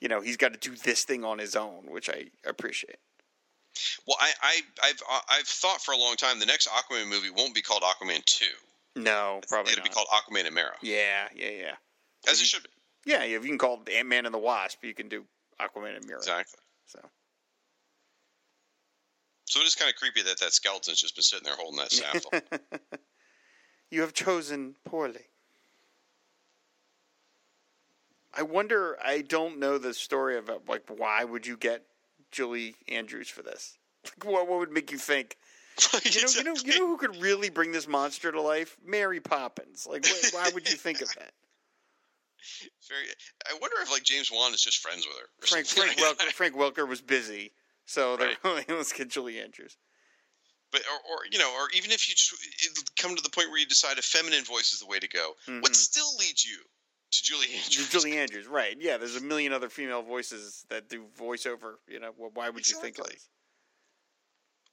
You 0.00 0.08
know, 0.08 0.20
he's 0.20 0.36
got 0.36 0.52
to 0.52 0.58
do 0.58 0.76
this 0.76 1.04
thing 1.04 1.24
on 1.24 1.38
his 1.38 1.56
own, 1.56 1.84
which 1.88 2.08
I 2.08 2.26
appreciate. 2.46 2.98
Well, 4.06 4.16
I, 4.20 4.30
I, 4.42 4.60
I've, 4.84 5.02
uh, 5.10 5.20
I've 5.30 5.46
thought 5.46 5.80
for 5.82 5.92
a 5.92 5.96
long 5.96 6.16
time 6.16 6.38
the 6.40 6.46
next 6.46 6.68
Aquaman 6.68 7.08
movie 7.08 7.30
won't 7.30 7.54
be 7.54 7.62
called 7.62 7.82
Aquaman 7.82 8.24
Two. 8.24 8.46
No, 8.96 9.40
probably 9.48 9.72
It'll 9.72 9.82
not. 9.82 9.88
be 9.90 9.94
called 9.94 10.08
Aquaman 10.12 10.46
and 10.46 10.54
Mera, 10.54 10.72
yeah, 10.82 11.28
yeah, 11.34 11.50
yeah, 11.50 11.74
as 12.28 12.40
it 12.40 12.46
should 12.46 12.62
be. 12.64 12.70
yeah. 13.06 13.22
If 13.22 13.42
you 13.44 13.48
can 13.50 13.58
call 13.58 13.80
it 13.86 13.92
Ant 13.92 14.08
Man 14.08 14.24
and 14.26 14.34
the 14.34 14.38
Wasp, 14.38 14.82
you 14.84 14.94
can 14.94 15.08
do 15.08 15.24
Aquaman 15.60 15.96
and 15.96 16.04
Mera. 16.06 16.18
Exactly. 16.18 16.58
So 16.86 16.98
So 19.44 19.60
it 19.60 19.66
is 19.66 19.74
kind 19.76 19.88
of 19.90 19.96
creepy 19.96 20.22
that 20.22 20.40
that 20.40 20.52
skeleton's 20.52 21.00
just 21.00 21.14
been 21.14 21.22
sitting 21.22 21.44
there 21.44 21.56
holding 21.56 21.78
that 21.78 21.92
sapphire. 21.92 22.42
you 23.90 24.00
have 24.00 24.14
chosen 24.14 24.74
poorly. 24.84 25.26
I 28.34 28.42
wonder. 28.42 28.96
I 29.04 29.22
don't 29.22 29.58
know 29.58 29.78
the 29.78 29.94
story 29.94 30.36
of 30.36 30.48
it. 30.48 30.62
Like, 30.68 30.82
why 30.88 31.24
would 31.24 31.46
you 31.46 31.56
get 31.56 31.82
Julie 32.30 32.74
Andrews 32.88 33.28
for 33.28 33.42
this? 33.42 33.78
Like, 34.04 34.24
what 34.24 34.48
what 34.48 34.58
would 34.60 34.72
make 34.72 34.90
you 34.92 34.98
think? 34.98 35.36
You 36.04 36.22
know, 36.22 36.28
you 36.28 36.44
know, 36.44 36.54
you 36.64 36.78
know 36.78 36.86
who 36.88 36.96
could 36.96 37.16
really 37.22 37.50
bring 37.50 37.70
this 37.70 37.86
monster 37.86 38.32
to 38.32 38.40
life? 38.42 38.76
Mary 38.84 39.20
Poppins. 39.20 39.86
Like, 39.88 40.04
wh- 40.06 40.34
why 40.34 40.50
would 40.52 40.68
you 40.68 40.76
think 40.76 41.00
of 41.00 41.08
that? 41.14 41.30
Very, 42.88 43.04
I 43.48 43.56
wonder 43.60 43.76
if 43.82 43.90
like 43.90 44.02
James 44.02 44.30
Wan 44.32 44.52
is 44.52 44.60
just 44.62 44.78
friends 44.78 45.06
with 45.06 45.16
her. 45.16 45.46
Frank 45.46 45.66
Frank 45.66 45.98
Welker. 45.98 46.32
Frank 46.32 46.54
Welker 46.56 46.88
was 46.88 47.00
busy, 47.00 47.52
so 47.86 48.16
they're 48.18 48.32
Right. 48.44 48.68
let's 48.68 48.92
get 48.92 49.08
Julie 49.08 49.38
Andrews. 49.40 49.76
But 50.72 50.82
or, 50.92 51.12
or 51.12 51.18
you 51.30 51.38
know, 51.38 51.50
or 51.54 51.68
even 51.76 51.90
if 51.92 52.08
you 52.08 52.14
just, 52.14 52.96
come 52.96 53.14
to 53.14 53.22
the 53.22 53.30
point 53.30 53.48
where 53.50 53.58
you 53.58 53.66
decide 53.66 53.98
a 53.98 54.02
feminine 54.02 54.44
voice 54.44 54.72
is 54.72 54.80
the 54.80 54.86
way 54.86 54.98
to 54.98 55.08
go, 55.08 55.34
what 55.60 55.72
Mhm. 55.72 55.76
still 55.76 56.16
leads 56.18 56.44
you 56.44 56.58
to 57.10 57.22
Julie 57.22 57.46
Andrews? 57.54 57.88
Julie 57.88 58.18
Andrews, 58.18 58.46
right? 58.46 58.76
Yeah, 58.78 58.96
there's 58.96 59.16
a 59.16 59.20
million 59.20 59.52
other 59.52 59.68
female 59.68 60.02
voices 60.02 60.64
that 60.68 60.88
do 60.88 61.06
voiceover. 61.18 61.74
You 61.86 62.00
know, 62.00 62.12
well, 62.16 62.30
why 62.34 62.50
would 62.50 62.68
you 62.68 62.74
think 62.76 62.98
of 62.98 63.06
Exactly. 63.06 63.14
this? 63.14 63.28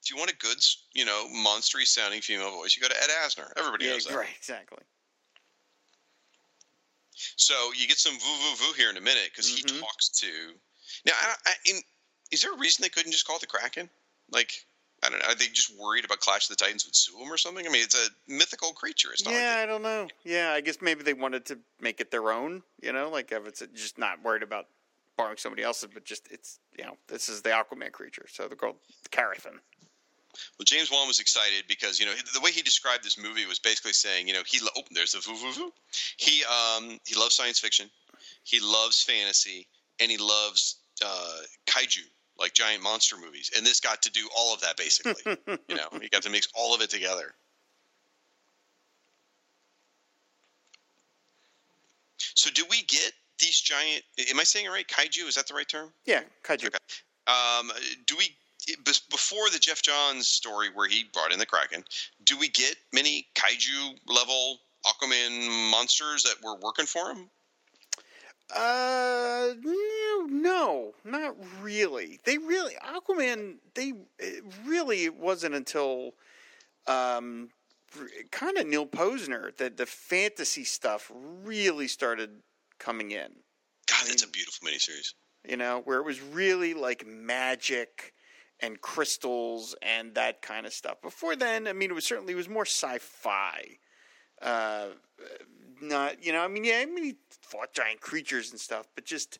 If 0.03 0.11
you 0.11 0.17
want 0.17 0.31
a 0.31 0.35
good, 0.37 0.57
you 0.93 1.05
know, 1.05 1.27
monstery 1.35 1.85
sounding 1.85 2.21
female 2.21 2.51
voice, 2.51 2.75
you 2.75 2.81
go 2.81 2.87
to 2.89 2.95
Ed 2.95 3.09
Asner. 3.25 3.51
Everybody 3.57 3.85
Yeah, 3.85 3.91
knows 3.93 4.05
that. 4.05 4.15
right, 4.15 4.29
exactly. 4.37 4.83
So 7.37 7.53
you 7.75 7.87
get 7.87 7.97
some 7.97 8.13
voo 8.13 8.19
voo 8.19 8.55
voo 8.55 8.73
here 8.73 8.89
in 8.89 8.97
a 8.97 9.01
minute 9.01 9.29
because 9.31 9.49
Mhm. 9.49 9.71
he 9.71 9.79
talks 9.79 10.09
to. 10.19 10.59
Now, 11.05 11.13
I, 11.15 11.35
I, 11.45 11.53
in, 11.65 11.81
is 12.31 12.41
there 12.41 12.53
a 12.53 12.57
reason 12.57 12.83
they 12.83 12.89
couldn't 12.89 13.11
just 13.13 13.25
call 13.25 13.37
it 13.37 13.39
the 13.39 13.47
Kraken? 13.47 13.89
Like, 14.29 14.51
I 15.05 15.09
don't 15.09 15.19
know. 15.19 15.25
Are 15.27 15.35
they 15.35 15.45
just 15.47 15.77
worried 15.77 16.05
about 16.05 16.19
Clash 16.19 16.49
of 16.49 16.57
the 16.57 16.63
Titans 16.63 16.85
would 16.85 16.95
sue 16.95 17.17
him 17.17 17.31
or 17.31 17.37
something? 17.37 17.65
I 17.65 17.69
mean, 17.69 17.83
it's 17.83 17.95
a 17.95 18.07
mythical 18.31 18.71
creature. 18.71 19.11
It's 19.11 19.23
not. 19.23 19.33
Yeah, 19.33 19.49
Like 19.49 19.57
I 19.57 19.65
don't 19.65 19.81
know. 19.83 20.07
Yeah, 20.23 20.51
I 20.51 20.61
guess 20.61 20.77
maybe 20.81 21.03
they 21.03 21.13
wanted 21.13 21.45
to 21.45 21.59
make 21.79 22.01
it 22.01 22.11
their 22.11 22.31
own. 22.31 22.63
You 22.81 22.93
know, 22.93 23.09
like 23.09 23.31
if 23.31 23.47
it's 23.47 23.63
just 23.73 23.97
not 23.97 24.23
worried 24.23 24.43
about 24.43 24.67
borrowing 25.17 25.37
somebody 25.37 25.63
else's, 25.63 25.89
but 25.93 26.05
just 26.05 26.27
it's 26.31 26.59
you 26.77 26.83
know 26.85 26.97
this 27.07 27.29
is 27.29 27.41
the 27.41 27.49
Aquaman 27.49 27.91
creature, 27.91 28.25
so 28.29 28.47
they're 28.47 28.57
called 28.57 28.77
Karathen. 29.11 29.59
Well, 30.59 30.65
James 30.65 30.91
Wan 30.91 31.07
was 31.07 31.19
excited 31.19 31.63
because 31.67 31.99
you 31.99 32.05
know 32.05 32.13
the 32.33 32.41
way 32.41 32.51
he 32.51 32.61
described 32.61 33.03
this 33.03 33.17
movie 33.17 33.45
was 33.45 33.59
basically 33.59 33.93
saying, 33.93 34.27
you 34.27 34.33
know, 34.33 34.41
he 34.45 34.59
oh, 34.77 34.81
there's 34.91 35.13
the 35.13 35.19
voo 35.19 35.35
voo 35.35 35.51
voo. 35.51 35.71
He 36.17 36.43
um 36.43 36.99
he 37.05 37.15
loves 37.15 37.35
science 37.35 37.59
fiction, 37.59 37.89
he 38.43 38.59
loves 38.59 39.01
fantasy, 39.01 39.67
and 39.99 40.11
he 40.11 40.17
loves 40.17 40.77
uh, 41.05 41.39
kaiju 41.67 42.03
like 42.39 42.53
giant 42.53 42.83
monster 42.83 43.15
movies. 43.17 43.51
And 43.55 43.65
this 43.65 43.79
got 43.79 44.01
to 44.03 44.11
do 44.11 44.27
all 44.37 44.53
of 44.53 44.61
that 44.61 44.77
basically. 44.77 45.37
you 45.67 45.75
know, 45.75 45.87
he 46.01 46.09
got 46.09 46.23
to 46.23 46.29
mix 46.29 46.47
all 46.55 46.73
of 46.73 46.81
it 46.81 46.89
together. 46.89 47.33
So, 52.35 52.49
do 52.51 52.63
we 52.69 52.81
get 52.83 53.13
these 53.39 53.59
giant? 53.59 54.03
Am 54.29 54.39
I 54.39 54.43
saying 54.43 54.65
it 54.65 54.69
right? 54.69 54.87
Kaiju 54.87 55.27
is 55.27 55.35
that 55.35 55.47
the 55.47 55.53
right 55.53 55.67
term? 55.67 55.91
Yeah, 56.05 56.21
kaiju. 56.43 56.67
Okay. 56.67 56.77
Um, 57.27 57.71
do 58.07 58.15
we 58.17 58.35
before 59.09 59.49
the 59.51 59.59
Geoff 59.59 59.81
Johns 59.81 60.27
story 60.27 60.69
where 60.73 60.87
he 60.87 61.05
brought 61.13 61.31
in 61.31 61.39
the 61.39 61.45
Kraken? 61.45 61.83
Do 62.23 62.37
we 62.37 62.49
get 62.49 62.75
many 62.93 63.27
kaiju 63.35 63.97
level 64.07 64.59
Aquaman 64.85 65.71
monsters 65.71 66.23
that 66.23 66.35
were 66.43 66.55
working 66.61 66.85
for 66.85 67.11
him? 67.11 67.29
Uh, 68.53 69.53
no, 69.63 70.27
no, 70.29 70.93
not 71.03 71.35
really. 71.61 72.19
They 72.25 72.37
really 72.37 72.73
Aquaman. 72.75 73.55
They 73.73 73.93
it 74.19 74.43
really 74.65 75.05
it 75.05 75.15
wasn't 75.15 75.55
until 75.55 76.13
um, 76.85 77.49
kind 78.31 78.57
of 78.57 78.67
Neal 78.67 78.85
Pozner 78.85 79.55
that 79.57 79.77
the 79.77 79.85
fantasy 79.85 80.63
stuff 80.63 81.11
really 81.43 81.87
started 81.87 82.41
coming 82.77 83.11
in. 83.11 83.31
God, 83.87 84.07
that's 84.07 84.23
a 84.23 84.29
beautiful 84.29 84.67
miniseries. 84.67 85.13
You 85.47 85.57
know, 85.57 85.81
where 85.85 85.97
it 85.97 86.05
was 86.05 86.21
really 86.21 86.73
like 86.73 87.05
magic 87.05 88.13
and 88.59 88.79
crystals 88.79 89.75
and 89.81 90.15
that 90.15 90.41
kind 90.41 90.65
of 90.65 90.73
stuff. 90.73 91.01
Before 91.01 91.35
then, 91.35 91.67
I 91.67 91.73
mean, 91.73 91.91
it 91.91 91.93
was 91.93 92.05
certainly 92.05 92.33
it 92.33 92.37
was 92.37 92.49
more 92.49 92.65
sci-fi. 92.65 93.77
Uh, 94.41 94.87
not 95.81 96.23
you 96.23 96.31
know, 96.31 96.41
I 96.41 96.47
mean, 96.47 96.63
yeah, 96.63 96.79
I 96.81 96.85
mean, 96.85 97.03
he 97.03 97.15
fought 97.41 97.73
giant 97.73 98.01
creatures 98.01 98.51
and 98.51 98.59
stuff, 98.59 98.87
but 98.95 99.05
just 99.05 99.39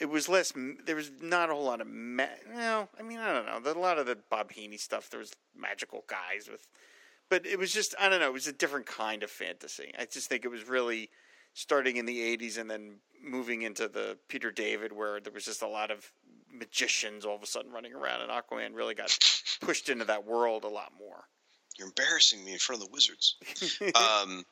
it 0.00 0.06
was 0.06 0.28
less. 0.28 0.52
There 0.86 0.96
was 0.96 1.10
not 1.20 1.50
a 1.50 1.54
whole 1.54 1.64
lot 1.64 1.80
of. 1.80 1.86
Ma- 1.86 2.26
no, 2.52 2.88
I 2.98 3.02
mean, 3.02 3.18
I 3.18 3.32
don't 3.32 3.46
know. 3.46 3.60
There, 3.60 3.74
a 3.74 3.78
lot 3.78 3.98
of 3.98 4.06
the 4.06 4.18
Bob 4.30 4.52
Haney 4.52 4.76
stuff. 4.76 5.08
There 5.08 5.20
was 5.20 5.32
magical 5.56 6.04
guys 6.08 6.48
with, 6.50 6.66
but 7.28 7.46
it 7.46 7.58
was 7.58 7.72
just 7.72 7.94
I 8.00 8.08
don't 8.08 8.20
know. 8.20 8.28
It 8.28 8.32
was 8.32 8.48
a 8.48 8.52
different 8.52 8.86
kind 8.86 9.22
of 9.22 9.30
fantasy. 9.30 9.92
I 9.98 10.06
just 10.06 10.28
think 10.28 10.44
it 10.44 10.50
was 10.50 10.68
really 10.68 11.10
starting 11.52 11.96
in 11.96 12.06
the 12.06 12.36
'80s 12.36 12.58
and 12.58 12.68
then 12.68 12.96
moving 13.22 13.62
into 13.62 13.88
the 13.88 14.18
Peter 14.28 14.50
David, 14.50 14.92
where 14.92 15.20
there 15.20 15.32
was 15.32 15.44
just 15.44 15.62
a 15.62 15.68
lot 15.68 15.90
of 15.90 16.10
magicians 16.52 17.24
all 17.24 17.36
of 17.36 17.42
a 17.42 17.46
sudden 17.46 17.72
running 17.72 17.94
around, 17.94 18.20
and 18.20 18.30
Aquaman 18.30 18.74
really 18.74 18.94
got 18.94 19.16
pushed 19.60 19.88
into 19.88 20.04
that 20.06 20.26
world 20.26 20.64
a 20.64 20.68
lot 20.68 20.92
more. 20.98 21.24
You're 21.78 21.88
embarrassing 21.88 22.44
me 22.44 22.52
in 22.52 22.58
front 22.58 22.82
of 22.82 22.88
the 22.88 22.92
wizards. 22.92 23.36
um, 23.94 24.44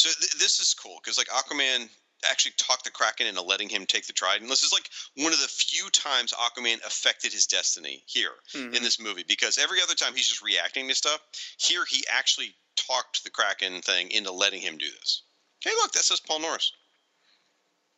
so 0.00 0.10
th- 0.18 0.32
this 0.38 0.58
is 0.60 0.74
cool 0.74 0.98
because 1.02 1.18
like 1.18 1.28
Aquaman 1.28 1.88
actually 2.30 2.52
talked 2.58 2.84
the 2.84 2.90
Kraken 2.90 3.26
into 3.26 3.40
letting 3.42 3.68
him 3.70 3.86
take 3.86 4.06
the 4.06 4.12
Trident. 4.12 4.48
This 4.50 4.62
is 4.62 4.72
like 4.72 4.88
one 5.16 5.32
of 5.32 5.40
the 5.40 5.48
few 5.48 5.88
times 5.90 6.32
Aquaman 6.32 6.84
affected 6.86 7.32
his 7.32 7.46
destiny 7.46 8.02
here 8.06 8.34
Mhm. 8.54 8.74
in 8.76 8.82
this 8.82 8.98
movie 9.00 9.24
because 9.26 9.56
every 9.58 9.80
other 9.82 9.94
time 9.94 10.14
he's 10.14 10.28
just 10.28 10.42
reacting 10.42 10.86
to 10.88 10.94
stuff. 10.94 11.20
Here 11.58 11.84
he 11.86 12.04
actually 12.10 12.54
talked 12.76 13.24
the 13.24 13.30
Kraken 13.30 13.80
thing 13.82 14.10
into 14.10 14.30
letting 14.32 14.60
him 14.60 14.76
do 14.76 14.90
this. 14.90 15.22
Hey, 15.60 15.70
look, 15.82 15.92
that 15.92 16.04
says 16.04 16.20
Paul 16.20 16.40
Norris. 16.40 16.72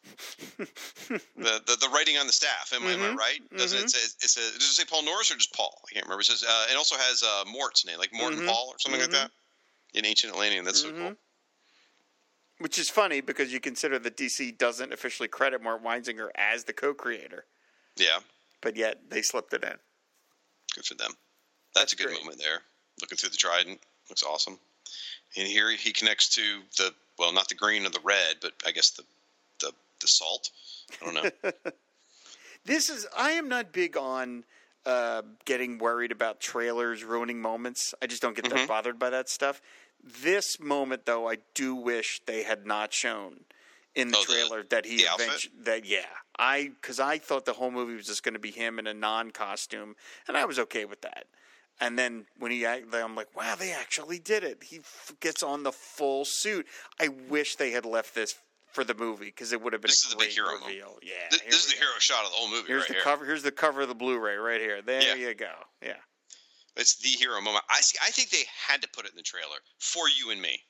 the, 0.59 0.67
the 1.67 1.77
the 1.81 1.89
writing 1.95 2.17
on 2.19 2.27
the 2.27 2.33
staff. 2.33 2.73
Am, 2.75 2.87
I- 2.87 2.93
am 2.93 3.03
I 3.03 3.15
right? 3.15 3.41
Doesn't 3.57 3.79
it 3.79 3.91
say 3.91 3.99
it 4.01 4.31
says 4.31 4.53
does 4.55 4.63
it 4.71 4.75
say 4.75 4.85
Paul 4.85 5.03
Norris 5.05 5.31
or 5.31 5.37
just 5.37 5.53
Paul? 5.55 5.81
I 5.89 5.95
can't 5.95 6.07
remember. 6.07 6.21
It 6.23 6.27
says 6.27 6.43
uh, 6.43 6.67
it 6.71 6.77
also 6.77 6.97
has 6.97 7.23
uh, 7.23 7.45
Mort's 7.51 7.85
name, 7.87 7.99
like 7.99 8.13
Morton 8.13 8.41
Mhm, 8.41 8.47
Paul 8.47 8.69
or 8.71 8.79
something 8.79 9.01
like 9.01 9.11
that 9.11 9.31
in 9.95 10.05
ancient 10.05 10.33
Atlantean. 10.33 10.65
That's 10.65 10.83
so 10.83 10.91
cool. 10.93 11.15
Which 12.63 12.79
is 12.79 12.89
funny 12.89 13.21
because 13.21 13.53
you 13.53 13.59
consider 13.59 13.99
that 13.99 14.17
DC 14.17 14.57
doesn't 14.57 14.93
officially 14.93 15.29
credit 15.29 15.61
Mort 15.63 15.83
Weisinger 15.83 16.29
as 16.37 16.63
the 16.63 16.73
co-creator, 16.73 17.45
Yeah, 17.97 18.21
but 18.61 18.77
yet 18.77 19.01
they 19.11 19.21
slipped 19.21 19.53
it 19.53 19.65
in. 19.65 19.75
good 20.77 20.85
for 20.85 20.95
them. 20.95 21.11
That's, 21.75 21.93
a 21.93 21.97
good 21.97 22.07
great. 22.07 22.21
moment 22.21 22.39
there. 22.39 22.61
Looking 23.01 23.19
through 23.19 23.31
the 23.31 23.37
trident 23.37 23.81
looks 24.09 24.23
awesome. 24.23 24.61
And 25.37 25.49
here 25.49 25.71
he 25.73 25.93
connects 25.93 26.29
to 26.37 26.61
the 26.79 26.95
well, 27.19 27.33
not 27.33 27.49
the 27.49 27.57
green 27.57 27.85
or 27.85 27.89
the 27.91 27.99
red, 28.05 28.37
but 28.41 28.53
I 28.65 28.71
guess 28.71 28.91
the 28.91 29.03
the 29.61 29.73
the 30.01 30.07
salt. 30.07 30.51
I 31.01 31.05
don't 31.05 31.15
know. 31.45 31.51
This 32.65 32.91
is 32.91 33.09
I 33.19 33.33
am 33.33 33.49
not 33.49 33.73
big 33.73 33.97
on 33.97 34.45
uh, 34.87 35.23
getting 35.47 35.79
worried 35.79 36.13
about 36.13 36.39
trailers 36.41 37.03
ruining 37.03 37.41
moments. 37.43 37.93
I 38.01 38.07
just 38.07 38.23
don't 38.23 38.37
get 38.37 38.45
Mm-hmm. 38.45 38.57
that 38.57 38.69
bothered 38.69 38.99
by 39.01 39.11
that 39.11 39.29
stuff. 39.29 39.61
This 40.03 40.59
moment, 40.61 41.07
though, 41.07 41.29
I 41.29 41.39
do 41.55 41.75
wish 41.75 42.21
they 42.27 42.43
had 42.43 42.67
not 42.67 42.93
shown 42.93 43.45
in 43.95 44.09
the 44.09 44.17
Oh, 44.19 44.21
the- 44.27 44.33
trailer 44.33 44.63
that 44.65 44.85
he 44.87 44.97
the 44.99 45.05
eventually 45.15 45.53
that 45.65 45.85
yeah 45.85 46.07
I 46.39 46.71
because 46.81 46.99
I 46.99 47.19
thought 47.19 47.45
the 47.45 47.53
whole 47.53 47.71
movie 47.71 47.95
was 47.95 48.07
just 48.07 48.23
going 48.23 48.33
to 48.35 48.41
be 48.41 48.51
him 48.51 48.79
in 48.79 48.87
a 48.87 48.95
non 48.95 49.31
costume, 49.31 49.95
and 50.27 50.37
I 50.37 50.45
was 50.45 50.59
okay 50.59 50.85
with 50.85 51.03
that. 51.03 51.27
And 51.81 51.99
then 51.99 52.27
when 52.39 52.53
he, 52.53 52.65
I'm 52.67 53.15
like, 53.17 53.35
wow, 53.37 53.55
they 53.59 53.73
actually 53.73 54.19
did 54.19 54.45
it. 54.45 54.63
He 54.63 54.79
f- 54.79 55.13
gets 55.21 55.43
on 55.43 55.63
the 55.65 55.73
full 55.73 56.25
suit. 56.25 56.67
I 57.01 57.09
wish 57.09 57.57
they 57.57 57.71
had 57.73 57.85
left 57.85 58.15
this 58.15 58.35
for 58.73 58.85
the 58.85 58.95
movie 58.95 59.27
because 59.27 59.53
it 59.53 59.61
would 59.63 59.73
have 59.73 59.83
been 59.83 59.89
This 59.89 60.05
a 60.05 60.09
is 60.09 60.13
the 60.15 60.19
big 60.19 60.29
great 60.29 60.33
hero 60.35 60.47
moment. 60.53 60.67
reveal. 60.69 60.99
Yeah, 61.03 61.29
Th- 61.31 61.43
here 61.43 61.51
this 61.51 61.65
is 61.67 61.73
the 61.73 61.79
go. 61.81 61.87
hero 61.87 61.93
shot 61.99 62.25
of 62.25 62.31
the 62.31 62.37
whole 62.37 62.51
movie 62.51 62.69
Here's 62.69 62.83
right 62.83 62.89
the 62.89 62.95
here. 62.95 63.03
cover. 63.03 63.25
Here's 63.25 63.43
the 63.43 63.51
cover 63.53 63.81
of 63.83 63.89
the 63.89 63.95
Blu-ray 63.95 64.37
right 64.37 64.61
here. 64.61 64.81
There 64.83 65.03
Yeah. 65.03 65.15
you 65.15 65.35
go. 65.35 65.53
Yeah. 65.83 65.95
It's 66.77 66.97
the 66.97 67.09
hero 67.09 67.41
moment. 67.41 67.65
I 67.71 67.81
see. 67.81 67.99
I 68.03 68.11
think 68.11 68.31
they 68.31 68.45
had 68.69 68.83
to 68.83 68.89
put 68.89 69.05
it 69.05 69.13
in 69.13 69.17
the 69.17 69.23
trailer 69.23 69.59
for 69.79 70.05
you 70.09 70.31
and 70.31 70.41
me. 70.41 70.61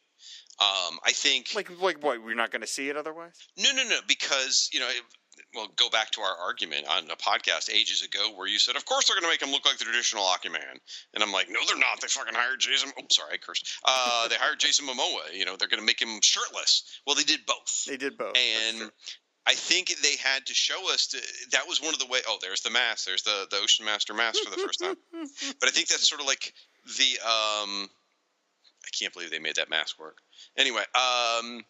Um, 0.61 0.99
I 1.05 1.13
think 1.13 1.49
Like, 1.55 1.71
like 1.81 2.03
what? 2.03 2.23
We're 2.23 2.35
not 2.35 2.51
going 2.51 2.61
to 2.63 2.69
see 2.69 2.89
it 2.89 2.97
otherwise. 2.97 3.35
No, 3.57 3.73
no, 3.73 3.85
no. 3.89 3.99
Because 4.07 4.69
you 4.73 4.81
know, 4.81 4.89
it, 4.89 5.03
well, 5.55 5.69
go 5.77 5.89
back 5.89 6.11
to 6.13 6.21
our 6.21 6.37
argument 6.37 6.87
on 6.89 7.11
a 7.11 7.17
podcast 7.17 7.71
ages 7.73 8.03
ago 8.03 8.33
where 8.37 8.47
you 8.47 8.59
said, 8.59 8.77
"Of 8.77 8.85
course 8.85 9.07
they're 9.09 9.17
going 9.17 9.25
to 9.25 9.31
make 9.31 9.43
him 9.43 9.51
look 9.51 9.65
like 9.65 9.79
the 9.79 9.85
traditional 9.85 10.25
Aquaman," 10.25 10.79
and 11.15 11.23
I'm 11.23 11.33
like, 11.33 11.49
"No, 11.49 11.61
they're 11.67 11.79
not. 11.79 12.01
They 12.01 12.09
fucking 12.09 12.35
hired 12.35 12.61
Jason. 12.61 12.93
Oh, 12.99 13.03
sorry, 13.11 13.35
I 13.35 13.37
cursed. 13.39 13.81
Uh, 13.85 14.29
they 14.29 14.37
hired 14.37 14.61
Jason 14.61 14.87
Momoa. 14.87 15.33
You 15.35 15.47
know, 15.47 15.57
they're 15.57 15.69
going 15.69 15.81
to 15.81 15.87
make 15.87 16.01
him 16.01 16.21
shirtless. 16.23 17.01
Well, 17.07 17.17
they 17.17 17.25
did 17.25 17.41
both, 17.47 17.85
They 17.87 17.97
did 17.97 18.19
both. 18.19 18.37
And. 18.37 18.91
I 19.47 19.55
think 19.55 19.89
they 20.03 20.17
had 20.17 20.47
to 20.47 20.55
show 20.55 20.93
us 20.93 21.09
to, 21.09 21.19
that 21.51 21.67
was 21.67 21.83
one 21.83 21.93
of 21.93 21.99
the 21.99 22.07
way. 22.07 22.21
Oh, 22.29 22.39
there's 22.41 22.61
the 22.61 22.71
mask. 22.71 23.07
There's 23.07 23.25
the 23.25 23.47
the 23.51 23.57
Ocean 23.57 23.85
Master 23.85 24.15
mask 24.15 24.39
for 24.45 24.51
the 24.51 24.63
first 24.63 24.81
time. 24.81 24.97
but 25.61 25.69
I 25.69 25.73
think 25.73 25.89
that's 25.89 26.09
sort 26.09 26.21
of 26.21 26.27
like 26.27 26.53
the 26.85 27.19
um, 27.27 27.91
I 28.85 28.89
can't 28.93 29.13
believe 29.13 29.31
they 29.31 29.41
made 29.41 29.57
that 29.57 29.71
mask 29.71 29.99
work. 29.99 30.19
Anyway, 30.57 30.83
um, 30.95 31.65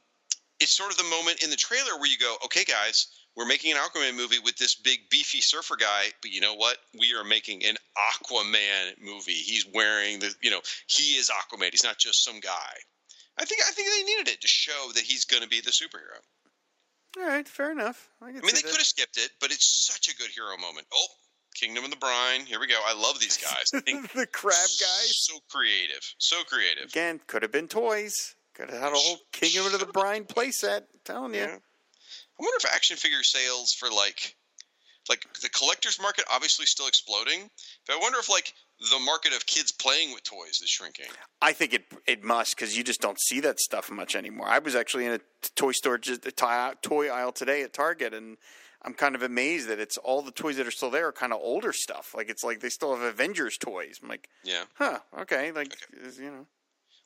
it's 0.60 0.72
sort 0.72 0.90
of 0.90 0.98
the 0.98 1.04
moment 1.04 1.42
in 1.42 1.50
the 1.50 1.56
trailer 1.56 1.96
where 1.98 2.10
you 2.10 2.18
go, 2.18 2.36
okay, 2.44 2.64
guys, 2.64 3.08
we're 3.36 3.46
making 3.46 3.72
an 3.72 3.78
Aquaman 3.78 4.16
movie 4.16 4.38
with 4.38 4.56
this 4.56 4.74
big 4.74 5.08
beefy 5.10 5.40
surfer 5.40 5.76
guy, 5.76 6.06
but 6.20 6.30
you 6.30 6.40
know 6.40 6.54
what? 6.54 6.76
We 6.98 7.14
are 7.14 7.24
making 7.24 7.64
an 7.64 7.76
Aquaman 7.96 9.00
movie. 9.02 9.32
He's 9.32 9.66
wearing 9.66 10.20
the, 10.20 10.34
you 10.42 10.50
know, 10.50 10.60
he 10.86 11.14
is 11.14 11.30
Aquaman. 11.30 11.70
He's 11.70 11.84
not 11.84 11.98
just 11.98 12.24
some 12.24 12.40
guy. 12.40 12.74
I 13.38 13.44
think 13.46 13.62
I 13.66 13.70
think 13.70 13.88
they 13.88 14.04
needed 14.04 14.28
it 14.28 14.42
to 14.42 14.48
show 14.48 14.90
that 14.94 15.02
he's 15.02 15.24
going 15.24 15.42
to 15.42 15.48
be 15.48 15.62
the 15.62 15.70
superhero. 15.70 16.20
All 17.18 17.26
right, 17.26 17.46
fair 17.46 17.70
enough. 17.72 18.08
I, 18.20 18.26
I 18.28 18.32
mean, 18.32 18.40
they 18.42 18.62
could 18.62 18.76
have 18.78 18.86
skipped 18.86 19.18
it, 19.18 19.30
but 19.40 19.50
it's 19.52 19.66
such 19.66 20.08
a 20.08 20.16
good 20.16 20.30
hero 20.30 20.56
moment. 20.56 20.86
Oh, 20.94 21.06
Kingdom 21.54 21.84
of 21.84 21.90
the 21.90 21.96
Brine. 21.96 22.46
Here 22.46 22.58
we 22.58 22.66
go. 22.66 22.80
I 22.86 22.94
love 22.94 23.20
these 23.20 23.36
guys. 23.36 23.70
The 24.14 24.26
crab 24.26 24.54
guys 24.54 25.16
So 25.16 25.38
creative. 25.50 26.00
So 26.18 26.42
creative. 26.44 26.84
again 26.86 27.20
could 27.26 27.42
have 27.42 27.52
been 27.52 27.68
toys. 27.68 28.34
Could 28.54 28.70
have 28.70 28.80
had 28.80 28.92
a 28.92 28.96
whole 28.96 29.18
Kingdom 29.32 29.66
of 29.66 29.78
the 29.78 29.86
Brine 29.86 30.24
playset. 30.24 30.82
Telling 31.04 31.34
you. 31.34 31.40
Yeah. 31.40 31.56
I 31.56 32.38
wonder 32.42 32.56
if 32.56 32.74
action 32.74 32.96
figure 32.96 33.22
sales 33.22 33.72
for 33.72 33.90
like 33.90 34.34
like 35.08 35.26
the 35.42 35.48
collector's 35.48 36.00
market 36.00 36.24
obviously 36.32 36.64
still 36.66 36.86
exploding, 36.86 37.50
but 37.86 37.96
I 37.96 37.98
wonder 38.00 38.18
if 38.18 38.28
like 38.28 38.54
the 38.90 38.98
market 38.98 39.32
of 39.34 39.46
kids 39.46 39.70
playing 39.72 40.12
with 40.12 40.24
toys 40.24 40.60
is 40.62 40.68
shrinking. 40.68 41.06
I 41.40 41.52
think 41.52 41.72
it 41.74 41.84
it 42.06 42.22
must 42.24 42.56
because 42.56 42.76
you 42.76 42.82
just 42.84 43.00
don't 43.00 43.20
see 43.20 43.40
that 43.40 43.60
stuff 43.60 43.90
much 43.90 44.14
anymore. 44.16 44.48
I 44.48 44.58
was 44.58 44.74
actually 44.74 45.06
in 45.06 45.12
a 45.12 45.20
toy 45.54 45.72
store, 45.72 45.98
just 45.98 46.26
a 46.26 46.32
toy 46.82 47.08
aisle 47.08 47.32
today 47.32 47.62
at 47.62 47.72
Target, 47.72 48.12
and 48.14 48.36
I'm 48.82 48.94
kind 48.94 49.14
of 49.14 49.22
amazed 49.22 49.68
that 49.68 49.78
it's 49.78 49.96
all 49.98 50.22
the 50.22 50.32
toys 50.32 50.56
that 50.56 50.66
are 50.66 50.72
still 50.72 50.90
there 50.90 51.06
are 51.06 51.12
kind 51.12 51.32
of 51.32 51.38
older 51.40 51.72
stuff. 51.72 52.14
Like 52.16 52.28
it's 52.28 52.42
like 52.42 52.60
they 52.60 52.68
still 52.70 52.94
have 52.96 53.02
Avengers 53.04 53.56
toys. 53.56 54.00
I'm 54.02 54.08
like, 54.08 54.28
Yeah. 54.42 54.64
huh, 54.74 54.98
okay, 55.20 55.52
like 55.52 55.72
you 56.18 56.30
know, 56.30 56.46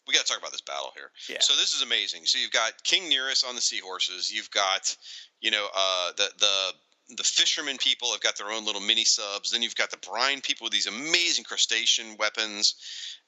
We 0.07 0.15
got 0.15 0.24
to 0.24 0.32
talk 0.32 0.39
about 0.39 0.53
this 0.53 0.62
battle 0.62 0.93
here. 0.94 1.11
Yeah. 1.28 1.40
So 1.40 1.55
this 1.55 1.74
is 1.74 1.82
amazing. 1.82 2.24
So 2.24 2.39
you've 2.39 2.53
got 2.53 2.82
King 2.85 3.09
Nereus 3.11 3.44
on 3.44 3.55
the 3.55 3.61
seahorses. 3.61 4.32
You've 4.32 4.51
got, 4.51 4.97
you 5.40 5.51
know, 5.51 5.66
uh, 5.77 6.12
the 6.16 6.31
the 6.39 6.73
the 7.08 7.24
fishermen 7.24 7.78
people 7.78 8.10
have 8.10 8.20
got 8.20 8.36
their 8.36 8.50
own 8.50 8.64
little 8.64 8.80
mini 8.80 9.04
subs. 9.04 9.50
Then 9.50 9.62
you've 9.62 9.76
got 9.76 9.90
the 9.90 9.98
brine 9.98 10.40
people 10.40 10.64
with 10.64 10.72
these 10.72 10.86
amazing 10.86 11.44
crustacean 11.44 12.16
weapons. 12.18 12.74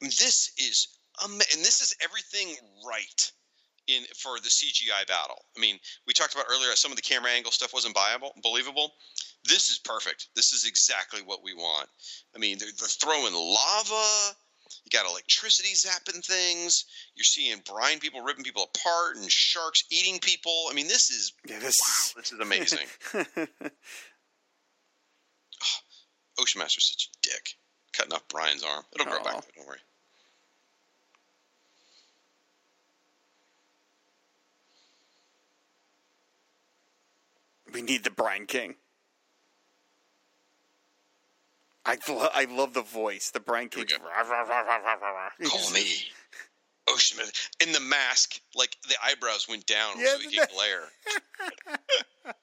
This 0.00 0.52
is 0.58 0.88
and 1.22 1.40
this 1.40 1.80
is 1.80 1.94
everything 2.02 2.56
right 2.86 3.32
in 3.88 4.04
for 4.16 4.38
the 4.38 4.48
CGI 4.48 5.06
battle. 5.06 5.44
I 5.56 5.60
mean, 5.60 5.78
we 6.06 6.12
talked 6.12 6.34
about 6.34 6.46
earlier 6.50 6.74
some 6.76 6.92
of 6.92 6.96
the 6.96 7.02
camera 7.02 7.30
angle 7.30 7.52
stuff 7.52 7.72
wasn't 7.72 7.94
viable, 7.94 8.32
believable. 8.42 8.92
This 9.44 9.70
is 9.70 9.78
perfect. 9.78 10.28
This 10.36 10.52
is 10.52 10.66
exactly 10.66 11.22
what 11.22 11.42
we 11.42 11.54
want. 11.54 11.88
I 12.34 12.38
mean, 12.38 12.58
they're, 12.58 12.68
they're 12.78 12.88
throwing 12.88 13.32
lava. 13.34 14.36
You 14.84 14.90
got 14.98 15.08
electricity 15.08 15.74
zapping 15.74 16.24
things. 16.24 16.84
You're 17.14 17.24
seeing 17.24 17.62
brine 17.66 17.98
people 17.98 18.20
ripping 18.20 18.44
people 18.44 18.68
apart 18.74 19.16
and 19.16 19.30
sharks 19.30 19.84
eating 19.90 20.18
people. 20.20 20.66
I 20.70 20.74
mean, 20.74 20.88
this 20.88 21.10
is 21.10 21.32
yeah, 21.48 21.58
this 21.58 22.12
this 22.16 22.32
is 22.32 22.40
amazing. 22.40 22.86
is. 23.14 23.48
Ah, 25.60 25.80
Ocean 26.40 26.60
Master's 26.60 26.88
such 26.88 27.10
a 27.12 27.28
dick, 27.28 27.56
cutting 27.92 28.12
off 28.12 28.28
Brine's 28.28 28.62
arm. 28.62 28.84
It'll 28.94 29.06
grow 29.10 29.24
back. 29.24 29.42
Don't 29.56 29.66
worry. 29.66 29.80
We 37.72 37.82
need 37.82 38.04
the 38.04 38.10
Brine 38.10 38.46
King. 38.46 38.76
I 41.88 41.98
lo- 42.12 42.28
I 42.34 42.44
love 42.44 42.74
the 42.74 42.82
voice. 42.82 43.30
The 43.30 43.40
Brine 43.40 43.68
Here 43.72 43.80
we 43.82 43.86
King. 43.86 43.98
go. 44.00 45.48
Call 45.48 45.70
me. 45.70 45.86
Ocean. 46.88 47.18
In 47.60 47.72
the 47.72 47.80
mask, 47.80 48.40
like 48.54 48.76
the 48.88 48.94
eyebrows 49.04 49.46
went 49.48 49.66
down 49.66 49.98
Yeah, 49.98 50.12
so 50.14 50.18
he 50.20 50.36
could 50.38 50.48
glare. 50.50 50.82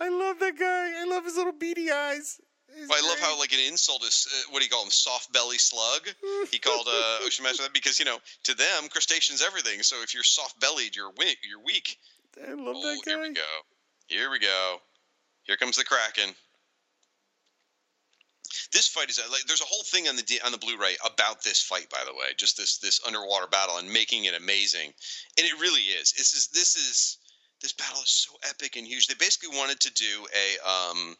I 0.00 0.08
love 0.08 0.38
that 0.40 0.58
guy. 0.58 1.00
I 1.00 1.04
love 1.04 1.24
his 1.24 1.36
little 1.36 1.52
beady 1.52 1.90
eyes. 1.90 2.40
He's 2.76 2.88
I 2.90 3.00
love 3.08 3.18
how 3.20 3.38
like 3.38 3.52
an 3.52 3.60
insult 3.68 4.02
is 4.04 4.26
uh, 4.32 4.50
what 4.52 4.58
do 4.60 4.64
you 4.64 4.70
call 4.70 4.82
him? 4.84 4.90
Soft 4.90 5.32
belly 5.32 5.58
slug. 5.58 6.08
He 6.50 6.58
called 6.58 6.86
uh, 6.88 7.18
Ocean 7.24 7.44
Master 7.44 7.62
that 7.64 7.72
because 7.72 7.98
you 7.98 8.04
know 8.04 8.18
to 8.44 8.54
them 8.54 8.88
crustaceans 8.90 9.42
everything. 9.44 9.82
So 9.82 9.96
if 10.02 10.14
you're 10.14 10.24
soft 10.24 10.58
bellied, 10.60 10.96
you're 10.96 11.12
weak. 11.18 11.38
You're 11.48 11.62
weak. 11.64 11.98
I 12.48 12.52
love 12.54 12.74
Oh, 12.78 12.82
that 12.82 13.04
guy. 13.04 13.10
here 13.12 13.20
we 13.20 13.32
go. 13.32 13.40
Here 14.08 14.30
we 14.30 14.38
go. 14.40 14.76
Here 15.44 15.56
comes 15.56 15.76
the 15.76 15.84
Kraken. 15.84 16.34
This 18.72 18.88
fight 18.88 19.10
is 19.10 19.20
like 19.30 19.44
there's 19.46 19.60
a 19.60 19.66
whole 19.66 19.84
thing 19.84 20.08
on 20.08 20.16
the 20.16 20.24
on 20.44 20.52
the 20.52 20.58
Blu-ray 20.58 20.96
about 21.04 21.42
this 21.42 21.60
fight, 21.60 21.88
by 21.90 22.02
the 22.06 22.14
way, 22.14 22.28
just 22.36 22.56
this 22.56 22.78
this 22.78 23.00
underwater 23.06 23.46
battle 23.46 23.78
and 23.78 23.92
making 23.92 24.24
it 24.24 24.34
amazing, 24.34 24.92
and 25.38 25.46
it 25.46 25.60
really 25.60 25.82
is. 25.82 26.12
This 26.12 26.34
is 26.34 26.48
this 26.48 26.76
is 26.76 27.18
this 27.60 27.72
battle 27.72 28.02
is 28.02 28.10
so 28.10 28.34
epic 28.48 28.76
and 28.76 28.86
huge. 28.86 29.06
They 29.06 29.14
basically 29.14 29.56
wanted 29.56 29.80
to 29.80 29.92
do 29.92 30.26
a 30.34 30.68
um, 30.68 31.16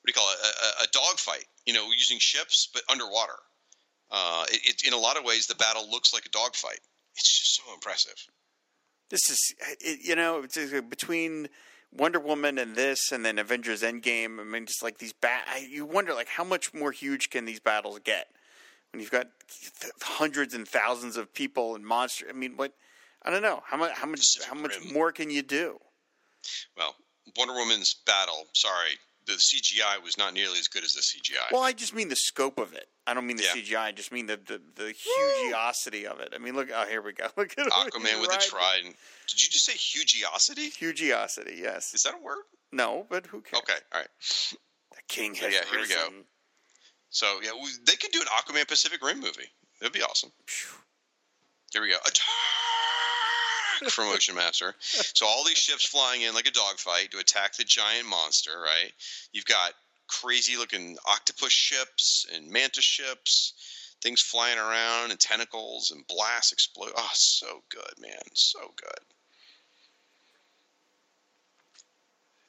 what 0.00 0.06
do 0.06 0.08
you 0.08 0.12
call 0.14 0.30
it? 0.32 0.38
A, 0.42 0.48
a, 0.48 0.84
a 0.84 0.86
dog 0.92 1.18
fight, 1.18 1.44
you 1.66 1.74
know, 1.74 1.86
using 1.92 2.18
ships 2.18 2.68
but 2.72 2.82
underwater. 2.90 3.38
Uh, 4.10 4.44
it, 4.48 4.60
it, 4.64 4.86
in 4.86 4.92
a 4.92 4.98
lot 4.98 5.16
of 5.16 5.24
ways, 5.24 5.46
the 5.46 5.54
battle 5.54 5.88
looks 5.90 6.12
like 6.12 6.26
a 6.26 6.30
dog 6.30 6.54
fight. 6.54 6.80
It's 7.16 7.38
just 7.38 7.56
so 7.56 7.74
impressive. 7.74 8.16
This 9.10 9.28
is, 9.28 9.54
you 10.02 10.14
know, 10.14 10.46
between 10.88 11.48
Wonder 11.92 12.20
Woman 12.20 12.58
and 12.58 12.76
this, 12.76 13.10
and 13.12 13.24
then 13.24 13.38
Avengers 13.38 13.82
Endgame. 13.82 14.38
I 14.40 14.44
mean, 14.44 14.66
just 14.66 14.82
like 14.82 14.98
these 14.98 15.12
bat, 15.12 15.46
you 15.68 15.84
wonder 15.84 16.14
like 16.14 16.28
how 16.28 16.44
much 16.44 16.72
more 16.72 16.92
huge 16.92 17.30
can 17.30 17.44
these 17.44 17.60
battles 17.60 17.98
get 18.04 18.28
when 18.92 19.00
you've 19.00 19.10
got 19.10 19.26
th- 19.80 19.92
hundreds 20.02 20.54
and 20.54 20.66
thousands 20.66 21.16
of 21.16 21.32
people 21.34 21.74
and 21.74 21.84
monsters. 21.84 22.28
I 22.30 22.32
mean, 22.32 22.56
what? 22.56 22.72
I 23.22 23.30
don't 23.30 23.42
know 23.42 23.62
how 23.66 23.76
much 23.76 23.92
how 23.92 24.06
much 24.06 24.38
how 24.46 24.54
much 24.54 24.76
more 24.92 25.12
can 25.12 25.30
you 25.30 25.42
do? 25.42 25.78
Well, 26.76 26.94
Wonder 27.36 27.54
Woman's 27.54 27.94
battle, 28.06 28.46
sorry, 28.54 28.98
the 29.26 29.32
CGI 29.34 30.02
was 30.02 30.16
not 30.18 30.34
nearly 30.34 30.58
as 30.58 30.68
good 30.68 30.84
as 30.84 30.94
the 30.94 31.00
CGI. 31.00 31.52
Well, 31.52 31.62
I 31.62 31.72
just 31.72 31.94
mean 31.94 32.08
the 32.08 32.16
scope 32.16 32.58
of 32.58 32.72
it. 32.72 32.86
I 33.06 33.14
don't 33.14 33.26
mean 33.26 33.36
the 33.36 33.44
Yeah. 33.44 33.62
CGI. 33.62 33.80
I 33.80 33.92
just 33.92 34.12
mean 34.12 34.26
the 34.26 34.36
the, 34.36 34.60
the 34.76 34.92
hugeosity 34.92 36.06
of 36.06 36.20
it. 36.20 36.32
I 36.34 36.38
mean, 36.38 36.54
look. 36.54 36.68
Oh, 36.74 36.86
here 36.86 37.02
we 37.02 37.12
go. 37.12 37.26
Look 37.36 37.52
at 37.58 37.66
Aquaman 37.66 38.20
with 38.20 38.30
right. 38.30 38.44
a 38.44 38.48
trident. 38.48 38.96
Did 39.28 39.42
you 39.42 39.48
just 39.50 39.64
say 39.64 39.72
hugeosity? 39.74 40.70
Hugeosity. 40.70 41.58
Yes. 41.60 41.94
Is 41.94 42.02
that 42.04 42.14
a 42.14 42.22
word? 42.22 42.38
No, 42.72 43.06
but 43.08 43.26
who 43.26 43.40
cares? 43.40 43.62
Okay, 43.62 43.78
all 43.92 44.00
right. 44.00 44.08
The 44.92 45.02
king 45.08 45.34
So, 45.34 45.44
has 45.46 45.54
yeah, 45.54 45.60
here 45.70 45.80
we 45.80 45.88
go. 45.88 46.08
So 47.10 47.40
yeah, 47.42 47.50
we, 47.52 47.68
they 47.86 47.96
could 47.96 48.12
do 48.12 48.20
an 48.20 48.26
Aquaman 48.28 48.66
Pacific 48.68 49.04
Rim 49.04 49.20
movie. 49.20 49.50
That'd 49.80 49.92
be 49.92 50.02
awesome. 50.02 50.30
Here 51.72 51.82
we 51.82 51.88
go. 51.90 51.96
Attack 51.96 52.24
from 53.88 54.08
Ocean 54.08 54.34
Master. 54.34 54.74
So 54.80 55.26
all 55.26 55.44
these 55.44 55.58
ships 55.58 55.86
flying 55.86 56.22
in 56.22 56.34
like 56.34 56.46
a 56.46 56.50
dogfight 56.50 57.10
to 57.12 57.18
attack 57.18 57.56
the 57.56 57.64
giant 57.64 58.06
monster, 58.06 58.52
right? 58.60 58.92
You've 59.32 59.46
got 59.46 59.72
crazy 60.06 60.56
looking 60.56 60.96
octopus 61.06 61.52
ships 61.52 62.26
and 62.34 62.50
mantis 62.50 62.84
ships, 62.84 63.54
things 64.02 64.20
flying 64.20 64.58
around 64.58 65.10
and 65.10 65.20
tentacles 65.20 65.90
and 65.92 66.06
blasts 66.06 66.52
explode. 66.52 66.92
Oh, 66.96 67.10
so 67.14 67.62
good, 67.70 67.94
man. 67.98 68.18
So 68.34 68.58
good. 68.76 69.04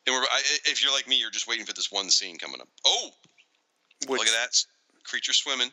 And 0.08 0.16
we're, 0.16 0.24
I, 0.24 0.41
if 0.66 0.84
you're 0.84 0.91
like 0.91 1.08
me, 1.08 1.18
you're 1.18 1.30
just 1.30 1.48
waiting 1.48 1.66
for 1.66 1.74
this 1.74 1.91
one 1.91 2.10
scene 2.10 2.38
coming 2.38 2.60
up. 2.60 2.68
Oh, 2.86 3.10
Which, 4.08 4.20
Look 4.20 4.28
at 4.28 4.34
that. 4.34 4.66
Creature 5.03 5.34
swimming. 5.34 5.72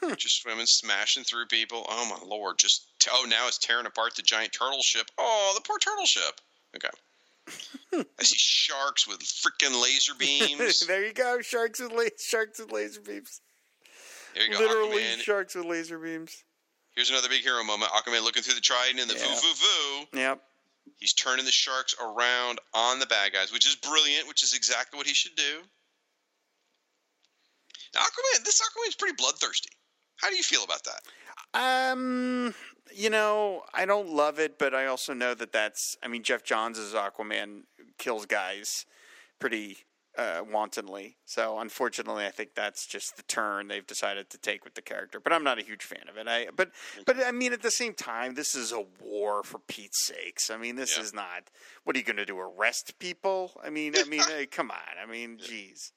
Hmm, 0.00 0.08
Creature 0.08 0.28
swimming, 0.28 0.66
smashing 0.66 1.24
through 1.24 1.46
people. 1.46 1.84
Oh 1.88 2.06
my 2.08 2.24
lord! 2.26 2.58
Just 2.58 2.86
oh, 3.10 3.26
now 3.28 3.46
it's 3.48 3.58
tearing 3.58 3.86
apart 3.86 4.14
the 4.14 4.22
giant 4.22 4.52
turtle 4.52 4.82
ship. 4.82 5.06
Oh, 5.18 5.52
the 5.56 5.60
poor 5.60 5.78
turtle 5.78 6.06
ship. 6.06 6.40
Okay. 6.76 6.88
I 8.20 8.22
see 8.22 8.36
sharks 8.36 9.08
with 9.08 9.20
freaking 9.20 9.80
laser 9.82 10.12
beams. 10.18 10.80
there 10.86 11.04
you 11.06 11.14
go. 11.14 11.40
Sharks 11.40 11.80
with 11.80 11.92
la- 11.92 12.04
sharks 12.20 12.58
with 12.58 12.70
laser 12.70 13.00
beams. 13.00 13.40
There 14.34 14.44
you 14.44 14.52
go, 14.52 14.58
Literally 14.58 15.02
Aquaman. 15.02 15.20
sharks 15.20 15.54
with 15.54 15.64
laser 15.64 15.98
beams. 15.98 16.44
Here's 16.94 17.08
another 17.10 17.28
big 17.30 17.40
hero 17.42 17.64
moment. 17.64 17.90
Aquaman 17.92 18.22
looking 18.22 18.42
through 18.42 18.54
the 18.54 18.60
trident 18.60 19.00
and 19.00 19.08
the 19.10 19.14
Yeah. 19.14 19.26
voo 19.34 19.40
voo 19.40 19.54
voo. 19.54 20.18
Yep. 20.18 20.42
He's 20.98 21.12
turning 21.14 21.44
the 21.46 21.50
sharks 21.52 21.94
around 22.00 22.58
on 22.74 22.98
the 22.98 23.06
bad 23.06 23.32
guys, 23.32 23.50
which 23.52 23.66
is 23.66 23.74
brilliant, 23.76 24.28
which 24.28 24.42
is 24.42 24.52
exactly 24.54 24.96
what 24.98 25.06
he 25.06 25.14
should 25.14 25.34
do. 25.36 25.62
Now, 27.94 28.00
Aquaman, 28.02 28.44
this 28.44 28.60
Aquaman's 28.60 28.94
pretty 28.96 29.14
bloodthirsty. 29.16 29.70
How 30.18 30.30
do 30.30 30.36
you 30.36 30.42
feel 30.42 30.64
about 30.64 30.82
that? 30.84 31.02
Um, 31.54 32.54
you 32.94 33.10
know, 33.10 33.62
I 33.72 33.86
don't 33.86 34.10
love 34.10 34.38
it, 34.38 34.58
but 34.58 34.74
I 34.74 34.86
also 34.86 35.12
know 35.14 35.34
that 35.34 35.52
that's. 35.52 35.96
I 36.02 36.08
mean, 36.08 36.22
Geoff 36.22 36.42
Johns' 36.42 36.78
as 36.78 36.92
Aquaman 36.92 37.62
kills 37.98 38.26
guys 38.26 38.84
pretty 39.38 39.78
uh, 40.16 40.42
wantonly. 40.50 41.16
So, 41.24 41.58
unfortunately, 41.58 42.26
I 42.26 42.30
think 42.30 42.50
that's 42.54 42.86
just 42.86 43.16
the 43.16 43.22
turn 43.22 43.68
they've 43.68 43.86
decided 43.86 44.30
to 44.30 44.38
take 44.38 44.64
with 44.64 44.74
the 44.74 44.82
character. 44.82 45.20
But 45.20 45.32
I'm 45.32 45.44
not 45.44 45.58
a 45.60 45.64
huge 45.64 45.84
fan 45.84 46.04
of 46.08 46.16
it. 46.16 46.26
I 46.28 46.48
but 46.54 46.70
but 47.06 47.16
I 47.24 47.30
mean, 47.32 47.52
at 47.52 47.62
the 47.62 47.70
same 47.70 47.94
time, 47.94 48.34
this 48.34 48.54
is 48.54 48.72
a 48.72 48.84
war 49.00 49.42
for 49.44 49.58
Pete's 49.60 50.04
sakes. 50.04 50.50
I 50.50 50.56
mean, 50.56 50.76
this 50.76 50.96
Yeah. 50.96 51.02
is 51.04 51.14
not. 51.14 51.44
What 51.84 51.94
are 51.96 51.98
you 51.98 52.04
going 52.04 52.16
to 52.16 52.26
do? 52.26 52.38
Arrest 52.38 52.98
people? 52.98 53.52
I 53.62 53.70
mean, 53.70 53.94
I 53.96 54.04
mean, 54.04 54.22
hey, 54.22 54.46
come 54.50 54.70
on. 54.70 54.76
I 55.02 55.06
mean, 55.10 55.38
jeez. 55.38 55.92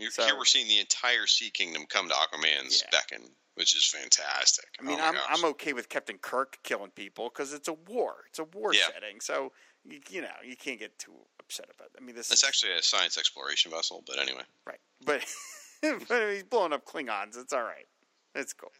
You're, 0.00 0.10
So- 0.10 0.24
here 0.24 0.36
we're 0.36 0.44
seeing 0.46 0.66
the 0.66 0.78
entire 0.80 1.26
Sea 1.26 1.50
Kingdom 1.50 1.84
come 1.86 2.08
to 2.08 2.14
Aquaman's 2.14 2.82
Yeah. 2.82 2.90
beckon, 2.90 3.30
which 3.54 3.76
is 3.76 3.86
fantastic. 3.86 4.66
I 4.80 4.82
mean, 4.82 4.98
oh 4.98 5.04
I'm 5.04 5.14
gosh. 5.14 5.26
I'm 5.28 5.44
okay 5.50 5.72
with 5.74 5.88
Captain 5.88 6.18
Kirk 6.18 6.58
killing 6.64 6.90
people 6.90 7.28
because 7.28 7.52
it's 7.52 7.68
a 7.68 7.74
war. 7.74 8.24
It's 8.30 8.38
a 8.38 8.44
war 8.44 8.72
Yeah. 8.74 8.86
setting. 8.92 9.20
So 9.20 9.52
you, 9.84 10.00
you 10.08 10.22
know 10.22 10.28
you 10.42 10.56
can't 10.56 10.78
get 10.78 10.98
too 10.98 11.14
upset 11.38 11.66
about. 11.74 11.88
It. 11.94 12.00
I 12.00 12.04
mean, 12.04 12.14
this 12.16 12.30
It's 12.30 12.42
is 12.42 12.48
actually 12.48 12.72
a 12.72 12.82
science 12.82 13.18
exploration 13.18 13.70
vessel, 13.70 14.02
but 14.06 14.18
anyway. 14.18 14.42
right, 14.66 14.80
but 15.04 15.22
but 16.08 16.32
he's 16.32 16.44
blowing 16.44 16.72
up 16.72 16.84
Klingons. 16.86 17.36
It's 17.38 17.52
all 17.52 17.62
right. 17.62 17.86
It's 18.34 18.52
cool. 18.54 18.72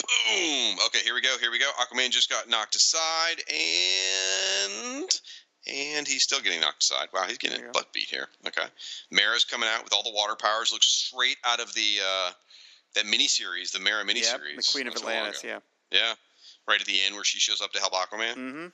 Boom. 0.00 0.76
Okay, 0.86 1.00
here 1.00 1.14
we 1.14 1.20
go. 1.20 1.36
Here 1.38 1.50
we 1.50 1.58
go. 1.58 1.70
Aquaman 1.78 2.10
just 2.10 2.28
got 2.30 2.48
knocked 2.48 2.74
aside, 2.74 3.42
and 3.48 5.20
and 5.66 6.06
he's 6.06 6.22
still 6.22 6.40
getting 6.40 6.60
knocked 6.60 6.82
aside. 6.82 7.08
Wow, 7.12 7.24
he's 7.28 7.38
getting 7.38 7.58
There 7.58 7.66
you 7.66 7.70
a 7.70 7.72
go. 7.72 7.80
butt 7.80 7.92
beat 7.92 8.08
here. 8.08 8.28
Okay, 8.46 8.66
Mera's 9.10 9.44
coming 9.44 9.68
out 9.72 9.84
with 9.84 9.92
all 9.92 10.02
the 10.02 10.12
water 10.14 10.36
powers. 10.36 10.72
Looks 10.72 10.86
straight 10.86 11.36
out 11.44 11.60
of 11.60 11.72
the 11.74 11.98
uh, 12.04 12.30
that 12.94 13.04
miniseries, 13.04 13.72
the 13.72 13.80
Mera 13.80 14.04
Yep, 14.06 14.16
miniseries. 14.16 14.56
the 14.56 14.72
Queen 14.72 14.86
of 14.86 14.94
not 14.94 15.00
too 15.00 15.06
long 15.06 15.16
Atlantis. 15.16 15.44
Yeah. 15.44 15.58
Yeah, 15.92 16.14
right 16.68 16.80
at 16.80 16.86
the 16.86 17.00
end 17.04 17.14
where 17.16 17.24
she 17.24 17.40
shows 17.40 17.60
up 17.60 17.72
to 17.72 17.80
help 17.80 17.92
Aquaman. 17.92 18.34
Mm-hmm. 18.34 18.66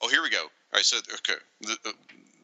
Oh, 0.00 0.08
here 0.08 0.22
we 0.22 0.30
go. 0.30 0.42
All 0.42 0.48
right, 0.72 0.84
so 0.84 0.96
okay, 0.96 1.40
the, 1.60 1.76
the, 1.84 1.92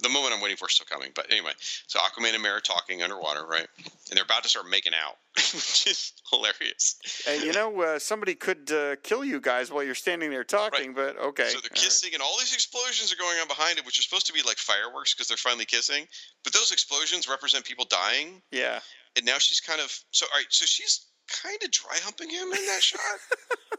the 0.02 0.08
moment 0.08 0.34
I'm 0.34 0.40
waiting 0.40 0.56
for 0.56 0.68
is 0.68 0.74
still 0.74 0.86
coming. 0.90 1.10
But 1.14 1.30
anyway, 1.30 1.52
so 1.86 1.98
Aquaman 2.00 2.34
and 2.34 2.42
Mera 2.42 2.60
talking 2.60 3.02
underwater, 3.02 3.46
right? 3.46 3.66
And 3.78 4.16
they're 4.16 4.24
about 4.24 4.42
to 4.42 4.48
start 4.48 4.66
making 4.70 4.92
out, 4.94 5.16
which 5.36 5.86
is 5.86 6.12
hilarious. 6.30 6.96
And 7.28 7.42
you 7.42 7.52
know, 7.52 7.80
uh, 7.82 7.98
somebody 7.98 8.34
could 8.34 8.70
uh, 8.72 8.96
kill 9.02 9.24
you 9.24 9.40
guys 9.40 9.70
while 9.70 9.82
you're 9.84 9.94
standing 9.94 10.30
there 10.30 10.44
talking. 10.44 10.94
But 10.94 11.16
okay. 11.18 11.44
So 11.48 11.52
they're 11.52 11.56
all 11.56 11.60
right. 11.62 11.72
kissing, 11.74 12.10
and 12.14 12.22
all 12.22 12.36
these 12.38 12.54
explosions 12.54 13.12
are 13.12 13.16
going 13.16 13.38
on 13.40 13.48
behind 13.48 13.78
it, 13.78 13.86
which 13.86 13.98
are 13.98 14.02
supposed 14.02 14.26
to 14.26 14.32
be 14.32 14.42
like 14.42 14.58
fireworks 14.58 15.14
because 15.14 15.28
they're 15.28 15.36
finally 15.36 15.64
kissing. 15.66 16.06
But 16.44 16.52
those 16.52 16.72
explosions 16.72 17.28
represent 17.28 17.64
people 17.64 17.84
dying, 17.88 18.42
Yeah. 18.50 18.80
and 19.16 19.24
now 19.26 19.38
she's 19.38 19.60
kind 19.60 19.80
of 19.80 19.90
so. 20.10 20.26
All 20.32 20.38
right, 20.38 20.46
so 20.50 20.64
she's 20.66 21.06
kind 21.42 21.58
of 21.64 21.70
dry 21.70 21.96
humping 22.02 22.30
him 22.30 22.52
in 22.52 22.66
that 22.66 22.82
shot. 22.82 23.00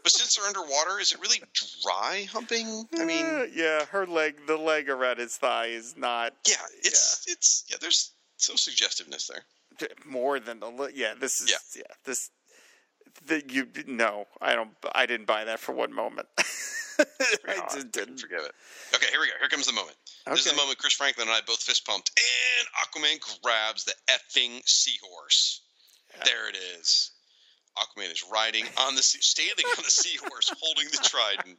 But 0.03 0.11
since 0.11 0.35
they're 0.35 0.45
underwater, 0.47 0.99
is 0.99 1.11
it 1.11 1.19
really 1.21 1.41
dry 1.83 2.27
humping? 2.31 2.87
I 2.97 3.05
mean, 3.05 3.25
Uh, 3.25 3.43
yeah, 3.53 3.85
her 3.85 4.05
leg, 4.07 4.35
the 4.47 4.57
leg 4.57 4.89
around 4.89 5.19
his 5.19 5.37
thigh 5.37 5.67
is 5.67 5.95
not 5.97 6.33
yeah, 6.47 6.55
it's 6.83 7.25
it's 7.27 7.63
yeah. 7.69 7.77
There's 7.79 8.11
some 8.37 8.57
suggestiveness 8.57 9.27
there. 9.27 9.89
more 10.05 10.39
than 10.39 10.59
the. 10.59 10.91
Yeah, 10.93 11.13
this 11.19 11.41
is. 11.41 11.49
Yeah. 11.51 11.57
Yeah, 11.83 11.93
this. 12.05 12.29
The, 13.27 13.43
you 13.49 13.67
no, 13.87 14.25
I 14.41 14.55
don't. 14.55 14.71
I 14.95 15.05
didn't 15.05 15.27
buy 15.27 15.43
that 15.45 15.59
for 15.59 15.73
one 15.73 15.93
moment. 15.93 16.27
I 16.37 17.05
Oh, 17.47 17.67
just 17.73 17.91
didn't. 17.91 18.19
Forgive 18.19 18.39
it. 18.41 18.51
Okay, 18.95 19.07
here 19.11 19.19
we 19.19 19.27
go. 19.27 19.33
Here 19.39 19.49
comes 19.49 19.65
the 19.67 19.73
moment. 19.73 19.97
This 20.27 20.45
is 20.45 20.51
the 20.51 20.57
moment 20.57 20.77
Chris 20.77 20.93
Franklin 20.93 21.27
and 21.27 21.35
I 21.35 21.41
both 21.45 21.61
fist 21.61 21.85
pumped, 21.85 22.11
and 22.17 22.67
Aquaman 23.03 23.19
grabs 23.43 23.83
the 23.85 23.93
effing 24.09 24.61
seahorse. 24.67 25.61
There 26.25 26.49
it 26.49 26.57
is. 26.79 27.10
Aquaman 27.77 28.11
is 28.11 28.23
riding 28.31 28.65
on 28.79 28.95
the 28.95 29.01
sea, 29.03 29.19
standing 29.21 29.65
on 29.77 29.83
the 29.83 29.91
seahorse, 29.91 30.51
holding 30.59 30.85
the 30.91 30.97
trident. 31.03 31.57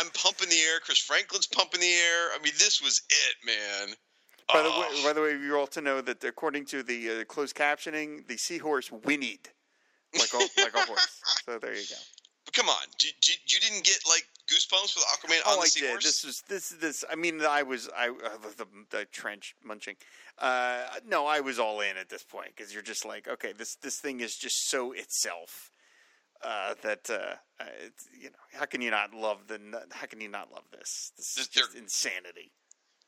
I'm 0.00 0.10
pumping 0.10 0.48
the 0.48 0.58
air. 0.58 0.80
Chris 0.80 0.98
Franklin's 0.98 1.46
pumping 1.46 1.80
the 1.80 1.86
air. 1.92 2.30
I 2.34 2.38
mean, 2.42 2.54
this 2.58 2.82
was 2.82 3.02
it, 3.10 3.36
man. 3.46 3.94
By 4.52 4.62
the 4.62 4.68
Oh, 4.68 4.80
way, 4.80 5.02
by 5.04 5.12
the 5.12 5.20
way, 5.22 5.30
you're 5.30 5.56
all 5.58 5.66
to 5.68 5.80
know 5.80 6.00
that 6.00 6.22
according 6.24 6.66
to 6.66 6.82
the 6.82 7.20
uh, 7.20 7.24
closed 7.24 7.56
captioning, 7.56 8.26
the 8.26 8.36
seahorse 8.36 8.88
whinnied 8.90 9.50
like 10.18 10.32
a 10.34 10.38
like 10.60 10.74
a 10.74 10.80
horse. 10.80 11.20
So 11.46 11.58
there 11.58 11.74
you 11.74 11.82
go. 11.88 11.96
But 12.44 12.52
come 12.54 12.68
on, 12.68 12.82
you, 13.02 13.10
you, 13.26 13.34
you 13.46 13.60
didn't 13.60 13.84
get 13.84 13.98
like 14.06 14.26
goosebumps 14.48 14.94
with 14.96 15.04
Aquaman 15.14 15.38
on 15.46 15.58
Oh, 15.58 15.62
the 15.62 15.86
I 15.86 15.92
did. 15.92 16.02
This 16.02 16.24
was 16.24 16.42
this 16.48 16.68
this. 16.70 17.04
I 17.10 17.14
mean, 17.14 17.40
I 17.42 17.62
was 17.62 17.88
I 17.96 18.08
uh, 18.08 18.12
the, 18.58 18.66
the 18.90 19.04
trench 19.06 19.54
munching. 19.64 19.96
Uh, 20.38 20.82
no, 21.06 21.26
I 21.26 21.40
was 21.40 21.58
all 21.58 21.80
in 21.80 21.96
at 21.96 22.08
this 22.08 22.24
point 22.24 22.50
because 22.56 22.72
you're 22.72 22.82
just 22.82 23.04
like, 23.04 23.28
okay, 23.28 23.52
this 23.52 23.76
this 23.76 23.98
thing 24.00 24.20
is 24.20 24.36
just 24.36 24.68
so 24.68 24.92
itself 24.92 25.70
uh, 26.42 26.74
that 26.82 27.08
uh, 27.08 27.36
uh, 27.62 27.66
it's, 27.86 28.06
you 28.18 28.30
know 28.30 28.36
how 28.52 28.64
can 28.64 28.80
you 28.82 28.90
not 28.90 29.14
love 29.14 29.46
the 29.46 29.60
how 29.92 30.06
can 30.06 30.20
you 30.20 30.28
not 30.28 30.50
love 30.52 30.64
this? 30.72 31.12
This 31.16 31.36
is 31.38 31.48
Just- 31.48 31.74
insanity. 31.76 32.50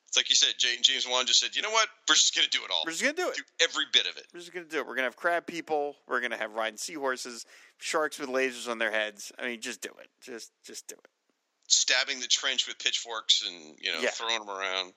It's 0.09 0.17
like 0.17 0.31
you 0.31 0.37
said, 0.37 0.55
James, 0.57 0.87
James 0.87 1.05
Wan 1.11 1.27
just 1.27 1.41
said, 1.41 1.57
you 1.57 1.63
know 1.63 1.71
what? 1.71 1.89
We're 2.09 2.15
just 2.15 2.33
gonna 2.33 2.47
do 2.49 2.61
it 2.65 2.71
all. 2.73 2.83
We're 2.87 2.93
just 2.93 3.03
gonna 3.03 3.15
do 3.15 3.29
it. 3.29 3.35
do 3.39 3.43
every 3.61 3.87
bit 3.93 4.07
of 4.07 4.17
it. 4.17 4.29
We're 4.33 4.39
just 4.39 4.53
gonna 4.53 4.65
do 4.65 4.79
it. 4.79 4.87
We're 4.87 4.95
gonna 4.95 5.09
have 5.09 5.17
crab 5.17 5.47
people. 5.49 5.97
We're 6.07 6.21
gonna 6.21 6.37
have 6.37 6.53
riding 6.53 6.77
seahorses, 6.77 7.45
sharks 7.79 8.17
with 8.21 8.29
lasers 8.29 8.71
on 8.71 8.79
their 8.79 8.93
heads. 8.93 9.33
I 9.37 9.47
mean, 9.49 9.61
just 9.61 9.81
do 9.81 9.91
it. 10.01 10.09
Just 10.23 10.53
just 10.65 10.87
do 10.87 10.95
it. 10.95 11.11
Stabbing 11.67 12.21
the 12.21 12.29
trench 12.29 12.69
with 12.69 12.79
pitchforks 12.79 13.45
and 13.45 13.77
you 13.81 13.93
know 13.93 13.99
Yeah. 14.01 14.11
throwing 14.11 14.39
them 14.39 14.49
around. 14.49 14.93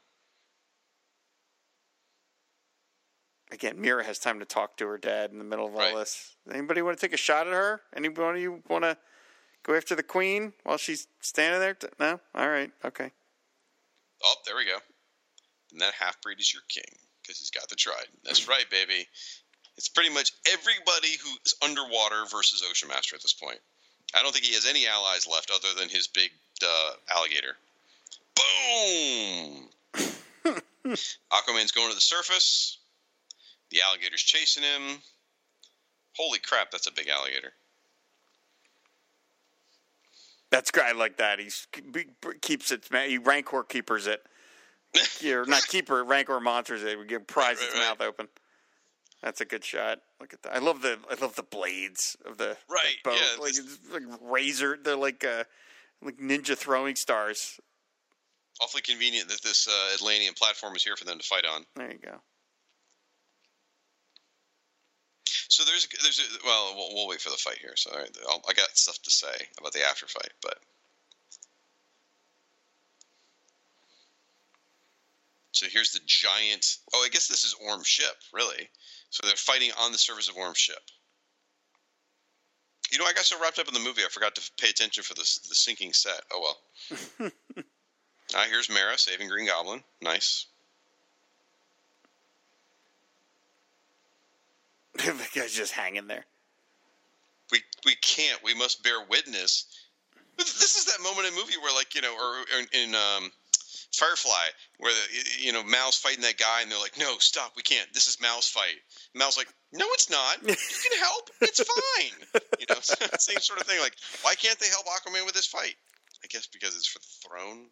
Again, 3.52 3.82
Mera 3.82 4.04
has 4.04 4.20
time 4.20 4.40
to 4.40 4.46
talk 4.46 4.78
to 4.78 4.88
her 4.88 4.98
dad 4.98 5.32
in 5.32 5.40
the 5.40 5.44
middle 5.44 5.66
of 5.68 5.74
all 5.74 5.80
Right. 5.80 5.96
this. 5.96 6.36
Anybody 6.52 6.82
want 6.82 6.98
to 6.98 7.02
take 7.06 7.14
a 7.14 7.18
shot 7.18 7.48
at 7.48 7.54
her? 7.54 7.82
Anybody 7.96 8.42
you 8.42 8.64
want 8.68 8.84
to 8.84 8.98
go 9.64 9.76
after 9.76 9.96
the 9.96 10.04
queen 10.04 10.54
while 10.64 10.78
she's 10.78 11.08
standing 11.20 11.60
there? 11.60 11.78
No. 12.00 12.20
All 12.36 12.48
right. 12.50 12.72
Okay. 12.86 13.12
Oh, 14.24 14.36
there 14.46 14.56
we 14.56 14.66
go. 14.66 14.78
And 15.72 15.82
that 15.82 15.94
half 15.96 16.22
breed 16.22 16.40
is 16.40 16.54
your 16.54 16.64
king 16.68 16.84
because 17.22 17.40
he's 17.40 17.50
got 17.52 17.70
the 17.70 17.76
trident. 17.76 18.10
That's 18.24 18.48
right, 18.48 18.70
baby. 18.70 19.08
It's 19.78 19.88
pretty 19.88 20.10
much 20.14 20.34
everybody 20.52 21.16
who's 21.24 21.56
underwater 21.64 22.26
versus 22.30 22.64
Ocean 22.70 22.90
Master 22.90 23.16
at 23.16 23.22
this 23.22 23.34
point. 23.34 23.60
I 24.14 24.22
don't 24.22 24.34
think 24.34 24.46
he 24.46 24.54
has 24.56 24.66
any 24.66 24.88
allies 24.88 25.26
left 25.28 25.52
other 25.52 25.74
than 25.80 25.88
his 25.90 26.08
big 26.08 26.32
uh, 26.64 26.92
alligator. 27.16 27.56
Boom! 28.36 29.70
Aquaman's 31.32 31.72
going 31.72 31.90
to 31.90 31.96
the 31.96 32.02
surface. 32.02 32.79
The 33.72 33.82
alligator's 33.82 34.22
chasing 34.22 34.64
him. 34.64 34.98
Holy 36.18 36.40
crap, 36.40 36.72
that's 36.72 36.88
a 36.88 36.92
big 36.92 37.08
alligator. 37.08 37.54
That's. 40.52 40.72
I 40.82 40.94
like 40.94 41.18
that. 41.18 41.40
He 41.40 41.50
keeps 42.42 42.72
it. 42.72 42.88
He 43.08 43.18
rancor 43.18 43.64
keepers 43.64 44.08
it. 44.08 44.22
Or 45.24 45.46
not 45.46 45.68
keeper. 45.68 46.04
Rancor 46.04 46.40
monsters 46.40 46.84
it. 46.84 46.98
We 46.98 47.06
give 47.06 47.28
pries 47.28 47.58
Right, 47.58 47.66
its 47.68 47.78
right, 47.78 47.88
mouth 47.90 48.02
open. 48.02 48.28
That's 49.22 49.40
a 49.42 49.46
good 49.46 49.64
shot. 49.64 50.00
Look 50.20 50.34
at 50.34 50.42
that. 50.44 50.56
I 50.56 50.60
love 50.60 50.82
the 50.82 50.98
I 51.12 51.16
love 51.22 51.36
the 51.36 51.44
blades 51.44 52.18
of 52.26 52.38
the 52.38 52.58
the 52.68 52.74
Right, 52.74 52.96
boat. 53.04 53.14
yeah, 53.16 53.40
like 53.40 53.52
it's 53.56 53.78
like 53.92 54.02
razor. 54.22 54.80
They're 54.84 54.96
like 54.96 55.24
uh 55.24 55.44
like 56.02 56.18
ninja 56.18 56.58
throwing 56.58 56.96
stars. 56.96 57.60
Awfully 58.62 58.82
convenient 58.82 59.30
that 59.30 59.42
this 59.44 59.68
uh, 59.68 59.94
Atlantean 59.94 60.34
platform 60.34 60.76
is 60.76 60.84
here 60.84 60.96
for 60.98 61.06
them 61.06 61.20
to 61.20 61.26
fight 61.26 61.46
on. 61.46 61.64
There 61.76 61.92
you 61.92 62.00
go. 62.00 62.20
So 65.48 65.64
there's 65.64 65.88
there's 66.04 66.20
a, 66.20 66.46
well 66.46 66.74
we'll, 66.76 66.94
we'll 66.94 67.08
wait 67.08 67.22
for 67.22 67.30
the 67.30 67.38
fight 67.38 67.58
here. 67.60 67.74
So 67.76 67.92
all 67.92 68.00
right, 68.00 68.18
I'll, 68.30 68.42
I 68.48 68.54
got 68.54 68.78
stuff 68.78 69.02
to 69.04 69.10
say 69.12 69.48
about 69.58 69.74
the 69.74 69.84
after 69.84 70.08
fight, 70.08 70.32
but 70.42 70.58
so 75.52 75.68
here's 75.72 75.92
the 75.92 76.00
giant. 76.06 76.78
Oh, 76.94 77.04
I 77.06 77.10
guess 77.10 77.28
this 77.28 77.44
is 77.44 77.56
Orm's 77.68 77.88
ship, 77.88 78.16
really. 78.34 78.70
So 79.10 79.26
they're 79.26 79.36
fighting 79.36 79.72
on 79.80 79.92
the 79.92 79.98
surface 79.98 80.30
of 80.30 80.38
Orm's 80.38 80.58
ship. 80.58 80.82
You 82.92 82.98
know, 82.98 83.06
I 83.06 83.14
got 83.14 83.26
so 83.26 83.40
wrapped 83.42 83.60
up 83.60 83.68
in 83.68 83.74
the 83.74 83.80
movie, 83.80 84.02
I 84.04 84.10
forgot 84.10 84.36
to 84.36 84.52
pay 84.60 84.70
attention 84.70 85.04
for 85.04 85.14
the 85.14 85.22
the 85.50 85.56
sinking 85.56 85.94
set. 85.94 86.22
Oh 86.34 86.56
well. 87.20 87.32
ah, 88.36 88.46
here's 88.50 88.70
Mera 88.70 88.98
saving 88.98 89.30
Green 89.30 89.48
Goblin. 89.48 89.84
Nice. 90.02 90.48
the 94.96 95.28
guy's 95.34 95.54
just 95.54 95.74
hanging 95.74 96.08
there. 96.08 96.26
we 97.52 97.60
we 97.86 97.96
can't. 97.96 98.44
We 98.44 98.54
must 98.54 98.84
bear 98.84 99.06
witness. 99.10 99.66
This 100.38 100.78
is 100.78 100.86
that 100.86 101.04
moment 101.04 101.28
in 101.28 101.36
movie 101.36 101.58
where, 101.62 101.76
like, 101.76 101.96
you 101.96 102.02
know, 102.02 102.16
or 102.16 102.60
in, 102.60 102.68
in 102.72 102.96
um, 102.96 103.30
Firefly, 103.92 104.46
where 104.78 104.94
the, 104.94 105.46
you 105.46 105.52
know 105.52 105.64
Mal's 105.64 105.98
fighting 105.98 106.22
that 106.22 106.38
guy, 106.38 106.62
and 106.62 106.72
they're 106.72 106.80
like, 106.80 106.98
"No, 106.98 107.18
stop, 107.18 107.54
we 107.56 107.64
can't. 107.64 107.92
This 107.94 108.08
is 108.08 108.22
Mal's 108.22 108.48
fight." 108.48 108.78
And 109.14 109.20
Mal's 109.20 109.36
like, 109.38 109.50
"No, 109.74 109.86
it's 109.94 110.10
not. 110.10 110.38
You 110.48 110.56
can 110.56 111.00
help. 111.00 111.30
It's 111.42 111.60
fine." 111.60 112.42
you 112.60 112.66
know, 112.70 112.80
same 113.20 113.40
sort 113.40 113.60
of 113.60 113.68
thing. 113.68 113.80
Like, 113.80 113.96
why 114.22 114.36
can't 114.36 114.60
they 114.60 114.68
help 114.68 114.86
Aquaman 114.86 115.26
with 115.26 115.34
this 115.34 115.48
fight? 115.48 115.76
I 116.24 116.28
guess 116.28 116.48
because 116.48 116.76
it's 116.76 116.88
for 116.88 117.00
the 117.00 117.28
throne. 117.28 117.68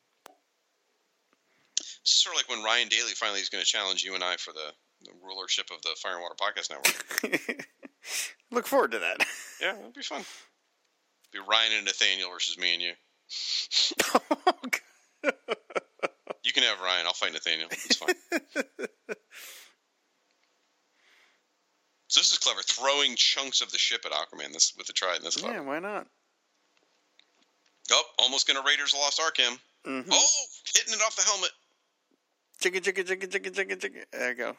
It's 2.01 2.23
sort 2.23 2.35
of 2.35 2.41
like 2.41 2.49
when 2.49 2.63
Ryan 2.65 2.87
Daly 2.87 3.11
finally 3.11 3.41
is 3.41 3.49
going 3.49 3.63
to 3.63 3.69
challenge 3.69 4.03
you 4.03 4.15
and 4.15 4.23
I 4.23 4.37
for 4.37 4.53
the 4.53 4.73
rulership 5.23 5.69
of 5.73 5.81
the 5.81 5.89
Fire 6.01 6.13
and 6.13 6.21
Water 6.21 6.35
Podcast 6.39 6.69
Network. 6.69 7.67
Look 8.51 8.67
forward 8.67 8.91
to 8.91 8.99
that. 8.99 9.25
Yeah, 9.61 9.77
it'll 9.77 9.91
be 9.91 10.01
fun. 10.01 10.23
Be 11.31 11.39
Ryan 11.39 11.73
and 11.77 11.85
Nathaniel 11.85 12.29
versus 12.31 12.57
me 12.57 12.73
and 12.73 12.81
you. 12.81 12.93
You 16.43 16.53
can 16.53 16.63
have 16.63 16.79
Ryan. 16.79 17.05
I'll 17.05 17.13
fight 17.13 17.33
Nathaniel. 17.33 17.67
It's 17.69 17.97
fine. 17.97 18.15
so 22.07 22.19
this 22.21 22.31
is 22.31 22.37
clever. 22.37 22.61
Throwing 22.61 23.15
chunks 23.17 23.59
of 23.59 23.69
the 23.73 23.77
ship 23.77 24.05
at 24.05 24.13
Aquaman. 24.13 24.53
This 24.53 24.73
with 24.77 24.87
the 24.87 24.93
trident. 24.93 25.23
That's 25.23 25.35
clever. 25.35 25.55
yeah, 25.55 25.61
why 25.61 25.79
not? 25.79 26.07
Oh, 27.91 28.03
almost 28.19 28.47
gonna 28.47 28.61
Raiders 28.65 28.93
Lost 28.93 29.19
Ark 29.21 29.35
him. 29.37 29.59
Mhm. 29.85 30.07
Oh, 30.09 30.27
hitting 30.73 30.93
it 30.93 31.01
off 31.05 31.17
the 31.17 31.23
helmet. 31.23 31.51
Chicken, 32.61 32.81
chicken, 32.81 33.05
chicken, 33.05 33.29
chicken, 33.29 33.53
chicken, 33.53 33.79
chicken. 33.79 34.03
There 34.13 34.29
you 34.29 34.35
go. 34.35 34.55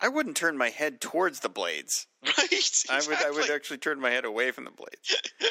I 0.00 0.08
wouldn't 0.08 0.36
turn 0.36 0.58
my 0.58 0.68
head 0.70 1.00
towards 1.00 1.40
the 1.40 1.48
blades. 1.48 2.06
Right. 2.26 2.82
I 2.90 3.00
would. 3.06 3.18
I 3.18 3.30
would 3.30 3.50
actually 3.50 3.78
turn 3.78 4.00
my 4.00 4.10
head 4.10 4.24
away 4.24 4.50
from 4.50 4.64
the 4.64 4.70
blades. 4.70 5.16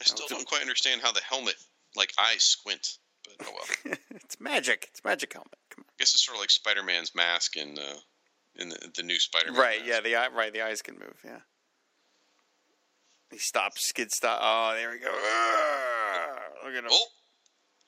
I 0.00 0.04
still 0.04 0.26
don't 0.28 0.46
quite 0.46 0.62
understand 0.62 1.02
how 1.02 1.12
the 1.12 1.20
helmet 1.20 1.56
like 1.96 2.12
eyes 2.18 2.42
squint. 2.42 2.96
But 3.24 3.46
oh 3.46 3.52
well. 3.52 3.96
it's 4.10 4.40
magic. 4.40 4.88
It's 4.90 5.04
magic 5.04 5.32
helmet. 5.34 5.58
Come 5.70 5.84
I 5.86 5.92
guess 5.98 6.14
it's 6.14 6.24
sort 6.24 6.36
of 6.36 6.40
like 6.40 6.50
Spider 6.50 6.82
Man's 6.82 7.14
mask 7.14 7.56
in 7.56 7.78
uh, 7.78 7.98
in 8.56 8.70
the, 8.70 8.90
the 8.96 9.02
new 9.02 9.18
Spider 9.18 9.52
Man. 9.52 9.60
Right. 9.60 9.84
Yeah. 9.84 10.00
The 10.00 10.16
eye. 10.16 10.28
Right. 10.28 10.52
The 10.52 10.62
eyes 10.62 10.80
can 10.82 10.94
move. 10.94 11.20
Yeah. 11.24 11.40
He 13.30 13.38
stops. 13.38 13.86
Skid 13.86 14.10
stop. 14.12 14.40
Oh, 14.42 14.74
there 14.74 14.90
we 14.90 14.98
go. 14.98 15.10
Look 16.64 16.74
at 16.74 16.84
him. 16.84 16.90
Oh, 16.90 17.06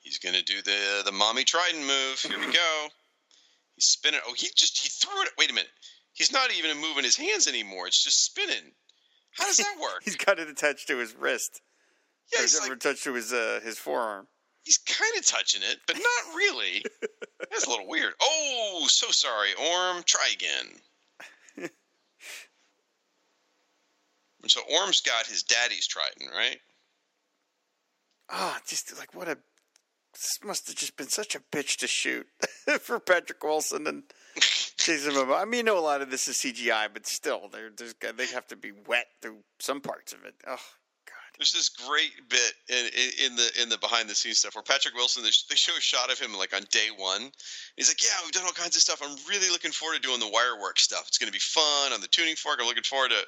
he's 0.01 0.19
gonna 0.19 0.41
do 0.41 0.61
the 0.61 1.01
the 1.05 1.11
mommy 1.11 1.43
trident 1.43 1.85
move. 1.85 2.19
Here 2.19 2.39
we 2.39 2.51
go. 2.51 2.87
He's 3.75 3.85
spinning. 3.85 4.19
Oh, 4.27 4.33
he 4.35 4.49
just 4.55 4.77
he 4.77 4.89
threw 4.89 5.21
it. 5.23 5.29
Wait 5.37 5.49
a 5.49 5.53
minute. 5.53 5.71
He's 6.13 6.31
not 6.31 6.53
even 6.53 6.81
moving 6.81 7.03
his 7.03 7.15
hands 7.15 7.47
anymore. 7.47 7.87
It's 7.87 8.03
just 8.03 8.23
spinning. 8.25 8.73
How 9.31 9.45
does 9.45 9.57
that 9.57 9.77
work? 9.81 10.01
He's 10.03 10.17
got 10.17 10.39
it 10.39 10.49
attached 10.49 10.87
to 10.87 10.97
his 10.97 11.15
wrist. 11.15 11.61
yeah, 12.33 12.41
he's, 12.41 12.53
never 12.53 12.73
like, 12.73 12.77
attached 12.77 13.05
to 13.05 13.13
his 13.13 13.31
uh, 13.31 13.61
his 13.63 13.77
forearm. 13.77 14.27
he's 14.63 14.77
kind 14.77 15.17
of 15.17 15.25
touching 15.25 15.61
it, 15.63 15.79
but 15.87 15.95
not 15.95 16.35
really. 16.35 16.83
That's 17.39 17.65
a 17.65 17.69
little 17.69 17.87
weird. 17.87 18.13
Oh, 18.21 18.85
so 18.87 19.07
sorry, 19.11 19.49
Orm. 19.57 20.03
Try 20.05 20.29
again. 20.33 21.69
and 24.41 24.51
so 24.51 24.61
Orm's 24.69 25.01
got 25.01 25.27
his 25.27 25.43
daddy's 25.43 25.87
trident, 25.87 26.29
right? 26.35 26.59
Ah, 28.29 28.59
just 28.67 28.97
like 28.97 29.13
what 29.15 29.27
a. 29.27 29.37
This 30.13 30.39
must 30.43 30.67
have 30.67 30.75
just 30.75 30.97
been 30.97 31.07
such 31.07 31.35
a 31.35 31.39
bitch 31.39 31.77
to 31.77 31.87
shoot 31.87 32.27
for 32.81 32.99
Patrick 32.99 33.43
Wilson 33.43 33.87
and 33.87 34.03
Jason 34.77 35.13
Momoa. 35.13 35.41
I 35.41 35.45
mean, 35.45 35.59
I 35.59 35.71
know 35.71 35.77
a 35.77 35.79
lot 35.79 36.01
of 36.01 36.11
this 36.11 36.27
is 36.27 36.37
CGI, 36.37 36.87
but 36.91 37.07
still, 37.07 37.49
they're, 37.51 37.71
they 38.13 38.27
have 38.27 38.47
to 38.47 38.55
be 38.55 38.71
wet 38.87 39.07
through 39.21 39.39
some 39.59 39.79
parts 39.81 40.13
of 40.13 40.25
it. 40.25 40.35
Oh. 40.47 40.57
There's 41.37 41.53
this 41.53 41.69
great 41.69 42.11
bit 42.29 42.53
in, 42.69 42.85
in, 43.25 43.35
the 43.35 43.49
in 43.63 43.69
the 43.69 43.77
behind 43.77 44.07
the 44.07 44.13
scenes 44.13 44.39
stuff 44.39 44.53
where 44.53 44.63
Patrick 44.63 44.93
Wilson 44.93 45.23
they, 45.23 45.31
show 45.31 45.75
a 45.75 45.81
shot 45.81 46.11
of 46.11 46.19
him 46.19 46.37
like 46.37 46.53
on 46.53 46.61
day 46.69 46.89
one. 46.95 47.31
He's 47.77 47.89
like, 47.89 48.03
"Yeah, 48.03 48.13
we've 48.23 48.31
done 48.31 48.45
all 48.45 48.51
kinds 48.51 48.75
of 48.75 48.83
stuff. 48.83 49.01
I'm 49.03 49.15
really 49.27 49.49
looking 49.49 49.71
forward 49.71 49.95
to 49.95 50.01
doing 50.01 50.19
the 50.19 50.29
wire 50.29 50.59
work 50.61 50.77
stuff. 50.77 51.05
It's 51.07 51.17
going 51.17 51.31
to 51.31 51.33
be 51.33 51.39
fun 51.39 51.93
on 51.93 52.01
the 52.01 52.07
tuning 52.07 52.35
fork. 52.35 52.59
I'm 52.59 52.67
looking 52.67 52.83
forward 52.83 53.09
to." 53.09 53.17
it. 53.17 53.25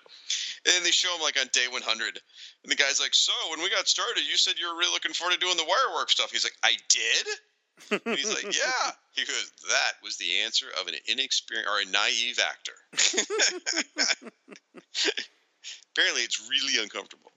And 0.65 0.75
then 0.75 0.83
they 0.83 0.91
show 0.91 1.13
him 1.15 1.21
like 1.21 1.39
on 1.39 1.47
day 1.53 1.65
100, 1.67 1.81
and 1.81 2.71
the 2.71 2.75
guy's 2.75 2.99
like, 2.99 3.15
"So 3.15 3.33
when 3.49 3.63
we 3.63 3.69
got 3.69 3.87
started, 3.87 4.29
you 4.29 4.37
said 4.37 4.59
you 4.59 4.67
were 4.67 4.77
really 4.77 4.93
looking 4.93 5.13
forward 5.13 5.33
to 5.33 5.39
doing 5.39 5.57
the 5.57 5.65
wire 5.65 5.95
work 5.95 6.11
stuff." 6.11 6.31
He's 6.31 6.43
like, 6.45 6.57
"I 6.61 6.77
did." 6.89 7.27
And 8.05 8.17
he's 8.17 8.29
like, 8.29 8.43
"Yeah." 8.55 8.91
He 9.15 9.25
goes, 9.25 9.51
"That 9.69 9.93
was 10.03 10.17
the 10.17 10.45
answer 10.45 10.67
of 10.79 10.87
an 10.87 10.95
inexperienced 11.07 11.69
or 11.69 11.79
a 11.81 11.85
naive 11.89 12.37
actor." 12.37 12.77
Apparently, 15.93 16.21
it's 16.21 16.49
really 16.49 16.81
uncomfortable. 16.81 17.31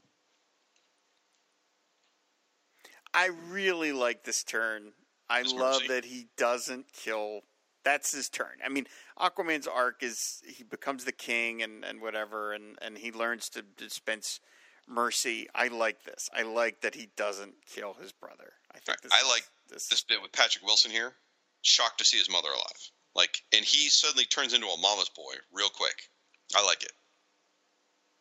I 3.16 3.30
really 3.48 3.92
like 3.92 4.22
this 4.24 4.44
turn. 4.44 4.92
I 5.28 5.42
love 5.42 5.80
Mercy. 5.82 5.88
that 5.88 6.04
he 6.04 6.28
doesn't 6.36 6.92
kill 6.92 7.40
That's 7.84 8.12
his 8.12 8.28
turn. 8.28 8.58
I 8.64 8.68
mean, 8.68 8.86
Aquaman's 9.18 9.66
arc 9.66 10.02
is 10.02 10.42
he 10.46 10.62
becomes 10.62 11.04
the 11.04 11.12
king 11.12 11.62
and, 11.62 11.84
and 11.84 12.00
whatever, 12.00 12.52
and, 12.52 12.76
and 12.82 12.96
he 12.98 13.10
learns 13.10 13.48
to 13.50 13.62
dispense 13.62 14.38
mercy. 14.86 15.48
I 15.54 15.68
like 15.68 16.04
this. 16.04 16.28
I 16.36 16.42
like 16.42 16.80
that 16.82 16.94
he 16.94 17.08
doesn't 17.16 17.54
kill 17.66 17.94
his 17.94 18.12
brother. 18.12 18.52
I 18.74 18.78
think 18.78 19.00
this 19.00 19.12
I 19.12 19.18
is- 19.22 19.28
like 19.28 19.44
this. 19.68 19.88
this 19.88 20.02
bit 20.04 20.20
with 20.22 20.30
Patrick 20.32 20.64
Wilson 20.64 20.90
here. 20.92 21.12
Shocked 21.62 21.98
to 21.98 22.04
see 22.04 22.18
his 22.18 22.30
mother 22.30 22.48
alive. 22.50 22.90
Like, 23.16 23.38
and 23.52 23.64
he 23.64 23.88
suddenly 23.88 24.26
turns 24.26 24.52
into 24.52 24.66
a 24.66 24.78
mama's 24.80 25.08
boy 25.08 25.32
real 25.52 25.70
quick. 25.70 25.96
I 26.54 26.64
like 26.64 26.82
it. 26.84 26.92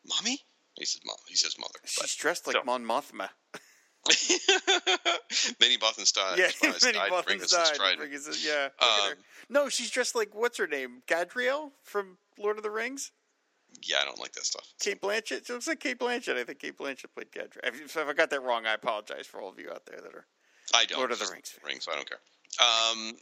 Mommy? 0.08 0.40
He 0.76 0.86
says 0.86 1.02
mom. 1.06 1.16
He 1.28 1.36
says 1.36 1.56
mother. 1.60 1.80
She's 1.86 2.16
dressed 2.16 2.48
like 2.48 2.56
so- 2.56 2.64
Mon 2.66 2.84
Mothma. 2.84 3.30
Many 5.60 5.78
Bothans 5.78 6.14
died. 6.14 6.38
yeah, 6.38 6.50
Spies 6.50 6.82
many 6.84 6.98
died, 6.98 7.12
Bothans 7.12 7.26
bring 7.26 7.42
us 7.42 7.52
this 7.52 7.70
died. 7.70 7.76
trident. 7.76 8.00
Bring 8.00 8.14
us 8.16 8.26
this- 8.26 8.46
yeah. 8.46 8.70
look 8.80 8.90
at 8.90 9.06
her. 9.08 9.12
Um, 9.14 9.18
No, 9.50 9.70
she's 9.70 9.90
dressed 9.90 10.16
like 10.16 10.34
what's 10.36 10.58
her 10.58 10.68
name? 10.68 11.02
Galadriel 11.08 11.72
from 11.84 12.18
Lord 12.38 12.58
of 12.58 12.64
the 12.64 12.70
Rings. 12.72 13.12
Yeah, 13.84 13.98
I 14.02 14.06
don't 14.06 14.20
like 14.20 14.32
that 14.34 14.46
stuff. 14.46 14.66
Cate 14.80 15.02
Blanchett. 15.02 15.32
It 15.32 15.50
looks 15.50 15.68
like 15.68 15.80
Cate 15.82 16.00
Blanchett. 16.00 16.38
I 16.38 16.44
think 16.46 16.60
Cate 16.60 16.78
Blanchett 16.78 17.14
played 17.14 17.32
Galadriel. 17.32 17.60
If, 17.66 17.82
if 17.82 17.98
I 17.98 18.14
got 18.14 18.30
that 18.30 18.42
wrong, 18.44 18.66
I 18.66 18.74
apologize 18.74 19.28
for 19.28 19.42
all 19.42 19.50
of 19.50 19.60
you 19.60 19.70
out 19.70 19.86
there 19.86 20.00
that 20.02 20.14
are. 20.14 20.26
I 20.74 20.86
don't. 20.86 21.00
Lord 21.00 21.12
of 21.12 21.20
the 21.20 21.28
Rings. 21.32 21.58
Rings. 21.66 21.88
I 21.92 21.96
don't 21.96 22.10
care. 22.10 22.20
Um, 22.60 23.14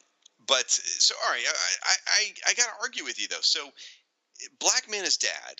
but 0.45 0.69
so 0.69 1.15
all 1.25 1.31
right, 1.31 1.41
I 1.45 1.51
I 1.85 1.95
I, 2.07 2.51
I 2.51 2.53
got 2.53 2.65
to 2.65 2.71
argue 2.81 3.03
with 3.03 3.19
you 3.19 3.27
though. 3.29 3.37
So 3.41 3.69
Black 4.59 4.89
Man 4.91 5.05
is 5.05 5.17
dad, 5.17 5.55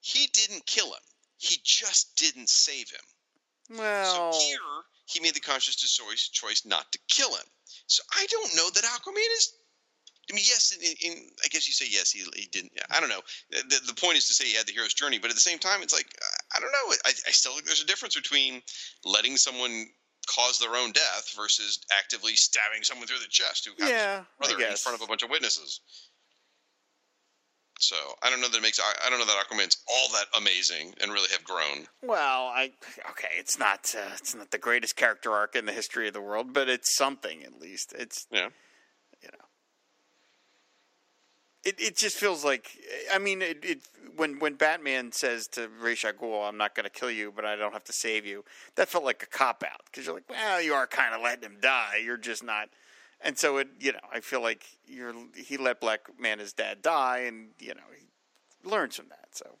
he 0.00 0.28
didn't 0.32 0.64
kill 0.66 0.86
him. 0.86 1.02
He 1.36 1.56
just 1.64 2.16
didn't 2.16 2.48
save 2.48 2.88
him. 2.90 3.00
Well, 3.70 4.32
So 4.32 4.46
here 4.46 4.58
he 5.06 5.20
made 5.20 5.34
the 5.34 5.40
conscious 5.40 5.76
choice 5.76 6.28
choice 6.28 6.64
not 6.64 6.90
to 6.92 6.98
kill 7.08 7.30
him. 7.30 7.46
So 7.86 8.02
I 8.16 8.26
don't 8.30 8.54
know 8.56 8.68
that 8.70 8.84
Aquaman 8.84 9.36
is. 9.38 9.52
I 10.30 10.32
mean, 10.32 10.44
yes, 10.46 10.76
in, 10.76 11.10
in, 11.10 11.30
I 11.44 11.48
guess 11.48 11.66
you 11.66 11.74
say 11.74 11.86
yes. 11.90 12.12
He, 12.12 12.22
he 12.34 12.46
didn't. 12.46 12.72
I 12.90 13.00
don't 13.00 13.08
know. 13.08 13.20
The, 13.50 13.80
the 13.86 13.94
point 13.94 14.16
is 14.16 14.28
to 14.28 14.34
say 14.34 14.44
he 14.44 14.54
had 14.54 14.66
the 14.66 14.72
hero's 14.72 14.94
journey, 14.94 15.18
but 15.18 15.30
at 15.30 15.34
the 15.34 15.40
same 15.40 15.58
time, 15.58 15.82
it's 15.82 15.92
like 15.92 16.06
I 16.54 16.60
don't 16.60 16.70
know. 16.70 16.94
I, 17.04 17.10
I 17.10 17.32
still 17.32 17.52
think 17.52 17.66
there's 17.66 17.82
a 17.82 17.86
difference 17.86 18.14
between 18.14 18.62
letting 19.04 19.36
someone 19.36 19.86
cause 20.28 20.58
their 20.58 20.76
own 20.76 20.92
death 20.92 21.32
versus 21.36 21.80
actively 21.92 22.36
stabbing 22.36 22.82
someone 22.82 23.08
through 23.08 23.18
the 23.18 23.28
chest 23.28 23.66
who 23.66 23.84
yeah, 23.84 24.70
in 24.70 24.76
front 24.76 24.94
of 24.94 25.02
a 25.02 25.06
bunch 25.06 25.22
of 25.22 25.30
witnesses. 25.30 25.80
So 27.82 27.96
I 28.22 28.28
don't 28.30 28.40
know 28.40 28.48
that 28.48 28.56
it 28.58 28.62
makes. 28.62 28.78
I, 28.78 28.92
I 29.06 29.10
don't 29.10 29.18
know 29.18 29.24
that 29.26 29.44
Aquaman's 29.48 29.78
all 29.90 30.08
that 30.12 30.26
amazing 30.38 30.94
and 31.00 31.10
really 31.12 31.28
have 31.32 31.44
grown. 31.44 31.86
Well, 32.02 32.46
I 32.46 32.72
okay. 33.10 33.28
It's 33.38 33.58
not. 33.58 33.94
Uh, 33.96 34.10
it's 34.16 34.34
not 34.34 34.50
the 34.50 34.58
greatest 34.58 34.96
character 34.96 35.32
arc 35.32 35.56
in 35.56 35.64
the 35.64 35.72
history 35.72 36.06
of 36.06 36.12
the 36.12 36.20
world, 36.20 36.52
but 36.52 36.68
it's 36.68 36.94
something 36.94 37.42
at 37.42 37.58
least. 37.58 37.94
It's 37.98 38.26
Yeah. 38.30 38.50
you 39.22 39.28
know. 39.32 39.44
It 41.64 41.80
it 41.80 41.96
just 41.96 42.16
feels 42.16 42.44
like 42.44 42.78
I 43.12 43.18
mean 43.18 43.40
it, 43.42 43.64
it 43.64 43.78
when 44.16 44.38
when 44.38 44.54
Batman 44.54 45.12
says 45.12 45.46
to 45.48 45.68
Ra's 45.80 46.04
al 46.04 46.12
Ghul, 46.12 46.46
"I'm 46.48 46.56
not 46.58 46.74
going 46.74 46.84
to 46.84 46.90
kill 46.90 47.10
you, 47.10 47.32
but 47.34 47.44
I 47.44 47.56
don't 47.56 47.72
have 47.72 47.84
to 47.84 47.92
save 47.92 48.26
you." 48.26 48.44
That 48.76 48.88
felt 48.88 49.04
like 49.04 49.22
a 49.22 49.26
cop 49.26 49.62
out 49.62 49.82
because 49.86 50.04
you're 50.06 50.14
like, 50.14 50.28
well, 50.28 50.60
you 50.60 50.74
are 50.74 50.86
kind 50.86 51.14
of 51.14 51.22
letting 51.22 51.44
him 51.44 51.56
die. 51.60 52.00
You're 52.04 52.16
just 52.18 52.42
not. 52.44 52.68
And 53.22 53.36
so 53.36 53.58
it, 53.58 53.68
you 53.78 53.92
know, 53.92 53.98
I 54.12 54.20
feel 54.20 54.40
like 54.40 54.64
you're 54.86 55.12
he 55.36 55.56
let 55.56 55.80
Black 55.80 56.00
Man 56.18 56.38
his 56.38 56.52
dad 56.52 56.82
die, 56.82 57.24
and 57.26 57.48
you 57.58 57.74
know 57.74 57.82
he 57.94 58.68
learns 58.68 58.96
from 58.96 59.08
that. 59.08 59.28
So 59.32 59.56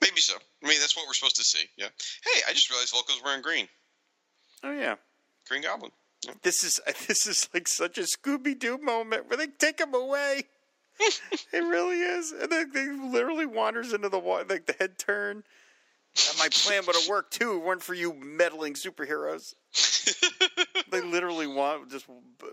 Maybe 0.00 0.20
so. 0.20 0.34
I 0.62 0.68
mean, 0.68 0.78
that's 0.80 0.96
what 0.96 1.06
we're 1.06 1.14
supposed 1.14 1.36
to 1.36 1.44
see. 1.44 1.64
Yeah. 1.76 1.88
Hey, 2.24 2.40
I 2.48 2.52
just 2.52 2.70
realized 2.70 2.94
Vulko's 2.94 3.22
wearing 3.24 3.42
green. 3.42 3.68
oh 4.62 4.72
yeah, 4.72 4.96
Green 5.48 5.62
Goblin. 5.62 5.90
Yeah. 6.24 6.32
this 6.42 6.64
is 6.64 6.80
this 7.06 7.26
is 7.26 7.48
like 7.54 7.68
such 7.68 7.98
a 7.98 8.02
Scooby 8.02 8.58
Doo 8.58 8.78
moment 8.78 9.28
where 9.28 9.36
they 9.36 9.46
take 9.46 9.80
him 9.80 9.94
away. 9.94 10.44
it 11.52 11.58
really 11.58 12.00
is, 12.00 12.32
and 12.32 12.50
then 12.50 12.70
they 12.72 12.88
literally 12.88 13.46
wanders 13.46 13.92
into 13.92 14.08
the 14.08 14.18
water, 14.18 14.46
like 14.48 14.66
the 14.66 14.74
head 14.78 14.98
turn. 14.98 15.44
And 16.30 16.38
my 16.38 16.48
plan 16.50 16.84
would 16.86 16.96
have 16.96 17.08
worked 17.08 17.34
too, 17.34 17.56
it 17.56 17.62
weren't 17.62 17.82
for 17.82 17.94
you 17.94 18.14
meddling 18.14 18.74
superheroes. 18.74 19.54
they 20.90 21.00
literally 21.02 21.46
want 21.46 21.90
just 21.90 22.06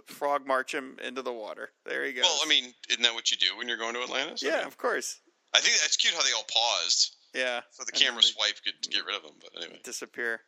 frog 0.05 0.45
march 0.45 0.73
him 0.73 0.97
into 1.03 1.21
the 1.21 1.31
water. 1.31 1.69
There 1.85 2.05
he 2.05 2.13
goes. 2.13 2.23
Well, 2.23 2.39
I 2.43 2.47
mean, 2.47 2.73
isn't 2.89 3.01
that 3.03 3.13
what 3.13 3.31
you 3.31 3.37
do 3.37 3.57
when 3.57 3.67
you're 3.67 3.77
going 3.77 3.93
to 3.93 4.01
Atlantis? 4.01 4.43
I 4.43 4.47
yeah, 4.47 4.57
mean, 4.57 4.67
of 4.67 4.77
course. 4.77 5.19
I 5.55 5.59
think 5.59 5.79
that's 5.79 5.95
cute 5.95 6.13
how 6.13 6.23
they 6.23 6.33
all 6.35 6.45
paused 6.51 7.15
Yeah, 7.33 7.61
so 7.71 7.83
the 7.85 7.91
camera 7.91 8.21
they 8.21 8.27
swipe 8.27 8.55
could 8.63 8.91
get 8.91 9.05
rid 9.05 9.15
of 9.15 9.23
them. 9.23 9.33
But 9.39 9.61
anyway, 9.61 9.79
disappear, 9.83 10.41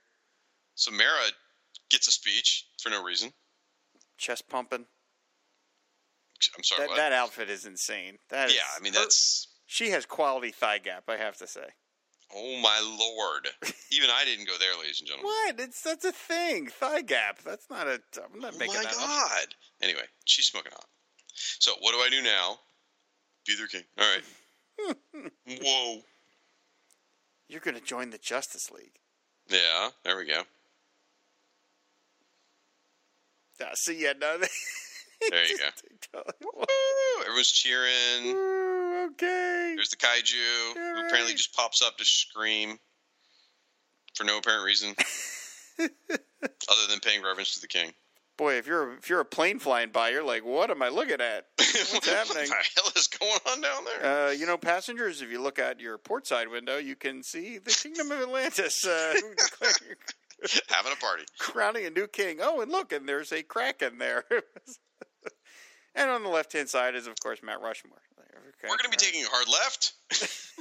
so 0.74 0.92
Mera 0.92 1.30
gets 1.90 2.08
a 2.08 2.12
speech 2.12 2.68
for 2.82 2.90
no 2.90 3.04
reason. 3.04 3.32
chest 4.18 4.50
pumping. 4.50 4.86
I'm 6.58 6.64
sorry. 6.64 6.88
That 6.88 6.96
that 6.98 7.12
outfit 7.14 7.50
is 7.50 7.66
insane. 7.66 8.18
That 8.30 8.50
is, 8.50 8.56
yeah, 8.56 8.62
I 8.78 8.82
mean 8.82 8.94
her- 8.94 9.00
that's. 9.00 9.48
she 9.66 9.92
has 9.92 10.06
quality 10.06 10.52
thigh 10.52 10.80
gap. 10.80 11.04
I 11.08 11.18
have 11.18 11.38
to 11.38 11.48
say. 11.48 11.68
Oh 12.34 12.58
my 12.62 12.80
lord! 13.00 13.48
Even 13.92 14.10
I 14.10 14.24
didn't 14.26 14.48
go 14.48 14.58
there, 14.60 14.78
ladies 14.80 15.00
and 15.00 15.08
gentlemen. 15.08 15.26
What? 15.28 15.60
It's 15.60 15.82
that's 15.82 16.06
a 16.06 16.12
thing. 16.12 16.68
Thigh 16.68 17.02
gap. 17.02 17.40
That's 17.46 17.70
not 17.70 17.88
a. 17.88 18.00
I'm 18.34 18.40
not 18.40 18.56
Oh 18.56 18.58
making 18.58 18.76
my 18.76 18.84
that 18.84 18.94
up. 18.94 19.00
god! 19.00 19.48
Anyway, 19.82 20.02
she's 20.26 20.46
smoking 20.46 20.72
hot. 20.74 20.86
So 21.36 21.74
what 21.82 21.92
do 21.94 21.98
I 22.00 22.10
do 22.10 22.22
now? 22.24 22.60
Be 23.46 23.56
their 23.56 23.68
king. 23.68 23.84
All 24.00 24.06
right. 24.16 24.96
Whoa. 25.64 26.02
You're 27.48 27.60
going 27.62 27.76
to 27.76 27.84
join 27.84 28.10
the 28.10 28.18
Justice 28.18 28.72
League. 28.72 28.94
Yeah. 29.50 29.90
There 30.04 30.18
we 30.18 30.26
go. 30.26 30.42
Yeah, 33.60 33.70
see, 33.76 34.02
yeah, 34.02 34.14
no. 34.20 34.38
There 35.30 35.46
you 35.46 35.58
go. 35.58 36.22
Woo! 36.42 36.66
Everyone's 37.22 37.52
cheering. 37.52 38.36
okay. 39.12 39.74
There's 39.76 39.90
the 39.90 39.96
kaiju 39.98 40.74
who 40.74 40.80
All 40.80 41.06
apparently 41.06 41.34
just 41.34 41.54
pops 41.56 41.82
up 41.82 41.98
to 41.98 42.06
scream 42.06 42.78
for 44.16 44.24
no 44.24 44.38
apparent 44.38 44.64
reason, 44.66 44.96
other 45.80 45.90
than 46.90 47.00
paying 47.00 47.22
reverence 47.24 47.56
to 47.56 47.62
the 47.62 47.68
king. 47.68 47.92
Boy, 48.38 48.56
if 48.56 48.68
you're 48.68 48.94
if 48.98 49.10
you're 49.10 49.22
a 49.22 49.26
plane 49.26 49.60
flying 49.60 49.90
by, 49.92 50.10
you're 50.10 50.24
like, 50.24 50.44
what 50.46 50.70
am 50.70 50.82
I 50.82 50.90
looking 50.90 51.22
at? 51.22 51.46
What's 51.58 52.08
happening? 52.10 52.50
What 52.50 52.66
the 52.76 52.82
hell 52.82 52.92
is 52.96 53.08
going 53.08 53.40
on 53.50 53.62
down 53.62 53.86
there? 53.86 54.28
Uh, 54.28 54.32
you 54.32 54.46
know, 54.46 54.58
passengers, 54.58 55.22
if 55.22 55.32
you 55.32 55.42
look 55.42 55.58
out 55.60 55.80
your 55.80 55.98
port 55.98 56.28
side 56.28 56.50
window, 56.50 56.78
you 56.78 56.96
can 56.96 57.24
see 57.24 57.58
the 57.58 57.72
Kingdom 57.72 58.12
of 58.12 58.22
Atlantis 58.22 58.86
uh, 58.86 59.14
Having 60.68 60.92
a 60.92 60.96
party. 60.98 61.24
crowning 61.40 61.86
a 61.86 61.90
new 61.90 62.08
king. 62.08 62.40
Oh, 62.42 62.60
and 62.62 62.70
look, 62.70 62.92
and 62.92 63.08
there's 63.08 63.32
a 63.32 63.42
kraken 63.42 63.98
there. 64.00 64.26
And 65.96 66.10
on 66.10 66.24
the 66.24 66.30
left 66.30 66.52
hand 66.54 66.68
side 66.70 66.94
is, 66.96 67.08
of 67.08 67.16
course, 67.22 67.40
Matt 67.42 67.62
Rushmore. 67.62 67.98
Okay, 68.20 68.64
We're 68.64 68.78
going 68.78 68.80
to 68.84 68.90
be 68.90 68.98
taking 68.98 69.24
a 69.24 69.28
hard 69.30 69.48
left. 69.48 69.94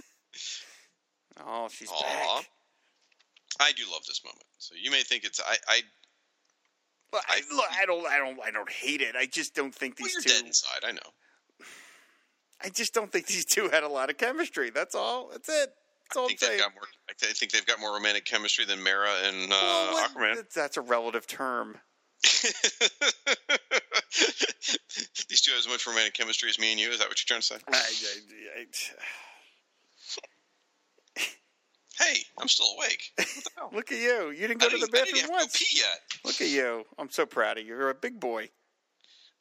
Oh, 1.45 1.69
she's 1.69 1.91
Aw. 1.91 2.37
back. 2.39 2.49
I 3.61 3.73
do 3.73 3.83
love 3.91 4.03
this 4.07 4.23
moment. 4.25 4.45
So 4.59 4.75
you 4.81 4.91
may 4.91 5.03
think 5.03 5.25
it's 5.25 5.41
I. 5.41 5.57
I 5.69 5.81
Well, 7.13 7.23
I, 7.29 7.41
I- 7.51 7.55
look, 7.57 7.65
I 7.73 7.87
don't, 7.87 8.07
I 8.07 8.19
don't, 8.19 8.39
I 8.47 8.51
don't 8.51 8.71
hate 8.71 9.01
it. 9.01 9.17
I 9.17 9.27
just 9.27 9.55
don't 9.55 9.75
think 9.75 9.97
well, 9.99 10.07
these 10.07 10.15
you're 10.15 10.23
two. 10.23 10.29
dead 10.41 10.47
inside. 10.47 10.81
I 10.85 10.93
know. 10.93 11.67
I 12.63 12.69
just 12.69 12.95
don't 12.95 13.11
think 13.13 13.27
these 13.27 13.45
two 13.45 13.69
had 13.69 13.83
a 13.83 13.89
lot 13.89 14.11
of 14.11 14.17
chemistry. 14.17 14.71
That's 14.71 14.95
all. 14.95 15.29
That's 15.33 15.49
it. 15.49 15.71
That's 16.09 16.17
all 16.17 16.23
I 16.23 16.25
I'm 16.25 16.29
think 16.29 16.41
they've 16.41 16.49
saying. 16.51 16.61
got 16.61 16.75
more. 16.75 16.85
I 17.11 17.13
think 17.33 17.51
they've 17.53 17.67
got 17.67 17.81
more 17.81 17.95
romantic 17.95 18.25
chemistry 18.25 18.65
than 18.65 18.83
Mera 18.83 19.11
and 19.25 19.53
uh, 19.53 19.57
Well, 19.61 19.93
what- 19.93 20.11
Aquaman. 20.15 20.53
That's 20.55 20.77
a 20.77 20.81
relative 20.83 21.27
term. 21.27 21.79
These 25.29 25.41
two 25.43 25.51
have 25.53 25.61
as 25.61 25.69
much 25.69 25.87
romantic 25.87 26.15
chemistry 26.15 26.49
as 26.49 26.59
me 26.59 26.71
and 26.73 26.81
you. 26.81 26.91
Is 26.91 26.99
that 26.99 27.09
what 27.09 27.19
you're 27.19 27.27
trying 27.27 27.41
to 27.41 27.47
say? 27.47 27.57
I, 27.69 27.77
I, 27.77 28.61
I, 28.61 28.65
Hey, 31.99 32.21
I'm 32.39 32.49
still 32.49 32.67
awake. 32.77 33.13
What 33.17 33.27
the 33.27 33.51
hell? 33.57 33.71
look 33.75 33.93
at 33.93 33.99
you. 33.99 34.31
You 34.31 34.49
didn't 34.49 34.61
go 34.61 34.69
to 34.69 34.79
the 34.79 34.87
didn't, 34.87 34.95
I 34.95 35.05
didn't 35.05 35.15
bathroom 35.15 35.39
to 35.39 35.43
once. 35.45 35.57
pee 35.57 35.79
yet. 35.79 36.01
Look 36.25 36.41
at 36.41 36.49
you. 36.49 36.85
I'm 36.99 37.11
so 37.11 37.25
proud 37.25 37.59
of 37.59 37.65
you. 37.65 37.77
You're 37.77 37.91
a 37.91 37.95
big 37.95 38.19
boy. 38.19 38.51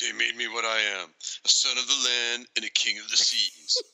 they 0.00 0.12
made 0.12 0.36
me 0.36 0.48
what 0.48 0.64
I 0.64 0.78
am 1.00 1.08
a 1.44 1.48
son 1.48 1.76
of 1.76 1.86
the 1.86 2.08
land 2.08 2.46
and 2.56 2.64
a 2.64 2.70
king 2.70 2.98
of 2.98 3.08
the 3.10 3.16
seas. 3.16 3.82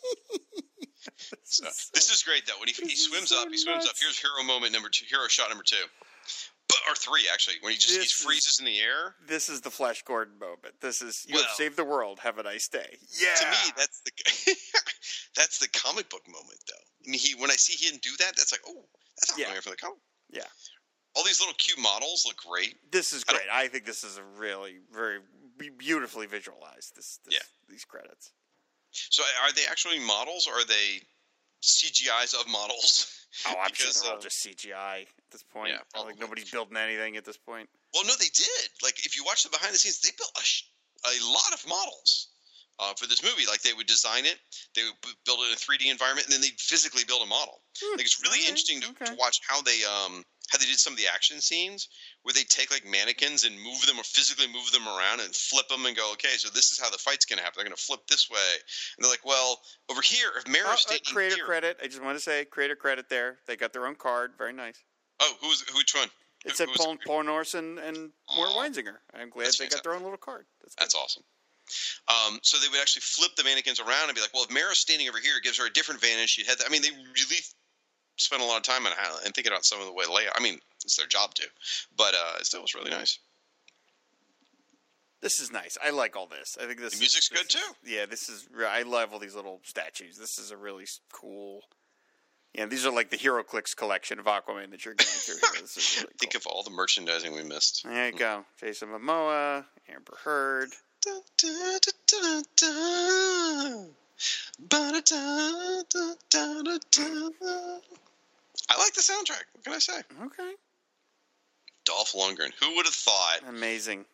Uh, 1.32 1.36
so, 1.44 1.64
this 1.94 2.10
is 2.10 2.22
great, 2.22 2.46
though. 2.46 2.58
When 2.60 2.68
he, 2.68 2.74
he 2.74 2.94
swims 2.94 3.30
so 3.30 3.42
up, 3.42 3.48
he 3.48 3.56
swims 3.56 3.86
up. 3.86 3.92
Here's 3.98 4.18
hero 4.18 4.42
moment 4.44 4.72
number 4.72 4.88
two, 4.90 5.06
hero 5.08 5.26
shot 5.28 5.48
number 5.48 5.64
two. 5.64 5.76
Or 6.88 6.94
three, 6.94 7.22
actually, 7.32 7.56
when 7.60 7.72
he 7.72 7.78
just 7.78 7.94
he 7.94 8.24
freezes 8.24 8.58
in 8.58 8.64
the 8.66 8.78
air. 8.78 9.14
This 9.26 9.48
is 9.48 9.60
the 9.60 9.70
Flash 9.70 10.02
Gordon 10.02 10.38
moment. 10.38 10.80
This 10.80 11.02
is 11.02 11.24
you 11.28 11.36
have 11.38 11.50
saved 11.54 11.76
the 11.76 11.84
world. 11.84 12.18
Have 12.20 12.38
a 12.38 12.42
nice 12.42 12.68
day. 12.68 12.98
Yeah. 13.18 13.34
To 13.38 13.46
me, 13.46 13.72
that's 13.76 14.00
the 14.00 14.10
that's 15.36 15.58
the 15.58 15.68
comic 15.68 16.08
book 16.10 16.22
moment, 16.26 16.58
though. 16.68 16.84
I 17.06 17.10
mean, 17.10 17.20
he 17.20 17.34
when 17.34 17.50
I 17.50 17.54
see 17.54 17.76
him 17.76 17.98
do 18.02 18.10
that, 18.18 18.32
that's 18.36 18.52
like, 18.52 18.62
oh, 18.66 18.84
that's 19.18 19.38
Yeah. 19.38 19.46
Aquaman 19.46 19.62
from 19.62 19.70
the 19.70 19.76
comic. 19.76 19.98
Yeah. 20.30 20.42
All 21.16 21.24
these 21.24 21.40
little 21.40 21.54
cute 21.58 21.78
models 21.78 22.24
look 22.26 22.36
great. 22.36 22.76
This 22.92 23.12
is 23.12 23.24
great. 23.24 23.42
I, 23.52 23.66
think 23.68 23.84
this 23.84 24.04
is 24.04 24.16
a 24.16 24.22
really 24.22 24.78
very 24.92 25.18
beautifully 25.76 26.26
visualized. 26.26 26.94
This, 26.96 27.18
this 27.24 27.34
Yeah. 27.34 27.46
these 27.68 27.84
credits. 27.84 28.32
So, 28.92 29.22
are 29.42 29.52
they 29.52 29.62
actually 29.70 29.98
models, 29.98 30.46
or 30.46 30.54
are 30.54 30.64
they 30.64 31.02
CGI's 31.62 32.34
of 32.34 32.48
models. 32.50 33.16
Oh, 33.46 33.54
I'm 33.62 33.72
sure 33.72 33.86
Because, 33.86 34.02
they're 34.02 34.10
all 34.10 34.18
uh, 34.18 34.20
just 34.20 34.44
CGI 34.44 35.02
at 35.06 35.30
this 35.30 35.44
point. 35.44 35.68
yeah, 35.70 35.76
like 35.78 35.90
probably. 35.94 36.14
nobody's 36.18 36.50
building 36.50 36.76
anything 36.76 37.16
at 37.16 37.24
this 37.24 37.36
point. 37.38 37.68
Well, 37.94 38.02
no, 38.04 38.12
they 38.18 38.28
did. 38.34 38.68
Like, 38.82 39.06
if 39.06 39.16
you 39.16 39.22
watch 39.24 39.44
the 39.44 39.50
behind 39.50 39.72
the 39.72 39.78
scenes, 39.78 40.00
they 40.00 40.10
built 40.18 40.32
a, 40.36 40.42
sh- 40.42 40.64
a 41.06 41.14
lot 41.24 41.54
of 41.54 41.62
models 41.68 42.28
uh, 42.80 42.92
for 42.98 43.06
this 43.06 43.22
movie. 43.22 43.46
Like, 43.46 43.62
they 43.62 43.72
would 43.72 43.86
design 43.86 44.26
it, 44.26 44.34
they 44.74 44.82
would 44.82 45.14
build 45.24 45.38
it 45.46 45.46
in 45.46 45.52
a 45.54 45.56
3D 45.56 45.90
environment, 45.92 46.26
and 46.26 46.34
then 46.34 46.40
they'd 46.42 46.58
physically 46.58 47.04
build 47.06 47.22
a 47.22 47.26
model. 47.30 47.59
Like, 47.96 48.04
it's 48.04 48.20
really 48.22 48.40
okay, 48.40 48.48
interesting 48.48 48.80
to, 48.82 48.88
okay. 48.90 49.04
to 49.06 49.14
watch 49.14 49.40
how 49.46 49.62
they 49.62 49.78
um 49.84 50.24
how 50.50 50.58
they 50.58 50.66
did 50.66 50.78
some 50.78 50.92
of 50.92 50.98
the 50.98 51.06
action 51.12 51.40
scenes 51.40 51.88
where 52.22 52.32
they 52.32 52.42
take 52.42 52.70
like 52.70 52.84
mannequins 52.84 53.44
and 53.44 53.54
move 53.56 53.86
them 53.86 53.98
or 53.98 54.02
physically 54.02 54.46
move 54.48 54.70
them 54.72 54.86
around 54.88 55.20
and 55.20 55.34
flip 55.34 55.68
them 55.68 55.86
and 55.86 55.96
go, 55.96 56.12
okay, 56.12 56.34
so 56.36 56.48
this 56.50 56.72
is 56.72 56.80
how 56.80 56.90
the 56.90 56.98
fight's 56.98 57.24
gonna 57.24 57.42
happen. 57.42 57.54
They're 57.56 57.64
gonna 57.64 57.76
flip 57.76 58.00
this 58.08 58.28
way, 58.28 58.52
and 58.96 59.04
they're 59.04 59.10
like, 59.10 59.24
well, 59.24 59.60
over 59.90 60.02
here, 60.02 60.30
if 60.36 60.44
Oh, 60.46 60.50
Mera's 60.50 60.72
uh, 60.72 60.76
standing 60.76 61.14
creator 61.14 61.36
here, 61.36 61.44
credit. 61.44 61.78
I 61.82 61.86
just 61.86 62.02
want 62.02 62.16
to 62.16 62.22
say 62.22 62.44
creator 62.44 62.76
credit 62.76 63.08
there. 63.08 63.38
They 63.46 63.56
got 63.56 63.72
their 63.72 63.86
own 63.86 63.94
card. 63.94 64.32
Very 64.36 64.52
nice. 64.52 64.82
oh, 65.20 65.32
who's 65.40 65.64
which 65.76 65.94
one? 65.94 66.08
It 66.44 66.56
said 66.56 66.68
Paul? 66.74 66.96
Paul 67.06 67.24
Norris 67.24 67.54
and 67.54 67.76
Mort 67.76 68.50
Aw, 68.50 68.58
Weisinger. 68.58 68.96
I'm 69.14 69.30
glad 69.30 69.52
they 69.58 69.68
got 69.68 69.84
their 69.84 69.94
own 69.94 70.02
little 70.02 70.18
card. 70.18 70.46
That's. 70.62 70.74
That's 70.76 70.94
awesome. 70.94 71.22
Um, 72.08 72.40
so 72.42 72.58
they 72.58 72.68
would 72.68 72.80
actually 72.80 73.02
flip 73.02 73.30
the 73.36 73.44
mannequins 73.44 73.78
around 73.78 74.08
and 74.08 74.14
be 74.14 74.20
like, 74.20 74.34
well, 74.34 74.42
if 74.42 74.50
Mera's 74.50 74.78
standing 74.78 75.08
over 75.08 75.18
here, 75.18 75.36
it 75.36 75.44
gives 75.44 75.58
her 75.58 75.66
a 75.66 75.70
different 75.70 76.00
vantage. 76.00 76.30
She'd 76.30 76.46
that. 76.46 76.58
I 76.66 76.68
mean, 76.68 76.82
they 76.82 76.90
really 76.90 77.42
spent 78.20 78.42
a 78.42 78.44
lot 78.44 78.58
of 78.58 78.62
time 78.62 78.86
on 78.86 78.92
how 78.96 79.16
and 79.24 79.34
thinking 79.34 79.52
about 79.52 79.64
some 79.64 79.80
of 79.80 79.86
the 79.86 79.92
way 79.92 80.04
layout. 80.12 80.34
I 80.36 80.42
mean, 80.42 80.58
it's 80.84 80.96
their 80.96 81.06
job 81.06 81.34
to, 81.34 81.44
but 81.96 82.14
uh, 82.14 82.38
it 82.38 82.46
still 82.46 82.62
was 82.62 82.74
really 82.74 82.90
nice. 82.90 83.18
This 85.22 85.38
is 85.38 85.52
nice. 85.52 85.76
I 85.84 85.90
like 85.90 86.16
all 86.16 86.26
this. 86.26 86.56
I 86.60 86.66
think 86.66 86.80
this. 86.80 86.94
The 86.94 87.00
music's 87.00 87.30
is, 87.30 87.36
good, 87.36 87.46
this 87.46 87.54
is- 87.56 87.60
too. 87.62 87.90
Yeah, 87.90 88.06
this 88.06 88.28
is. 88.28 88.48
I 88.66 88.82
love 88.82 89.12
all 89.12 89.18
these 89.18 89.34
little 89.34 89.60
statues. 89.64 90.16
This 90.16 90.38
is 90.38 90.50
a 90.50 90.56
really 90.56 90.86
cool. 91.12 91.62
Yeah, 92.54 92.66
these 92.66 92.84
are 92.84 92.92
like 92.92 93.10
the 93.10 93.16
HeroClix 93.16 93.76
collection 93.76 94.18
of 94.18 94.24
Aquaman 94.24 94.70
that 94.72 94.84
you're 94.84 94.94
going 94.94 95.06
through 95.06 95.36
here. 95.36 95.60
This 95.62 95.76
is 95.76 96.02
really 96.02 96.14
Think 96.18 96.34
of 96.34 96.46
all 96.46 96.64
the 96.64 96.70
merchandising 96.70 97.32
we 97.32 97.44
missed. 97.44 97.84
There 97.84 98.06
you 98.06 98.12
go. 98.18 98.44
Jason 98.58 98.88
Momoa, 98.88 99.64
Amber 99.88 100.16
Heard. 100.24 100.70
Dun, 101.00 101.20
dun, 101.38 101.78
dun, 102.08 102.42
I 108.70 108.78
like 108.78 108.94
the 108.94 109.00
soundtrack. 109.02 109.42
What 109.52 109.64
can 109.64 109.72
I 109.74 109.78
say? 109.78 109.98
Okay. 110.24 110.52
Dolph 111.84 112.12
Lundgren. 112.12 112.52
Who 112.60 112.76
would 112.76 112.86
have 112.86 112.94
thought 112.94 113.40
Amazing. 113.48 114.04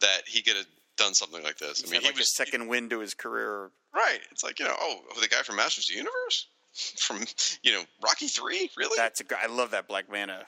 that 0.00 0.22
he 0.26 0.40
could 0.42 0.56
have 0.56 0.66
done 0.96 1.14
something 1.14 1.42
like 1.42 1.58
this? 1.58 1.80
He's 1.80 1.90
I 1.90 1.92
mean, 1.92 1.94
had 1.96 2.02
he 2.02 2.08
like 2.10 2.18
was 2.18 2.26
a 2.28 2.30
second 2.30 2.68
wind 2.68 2.90
to 2.90 3.00
his 3.00 3.14
career. 3.14 3.70
right. 3.94 4.20
It's 4.30 4.44
like 4.44 4.58
you 4.60 4.66
know, 4.66 4.74
oh, 4.78 5.00
oh 5.16 5.20
the 5.20 5.28
guy 5.28 5.42
from 5.42 5.56
Masters 5.56 5.86
of 5.86 5.94
the 5.94 5.96
Universe, 5.98 6.46
from 6.98 7.24
you 7.62 7.72
know, 7.72 7.82
Rocky 8.04 8.28
Three. 8.28 8.70
Really? 8.76 8.94
That's 8.96 9.20
a. 9.20 9.24
I 9.42 9.46
love 9.46 9.72
that 9.72 9.88
Black 9.88 10.10
Manta 10.10 10.46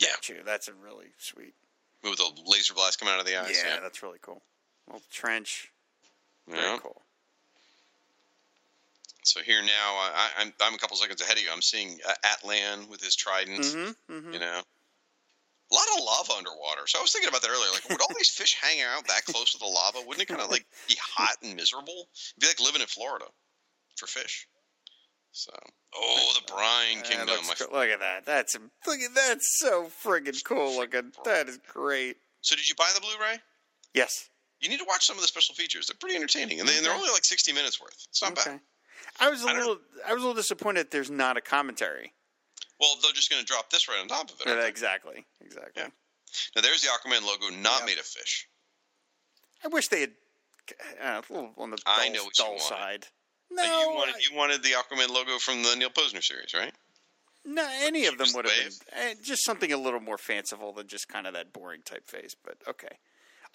Yeah. 0.00 0.34
That's 0.44 0.68
a 0.68 0.72
really 0.74 1.06
sweet. 1.18 1.54
With 2.02 2.18
a 2.18 2.30
laser 2.46 2.74
blast 2.74 2.98
coming 2.98 3.14
out 3.14 3.20
of 3.20 3.26
the 3.26 3.36
eyes. 3.40 3.60
yeah, 3.62 3.74
Yeah. 3.74 3.80
that's 3.80 4.02
really 4.02 4.18
cool. 4.22 4.42
Well, 4.88 5.02
trench. 5.12 5.70
Yeah. 6.48 6.56
Very 6.56 6.78
cool. 6.78 7.02
So 9.22 9.40
here 9.42 9.62
now, 9.62 9.94
I, 9.96 10.28
I'm 10.38 10.52
I'm 10.60 10.74
a 10.74 10.78
couple 10.78 10.96
seconds 10.96 11.20
ahead 11.20 11.36
of 11.36 11.42
you. 11.42 11.50
I'm 11.52 11.62
seeing 11.62 11.98
uh, 12.08 12.12
Atlan 12.24 12.88
with 12.88 13.02
his 13.02 13.14
trident. 13.14 13.60
Mm-hmm, 13.64 14.12
mm-hmm. 14.12 14.32
You 14.32 14.38
know, 14.40 14.60
a 15.70 15.74
lot 15.74 15.86
of 15.96 16.02
lava 16.04 16.32
underwater. 16.38 16.86
So 16.86 16.98
I 16.98 17.02
was 17.02 17.12
thinking 17.12 17.28
about 17.28 17.42
that 17.42 17.50
earlier. 17.50 17.70
Like, 17.72 17.88
would 17.90 18.00
all 18.00 18.14
these 18.16 18.30
fish 18.30 18.56
hang 18.60 18.80
out 18.82 19.06
that 19.08 19.24
close 19.26 19.52
to 19.52 19.58
the 19.58 19.66
lava? 19.66 19.98
Wouldn't 20.06 20.22
it 20.22 20.26
kind 20.26 20.40
of 20.40 20.50
like 20.50 20.64
be 20.88 20.96
hot 21.00 21.36
and 21.42 21.54
miserable? 21.54 22.08
It'd 22.36 22.40
be 22.40 22.46
like 22.48 22.60
living 22.60 22.80
in 22.80 22.86
Florida 22.88 23.26
for 23.96 24.06
fish. 24.06 24.46
So, 25.32 25.52
oh, 25.94 26.32
the 26.34 26.52
brine 26.52 27.02
kingdom. 27.04 27.28
looks 27.28 27.60
My- 27.70 27.78
Look 27.80 27.90
at 27.90 28.00
that. 28.00 28.26
That's 28.26 28.56
look 28.86 28.98
at 28.98 29.14
that's 29.14 29.58
so 29.60 29.88
friggin' 30.04 30.42
cool 30.44 30.76
looking. 30.76 31.12
That 31.24 31.48
is 31.48 31.58
great. 31.72 32.16
So, 32.40 32.56
did 32.56 32.68
you 32.68 32.74
buy 32.74 32.88
the 32.94 33.00
Blu-ray? 33.00 33.36
Yes. 33.94 34.28
You 34.60 34.68
need 34.68 34.78
to 34.78 34.84
watch 34.88 35.06
some 35.06 35.16
of 35.16 35.22
the 35.22 35.28
special 35.28 35.54
features. 35.54 35.86
They're 35.86 35.96
pretty 36.00 36.16
entertaining, 36.16 36.58
and, 36.58 36.68
they, 36.68 36.78
Okay. 36.80 36.88
only 36.88 37.10
like 37.10 37.24
60 37.24 37.52
minutes 37.52 37.80
worth. 37.80 37.94
It's 38.08 38.20
not 38.22 38.32
Okay. 38.32 38.50
bad. 38.50 38.60
I 39.20 39.28
was 39.30 39.44
a 39.44 39.48
I 39.48 39.52
little. 39.58 39.78
I 40.06 40.12
was 40.14 40.22
a 40.22 40.26
little 40.26 40.40
disappointed. 40.40 40.90
There's 40.90 41.10
not 41.10 41.36
a 41.36 41.40
commentary. 41.40 42.12
Well, 42.80 42.90
they're 43.02 43.12
just 43.12 43.30
going 43.30 43.40
to 43.40 43.46
drop 43.46 43.70
this 43.70 43.88
right 43.88 43.98
on 44.00 44.08
top 44.08 44.30
of 44.30 44.40
it. 44.40 44.46
Yeah, 44.48 44.66
exactly. 44.66 45.26
Exactly. 45.42 45.82
Yeah. 45.82 45.88
Now, 46.56 46.62
there's 46.62 46.80
the 46.80 46.88
Aquaman 46.88 47.22
logo, 47.26 47.54
not 47.54 47.80
Yeah. 47.80 47.86
made 47.86 47.98
of 47.98 48.06
fish. 48.06 48.48
I 49.64 49.68
wish 49.68 49.88
they 49.88 50.00
had 50.00 50.12
uh, 51.02 51.20
a 51.28 51.32
little 51.32 51.52
on 51.58 51.70
the 51.70 51.76
dull, 51.76 51.94
I 51.98 52.08
know 52.08 52.24
what 52.24 52.34
dull 52.34 52.58
side. 52.58 53.06
No, 53.50 53.62
you 53.64 53.94
wanted 53.94 54.14
you 54.30 54.36
wanted 54.36 54.62
the 54.62 54.70
Aquaman 54.70 55.10
logo 55.10 55.38
from 55.38 55.62
the 55.62 55.74
Neal 55.76 55.90
Pozner 55.90 56.22
series, 56.22 56.54
right? 56.54 56.72
no, 57.44 57.66
any 57.82 58.06
of 58.06 58.16
them 58.18 58.28
would 58.34 58.44
have 58.46 58.54
been 58.54 58.72
eh, 58.92 59.14
just 59.22 59.44
something 59.44 59.72
a 59.72 59.76
little 59.78 59.98
more 60.00 60.18
fanciful 60.18 60.72
than 60.72 60.86
just 60.86 61.08
kind 61.08 61.26
of 61.26 61.32
that 61.34 61.52
boring 61.52 61.80
typeface. 61.82 62.34
But 62.44 62.56
okay, 62.68 62.96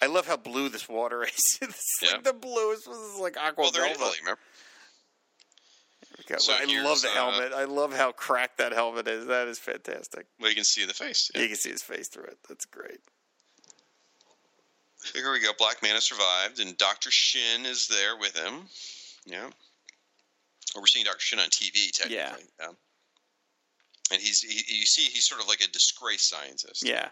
I 0.02 0.06
love 0.06 0.26
how 0.26 0.36
blue 0.36 0.68
this 0.68 0.88
water 0.88 1.24
is. 1.24 1.32
it's 1.62 1.82
Yeah. 2.02 2.12
like 2.12 2.24
the 2.24 2.32
bluest. 2.34 2.86
Is 2.86 3.18
like 3.20 3.36
aqua 3.38 3.62
Well, 3.62 3.70
they're 3.72 3.86
in. 3.86 3.92
Italy, 3.92 4.10
remember? 4.20 4.40
So 6.38 6.52
I 6.52 6.64
love 6.82 7.02
the 7.02 7.08
uh, 7.08 7.12
helmet. 7.12 7.52
I 7.54 7.64
love 7.64 7.94
how 7.94 8.12
cracked 8.12 8.58
that 8.58 8.72
helmet 8.72 9.06
is. 9.06 9.26
That 9.26 9.48
is 9.48 9.58
fantastic. 9.58 10.26
Well, 10.40 10.48
you 10.48 10.54
can 10.54 10.64
see 10.64 10.84
the 10.84 10.94
face. 10.94 11.30
Yeah. 11.34 11.42
You 11.42 11.48
can 11.48 11.56
see 11.56 11.70
his 11.70 11.82
face 11.82 12.08
through 12.08 12.24
it. 12.24 12.38
That's 12.48 12.64
great. 12.64 13.00
Here 15.14 15.32
we 15.32 15.40
go. 15.40 15.50
Black 15.58 15.82
Manta 15.82 16.00
survived, 16.00 16.58
and 16.60 16.76
Doctor 16.78 17.10
Shin 17.10 17.64
is 17.64 17.86
there 17.86 18.16
with 18.18 18.36
him. 18.36 18.62
Yeah. 19.24 19.46
Or 20.74 20.82
we're 20.82 20.86
seeing 20.86 21.04
Doctor 21.04 21.20
Shin 21.20 21.38
on 21.38 21.48
TV, 21.48 21.90
technically. 21.92 22.44
Yeah. 22.60 22.66
And 24.12 24.22
he's 24.22 24.40
he, 24.40 24.78
you 24.78 24.86
see 24.86 25.02
he's 25.02 25.26
sort 25.26 25.40
of 25.40 25.48
like 25.48 25.60
a 25.60 25.68
disgraced 25.70 26.28
scientist. 26.28 26.86
Yeah. 26.86 27.08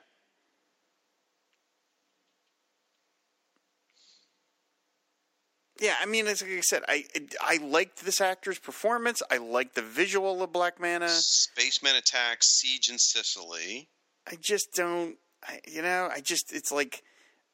Yeah, 5.81 5.95
I 6.01 6.07
mean, 6.07 6.27
as 6.29 6.41
like 6.41 6.53
I 6.53 6.61
said, 6.61 6.83
I 6.89 7.05
I 7.41 7.57
liked 7.57 8.05
this 8.05 8.21
actor's 8.21 8.59
performance. 8.59 9.23
I 9.31 9.39
liked 9.39 9.75
the 9.75 9.83
visual 9.83 10.43
of 10.43 10.53
Black 10.53 10.81
Manta. 10.81 11.09
Spaceman 11.09 11.97
attacks 11.97 12.47
siege 12.49 12.89
in 12.89 12.99
Sicily. 12.99 13.89
I 14.27 14.37
just 14.41 14.73
don't, 14.75 15.17
I, 15.47 15.61
you 15.67 15.83
know, 15.83 16.09
I 16.13 16.21
just 16.21 16.53
it's 16.53 16.71
like, 16.71 17.03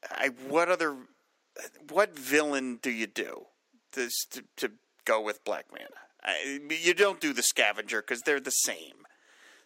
I 0.09 0.29
what 0.47 0.69
other, 0.69 0.95
what 1.89 2.17
villain 2.17 2.77
do 2.81 2.91
you 2.91 3.07
do 3.07 3.45
this 3.93 4.13
to, 4.31 4.43
to 4.57 4.71
go 5.03 5.19
with 5.19 5.43
Black 5.43 5.65
Manta? 5.73 5.89
I, 6.23 6.59
you 6.69 6.93
don't 6.93 7.19
do 7.19 7.33
the 7.33 7.41
Scavenger 7.41 8.01
because 8.01 8.21
they're 8.21 8.39
the 8.39 8.51
same. 8.51 9.05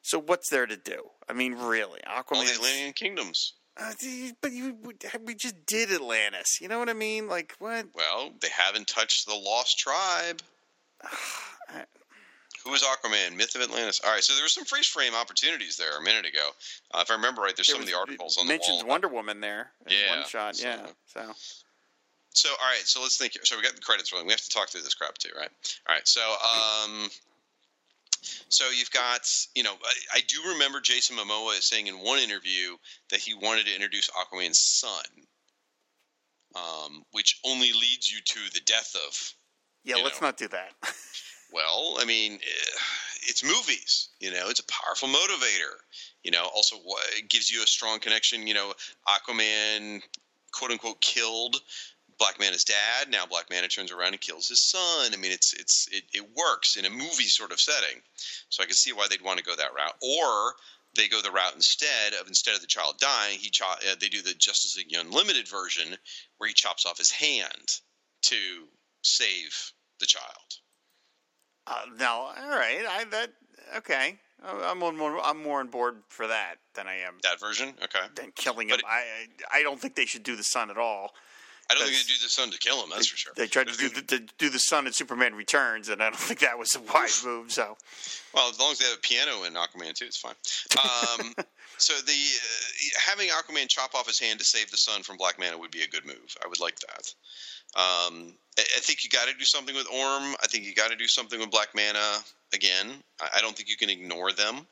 So 0.01 0.17
what's 0.19 0.49
there 0.49 0.65
to 0.65 0.77
do? 0.77 1.09
I 1.27 1.33
mean, 1.33 1.55
really, 1.55 1.99
All 2.05 2.23
Aquaman. 2.23 2.45
the 2.47 2.53
Atlantean 2.53 2.93
kingdoms. 2.93 3.53
Uh, 3.77 3.91
but 4.41 4.51
you, 4.53 4.77
we 5.25 5.35
just 5.35 5.65
did 5.65 5.91
Atlantis. 5.91 6.61
You 6.61 6.67
know 6.69 6.79
what 6.79 6.87
I 6.89 6.93
mean? 6.93 7.27
Like 7.27 7.55
what? 7.59 7.87
Well, 7.93 8.31
they 8.41 8.47
haven't 8.49 8.87
touched 8.87 9.25
the 9.27 9.33
Lost 9.35 9.77
Tribe. 9.79 10.41
Who 12.63 12.73
is 12.73 12.81
Aquaman? 12.81 13.35
Myth 13.35 13.53
of 13.55 13.61
Atlantis. 13.61 14.01
All 14.03 14.11
right, 14.11 14.23
so 14.23 14.33
there 14.33 14.43
were 14.43 14.47
some 14.49 14.65
freeze 14.65 14.87
frame 14.87 15.13
opportunities 15.13 15.77
there 15.77 15.99
a 15.99 16.01
minute 16.01 16.25
ago. 16.25 16.49
Uh, 16.91 17.01
if 17.03 17.11
I 17.11 17.13
remember 17.15 17.41
right, 17.43 17.55
there's 17.55 17.67
There 17.67 17.75
some 17.75 17.83
of 17.83 17.87
the 17.87 17.95
articles 17.95 18.37
on 18.39 18.47
the 18.47 18.53
mentions 18.53 18.79
wall. 18.81 18.87
Wonder 18.89 19.07
Woman 19.07 19.39
there. 19.39 19.69
In 19.85 19.93
Yeah, 19.93 20.19
one 20.21 20.27
shot. 20.27 20.55
so- 20.55 20.65
Yeah. 20.67 20.87
So 21.05 21.33
So, 22.33 22.49
all 22.49 22.67
right, 22.67 22.81
so 22.85 23.01
let's 23.03 23.17
think 23.17 23.33
here. 23.33 23.45
So 23.45 23.55
we 23.55 23.61
got 23.61 23.75
the 23.75 23.81
credits 23.81 24.11
rolling. 24.11 24.25
We 24.27 24.33
have 24.33 24.41
to 24.41 24.49
talk 24.49 24.69
through 24.69 24.81
this 24.81 24.95
crap 24.95 25.15
too, 25.19 25.29
right? 25.37 25.49
All 25.87 25.93
right, 25.95 26.07
so 26.07 26.21
um, 26.21 27.09
so 28.49 28.69
you've 28.69 28.91
got, 28.91 29.29
you 29.55 29.63
know, 29.63 29.73
I, 29.73 30.17
I 30.17 30.19
do 30.27 30.37
remember 30.49 30.79
Jason 30.81 31.17
Momoa 31.17 31.61
saying 31.61 31.87
in 31.87 31.95
one 31.95 32.19
interview 32.19 32.77
that 33.09 33.19
he 33.19 33.33
wanted 33.33 33.65
to 33.67 33.73
introduce 33.75 34.09
Aquaman's 34.09 34.59
son, 34.59 35.05
um, 36.55 37.03
which 37.11 37.39
only 37.45 37.71
leads 37.71 38.11
you 38.11 38.19
to 38.23 38.39
the 38.53 38.61
death 38.65 38.95
of. 39.07 39.33
yeah, 39.83 39.95
let's 40.03 40.21
know. 40.21 40.27
not 40.27 40.37
do 40.37 40.47
that. 40.49 40.71
Well, 41.55 41.97
I 41.99 42.05
mean, 42.05 42.33
eh, 42.33 42.79
it's 43.29 43.43
movies. 43.43 44.09
You 44.19 44.31
know, 44.31 44.49
it's 44.49 44.59
a 44.59 44.65
powerful 44.65 45.07
motivator. 45.07 45.77
You 46.23 46.31
know, 46.31 46.49
also 46.53 46.75
it 47.17 47.29
gives 47.29 47.49
you 47.49 47.63
a 47.63 47.67
strong 47.67 47.99
connection. 47.99 48.45
You 48.45 48.55
know, 48.55 48.73
Aquaman, 49.07 50.01
quote 50.51 50.71
unquote, 50.71 50.99
killed 50.99 51.55
Black 52.17 52.39
Manta's 52.39 52.63
dad. 52.63 53.09
Now 53.09 53.25
Black 53.25 53.49
Manta 53.49 53.67
turns 53.67 53.91
around 53.91 54.13
and 54.13 54.21
kills 54.21 54.47
his 54.47 54.61
son. 54.61 55.11
I 55.13 55.17
mean, 55.17 55.31
it's 55.31 55.53
it's 55.53 55.87
it, 55.91 56.03
it 56.13 56.25
works 56.35 56.77
in 56.77 56.85
a 56.85 56.89
movie 56.89 57.27
sort 57.27 57.51
of 57.51 57.59
setting. 57.59 58.01
So 58.49 58.63
I 58.63 58.65
can 58.65 58.75
see 58.75 58.93
why 58.93 59.07
they'd 59.09 59.21
want 59.21 59.37
to 59.39 59.43
go 59.43 59.55
that 59.55 59.73
route. 59.75 59.95
Or 60.01 60.53
they 60.95 61.07
go 61.09 61.21
the 61.21 61.31
route 61.31 61.55
instead 61.55 62.13
of 62.19 62.27
instead 62.27 62.55
of 62.55 62.61
the 62.61 62.67
child 62.67 62.95
dying, 62.99 63.37
he 63.39 63.49
cho- 63.49 63.65
uh, 63.65 63.95
they 63.99 64.07
do 64.07 64.21
the 64.21 64.33
Justice 64.33 64.77
League 64.77 64.95
Unlimited 64.97 65.47
version 65.47 65.97
where 66.37 66.47
he 66.47 66.53
chops 66.53 66.85
off 66.85 66.97
his 66.97 67.11
hand 67.11 67.79
to 68.23 68.35
save 69.01 69.73
the 69.99 70.05
child. 70.05 70.23
Uh, 71.67 71.81
no, 71.99 72.31
all 72.37 72.49
right. 72.49 72.85
I 72.87 73.03
that 73.05 73.31
okay. 73.77 74.19
I'm 74.43 74.83
on 74.83 74.95
more. 74.95 75.19
I'm 75.23 75.41
more 75.41 75.59
on 75.59 75.67
board 75.67 75.95
for 76.09 76.27
that 76.27 76.55
than 76.75 76.87
I 76.87 76.95
am 76.97 77.15
That 77.23 77.39
version, 77.39 77.73
okay. 77.83 78.05
than 78.15 78.31
killing 78.35 78.69
him. 78.69 78.77
I 78.87 79.27
I 79.53 79.59
I 79.59 79.63
don't 79.63 79.79
think 79.79 79.95
they 79.95 80.05
should 80.05 80.23
do 80.23 80.35
the 80.35 80.43
son 80.43 80.69
at 80.69 80.77
all. 80.77 81.13
I 81.69 81.73
don't 81.73 81.85
think 81.87 81.97
they 81.97 82.13
do 82.13 82.19
the 82.21 82.29
son 82.29 82.51
to 82.51 82.59
kill 82.59 82.83
him. 82.83 82.89
That's 82.91 83.07
for 83.07 83.17
sure. 83.17 83.33
They 83.35 83.47
tried 83.47 83.67
to 83.67 83.77
do 83.77 83.89
the, 83.89 84.01
to 84.01 84.19
do 84.37 84.49
the 84.49 84.59
Son 84.59 84.85
in 84.85 84.93
Superman 84.93 85.33
Returns, 85.33 85.89
and 85.89 86.01
I 86.01 86.05
don't 86.05 86.15
think 86.19 86.41
that 86.41 86.57
was 86.59 86.75
a 86.75 86.81
wise 86.81 87.23
move. 87.25 87.51
So 87.51 87.75
Well, 88.33 88.49
as 88.49 88.59
long 88.59 88.71
as 88.71 88.79
they 88.79 88.85
have 88.85 88.97
a 88.97 89.01
piano 89.01 89.43
in 89.45 89.53
Aquaman 89.53 89.93
too, 89.93 90.05
it's 90.05 90.17
fine. 90.17 90.35
Um, 90.77 91.33
so 91.77 91.93
the 92.05 92.11
uh, 92.11 92.99
having 93.03 93.29
Aquaman 93.29 93.67
chop 93.67 93.95
off 93.95 94.07
his 94.07 94.19
hand 94.19 94.39
to 94.39 94.45
save 94.45 94.69
the 94.69 94.77
son 94.77 95.01
from 95.01 95.17
Black 95.17 95.39
Manta 95.39 95.57
would 95.57 95.71
be 95.71 95.81
a 95.81 95.87
good 95.87 96.05
move. 96.05 96.35
I 96.43 96.47
would 96.47 96.59
like 96.59 96.77
that. 96.79 97.13
Um, 97.75 98.33
I, 98.57 98.61
I 98.61 98.79
think 98.79 99.03
you 99.03 99.09
got 99.09 99.27
to 99.27 99.33
do 99.33 99.45
something 99.45 99.75
with 99.75 99.87
Orm. 99.87 100.35
I 100.43 100.47
think 100.47 100.65
you 100.65 100.75
got 100.75 100.91
to 100.91 100.95
do 100.95 101.07
something 101.07 101.39
with 101.39 101.49
Black 101.49 101.69
Manta 101.73 102.23
again. 102.53 102.91
I, 103.19 103.37
I 103.37 103.41
don't 103.41 103.55
think 103.55 103.69
you 103.69 103.77
can 103.77 103.89
ignore 103.89 104.31
them. 104.31 104.67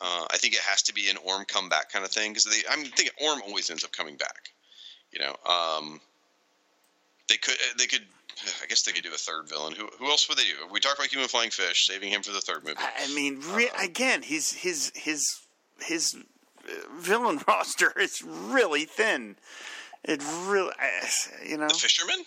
Uh, 0.00 0.26
I 0.30 0.36
think 0.36 0.54
it 0.54 0.60
has 0.60 0.82
to 0.82 0.94
be 0.94 1.10
an 1.10 1.16
Orm 1.24 1.44
comeback 1.44 1.90
kind 1.90 2.04
of 2.04 2.12
thing 2.12 2.32
because 2.32 2.44
they. 2.44 2.62
I'm 2.70 2.84
thinking 2.84 3.14
Orm 3.20 3.42
always 3.46 3.68
ends 3.68 3.82
up 3.82 3.90
coming 3.90 4.16
back. 4.16 4.50
You 5.14 5.20
know, 5.20 5.36
um, 5.50 6.00
they 7.28 7.36
could. 7.36 7.56
They 7.78 7.86
could. 7.86 8.02
I 8.62 8.66
guess 8.66 8.82
they 8.82 8.92
could 8.92 9.04
do 9.04 9.10
a 9.10 9.16
third 9.16 9.48
villain. 9.48 9.74
Who, 9.74 9.88
who 9.98 10.06
else 10.06 10.28
would 10.28 10.36
they 10.36 10.42
do? 10.42 10.66
We 10.72 10.80
talked 10.80 10.98
about 10.98 11.06
Human 11.06 11.28
Flying 11.28 11.50
Fish, 11.50 11.86
saving 11.86 12.10
him 12.10 12.22
for 12.22 12.32
the 12.32 12.40
third 12.40 12.64
movie. 12.64 12.76
I 12.80 13.14
mean, 13.14 13.40
re- 13.52 13.70
again, 13.80 14.22
his 14.22 14.52
his 14.52 14.90
his 14.96 15.40
his 15.80 16.16
uh, 16.68 16.72
villain 16.98 17.40
roster 17.48 17.92
is 17.98 18.22
really 18.22 18.84
thin. 18.84 19.36
It 20.02 20.22
really, 20.46 20.72
you 21.46 21.56
know. 21.56 21.68
The 21.68 21.74
Fisherman. 21.74 22.24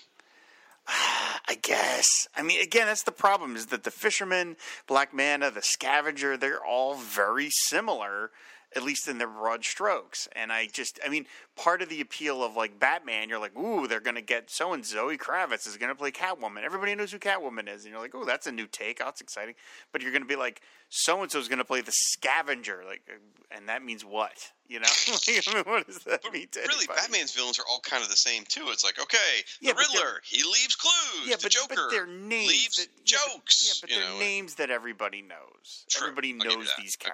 I 0.88 1.58
guess. 1.62 2.28
I 2.36 2.42
mean, 2.42 2.62
again, 2.62 2.88
that's 2.88 3.04
the 3.04 3.12
problem 3.12 3.56
is 3.56 3.68
that 3.68 3.84
the 3.84 3.92
fisherman, 3.92 4.56
Black 4.88 5.14
Manta, 5.14 5.52
the 5.52 5.62
scavenger, 5.62 6.38
they're 6.38 6.64
all 6.64 6.96
very 6.96 7.50
similar, 7.50 8.32
at 8.78 8.84
least 8.84 9.08
in 9.08 9.18
their 9.18 9.28
broad 9.28 9.66
strokes. 9.66 10.28
And 10.36 10.52
I 10.52 10.68
just, 10.68 11.00
I 11.04 11.10
mean, 11.10 11.26
part 11.56 11.82
of 11.82 11.90
the 11.90 12.00
appeal 12.00 12.44
of 12.44 12.56
like 12.56 12.80
Batman, 12.80 13.28
you're 13.28 13.40
like, 13.40 13.58
ooh, 13.58 13.88
they're 13.88 14.00
going 14.00 14.16
to 14.16 14.22
get 14.22 14.52
so 14.52 14.72
and 14.72 14.86
Zoe 14.86 15.18
Kravitz 15.18 15.68
is 15.68 15.76
going 15.78 15.90
to 15.90 15.96
play 15.96 16.12
Catwoman. 16.12 16.64
Everybody 16.64 16.94
knows 16.94 17.12
who 17.12 17.18
Catwoman 17.18 17.68
is. 17.68 17.84
And 17.84 17.92
you're 17.92 18.02
like, 18.02 18.14
oh, 18.14 18.24
that's 18.24 18.46
a 18.46 18.52
new 18.52 18.68
take. 18.68 19.00
Oh, 19.02 19.06
that's 19.06 19.20
exciting. 19.20 19.56
But 19.92 20.04
you're 20.04 20.12
going 20.12 20.22
to 20.22 20.28
be 20.28 20.36
like, 20.36 20.62
so 20.90 21.22
and 21.22 21.32
so 21.32 21.40
is 21.40 21.48
going 21.50 21.58
to 21.58 21.66
play 21.66 21.82
the 21.82 21.92
scavenger. 21.92 22.84
Like, 22.88 23.02
uh, 23.10 23.18
and 23.52 23.68
that 23.68 23.84
means 23.84 24.06
what? 24.06 24.52
You 24.68 24.80
know? 24.80 24.88
Like, 25.28 25.48
I 25.48 25.54
mean, 25.56 25.64
what 25.66 25.88
does 25.88 26.00
that 26.00 26.22
But 26.22 26.32
mean 26.34 26.48
really, 26.56 26.70
anybody? 26.70 27.00
Batman's 27.02 27.34
villains 27.34 27.60
are 27.60 27.66
all 27.70 27.80
kind 27.82 28.04
of 28.04 28.10
the 28.10 28.16
same 28.16 28.44
too. 28.48 28.66
It's 28.68 28.84
like, 28.84 29.00
okay, 29.02 29.18
the 29.62 29.70
Riddler, 29.70 30.22
he 30.24 30.44
leaves 30.44 30.76
clues. 30.76 31.28
Yeah, 31.28 31.36
the 31.36 31.44
but, 31.44 31.52
Joker 31.52 31.76
but 31.76 31.92
they're 31.92 32.08
names 32.08 32.48
leaves 32.50 32.76
that, 32.78 32.88
yeah, 33.06 33.18
but- 33.26 33.34
jokes. 33.34 33.66
Yeah, 33.68 33.74
but, 33.82 33.90
they're 33.90 34.14
know. 34.14 34.20
names 34.20 34.56
that 34.56 34.70
everybody 34.70 35.22
knows. 35.22 35.86
True. 35.90 36.08
Everybody 36.08 36.34
I'll 36.34 36.40
give 36.40 36.52
you 36.52 36.58
knows 36.60 36.72
these 36.78 36.98
Okay. 37.02 37.12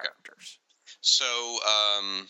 So, 1.00 1.24
um, 1.24 2.28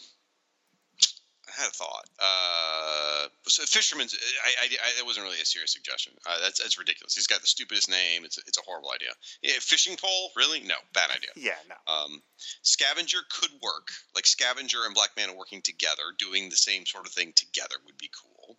I 1.57 1.63
had 1.63 1.69
a 1.69 1.73
thought. 1.73 2.09
Uh, 2.19 3.29
so 3.47 3.63
Fisherman's. 3.65 4.15
I, 4.45 4.65
I, 4.65 4.67
I, 4.67 4.91
that 4.99 5.07
wasn't 5.07 5.25
really 5.25 5.41
a 5.41 5.45
serious 5.45 5.73
suggestion. 5.73 6.13
Uh, 6.27 6.41
that's 6.43 6.61
that's 6.61 6.79
ridiculous. 6.79 7.15
He's 7.15 7.27
got 7.27 7.43
the 7.43 7.47
stupidest 7.47 7.89
name. 7.89 8.25
It's 8.25 8.39
a, 8.39 8.41
it's 8.47 8.59
a 8.59 8.63
horrible 8.63 8.91
idea. 8.93 9.11
Yeah, 9.43 9.53
fishing 9.61 9.97
pole, 9.97 10.33
really? 10.37 10.61
No, 10.61 10.75
bad 10.93 11.11
idea. 11.11 11.31
Yeah, 11.37 11.61
no. 11.69 11.93
Um, 11.93 12.23
Scavenger 12.63 13.19
could 13.31 13.51
work. 13.63 13.89
Like 14.15 14.27
Scavenger 14.27 14.87
and 14.87 14.95
Black 14.95 15.11
man 15.17 15.37
working 15.37 15.61
together, 15.63 16.03
doing 16.19 16.49
the 16.49 16.57
same 16.57 16.87
sort 16.87 17.07
of 17.07 17.13
thing 17.13 17.33
together 17.37 17.77
would 17.85 17.99
be 17.99 18.11
cool. 18.11 18.57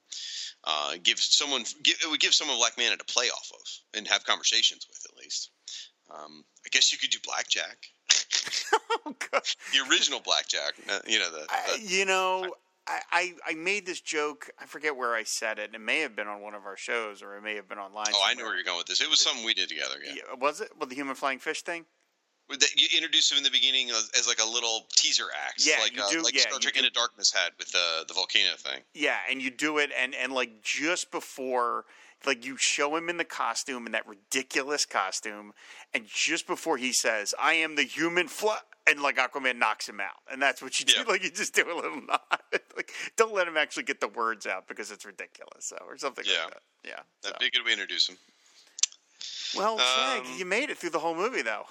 Uh, 0.64 0.94
give 1.02 1.20
someone, 1.20 1.64
give, 1.84 1.96
it 2.04 2.10
would 2.10 2.20
give 2.20 2.34
someone 2.34 2.58
Black 2.58 2.78
Manta 2.78 2.98
to 2.98 3.06
play 3.06 3.28
off 3.28 3.52
of 3.54 3.98
and 3.98 4.08
have 4.08 4.24
conversations 4.26 4.88
with 4.88 5.02
at 5.10 5.18
least. 5.18 5.50
Um, 6.10 6.46
I 6.66 6.70
guess 6.70 6.92
you 6.92 6.98
could 6.98 7.10
do 7.10 7.18
Blackjack, 7.24 7.88
Oh, 9.08 9.14
God. 9.32 9.42
the 9.72 9.88
original 9.90 10.20
Blackjack. 10.20 10.74
uh, 10.90 11.00
You 11.06 11.20
know 11.20 11.30
the, 11.30 11.46
I, 11.50 11.78
you 11.80 12.06
know, 12.06 12.56
I, 12.88 13.00
I, 13.12 13.34
I 13.50 13.54
made 13.54 13.86
this 13.86 14.02
joke. 14.02 14.50
I 14.60 14.66
forget 14.66 14.96
where 14.96 15.14
I 15.14 15.24
said 15.24 15.60
it. 15.60 15.72
It 15.76 15.82
may 15.82 16.00
have 16.00 16.16
been 16.16 16.28
on 16.28 16.42
one 16.42 16.56
of 16.56 16.66
our 16.66 16.76
shows, 16.78 17.22
or 17.22 17.36
it 17.38 17.44
may 17.44 17.56
have 17.56 17.68
been 17.68 17.78
online. 17.78 18.08
oh, 18.16 18.24
I 18.26 18.34
know 18.34 18.46
where 18.46 18.56
you're 18.56 18.64
going 18.64 18.78
with 18.80 18.88
this. 18.88 19.02
It 19.02 19.10
was 19.10 19.20
something 19.20 19.46
we 19.46 19.54
did 19.54 19.70
together. 19.70 19.96
Yeah, 20.04 20.14
Yeah, 20.16 20.36
was 20.40 20.60
it? 20.62 20.72
With 20.80 20.90
the 20.90 20.96
human 20.96 21.14
flying 21.14 21.38
fish 21.38 21.62
thing? 21.62 21.86
With 22.50 22.60
that 22.62 22.70
you 22.80 22.88
introduced 22.96 23.32
him 23.32 23.38
in 23.40 23.44
the 23.44 23.50
beginning 23.52 23.90
as, 23.90 24.10
as 24.18 24.28
like 24.28 24.40
a 24.40 24.48
little 24.48 24.86
teaser 24.96 25.26
act. 25.48 25.64
Yeah, 25.66 25.80
like 25.82 25.96
you 25.96 26.02
uh, 26.04 26.10
do- 26.10 26.24
like 26.24 26.34
yeah, 26.36 26.42
Star 26.42 26.60
Trek. 26.60 26.78
Into 26.78 26.90
Darkness 26.92 27.32
had 27.32 27.52
with 27.60 27.72
the 27.72 28.06
the 28.08 28.14
volcano 28.14 28.56
thing. 28.58 28.82
Yeah, 28.94 29.18
and 29.30 29.42
you 29.42 29.50
do 29.52 29.78
it, 29.80 29.90
and 30.00 30.14
and 30.16 30.32
like 30.32 30.62
just 30.64 31.10
before, 31.12 31.86
like 32.28 32.46
you 32.46 32.58
show 32.58 32.96
him 32.96 33.10
in 33.10 33.18
the 33.18 33.24
costume 33.26 33.86
in 33.86 33.92
that 33.94 34.08
ridiculous 34.08 34.86
costume, 34.86 35.54
and 35.94 36.06
just 36.08 36.48
before 36.48 36.78
he 36.78 36.92
says, 36.94 37.34
"I 37.40 37.54
am 37.56 37.76
the 37.76 37.84
human 37.84 38.28
fly," 38.28 38.60
and 38.88 39.02
like 39.02 39.18
Aquaman 39.18 39.58
knocks 39.58 39.88
him 39.90 40.00
out, 40.00 40.22
and 40.32 40.42
that's 40.42 40.62
what 40.62 40.80
you 40.80 40.86
do. 40.86 40.94
Yeah. 40.98 41.04
Like 41.08 41.24
you 41.24 41.30
just 41.32 41.54
do 41.56 41.64
a 41.72 41.76
little 41.76 42.02
nod. 42.08 42.20
like 42.76 42.92
don't 43.16 43.34
let 43.34 43.48
him 43.48 43.58
actually 43.58 43.84
get 43.84 44.00
the 44.02 44.08
words 44.08 44.46
out 44.46 44.68
because 44.68 44.92
it's 44.92 45.06
ridiculous, 45.06 45.66
so 45.66 45.78
or 45.88 45.98
something 45.98 46.26
Yeah. 46.28 46.44
like 46.46 46.54
that. 46.54 46.62
Yeah. 46.84 47.00
That'd 47.24 47.38
so. 47.38 47.40
be 47.40 47.48
a 47.48 47.52
good 47.52 47.62
way 47.66 47.76
to 47.76 47.82
introduce 47.82 48.10
him. 48.10 48.18
Well, 49.56 49.80
Um, 49.80 50.26
you 50.38 50.46
made 50.46 50.70
it 50.70 50.78
through 50.78 50.90
the 50.90 51.00
whole 51.00 51.16
movie, 51.16 51.42
though. 51.42 51.66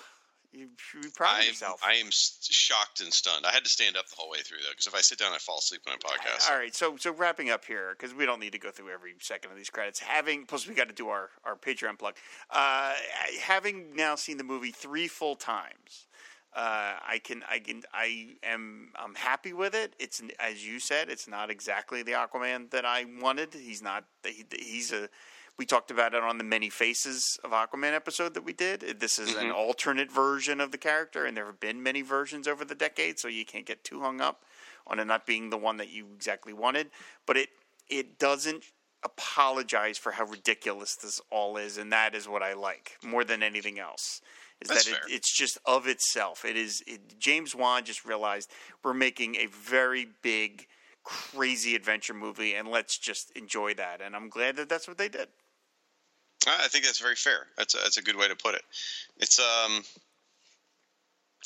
You 0.55 0.69
should 0.77 1.03
be 1.03 1.09
proud 1.09 1.41
of 1.41 1.47
yourself. 1.47 1.81
I 1.85 1.95
am 1.95 2.07
shocked 2.11 3.01
and 3.01 3.13
stunned. 3.13 3.45
I 3.45 3.51
had 3.51 3.65
to 3.65 3.71
stand 3.71 3.97
up 3.97 4.09
the 4.09 4.15
whole 4.17 4.31
way 4.31 4.39
through 4.39 4.59
though, 4.59 4.71
because 4.71 4.87
if 4.87 4.95
I 4.95 5.01
sit 5.01 5.19
down, 5.19 5.33
I 5.33 5.39
fall 5.39 5.59
asleep 5.59 5.81
on 5.89 5.95
a 5.95 5.99
podcast. 5.99 6.51
All 6.51 6.57
right, 6.57 6.75
so 6.75 6.97
so 6.97 7.13
wrapping 7.13 7.51
up 7.51 7.65
here 7.65 7.97
because 7.99 8.15
we 8.15 8.25
don't 8.25 8.39
need 8.41 8.53
to 8.53 8.59
go 8.59 8.71
through 8.71 8.91
every 8.91 9.15
second 9.21 9.51
of 9.51 9.57
these 9.57 9.71
credits. 9.71 9.99
Having 9.99 10.47
plus 10.47 10.67
we 10.67 10.75
got 10.75 10.89
to 10.89 10.95
do 10.95 11.09
our 11.09 11.31
our 11.45 11.57
Patreon 11.57 11.99
plug. 11.99 12.15
Uh, 12.51 12.93
having 13.41 13.97
now 13.97 14.15
seen 14.15 14.37
the 14.37 14.45
movie 14.45 14.71
three 14.71 15.09
full 15.09 15.35
times, 15.35 16.07
uh, 16.55 16.95
I 17.05 17.21
can 17.23 17.43
I 17.51 17.59
can 17.59 17.83
I 17.93 18.37
am 18.45 18.93
I'm 18.95 19.17
happy 19.17 19.53
with 19.53 19.75
it. 19.75 19.95
It's 19.99 20.23
as 20.39 20.65
you 20.67 20.79
said, 20.79 21.09
it's 21.11 21.27
not 21.27 21.51
exactly 21.51 22.05
the 22.05 22.13
Aquaman 22.13 22.71
that 22.71 22.85
I 22.85 23.07
wanted. 23.21 23.55
He's 23.55 23.83
not. 23.83 24.05
He, 24.25 24.45
he's 24.53 24.93
a. 24.93 25.09
We 25.57 25.67
talked 25.67 25.93
about 25.93 26.15
it 26.15 26.23
on 26.23 26.39
the 26.39 26.45
Many 26.45 26.69
Faces 26.69 27.39
of 27.45 27.53
Aquaman 27.53 27.95
episode 27.95 28.35
that 28.35 28.45
we 28.45 28.53
did. 28.53 28.99
This 28.99 29.21
is 29.21 29.35
an 29.35 29.47
mm-hmm. 29.47 29.57
alternate 29.57 30.11
version 30.11 30.61
of 30.61 30.73
the 30.73 30.79
character, 30.79 31.25
and 31.25 31.37
there 31.37 31.47
have 31.47 31.61
been 31.61 31.83
many 31.83 32.03
versions 32.03 32.49
over 32.49 32.65
the 32.65 32.75
decades, 32.75 33.23
so 33.23 33.29
you 33.29 33.45
can't 33.45 33.65
get 33.65 33.85
too 33.85 34.01
hung 34.01 34.21
up 34.21 34.43
on 34.87 34.99
it 34.99 35.05
not 35.05 35.27
being 35.27 35.51
the 35.51 35.57
one 35.57 35.77
that 35.77 35.91
you 35.91 36.07
exactly 36.15 36.53
wanted. 36.53 36.91
But 37.25 37.37
it 37.37 37.51
it 37.89 38.19
doesn't 38.19 38.65
apologize 39.05 39.99
for 39.99 40.13
how 40.13 40.25
ridiculous 40.25 40.97
this 40.97 41.21
all 41.31 41.57
is, 41.57 41.79
and 41.79 41.93
that 41.93 42.15
is 42.15 42.29
what 42.29 42.43
I 42.43 42.55
like 42.55 42.97
more 43.05 43.23
than 43.23 43.43
anything 43.43 43.79
else. 43.79 44.23
Is 44.61 44.69
That's 44.69 44.87
that 44.87 44.93
it, 45.09 45.15
it's 45.15 45.37
just 45.37 45.59
of 45.67 45.87
itself. 45.87 46.45
It 46.45 46.57
is. 46.57 46.83
It, 46.87 47.19
James 47.19 47.55
Wan 47.55 47.85
just 47.85 48.05
realized 48.05 48.51
we're 48.83 48.95
making 48.95 49.37
a 49.37 49.47
very 49.47 50.09
big, 50.23 50.67
crazy 51.05 51.75
adventure 51.75 52.15
movie, 52.15 52.55
and 52.55 52.69
let's 52.69 52.99
just 52.99 53.31
enjoy 53.37 53.75
that. 53.75 54.01
And 54.01 54.17
I'm 54.17 54.29
glad 54.29 54.57
that 54.57 54.69
that's 54.69 54.89
what 54.89 54.99
they 54.99 55.09
did. 55.09 55.29
I 56.47 56.65
I 56.65 56.69
think 56.69 56.85
that's 56.85 57.01
very 57.01 57.17
fair. 57.17 57.47
That's 57.57 57.75
a, 57.75 57.79
that's 57.79 57.97
a 57.97 58.03
good 58.03 58.17
way 58.17 58.29
to 58.29 58.37
put 58.37 58.55
it. 58.55 58.63
It's 59.19 59.39
um, 59.39 59.83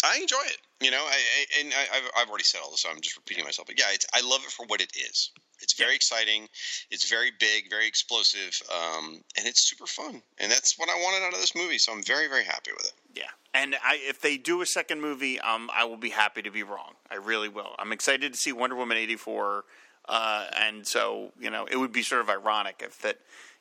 I 0.04 0.18
enjoy 0.20 0.42
it. 0.46 0.58
You 0.80 0.90
know, 0.90 1.04
I, 1.04 1.16
I 1.16 1.60
and 1.60 1.72
I, 1.74 1.96
I've 1.96 2.10
I've 2.16 2.28
already 2.28 2.44
said 2.44 2.60
all 2.62 2.70
this, 2.70 2.82
so 2.82 2.90
I'm 2.90 3.00
just 3.00 3.16
repeating 3.16 3.44
myself. 3.44 3.66
But 3.66 3.78
yeah, 3.78 3.86
it's 3.92 4.06
I 4.14 4.20
love 4.20 4.42
it 4.44 4.50
for 4.50 4.66
what 4.66 4.80
it 4.80 4.92
is. 4.96 5.30
It's 5.60 5.72
very 5.72 5.96
exciting. 5.96 6.48
It's 6.90 7.10
very 7.10 7.32
big, 7.40 7.68
very 7.68 7.88
explosive, 7.88 8.62
um, 8.72 9.22
and 9.36 9.46
it's 9.46 9.60
super 9.60 9.86
fun. 9.86 10.22
And 10.38 10.52
that's 10.52 10.78
what 10.78 10.88
I 10.88 10.94
wanted 10.94 11.26
out 11.26 11.34
of 11.34 11.40
this 11.40 11.56
movie. 11.56 11.78
So 11.78 11.92
I'm 11.92 12.02
very 12.04 12.28
very 12.28 12.44
happy 12.44 12.70
with 12.72 12.86
it. 12.86 12.92
Yeah, 13.14 13.30
and 13.54 13.74
I, 13.82 13.98
if 14.02 14.20
they 14.20 14.36
do 14.36 14.62
a 14.62 14.66
second 14.66 15.00
movie, 15.00 15.40
um, 15.40 15.68
I 15.74 15.84
will 15.84 15.96
be 15.96 16.10
happy 16.10 16.42
to 16.42 16.50
be 16.50 16.62
wrong. 16.62 16.94
I 17.10 17.16
really 17.16 17.48
will. 17.48 17.74
I'm 17.78 17.92
excited 17.92 18.32
to 18.32 18.38
see 18.38 18.52
Wonder 18.52 18.76
Woman 18.76 18.96
'84, 18.96 19.64
uh, 20.08 20.46
and 20.56 20.86
so 20.86 21.32
you 21.40 21.50
know, 21.50 21.66
it 21.68 21.76
would 21.76 21.92
be 21.92 22.02
sort 22.02 22.20
of 22.20 22.30
ironic 22.30 22.82
if 22.84 23.02
that, 23.02 23.18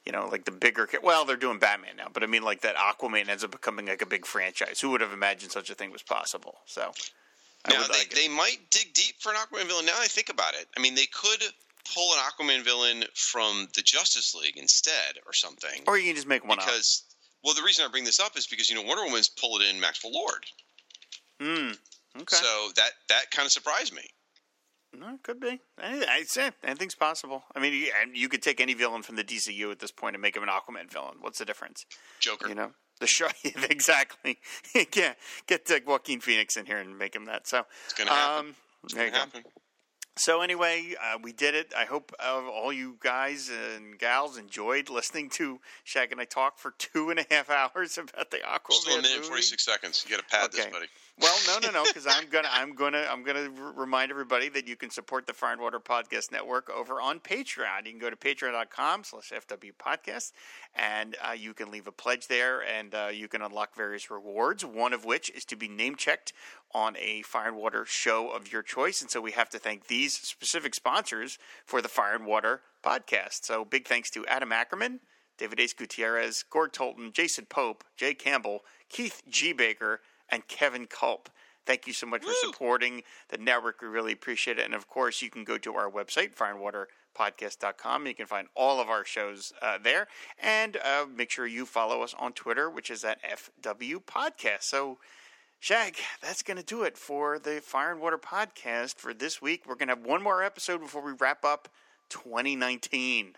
you 0.07 0.13
know, 0.13 0.29
like 0.31 0.45
the 0.45 0.51
bigger. 0.51 0.87
Well, 1.03 1.25
they're 1.25 1.35
doing 1.35 1.59
Batman 1.59 1.97
now, 1.97 2.07
but 2.13 2.23
I 2.23 2.27
mean, 2.27 2.41
like 2.41 2.61
that 2.61 2.77
Aquaman 2.77 3.27
ends 3.27 3.43
up 3.43 3.51
becoming 3.51 3.87
like 3.87 4.01
a 4.01 4.05
big 4.05 4.25
franchise. 4.25 4.79
Who 4.79 4.89
would 4.91 5.01
have 5.01 5.11
imagined 5.11 5.51
such 5.51 5.69
a 5.69 5.75
thing 5.75 5.91
was 5.91 6.01
possible? 6.01 6.59
So, 6.65 6.93
Now 7.69 7.79
would 7.81 7.89
they, 7.89 7.97
like 7.99 8.11
they 8.15 8.29
might 8.29 8.59
dig 8.71 8.93
deep 8.93 9.15
for 9.19 9.33
an 9.33 9.35
Aquaman 9.35 9.67
villain. 9.67 9.85
Now 9.85 9.97
I 9.99 10.07
think 10.07 10.29
about 10.29 10.53
it, 10.53 10.67
I 10.77 10.79
mean 10.81 10.95
they 10.95 11.07
could 11.07 11.43
pull 11.93 12.13
an 12.13 12.19
Aquaman 12.19 12.63
villain 12.63 13.03
from 13.15 13.67
the 13.75 13.81
Justice 13.81 14.33
League 14.33 14.55
instead, 14.57 15.19
or 15.25 15.33
something. 15.33 15.81
or 15.87 15.97
you 15.97 16.05
can 16.07 16.15
just 16.15 16.27
make 16.27 16.47
one 16.47 16.57
up. 16.57 16.65
because 16.65 17.03
well, 17.43 17.53
the 17.53 17.63
reason 17.63 17.83
I 17.85 17.91
bring 17.91 18.05
this 18.05 18.21
up 18.21 18.37
is 18.37 18.47
because 18.47 18.69
you 18.69 18.77
know 18.77 18.83
Wonder 18.83 19.03
Woman's 19.03 19.27
pulled 19.29 19.61
in 19.61 19.77
Maxwell 19.79 20.13
Lord, 20.13 20.45
Hmm. 21.41 21.71
Okay. 22.21 22.35
so 22.35 22.69
that 22.77 22.91
that 23.09 23.29
kind 23.31 23.45
of 23.45 23.51
surprised 23.51 23.93
me. 23.93 24.03
No, 24.93 25.15
it 25.15 25.23
could 25.23 25.39
be. 25.39 25.59
Anything, 25.81 26.09
I 26.09 26.23
say 26.23 26.51
anything's 26.63 26.95
possible. 26.95 27.43
I 27.55 27.59
mean, 27.59 27.73
you, 27.73 27.91
you 28.13 28.29
could 28.29 28.41
take 28.41 28.59
any 28.59 28.73
villain 28.73 29.03
from 29.03 29.15
the 29.15 29.23
DCU 29.23 29.71
at 29.71 29.79
this 29.79 29.91
point 29.91 30.15
and 30.15 30.21
make 30.21 30.35
him 30.35 30.43
an 30.43 30.49
Aquaman 30.49 30.89
villain. 30.91 31.17
What's 31.21 31.39
the 31.39 31.45
difference? 31.45 31.85
Joker. 32.19 32.49
You 32.49 32.55
know, 32.55 32.71
the 32.99 33.07
show 33.07 33.27
exactly. 33.43 34.39
yeah, 34.95 35.13
get 35.45 35.69
uh, 35.69 35.79
Joaquin 35.85 36.19
Phoenix 36.19 36.57
in 36.57 36.65
here 36.65 36.77
and 36.77 36.97
make 36.97 37.15
him 37.15 37.25
that. 37.25 37.47
So 37.47 37.65
It's 37.85 37.93
gonna 37.93 38.09
happen. 38.09 38.47
Um, 38.49 38.55
you 38.89 38.95
Gonna 38.95 39.27
go. 39.33 39.39
So 40.17 40.41
anyway, 40.41 40.95
uh, 41.01 41.19
we 41.21 41.31
did 41.31 41.53
it. 41.53 41.73
I 41.77 41.85
hope 41.85 42.11
uh, 42.19 42.41
all 42.49 42.73
you 42.73 42.97
guys 42.99 43.51
and 43.75 43.97
gals 43.99 44.37
enjoyed 44.37 44.89
listening 44.89 45.29
to 45.31 45.59
Shag 45.83 46.11
and 46.11 46.19
I 46.19 46.25
talk 46.25 46.57
for 46.57 46.73
two 46.77 47.11
and 47.11 47.19
a 47.19 47.25
half 47.29 47.49
hours 47.75 47.97
about 47.97 48.31
the 48.31 48.37
Aquaman 48.37 48.71
Still 48.73 48.99
a 48.99 49.01
minute 49.01 49.25
forty 49.25 49.43
six 49.43 49.63
seconds. 49.63 50.03
You 50.07 50.15
got 50.15 50.27
to 50.27 50.35
pad 50.35 50.51
this, 50.51 50.65
buddy. 50.65 50.87
Well, 51.19 51.35
no, 51.47 51.67
no, 51.67 51.71
no, 51.71 51.83
because 51.87 52.05
I'm 52.07 52.29
gonna, 52.29 52.49
I'm 52.51 52.75
gonna, 52.75 53.05
I'm 53.09 53.23
gonna 53.23 53.49
r- 53.59 53.73
remind 53.75 54.11
everybody 54.11 54.49
that 54.49 54.67
you 54.67 54.75
can 54.75 54.89
support 54.89 55.25
the 55.25 55.33
Fire 55.33 55.53
and 55.53 55.61
Water 55.61 55.79
Podcast 55.79 56.31
Network 56.31 56.69
over 56.69 57.01
on 57.01 57.19
Patreon. 57.19 57.85
You 57.85 57.91
can 57.91 57.99
go 57.99 58.09
to 58.09 58.15
patreon.com/slash 58.15 59.31
FW 59.31 59.71
Podcast, 59.79 60.31
and 60.75 61.15
uh, 61.27 61.31
you 61.33 61.53
can 61.53 61.71
leave 61.71 61.87
a 61.87 61.91
pledge 61.91 62.27
there, 62.27 62.61
and 62.63 62.93
uh, 62.93 63.07
you 63.11 63.27
can 63.27 63.41
unlock 63.41 63.75
various 63.75 64.11
rewards. 64.11 64.63
One 64.63 64.93
of 64.93 65.05
which 65.05 65.29
is 65.31 65.43
to 65.45 65.55
be 65.55 65.67
name 65.67 65.95
checked 65.95 66.33
on 66.73 66.95
a 66.97 67.23
Fire 67.23 67.47
and 67.47 67.57
Water 67.57 67.85
show 67.85 68.29
of 68.29 68.51
your 68.51 68.61
choice, 68.61 69.01
and 69.01 69.09
so 69.09 69.19
we 69.19 69.31
have 69.31 69.49
to 69.49 69.57
thank 69.59 69.87
these 69.87 70.06
specific 70.15 70.75
sponsors 70.75 71.37
for 71.65 71.81
the 71.81 71.87
Fire 71.87 72.15
and 72.15 72.25
Water 72.25 72.61
Podcast. 72.83 73.45
So, 73.45 73.65
big 73.65 73.87
thanks 73.87 74.09
to 74.11 74.25
Adam 74.27 74.51
Ackerman. 74.51 74.99
David 75.37 75.59
Ace 75.59 75.73
Gutierrez, 75.73 76.43
Gord 76.49 76.73
Tolton, 76.73 77.13
Jason 77.13 77.45
Pope, 77.45 77.83
Jay 77.95 78.15
Campbell, 78.15 78.61
Keith 78.89 79.21
G. 79.29 79.53
Baker, 79.53 80.01
and 80.29 80.47
Kevin 80.47 80.87
Culp. 80.87 81.29
Thank 81.65 81.85
you 81.85 81.93
so 81.93 82.07
much 82.07 82.23
for 82.23 82.33
supporting 82.43 83.03
the 83.29 83.37
network. 83.37 83.81
We 83.81 83.87
really 83.89 84.13
appreciate 84.13 84.57
it. 84.57 84.65
And 84.65 84.73
of 84.73 84.87
course, 84.87 85.21
you 85.21 85.29
can 85.29 85.43
go 85.43 85.57
to 85.59 85.75
our 85.75 85.91
website, 85.91 86.33
Fire 86.33 86.51
and 86.51 86.61
Water 86.61 86.87
fireandwaterpodcast.com. 87.17 88.07
You 88.07 88.15
can 88.15 88.25
find 88.25 88.47
all 88.55 88.79
of 88.79 88.89
our 88.89 89.05
shows 89.05 89.53
uh, 89.61 89.77
there. 89.81 90.07
And 90.41 90.77
uh, 90.77 91.05
make 91.13 91.29
sure 91.29 91.47
you 91.47 91.65
follow 91.65 92.01
us 92.01 92.13
on 92.17 92.33
Twitter, 92.33 92.69
which 92.69 92.89
is 92.89 93.03
at 93.03 93.19
FW 93.23 94.03
Podcast. 94.03 94.63
So, 94.63 94.99
Shag, 95.59 95.95
that's 96.21 96.43
going 96.43 96.57
to 96.57 96.63
do 96.63 96.83
it 96.83 96.97
for 96.97 97.39
the 97.39 97.61
Fire 97.61 97.91
and 97.91 97.99
Water 97.99 98.17
Podcast 98.17 98.95
for 98.97 99.13
this 99.13 99.41
week. 99.41 99.63
We're 99.67 99.75
going 99.75 99.89
to 99.89 99.95
have 99.95 100.05
one 100.05 100.21
more 100.23 100.43
episode 100.43 100.79
before 100.81 101.01
we 101.01 101.13
wrap 101.19 101.43
up 101.43 101.67
2019. 102.09 103.33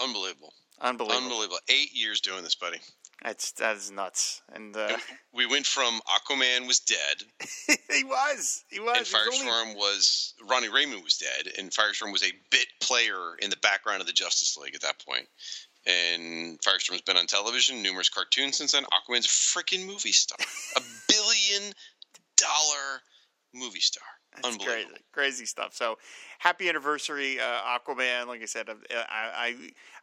Unbelievable. 0.00 0.52
Unbelievable. 0.80 1.24
Unbelievable. 1.24 1.58
Eight 1.68 1.92
years 1.94 2.20
doing 2.20 2.42
this, 2.44 2.54
buddy. 2.54 2.78
That's 3.22 3.52
that 3.52 3.76
is 3.76 3.90
nuts. 3.90 4.40
And 4.54 4.74
uh, 4.74 4.96
We 5.34 5.44
went 5.44 5.66
from 5.66 6.00
Aquaman 6.08 6.66
was 6.66 6.78
dead, 6.80 7.22
he 7.90 8.02
was, 8.04 8.64
he 8.70 8.80
was. 8.80 8.96
and 8.96 9.00
was 9.06 9.14
only- 9.14 9.50
Firestorm 9.50 9.74
was 9.76 10.34
Ronnie 10.48 10.70
Raymond 10.70 11.04
was 11.04 11.18
dead, 11.18 11.52
and 11.58 11.70
Firestorm 11.70 12.12
was 12.12 12.22
a 12.22 12.32
bit 12.50 12.66
player 12.80 13.36
in 13.42 13.50
the 13.50 13.58
background 13.58 14.00
of 14.00 14.06
the 14.06 14.12
Justice 14.14 14.56
League 14.56 14.74
at 14.74 14.80
that 14.82 15.04
point. 15.06 15.26
And 15.86 16.58
Firestorm's 16.62 17.02
been 17.02 17.16
on 17.18 17.26
television, 17.26 17.82
numerous 17.82 18.08
cartoons 18.08 18.56
since 18.56 18.72
then. 18.72 18.84
Aquaman's 18.84 19.26
a 19.26 19.28
freaking 19.28 19.86
movie 19.86 20.12
star, 20.12 20.38
a 20.76 20.80
billion 21.50 21.72
dollar 22.36 23.00
movie 23.54 23.80
star. 23.80 24.02
Unbelievable. 24.44 24.64
crazy, 24.64 24.88
crazy 25.12 25.44
stuff. 25.44 25.74
So, 25.74 25.98
happy 26.38 26.68
anniversary, 26.68 27.40
uh, 27.40 27.78
Aquaman! 27.78 28.28
Like 28.28 28.42
I 28.42 28.44
said, 28.44 28.68
uh, 28.68 28.74
I, 28.92 29.56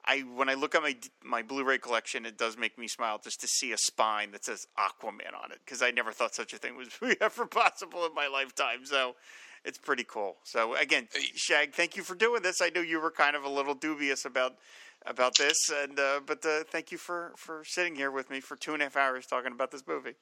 I, 0.06 0.16
I, 0.16 0.20
when 0.36 0.50
I 0.50 0.54
look 0.56 0.76
at 0.76 0.82
my 0.82 0.98
my 1.24 1.42
Blu-ray 1.42 1.78
collection, 1.78 2.26
it 2.26 2.38
does 2.38 2.58
make 2.58 2.78
me 2.78 2.90
smile 2.90 3.22
just 3.24 3.40
to 3.42 3.48
see 3.48 3.72
a 3.72 3.78
spine 3.78 4.32
that 4.32 4.44
says 4.44 4.68
Aquaman 4.78 5.34
on 5.42 5.52
it 5.52 5.60
because 5.64 5.82
I 5.82 5.92
never 5.92 6.12
thought 6.12 6.36
such 6.36 6.52
a 6.52 6.58
thing 6.58 6.76
was 6.76 6.90
ever 7.22 7.46
possible 7.46 8.06
in 8.06 8.14
my 8.14 8.28
lifetime. 8.28 8.84
So, 8.84 9.16
it's 9.64 9.78
pretty 9.78 10.04
cool. 10.04 10.36
So, 10.44 10.76
again, 10.76 11.08
Shag, 11.36 11.74
thank 11.74 11.96
you 11.96 12.04
for 12.04 12.16
doing 12.16 12.42
this. 12.42 12.62
I 12.62 12.70
know 12.70 12.82
you 12.82 13.00
were 13.00 13.12
kind 13.12 13.36
of 13.36 13.46
a 13.46 13.50
little 13.50 13.76
dubious 13.76 14.26
about 14.26 14.56
about 15.06 15.38
this, 15.38 15.70
and 15.70 15.98
uh, 15.98 16.20
but 16.26 16.46
uh, 16.46 16.64
thank 16.66 16.92
you 16.92 16.98
for 16.98 17.32
for 17.38 17.64
sitting 17.64 17.96
here 17.96 18.12
with 18.12 18.30
me 18.30 18.42
for 18.42 18.58
two 18.58 18.74
and 18.74 18.82
a 18.82 18.86
half 18.86 18.98
hours 18.98 19.26
talking 19.26 19.54
about 19.54 19.72
this 19.72 19.88
movie. 19.88 20.16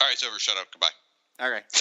All 0.00 0.08
right, 0.08 0.14
it's 0.14 0.24
over. 0.24 0.38
Shut 0.38 0.56
up. 0.58 0.68
Goodbye. 0.72 1.05
All 1.38 1.50
right. 1.50 1.64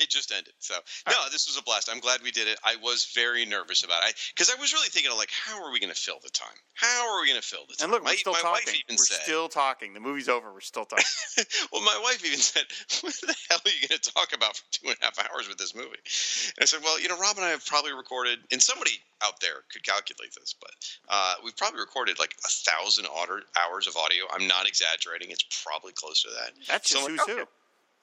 it 0.00 0.08
just 0.08 0.32
ended. 0.32 0.54
So 0.60 0.74
no, 1.06 1.14
this 1.30 1.46
was 1.46 1.58
a 1.58 1.62
blast. 1.62 1.90
I'm 1.92 2.00
glad 2.00 2.22
we 2.22 2.30
did 2.30 2.48
it. 2.48 2.58
I 2.64 2.76
was 2.82 3.12
very 3.14 3.44
nervous 3.44 3.84
about 3.84 4.02
it 4.08 4.14
because 4.34 4.50
I, 4.50 4.58
was 4.58 4.72
really 4.72 4.88
thinking 4.88 5.12
like, 5.16 5.28
how 5.30 5.62
are 5.62 5.70
we 5.70 5.78
going 5.78 5.92
to 5.92 6.00
fill 6.00 6.18
the 6.22 6.30
time? 6.30 6.56
How 6.74 7.12
are 7.12 7.20
we 7.20 7.28
going 7.28 7.40
to 7.40 7.46
fill 7.46 7.68
the 7.68 7.76
time? 7.76 7.84
And 7.84 7.92
look, 7.92 8.02
we're 8.02 8.12
my, 8.12 8.16
still 8.16 8.32
my 8.32 8.40
talking. 8.40 8.64
wife 8.64 8.74
even 8.74 8.96
We're 8.96 9.04
said, 9.04 9.20
still 9.22 9.48
talking. 9.48 9.92
The 9.92 10.00
movie's 10.00 10.28
over. 10.28 10.52
We're 10.52 10.60
still 10.60 10.86
talking. 10.86 11.04
well, 11.72 11.82
my 11.82 12.00
wife 12.02 12.24
even 12.24 12.38
said, 12.38 12.64
what 13.02 13.12
the 13.20 13.36
hell 13.50 13.60
are 13.60 13.70
you 13.70 13.88
going 13.88 14.00
to 14.00 14.12
talk 14.12 14.32
about 14.32 14.56
for 14.56 14.64
two 14.72 14.88
and 14.88 14.96
a 15.00 15.04
half 15.04 15.18
hours 15.20 15.48
with 15.48 15.58
this 15.58 15.74
movie? 15.74 16.00
And 16.56 16.62
I 16.62 16.64
said, 16.64 16.80
well, 16.82 16.98
you 16.98 17.08
know, 17.08 17.18
Rob 17.18 17.36
and 17.36 17.44
I 17.44 17.50
have 17.50 17.66
probably 17.66 17.92
recorded, 17.92 18.38
and 18.50 18.62
somebody 18.62 18.92
out 19.22 19.40
there 19.40 19.68
could 19.70 19.84
calculate 19.84 20.32
this, 20.32 20.54
but 20.58 20.72
uh, 21.10 21.34
we've 21.44 21.56
probably 21.56 21.80
recorded 21.80 22.18
like 22.18 22.34
a 22.44 22.48
thousand 22.48 23.06
hours 23.06 23.86
of 23.86 23.96
audio. 23.96 24.24
I'm 24.32 24.46
not 24.46 24.66
exaggerating. 24.66 25.30
It's 25.30 25.44
probably 25.64 25.92
close 25.92 26.22
to 26.22 26.30
that. 26.40 26.52
That's 26.68 26.88
So 26.88 27.06
who's 27.06 27.18
like, 27.18 27.28
who. 27.28 27.44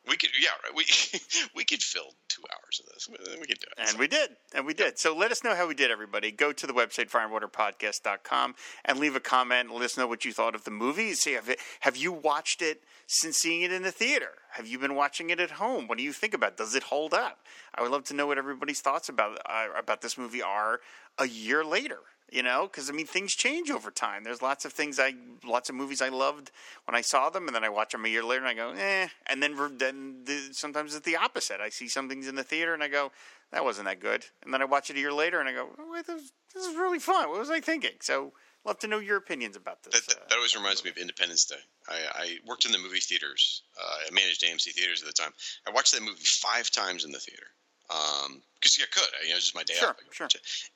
We 0.08 0.18
could, 0.18 0.30
yeah, 0.40 0.50
right. 0.64 0.76
We 0.76 0.86
we 1.56 1.66
could 1.66 1.82
fill 1.82 2.14
two 2.30 2.42
hours 2.54 2.82
of 2.82 2.94
this. 2.94 3.08
We 3.40 3.48
could 3.48 3.60
do 3.60 3.68
it. 3.78 3.90
And 3.90 4.00
we 4.00 4.08
did. 4.08 4.30
And 4.54 4.66
we 4.66 4.74
did. 4.74 4.98
So 5.00 5.16
let 5.16 5.32
us 5.32 5.44
know 5.44 5.56
how 5.56 5.68
we 5.68 5.74
did, 5.74 5.92
everybody. 5.92 6.32
Go 6.32 6.52
to 6.54 6.68
the 6.68 6.74
website, 6.74 7.10
fireandwaterpodcast.com, 7.10 8.56
and 8.86 9.00
leave 9.00 9.16
a 9.16 9.20
comment. 9.20 9.72
Let 9.74 9.84
us 9.84 9.98
know 9.98 10.08
what 10.08 10.26
you 10.26 10.34
thought 10.34 10.56
of 10.56 10.64
the 10.64 10.72
movie. 10.72 11.14
See, 11.14 11.34
have, 11.34 11.50
it, 11.50 11.60
have 11.82 11.98
you 11.98 12.12
watched 12.12 12.62
it 12.62 12.84
since 13.08 13.38
seeing 13.38 13.64
it 13.64 13.72
in 13.72 13.84
the 13.84 13.92
theater? 13.92 14.32
Have 14.52 14.68
you 14.68 14.80
been 14.80 14.96
watching 14.96 15.30
it 15.30 15.40
at 15.40 15.52
home? 15.52 15.88
What 15.88 15.98
do 15.98 16.04
you 16.04 16.14
think 16.14 16.34
about 16.34 16.52
it? 16.52 16.58
Does 16.58 16.76
it 16.76 16.84
hold 16.84 17.14
up? 17.14 17.40
I 17.76 17.82
would 17.82 17.92
love 17.92 18.04
to 18.06 18.14
know 18.14 18.28
what 18.28 18.38
everybody's 18.38 18.82
thoughts 18.82 19.10
about, 19.10 19.40
uh, 19.46 19.68
about 19.78 20.02
this 20.02 20.18
movie 20.18 20.42
are 20.42 20.80
a 21.18 21.28
year 21.28 21.64
later. 21.64 22.00
You 22.30 22.44
know, 22.44 22.68
because 22.70 22.90
I 22.90 22.94
mean, 22.94 23.06
things 23.06 23.34
change 23.34 23.72
over 23.72 23.90
time. 23.90 24.26
There's 24.26 24.42
lots 24.42 24.66
of 24.66 24.74
things 24.74 25.00
I, 25.00 25.14
lots 25.46 25.70
of 25.70 25.76
movies 25.76 26.02
I 26.02 26.10
loved 26.10 26.52
when 26.86 26.94
I 26.94 27.00
saw 27.00 27.30
them, 27.30 27.48
and 27.48 27.56
then 27.56 27.64
I 27.64 27.70
watch 27.70 27.94
them 27.94 28.04
a 28.04 28.10
year 28.10 28.24
later, 28.24 28.46
and 28.46 28.50
I 28.50 28.54
go, 28.54 28.74
eh. 28.78 29.08
And 29.28 29.42
then, 29.42 29.56
then 29.78 30.24
the, 30.26 30.50
sometimes 30.52 30.94
it's 30.94 31.06
the 31.06 31.16
opposite. 31.16 31.62
I 31.62 31.70
see 31.70 31.88
some 31.88 32.10
things 32.10 32.28
in 32.28 32.36
the 32.36 32.44
theater, 32.44 32.74
and 32.74 32.84
I 32.84 32.90
go, 32.90 33.14
that 33.54 33.64
wasn't 33.64 33.88
that 33.88 34.02
good. 34.02 34.26
And 34.44 34.54
then 34.54 34.62
I 34.62 34.66
watch 34.66 34.90
it 34.90 34.98
a 34.98 35.00
year 35.00 35.14
later, 35.14 35.40
and 35.40 35.48
I 35.48 35.54
go, 35.54 35.70
oh, 35.80 36.04
this, 36.06 36.34
this 36.54 36.66
is 36.66 36.76
really 36.76 37.00
fun. 37.00 37.30
What 37.30 37.40
was 37.40 37.50
I 37.50 37.62
thinking? 37.62 37.96
So, 38.02 38.34
love 38.66 38.78
to 38.80 38.88
know 38.88 39.00
your 39.00 39.16
opinions 39.16 39.56
about 39.56 39.84
this. 39.84 39.94
That, 39.94 40.08
that, 40.08 40.30
that 40.30 40.36
always 40.36 40.54
reminds 40.54 40.84
me 40.84 40.90
of 40.90 40.98
Independence 40.98 41.46
Day. 41.46 41.56
I, 41.88 41.96
I 42.14 42.38
worked 42.46 42.66
in 42.66 42.74
the 42.74 42.78
movie 42.78 43.00
theaters. 43.00 43.64
Uh, 43.82 43.88
I 44.06 44.14
managed 44.14 44.44
AMC 44.44 44.74
theaters 44.74 45.02
at 45.02 45.08
the 45.08 45.14
time. 45.14 45.32
I 45.66 45.72
watched 45.72 45.94
that 45.94 46.02
movie 46.02 46.26
five 46.26 46.70
times 46.72 47.06
in 47.06 47.12
the 47.14 47.20
theater 47.20 47.48
Um, 47.90 48.42
because 48.56 48.78
I 48.82 48.86
could. 48.92 49.08
You 49.24 49.30
know, 49.30 49.34
it 49.34 49.36
was 49.36 49.44
just 49.44 49.56
my 49.56 49.64
day 49.64 49.76
Sure, 49.76 49.90
off. 49.90 49.98
Sure. 50.12 50.28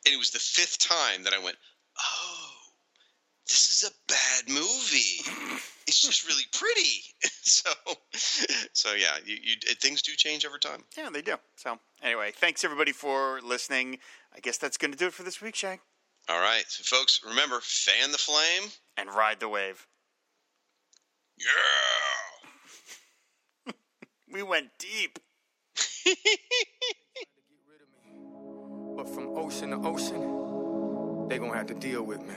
And 0.05 0.13
it 0.13 0.17
was 0.17 0.29
the 0.31 0.39
fifth 0.39 0.77
time 0.79 1.23
that 1.23 1.33
I 1.33 1.39
went, 1.43 1.57
oh, 1.99 2.49
this 3.47 3.69
is 3.83 3.89
a 3.89 3.93
bad 4.07 4.47
movie. 4.47 5.59
it's 5.87 6.01
just 6.01 6.27
really 6.27 6.45
pretty. 6.53 7.03
so, 7.41 7.69
so 8.71 8.93
yeah, 8.93 9.17
you, 9.25 9.35
you, 9.43 9.55
things 9.81 10.01
do 10.01 10.13
change 10.15 10.45
over 10.45 10.57
time. 10.57 10.83
yeah, 10.97 11.09
they 11.11 11.21
do. 11.21 11.35
So, 11.55 11.79
anyway, 12.01 12.31
thanks 12.33 12.63
everybody 12.63 12.91
for 12.91 13.41
listening. 13.43 13.99
I 14.33 14.39
guess 14.39 14.57
that's 14.57 14.77
going 14.77 14.91
to 14.91 14.97
do 14.97 15.07
it 15.07 15.13
for 15.13 15.23
this 15.23 15.41
week, 15.41 15.55
Shag. 15.55 15.79
All 16.29 16.39
right, 16.39 16.63
so 16.67 16.83
folks, 16.95 17.19
remember, 17.27 17.59
fan 17.61 18.11
the 18.11 18.17
flame. 18.17 18.69
And 18.95 19.09
ride 19.09 19.39
the 19.39 19.49
wave. 19.49 19.85
Yeah. 21.37 21.45
We 24.33 24.43
went 24.43 24.69
deep. 24.79 25.19
But 29.01 29.09
from 29.09 29.35
ocean 29.35 29.71
to 29.71 29.77
ocean, 29.77 31.27
they 31.27 31.39
gonna 31.39 31.57
have 31.57 31.65
to 31.65 31.73
deal 31.73 32.03
with 32.03 32.21
me. 32.21 32.35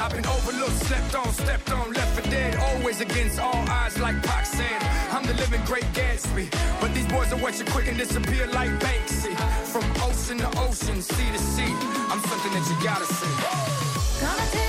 I've 0.00 0.12
been 0.12 0.24
overlooked, 0.24 0.78
slept 0.88 1.14
on, 1.14 1.30
stepped 1.34 1.70
on, 1.70 1.92
left 1.92 2.18
for 2.18 2.30
dead. 2.30 2.56
Always 2.56 3.02
against 3.02 3.38
all 3.38 3.68
odds, 3.68 4.00
like 4.00 4.22
Pac 4.22 4.46
said. 4.46 4.82
I'm 5.12 5.26
the 5.26 5.34
living 5.34 5.60
great 5.66 5.84
Gatsby. 5.92 6.48
But 6.80 6.94
these 6.94 7.06
boys 7.08 7.30
will 7.30 7.40
watch 7.40 7.58
you 7.58 7.66
quick 7.66 7.86
and 7.86 7.98
disappear 7.98 8.46
like 8.46 8.70
Banksy. 8.80 9.36
From 9.66 9.84
ocean 10.00 10.38
to 10.38 10.48
ocean, 10.58 11.02
sea 11.02 11.30
to 11.30 11.38
sea, 11.38 11.74
I'm 12.08 12.20
something 12.30 12.52
that 12.54 12.64
you 12.66 12.82
gotta 12.82 13.04
see. 13.04 14.24
Gonna 14.24 14.50
take 14.52 14.67